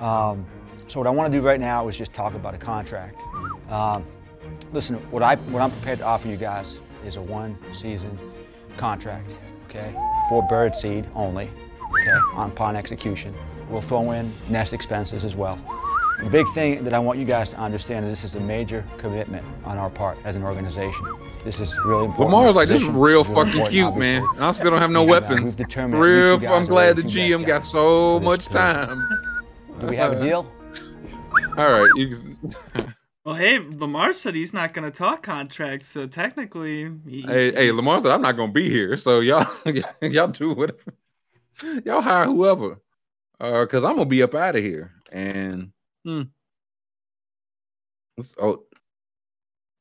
Um, 0.00 0.46
so 0.86 1.00
what 1.00 1.06
I 1.06 1.10
want 1.10 1.32
to 1.32 1.38
do 1.38 1.44
right 1.44 1.58
now 1.58 1.88
is 1.88 1.96
just 1.96 2.12
talk 2.12 2.34
about 2.34 2.54
a 2.54 2.58
contract. 2.58 3.22
Um, 3.70 4.04
listen, 4.72 4.96
what 5.10 5.22
I 5.22 5.36
what 5.36 5.62
I'm 5.62 5.70
prepared 5.70 5.98
to 5.98 6.04
offer 6.04 6.28
you 6.28 6.36
guys 6.36 6.80
is 7.04 7.16
a 7.16 7.22
one-season 7.22 8.18
contract. 8.76 9.36
Okay, 9.68 9.94
for 10.28 10.46
birdseed 10.46 11.06
only. 11.14 11.50
Okay, 12.00 12.18
on 12.34 12.50
upon 12.50 12.76
execution. 12.76 13.34
We'll 13.68 13.82
throw 13.82 14.12
in 14.12 14.32
nest 14.48 14.74
expenses 14.74 15.24
as 15.24 15.34
well. 15.36 15.58
The 16.22 16.30
big 16.30 16.46
thing 16.54 16.84
that 16.84 16.94
I 16.94 16.98
want 16.98 17.18
you 17.18 17.24
guys 17.24 17.50
to 17.50 17.58
understand 17.58 18.06
is 18.06 18.12
this 18.12 18.24
is 18.24 18.34
a 18.36 18.40
major 18.40 18.84
commitment 18.98 19.44
on 19.64 19.78
our 19.78 19.90
part 19.90 20.16
as 20.24 20.36
an 20.36 20.42
organization. 20.44 21.06
This 21.44 21.60
is 21.60 21.76
really 21.84 22.04
important. 22.06 22.34
Lamar's 22.34 22.54
like, 22.54 22.68
this 22.68 22.78
is 22.82 22.84
position 22.84 23.00
real 23.02 23.20
is 23.20 23.28
really 23.28 23.34
fucking 23.44 23.60
important, 23.60 23.70
cute, 23.72 23.96
man. 23.96 24.26
I 24.38 24.52
still 24.52 24.70
don't 24.70 24.80
have 24.80 24.90
no 24.90 25.02
And, 25.02 25.10
uh, 25.10 25.12
weapons. 25.12 25.42
we've 25.42 25.56
determined 25.56 26.00
Real, 26.00 26.34
I'm 26.46 26.64
glad 26.66 26.96
the 26.96 27.02
the 27.02 27.08
two 27.08 27.18
best 27.18 27.42
GM 27.42 27.46
got 27.46 27.64
so 27.64 28.20
much 28.20 28.46
time. 28.46 29.08
Do 29.80 29.86
we 29.88 29.96
have 29.96 30.12
a 30.12 30.20
deal? 30.20 30.50
All 31.58 31.70
right, 31.70 31.90
you, 31.96 32.16
Well, 33.24 33.36
hey, 33.36 33.58
Lamar 33.58 34.12
said 34.12 34.34
he's 34.34 34.52
not 34.52 34.74
going 34.74 34.84
to 34.84 34.96
talk 34.96 35.22
contracts, 35.22 35.88
so 35.88 36.06
technically, 36.06 36.92
he, 37.08 37.22
hey, 37.22 37.52
hey, 37.52 37.72
Lamar 37.72 37.98
said 38.00 38.10
I'm 38.12 38.20
not 38.20 38.32
gonna 38.32 38.52
be 38.52 38.68
here, 38.68 38.96
so 38.98 39.20
y'all, 39.20 39.46
y'all 40.02 40.28
do 40.28 40.52
whatever. 40.52 40.94
Y'all 41.84 42.02
hire 42.02 42.26
whoever, 42.26 42.80
uh, 43.40 43.64
cause 43.66 43.82
I'm 43.82 43.96
gonna 43.96 44.04
be 44.04 44.22
up 44.22 44.34
out 44.34 44.56
of 44.56 44.62
here. 44.62 44.92
And 45.10 45.72
hmm, 46.04 46.22
What's- 48.16 48.34
oh, 48.40 48.64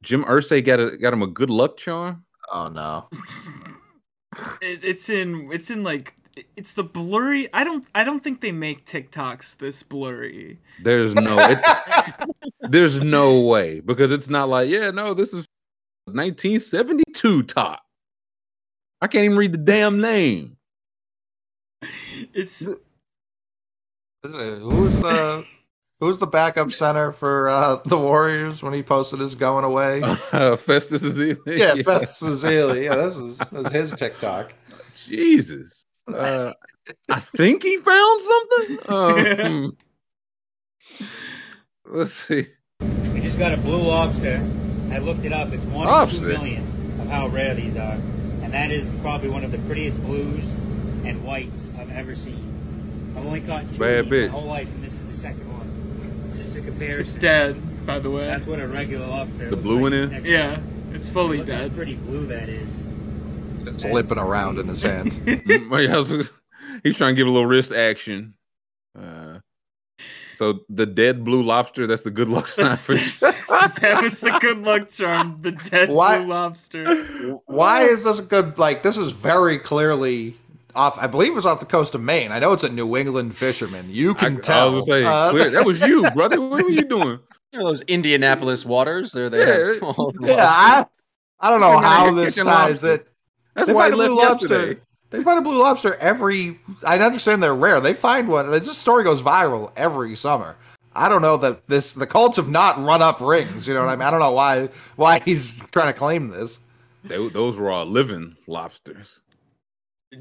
Jim 0.04 0.24
Irsay 0.26 0.64
got 0.64 0.80
a 0.80 0.98
got 0.98 1.14
him 1.14 1.22
a 1.22 1.28
good 1.28 1.50
luck 1.50 1.78
charm. 1.78 2.26
Oh 2.52 2.68
no. 2.68 3.08
it, 4.62 4.84
it's 4.84 5.10
in 5.10 5.50
it's 5.52 5.70
in 5.70 5.84
like 5.84 6.14
It's 6.56 6.74
the 6.74 6.84
blurry. 6.84 7.48
I 7.54 7.64
don't. 7.64 7.86
I 7.96 8.04
don't 8.04 8.22
think 8.24 8.42
they 8.42 8.52
make 8.52 8.86
TikToks 8.86 9.58
this 9.58 9.84
blurry. 9.84 10.60
There's 10.82 11.14
no. 11.16 11.38
It's, 11.40 12.26
there's 12.62 13.00
no 13.00 13.42
way 13.42 13.80
because 13.80 14.12
it's 14.12 14.30
not 14.30 14.50
like 14.50 14.70
yeah 14.70 14.90
no 14.92 15.14
this 15.14 15.34
is 15.34 15.46
1972 16.06 17.44
top. 17.44 17.82
I 19.02 19.08
can't 19.08 19.26
even 19.26 19.38
read 19.38 19.54
the 19.54 19.58
damn 19.58 20.02
name. 20.02 20.58
It's 22.34 22.68
Who's 24.24 25.00
the 25.02 25.46
who's 26.04 26.18
the 26.18 26.28
backup 26.28 26.72
center 26.72 27.12
for 27.12 27.50
uh, 27.50 27.78
the 27.86 27.98
Warriors 27.98 28.62
when 28.62 28.74
he 28.74 28.84
posted 28.84 29.20
his 29.20 29.36
going 29.36 29.64
away? 29.66 30.02
Uh, 30.34 30.56
Festus 30.56 31.04
Ezeli. 31.04 31.38
yeah, 31.46 31.76
Festus 31.84 32.44
Ezeli. 32.44 32.84
Yeah, 32.86 32.96
this 32.96 33.16
is, 33.16 33.38
this 33.38 33.66
is 33.68 33.72
his 33.72 33.94
TikTok. 33.94 34.54
Jesus. 35.06 35.86
Uh, 36.08 36.54
I 37.10 37.20
think 37.20 37.62
he 37.64 37.78
found 37.78 38.22
something. 38.22 38.78
Um, 38.90 39.78
let's 41.86 42.14
see. 42.14 42.48
We 43.14 43.22
just 43.22 43.38
got 43.40 43.54
a 43.54 43.58
blue 43.58 43.82
lobster. 43.82 44.44
I 44.92 44.98
looked 45.00 45.24
it 45.26 45.32
up. 45.32 45.52
It's 45.54 45.64
one 45.66 45.88
in 45.88 45.94
Lobster? 45.94 46.20
two 46.20 46.28
million 46.28 46.64
of 47.02 47.08
how 47.10 47.28
rare 47.28 47.54
these 47.56 47.76
are, 47.78 47.98
and 48.42 48.54
that 48.54 48.72
is 48.72 48.90
probably 49.02 49.30
one 49.30 49.44
of 49.44 49.52
the 49.52 49.60
prettiest 49.60 49.98
blues 50.04 50.44
and 51.06 51.24
whites 51.24 51.70
I've 51.78 51.92
ever 51.92 52.16
seen. 52.16 53.14
I've 53.18 53.26
only 53.26 53.42
caught 53.42 53.72
two 53.72 53.80
Bad 53.80 54.00
of 54.00 54.06
bitch. 54.08 54.28
my 54.28 54.32
whole 54.40 54.48
life, 54.48 54.68
and 54.68 54.84
this 54.84 54.93
is 54.93 54.93
the 54.93 54.93
second 54.93 54.93
one. 56.80 56.80
Just 56.80 56.86
to 56.86 56.86
compare. 56.86 57.00
it's 57.00 57.14
dead. 57.14 57.86
By 57.86 58.00
the 58.00 58.10
way. 58.10 58.26
That's 58.26 58.46
what 58.48 58.60
a 58.60 58.68
regular 58.68 59.06
lobster. 59.08 59.50
The 59.50 59.58
blue 59.58 59.76
like 59.76 59.82
one 59.82 59.94
is? 59.94 60.10
next 60.12 60.28
yeah, 60.28 60.60
it's 60.94 61.10
fully 61.10 61.40
Look 61.40 61.50
how 61.50 61.56
dead. 61.58 61.76
pretty 61.76 61.96
blue 61.96 62.26
that 62.28 62.48
is. 62.50 62.72
It's 63.66 63.86
limping 63.86 64.18
around 64.18 64.60
in 64.60 64.68
his 64.68 64.82
hand. 64.90 65.12
Mm, 65.12 65.70
well, 65.70 65.82
yeah, 65.82 65.96
I 65.96 65.98
was- 65.98 66.32
he's 66.84 66.98
trying 66.98 67.16
to 67.16 67.18
give 67.18 67.28
a 67.28 67.32
little 67.32 67.46
wrist 67.46 67.72
action. 67.72 68.36
Uh, 68.98 69.40
so 70.36 70.60
the 70.70 70.86
dead 70.86 71.24
blue 71.24 71.44
lobster, 71.44 71.88
that's 71.88 72.04
the 72.04 72.12
good 72.12 72.30
luck 72.30 72.48
sign 72.50 72.76
for 72.76 72.94
the- 72.96 73.34
that 73.82 74.02
was 74.02 74.20
the 74.22 74.38
good 74.42 74.60
luck 74.60 74.90
charm. 74.90 75.38
The 75.42 75.52
dead 75.52 75.90
Why- 75.90 76.20
blue 76.20 76.28
lobster. 76.28 77.04
Why 77.46 77.84
is 77.84 78.04
this 78.06 78.20
a 78.20 78.24
good 78.24 78.58
like 78.58 78.84
this 78.84 78.98
is 78.98 79.12
very 79.12 79.58
clearly 79.58 80.36
off 80.76 80.98
I 81.02 81.08
believe 81.08 81.30
it 81.32 81.36
was 81.36 81.46
off 81.46 81.60
the 81.60 81.66
coast 81.66 81.96
of 81.96 82.02
Maine. 82.02 82.32
I 82.32 82.40
know 82.40 82.54
it's 82.54 82.64
a 82.64 82.70
New 82.70 82.96
England 82.98 83.36
fisherman. 83.36 83.86
You 83.90 84.14
can 84.16 84.38
I 84.38 84.40
tell. 84.42 84.74
was 84.74 84.88
gonna 84.88 85.06
Uh, 85.08 85.30
clear, 85.32 85.50
that 85.52 85.66
was 85.66 85.80
you, 85.82 86.10
brother. 86.12 86.40
What 86.42 86.64
were 86.64 86.70
you 86.70 86.84
doing? 86.86 87.20
You 87.54 87.60
know 87.60 87.66
those 87.66 87.82
Indianapolis 87.82 88.66
waters? 88.66 89.12
There 89.12 89.30
they 89.30 89.38
Yeah, 89.38 89.46
have 89.76 89.80
the 89.80 90.24
yeah, 90.26 90.50
I, 90.50 90.86
I 91.40 91.52
don't 91.52 91.60
know 91.60 91.78
how 91.78 92.12
this 92.12 92.34
catch 92.34 92.42
a 92.42 92.46
ties 92.50 92.70
lobster. 92.84 92.94
it. 92.94 93.08
That's 93.54 93.68
they 93.68 93.74
why 93.76 93.82
find 93.92 93.94
a 93.94 93.98
left 93.98 94.10
blue 94.10 94.18
lobster. 94.24 94.48
yesterday. 94.58 94.82
They 95.12 95.20
find 95.22 95.38
a 95.38 95.42
blue 95.44 95.60
lobster 95.62 95.94
every. 95.98 96.60
I 96.84 96.98
understand 96.98 97.44
they're 97.44 97.54
rare. 97.54 97.80
They 97.80 97.94
find 97.94 98.28
one. 98.28 98.50
This 98.50 98.76
story 98.76 99.04
goes 99.04 99.22
viral 99.22 99.72
every 99.76 100.16
summer. 100.16 100.56
I 100.96 101.10
don't 101.10 101.22
know 101.22 101.38
that 101.38 101.68
this. 101.68 101.94
The 101.94 102.08
Colts 102.08 102.38
have 102.38 102.50
not 102.50 102.84
run 102.84 103.04
up 103.04 103.22
rings. 103.22 103.68
You 103.68 103.76
know 103.76 103.82
what 103.86 103.90
I 103.90 103.96
mean? 103.98 104.08
I 104.08 104.10
don't 104.10 104.20
know 104.20 104.32
why. 104.32 104.70
Why 104.96 105.20
he's 105.20 105.56
trying 105.72 105.94
to 105.94 106.00
claim 106.00 106.30
this. 106.30 106.60
They, 107.04 107.28
those 107.28 107.56
were 107.58 107.70
all 107.70 107.86
living 107.86 108.36
lobsters. 108.48 109.20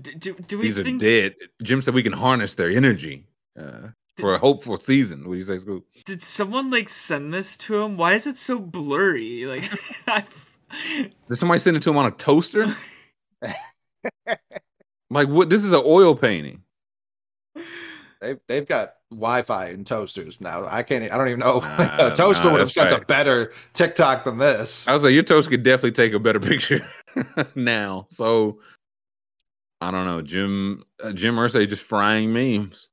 Do, 0.01 0.15
do, 0.15 0.35
do 0.35 0.59
we 0.59 0.65
These 0.65 0.79
are 0.79 0.85
think 0.85 1.01
dead. 1.01 1.35
Jim 1.63 1.83
said 1.83 1.95
we 1.95 2.03
can 2.03 2.13
harness 2.13 2.55
their 2.55 2.71
energy 2.71 3.27
uh, 3.59 3.89
for 4.17 4.35
a 4.35 4.39
hopeful 4.39 4.79
season. 4.79 5.27
What 5.29 5.35
do 5.35 5.39
you 5.39 5.45
say, 5.45 5.59
Scoop? 5.59 5.85
did 6.05 6.23
someone 6.23 6.71
like 6.71 6.89
send 6.89 7.33
this 7.35 7.57
to 7.59 7.83
him? 7.83 7.97
Why 7.97 8.15
is 8.15 8.27
it 8.27 8.37
so 8.37 8.59
blurry? 8.59 9.45
Like, 9.45 9.71
I, 10.07 10.25
Did 11.29 11.37
somebody 11.37 11.61
send 11.61 11.77
it 11.77 11.83
to 11.83 11.91
him 11.91 11.99
on 11.99 12.07
a 12.07 12.11
toaster? 12.11 12.75
like 15.11 15.29
what? 15.29 15.51
This 15.51 15.65
is 15.65 15.73
an 15.73 15.83
oil 15.85 16.15
painting. 16.15 16.63
They've 18.21 18.39
they've 18.47 18.67
got 18.67 18.95
Wi-Fi 19.11 19.67
and 19.67 19.87
toasters 19.87 20.41
now. 20.41 20.65
I 20.67 20.83
can't. 20.83 21.13
I 21.13 21.19
don't 21.19 21.29
even 21.29 21.41
know. 21.41 21.61
Nah, 21.79 22.13
a 22.13 22.15
toaster 22.15 22.47
nah, 22.47 22.53
would 22.53 22.61
have 22.61 22.69
that's 22.69 22.75
sent 22.75 22.93
a 22.93 23.05
better 23.05 23.53
TikTok 23.75 24.25
than 24.25 24.39
this. 24.39 24.89
I 24.89 24.95
was 24.95 25.05
like, 25.05 25.13
your 25.13 25.25
toaster 25.25 25.51
could 25.51 25.65
definitely 25.65 25.93
take 25.93 26.13
a 26.15 26.19
better 26.19 26.41
picture 26.41 26.87
now. 27.55 28.07
So 28.11 28.61
I 29.83 29.91
don't 29.91 30.07
know, 30.07 30.23
Jim. 30.23 30.85
Uh, 31.03 31.13
Jim 31.13 31.35
Irsay 31.35 31.69
just 31.69 31.83
frying 31.83 32.33
memes. 32.33 32.89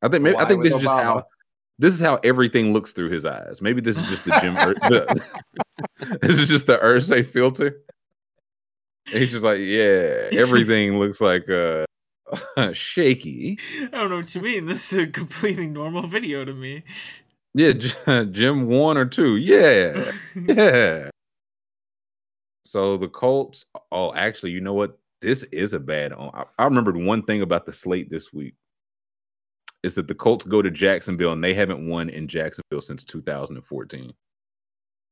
I 0.00 0.08
think 0.08 0.22
maybe 0.22 0.38
I 0.38 0.46
think 0.46 0.62
this 0.62 0.72
is 0.72 0.80
just 0.80 0.96
how 0.96 1.24
this 1.78 1.92
is 1.92 2.00
how 2.00 2.18
everything 2.24 2.72
looks 2.72 2.92
through 2.92 3.10
his 3.10 3.26
eyes. 3.26 3.60
Maybe 3.60 3.82
this 3.82 3.98
is 3.98 4.08
just 4.08 4.24
the 4.24 4.30
Jim. 4.40 4.56
Ur- 4.56 4.72
the, 4.74 6.18
this 6.22 6.38
is 6.38 6.48
just 6.48 6.66
the 6.66 6.78
Irsay 6.78 7.26
filter. 7.26 7.82
He's 9.10 9.30
just 9.30 9.44
like, 9.44 9.58
yeah, 9.58 10.30
everything 10.32 10.98
looks 10.98 11.20
like 11.20 11.50
uh 11.50 11.84
shaky. 12.72 13.58
I 13.78 13.88
don't 13.88 14.08
know 14.08 14.16
what 14.16 14.34
you 14.34 14.40
mean. 14.40 14.64
This 14.64 14.90
is 14.90 15.00
a 15.00 15.06
completely 15.06 15.66
normal 15.66 16.06
video 16.06 16.46
to 16.46 16.54
me. 16.54 16.82
Yeah, 17.52 17.72
Jim 18.30 18.68
one 18.68 18.96
or 18.96 19.04
two. 19.04 19.36
Yeah, 19.36 20.12
yeah. 20.34 21.10
So 22.64 22.96
the 22.96 23.08
Colts. 23.08 23.66
Oh, 23.92 24.14
actually, 24.14 24.52
you 24.52 24.62
know 24.62 24.72
what? 24.72 24.99
This 25.20 25.42
is 25.44 25.74
a 25.74 25.80
bad. 25.80 26.12
on 26.12 26.46
i 26.58 26.64
remembered 26.64 26.96
one 26.96 27.22
thing 27.22 27.42
about 27.42 27.66
the 27.66 27.72
slate 27.72 28.10
this 28.10 28.32
week. 28.32 28.54
Is 29.82 29.94
that 29.94 30.08
the 30.08 30.14
Colts 30.14 30.44
go 30.44 30.60
to 30.60 30.70
Jacksonville 30.70 31.32
and 31.32 31.42
they 31.42 31.54
haven't 31.54 31.86
won 31.86 32.10
in 32.10 32.28
Jacksonville 32.28 32.82
since 32.82 33.02
2014. 33.02 34.12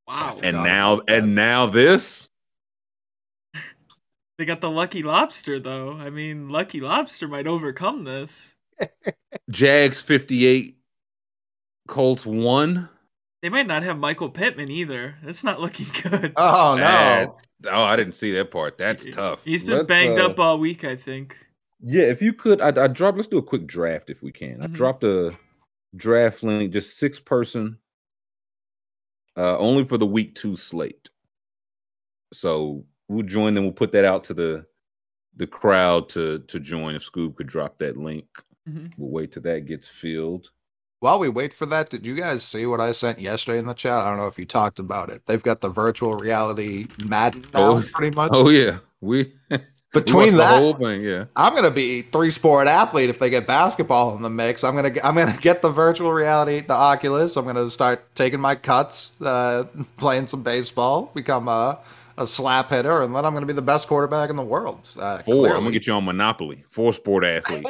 Wow. 0.07 0.31
And 0.43 0.57
Forgot 0.57 0.65
now, 0.65 1.01
and 1.09 1.35
now 1.35 1.67
this. 1.67 2.29
They 4.39 4.45
got 4.45 4.61
the 4.61 4.71
lucky 4.71 5.03
lobster 5.03 5.59
though. 5.59 5.99
I 5.99 6.11
mean, 6.11 6.49
lucky 6.49 6.81
lobster 6.81 7.29
might 7.29 7.47
overcome 7.47 8.05
this. 8.05 8.55
Jags 9.51 10.01
58, 10.01 10.79
Colts 11.89 12.25
1. 12.25 12.89
They 13.43 13.49
might 13.51 13.67
not 13.69 13.85
have 13.85 13.99
Michael 13.99 14.31
Pittman 14.31 14.71
either. 14.71 15.15
That's 15.23 15.45
not 15.45 15.61
looking 15.61 15.87
good. 16.03 16.33
Oh 16.37 16.75
no! 16.77 16.83
That's- 16.83 17.43
Oh, 17.67 17.83
I 17.83 17.97
didn't 17.97 18.15
see 18.15 18.33
that 18.35 18.53
part. 18.53 18.79
That's 18.79 19.05
tough. 19.11 19.43
He's 19.45 19.65
been 19.65 19.79
Let's, 19.79 19.89
banged 19.89 20.19
uh, 20.21 20.27
up 20.27 20.39
all 20.39 20.59
week, 20.61 20.85
I 20.85 20.95
think. 20.95 21.37
Yeah, 21.81 22.05
if 22.05 22.23
you 22.23 22.33
could, 22.33 22.61
I, 22.61 22.69
I 22.69 22.87
dropped. 22.87 23.17
Let's 23.17 23.29
do 23.29 23.39
a 23.39 23.43
quick 23.43 23.67
draft 23.67 24.11
if 24.11 24.23
we 24.23 24.31
can. 24.31 24.63
I 24.63 24.67
Mhm. 24.69 24.73
dropped 24.75 25.03
a 25.03 25.37
draft 25.97 26.45
link, 26.45 26.73
just 26.73 26.97
six 26.99 27.19
person, 27.19 27.79
uh, 29.37 29.59
only 29.59 29.85
for 29.85 29.99
the 29.99 30.07
week 30.07 30.37
two 30.37 30.57
slate. 30.57 31.11
So 32.33 32.85
we'll 33.09 33.27
join 33.27 33.55
them. 33.55 33.65
We'll 33.65 33.73
put 33.73 33.91
that 33.93 34.05
out 34.05 34.23
to 34.25 34.35
the 34.35 34.67
the 35.37 35.47
crowd 35.49 36.09
to 36.11 36.39
to 36.41 36.61
join. 36.61 36.95
If 36.95 37.11
Scoob 37.11 37.35
could 37.37 37.47
drop 37.49 37.79
that 37.79 37.97
link, 37.97 38.27
Mhm. 38.69 38.93
we'll 38.97 39.11
wait 39.11 39.33
till 39.33 39.43
that 39.43 39.67
gets 39.67 39.89
filled. 39.89 40.51
While 41.01 41.21
we 41.21 41.29
wait 41.29 41.55
for 41.55 41.65
that, 41.67 41.91
did 41.91 42.05
you 42.05 42.17
guys 42.17 42.43
see 42.43 42.67
what 42.67 42.81
I 42.81 42.91
sent 42.91 43.21
yesterday 43.21 43.59
in 43.59 43.67
the 43.67 43.75
chat? 43.75 44.01
I 44.01 44.09
don't 44.09 44.17
know 44.19 44.27
if 44.27 44.37
you 44.39 44.45
talked 44.45 44.81
about 44.81 45.11
it. 45.11 45.23
They've 45.27 45.43
got 45.43 45.61
the 45.61 45.69
virtual 45.69 46.15
reality 46.15 46.87
Madden 47.05 47.45
now, 47.55 47.77
Oh, 47.77 47.83
pretty 47.93 48.17
much. 48.17 48.33
Oh 48.35 48.49
yeah, 48.49 48.79
we 49.01 49.33
we 49.51 49.59
Between 49.93 50.17
watched 50.17 50.37
that, 50.39 50.55
the 50.55 50.59
whole 50.59 50.75
thing. 50.75 51.03
Yeah, 51.03 51.27
I'm 51.37 51.55
gonna 51.55 51.71
be 51.71 52.03
three 52.03 52.31
sport 52.31 52.67
athlete 52.67 53.11
if 53.11 53.21
they 53.21 53.31
get 53.31 53.47
basketball 53.47 54.17
in 54.17 54.23
the 54.23 54.31
mix. 54.31 54.65
I'm 54.65 54.75
gonna 54.75 54.93
I'm 55.05 55.15
gonna 55.15 55.39
get 55.41 55.63
the 55.63 55.71
virtual 55.71 56.13
reality, 56.13 56.61
the 56.67 56.75
Oculus. 56.75 57.37
I'm 57.37 57.45
gonna 57.45 57.71
start 57.71 58.13
taking 58.17 58.41
my 58.41 58.57
cuts, 58.57 59.13
uh, 59.21 59.65
playing 59.99 60.27
some 60.27 60.43
baseball, 60.43 61.13
become 61.15 61.47
a, 61.47 61.79
a 62.17 62.27
slap 62.27 62.71
hitter, 62.71 63.03
and 63.03 63.15
then 63.15 63.25
I'm 63.25 63.35
gonna 63.35 63.47
be 63.47 63.53
the 63.53 63.63
best 63.63 63.87
quarterback 63.87 64.31
in 64.31 64.37
the 64.37 64.43
world. 64.43 64.89
Uh, 64.99 65.19
four. 65.19 65.47
I'm 65.47 65.63
gonna 65.63 65.71
get 65.71 65.87
you 65.87 65.93
on 65.93 66.05
Monopoly. 66.05 66.65
Four 66.71 66.93
sport 66.93 67.25
athlete. 67.25 67.67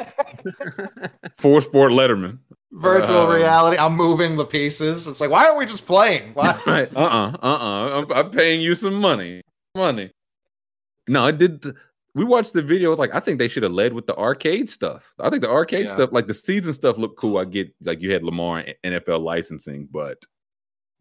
Four 1.37 1.61
sport 1.61 1.91
Letterman. 1.91 2.39
Virtual 2.71 3.17
Um, 3.27 3.33
reality. 3.35 3.77
I'm 3.77 3.95
moving 3.95 4.35
the 4.35 4.45
pieces. 4.45 5.07
It's 5.07 5.19
like, 5.21 5.29
why 5.29 5.45
aren't 5.45 5.57
we 5.57 5.65
just 5.65 5.85
playing? 5.87 6.31
Why? 6.33 6.59
Right. 6.65 6.95
Uh 6.95 6.99
uh-uh, 6.99 7.37
uh. 7.41 7.47
Uh 7.47 8.01
I'm, 8.01 8.11
I'm 8.11 8.31
paying 8.31 8.61
you 8.61 8.75
some 8.75 8.93
money. 8.95 9.41
Money. 9.75 10.11
No, 11.07 11.25
I 11.25 11.31
did. 11.31 11.65
We 12.15 12.25
watched 12.25 12.53
the 12.53 12.61
video. 12.61 12.91
It's 12.91 12.99
like, 12.99 13.13
I 13.13 13.19
think 13.19 13.39
they 13.39 13.47
should 13.47 13.63
have 13.63 13.71
led 13.71 13.93
with 13.93 14.05
the 14.07 14.15
arcade 14.15 14.69
stuff. 14.69 15.13
I 15.19 15.29
think 15.29 15.41
the 15.41 15.49
arcade 15.49 15.85
Yeah. 15.87 15.93
stuff, 15.95 16.09
like 16.11 16.27
the 16.27 16.33
season 16.33 16.73
stuff, 16.73 16.97
looked 16.97 17.17
cool. 17.17 17.37
I 17.37 17.45
get, 17.45 17.73
like, 17.81 18.01
you 18.01 18.11
had 18.11 18.23
Lamar 18.23 18.59
and 18.59 18.75
NFL 18.95 19.21
licensing, 19.21 19.87
but 19.91 20.23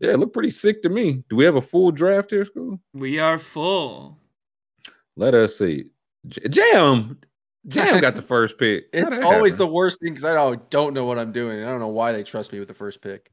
yeah, 0.01 0.11
it 0.13 0.19
looked 0.19 0.35
pretty 0.35 0.51
sick 0.51 0.83
to 0.83 0.89
me. 0.91 1.25
Do 1.29 1.37
we 1.37 1.45
have 1.45 1.57
a 1.57 1.63
full 1.63 1.91
draft 1.91 2.31
here, 2.31 2.45
school? 2.45 2.79
We 2.95 3.19
are 3.19 3.39
full. 3.39 4.19
Let 5.17 5.35
us 5.35 5.57
see. 5.59 5.87
J- 6.29 6.49
Jam. 6.49 7.19
Jam 7.69 8.01
got 8.01 8.15
the 8.17 8.23
first 8.23 8.59
pick. 8.59 8.87
It's 8.93 9.19
that 9.19 9.23
always 9.25 9.57
the 9.57 9.67
worst 9.67 10.01
thing 10.01 10.13
because 10.13 10.25
I 10.25 10.35
don't, 10.35 10.69
don't 10.71 10.95
know 10.95 11.05
what 11.05 11.19
I'm 11.19 11.33
doing. 11.33 11.63
I 11.63 11.67
don't 11.67 11.81
know 11.81 11.89
why 11.89 12.13
they 12.13 12.23
trust 12.23 12.53
me 12.53 12.59
with 12.59 12.69
the 12.69 12.75
first 12.75 13.01
pick. 13.03 13.31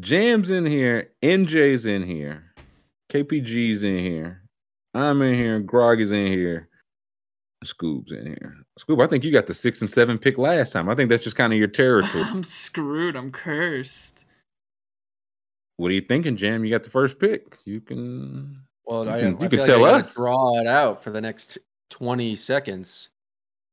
Jam's 0.00 0.50
in 0.50 0.66
here. 0.66 1.10
NJ's 1.22 1.86
in 1.86 2.02
here. 2.02 2.52
KPG's 3.10 3.84
in 3.84 3.98
here. 3.98 4.42
I'm 4.94 5.22
in 5.22 5.34
here. 5.34 5.60
Grog 5.60 6.00
is 6.00 6.12
in 6.12 6.26
here. 6.26 6.68
Scoob's 7.64 8.12
in 8.12 8.26
here. 8.26 8.54
Scoob, 8.78 9.02
I 9.02 9.08
think 9.08 9.24
you 9.24 9.32
got 9.32 9.46
the 9.46 9.54
six 9.54 9.80
and 9.80 9.90
seven 9.90 10.18
pick 10.18 10.36
last 10.38 10.72
time. 10.72 10.88
I 10.88 10.94
think 10.94 11.08
that's 11.10 11.24
just 11.24 11.36
kind 11.36 11.52
of 11.52 11.58
your 11.58 11.68
territory. 11.68 12.24
I'm 12.26 12.42
screwed. 12.44 13.16
I'm 13.16 13.30
cursed. 13.30 14.24
what 15.76 15.90
are 15.90 15.94
you 15.94 16.02
thinking, 16.02 16.36
Jam? 16.36 16.64
You 16.64 16.70
got 16.70 16.82
the 16.84 16.90
first 16.90 17.18
pick. 17.18 17.56
You 17.64 17.80
can. 17.80 18.62
Well, 18.84 19.04
You 19.04 19.10
I, 19.10 19.20
can- 19.20 19.28
I 19.28 19.30
you 19.30 19.36
feel 19.38 19.48
could 19.48 19.58
like 19.60 19.66
tell 19.66 19.84
I 19.84 19.90
gotta 19.92 20.04
us. 20.08 20.14
draw 20.14 20.60
it 20.60 20.66
out 20.66 21.02
for 21.02 21.10
the 21.10 21.20
next 21.20 21.58
20 21.90 22.36
seconds. 22.36 23.08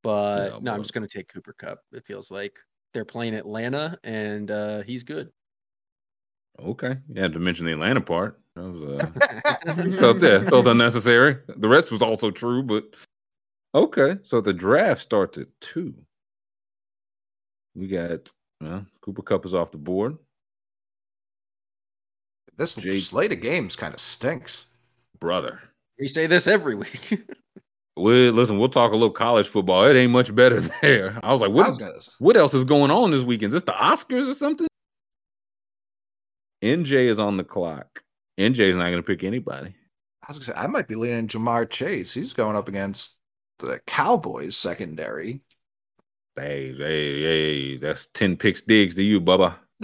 But 0.03 0.51
Yeah, 0.51 0.59
no, 0.61 0.73
I'm 0.73 0.81
just 0.81 0.93
gonna 0.93 1.07
take 1.07 1.29
Cooper 1.29 1.53
Kupp. 1.53 1.79
It 1.91 2.05
feels 2.05 2.29
like 2.29 2.59
they're 2.93 3.05
playing 3.05 3.33
Atlanta, 3.33 3.97
and 4.03 4.51
uh, 4.51 4.83
he's 4.83 5.03
good. 5.03 5.31
Okay, 6.59 6.97
you 7.09 7.21
had 7.21 7.33
to 7.33 7.39
mention 7.39 7.65
the 7.65 7.71
Atlanta 7.71 8.01
part. 8.01 8.39
That 8.55 8.63
was 8.63 9.01
uh, 9.01 9.91
felt 9.99 10.19
that 10.19 10.47
felt 10.49 10.67
unnecessary. 10.67 11.37
The 11.47 11.67
rest 11.67 11.91
was 11.91 12.01
also 12.01 12.29
true, 12.29 12.61
but 12.61 12.83
okay. 13.73 14.17
So 14.23 14.41
the 14.41 14.53
draft 14.53 15.01
starts 15.01 15.37
at 15.37 15.47
two. 15.59 15.95
We 17.75 17.87
got 17.87 18.31
well, 18.61 18.85
Cooper 19.01 19.23
Kupp 19.23 19.45
is 19.45 19.53
off 19.53 19.71
the 19.71 19.77
board. 19.77 20.17
This 22.55 22.75
Jake- 22.75 23.03
slate 23.03 23.31
of 23.31 23.41
games 23.41 23.75
kind 23.75 23.93
of 23.93 23.99
stinks. 23.99 24.67
Brother, 25.19 25.61
We 25.97 26.07
say 26.07 26.27
this 26.27 26.47
every 26.47 26.75
week. 26.75 27.23
we 27.97 28.31
listen. 28.31 28.57
We'll 28.57 28.69
talk 28.69 28.91
a 28.91 28.95
little 28.95 29.11
college 29.11 29.47
football. 29.47 29.83
It 29.85 29.95
ain't 29.95 30.11
much 30.11 30.33
better 30.33 30.59
there. 30.81 31.19
I 31.23 31.31
was 31.31 31.41
like, 31.41 31.51
what? 31.51 31.77
gonna- 31.79 31.93
what 32.19 32.37
else 32.37 32.53
is 32.53 32.63
going 32.63 32.91
on 32.91 33.11
this 33.11 33.23
weekend? 33.23 33.53
Is 33.53 33.61
this 33.61 33.63
the 33.63 33.71
Oscars 33.73 34.29
or 34.29 34.33
something? 34.33 34.67
NJ 36.63 37.07
is 37.09 37.19
on 37.19 37.37
the 37.37 37.43
clock. 37.43 38.01
NJ 38.39 38.59
is 38.69 38.75
not 38.75 38.85
going 38.85 38.97
to 38.97 39.03
pick 39.03 39.23
anybody. 39.23 39.75
I 40.27 40.31
was 40.31 40.39
gonna 40.39 40.57
say 40.57 40.63
I 40.63 40.67
might 40.67 40.87
be 40.87 40.95
leaning 40.95 41.27
Ja'Marr 41.27 41.69
Chase. 41.69 42.13
He's 42.13 42.31
going 42.33 42.55
up 42.55 42.69
against 42.69 43.17
the 43.59 43.81
Cowboys 43.85 44.55
secondary. 44.55 45.41
Hey, 46.37 46.73
hey, 46.77 47.21
hey, 47.21 47.77
that's 47.77 48.07
10 48.13 48.37
picks 48.37 48.61
Diggs 48.61 48.95
to 48.95 49.03
you, 49.03 49.19
Bubba. 49.19 49.55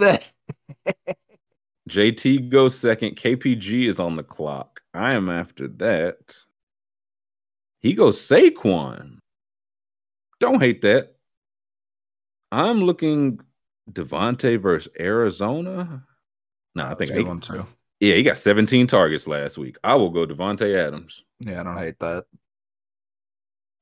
JT 1.90 2.48
goes 2.48 2.76
second. 2.76 3.16
KPG 3.16 3.86
is 3.88 4.00
on 4.00 4.16
the 4.16 4.22
clock. 4.22 4.80
I 4.94 5.12
am 5.12 5.28
after 5.28 5.68
that. 5.68 6.16
He 7.80 7.94
goes 7.94 8.18
Saquon. 8.20 9.18
Don't 10.38 10.60
hate 10.60 10.82
that. 10.82 11.14
I'm 12.52 12.82
looking 12.82 13.40
Davante 13.90 14.60
versus 14.60 14.92
Arizona. 14.98 16.04
No, 16.74 16.84
I 16.84 16.88
That's 16.94 17.10
think 17.10 17.10
a 17.10 17.14
good 17.14 17.26
I- 17.26 17.28
one 17.28 17.40
too. 17.40 17.66
yeah, 18.00 18.14
he 18.14 18.22
got 18.22 18.38
17 18.38 18.86
targets 18.86 19.26
last 19.26 19.58
week. 19.58 19.76
I 19.84 19.94
will 19.94 20.10
go 20.10 20.26
Davante 20.26 20.74
Adams. 20.76 21.24
Yeah, 21.40 21.60
I 21.60 21.62
don't 21.62 21.76
hate 21.78 21.98
that. 22.00 22.24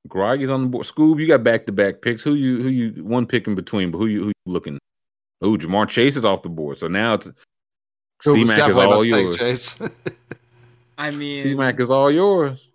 Groggy's 0.09 0.51
on 0.51 0.63
the 0.63 0.69
board. 0.69 0.87
Scoob, 0.87 1.21
you 1.21 1.27
got 1.27 1.43
back 1.45 1.67
to 1.67 1.73
back 1.73 2.01
picks. 2.01 2.23
Who 2.23 2.35
you 2.35 2.63
who 2.63 2.69
you 2.69 3.05
one 3.05 3.27
pick 3.27 3.47
in 3.47 3.55
between, 3.55 3.91
but 3.91 3.99
who 3.99 4.07
you 4.07 4.21
who 4.23 4.29
you 4.29 4.33
looking? 4.53 4.79
Oh, 5.43 5.57
Ja'Marr 5.57 5.89
Chase 5.89 6.17
is 6.17 6.25
off 6.25 6.43
the 6.43 6.49
board. 6.49 6.79
So 6.79 6.89
now 6.89 7.15
it's 7.15 7.27
Who 8.25 8.33
C 8.35 8.41
was 8.41 8.49
Mac 8.49 8.59
is 8.59 8.59
definitely 8.77 8.85
about 8.85 8.95
all 8.95 9.03
to 9.05 9.09
yours. 9.09 9.37
Chase. 9.37 9.81
I 10.99 11.11
mean, 11.11 11.43
C 11.43 11.55
Mac 11.55 11.79
is 11.81 11.91
all 11.91 12.11
yours. 12.11 12.69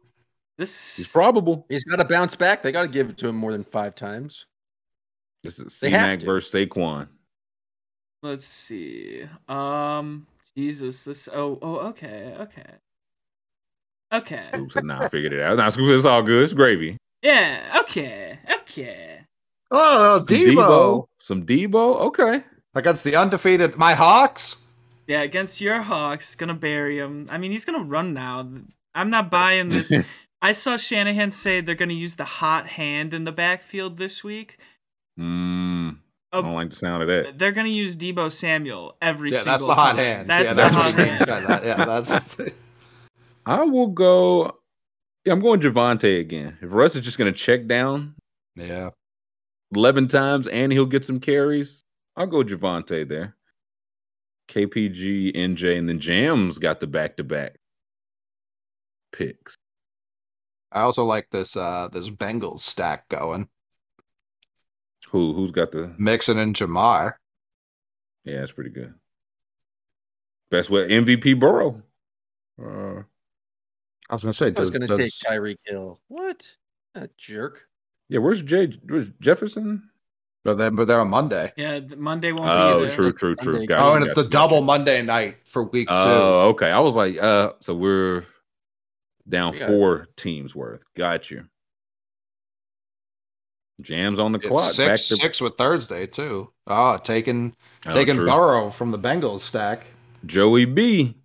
This 0.58 0.98
He's 0.98 1.12
probable. 1.12 1.66
he's 1.70 1.84
got 1.84 1.98
to 1.98 2.06
bounce 2.06 2.36
back. 2.36 2.62
They 2.64 2.72
got 2.72 2.84
to 2.84 2.88
give 2.88 3.10
it 3.10 3.18
to 3.20 3.28
him 3.28 3.36
more 3.36 3.52
than 3.52 3.64
five 3.64 3.96
times. 3.96 4.46
This 5.44 5.60
is 5.60 5.80
They 5.80 5.88
C 5.90 5.92
Mac 5.92 6.22
versus 6.22 6.54
Saquon. 6.54 7.08
Let's 8.22 8.46
see. 8.46 9.24
Um, 9.50 10.26
Jesus, 10.56 11.04
this. 11.04 11.28
Oh, 11.34 11.60
oh, 11.62 11.78
okay, 11.90 12.36
okay, 12.40 12.64
okay. 14.14 14.44
Scoob 14.54 14.72
said, 14.72 14.86
"Nah, 14.86 15.04
I 15.04 15.10
figured 15.10 15.34
it 15.34 15.42
out." 15.42 15.58
Nah, 15.58 15.68
Scoob 15.68 15.90
said, 15.90 15.98
"It's 15.98 16.06
all 16.06 16.22
good. 16.24 16.44
It's 16.44 16.54
gravy." 16.54 16.98
Yeah, 17.22 17.80
okay, 17.82 18.40
okay. 18.62 19.22
oh, 19.72 20.20
Some 20.20 20.26
Debo. 20.26 21.06
some 21.20 21.46
Debo. 21.46 22.00
Okay, 22.02 22.44
against 22.76 23.04
the 23.04 23.16
undefeated 23.18 23.76
my 23.76 23.94
Hawks. 23.94 24.58
Yeah, 25.08 25.22
against 25.24 25.60
your 25.60 25.82
Hawks, 25.82 26.36
gonna 26.36 26.54
bury 26.54 27.00
him. 27.00 27.28
I 27.30 27.38
mean, 27.38 27.52
he's 27.52 27.66
gonna 27.66 27.84
run 27.84 28.14
now. 28.14 28.48
I'm 28.96 29.10
not 29.10 29.30
buying 29.30 29.68
this. 29.70 29.92
I 30.44 30.52
saw 30.52 30.76
Shanahan 30.78 31.32
say 31.32 31.62
they're 31.62 31.74
gonna 31.74 31.94
use 31.94 32.18
the 32.18 32.26
hot 32.26 32.68
hand 32.68 33.14
in 33.14 33.24
the 33.24 33.32
backfield 33.32 33.98
this 33.98 34.24
week. 34.24 34.58
mm, 35.20 35.98
I 36.34 36.42
don't 36.42 36.54
like 36.54 36.70
the 36.70 36.76
sound 36.76 37.02
of 37.02 37.08
that. 37.08 37.40
They're 37.40 37.52
gonna 37.54 37.70
use 37.70 37.96
Debo 37.96 38.32
Samuel 38.32 38.98
every 39.02 39.32
Yeah, 39.32 39.38
single 39.38 39.54
that's 39.54 39.66
the 39.66 39.76
hot 39.76 39.96
time. 39.96 39.98
hand. 39.98 40.30
That's 40.30 40.44
yeah, 40.44 40.54
the 40.54 40.62
that's 40.62 40.76
hot 40.76 40.86
what 40.86 41.00
he 41.06 41.12
means 41.12 41.30
hand. 41.30 41.46
that. 41.48 41.66
Yeah, 41.66 41.86
that's 41.86 42.38
I 43.46 43.64
will 43.64 43.88
go. 43.88 44.58
Yeah, 45.26 45.32
I'm 45.34 45.40
going 45.40 45.62
Javonte 45.62 46.20
again. 46.20 46.58
If 46.62 46.74
Russ 46.74 46.96
is 46.96 47.02
just 47.02 47.18
going 47.18 47.32
to 47.32 47.38
check 47.38 47.66
down 47.68 48.16
yeah. 48.58 48.90
11 49.74 50.10
times 50.10 50.48
and 50.48 50.70
he'll 50.74 50.86
get 50.86 51.06
some 51.06 51.22
carries, 51.22 51.84
I'll 52.18 52.28
go 52.28 52.44
Javonte 52.44 53.08
there. 53.08 53.38
KPG, 54.50 55.34
NJ, 55.36 55.78
and 55.78 55.88
then 55.88 56.00
Jams 56.00 56.58
got 56.58 56.82
the 56.82 56.88
back 56.88 57.16
to 57.18 57.24
back 57.24 57.56
picks. 59.14 59.56
I 60.74 60.82
also 60.82 61.04
like 61.06 61.30
this 61.30 61.56
uh 61.56 61.88
this 61.92 62.10
Bengals 62.10 62.60
stack 62.60 63.08
going. 63.10 63.48
Who 65.12 65.34
who's 65.34 65.52
got 65.52 65.72
the 65.72 65.94
Mixon 65.98 66.40
and 66.40 66.56
Ja'Marr. 66.56 67.14
yeah, 68.24 68.40
that's 68.40 68.52
pretty 68.52 68.72
good. 68.72 68.94
Best 70.50 70.70
way 70.70 70.88
MVP 70.88 71.40
Burrow. 71.40 71.82
Uh, 72.62 73.02
I 74.10 74.14
was 74.16 74.24
gonna 74.24 74.34
say, 74.34 74.48
I 74.48 74.50
was 74.50 74.56
does, 74.56 74.70
going 74.72 74.82
to 74.82 74.88
take 74.88 75.12
does, 75.12 75.22
Tyreek 75.26 75.58
Hill. 75.66 76.00
What? 76.08 76.46
A 76.96 77.10
jerk. 77.18 77.64
yeah, 78.10 78.20
where's 78.20 78.42
Jay 78.42 78.80
where's 78.88 79.08
Jefferson? 79.20 79.90
but 80.44 80.56
they're, 80.56 80.72
but 80.72 80.86
they're 80.88 81.00
on 81.00 81.10
Monday. 81.10 81.52
Yeah, 81.58 81.80
Monday 81.98 82.32
won't 82.32 82.50
Oh, 82.52 82.80
be 82.82 82.86
there. 82.88 82.96
true, 82.96 83.12
true, 83.14 83.36
true. 83.36 83.54
Monday. 83.54 83.68
Got 83.68 83.80
Oh, 83.82 83.96
and 83.96 84.04
it's 84.06 84.14
the 84.14 84.26
double. 84.28 84.62
Monday 84.62 85.02
night 85.02 85.38
for 85.46 85.64
week 85.64 85.88
two. 85.88 85.94
Oh, 85.96 86.50
okay. 86.50 86.70
I 86.70 86.80
was 86.80 86.96
like, 86.96 87.18
uh, 87.18 87.54
so 87.62 87.74
we're 87.74 88.26
down 89.28 89.54
four 89.54 90.08
teams 90.16 90.54
worth. 90.56 90.84
Got 90.96 91.32
you. 91.32 91.46
Jams 93.82 94.20
on 94.20 94.32
the 94.32 94.40
It's 94.40 94.48
clock. 94.48 94.72
six 94.72 94.88
Back 94.88 94.98
to 95.00 95.16
six 95.24 95.42
with 95.42 95.58
Thursday 95.58 96.06
too. 96.08 96.52
Ah, 96.68 96.98
taking 96.98 97.56
Oh, 97.88 97.92
taking 97.92 98.16
true. 98.16 98.26
Burrow 98.28 98.70
from 98.70 98.92
the 98.92 99.00
Bengals 99.00 99.40
stack. 99.42 99.86
Joey 100.26 100.66
B. 100.66 101.16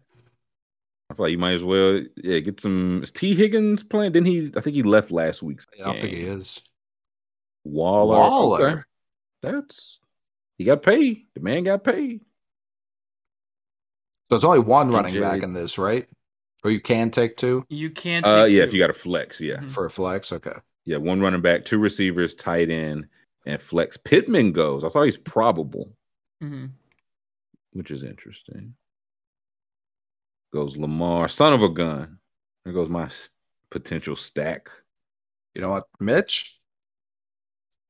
I 1.11 1.15
feel 1.15 1.25
like 1.27 1.33
you 1.33 1.39
might 1.39 1.53
as 1.55 1.65
well, 1.65 2.03
yeah, 2.17 2.39
get 2.41 2.61
some. 2.61 3.03
Is 3.03 3.11
T. 3.13 3.35
Higgins 3.35 3.83
playing? 3.83 4.13
Didn't 4.13 4.27
he? 4.27 4.53
I 4.57 4.61
think 4.61 4.75
he 4.77 4.83
left 4.83 5.11
last 5.11 5.43
week's. 5.43 5.67
I 5.81 5.85
don't 5.85 6.01
think 6.01 6.13
he 6.15 6.23
is. 6.23 6.61
Waller. 7.65 8.19
Waller. 8.19 8.69
okay. 8.71 8.83
That's 9.43 9.99
he 10.59 10.65
got 10.65 10.83
paid. 10.83 11.23
The 11.35 11.41
man 11.41 11.65
got 11.65 11.85
paid. 11.85 12.21
So 14.31 14.37
it's 14.37 14.45
only 14.45 14.59
one 14.59 14.91
running 14.91 15.19
back 15.21 15.43
in 15.43 15.53
this, 15.55 15.79
right? 15.79 16.07
Or 16.65 16.71
you 16.71 16.81
can 16.81 17.11
take 17.11 17.37
two 17.37 17.65
You 17.69 17.91
can't. 17.91 18.25
Take 18.25 18.35
Uh, 18.35 18.45
yeah, 18.47 18.63
if 18.65 18.73
you 18.73 18.79
got 18.79 18.91
a 18.91 18.95
flex, 18.95 19.41
yeah, 19.41 19.59
Mhm. 19.59 19.71
for 19.71 19.85
a 19.87 19.91
flex. 19.91 20.33
Okay. 20.33 20.55
yeah, 20.85 20.97
one 20.97 21.21
running 21.21 21.41
back, 21.43 21.65
two 21.65 21.79
receivers, 21.79 22.35
tight 22.35 22.71
end, 22.71 23.07
and 23.47 23.61
flex. 23.63 23.97
Pittman 23.97 24.53
goes. 24.53 24.83
I 24.85 24.89
saw 24.89 25.03
he's 25.03 25.17
probable. 25.19 25.95
Mhm. 26.43 26.71
which 27.73 27.91
is 27.91 28.03
interesting. 28.03 28.75
Goes 30.53 30.77
Lamar, 30.77 31.29
son 31.29 31.53
of 31.53 31.63
a 31.63 31.69
gun. 31.69 32.19
There 32.65 32.73
goes 32.73 32.89
my 32.89 33.05
s- 33.05 33.31
potential 33.71 34.17
stack. 34.17 34.69
You 35.55 35.61
know 35.61 35.71
what, 35.71 35.85
Mitch? 36.01 36.59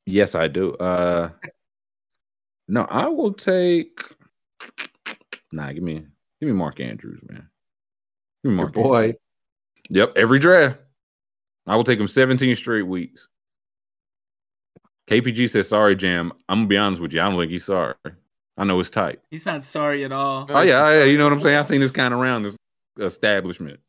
Yes, 0.04 0.34
I 0.34 0.48
do. 0.48 0.74
Uh 0.74 1.30
no, 2.66 2.82
I 2.82 3.08
will 3.08 3.32
take. 3.32 4.00
Nah, 5.52 5.72
give 5.72 5.82
me 5.82 6.06
give 6.40 6.48
me 6.48 6.52
Mark 6.52 6.80
Andrews, 6.80 7.20
man. 7.22 7.48
Give 8.44 8.52
me 8.52 8.56
Your 8.56 8.64
Mark. 8.66 8.72
boy. 8.72 8.96
Andrews. 8.96 9.16
Yep, 9.90 10.12
every 10.16 10.38
draft. 10.38 10.80
I 11.66 11.76
will 11.76 11.84
take 11.84 11.98
him 11.98 12.08
17 12.08 12.54
straight 12.56 12.82
weeks. 12.82 13.28
KPG 15.08 15.48
says 15.50 15.68
sorry, 15.68 15.96
Jam. 15.96 16.32
I'm 16.48 16.58
gonna 16.60 16.68
be 16.68 16.76
honest 16.76 17.00
with 17.02 17.12
you. 17.12 17.20
I 17.20 17.28
don't 17.28 17.38
think 17.38 17.50
he's 17.50 17.64
sorry. 17.64 17.94
I 18.56 18.64
know 18.64 18.78
it's 18.80 18.90
tight. 18.90 19.20
He's 19.30 19.46
not 19.46 19.64
sorry 19.64 20.04
at 20.04 20.12
all. 20.12 20.46
Oh 20.50 20.60
yeah, 20.62 20.90
yeah, 20.90 21.04
you 21.04 21.16
know 21.16 21.24
what 21.24 21.32
I'm 21.32 21.40
saying. 21.40 21.56
I've 21.56 21.66
seen 21.66 21.80
this 21.80 21.90
kind 21.90 22.12
of 22.12 22.20
around 22.20 22.42
this 22.42 22.56
establishment 22.98 23.80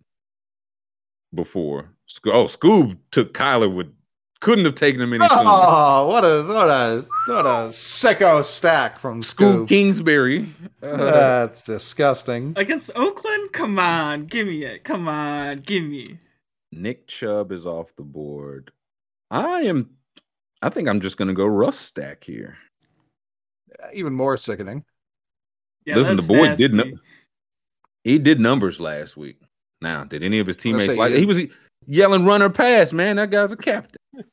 before. 1.34 1.90
Oh, 2.28 2.46
Scoob 2.46 2.98
took 3.12 3.34
Kyler 3.34 3.74
with 3.74 3.92
couldn't 4.42 4.66
have 4.66 4.76
taken 4.76 5.02
him 5.02 5.14
any 5.14 5.28
sooner. 5.28 5.42
Oh, 5.46 6.08
what 6.08 6.24
a 6.24 6.44
what 6.48 6.70
a 6.70 7.06
what 7.28 7.46
a 7.46 7.70
sicko 7.70 8.44
stack 8.44 9.00
from 9.00 9.22
Scoob 9.22 9.60
Scoob. 9.64 9.68
Kingsbury. 9.68 10.54
Uh, 10.82 10.96
That's 10.98 11.64
disgusting. 11.64 12.54
Against 12.56 12.92
Oakland? 12.96 13.52
Come 13.52 13.78
on, 13.80 14.26
give 14.26 14.48
me 14.48 14.64
it. 14.64 14.84
Come 14.84 15.08
on, 15.08 15.58
give 15.60 15.84
me. 15.84 16.18
Nick 16.72 17.08
Chubb 17.08 17.52
is 17.52 17.66
off 17.66 17.96
the 17.96 18.04
board. 18.04 18.72
I 19.32 19.62
am. 19.64 19.90
I 20.62 20.70
think 20.70 20.88
I'm 20.88 21.02
just 21.02 21.18
gonna 21.18 21.34
go 21.34 21.46
Russ 21.46 21.78
stack 21.78 22.24
here. 22.24 22.58
Even 23.94 24.14
more 24.14 24.38
sickening. 24.38 24.84
Yeah, 25.86 25.96
Listen, 25.96 26.16
the 26.18 26.22
that's 26.22 26.28
boy 26.28 26.56
did 26.56 26.74
nasty. 26.74 26.92
no- 26.92 26.98
He 28.04 28.20
did 28.20 28.40
numbers 28.40 28.80
last 28.80 29.16
week. 29.18 29.42
Now, 29.82 30.04
did 30.04 30.24
any 30.24 30.40
of 30.40 30.48
his 30.48 30.58
teammates 30.58 30.94
say, 30.94 30.98
like? 30.98 31.14
He 31.14 31.26
was 31.26 31.42
yelling 31.86 32.26
"run 32.26 32.42
or 32.42 32.50
pass." 32.50 32.94
Man, 32.94 33.18
that 33.18 33.32
guy's 33.32 33.52
a 33.52 33.58
captain. 33.58 34.00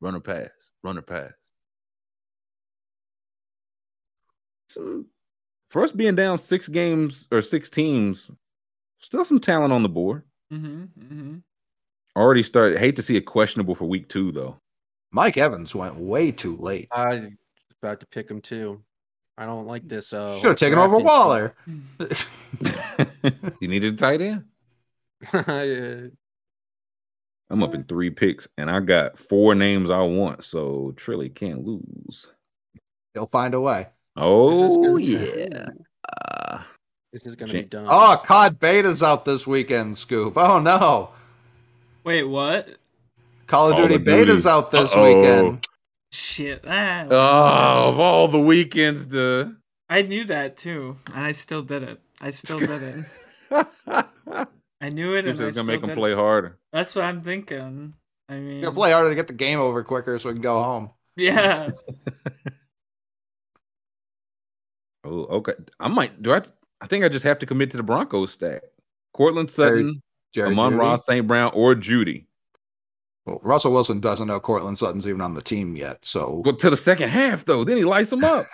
Run 0.00 0.14
or 0.14 0.20
pass. 0.20 0.50
Run 0.82 0.98
or 0.98 1.02
pass. 1.02 1.32
Some 4.68 5.06
for 5.68 5.82
us 5.82 5.92
being 5.92 6.14
down 6.14 6.38
six 6.38 6.68
games 6.68 7.26
or 7.30 7.42
six 7.42 7.68
teams, 7.68 8.30
still 8.98 9.24
some 9.24 9.40
talent 9.40 9.72
on 9.72 9.82
the 9.82 9.88
board. 9.88 10.22
Mm-hmm, 10.52 10.82
mm-hmm. 10.82 11.36
Already 12.16 12.42
started. 12.42 12.78
Hate 12.78 12.96
to 12.96 13.02
see 13.02 13.16
it 13.16 13.22
questionable 13.22 13.74
for 13.74 13.84
week 13.84 14.08
two 14.08 14.32
though. 14.32 14.58
Mike 15.12 15.36
Evans 15.38 15.74
went 15.74 15.96
way 15.96 16.30
too 16.30 16.56
late. 16.56 16.88
I 16.92 17.06
was 17.06 17.30
about 17.82 18.00
to 18.00 18.06
pick 18.06 18.30
him 18.30 18.40
too. 18.40 18.82
I 19.38 19.44
don't 19.44 19.66
like 19.66 19.86
this. 19.86 20.12
Uh, 20.12 20.38
Should 20.38 20.48
have 20.48 20.56
taken 20.56 20.78
over 20.78 20.98
Waller. 20.98 21.54
you 23.60 23.68
needed 23.68 23.94
a 23.94 23.96
tight 23.96 24.20
end. 24.20 24.44
Yeah. 25.32 26.06
I'm 27.50 27.62
up 27.62 27.74
in 27.74 27.84
three 27.84 28.10
picks, 28.10 28.48
and 28.58 28.70
I 28.70 28.80
got 28.80 29.18
four 29.18 29.54
names 29.54 29.88
I 29.90 30.00
want, 30.02 30.44
so 30.44 30.92
Trilly 30.96 31.32
can't 31.32 31.64
lose. 31.64 32.30
He'll 33.14 33.26
find 33.28 33.54
a 33.54 33.60
way. 33.60 33.88
Oh 34.16 34.82
gonna- 34.82 35.00
yeah. 35.00 35.68
Uh, 36.28 36.62
This 37.12 37.26
is 37.26 37.36
gonna 37.36 37.52
Jan- 37.52 37.62
be 37.62 37.68
done. 37.68 37.86
Oh, 37.88 38.20
COD 38.24 38.58
Beta's 38.58 39.02
out 39.02 39.24
this 39.24 39.46
weekend, 39.46 39.96
Scoop. 39.96 40.34
Oh 40.36 40.58
no. 40.58 41.10
Wait, 42.04 42.24
what? 42.24 42.68
Call 43.46 43.68
of 43.70 43.74
Call 43.76 43.82
Duty 43.82 43.94
of 43.96 44.04
Duty. 44.04 44.24
Beta's 44.24 44.46
out 44.46 44.70
this 44.70 44.92
Uh-oh. 44.92 45.04
weekend. 45.16 45.66
Shit. 46.12 46.64
Ah, 46.66 47.06
oh, 47.10 47.88
of 47.90 48.00
all 48.00 48.28
the 48.28 48.40
weekends 48.40 49.06
to 49.08 49.54
I 49.88 50.02
knew 50.02 50.24
that 50.24 50.56
too, 50.56 50.96
and 51.14 51.24
I 51.24 51.32
still 51.32 51.62
did 51.62 51.82
it. 51.84 52.00
I 52.20 52.30
still 52.30 52.58
did 52.58 52.82
it. 52.82 53.04
I 54.80 54.88
knew 54.90 55.14
it, 55.14 55.26
and 55.26 55.28
I 55.28 55.30
It's 55.30 55.38
gonna 55.40 55.50
still 55.52 55.64
make 55.64 55.80
them 55.80 55.90
play 55.94 56.10
it. 56.12 56.16
harder. 56.16 56.58
That's 56.76 56.94
what 56.94 57.06
I'm 57.06 57.22
thinking. 57.22 57.94
I 58.28 58.34
mean, 58.34 58.56
You 58.56 58.60
gotta 58.60 58.74
play 58.74 58.92
harder 58.92 59.08
to 59.08 59.14
get 59.14 59.28
the 59.28 59.32
game 59.32 59.58
over 59.58 59.82
quicker 59.82 60.18
so 60.18 60.28
we 60.28 60.34
can 60.34 60.42
go 60.42 60.62
home. 60.62 60.90
yeah. 61.16 61.70
Oh, 65.04 65.24
okay. 65.36 65.52
I 65.78 65.86
might 65.86 66.20
do 66.20 66.32
I 66.34 66.42
I 66.80 66.88
think 66.88 67.04
I 67.04 67.08
just 67.08 67.24
have 67.24 67.38
to 67.38 67.46
commit 67.46 67.70
to 67.70 67.76
the 67.76 67.84
Broncos 67.84 68.32
stack. 68.32 68.62
Courtland 69.14 69.52
Sutton, 69.52 70.02
Jerry 70.34 70.48
Amon 70.48 70.72
Jeudy. 70.72 70.78
Ross 70.80 71.06
St. 71.06 71.24
Brown, 71.24 71.52
or 71.54 71.76
Jeudy. 71.76 72.26
Well, 73.24 73.38
Russell 73.44 73.72
Wilson 73.72 74.00
doesn't 74.00 74.26
know 74.26 74.40
Courtland 74.40 74.78
Sutton's 74.78 75.06
even 75.06 75.20
on 75.20 75.34
the 75.34 75.42
team 75.42 75.76
yet, 75.76 76.04
so 76.04 76.42
But 76.44 76.58
to 76.58 76.70
the 76.70 76.76
second 76.76 77.10
half, 77.10 77.44
though, 77.44 77.62
then 77.62 77.76
he 77.76 77.84
lights 77.84 78.10
them 78.10 78.24
up. 78.24 78.46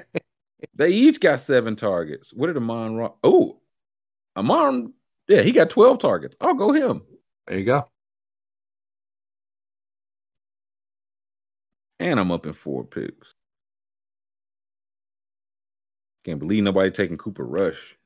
they 0.74 0.88
each 0.88 1.20
got 1.20 1.40
seven 1.40 1.76
targets. 1.76 2.32
What 2.32 2.46
did 2.46 2.56
Amon 2.56 2.96
Ross? 2.96 3.12
Oh, 3.22 3.60
Amon, 4.34 4.94
yeah, 5.28 5.42
he 5.42 5.52
got 5.52 5.68
12 5.68 5.98
targets. 5.98 6.36
I'll 6.40 6.54
go 6.54 6.72
him. 6.72 7.02
There 7.46 7.58
you 7.58 7.64
go. 7.64 7.88
And 12.00 12.18
I'm 12.18 12.32
up 12.32 12.46
in 12.46 12.52
four 12.52 12.84
picks. 12.84 13.34
Can't 16.24 16.38
believe 16.38 16.62
nobody 16.64 16.90
taking 16.90 17.16
Cooper 17.16 17.44
Rush. 17.44 17.96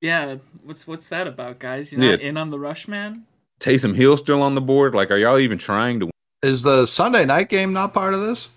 Yeah, 0.00 0.36
what's 0.64 0.86
what's 0.86 1.06
that 1.08 1.26
about, 1.26 1.58
guys? 1.58 1.92
You're 1.92 2.02
Yeah. 2.02 2.16
in 2.16 2.36
on 2.36 2.50
the 2.50 2.58
rush, 2.58 2.88
man. 2.88 3.26
Taysom 3.60 3.94
Hill 3.94 4.16
still 4.16 4.40
on 4.42 4.54
the 4.54 4.60
board. 4.62 4.94
Like, 4.94 5.10
are 5.10 5.18
y'all 5.18 5.38
even 5.38 5.58
trying 5.58 6.00
to? 6.00 6.10
Is 6.42 6.62
the 6.62 6.86
Sunday 6.86 7.26
night 7.26 7.50
game 7.50 7.74
not 7.74 7.92
part 7.92 8.14
of 8.14 8.20
this? 8.20 8.48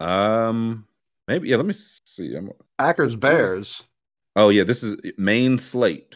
Um, 0.00 0.86
maybe. 1.26 1.48
Yeah. 1.48 1.56
Let 1.56 1.64
me 1.66 1.72
see. 1.74 2.34
I'm, 2.34 2.50
Packers 2.78 3.16
Bears. 3.16 3.84
oh 4.36 4.50
yeah, 4.50 4.64
this 4.64 4.82
is 4.82 4.96
main 5.16 5.56
slate. 5.56 6.14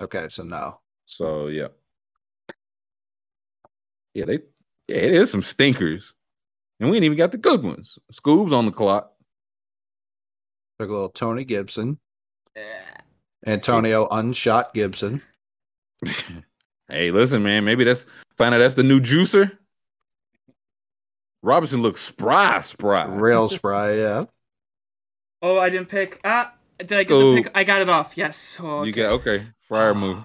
Okay, 0.00 0.28
so 0.28 0.44
no. 0.44 0.78
So 1.16 1.48
yeah, 1.48 1.68
yeah, 4.14 4.24
they 4.24 4.38
yeah, 4.88 4.96
it 4.96 5.12
is 5.14 5.30
some 5.30 5.42
stinkers, 5.42 6.14
and 6.80 6.88
we 6.88 6.96
ain't 6.96 7.04
even 7.04 7.18
got 7.18 7.32
the 7.32 7.38
good 7.38 7.62
ones. 7.62 7.98
Scoob's 8.14 8.52
on 8.52 8.64
the 8.64 8.72
clock. 8.72 9.12
Took 10.78 10.88
a 10.88 10.92
little 10.92 11.08
Tony 11.10 11.44
Gibson. 11.44 11.98
Yeah. 12.56 12.96
Antonio 13.46 14.08
Unshot 14.08 14.72
Gibson. 14.72 15.20
hey, 16.88 17.10
listen, 17.10 17.42
man, 17.42 17.64
maybe 17.64 17.84
that's 17.84 18.06
find 18.38 18.54
out 18.54 18.58
that's 18.58 18.74
the 18.74 18.82
new 18.82 19.00
juicer. 19.00 19.52
Robinson 21.42 21.82
looks 21.82 22.00
spry, 22.00 22.60
spry. 22.60 23.04
Real 23.04 23.50
spry, 23.50 23.96
yeah. 23.96 24.24
Oh, 25.42 25.58
I 25.58 25.68
didn't 25.68 25.88
pick. 25.88 26.20
Ah, 26.24 26.54
did 26.78 26.92
I 26.92 27.02
get 27.02 27.08
Go. 27.08 27.34
the 27.34 27.42
pick? 27.42 27.52
I 27.54 27.64
got 27.64 27.82
it 27.82 27.90
off. 27.90 28.16
Yes. 28.16 28.56
Oh, 28.60 28.84
You 28.84 28.92
okay. 28.92 29.02
got 29.02 29.12
okay, 29.12 29.46
fire 29.60 29.94
move. 29.94 30.24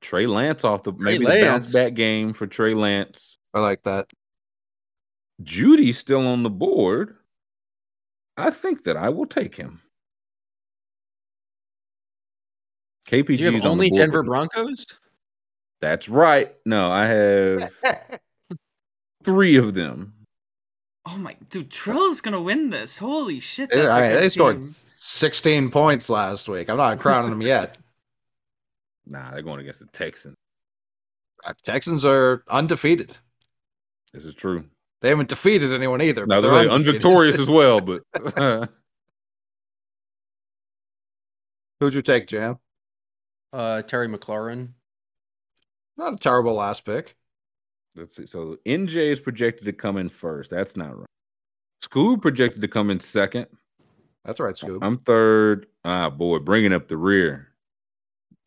Trey 0.00 0.26
Lance 0.26 0.64
off 0.64 0.82
the 0.82 0.92
maybe 0.92 1.24
the 1.26 1.40
bounce 1.42 1.72
back 1.72 1.94
game 1.94 2.32
for 2.32 2.46
Trey 2.46 2.74
Lance. 2.74 3.36
I 3.54 3.60
like 3.60 3.82
that. 3.82 4.10
Jeudy's 5.42 5.98
still 5.98 6.26
on 6.26 6.42
the 6.42 6.50
board. 6.50 7.16
I 8.36 8.50
think 8.50 8.84
that 8.84 8.96
I 8.96 9.08
will 9.10 9.26
take 9.26 9.54
him. 9.56 9.80
KPG 13.08 13.38
Do 13.38 13.44
you 13.44 13.52
have 13.52 13.66
only 13.66 13.90
Denver 13.90 14.22
Broncos? 14.22 14.86
That's 15.80 16.08
right. 16.08 16.54
No, 16.64 16.90
I 16.90 17.06
have 17.06 17.72
three 19.24 19.56
of 19.56 19.74
them. 19.74 20.14
Oh 21.06 21.16
my, 21.16 21.36
dude, 21.48 21.70
Trill 21.70 22.10
is 22.10 22.20
gonna 22.20 22.40
win 22.40 22.70
this. 22.70 22.98
Holy 22.98 23.40
shit! 23.40 23.70
That's 23.70 23.82
Yeah, 23.82 23.94
a 23.94 23.98
I 23.98 24.00
mean, 24.02 24.10
good 24.12 24.22
they 24.22 24.28
scored 24.28 24.64
16 24.64 25.70
points 25.70 26.10
last 26.10 26.48
week. 26.48 26.68
I'm 26.68 26.76
not 26.76 26.98
crowning 26.98 27.30
them 27.30 27.42
yet. 27.42 27.78
Nah, 29.06 29.32
they're 29.32 29.42
going 29.42 29.60
against 29.60 29.80
the 29.80 29.86
Texans. 29.86 30.36
Uh, 31.44 31.54
Texans 31.64 32.04
are 32.04 32.44
undefeated. 32.48 33.16
This 34.12 34.24
is 34.24 34.34
true. 34.34 34.64
They 35.00 35.08
haven't 35.08 35.28
defeated 35.30 35.72
anyone 35.72 36.02
either. 36.02 36.26
Now 36.26 36.40
but 36.40 36.48
they're 36.48 36.50
they're 36.50 36.70
undefeated. 36.70 37.02
unvictorious 37.04 37.38
as 37.38 37.48
well, 37.48 37.80
but 37.80 38.02
Who'd 41.80 41.94
you 41.94 42.02
take, 42.02 42.26
Jam? 42.26 42.58
Uh, 43.52 43.80
Terry 43.82 44.06
McLaurin. 44.06 44.68
Not 45.96 46.12
a 46.14 46.16
terrible 46.16 46.54
last 46.54 46.84
pick. 46.84 47.16
let's 47.96 48.14
see. 48.16 48.26
So 48.26 48.58
NJ 48.66 48.96
is 48.96 49.20
projected 49.20 49.64
to 49.64 49.72
come 49.72 49.96
in 49.96 50.08
first. 50.10 50.50
That's 50.50 50.76
not 50.76 50.96
right. 50.98 51.06
Scoob 51.82 52.20
projected 52.20 52.60
to 52.60 52.68
come 52.68 52.90
in 52.90 53.00
second. 53.00 53.46
That's 54.24 54.38
right, 54.40 54.56
Scoop. 54.56 54.82
I'm 54.84 54.98
third. 54.98 55.66
Ah, 55.84 56.10
boy, 56.10 56.38
bringing 56.40 56.74
up 56.74 56.88
the 56.88 56.96
rear. 56.98 57.48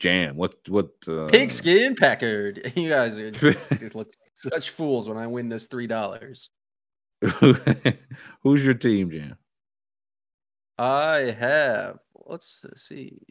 Jam. 0.03 0.35
What? 0.35 0.55
What? 0.67 0.89
Uh, 1.07 1.27
Pigskin 1.27 1.95
Packard. 1.95 2.73
You 2.75 2.89
guys 2.89 3.17
are 3.17 3.27
it 3.71 3.95
looks 3.95 4.15
such 4.33 4.71
fools 4.71 5.07
when 5.07 5.17
I 5.17 5.27
win 5.27 5.47
this 5.47 5.67
three 5.67 5.87
dollars. 5.87 6.49
Who's 8.41 8.65
your 8.65 8.73
team, 8.73 9.11
Jam? 9.11 9.37
I 10.77 11.35
have 11.39 11.99
let's 12.25 12.65
see. 12.75 13.21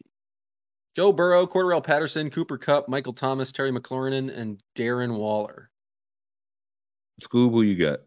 Joe 0.95 1.11
Burrow, 1.11 1.45
Cordarrelle 1.45 1.83
Patterson, 1.83 2.31
Cooper 2.31 2.57
Kupp, 2.57 2.89
Michael 2.89 3.13
Thomas, 3.13 3.51
Terry 3.51 3.71
McLaurin, 3.71 4.35
and 4.35 4.61
Darren 4.75 5.17
Waller. 5.17 5.69
Scoob, 7.21 7.51
who 7.51 7.61
you 7.61 7.75
got? 7.75 7.99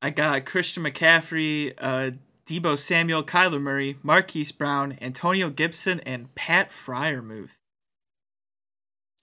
I 0.00 0.10
got 0.10 0.44
Christian 0.44 0.84
McCaffrey, 0.84 1.74
uh, 1.78 2.12
Debo 2.46 2.76
Samuel, 2.78 3.22
Kyler 3.22 3.60
Murray, 3.60 3.98
Marquise 4.02 4.52
Brown, 4.52 4.98
Antonio 5.00 5.50
Gibson, 5.50 6.00
and 6.00 6.34
Pat 6.34 6.70
Freiermuth. 6.70 7.58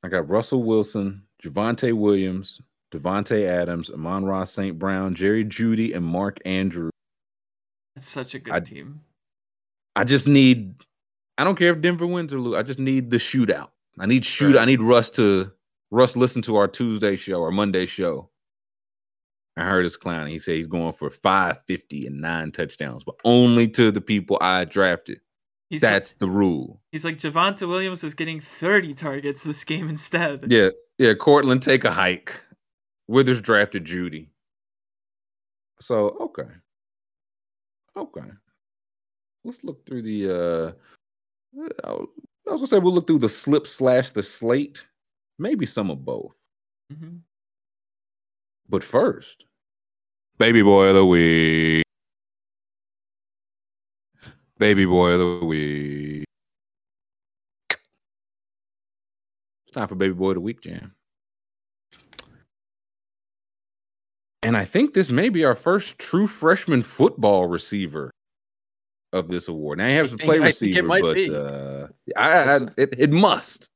I 0.04 0.08
got 0.08 0.30
Russell 0.30 0.64
Wilson, 0.64 1.24
Javonte 1.44 1.94
Williams, 1.94 2.62
Davante 2.92 3.46
Adams, 3.48 3.90
Amon-Ra 3.92 4.46
St. 4.46 4.78
Brown, 4.80 5.14
Jerry 5.14 5.44
Jeudy, 5.46 5.96
and 5.96 6.06
Mark 6.06 6.38
Andrew. 6.46 6.90
That's 7.96 8.08
such 8.08 8.34
a 8.36 8.40
good 8.40 8.54
I- 8.54 8.60
team. 8.60 9.02
I 9.96 10.04
just 10.06 10.28
need. 10.28 10.76
I 11.38 11.44
don't 11.44 11.58
care 11.58 11.74
if 11.74 11.82
Denver 11.82 12.08
wins 12.08 12.34
or 12.34 12.40
lose. 12.40 12.56
I 12.56 12.64
just 12.64 12.80
need 12.80 13.12
the 13.12 13.18
shootout. 13.18 13.70
I 14.00 14.06
need 14.06 14.24
shoot. 14.24 14.56
Right. 14.56 14.62
I 14.62 14.66
need 14.66 14.82
Russ 14.82 15.10
to 15.12 15.52
Russ 15.92 16.16
listen 16.16 16.42
to 16.44 16.56
our 16.56 16.68
Tuesday 16.68 17.16
show 17.16 17.42
or 17.42 17.52
Monday 17.52 17.86
show. 17.86 18.30
I 19.58 19.66
heard 19.66 19.84
his 19.84 19.98
clown. 19.98 20.28
He 20.28 20.40
said 20.40 20.56
he's 20.56 20.68
going 20.68 20.94
for 20.94 21.10
550 21.10 22.08
and 22.08 22.22
nine 22.22 22.52
touchdowns, 22.52 23.04
but 23.04 23.16
only 23.26 23.68
to 23.70 23.92
the 23.92 24.00
people 24.00 24.38
I 24.40 24.64
drafted. 24.64 25.20
He's 25.70 25.82
That's 25.82 26.14
the 26.14 26.28
rule. 26.30 26.82
he's 26.92 27.06
like 27.06 27.18
Javonte 27.18 27.68
Williams 27.68 28.04
is 28.04 28.16
getting 28.16 28.40
30 28.40 28.96
targets 28.96 29.44
this 29.44 29.64
game 29.64 29.88
instead. 29.88 30.46
Yeah, 30.50 30.70
yeah. 30.98 31.14
Courtland, 31.14 31.62
take 31.62 31.84
a 31.84 31.92
hike. 31.92 32.42
Withers 33.08 33.40
drafted 33.42 33.86
Jeudy. 33.86 34.30
So 35.80 36.10
okay, 36.22 36.50
okay. 37.96 38.28
Let's 39.46 39.64
look 39.64 39.86
through 39.86 40.02
the. 40.02 40.30
uh 40.30 40.72
I 41.86 41.92
was 42.52 42.62
gonna 42.62 42.68
say 42.68 42.80
we'll 42.80 42.94
look 42.94 43.08
through 43.08 43.20
the 43.20 43.30
slip 43.30 43.66
slash 43.68 44.12
the 44.12 44.24
slate, 44.24 44.86
maybe 45.38 45.66
some 45.66 45.90
of 45.92 46.04
both. 46.04 46.36
Mhm. 46.92 47.20
But 48.68 48.84
first, 48.84 49.46
baby 50.38 50.62
boy 50.62 50.86
of 50.88 50.96
the 50.96 51.06
week. 51.06 51.84
Baby 54.60 54.86
boy 54.86 55.12
of 55.12 55.20
the 55.20 55.46
week. 55.46 56.26
It's 59.66 59.74
time 59.74 59.88
for 59.88 59.96
baby 59.96 60.14
boy 60.14 60.30
of 60.30 60.36
the 60.36 60.42
week, 60.42 60.62
Jam. 60.62 60.94
And 64.44 64.58
I 64.58 64.66
think 64.66 64.94
this 64.94 65.10
may 65.10 65.30
be 65.30 65.46
our 65.46 65.56
first 65.56 65.98
true 65.98 66.28
freshman 66.28 66.84
football 66.84 67.48
receiver 67.48 68.12
of 69.14 69.30
this 69.30 69.48
award. 69.48 69.78
Now 69.78 69.88
he 69.88 69.96
has 69.96 70.12
to 70.12 70.18
play 70.18 70.40
I 70.42 70.52
think 70.52 70.76
it 70.76 70.84
receiver, 70.84 71.90
but 72.14 72.18
uh, 72.18 72.20
I, 72.20 72.56
I, 72.56 72.60
it, 72.78 72.94
it 72.98 73.12
must. 73.12 73.70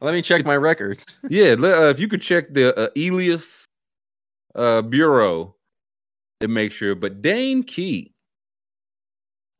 Let 0.00 0.14
me 0.14 0.22
check 0.22 0.44
my 0.44 0.56
records. 0.56 1.16
Yeah, 1.28 1.56
uh, 1.58 1.90
if 1.90 1.98
you 1.98 2.06
could 2.06 2.22
check 2.22 2.54
the 2.54 2.76
uh, 2.78 2.88
Elias 2.96 3.66
uh, 4.54 4.82
bureau 4.82 5.56
and 6.40 6.54
make 6.54 6.70
sure. 6.70 6.94
But 6.94 7.20
Dane 7.20 7.62
Key, 7.62 8.12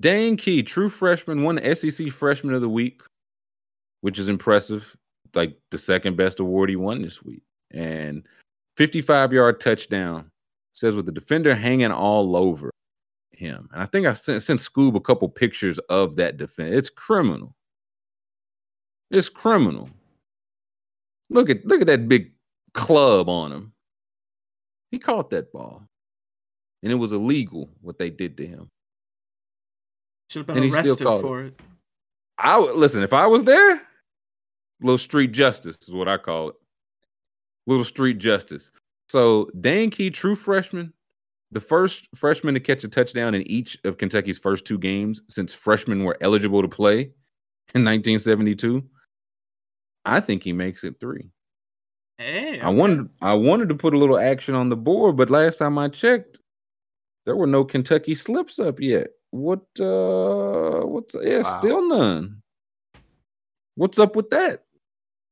Dane 0.00 0.36
Key, 0.36 0.62
true 0.62 0.88
freshman, 0.88 1.42
won 1.42 1.56
the 1.56 1.74
SEC 1.74 2.10
Freshman 2.10 2.54
of 2.54 2.62
the 2.62 2.68
Week, 2.68 3.02
which 4.00 4.18
is 4.18 4.28
impressive. 4.28 4.96
Like 5.34 5.56
the 5.70 5.78
second 5.78 6.16
best 6.16 6.40
award 6.40 6.70
he 6.70 6.76
won 6.76 7.02
this 7.02 7.22
week, 7.22 7.42
and 7.70 8.26
55 8.76 9.32
yard 9.32 9.60
touchdown. 9.60 10.30
Says 10.72 10.94
with 10.94 11.04
the 11.04 11.12
defender 11.12 11.54
hanging 11.54 11.90
all 11.90 12.36
over 12.36 12.70
him. 13.32 13.68
And 13.72 13.82
I 13.82 13.86
think 13.86 14.06
I 14.06 14.12
sent, 14.12 14.42
sent 14.42 14.60
Scoob 14.60 14.94
a 14.94 15.00
couple 15.00 15.28
pictures 15.28 15.78
of 15.88 16.16
that 16.16 16.36
defense. 16.36 16.74
It's 16.76 16.90
criminal. 16.90 17.54
It's 19.10 19.28
criminal. 19.28 19.90
Look 21.28 21.50
at 21.50 21.66
look 21.66 21.80
at 21.80 21.86
that 21.88 22.08
big 22.08 22.32
club 22.72 23.28
on 23.28 23.52
him. 23.52 23.72
He 24.90 24.98
caught 24.98 25.30
that 25.30 25.52
ball. 25.52 25.82
And 26.82 26.92
it 26.92 26.96
was 26.96 27.12
illegal 27.12 27.68
what 27.82 27.98
they 27.98 28.10
did 28.10 28.36
to 28.38 28.46
him. 28.46 28.68
Should 30.30 30.46
have 30.48 30.54
been 30.54 30.72
arrested 30.72 31.04
for 31.04 31.42
it. 31.42 31.60
I 32.38 32.56
would 32.56 32.76
listen, 32.76 33.02
if 33.02 33.12
I 33.12 33.26
was 33.26 33.42
there, 33.42 33.82
little 34.80 34.96
street 34.96 35.32
justice 35.32 35.76
is 35.82 35.90
what 35.90 36.06
I 36.06 36.18
call 36.18 36.50
it. 36.50 36.54
Little 37.66 37.84
street 37.84 38.18
justice. 38.18 38.70
So 39.08 39.50
Dan 39.60 39.90
Key, 39.90 40.10
true 40.10 40.36
freshman, 40.36 40.92
the 41.50 41.60
first 41.60 42.06
freshman 42.14 42.54
to 42.54 42.60
catch 42.60 42.84
a 42.84 42.88
touchdown 42.88 43.34
in 43.34 43.42
each 43.42 43.76
of 43.84 43.98
Kentucky's 43.98 44.38
first 44.38 44.64
two 44.64 44.78
games 44.78 45.20
since 45.28 45.52
freshmen 45.52 46.04
were 46.04 46.16
eligible 46.20 46.62
to 46.62 46.68
play 46.68 47.00
in 47.74 47.84
1972. 47.84 48.84
I 50.04 50.20
think 50.20 50.44
he 50.44 50.52
makes 50.52 50.84
it 50.84 50.94
three. 51.00 51.28
Hey, 52.18 52.50
okay. 52.50 52.60
I 52.60 52.68
wanted 52.68 53.08
I 53.20 53.34
wanted 53.34 53.68
to 53.70 53.74
put 53.74 53.94
a 53.94 53.98
little 53.98 54.18
action 54.18 54.54
on 54.54 54.68
the 54.68 54.76
board, 54.76 55.16
but 55.16 55.28
last 55.28 55.58
time 55.58 55.76
I 55.76 55.88
checked, 55.88 56.38
there 57.26 57.34
were 57.34 57.48
no 57.48 57.64
Kentucky 57.64 58.14
slips 58.14 58.60
up 58.60 58.78
yet. 58.78 59.08
What 59.30 59.64
uh 59.78 60.80
what's 60.86 61.14
yeah, 61.20 61.42
wow. 61.42 61.58
still 61.60 61.88
none. 61.88 62.42
What's 63.76 63.98
up 63.98 64.16
with 64.16 64.30
that? 64.30 64.64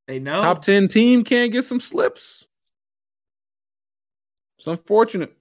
They 0.06 0.18
know 0.20 0.40
top 0.40 0.62
10 0.62 0.88
team 0.88 1.24
can't 1.24 1.52
get 1.52 1.64
some 1.64 1.80
slips. 1.80 2.46
It's 4.58 4.66
unfortunate. 4.66 5.36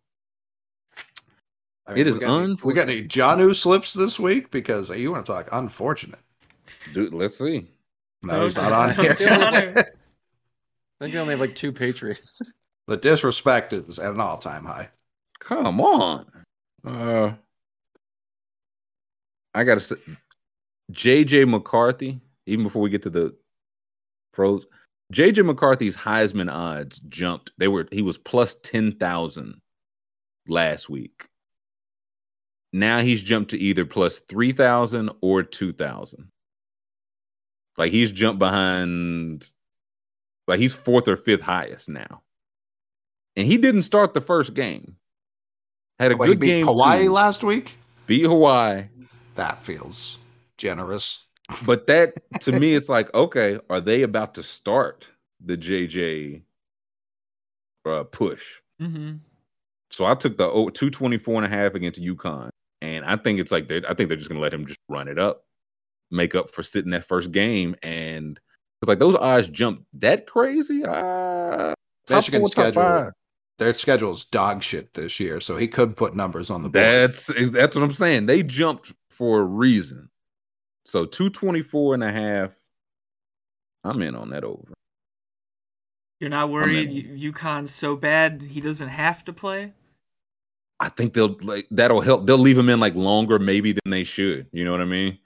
I 1.86 1.92
mean, 1.92 2.00
it 2.00 2.08
is 2.08 2.18
unfortunate. 2.18 2.66
we 2.66 2.74
got 2.74 2.90
any 2.90 3.04
Janu 3.04 3.56
slips 3.56 3.94
this 3.94 4.20
week 4.20 4.52
because 4.52 4.90
you 4.90 5.12
want 5.12 5.26
to 5.26 5.32
talk 5.32 5.48
unfortunate. 5.54 6.20
Dude, 6.94 7.14
let's 7.14 7.38
see. 7.38 7.68
No, 8.24 8.44
he's 8.44 8.58
not 8.58 8.74
on 8.74 8.94
here. 8.96 9.12
I 9.12 9.84
think 11.00 11.14
they 11.14 11.20
only 11.20 11.32
have 11.32 11.42
like 11.42 11.56
two 11.56 11.72
Patriots. 11.72 12.42
The 12.88 12.98
disrespect 12.98 13.72
is 13.74 14.00
at 14.00 14.12
an 14.12 14.20
all-time 14.20 14.66
high. 14.66 14.90
Come 15.40 15.80
on. 15.80 16.26
Uh 16.86 17.34
I 19.58 19.64
gotta 19.64 19.80
say 19.80 19.96
JJ 20.92 21.50
McCarthy, 21.50 22.20
even 22.46 22.64
before 22.64 22.82
we 22.84 22.92
get 22.92 23.02
to 23.02 23.10
the 23.10 23.36
pros, 24.32 24.68
JJ 25.12 25.44
McCarthy's 25.46 25.98
Heisman 25.98 26.52
odds 26.54 27.00
jumped. 27.10 27.52
They 27.58 27.68
were 27.68 27.88
he 27.92 28.04
was 28.04 28.20
plus 28.20 28.56
ten 28.62 28.92
thousand 28.92 29.60
last 30.48 30.90
week. 30.92 31.26
Now 32.72 33.00
he's 33.00 33.24
jumped 33.24 33.50
to 33.52 33.58
either 33.58 33.84
plus 33.84 34.20
three 34.20 34.52
thousand 34.52 35.10
or 35.22 35.42
two 35.42 35.74
thousand. 35.74 36.30
Like 37.78 37.92
he's 37.92 38.12
jumped 38.12 38.38
behind, 38.38 39.50
like 40.48 40.60
he's 40.60 40.74
fourth 40.74 41.08
or 41.08 41.18
fifth 41.18 41.42
highest 41.42 41.90
now. 41.90 42.22
And 43.36 43.48
he 43.48 43.58
didn't 43.58 43.84
start 43.84 44.14
the 44.14 44.22
first 44.22 44.54
game. 44.54 44.98
Had 46.00 46.12
a 46.12 46.18
Wait, 46.18 46.28
good 46.28 46.40
beat 46.40 46.48
game. 46.48 46.66
Hawaii 46.68 47.06
too. 47.06 47.12
last 47.12 47.44
week. 47.44 47.76
Beat 48.06 48.26
Hawaii. 48.26 48.86
That 49.38 49.64
feels 49.64 50.20
generous. 50.58 51.26
But 51.66 51.88
that 51.88 52.14
to 52.42 52.52
me, 52.52 52.76
it's 52.76 52.90
like, 52.90 53.14
okay, 53.14 53.60
are 53.70 53.80
they 53.80 54.04
about 54.04 54.34
to 54.36 54.44
start 54.44 55.08
the 55.44 55.58
JJ 55.58 56.42
uh, 57.86 58.04
push? 58.04 58.44
Mm-hmm. 58.82 59.16
So 59.90 60.06
I 60.06 60.14
took 60.16 60.38
the 60.38 60.50
224 60.50 61.44
and 61.44 61.54
a 61.54 61.58
half 61.58 61.74
against 61.74 62.02
UConn. 62.02 62.50
And 62.82 63.06
I 63.06 63.16
think 63.16 63.40
it's 63.40 63.52
like, 63.52 63.70
they 63.70 63.82
I 63.88 63.94
think 63.94 64.10
they're 64.10 64.18
just 64.18 64.30
going 64.30 64.38
to 64.38 64.44
let 64.44 64.54
him 64.54 64.66
just 64.66 64.80
run 64.90 65.08
it 65.08 65.18
up 65.18 65.48
make 66.12 66.36
up 66.36 66.52
for 66.52 66.64
sitting 66.64 66.92
that 66.92 67.06
first 67.06 67.32
game. 67.32 67.76
And 67.82 68.40
it's 68.82 68.90
like 68.90 69.00
those 69.00 69.16
odds 69.16 69.48
jumped 69.48 69.84
that 69.94 70.28
crazy. 70.28 70.84
Uh, 70.84 71.74
Michigan 72.10 72.46
schedule. 72.48 73.12
Their 73.60 73.74
schedule 73.74 74.14
is 74.14 74.26
dog 74.26 74.62
shit 74.62 74.94
this 74.94 75.20
year, 75.20 75.40
so 75.40 75.58
he 75.58 75.68
could 75.68 75.98
put 75.98 76.16
numbers 76.16 76.52
on 76.52 76.62
the 76.62 76.70
board. 76.70 76.86
That's 76.86 77.26
that's 77.52 77.76
what 77.76 77.84
I'm 77.84 77.92
saying. 77.92 78.28
They 78.28 78.44
jumped 78.44 78.94
for 79.18 79.42
a 79.42 79.44
reason. 79.44 80.10
So 80.86 81.06
224 81.06 81.96
and 81.96 82.04
a 82.04 82.12
half. 82.12 82.52
I'm 83.84 84.02
in 84.02 84.16
on 84.16 84.30
that 84.30 84.44
over. 84.44 84.74
You're 86.20 86.30
not 86.30 86.50
worried 86.50 86.90
UConn's 86.90 87.74
so 87.74 87.96
bad 87.96 88.42
he 88.42 88.60
doesn't 88.60 88.88
have 88.88 89.24
to 89.26 89.34
play? 89.34 89.74
I 90.80 90.90
think 90.90 91.14
they'll 91.14 91.38
like 91.42 91.68
that'll 91.72 92.02
help. 92.02 92.26
They'll 92.26 92.38
leave 92.38 92.58
him 92.58 92.70
in 92.70 92.80
like 92.80 92.96
longer 92.96 93.40
maybe 93.40 93.74
than 93.74 93.92
they 93.92 94.04
should. 94.04 94.48
You 94.52 94.66
know 94.66 94.72
what 94.72 94.82
I 94.82 94.86
mean? 94.86 95.18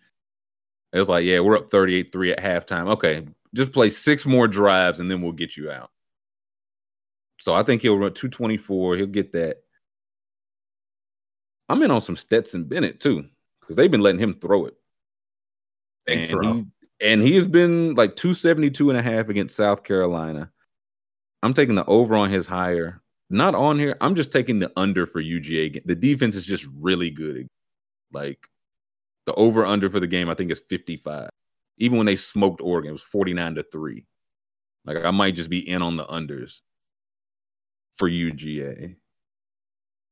It 0.94 1.00
was 1.00 1.10
like, 1.10 1.24
yeah, 1.26 1.40
we're 1.40 1.58
up 1.58 1.72
38 1.72 2.12
3 2.12 2.34
at 2.34 2.40
halftime. 2.40 2.90
Okay, 2.94 3.26
just 3.54 3.72
play 3.72 3.90
six 3.90 4.26
more 4.26 4.48
drives 4.48 5.00
and 5.00 5.10
then 5.10 5.22
we'll 5.22 5.32
get 5.32 5.56
you 5.56 5.72
out. 5.72 5.92
So 7.40 7.54
I 7.54 7.64
think 7.64 7.82
he'll 7.82 7.98
run 7.98 8.14
224. 8.14 8.98
He'll 8.98 9.08
get 9.08 9.32
that. 9.34 9.64
I'm 11.70 11.82
in 11.84 11.92
on 11.92 12.02
some 12.02 12.18
Stetson 12.18 12.66
Bennett 12.66 13.00
too, 13.00 13.26
because 13.62 13.76
they've 13.76 13.92
been 13.92 14.02
letting 14.02 14.22
him 14.22 14.34
throw 14.34 14.66
it. 14.66 14.76
And 16.08 16.28
throw. 16.28 16.54
He, 16.54 16.66
and 17.02 17.22
he 17.22 17.36
has 17.36 17.48
been 17.48 17.96
like 17.96 18.16
272 18.16 18.90
and 18.90 19.00
a 19.00 19.02
half 19.02 19.30
against 19.30 19.56
South 19.56 19.84
Carolina. 19.84 20.52
I'm 21.44 21.54
taking 21.54 21.76
the 21.76 21.86
over 21.86 22.16
on 22.16 22.30
his 22.30 22.48
higher. 22.48 23.02
Not 23.30 23.56
on 23.56 23.80
here. 23.80 23.96
I'm 24.02 24.16
just 24.16 24.32
taking 24.32 24.60
the 24.60 24.72
under 24.76 25.08
for 25.08 25.22
UGA. 25.22 25.82
The 25.86 25.96
defense 25.96 26.36
is 26.36 26.46
just 26.46 26.68
really 26.78 27.10
good. 27.10 27.48
Like 28.12 28.46
the 29.26 29.34
over 29.36 29.66
under 29.66 29.90
for 29.90 30.00
the 30.00 30.08
game, 30.08 30.30
I 30.30 30.36
think, 30.36 30.52
is 30.52 30.60
55. 30.60 31.30
Even 31.78 31.98
when 31.98 32.06
they 32.06 32.18
smoked 32.18 32.62
Oregon, 32.62 32.90
it 32.90 32.94
was 32.94 33.02
49 33.02 33.56
to 33.56 33.64
3. 33.64 34.06
Like 34.86 34.98
I 34.98 35.12
might 35.12 35.36
just 35.36 35.50
be 35.50 35.68
in 35.68 35.82
on 35.82 35.96
the 35.96 36.06
unders 36.06 36.60
for 37.98 38.10
UGA. 38.10 38.96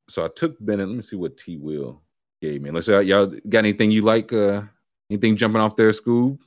So 0.08 0.24
I 0.26 0.30
took 0.36 0.56
Bennett. 0.60 0.88
Let 0.88 0.96
me 0.96 1.04
see 1.04 1.16
what 1.16 1.38
T 1.38 1.58
Will 1.58 2.02
gave 2.42 2.62
me. 2.62 2.72
Let's 2.72 2.88
see, 2.88 3.02
y'all 3.02 3.34
got 3.48 3.60
anything 3.60 3.92
you 3.92 4.02
like? 4.02 4.32
Uh 4.34 4.64
anything 5.10 5.36
jumping 5.38 5.62
off 5.62 5.76
there, 5.76 5.92
Scoob? 5.92 6.40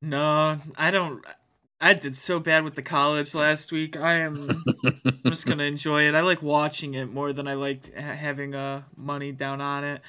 No, 0.00 0.58
I 0.76 0.90
don't 0.90 1.24
I 1.80 1.94
did 1.94 2.16
so 2.16 2.38
bad 2.38 2.62
with 2.62 2.76
the 2.76 2.82
college 2.82 3.34
last 3.34 3.72
week. 3.72 3.96
I 3.96 4.14
am 4.14 4.62
I'm 4.84 5.20
just 5.30 5.46
gonna 5.46 5.64
enjoy 5.74 6.02
it. 6.08 6.14
I 6.14 6.20
like 6.20 6.42
watching 6.42 6.94
it 6.94 7.12
more 7.12 7.32
than 7.32 7.48
I 7.48 7.54
like 7.54 7.94
ha- 7.96 8.14
having 8.14 8.54
uh 8.54 8.82
money 8.96 9.32
down 9.32 9.60
on 9.60 9.84
it. 9.84 10.02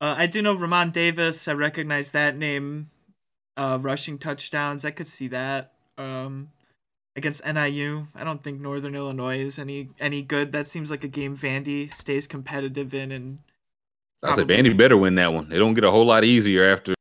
Uh, 0.00 0.14
I 0.16 0.26
do 0.26 0.42
know 0.42 0.54
Ramon 0.54 0.90
Davis. 0.90 1.48
I 1.48 1.54
recognize 1.54 2.10
that 2.10 2.36
name. 2.36 2.90
Uh, 3.56 3.78
rushing 3.80 4.18
touchdowns. 4.18 4.84
I 4.84 4.90
could 4.90 5.06
see 5.06 5.28
that. 5.28 5.72
Um, 5.96 6.50
against 7.16 7.44
NIU, 7.46 8.08
I 8.14 8.22
don't 8.22 8.42
think 8.44 8.60
Northern 8.60 8.94
Illinois 8.94 9.38
is 9.38 9.58
any 9.58 9.88
any 9.98 10.20
good. 10.20 10.52
That 10.52 10.66
seems 10.66 10.90
like 10.90 11.02
a 11.04 11.08
game 11.08 11.34
Vandy 11.34 11.90
stays 11.90 12.26
competitive 12.26 12.92
in. 12.92 13.10
And 13.10 13.38
I 14.26 14.34
said 14.34 14.48
Vandy 14.48 14.76
better 14.76 14.96
win 14.96 15.14
that 15.16 15.32
one. 15.32 15.48
They 15.48 15.58
don't 15.58 15.74
get 15.74 15.84
a 15.84 15.90
whole 15.90 16.06
lot 16.06 16.24
easier 16.24 16.64
after. 16.64 16.94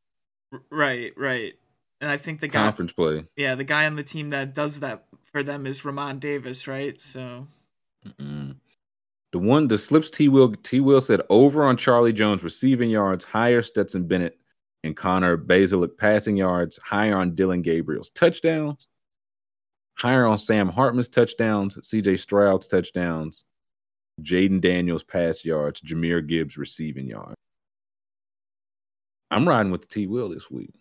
Right, 0.69 1.13
right. 1.17 1.53
And 2.01 2.09
I 2.09 2.17
think 2.17 2.41
the 2.41 2.47
guy 2.47 2.63
conference 2.63 2.93
play. 2.93 3.25
Yeah, 3.35 3.55
the 3.55 3.63
guy 3.63 3.85
on 3.85 3.95
the 3.95 4.03
team 4.03 4.29
that 4.29 4.53
does 4.53 4.79
that 4.81 5.05
for 5.31 5.43
them 5.43 5.65
is 5.65 5.83
Ramon 5.83 6.19
Davis, 6.19 6.67
right? 6.67 6.99
So. 7.01 7.47
Mm-mm. 8.05 8.55
The 9.31 9.39
one, 9.39 9.67
the 9.67 9.77
slips 9.77 10.09
T 10.09 10.29
Will 10.29 10.53
T 10.53 10.79
Will 10.79 11.01
said 11.01 11.21
over 11.29 11.65
on 11.65 11.75
Charlie 11.75 12.13
Jones 12.13 12.43
receiving 12.43 12.89
yards, 12.89 13.25
higher 13.25 13.61
Stetson 13.61 14.07
Bennett 14.07 14.37
and 14.83 14.95
Connor 14.95 15.37
Bazelak 15.37 15.97
passing 15.97 16.37
yards, 16.37 16.79
higher 16.81 17.17
on 17.17 17.35
Dillon 17.35 17.61
Gabriel's 17.61 18.11
touchdowns, 18.11 18.87
higher 19.95 20.25
on 20.25 20.37
Sam 20.37 20.69
Hartman's 20.69 21.09
touchdowns, 21.09 21.75
CJ 21.77 22.19
Stroud's 22.19 22.67
touchdowns, 22.67 23.43
Jayden 24.21 24.61
Daniels 24.61 25.03
pass 25.03 25.43
yards, 25.43 25.81
Jahmyr 25.81 26.25
Gibbs 26.25 26.57
receiving 26.57 27.07
yards. 27.07 27.35
I'm 29.31 29.47
riding 29.47 29.71
with 29.71 29.81
the 29.81 29.87
T 29.87 30.07
Will 30.07 30.29
this 30.29 30.49
week. 30.49 30.73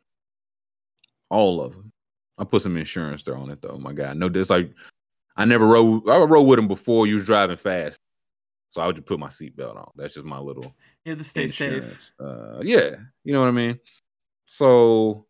All 1.31 1.61
of 1.61 1.73
them. 1.73 1.91
I 2.39 2.45
put 2.45 2.63
some 2.63 2.77
insurance 2.77 3.23
there 3.23 3.37
on 3.37 3.51
it 3.51 3.63
though. 3.63 3.79
My 3.79 3.93
God, 3.93 4.17
no, 4.17 4.29
this 4.29 4.51
like 4.51 4.71
I 5.37 5.45
never 5.45 5.67
rode. 5.67 6.09
I 6.09 6.19
rode 6.19 6.43
with 6.43 6.59
him 6.59 6.69
before. 6.69 7.07
You 7.07 7.17
was 7.17 7.25
driving 7.25 7.57
fast. 7.57 8.01
So 8.71 8.81
I 8.81 8.87
would 8.87 8.97
just 8.97 9.07
put 9.07 9.21
my 9.21 9.29
seatbelt 9.29 9.77
on. 9.77 9.91
That's 9.95 10.15
just 10.15 10.27
my 10.27 10.39
little 10.39 10.75
yeah, 11.05 11.15
to 11.15 11.25
stay 11.25 11.43
insurance. 11.43 11.87
safe. 11.87 12.13
Uh, 12.21 12.61
yeah, 12.63 12.97
you 13.23 13.33
know 13.33 13.41
what 13.41 13.49
I 13.49 13.53
mean. 13.53 13.79
So 14.47 15.27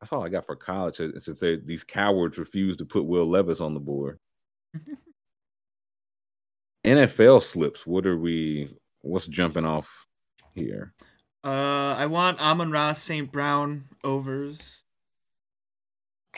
that's 0.00 0.12
all 0.12 0.24
I 0.24 0.30
got 0.30 0.46
for 0.46 0.56
college. 0.56 0.96
Since 0.96 1.40
they, 1.40 1.56
these 1.56 1.84
cowards 1.84 2.38
refuse 2.38 2.76
to 2.78 2.86
put 2.86 3.04
Will 3.04 3.28
Levis 3.28 3.60
on 3.60 3.74
the 3.74 3.80
board. 3.80 4.18
NFL 6.84 7.42
slips. 7.42 7.86
What 7.86 8.06
are 8.06 8.16
we? 8.16 8.76
What's 9.02 9.26
jumping 9.26 9.64
off 9.64 10.06
here? 10.54 10.92
Uh, 11.42 11.94
I 11.96 12.06
want 12.06 12.40
Amon-Ra 12.40 12.92
St. 12.92 13.30
Brown 13.30 13.84
overs. 14.04 14.80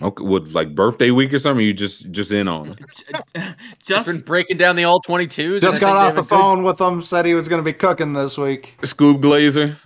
Okay, 0.01 0.25
what 0.25 0.49
like 0.49 0.75
birthday 0.75 1.11
week 1.11 1.35
or 1.35 1.39
something? 1.39 1.65
You 1.65 1.75
just 1.75 2.11
just 2.13 2.33
in 2.33 2.49
on. 2.49 2.69
Just 2.75 3.35
been 3.35 3.55
Just 3.85 4.27
breaking 4.27 4.57
down 4.57 4.77
the 4.77 4.85
all 4.85 5.03
22s. 5.03 5.61
Just 5.61 5.81
got 5.81 5.97
off 5.97 6.15
the 6.15 6.25
phone 6.25 6.63
with 6.63 6.81
him. 6.81 7.03
Said 7.03 7.27
he 7.27 7.35
was 7.35 7.49
going 7.49 7.61
to 7.61 7.65
be 7.65 7.75
cooking 7.75 8.13
this 8.13 8.39
week. 8.39 8.75
Scoob 8.83 9.21
Glazer. 9.21 9.77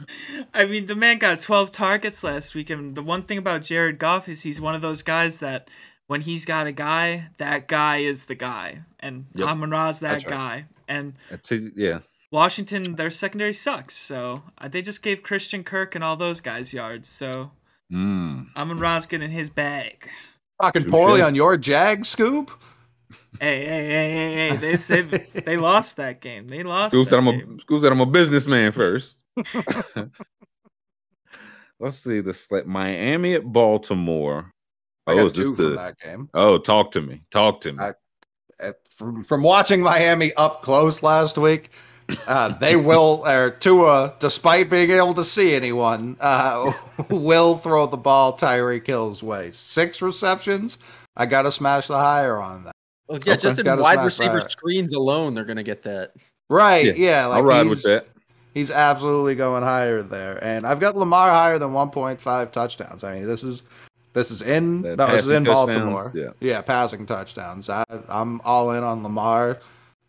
I 0.54 0.66
mean, 0.66 0.86
the 0.86 0.94
man 0.94 1.18
got 1.18 1.40
12 1.40 1.70
targets 1.70 2.22
last 2.22 2.54
week, 2.54 2.70
and 2.70 2.94
the 2.94 3.02
one 3.02 3.22
thing 3.22 3.38
about 3.38 3.62
Jared 3.62 3.98
Goff 3.98 4.28
is 4.28 4.42
he's 4.42 4.60
one 4.60 4.74
of 4.74 4.80
those 4.80 5.02
guys 5.02 5.38
that 5.38 5.68
when 6.06 6.20
he's 6.22 6.44
got 6.44 6.66
a 6.66 6.72
guy, 6.72 7.28
that 7.38 7.68
guy 7.68 7.98
is 7.98 8.26
the 8.26 8.34
guy, 8.34 8.82
and 9.00 9.26
Yep. 9.34 9.48
Amon 9.48 9.70
Ra's 9.70 10.00
that 10.00 10.12
That's 10.12 10.24
right. 10.26 10.32
guy. 10.32 10.64
And 10.88 11.14
That's 11.30 11.50
it, 11.52 11.72
yeah. 11.76 12.00
Washington, 12.30 12.96
their 12.96 13.10
secondary 13.10 13.52
sucks, 13.52 13.94
so 13.96 14.42
uh, 14.58 14.68
they 14.68 14.82
just 14.82 15.02
gave 15.02 15.22
Christian 15.22 15.62
Kirk 15.64 15.94
and 15.94 16.02
all 16.04 16.16
those 16.16 16.40
guys 16.40 16.72
yards. 16.72 17.08
So 17.08 17.50
Mm. 17.92 18.48
Amon 18.56 18.78
Ra's 18.80 19.06
getting 19.06 19.30
his 19.30 19.48
bag. 19.48 20.08
Talking 20.60 20.82
Touche. 20.82 20.90
poorly 20.90 21.22
on 21.22 21.34
your 21.36 21.56
Jag, 21.56 22.00
Scoob. 22.02 22.48
Hey, 23.38 23.64
hey, 23.64 23.86
hey, 23.86 24.10
hey, 24.12 24.34
hey! 24.50 24.56
They 24.56 24.76
they, 25.02 25.40
they 25.42 25.56
lost 25.56 25.96
that 25.98 26.20
game. 26.20 26.48
They 26.48 26.62
lost. 26.64 26.94
Scoob 26.94 27.04
that 27.04 27.10
said 27.10 27.18
I'm 27.18 27.26
game. 27.26 27.58
a 27.60 27.64
Scoob 27.72 27.80
said 27.82 27.92
I'm 27.92 28.00
a 28.00 28.06
businessman 28.06 28.72
first. 28.72 29.18
Let's 31.78 31.98
see 31.98 32.20
the 32.20 32.32
slate. 32.32 32.66
Miami 32.66 33.34
at 33.34 33.44
Baltimore. 33.44 34.52
I 35.06 35.12
Oh, 35.12 35.16
got 35.16 35.26
is 35.26 35.34
this 35.34 35.46
two 35.48 35.54
from 35.56 35.70
the? 35.70 35.76
that 35.76 35.98
game. 36.00 36.28
Oh, 36.34 36.58
talk 36.58 36.90
to 36.92 37.00
me. 37.00 37.22
Talk 37.30 37.60
to 37.62 37.72
me. 37.72 37.78
I- 37.82 37.94
Uh, 38.58 38.72
From, 38.88 39.22
from 39.22 39.42
watching 39.42 39.82
Miami 39.82 40.32
up 40.34 40.62
close 40.62 41.02
last 41.02 41.36
week, 41.36 41.68
uh, 42.26 42.48
they 42.56 42.74
will, 42.90 43.22
or 43.26 43.50
Tua, 43.50 44.14
despite 44.18 44.70
being 44.70 44.90
able 44.90 45.12
to 45.12 45.24
see 45.24 45.54
anyone, 45.54 46.16
uh, 46.20 46.72
will 47.10 47.58
throw 47.58 47.84
the 47.86 47.98
ball 47.98 48.34
Tyreek 48.38 48.86
Hill's 48.86 49.22
way. 49.22 49.50
Six 49.50 50.00
receptions. 50.00 50.78
I 51.18 51.26
got 51.26 51.42
to 51.42 51.52
smash 51.52 51.86
the 51.88 51.98
higher 51.98 52.40
on 52.40 52.64
that. 52.64 52.72
Well, 53.08 53.18
yeah, 53.26 53.34
Okay. 53.34 53.42
just 53.42 53.58
in 53.58 53.66
Gotta 53.66 53.82
wide 53.82 54.02
receiver 54.02 54.40
that. 54.40 54.50
screens 54.50 54.94
alone, 54.94 55.34
they're 55.34 55.44
going 55.44 55.58
to 55.58 55.62
get 55.62 55.82
that. 55.82 56.12
Right. 56.48 56.86
Yeah, 56.86 56.92
Yeah. 56.96 57.26
like 57.26 57.36
I'll 57.38 57.42
ride 57.44 57.66
with 57.68 57.82
he's- 57.82 58.00
that. 58.04 58.06
He's 58.54 58.70
absolutely 58.70 59.34
going 59.34 59.62
higher 59.64 60.00
there, 60.02 60.42
and 60.42 60.66
I've 60.66 60.80
got 60.80 60.96
Lamar 60.96 61.28
higher 61.30 61.58
than 61.58 61.74
1.5 61.74 62.50
touchdowns. 62.52 63.04
I 63.04 63.16
mean, 63.16 63.26
this 63.26 63.44
is 63.44 63.62
this 64.16 64.30
is 64.32 64.42
in 64.42 64.82
The 64.82 64.96
no, 64.96 65.06
this 65.06 65.22
is 65.24 65.28
in 65.28 65.44
touchdowns, 65.44 65.76
Baltimore. 65.76 66.12
yeah. 66.14 66.30
yeah, 66.40 66.60
passing 66.62 67.06
touchdowns. 67.06 67.68
I, 67.68 67.84
I'm 68.08 68.40
all 68.40 68.72
in 68.72 68.82
on 68.82 69.02
Lamar. 69.04 69.60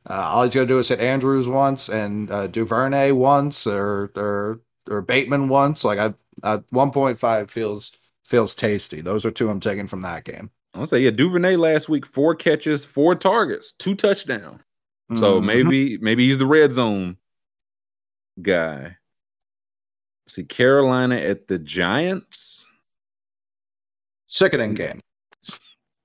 Uh, 0.10 0.14
all 0.14 0.44
he's 0.44 0.54
gonna 0.56 0.66
do 0.66 0.80
is 0.80 0.88
hit 0.88 1.00
Andrews 1.00 1.48
once 1.48 1.90
and 1.90 2.32
uh, 2.32 2.48
Duvernay 2.48 3.12
once, 3.12 3.68
or 3.68 4.12
or 4.16 4.62
or 4.90 5.02
Bateman 5.02 5.50
once. 5.50 5.84
Like 5.84 6.00
I, 6.00 6.14
uh, 6.44 6.60
1.5 6.74 7.50
feels 7.50 7.92
feels 8.24 8.56
tasty. 8.56 9.02
Those 9.02 9.26
are 9.26 9.32
two 9.32 9.50
I'm 9.50 9.60
taking 9.60 9.88
from 9.88 10.02
that 10.04 10.24
game. 10.24 10.50
I'm 10.74 10.80
gonna 10.80 10.88
say 10.88 11.00
yeah. 11.02 11.12
Duvernay 11.12 11.58
last 11.58 11.90
week, 11.90 12.06
four 12.06 12.36
catches, 12.36 12.86
four 12.86 13.16
targets, 13.16 13.74
two 13.78 13.96
touchdowns. 13.96 14.62
So 15.16 15.40
Mhm. 15.42 15.46
maybe 15.46 15.98
maybe 16.00 16.28
he's 16.28 16.38
the 16.38 16.46
red 16.46 16.72
zone 16.74 17.18
guy. 18.42 18.98
See 20.28 20.44
Carolina 20.44 21.16
at 21.18 21.48
the 21.48 21.58
Giants. 21.60 22.46
Sickening 24.28 24.74
game. 24.74 25.00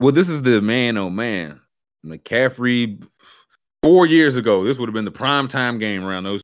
Well, 0.01 0.13
this 0.13 0.29
is 0.29 0.43
the 0.43 0.61
man. 0.61 0.97
Oh 0.97 1.11
man, 1.11 1.61
McCaffrey. 2.05 3.05
Four 3.83 4.07
years 4.07 4.37
ago, 4.37 4.63
this 4.63 4.79
would 4.79 4.89
have 4.89 4.95
been 4.95 5.05
the 5.05 5.11
prime 5.11 5.49
time 5.49 5.79
game 5.79 6.05
around 6.05 6.23
those, 6.23 6.41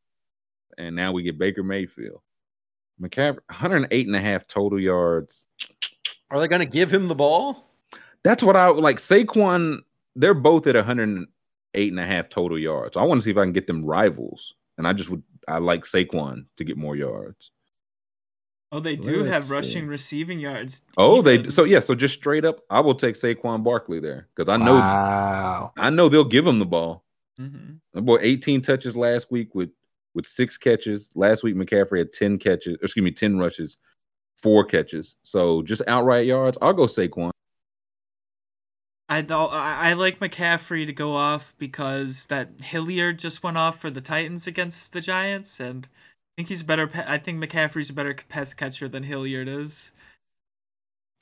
and 0.77 0.97
now 0.97 1.13
we 1.13 1.23
get 1.23 1.39
Baker 1.39 1.63
Mayfield. 1.63 2.21
McCaffrey, 3.01 3.39
108 3.47 4.07
and 4.07 4.17
a 4.17 4.21
half 4.21 4.47
total 4.47 4.81
yards. 4.81 5.47
Are 6.31 6.41
they 6.41 6.49
going 6.49 6.61
to 6.61 6.67
give 6.67 6.93
him 6.93 7.09
the 7.09 7.15
ball? 7.15 7.71
That's 8.25 8.43
what 8.43 8.57
I 8.57 8.69
like. 8.69 8.97
Saquon, 8.97 9.79
they're 10.17 10.35
both 10.35 10.67
at 10.67 10.75
108 10.75 11.93
and 11.93 12.01
a 12.01 12.07
half 12.07 12.29
total 12.29 12.59
yards. 12.59 12.97
I 12.97 13.03
want 13.03 13.21
to 13.21 13.25
see 13.25 13.31
if 13.31 13.39
I 13.39 13.45
can 13.45 13.53
get 13.53 13.67
them 13.67 13.85
rivals. 13.85 14.55
And 14.77 14.87
I 14.87 14.93
just 14.93 15.11
would, 15.11 15.23
I 15.47 15.59
like 15.59 15.85
Saquon 15.85 16.47
to 16.57 16.65
get 16.65 16.77
more 16.77 16.97
yards. 16.97 17.51
Oh, 18.71 18.81
they 18.81 18.97
do 18.97 19.23
Let's 19.23 19.29
have 19.31 19.45
see. 19.45 19.55
rushing 19.55 19.87
receiving 19.87 20.39
yards. 20.41 20.83
Oh, 20.99 21.23
they 21.23 21.35
even. 21.39 21.51
so 21.51 21.65
yeah. 21.65 21.81
So 21.81 21.95
just 21.95 22.15
straight 22.15 22.45
up, 22.45 22.61
I 22.69 22.81
will 22.81 22.95
take 22.95 23.15
Saquon 23.15 23.65
Barkley 23.65 23.99
there 24.01 24.29
because 24.35 24.49
I 24.49 24.57
know 24.59 24.75
Wow. 24.75 25.73
I 25.77 25.89
know 25.91 26.09
they'll 26.11 26.25
give 26.25 26.47
him 26.47 26.59
the 26.59 26.67
ball. 26.67 27.05
Mhm. 27.41 27.81
The 27.95 28.03
boy, 28.03 28.19
18 28.21 28.61
touches 28.61 28.95
last 28.95 29.31
week 29.31 29.55
with 29.55 29.71
with 30.15 30.27
six 30.27 30.57
catches. 30.59 31.11
Last 31.15 31.43
week 31.43 31.55
McCaffrey 31.55 31.99
had 31.99 32.13
10 32.13 32.39
catches. 32.39 32.77
Excuse 32.83 33.03
me, 33.05 33.11
10 33.11 33.39
rushes, 33.39 33.79
four 34.43 34.65
catches. 34.65 35.17
So 35.23 35.63
just 35.63 35.81
outright 35.87 36.27
yards. 36.27 36.59
I'll 36.61 36.75
go 36.75 36.85
Saquon. 36.87 37.31
I 39.09 39.23
thought 39.23 39.53
I 39.55 39.91
I 39.91 39.93
like 39.95 40.19
McCaffrey 40.21 40.85
to 40.87 40.93
go 40.93 41.15
off 41.17 41.55
because 41.57 42.27
that 42.27 42.61
Hilliard 42.61 43.19
just 43.19 43.43
went 43.43 43.57
off 43.57 43.81
for 43.81 43.89
the 43.91 44.03
Titans 44.03 44.47
against 44.47 44.93
the 44.93 45.01
Giants, 45.01 45.59
and 45.61 45.87
I 45.87 45.89
think 46.39 46.49
he's 46.49 46.63
better. 46.63 46.89
I 46.95 47.19
think 47.19 47.43
McCaffrey's 47.43 47.91
a 47.91 47.93
better 47.93 48.15
pass 48.29 48.55
catcher 48.55 48.89
than 48.89 49.03
Hilliard 49.03 49.49
is. 49.49 49.91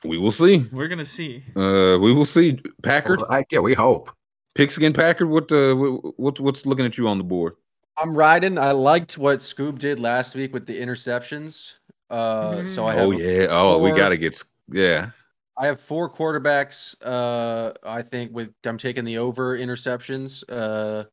We 0.05 0.19
will 0.19 0.31
see. 0.31 0.67
We're 0.71 0.89
gonna 0.89 1.07
see. 1.07 1.43
Uh, 1.57 1.97
we 1.99 2.13
will 2.13 2.27
see. 2.27 2.61
Packard, 2.83 3.23
I, 3.31 3.45
yeah, 3.51 3.61
we 3.61 3.73
hope. 3.73 4.11
Pigskin 4.55 4.93
Packard. 4.93 5.31
What 5.31 5.51
uh, 5.51 5.75
what, 5.75 6.21
what 6.21 6.41
what's 6.41 6.67
looking 6.67 6.85
at 6.85 6.99
you 6.99 7.09
on 7.09 7.17
the 7.17 7.25
board? 7.25 7.55
I'm 7.97 8.15
riding. 8.15 8.59
I 8.59 8.73
liked 8.73 9.17
what 9.17 9.39
Scoob 9.39 9.79
did 9.79 9.99
last 9.99 10.35
week 10.35 10.53
with 10.53 10.67
the 10.67 10.79
interceptions. 10.79 11.77
Uh, 12.11 12.67
so 12.67 12.85
I 12.85 12.93
have 12.93 13.09
Oh 13.09 13.13
a 13.13 13.17
yeah. 13.17 13.47
Oh, 13.49 13.79
we 13.79 13.93
gotta 13.93 14.19
get. 14.19 14.43
Yeah. 14.71 15.13
I 15.57 15.65
have 15.65 15.81
four 15.81 16.13
quarterbacks. 16.13 16.95
Uh, 17.03 17.73
I 17.83 18.03
think 18.03 18.35
with 18.35 18.53
I'm 18.67 18.77
taking 18.77 19.07
the 19.07 19.17
over 19.17 19.57
interceptions. 19.57 20.45
Uh, 20.47 21.05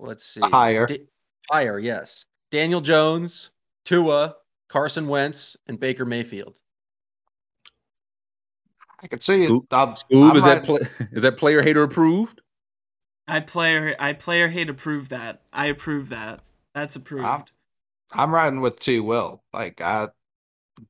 let's 0.00 0.24
see. 0.24 0.40
Higher. 0.40 0.86
Da- 0.86 1.06
higher, 1.48 1.78
yes. 1.78 2.24
Daniel 2.50 2.80
Jones, 2.80 3.50
Tua, 3.84 4.36
Carson 4.68 5.08
Wentz, 5.08 5.56
and 5.66 5.78
Baker 5.78 6.04
Mayfield. 6.04 6.54
I 9.00 9.06
could 9.06 9.22
see 9.22 9.44
it. 9.44 9.50
I'm- 9.70 9.94
Scoob 9.94 10.30
I'm 10.30 10.36
is 10.36 10.44
that 10.44 10.64
play, 10.64 10.78
is 11.12 11.22
that 11.22 11.36
player 11.36 11.62
hater 11.62 11.82
approved? 11.82 12.40
I 13.28 13.40
player 13.40 13.94
I 13.98 14.12
player 14.14 14.48
hate 14.48 14.70
approve 14.70 15.10
that. 15.10 15.42
I 15.52 15.66
approve 15.66 16.08
that. 16.08 16.40
That's 16.74 16.96
approved. 16.96 17.52
I'm 18.12 18.34
riding 18.34 18.60
with 18.60 18.80
T. 18.80 19.00
Will. 19.00 19.42
Like 19.52 19.80
I, 19.80 20.08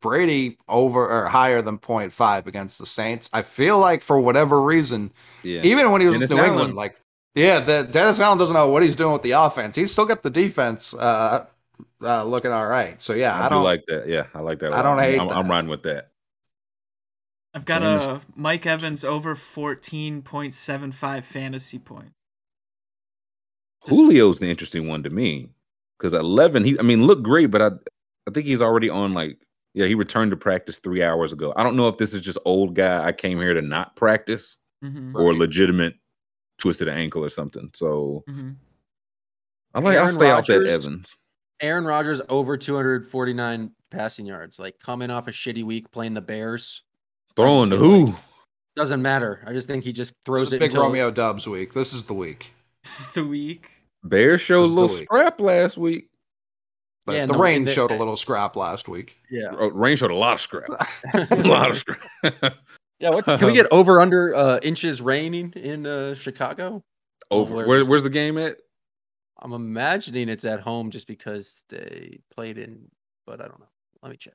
Brady 0.01 0.57
over 0.69 1.07
or 1.09 1.29
higher 1.29 1.61
than 1.63 1.79
0.5 1.79 2.47
against 2.47 2.79
the 2.79 2.87
Saints. 2.87 3.29
I 3.33 3.43
feel 3.43 3.79
like 3.79 4.03
for 4.03 4.21
whatever 4.21 4.61
reason, 4.63 5.13
Yeah. 5.43 5.63
even 5.65 5.91
when 5.91 6.01
he 6.01 6.07
was 6.07 6.15
Dennis 6.17 6.31
with 6.31 6.39
New 6.39 6.45
England, 6.45 6.75
like 6.75 6.97
yeah, 7.35 7.61
the, 7.61 7.83
Dennis 7.85 8.19
Allen 8.21 8.39
doesn't 8.39 8.55
know 8.55 8.69
what 8.69 8.83
he's 8.83 8.97
doing 8.97 9.13
with 9.13 9.23
the 9.23 9.33
offense. 9.33 9.77
He's 9.77 9.93
still 9.93 10.07
got 10.07 10.23
the 10.23 10.31
defense 10.31 10.95
uh, 10.95 11.47
uh, 12.03 12.25
looking 12.25 12.51
all 12.51 12.67
right. 12.67 13.01
So 13.01 13.13
yeah, 13.13 13.37
I, 13.37 13.47
I, 13.47 13.49
do 13.49 13.55
don't 13.57 13.65
like 13.65 13.85
that. 13.89 14.09
Yeah, 14.09 14.27
I 14.35 14.41
like 14.41 14.59
that. 14.61 14.73
I 14.73 14.83
don't 14.83 14.97
lot. 14.97 15.05
hate 15.05 15.21
I'm, 15.21 15.29
I'm 15.31 15.47
that. 15.47 15.51
riding 15.51 15.71
with 15.71 15.83
that. 15.85 16.11
I've 17.55 17.65
got 17.65 17.83
Let 17.83 18.07
me 18.07 18.13
a 18.13 18.21
Mike 18.37 18.67
Evans 18.67 19.05
over 19.05 19.35
fourteen 19.35 20.23
point 20.23 20.55
seven 20.55 20.93
five 20.93 21.25
fantasy 21.25 21.79
point. 21.79 22.13
Just- 23.87 23.99
Julio's 23.99 24.39
the 24.39 24.51
interesting 24.51 24.87
one 24.89 25.03
to 25.05 25.11
me 25.11 25.51
because 25.99 26.13
11. 26.13 26.65
He, 26.65 26.79
I 26.79 26.83
mean, 26.83 27.07
look 27.07 27.23
great, 27.23 27.47
but 27.47 27.63
I, 27.63 27.67
I 28.27 28.31
think 28.33 28.47
he's 28.47 28.63
already 28.63 28.91
on 28.91 29.15
like, 29.15 29.39
yeah, 29.75 29.87
he 29.87 29.95
returned 29.95 30.31
to 30.33 30.37
practice 30.37 30.79
three 30.79 31.03
hours 31.03 31.33
ago. 31.33 31.53
I 31.57 31.63
don't 31.63 31.77
know 31.77 31.89
if 31.89 31.97
this 31.97 32.13
is 32.13 32.23
just 32.23 32.39
old 32.45 32.75
guy. 32.75 33.05
I 33.05 33.13
came 33.13 33.39
here 33.41 33.55
to 33.55 33.63
not 33.63 33.97
practice 33.97 34.59
Mhm, 34.85 35.15
or 35.15 35.35
legitimate 35.35 35.95
twisted 36.59 36.89
an 36.89 36.97
ankle 36.99 37.25
or 37.25 37.29
something. 37.29 37.71
So 37.75 38.25
mhm. 38.29 38.57
I 39.75 39.81
like. 39.81 39.93
I'll 39.97 40.05
Aaron 40.05 40.13
stay 40.13 40.31
out 40.31 40.47
that 40.47 40.67
Evans. 40.67 41.17
Aaron 41.61 41.85
Rodgers 41.85 42.21
over 42.29 42.57
249 42.57 43.73
passing 43.91 44.27
yards. 44.27 44.59
Like 44.59 44.79
coming 44.79 45.11
off 45.11 45.29
a 45.29 45.33
shitty 45.33 45.65
week 45.65 45.91
playing 45.91 46.15
the 46.15 46.21
Bears. 46.21 46.85
Throwing 47.37 47.71
the 47.71 47.77
who? 47.77 48.07
like- 48.07 48.17
Doesn't 48.77 49.03
matter. 49.03 49.43
I 49.47 49.53
just 49.53 49.67
think 49.67 49.85
he 49.85 49.93
just 49.93 50.13
throws 50.25 50.53
it. 50.53 50.61
big 50.61 50.71
until- 50.71 50.85
Romeo 50.85 51.11
Doubs 51.11 51.47
week. 51.49 51.73
This 51.73 51.93
is 51.93 52.05
the 52.05 52.15
week. 52.15 52.53
This 52.85 53.01
is 53.01 53.11
the 53.13 53.25
week. 53.25 53.71
Bears 54.05 54.41
showed 54.41 54.61
a 54.61 54.63
This 54.63 54.69
is 54.71 54.75
the 54.77 54.81
little 54.83 54.97
scrap 54.99 55.41
last 55.41 55.77
week. 55.77 56.09
But 57.05 57.17
Yeah, 57.17 57.27
the 57.27 57.33
no, 57.33 57.39
rain 57.39 57.63
and 57.63 57.71
showed 57.71 57.91
a 57.91 57.97
little 57.97 58.17
scrap 58.17 58.55
last 58.55 58.87
week. 58.89 59.17
Yeah. 59.31 59.49
Oh, 59.59 59.69
Rain 59.71 59.97
showed 59.97 60.11
a 60.11 60.15
lot 60.15 60.35
of 60.35 60.41
scrap. 60.41 60.69
a 61.31 61.35
lot 61.37 61.71
of 61.71 61.79
scrap. 61.79 62.01
Yeah. 63.01 63.11
What's, 63.11 63.27
can 63.27 63.47
we 63.47 63.53
get 63.53 63.67
over 63.71 64.01
under 64.01 64.35
uh, 64.35 64.59
inches 64.63 65.01
raining 65.01 65.53
in 65.57 65.87
uh, 65.87 66.15
Chicago? 66.15 66.83
Over. 67.31 67.55
Where's 67.55 67.69
Where, 67.69 67.79
this- 67.79 67.89
where's 67.89 68.03
the 68.03 68.11
game 68.11 68.39
at? 68.39 68.57
I'm 69.41 69.53
imagining 69.53 70.29
it's 70.29 70.45
at 70.45 70.61
home 70.61 70.91
just 70.91 71.07
because 71.07 71.63
they 71.69 72.19
played 72.35 72.59
in, 72.59 72.91
but 73.25 73.41
I 73.41 73.45
don't 73.45 73.61
know. 73.61 73.69
Let 74.03 74.11
me 74.11 74.17
check. 74.17 74.35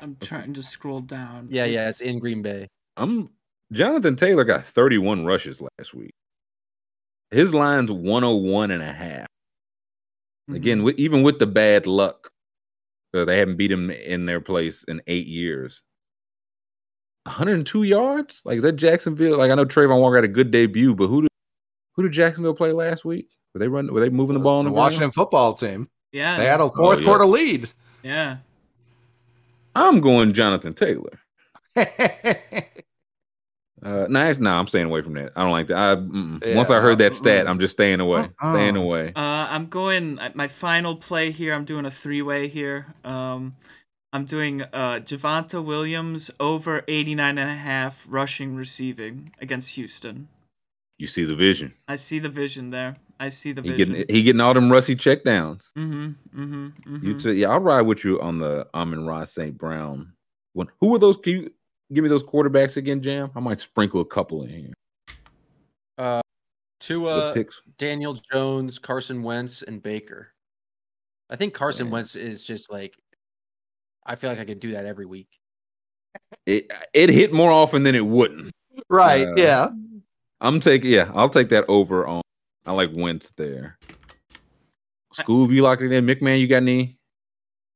I'm 0.00 0.16
trying 0.20 0.54
to 0.54 0.62
scroll 0.62 1.00
down. 1.00 1.48
Yeah, 1.50 1.66
yeah, 1.66 1.90
it's 1.90 2.00
in 2.00 2.18
Green 2.18 2.40
Bay. 2.40 2.68
I'm 2.96 3.28
Jonathan 3.72 4.16
Taylor 4.16 4.44
got 4.44 4.64
31 4.64 5.24
rushes 5.26 5.60
last 5.60 5.94
week. 5.94 6.12
his 7.30 7.54
line's 7.54 7.90
101 7.90 8.70
and 8.70 8.82
a 8.82 8.92
half. 8.92 9.26
Mm-hmm. 10.48 10.54
Again, 10.54 10.82
with, 10.82 10.98
even 10.98 11.22
with 11.22 11.38
the 11.38 11.46
bad 11.46 11.86
luck, 11.86 12.30
uh, 13.14 13.24
they 13.24 13.38
haven't 13.38 13.56
beat 13.56 13.70
him 13.70 13.90
in 13.90 14.26
their 14.26 14.40
place 14.40 14.84
in 14.88 15.02
eight 15.06 15.26
years. 15.26 15.82
102 17.24 17.82
yards? 17.84 18.42
Like 18.44 18.58
is 18.58 18.62
that 18.62 18.72
Jacksonville? 18.76 19.38
Like 19.38 19.50
I 19.50 19.54
know 19.54 19.64
Travon 19.64 20.00
Walker 20.00 20.16
had 20.16 20.24
a 20.24 20.28
good 20.28 20.50
debut, 20.50 20.94
but 20.94 21.06
who 21.08 21.22
did 21.22 21.30
who 21.94 22.02
did 22.02 22.12
Jacksonville 22.12 22.54
play 22.54 22.72
last 22.72 23.04
week? 23.04 23.28
Were 23.54 23.58
they 23.58 23.68
run? 23.68 23.92
Were 23.92 24.00
they 24.00 24.08
moving 24.08 24.34
the 24.34 24.40
ball 24.40 24.58
on 24.58 24.64
The 24.64 24.70
the 24.70 24.76
Washington 24.76 25.10
football 25.10 25.54
team. 25.54 25.88
yeah, 26.12 26.38
They 26.38 26.46
had 26.46 26.60
a 26.60 26.68
fourth 26.68 27.00
yeah. 27.00 27.06
quarter 27.06 27.26
lead. 27.26 27.70
yeah. 28.02 28.38
I'm 29.74 30.00
going 30.00 30.32
Jonathan 30.34 30.74
Taylor. 30.74 31.18
Uh, 33.84 34.06
nah, 34.08 34.32
nah, 34.38 34.60
I'm 34.60 34.68
staying 34.68 34.86
away 34.86 35.02
from 35.02 35.14
that. 35.14 35.32
I 35.34 35.42
don't 35.42 35.50
like 35.50 35.66
that. 35.66 35.76
I. 35.76 36.48
Yeah, 36.48 36.54
Once 36.56 36.70
I 36.70 36.78
heard 36.78 36.98
that 36.98 37.14
stat, 37.14 37.46
mm. 37.46 37.50
I'm 37.50 37.58
just 37.58 37.72
staying 37.72 37.98
away. 37.98 38.20
Uh-uh. 38.20 38.54
Staying 38.54 38.76
away. 38.76 39.08
Uh, 39.16 39.48
I'm 39.50 39.66
going 39.66 40.20
uh, 40.20 40.30
my 40.34 40.46
final 40.46 40.94
play 40.94 41.32
here. 41.32 41.52
I'm 41.52 41.64
doing 41.64 41.84
a 41.84 41.90
three 41.90 42.22
way 42.22 42.46
here. 42.46 42.94
Um, 43.04 43.56
I'm 44.12 44.24
doing 44.26 44.62
uh, 44.62 45.00
Javonte 45.02 45.64
Williams 45.64 46.30
over 46.38 46.82
89 46.86 47.38
and 47.38 47.48
a 47.50 47.54
half 47.54 48.04
rushing 48.08 48.54
receiving 48.54 49.32
against 49.40 49.74
Houston. 49.76 50.28
You 50.98 51.06
see 51.06 51.24
the 51.24 51.34
vision. 51.34 51.72
I 51.88 51.96
see 51.96 52.18
the 52.18 52.28
vision 52.28 52.70
there. 52.70 52.96
I 53.18 53.30
see 53.30 53.52
the 53.52 53.62
He 53.62 53.70
vision. 53.70 53.92
getting 53.94 54.14
he 54.14 54.22
getting 54.22 54.40
all 54.40 54.52
them 54.54 54.70
rusty 54.70 54.94
checkdowns. 54.96 55.72
mm-hmm, 55.74 56.08
mm-hmm, 56.38 56.66
mm-hmm. 56.66 57.06
You 57.06 57.18
t- 57.18 57.32
yeah, 57.32 57.48
I'll 57.50 57.60
ride 57.60 57.82
with 57.82 58.04
you 58.04 58.20
on 58.20 58.38
the 58.38 58.66
Amon-Ra 58.74 59.24
St. 59.24 59.56
Brown. 59.56 60.12
When 60.52 60.66
who 60.80 60.88
were 60.88 60.98
those? 60.98 61.16
Can 61.16 61.32
you 61.32 61.50
give 61.92 62.02
me 62.02 62.08
those 62.10 62.22
quarterbacks 62.22 62.76
again, 62.76 63.00
Jam? 63.00 63.30
I 63.34 63.40
might 63.40 63.60
sprinkle 63.60 64.00
a 64.00 64.04
couple 64.04 64.42
in 64.42 64.50
here. 64.50 64.72
Uh, 65.98 66.20
The 66.80 66.86
Tua, 66.86 67.32
picks. 67.34 67.62
Daniel 67.78 68.14
Jones, 68.32 68.78
Carson 68.78 69.22
Wentz, 69.22 69.62
and 69.62 69.82
Baker. 69.82 70.32
I 71.30 71.36
think 71.36 71.54
Carson 71.54 71.86
Yeah. 71.86 71.92
Wentz 71.94 72.14
is 72.16 72.44
just 72.44 72.70
like. 72.70 72.96
I 74.04 74.16
feel 74.16 74.30
like 74.30 74.40
I 74.40 74.44
could 74.44 74.60
do 74.60 74.72
that 74.72 74.84
every 74.86 75.06
week. 75.06 75.28
It 76.46 76.70
it 76.92 77.08
hit 77.10 77.32
more 77.32 77.50
often 77.50 77.82
than 77.84 77.94
it 77.94 78.04
wouldn't. 78.06 78.52
right. 78.88 79.26
Uh, 79.26 79.34
yeah. 79.36 79.68
I'm 80.40 80.60
taking 80.60 80.90
yeah, 80.90 81.10
I'll 81.14 81.28
take 81.28 81.50
that 81.50 81.64
over 81.68 82.06
on. 82.06 82.22
I 82.66 82.72
like 82.72 82.90
Wentz 82.92 83.30
there. 83.36 83.78
Scoob, 85.14 85.52
you 85.52 85.62
locked 85.62 85.82
it 85.82 85.92
in. 85.92 86.06
McMahon, 86.06 86.40
you 86.40 86.46
got 86.48 86.58
any? 86.58 86.98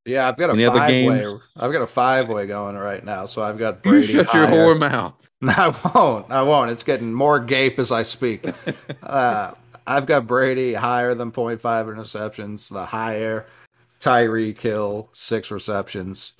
Yeah, 0.06 0.28
I've 0.28 0.36
got 0.36 0.50
a 0.50 0.52
Any 0.52 0.64
other 0.64 0.78
five 0.78 0.88
way. 0.90 1.40
I've 1.56 1.72
got 1.72 1.82
a 1.82 1.86
five 1.86 2.28
way 2.28 2.46
going 2.46 2.76
right 2.76 3.04
now. 3.04 3.26
So 3.26 3.42
I've 3.42 3.58
got 3.58 3.84
You 3.84 3.90
Brady. 3.90 4.06
shut 4.06 4.32
your 4.32 4.46
whore 4.46 4.78
mouth. 4.78 5.14
I 5.42 5.74
won't. 5.94 6.30
I 6.30 6.42
won't. 6.42 6.70
It's 6.70 6.84
getting 6.84 7.12
more 7.12 7.40
gape 7.40 7.78
as 7.78 7.90
I 7.90 8.04
speak. 8.04 8.44
uh, 9.02 9.52
I've 9.86 10.06
got 10.06 10.26
Brady 10.26 10.74
higher 10.74 11.14
than 11.14 11.32
0.5 11.32 11.60
interceptions. 11.60 12.68
The 12.72 12.86
higher 12.86 13.46
Tyreek 14.00 14.58
Hill 14.58 15.08
six 15.12 15.50
receptions. 15.50 16.32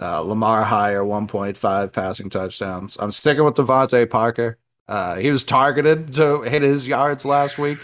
Uh, 0.00 0.20
Lamar 0.22 0.64
higher 0.64 1.02
1.5 1.02 1.92
passing 1.92 2.30
touchdowns. 2.30 2.96
I'm 2.98 3.12
sticking 3.12 3.44
with 3.44 3.54
DeVante 3.54 4.08
Parker. 4.08 4.56
Uh, 4.88 5.16
he 5.16 5.30
was 5.30 5.44
targeted 5.44 6.14
to 6.14 6.40
hit 6.42 6.62
his 6.62 6.88
yards 6.88 7.24
last 7.26 7.58
week. 7.58 7.78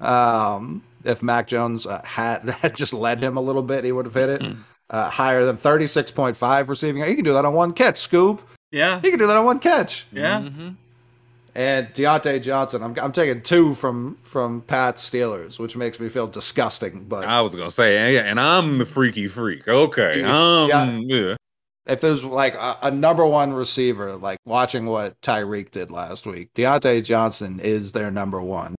Um, 0.00 0.82
if 1.04 1.22
Mac 1.22 1.46
Jones 1.46 1.86
uh, 1.86 2.02
had, 2.04 2.48
had 2.50 2.74
just 2.76 2.92
led 2.92 3.20
him 3.20 3.36
a 3.36 3.40
little 3.40 3.62
bit, 3.62 3.84
he 3.84 3.92
would 3.92 4.04
have 4.04 4.14
hit 4.14 4.28
it. 4.30 4.42
Uh, 4.90 5.08
higher 5.10 5.44
than 5.44 5.56
36.5 5.56 6.68
receiving. 6.68 7.04
He 7.04 7.14
can 7.14 7.24
do 7.24 7.34
that 7.34 7.44
on 7.44 7.52
one 7.54 7.72
catch, 7.72 8.08
Scoob. 8.08 8.40
yeah, 8.72 9.00
He 9.00 9.10
can 9.10 9.18
do 9.18 9.26
that 9.26 9.36
on 9.36 9.44
one 9.44 9.58
catch. 9.58 10.06
yeah. 10.12 10.40
Mm-hmm. 10.40 10.68
And 11.58 11.88
Diontae 11.88 12.40
Johnson, 12.40 12.84
I'm, 12.84 12.94
I'm 13.02 13.10
taking 13.10 13.42
two 13.42 13.74
from 13.74 14.16
from 14.22 14.62
Pat's 14.62 15.10
Steelers, 15.10 15.58
which 15.58 15.76
makes 15.76 15.98
me 15.98 16.08
feel 16.08 16.28
disgusting. 16.28 17.02
But 17.08 17.24
I 17.24 17.40
was 17.40 17.56
gonna 17.56 17.72
say, 17.72 18.14
yeah, 18.14 18.20
and 18.20 18.38
I'm 18.38 18.78
the 18.78 18.86
freaky 18.86 19.26
freak. 19.26 19.66
Okay, 19.66 20.22
um, 20.22 20.68
Yeah. 20.68 20.98
yeah. 21.00 21.36
if 21.86 22.00
there's 22.00 22.22
like 22.22 22.54
a, 22.54 22.78
a 22.82 22.90
number 22.92 23.26
one 23.26 23.52
receiver, 23.54 24.14
like 24.14 24.38
watching 24.44 24.86
what 24.86 25.20
Tyreek 25.20 25.72
did 25.72 25.90
last 25.90 26.26
week, 26.26 26.54
Diontae 26.54 27.02
Johnson 27.02 27.58
is 27.58 27.90
their 27.90 28.12
number 28.12 28.40
one. 28.40 28.76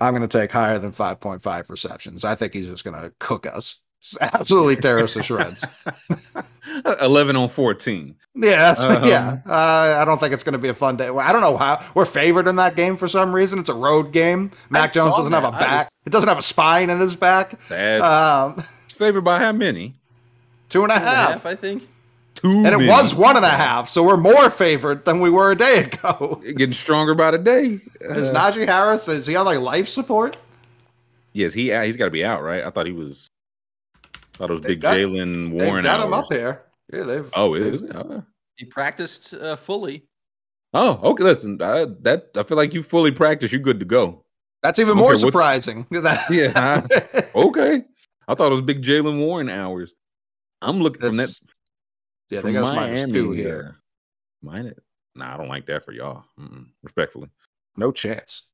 I'm 0.00 0.14
going 0.14 0.26
to 0.26 0.38
take 0.38 0.52
higher 0.52 0.78
than 0.78 0.92
5.5 0.92 1.68
receptions. 1.68 2.24
I 2.24 2.36
think 2.36 2.54
he's 2.54 2.68
just 2.68 2.84
going 2.84 2.98
to 3.02 3.12
cook 3.18 3.44
us. 3.44 3.80
Just 4.00 4.18
absolutely 4.22 4.76
tear 4.76 4.98
us 5.00 5.12
to 5.14 5.22
shreds. 5.22 5.66
Eleven 7.00 7.36
on 7.36 7.48
fourteen. 7.48 8.14
Yeah, 8.34 8.56
that's, 8.56 8.80
Um, 8.84 9.04
yeah. 9.04 9.38
Uh, 9.46 9.98
I 10.00 10.04
don't 10.04 10.18
think 10.18 10.32
it's 10.32 10.44
going 10.44 10.52
to 10.52 10.58
be 10.58 10.68
a 10.68 10.74
fun 10.74 10.96
day. 10.96 11.08
I 11.08 11.32
don't 11.32 11.40
know 11.42 11.56
how 11.56 11.84
we're 11.94 12.04
favored 12.06 12.46
in 12.46 12.56
that 12.56 12.76
game 12.76 12.96
for 12.96 13.08
some 13.08 13.34
reason. 13.34 13.58
It's 13.58 13.68
a 13.68 13.74
road 13.74 14.12
game. 14.12 14.52
Mac 14.70 14.92
Jones 14.92 15.16
doesn't 15.16 15.32
have 15.32 15.44
a 15.44 15.50
that. 15.50 15.54
I 15.54 15.76
was- 15.76 15.84
back. 15.86 15.92
It 16.06 16.10
doesn't 16.10 16.28
have 16.28 16.38
a 16.38 16.42
spine 16.42 16.88
in 16.90 17.00
his 17.00 17.14
back. 17.16 17.58
That's 17.68 18.02
Um, 18.02 18.64
favored 18.88 19.22
by 19.22 19.38
how 19.40 19.52
many? 19.52 19.96
two 20.68 20.84
and 20.84 20.92
a 20.92 20.94
Two 20.94 21.00
and 21.00 21.06
a 21.06 21.10
half. 21.10 21.28
half, 21.32 21.46
I 21.46 21.56
think. 21.56 21.88
Two. 22.36 22.64
And 22.64 22.68
it 22.68 22.88
was 22.88 23.14
one 23.14 23.36
and 23.36 23.44
a 23.44 23.48
half, 23.50 23.88
so 23.90 24.02
we're 24.04 24.16
more 24.16 24.48
favored 24.48 25.04
than 25.04 25.18
we 25.20 25.28
were 25.28 25.50
a 25.50 25.56
day 25.56 25.80
ago. 25.84 26.40
getting 26.56 26.72
stronger 26.72 27.14
by 27.14 27.32
the 27.32 27.38
day. 27.38 27.80
Is 28.00 28.30
Uh, 28.30 28.34
Najee 28.34 28.66
Harris 28.66 29.08
is 29.08 29.26
he 29.26 29.34
on 29.36 29.44
like 29.44 29.58
life 29.58 29.88
support? 29.88 30.36
yes, 31.32 31.52
he 31.52 31.64
he's 31.84 31.96
got 31.96 32.04
to 32.06 32.10
be 32.10 32.24
out, 32.24 32.42
right? 32.42 32.64
I 32.64 32.70
thought 32.70 32.86
he 32.86 32.92
was. 32.92 33.26
Thought 34.32 34.50
it 34.50 34.52
was 34.54 34.60
They've 34.62 34.68
Big 34.70 34.80
got- 34.80 34.94
Jalen 34.96 35.50
They've 35.58 35.66
Warren. 35.66 35.84
got 35.84 36.00
him 36.00 36.12
hours. 36.14 36.24
up 36.26 36.32
here. 36.32 36.62
Yeah, 36.92 37.02
they've. 37.04 37.30
Oh, 37.34 37.58
they've- 37.58 37.74
is 37.74 37.82
it? 37.82 37.90
Oh. 37.94 38.22
He 38.56 38.64
practiced 38.66 39.34
uh, 39.34 39.56
fully. 39.56 40.06
Oh, 40.74 41.00
okay. 41.10 41.24
Listen, 41.24 41.60
I, 41.62 41.86
that 42.02 42.30
I 42.36 42.42
feel 42.42 42.56
like 42.56 42.74
you 42.74 42.82
fully 42.82 43.10
practice. 43.10 43.50
You're 43.52 43.60
good 43.60 43.80
to 43.80 43.86
go. 43.86 44.24
That's 44.62 44.78
even 44.78 44.92
Okay, 44.92 45.00
more 45.00 45.16
surprising. 45.16 45.86
That- 45.90 46.26
Yeah. 46.30 46.86
Okay. 47.34 47.84
I 48.28 48.34
thought 48.34 48.48
it 48.48 48.54
was 48.54 48.60
Big 48.60 48.82
Jaylen 48.82 49.18
Warren 49.18 49.48
hours. 49.48 49.92
I'm 50.62 50.80
looking 50.80 51.00
from 51.00 51.16
that. 51.16 51.22
That's- 51.28 51.40
yeah, 52.28 52.38
they 52.42 52.52
from 52.52 52.52
got 52.52 52.68
us 52.68 52.74
minus 52.76 53.00
Miami 53.00 53.12
two 53.12 53.30
here. 53.32 53.76
Minus. 54.42 54.78
Nah, 55.16 55.34
I 55.34 55.36
don't 55.36 55.48
like 55.48 55.66
that 55.66 55.84
for 55.84 55.92
y'all. 55.92 56.24
Mm-mm, 56.38 56.66
respectfully. 56.84 57.28
No 57.76 57.90
chance. 57.90 58.48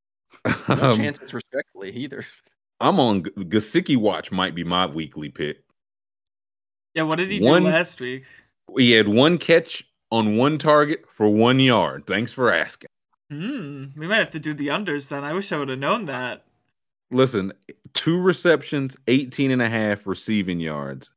No 0.45 0.53
Um, 0.91 0.97
chances, 0.97 1.33
respectfully, 1.33 1.91
either. 1.91 2.25
I'm 2.79 2.99
on 2.99 3.23
G- 3.25 3.29
Gesicki 3.37 3.97
watch. 3.97 4.31
Might 4.31 4.55
be 4.55 4.63
my 4.63 4.85
weekly 4.87 5.29
pick. 5.29 5.57
Yeah, 6.97 7.03
what 7.03 7.19
did 7.19 7.29
he 7.29 7.39
One- 7.39 7.61
do 7.61 7.69
last 7.69 8.01
week? 8.01 8.23
He 8.75 8.91
had 8.93 9.07
one 9.07 9.37
catch 9.37 9.87
on 10.11 10.35
one 10.35 10.57
target 10.57 11.05
for 11.07 11.29
one 11.29 11.59
yard. 11.59 12.07
Thanks 12.07 12.33
for 12.33 12.51
asking. 12.51 12.87
Hmm. 13.29 13.85
We 13.95 14.07
might 14.07 14.17
have 14.17 14.31
to 14.31 14.39
do 14.39 14.53
the 14.55 14.69
unders 14.69 15.07
then. 15.09 15.23
I 15.23 15.33
wish 15.33 15.51
I 15.51 15.57
would 15.57 15.69
have 15.69 15.77
known 15.77 16.05
that. 16.05 16.45
Listen, 17.11 17.53
two 17.93 18.19
receptions, 18.19 18.97
18 19.07 19.51
and 19.51 19.61
a 19.61 19.69
half 19.69 20.07
receiving 20.07 20.59
yards. 20.59 21.11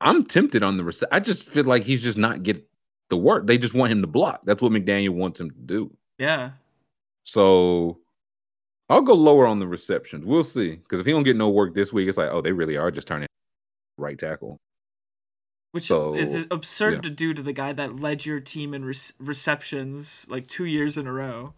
I'm 0.00 0.24
tempted 0.24 0.64
on 0.64 0.76
the 0.76 0.82
rece- 0.82 1.04
I 1.12 1.20
just 1.20 1.44
feel 1.44 1.64
like 1.64 1.84
he's 1.84 2.02
just 2.02 2.18
not 2.18 2.42
getting 2.42 2.64
the 3.10 3.16
work. 3.16 3.46
They 3.46 3.56
just 3.56 3.74
want 3.74 3.92
him 3.92 4.00
to 4.00 4.08
block. 4.08 4.40
That's 4.44 4.60
what 4.60 4.72
McDaniel 4.72 5.10
wants 5.10 5.40
him 5.40 5.50
to 5.50 5.56
do. 5.56 5.96
Yeah. 6.18 6.50
So 7.24 7.98
I'll 8.88 9.02
go 9.02 9.14
lower 9.14 9.46
on 9.46 9.60
the 9.60 9.68
receptions. 9.68 10.24
We'll 10.26 10.42
see. 10.42 10.76
Because 10.76 10.98
if 10.98 11.06
he 11.06 11.12
don't 11.12 11.22
get 11.22 11.36
no 11.36 11.48
work 11.48 11.74
this 11.74 11.92
week, 11.92 12.08
it's 12.08 12.18
like, 12.18 12.30
oh, 12.32 12.40
they 12.40 12.52
really 12.52 12.76
are 12.76 12.90
just 12.90 13.06
turning 13.06 13.28
right 13.98 14.18
tackle. 14.18 14.58
Which 15.72 15.84
So, 15.84 16.14
is 16.14 16.46
absurd 16.50 16.94
yeah. 16.94 17.00
to 17.02 17.10
do 17.10 17.34
to 17.34 17.42
the 17.42 17.52
guy 17.52 17.72
that 17.72 18.00
led 18.00 18.26
your 18.26 18.40
team 18.40 18.74
in 18.74 18.84
rec- 18.84 19.14
receptions 19.20 20.26
like 20.28 20.46
two 20.46 20.64
years 20.64 20.98
in 20.98 21.06
a 21.06 21.12
row. 21.12 21.54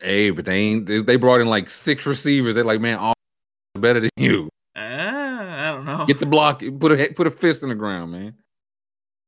Hey, 0.00 0.30
but 0.30 0.44
they 0.44 0.58
ain't 0.58 0.86
they 0.86 1.16
brought 1.16 1.40
in 1.40 1.48
like 1.48 1.68
six 1.68 2.06
receivers. 2.06 2.54
They're 2.54 2.64
like, 2.64 2.80
man, 2.80 2.98
all 2.98 3.14
better 3.74 4.00
than 4.00 4.10
you. 4.16 4.48
Ah, 4.76 5.68
I 5.68 5.72
don't 5.72 5.84
know. 5.86 6.06
Get 6.06 6.20
the 6.20 6.26
block, 6.26 6.62
put 6.78 6.92
a 6.92 7.12
put 7.14 7.26
a 7.26 7.30
fist 7.30 7.62
in 7.62 7.70
the 7.70 7.74
ground, 7.74 8.12
man. 8.12 8.34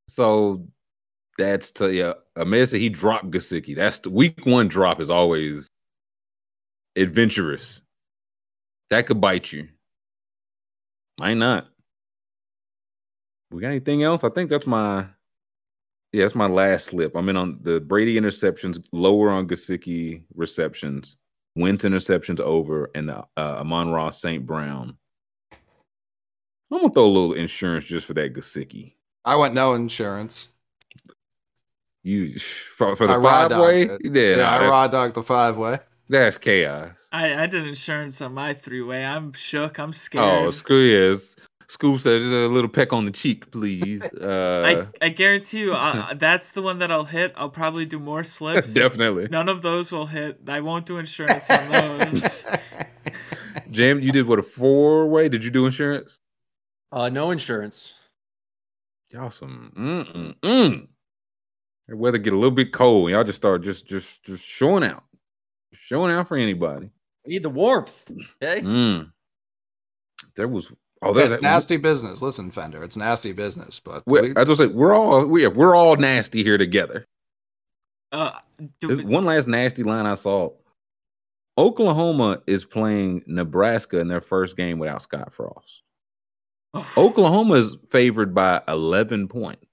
So 0.09 0.67
that's 1.39 1.71
to 1.73 1.93
yeah. 1.93 2.13
Ahmed 2.37 2.69
said 2.69 2.81
he 2.81 2.89
dropped 2.89 3.31
Gesicki. 3.31 3.75
That's 3.75 3.99
the 4.01 4.11
week 4.11 4.47
one 4.47 4.69
drop 4.69 5.01
is 5.01 5.11
always 5.11 5.69
adventurous. 6.97 7.81
That 8.91 9.07
could 9.07 9.21
bite 9.21 9.53
you. 9.53 9.69
Might 11.19 11.35
not. 11.35 11.69
We 13.51 13.61
got 13.61 13.69
anything 13.69 14.03
else? 14.03 14.23
I 14.25 14.29
think 14.31 14.51
that's 14.51 14.67
my 14.67 15.07
yeah, 16.13 16.23
that's 16.25 16.35
my 16.35 16.47
last 16.47 16.87
slip. 16.87 17.15
I'm 17.15 17.29
in 17.29 17.37
on 17.37 17.59
the 17.63 17.81
Brady 17.81 18.19
interceptions, 18.19 18.83
lower 18.93 19.31
on 19.31 19.47
Gesicki 19.47 20.23
receptions, 20.35 21.19
Wentz 21.57 21.85
interceptions 21.85 22.41
over, 22.41 22.91
and 22.95 23.09
the 23.09 23.19
uh, 23.19 23.25
Amon-Ra 23.61 24.11
St. 24.11 24.45
Brown. 24.45 24.97
I'm 26.73 26.81
gonna 26.81 26.93
throw 26.93 27.05
a 27.05 27.07
little 27.07 27.33
insurance 27.35 27.85
just 27.85 28.07
for 28.07 28.15
that 28.15 28.35
Gesicki. 28.35 28.95
I 29.25 29.37
went 29.37 29.55
no 29.55 29.75
insurance. 29.75 30.49
You 32.03 32.39
for, 32.39 32.97
for 32.97 33.07
the 33.07 33.19
raw 33.19 33.49
five 33.49 33.61
way, 33.61 33.87
dogged 33.87 34.07
it. 34.07 34.15
yeah, 34.15 34.37
Yeah, 34.37 34.55
I 34.55 34.59
that's, 34.59 34.71
raw 34.71 34.87
dogged 34.87 35.15
the 35.17 35.23
five 35.23 35.57
way. 35.57 35.79
that's 36.09 36.39
chaos. 36.39 36.97
I, 37.13 37.43
I 37.43 37.47
did 37.47 37.67
insurance 37.67 38.21
on 38.21 38.33
my 38.35 38.55
three 38.55 38.81
way. 38.83 39.05
I'm 39.05 39.33
shook. 39.33 39.79
I'm 39.79 39.93
scared. 39.93 40.25
Oh, 40.25 40.51
scared. 40.51 40.55
screw 40.55 41.11
yes. 41.11 41.37
Scoob 41.71 42.01
says 42.01 42.25
a 42.25 42.53
little 42.53 42.69
peck 42.69 42.93
on 42.93 43.05
the 43.05 43.13
cheek, 43.13 43.51
please. 43.51 44.09
Uh, 44.21 44.89
I, 45.01 45.07
I 45.07 45.09
guarantee 45.09 45.61
you, 45.61 45.73
uh, 45.73 46.13
that's 46.15 46.53
the 46.53 46.61
one 46.61 46.79
that 46.81 46.91
I'll 46.91 47.05
hit. 47.05 47.33
I'll 47.37 47.49
probably 47.49 47.87
do 47.87 47.99
more 47.99 48.23
slips. 48.23 48.75
definitely. 48.75 49.29
None 49.29 49.49
of 49.49 49.63
those 49.63 49.93
will 49.93 50.07
hit. 50.07 50.41
I 50.47 50.61
won't 50.61 50.85
do 50.85 50.99
insurance 50.99 51.49
on 51.49 51.73
those. 51.73 52.45
Jam, 53.71 54.01
you 54.01 54.13
did 54.13 54.27
what 54.27 54.39
a 54.39 54.43
four 54.43 55.09
way? 55.09 55.29
Did 55.29 55.43
you 55.43 55.51
do 55.51 55.65
insurance? 55.65 56.19
Uh, 56.93 57.09
no 57.09 57.31
insurance. 57.31 57.95
Y'all 59.11 59.31
some 59.31 59.73
mm 59.77 60.13
mm 60.13 60.35
mm. 60.43 60.89
The 61.89 61.97
weather 61.97 62.19
get 62.19 62.33
a 62.33 62.37
little 62.37 62.51
bit 62.51 62.73
cold. 62.73 63.11
Y'all 63.11 63.25
just 63.25 63.37
start 63.37 63.63
just 63.63 63.87
just 63.87 64.23
just 64.23 64.45
showing 64.45 64.85
out, 64.85 65.05
showing 65.73 66.13
out 66.13 66.29
for 66.29 66.37
anybody. 66.37 66.91
Need 67.27 67.43
the 67.43 67.51
warmth. 67.51 68.11
Okay. 68.43 68.61
Mm. 68.61 69.13
There 70.37 70.49
was 70.49 70.71
oh, 71.03 71.09
Yeah, 71.09 71.25
there's 71.25 71.37
it's 71.37 71.43
nasty 71.43 71.77
business. 71.77 72.21
Listen, 72.23 72.51
Fender, 72.51 72.83
it's 72.85 72.97
nasty 72.97 73.33
business. 73.33 73.81
But 73.81 74.03
We, 74.07 74.21
we- 74.21 74.37
I 74.37 74.45
just 74.45 74.61
say 74.61 74.67
we're 74.67 74.95
all 74.95 75.25
we 75.27 75.47
we're 75.47 75.75
all 75.75 75.97
nasty 75.97 76.43
here 76.43 76.59
together. 76.59 77.07
Uh, 78.13 78.33
do 78.81 78.89
we- 78.89 79.05
one 79.05 79.25
last 79.25 79.47
nasty 79.49 79.83
line 79.83 80.07
I 80.07 80.15
saw. 80.15 80.51
Oklahoma 81.59 82.41
is 82.47 82.65
playing 82.65 83.23
Nebraska 83.27 83.99
in 83.99 84.09
their 84.09 84.21
first 84.21 84.57
game 84.57 84.79
without 84.79 85.03
Scott 85.03 85.33
Frost. 85.33 85.83
Oklahoma 86.97 87.55
is 87.55 87.77
favored 87.91 88.35
by 88.35 88.63
11 88.69 89.29
points. 89.29 89.65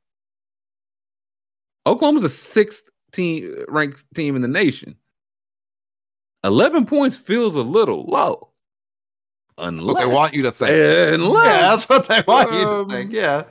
Oklahoma's 1.86 2.24
the 2.24 2.30
sixth 2.30 2.90
team 3.14 3.64
ranked 3.70 4.04
team 4.14 4.36
in 4.36 4.42
the 4.42 4.48
nation. 4.50 4.96
11 6.44 6.86
points 6.86 7.16
feels 7.18 7.56
a 7.56 7.62
little 7.62 8.04
low. 8.06 8.47
Unless 9.58 9.88
what 9.88 9.98
they 10.00 10.06
want 10.06 10.34
you 10.34 10.44
to 10.44 10.52
think. 10.52 10.70
Unless 11.22 11.46
yeah, 11.46 11.70
that's 11.70 11.90
what 11.90 12.08
they 12.08 12.24
want 12.28 12.52
you 12.52 12.60
Um, 12.60 12.88
to 12.88 12.94
think. 12.94 13.12
Yeah. 13.12 13.44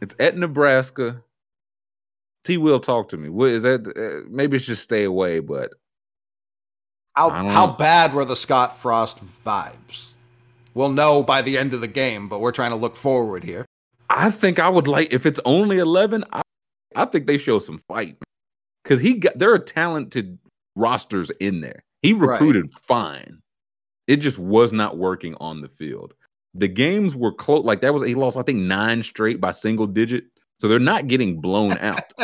it's 0.00 0.14
at 0.18 0.36
Nebraska. 0.36 1.22
T 2.44 2.56
will 2.58 2.80
talk 2.80 3.08
to 3.10 3.16
me. 3.16 3.28
What 3.28 3.50
is 3.50 3.62
that? 3.62 3.86
Uh, 3.86 4.28
maybe 4.30 4.56
it's 4.56 4.66
just 4.66 4.82
stay 4.82 5.04
away, 5.04 5.38
but 5.40 5.72
How 7.16 7.30
how 7.30 7.66
bad 7.68 8.12
were 8.12 8.24
the 8.24 8.36
Scott 8.36 8.76
Frost 8.76 9.20
vibes? 9.44 10.14
We'll 10.74 10.90
know 10.90 11.22
by 11.22 11.40
the 11.42 11.56
end 11.56 11.72
of 11.72 11.80
the 11.80 11.88
game, 11.88 12.28
but 12.28 12.40
we're 12.40 12.52
trying 12.52 12.70
to 12.70 12.76
look 12.76 12.96
forward 12.96 13.44
here. 13.44 13.64
I 14.10 14.30
think 14.30 14.58
I 14.58 14.68
would 14.68 14.88
like 14.88 15.12
if 15.12 15.24
it's 15.24 15.40
only 15.44 15.78
11, 15.78 16.24
I, 16.32 16.42
I 16.96 17.04
think 17.06 17.26
they 17.26 17.38
show 17.38 17.58
some 17.60 17.78
fight 17.88 18.16
because 18.82 18.98
he 19.00 19.14
got 19.14 19.38
there 19.38 19.52
are 19.54 19.58
talented 19.58 20.38
rosters 20.76 21.30
in 21.40 21.60
there. 21.60 21.82
He 22.02 22.12
Right. 22.12 22.32
recruited 22.32 22.74
fine. 22.74 23.40
It 24.06 24.16
just 24.16 24.38
was 24.38 24.72
not 24.72 24.96
working 24.98 25.34
on 25.40 25.60
the 25.60 25.68
field. 25.68 26.14
The 26.54 26.68
games 26.68 27.16
were 27.16 27.32
close. 27.32 27.64
Like 27.64 27.80
that 27.80 27.92
was 27.94 28.02
he 28.06 28.14
lost, 28.14 28.36
I 28.36 28.42
think, 28.42 28.58
nine 28.60 29.02
straight 29.02 29.40
by 29.40 29.50
single 29.50 29.86
digit. 29.86 30.24
So 30.60 30.68
they're 30.68 30.78
not 30.78 31.08
getting 31.08 31.40
blown 31.40 31.76
out. 31.78 32.02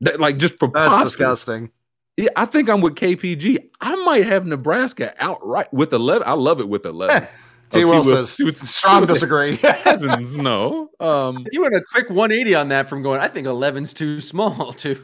That- 0.00 0.18
like 0.20 0.38
just 0.38 0.54
That's 0.54 0.72
preposterous. 0.72 1.12
disgusting. 1.12 1.70
Yeah, 2.16 2.28
I 2.36 2.44
think 2.46 2.68
I'm 2.68 2.80
with 2.80 2.94
KPG. 2.94 3.58
I 3.80 3.94
might 3.96 4.24
have 4.26 4.46
Nebraska 4.46 5.14
outright 5.18 5.72
with 5.72 5.92
11. 5.92 6.26
I 6.26 6.32
love 6.32 6.60
it 6.60 6.68
with 6.68 6.86
11. 6.86 7.26
T. 7.70 7.82
Oh, 7.82 7.86
Will 7.90 8.02
T-Will- 8.02 8.26
says 8.26 8.36
T-Will- 8.36 8.52
strong 8.52 9.00
T-Will- 9.02 9.14
disagree. 9.14 9.56
Heavens 9.62 10.36
no. 10.36 10.90
Um, 11.00 11.44
You 11.52 11.62
went 11.62 11.74
a 11.74 11.82
quick 11.92 12.08
180 12.08 12.54
on 12.54 12.68
that 12.68 12.88
from 12.88 13.02
going. 13.02 13.20
I 13.20 13.28
think 13.28 13.46
11's 13.46 13.92
too 13.94 14.20
small 14.20 14.72
to 14.74 14.98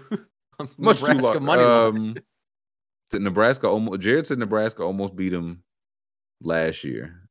much 0.78 1.00
Nebraska 1.02 1.16
too 1.16 1.22
long. 1.38 1.44
money. 1.44 1.62
Um, 1.62 2.14
to 2.14 2.22
Nebraska 3.12 3.66
almost. 3.68 4.00
Jared 4.00 4.26
said 4.26 4.38
Nebraska 4.38 4.82
almost 4.82 5.16
beat 5.16 5.32
him 5.32 5.62
last 6.42 6.84
year. 6.84 7.28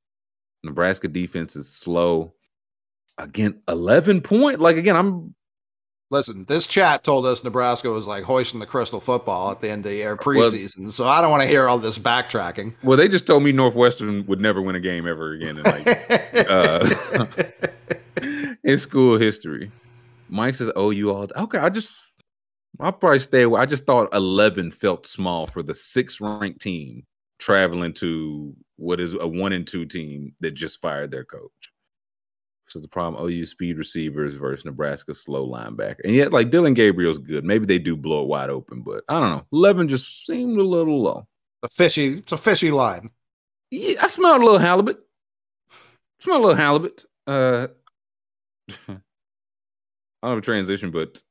Nebraska 0.64 1.08
defense 1.08 1.56
is 1.56 1.70
slow. 1.74 2.34
Again, 3.18 3.62
eleven 3.68 4.22
point. 4.22 4.60
Like 4.60 4.78
again, 4.78 4.96
I'm 4.96 5.36
Listen, 6.12 6.46
this 6.46 6.66
chat 6.66 7.04
told 7.04 7.28
us 7.28 7.44
Nebraska 7.44 7.88
was 7.92 8.08
like 8.08 8.24
hoisting 8.24 8.60
the 8.60 8.66
crystal 8.66 9.00
football 9.00 9.52
at 9.52 9.62
the 9.62 9.70
end 9.70 9.86
of 9.86 9.92
the 9.92 9.98
year 9.98 10.18
Well- 10.26 10.50
preseason, 10.50 10.92
so 10.92 11.06
I 11.08 11.22
don't 11.22 11.30
want 11.30 11.44
to 11.44 11.48
hear 11.48 11.68
all 11.68 11.78
this 11.78 12.00
backtracking. 12.00 12.74
well. 12.84 12.98
They 12.98 13.08
just 13.08 13.28
told 13.28 13.44
me 13.44 13.52
Northwestern 13.52 14.26
would 14.26 14.40
never 14.42 14.60
win 14.62 14.76
a 14.76 14.80
game 14.80 15.08
ever 15.08 15.34
again 15.34 15.58
in 15.58 15.64
like 15.64 16.50
uh, 16.50 17.26
in 18.64 18.78
school 18.80 19.20
history. 19.20 19.72
Mike 20.30 20.56
says, 20.56 20.72
"Oh, 20.76 20.90
you 20.90 21.12
all 21.12 21.28
okay?" 21.38 21.60
I 21.60 21.70
just 21.70 21.94
I'll 22.80 22.92
probably 22.92 23.20
stay 23.20 23.44
away. 23.44 23.62
I 23.62 23.66
just 23.66 23.86
thought 23.86 24.14
eleven 24.14 24.72
felt 24.72 25.06
small 25.06 25.48
for 25.48 25.64
the 25.64 25.74
sixth 25.74 26.22
ranked 26.22 26.62
team 26.62 27.06
traveling 27.40 27.94
to 27.94 28.56
what 28.76 29.00
is 29.00 29.14
a 29.14 29.28
one 29.28 29.54
and 29.54 29.66
two 29.66 29.86
team 29.86 30.34
that 30.42 30.52
just 30.52 30.82
fired 30.82 31.12
their 31.12 31.26
coach. 31.26 31.72
This 32.68 32.76
is 32.76 32.82
the 32.84 32.88
problem. 32.88 33.26
OU 33.26 33.46
speed 33.46 33.78
receivers 33.78 34.36
versus 34.36 34.64
Nebraska 34.64 35.14
slow 35.14 35.48
linebacker, 35.48 36.02
and 36.04 36.14
yet 36.14 36.32
like 36.32 36.52
Dillon 36.52 36.76
Gabriel's 36.76 37.18
good. 37.18 37.44
Maybe 37.44 37.66
they 37.66 37.80
do 37.80 37.98
blow 37.98 38.22
it 38.22 38.28
wide 38.28 38.50
open, 38.50 38.82
but 38.82 39.04
I 39.10 39.20
don't 39.20 39.32
know. 39.32 39.46
Eleven 39.52 39.88
just 39.88 40.26
seemed 40.26 40.60
a 40.60 40.64
little 40.64 41.02
low. 41.02 41.28
a 41.64 41.70
fishy, 41.70 42.20
it's 42.20 42.32
a 42.32 42.38
fishy 42.38 42.72
line. 42.72 43.10
Yeah, 43.72 44.04
I 44.04 44.08
smelled 44.08 44.42
a 44.42 44.46
little 44.46 44.60
halibut. 44.60 45.00
Smell 46.22 46.38
a 46.38 46.44
little 46.46 46.56
halibut. 46.56 47.06
Uh, 47.26 47.68
I 48.88 48.98
don't 50.28 50.32
have 50.32 50.38
a 50.38 50.42
transition, 50.42 50.92
but 50.92 51.22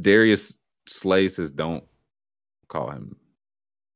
Darius 0.00 0.56
Slay 0.86 1.28
says 1.28 1.50
don't 1.50 1.84
call 2.68 2.90
him. 2.90 3.16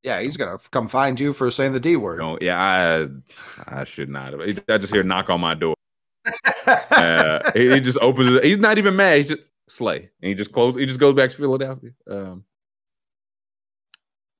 Yeah, 0.02 0.20
he's 0.20 0.36
gonna 0.36 0.58
come 0.70 0.86
find 0.86 1.18
you 1.18 1.33
for 1.33 1.50
saying 1.50 1.73
the 1.73 1.81
D 1.81 1.97
word. 1.97 2.18
Don't. 2.18 2.42
Yeah, 2.42 2.60
I 2.60 3.81
I 3.81 3.84
should 3.84 4.10
not. 4.10 4.34
I 4.68 4.78
just 4.78 4.92
hear 4.92 5.02
knock 5.02 5.31
on 5.31 5.41
my 5.41 5.55
door. 5.55 5.74
Uh, 6.66 7.50
he, 7.52 7.70
he 7.70 7.81
just 7.81 7.99
opens 7.99 8.31
it. 8.31 8.44
He's 8.44 8.57
not 8.57 8.78
even 8.78 8.97
mad. 8.97 9.18
He's 9.18 9.28
just 9.28 9.42
Slay, 9.68 10.08
and 10.23 10.28
he 10.28 10.34
just 10.34 10.52
closes. 10.52 10.81
He 10.81 10.86
just 10.86 11.00
goes 11.00 11.15
back 11.15 11.31
to 11.31 11.36
Philadelphia. 11.36 11.91
Um, 12.08 12.44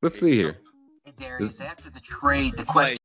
let's 0.01 0.19
see 0.19 0.35
here. 0.35 0.59
Hey 1.05 1.13
Darius, 1.19 1.61
after 1.61 1.91
the 1.91 2.01
trade, 2.01 2.57
the 2.57 2.65
question. 2.65 2.97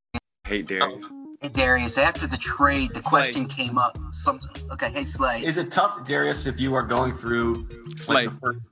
Hey 0.45 0.61
Darius. 0.61 0.97
Hey 1.41 1.47
Darius, 1.47 1.97
after 1.97 2.27
the 2.27 2.35
trade, 2.35 2.93
the 2.93 2.99
question 2.99 3.47
came 3.47 3.77
up. 3.77 3.97
Some 4.11 4.41
okay. 4.71 4.91
Hey 4.91 5.05
Slay. 5.05 5.41
Is 5.41 5.55
it 5.55 5.71
tough, 5.71 6.05
Darius, 6.05 6.45
if 6.45 6.59
you 6.59 6.75
are 6.75 6.83
going 6.83 7.13
through 7.13 7.65
Slay. 7.95 8.25
Like 8.25 8.33
the 8.33 8.39
first, 8.39 8.71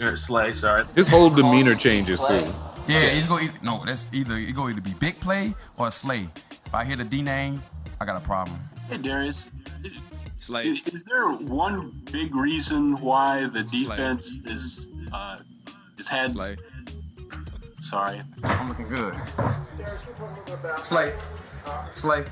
or 0.00 0.16
Slay, 0.16 0.52
sorry. 0.52 0.84
His 0.96 1.06
whole 1.06 1.30
demeanor 1.30 1.76
changes 1.76 2.18
too. 2.18 2.44
Yeah, 2.88 3.02
it's 3.02 3.28
gonna 3.28 3.44
either, 3.44 3.58
no. 3.62 3.84
That's 3.86 4.08
either 4.12 4.36
it 4.36 4.56
go 4.56 4.68
either 4.68 4.80
be 4.80 4.94
big 4.94 5.20
play 5.20 5.54
or 5.76 5.86
a 5.86 5.90
slay. 5.92 6.28
If 6.66 6.74
I 6.74 6.84
hear 6.84 6.96
the 6.96 7.04
D 7.04 7.22
name, 7.22 7.62
I 8.00 8.06
got 8.06 8.16
a 8.16 8.26
problem. 8.26 8.58
Hey 8.88 8.98
Darius, 8.98 9.48
Slay. 10.40 10.66
is, 10.66 10.80
is 10.92 11.04
there 11.04 11.28
one 11.28 12.02
big 12.10 12.34
reason 12.34 12.96
why 12.96 13.46
the 13.46 13.62
defense 13.62 14.32
is 14.46 14.88
uh, 15.12 15.38
is 15.96 16.08
had? 16.08 16.32
Slay. 16.32 16.56
Sorry. 17.82 18.20
I'm 18.42 18.68
looking 18.68 18.88
good. 18.88 19.14
Slay. 20.82 21.12
Slay. 21.92 22.24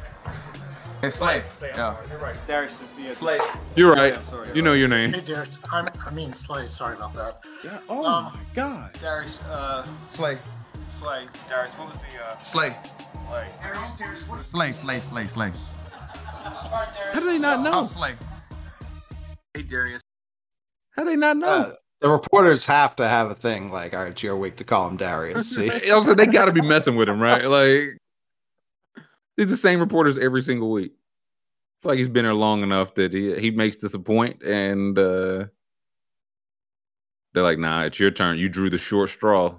It's 1.02 1.16
Slay. 1.16 1.44
Yeah. 1.62 1.96
You're 2.10 2.18
right. 2.18 2.36
Darius 2.46 2.72
is 2.72 3.06
the 3.06 3.14
Slay. 3.14 3.38
You're 3.76 3.94
right. 3.94 4.18
You 4.54 4.62
know 4.62 4.72
your 4.72 4.88
name. 4.88 5.12
Hey 5.12 5.20
Darius, 5.20 5.56
I'm, 5.70 5.88
I 6.04 6.10
mean 6.10 6.32
Slay. 6.32 6.66
Sorry 6.66 6.96
about 6.96 7.14
that. 7.14 7.44
Yeah. 7.64 7.78
Oh 7.88 8.04
Um, 8.04 8.24
my 8.24 8.40
God. 8.54 8.92
Darius, 9.00 9.40
uh, 9.42 9.86
Slay. 10.08 10.38
Slay. 10.90 11.26
Darius, 11.48 11.72
what 11.74 11.88
was 11.88 11.98
the 11.98 12.24
uh, 12.24 12.38
Slay. 12.38 12.76
Slay? 14.42 14.72
Slay. 14.72 14.72
Slay. 14.72 15.00
Slay. 15.00 15.26
Slay. 15.28 15.52
How 17.12 17.20
do 17.20 17.26
they 17.26 17.38
not 17.38 17.60
know? 17.60 17.72
Oh, 17.74 17.86
Slay. 17.86 18.14
Hey 19.54 19.62
Darius. 19.62 20.02
How 20.96 21.04
do 21.04 21.10
they 21.10 21.16
not 21.16 21.36
know? 21.36 21.46
Uh, 21.46 21.72
the 22.00 22.08
reporters 22.08 22.64
have 22.66 22.96
to 22.96 23.06
have 23.08 23.30
a 23.30 23.34
thing 23.34 23.70
like, 23.70 23.92
all 23.94 24.02
right, 24.02 24.12
it's 24.12 24.22
your 24.22 24.36
week 24.36 24.56
to 24.56 24.64
call 24.64 24.88
him 24.88 24.96
Darius. 24.96 25.50
See? 25.54 25.70
I 25.90 25.94
was 25.94 26.08
like, 26.08 26.16
they 26.16 26.26
got 26.26 26.46
to 26.46 26.52
be 26.52 26.60
messing 26.60 26.96
with 26.96 27.08
him, 27.08 27.20
right? 27.20 27.44
Like, 27.44 27.98
these 29.38 29.48
the 29.48 29.56
same 29.56 29.80
reporters 29.80 30.18
every 30.18 30.42
single 30.42 30.70
week. 30.70 30.92
I 30.92 31.76
feel 31.82 31.92
like 31.92 31.98
he's 31.98 32.08
been 32.08 32.24
there 32.24 32.34
long 32.34 32.62
enough 32.62 32.94
that 32.96 33.14
he 33.14 33.38
he 33.40 33.50
makes 33.50 33.78
this 33.78 33.94
a 33.94 33.98
point, 33.98 34.42
and 34.42 34.98
uh, 34.98 35.46
they're 37.32 37.42
like, 37.42 37.58
"Nah, 37.58 37.84
it's 37.84 37.98
your 37.98 38.10
turn. 38.10 38.38
You 38.38 38.48
drew 38.48 38.68
the 38.68 38.78
short 38.78 39.10
straw." 39.10 39.54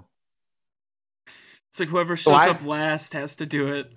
It's 1.70 1.80
like 1.80 1.88
whoever 1.88 2.16
So 2.16 2.32
shows 2.32 2.42
I- 2.42 2.50
up 2.50 2.64
last 2.64 3.12
has 3.14 3.36
to 3.36 3.46
do 3.46 3.66
it. 3.66 3.92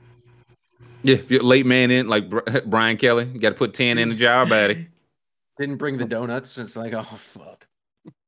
Yeah, 1.06 1.16
if 1.18 1.30
you're 1.30 1.44
late 1.44 1.66
man 1.66 1.92
in, 1.92 2.08
like 2.08 2.30
Brian 2.66 2.96
Kelly, 2.98 3.30
you 3.34 3.40
got 3.40 3.50
to 3.50 3.56
put 3.56 3.74
ten 3.74 3.98
in 3.98 4.10
the 4.10 4.16
jar, 4.16 4.46
buddy. 4.46 4.88
Didn't 5.60 5.76
bring 5.78 5.98
the 5.98 6.06
donuts. 6.06 6.58
It's 6.58 6.76
like, 6.76 6.94
oh 6.94 7.04
fuck. 7.04 7.68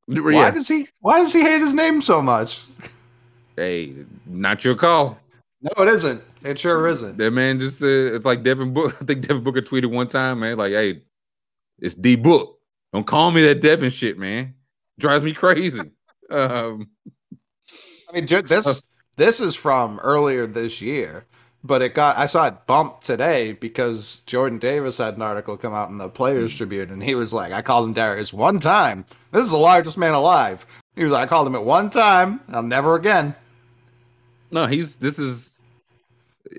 Why 0.07 0.31
Yeah. 0.33 0.51
does 0.51 0.67
he? 0.67 0.87
Why 0.99 1.19
does 1.19 1.31
he 1.33 1.41
hate 1.41 1.61
his 1.61 1.73
name 1.73 2.01
so 2.01 2.21
much? 2.21 2.63
Hey, 3.55 3.93
not 4.25 4.63
your 4.65 4.75
call. 4.75 5.17
No, 5.61 5.83
it 5.83 5.87
isn't. 5.93 6.21
It 6.45 6.59
sure 6.59 6.87
isn't. 6.87 7.17
That 7.17 7.31
man 7.31 7.59
just 7.59 7.79
said 7.79 8.13
it's 8.13 8.25
like 8.25 8.43
Devin 8.43 8.73
Book. 8.73 8.95
I 9.01 9.05
think 9.05 9.27
Devin 9.27 9.43
Booker 9.43 9.61
tweeted 9.61 9.91
one 9.91 10.07
time, 10.07 10.41
man, 10.41 10.57
like, 10.57 10.73
"Hey, 10.73 11.01
it's 11.79 11.95
D 11.95 12.15
Book. 12.15 12.59
Don't 12.93 13.07
call 13.07 13.31
me 13.31 13.43
that 13.45 13.61
Devin 13.61 13.89
shit, 13.89 14.17
man. 14.17 14.53
Drives 14.99 15.23
me 15.23 15.33
crazy." 15.33 15.79
um, 16.29 16.89
I 18.09 18.13
mean, 18.13 18.25
this 18.27 18.87
this 19.17 19.39
is 19.39 19.55
from 19.55 19.99
earlier 20.03 20.45
this 20.45 20.81
year. 20.81 21.25
but 21.63 21.81
it 21.81 21.95
got 21.95 22.17
I 22.17 22.27
saw 22.27 22.45
it 22.45 22.67
bumped 22.67 23.05
today 23.05 23.53
because 23.53 24.19
Jordan 24.27 24.59
Davis 24.59 24.99
had 24.99 25.15
an 25.15 25.23
article 25.23 25.57
come 25.57 25.73
out 25.73 25.89
in 25.89 25.97
the 25.97 26.09
Players 26.09 26.55
Tribune, 26.55 26.91
and 26.91 27.03
he 27.03 27.15
was 27.15 27.33
like, 27.33 27.51
"I 27.51 27.63
called 27.63 27.87
him 27.87 27.93
Darius 27.93 28.31
one 28.31 28.59
time. 28.59 29.03
This 29.31 29.43
is 29.45 29.51
the 29.51 29.57
largest 29.57 29.97
man 29.97 30.13
alive." 30.13 30.65
He 30.95 31.03
was 31.03 31.11
like, 31.11 31.23
"I 31.23 31.27
called 31.27 31.47
him 31.47 31.55
at 31.55 31.65
one 31.65 31.89
time. 31.89 32.39
I'll 32.49 32.61
never 32.61 32.95
again." 32.95 33.35
No, 34.51 34.67
he's 34.67 34.97
this 34.97 35.17
is. 35.17 35.54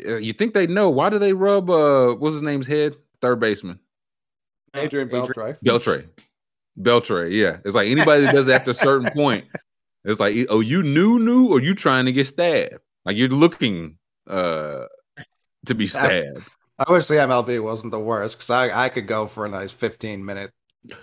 Uh, 0.06 0.16
You 0.16 0.32
think 0.32 0.55
they 0.55 0.66
know? 0.66 0.90
Why 0.90 1.08
do 1.08 1.18
they 1.18 1.32
rub? 1.32 1.70
Uh, 1.70 2.15
what's 2.15 2.34
his 2.34 2.42
name's 2.42 2.66
head? 2.66 2.97
Third 3.20 3.40
baseman. 3.40 3.78
Adrian 4.74 5.08
Beltre. 5.08 5.58
Beltre. 5.65 6.06
Beltre, 6.78 7.32
yeah. 7.32 7.58
It's 7.65 7.74
like 7.74 7.89
anybody 7.89 8.23
that 8.23 8.34
does 8.34 8.48
it 8.48 8.52
after 8.52 8.73
a 8.73 8.74
certain 8.74 9.10
point, 9.15 9.47
it's 10.05 10.20
like, 10.20 10.36
oh, 10.50 10.60
you 10.60 10.82
new, 10.82 11.18
new, 11.18 11.48
or 11.48 11.60
you 11.60 11.74
trying 11.74 12.05
to 12.05 12.12
get 12.12 12.26
stabbed? 12.26 12.78
Like 13.05 13.16
you're 13.16 13.28
looking 13.28 13.98
uh 14.28 14.84
to 15.66 15.74
be 15.74 15.86
stabbed. 15.86 16.42
I 16.78 16.92
wish 16.92 17.06
the 17.06 17.15
MLB 17.15 17.62
wasn't 17.62 17.92
the 17.92 18.00
worst 18.00 18.36
because 18.36 18.50
I, 18.50 18.84
I 18.84 18.89
could 18.89 19.06
go 19.06 19.26
for 19.26 19.47
a 19.47 19.48
nice 19.48 19.73
15 19.73 20.24
minute 20.24 20.52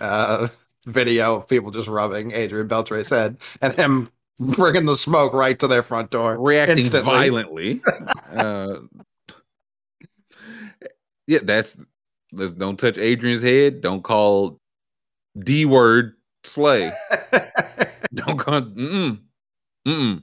uh, 0.00 0.48
video 0.86 1.36
of 1.36 1.48
people 1.48 1.70
just 1.70 1.88
rubbing 1.88 2.32
Adrian 2.32 2.68
Beltre's 2.68 3.10
head 3.10 3.38
and 3.60 3.74
him 3.74 4.08
bringing 4.40 4.84
the 4.84 4.96
smoke 4.96 5.32
right 5.32 5.58
to 5.58 5.68
their 5.68 5.82
front 5.82 6.10
door. 6.10 6.40
Reacting 6.40 6.78
instantly. 6.78 7.12
violently. 7.12 7.82
uh, 8.32 8.78
yeah, 11.26 11.38
that's 11.42 11.78
let's 12.32 12.54
don't 12.54 12.78
touch 12.78 12.98
Adrian's 12.98 13.42
head. 13.42 13.80
Don't 13.80 14.02
call 14.02 14.58
D 15.38 15.64
word 15.64 16.14
slay. 16.42 16.92
don't 18.14 18.38
call 18.38 18.62
mm 18.62 19.18
mm. 19.86 20.22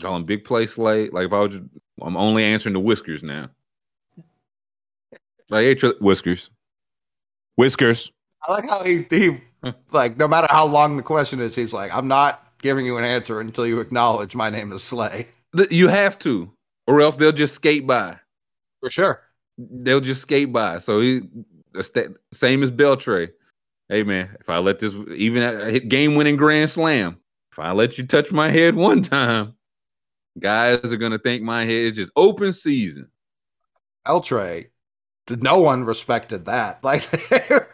Call 0.00 0.16
him 0.16 0.24
big 0.24 0.44
play 0.44 0.66
slay. 0.66 1.08
Like 1.08 1.26
if 1.26 1.32
I 1.32 1.40
was 1.40 1.52
just, 1.52 1.64
I'm 2.00 2.16
only 2.16 2.44
answering 2.44 2.74
the 2.74 2.80
whiskers 2.80 3.22
now. 3.22 3.50
Like 5.48 5.80
hey, 5.80 5.92
whiskers. 6.00 6.50
Whiskers. 7.56 8.10
I 8.46 8.52
like 8.52 8.68
how 8.68 8.82
he, 8.82 9.06
he 9.08 9.38
like 9.92 10.16
no 10.16 10.26
matter 10.26 10.48
how 10.50 10.66
long 10.66 10.96
the 10.96 11.02
question 11.02 11.40
is, 11.40 11.54
he's 11.54 11.72
like, 11.72 11.94
I'm 11.94 12.08
not 12.08 12.41
giving 12.62 12.86
you 12.86 12.96
an 12.96 13.04
answer 13.04 13.40
until 13.40 13.66
you 13.66 13.80
acknowledge 13.80 14.34
my 14.34 14.48
name 14.48 14.72
is 14.72 14.82
Slay. 14.82 15.26
You 15.70 15.88
have 15.88 16.18
to, 16.20 16.50
or 16.86 17.02
else 17.02 17.16
they'll 17.16 17.32
just 17.32 17.54
skate 17.54 17.86
by. 17.86 18.18
For 18.80 18.90
sure. 18.90 19.20
They'll 19.58 20.00
just 20.00 20.22
skate 20.22 20.50
by. 20.52 20.78
So 20.78 21.00
he 21.00 21.20
same 22.32 22.62
as 22.62 22.70
Beltre. 22.70 23.28
Hey 23.88 24.02
man, 24.04 24.34
if 24.40 24.48
I 24.48 24.58
let 24.58 24.78
this 24.78 24.94
even 25.14 25.42
hit 25.68 25.88
game 25.88 26.14
winning 26.14 26.36
grand 26.36 26.70
slam, 26.70 27.18
if 27.52 27.58
I 27.58 27.72
let 27.72 27.98
you 27.98 28.06
touch 28.06 28.32
my 28.32 28.48
head 28.48 28.74
one 28.74 29.02
time, 29.02 29.54
guys 30.38 30.92
are 30.92 30.96
gonna 30.96 31.18
think 31.18 31.42
my 31.42 31.62
head 31.64 31.70
is 31.92 31.92
just 31.96 32.12
open 32.16 32.54
season. 32.54 33.08
Beltre, 34.06 34.68
no 35.28 35.60
one 35.60 35.84
respected 35.84 36.46
that. 36.46 36.80
Like 36.84 37.08
they 37.10 37.44
were, 37.50 37.68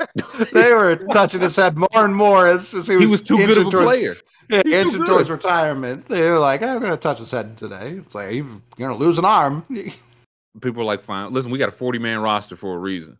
they 0.53 0.73
were 0.73 0.97
touching 1.13 1.41
his 1.41 1.55
head 1.57 1.77
more 1.77 1.89
and 1.95 2.15
more 2.17 2.49
as, 2.49 2.75
as 2.75 2.89
he 2.89 2.97
was, 2.97 3.05
He 3.05 3.11
was 3.11 3.23
too 3.23 3.37
good 3.39 3.57
of 3.59 3.69
a 3.69 3.71
towards- 3.71 3.87
player. 3.87 4.17
Yeah, 4.49 4.63
He's 4.65 4.73
too 4.73 4.79
inching 4.79 4.99
good. 5.01 5.07
towards 5.09 5.31
retirement. 5.31 6.09
They 6.09 6.31
were 6.31 6.39
like, 6.39 6.63
I'm 6.63 6.79
going 6.79 6.91
to 6.91 6.97
touch 6.97 7.19
his 7.19 7.31
head 7.31 7.57
today. 7.57 7.93
It's 7.99 8.15
like, 8.15 8.35
you're 8.35 8.45
going 8.79 8.91
to 8.91 8.95
lose 8.95 9.19
an 9.19 9.25
arm. 9.25 9.65
People 10.61 10.83
are 10.83 10.87
like, 10.87 11.05
fine, 11.05 11.33
listen, 11.33 11.51
we 11.51 11.59
got 11.59 11.69
a 11.69 11.73
40 11.73 11.99
man 11.99 12.21
roster 12.21 12.57
for 12.57 12.75
a 12.75 12.79
reason. 12.79 13.19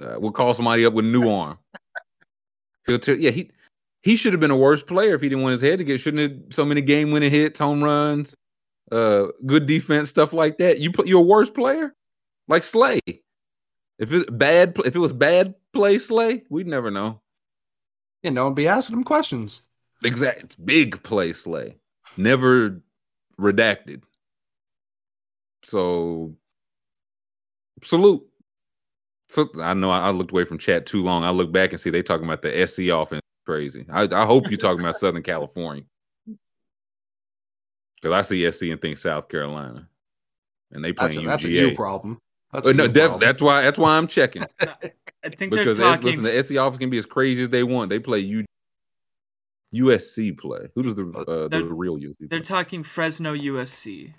Uh, 0.00 0.16
we'll 0.18 0.32
call 0.32 0.54
somebody 0.54 0.84
up 0.84 0.92
with 0.92 1.04
a 1.04 1.08
new 1.08 1.28
arm. 1.32 1.58
He'll 2.86 2.98
tell 2.98 3.16
yeah, 3.16 3.30
he 3.30 3.50
he 4.02 4.16
should 4.16 4.32
have 4.32 4.40
been 4.40 4.50
a 4.50 4.56
worse 4.56 4.82
player 4.82 5.14
if 5.14 5.20
he 5.20 5.28
didn't 5.28 5.42
want 5.42 5.52
his 5.52 5.62
head 5.62 5.78
to 5.78 5.84
get 5.84 6.00
shouldn't 6.00 6.32
have 6.32 6.54
so 6.54 6.64
many 6.64 6.80
game 6.80 7.10
winning 7.10 7.30
hits, 7.30 7.58
home 7.58 7.84
runs, 7.84 8.34
uh, 8.90 9.26
good 9.46 9.66
defense, 9.66 10.08
stuff 10.08 10.32
like 10.32 10.58
that. 10.58 10.78
You 10.78 10.90
put 10.90 11.06
you're 11.06 11.20
a 11.20 11.24
worse 11.24 11.50
player, 11.50 11.94
like 12.48 12.64
Slay. 12.64 13.00
If 13.98 14.12
it's 14.12 14.28
bad, 14.30 14.76
if 14.84 14.96
it 14.96 14.98
was 14.98 15.12
bad 15.12 15.54
play, 15.72 15.98
Slay, 15.98 16.44
we'd 16.48 16.66
never 16.66 16.90
know. 16.90 17.20
Yeah, 18.22 18.30
no 18.30 18.44
one 18.44 18.54
be 18.54 18.66
asking 18.68 18.96
him 18.96 19.04
questions. 19.04 19.62
Exact, 20.04 20.42
it's 20.44 20.54
big 20.56 21.02
play, 21.02 21.32
Slay, 21.32 21.76
never 22.16 22.80
redacted. 23.38 24.02
So, 25.64 26.34
salute. 27.82 28.26
So 29.28 29.48
I 29.60 29.74
know 29.74 29.90
I, 29.90 30.08
I 30.08 30.10
looked 30.10 30.32
away 30.32 30.44
from 30.44 30.58
chat 30.58 30.86
too 30.86 31.02
long. 31.02 31.22
I 31.22 31.30
look 31.30 31.52
back 31.52 31.70
and 31.72 31.80
see 31.80 31.90
they 31.90 32.02
talking 32.02 32.26
about 32.26 32.42
the 32.42 32.66
SC 32.66 32.88
offense. 32.88 33.20
Crazy. 33.46 33.86
I, 33.90 34.02
I 34.12 34.26
hope 34.26 34.50
you're 34.50 34.58
talking 34.58 34.80
about 34.80 34.96
Southern 34.96 35.22
California 35.22 35.84
because 38.02 38.12
I 38.12 38.22
see 38.22 38.50
SC 38.50 38.62
and 38.64 38.80
think 38.80 38.98
South 38.98 39.28
Carolina, 39.28 39.88
and 40.72 40.84
they 40.84 40.92
That's 40.92 41.14
playing 41.14 41.26
a, 41.26 41.30
that's 41.30 41.44
a 41.44 41.48
UGA. 41.48 41.70
you 41.70 41.74
problem. 41.76 42.18
That's 42.52 42.66
oh, 42.66 42.70
a 42.70 42.74
no, 42.74 42.84
you 42.84 42.88
def- 42.88 43.02
problem. 43.04 43.20
that's 43.20 43.42
why. 43.42 43.62
That's 43.62 43.78
why 43.78 43.96
I'm 43.96 44.06
checking 44.06 44.44
I 44.60 45.28
think 45.28 45.52
because 45.52 45.78
they're 45.78 45.86
S- 45.86 46.00
talking. 46.00 46.06
listen, 46.06 46.24
the 46.24 46.42
SC 46.42 46.50
offense 46.52 46.78
can 46.78 46.90
be 46.90 46.98
as 46.98 47.06
crazy 47.06 47.42
as 47.42 47.50
they 47.50 47.62
want. 47.62 47.90
They 47.90 47.98
play 47.98 48.18
U- 48.20 48.44
USC 49.74 50.36
play. 50.38 50.68
Who 50.74 50.82
does 50.82 50.94
the 50.94 51.04
uh, 51.06 51.48
the 51.48 51.64
real 51.64 51.96
USC? 51.96 52.16
they're 52.20 52.40
Play? 52.40 52.40
talking 52.40 52.82
Fresno 52.82 53.34
USC. 53.34 54.12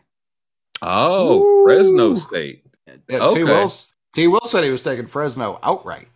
Oh, 0.81 1.63
Fresno 1.65 2.15
State. 2.15 2.65
Yeah, 2.87 2.95
T. 3.09 3.15
Okay. 3.17 3.43
Will, 3.43 3.73
T. 4.13 4.27
Will 4.27 4.41
said 4.47 4.63
he 4.63 4.71
was 4.71 4.83
taking 4.83 5.07
Fresno 5.07 5.59
outright. 5.61 6.07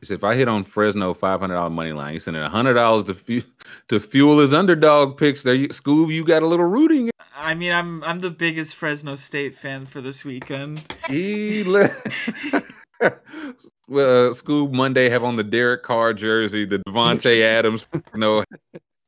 He 0.00 0.06
said, 0.06 0.14
if 0.14 0.24
I 0.24 0.34
hit 0.34 0.46
on 0.48 0.64
Fresno 0.64 1.14
five 1.14 1.40
hundred 1.40 1.54
dollar 1.54 1.70
money 1.70 1.92
line, 1.92 2.12
he's 2.12 2.24
sending 2.24 2.42
hundred 2.42 2.74
dollars 2.74 3.04
to 3.04 3.14
fu- 3.14 3.42
to 3.88 3.98
fuel 3.98 4.38
his 4.38 4.52
underdog 4.52 5.16
picks. 5.16 5.42
There, 5.42 5.54
you, 5.54 5.68
Scoob, 5.68 6.12
you 6.12 6.24
got 6.24 6.42
a 6.42 6.46
little 6.46 6.66
rooting. 6.66 7.10
I 7.34 7.54
mean, 7.54 7.72
I'm 7.72 8.04
I'm 8.04 8.20
the 8.20 8.30
biggest 8.30 8.76
Fresno 8.76 9.14
State 9.14 9.54
fan 9.54 9.86
for 9.86 10.00
this 10.00 10.24
weekend. 10.24 10.82
He 11.08 11.64
let 11.64 11.92
well, 12.52 12.62
uh, 13.90 14.32
Scoob 14.34 14.72
Monday 14.72 15.08
have 15.08 15.24
on 15.24 15.36
the 15.36 15.44
Derek 15.44 15.82
Carr 15.82 16.12
jersey, 16.14 16.64
the 16.64 16.78
Davante 16.88 17.42
Adams, 17.58 17.86
you 17.92 18.02
know. 18.20 18.44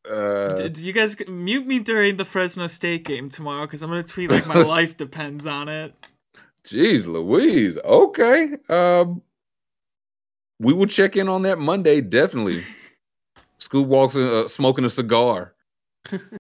Uh, 0.09 0.55
D- 0.55 0.69
do 0.71 0.87
you 0.87 0.93
guys 0.93 1.17
mute 1.29 1.67
me 1.67 1.79
during 1.81 2.17
the 2.17 2.25
Fresno 2.25 2.67
State 2.67 3.05
game 3.05 3.29
tomorrow? 3.29 3.63
Because 3.63 3.83
I'm 3.83 3.91
gonna 3.91 4.03
tweet 4.03 4.31
like 4.31 4.47
my 4.47 4.63
life 4.63 4.97
depends 4.97 5.45
on 5.47 5.69
it. 5.69 5.95
Jeez, 6.65 7.07
Louise. 7.07 7.79
Okay. 7.79 8.51
Um, 8.69 9.23
we 10.61 10.73
will 10.73 10.87
check 10.87 11.17
in 11.17 11.29
on 11.29 11.43
that 11.43 11.59
Monday. 11.59 12.01
Definitely. 12.01 12.65
Scoob 13.61 13.87
walks 13.87 14.15
in, 14.15 14.23
uh, 14.23 14.49
smoking 14.49 14.85
a 14.85 14.89
cigar 14.91 15.55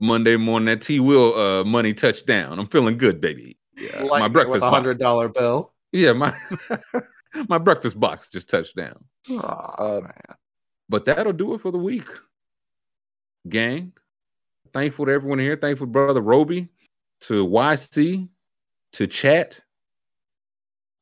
Monday 0.00 0.36
morning. 0.36 0.66
That 0.66 0.80
T 0.82 1.00
will 1.00 1.34
uh, 1.34 1.64
money 1.64 1.92
touchdown. 1.92 2.58
I'm 2.58 2.66
feeling 2.66 2.96
good, 2.96 3.20
baby. 3.20 3.56
Yeah, 3.76 4.02
Like 4.02 4.20
my 4.20 4.28
breakfast 4.28 4.54
with 4.54 4.62
a 4.62 4.70
hundred 4.70 4.98
dollar 4.98 5.28
bill. 5.28 5.72
Yeah, 5.92 6.12
my 6.12 6.34
my 7.48 7.58
breakfast 7.58 7.98
box 7.98 8.28
just 8.30 8.48
touched 8.48 8.76
down. 8.76 9.04
Oh, 9.30 9.36
Uh, 9.38 10.00
But 10.88 11.04
that'll 11.04 11.32
do 11.32 11.54
it 11.54 11.60
for 11.60 11.70
the 11.70 11.78
week, 11.78 12.08
gang. 13.48 13.92
Thankful 14.72 15.06
to 15.06 15.12
everyone 15.12 15.38
here. 15.38 15.56
Thankful 15.56 15.86
to 15.86 15.90
brother 15.92 16.20
Roby, 16.20 16.68
to 17.22 17.46
YC, 17.46 18.28
to 18.94 19.06
chat. 19.06 19.60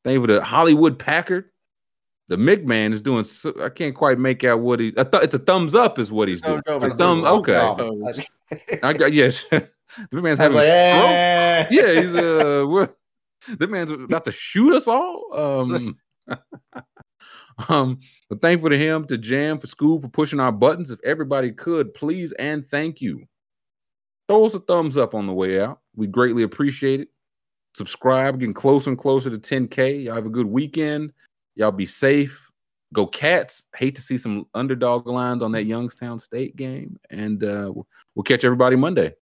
Thankful 0.05 0.28
to 0.28 0.42
Hollywood 0.42 0.98
Packard. 0.98 1.50
The 2.28 2.36
McMahon 2.36 2.92
is 2.92 3.00
doing. 3.00 3.24
So, 3.24 3.55
I 3.62 3.68
can't 3.68 3.94
quite 3.94 4.18
make 4.18 4.42
out 4.44 4.60
what 4.60 4.80
he. 4.80 4.92
I 4.96 5.05
thought 5.05 5.22
it's 5.22 5.34
a 5.34 5.38
thumbs 5.38 5.74
up 5.76 5.98
is 5.98 6.10
what 6.10 6.26
he's 6.28 6.40
doing. 6.40 6.62
No, 6.66 6.78
no, 6.78 6.86
It's 6.86 6.94
a 6.94 6.98
thumb. 6.98 7.20
no, 7.22 7.38
Okay. 7.38 7.56
I 8.82 8.92
got 8.92 9.12
yes. 9.12 9.44
the 9.50 9.68
McMahon's 10.12 10.40
I 10.40 10.48
was 10.48 10.55
having 10.55 10.56
like, 10.56 10.66
a 10.66 10.70
eh. 10.70 11.66
Yeah, 11.70 12.00
he's 12.00 12.14
uh, 12.16 12.64
what? 12.68 12.96
The 13.58 13.68
man's 13.68 13.92
about 13.92 14.24
to 14.24 14.32
shoot 14.32 14.72
us 14.74 14.88
all. 14.88 15.22
Um, 15.32 15.96
um, 17.68 18.00
but 18.28 18.40
thankful 18.40 18.70
to 18.70 18.78
him, 18.78 19.06
to 19.06 19.18
Jam, 19.18 19.58
for 19.58 19.66
school, 19.66 20.00
for 20.00 20.08
pushing 20.08 20.40
our 20.40 20.52
buttons. 20.52 20.90
If 20.90 21.00
everybody 21.05 21.52
could, 21.52 21.94
please 21.94 22.32
and 22.32 22.66
thank 22.66 23.00
you. 23.00 23.24
Throw 24.28 24.44
us 24.44 24.55
a 24.55 24.60
thumbs 24.60 24.96
up 24.96 25.14
on 25.14 25.26
the 25.26 25.32
way 25.32 25.60
out. 25.60 25.80
We 25.94 26.06
greatly 26.06 26.42
appreciate 26.42 27.00
it. 27.00 27.08
Subscribe, 27.74 28.40
getting 28.40 28.55
closer 28.55 28.90
and 28.90 28.98
closer 28.98 29.30
to 29.30 29.38
10K. 29.38 30.05
Y'all 30.05 30.14
have 30.14 30.26
a 30.26 30.30
good 30.30 30.46
weekend. 30.46 31.12
Y'all 31.55 31.70
be 31.70 31.86
safe. 31.86 32.50
Go 32.92 33.06
Cats. 33.06 33.66
Hate 33.76 33.94
to 33.96 34.00
see 34.00 34.16
some 34.16 34.46
underdog 34.55 35.06
lines 35.06 35.42
on 35.42 35.52
that 35.52 35.64
Youngstown 35.64 36.18
State 36.18 36.56
game. 36.56 36.98
And 37.10 37.42
uh, 37.44 37.70
we'll 37.74 37.86
we'll 38.14 38.22
catch 38.24 38.44
everybody 38.44 38.76
Monday. 38.76 39.14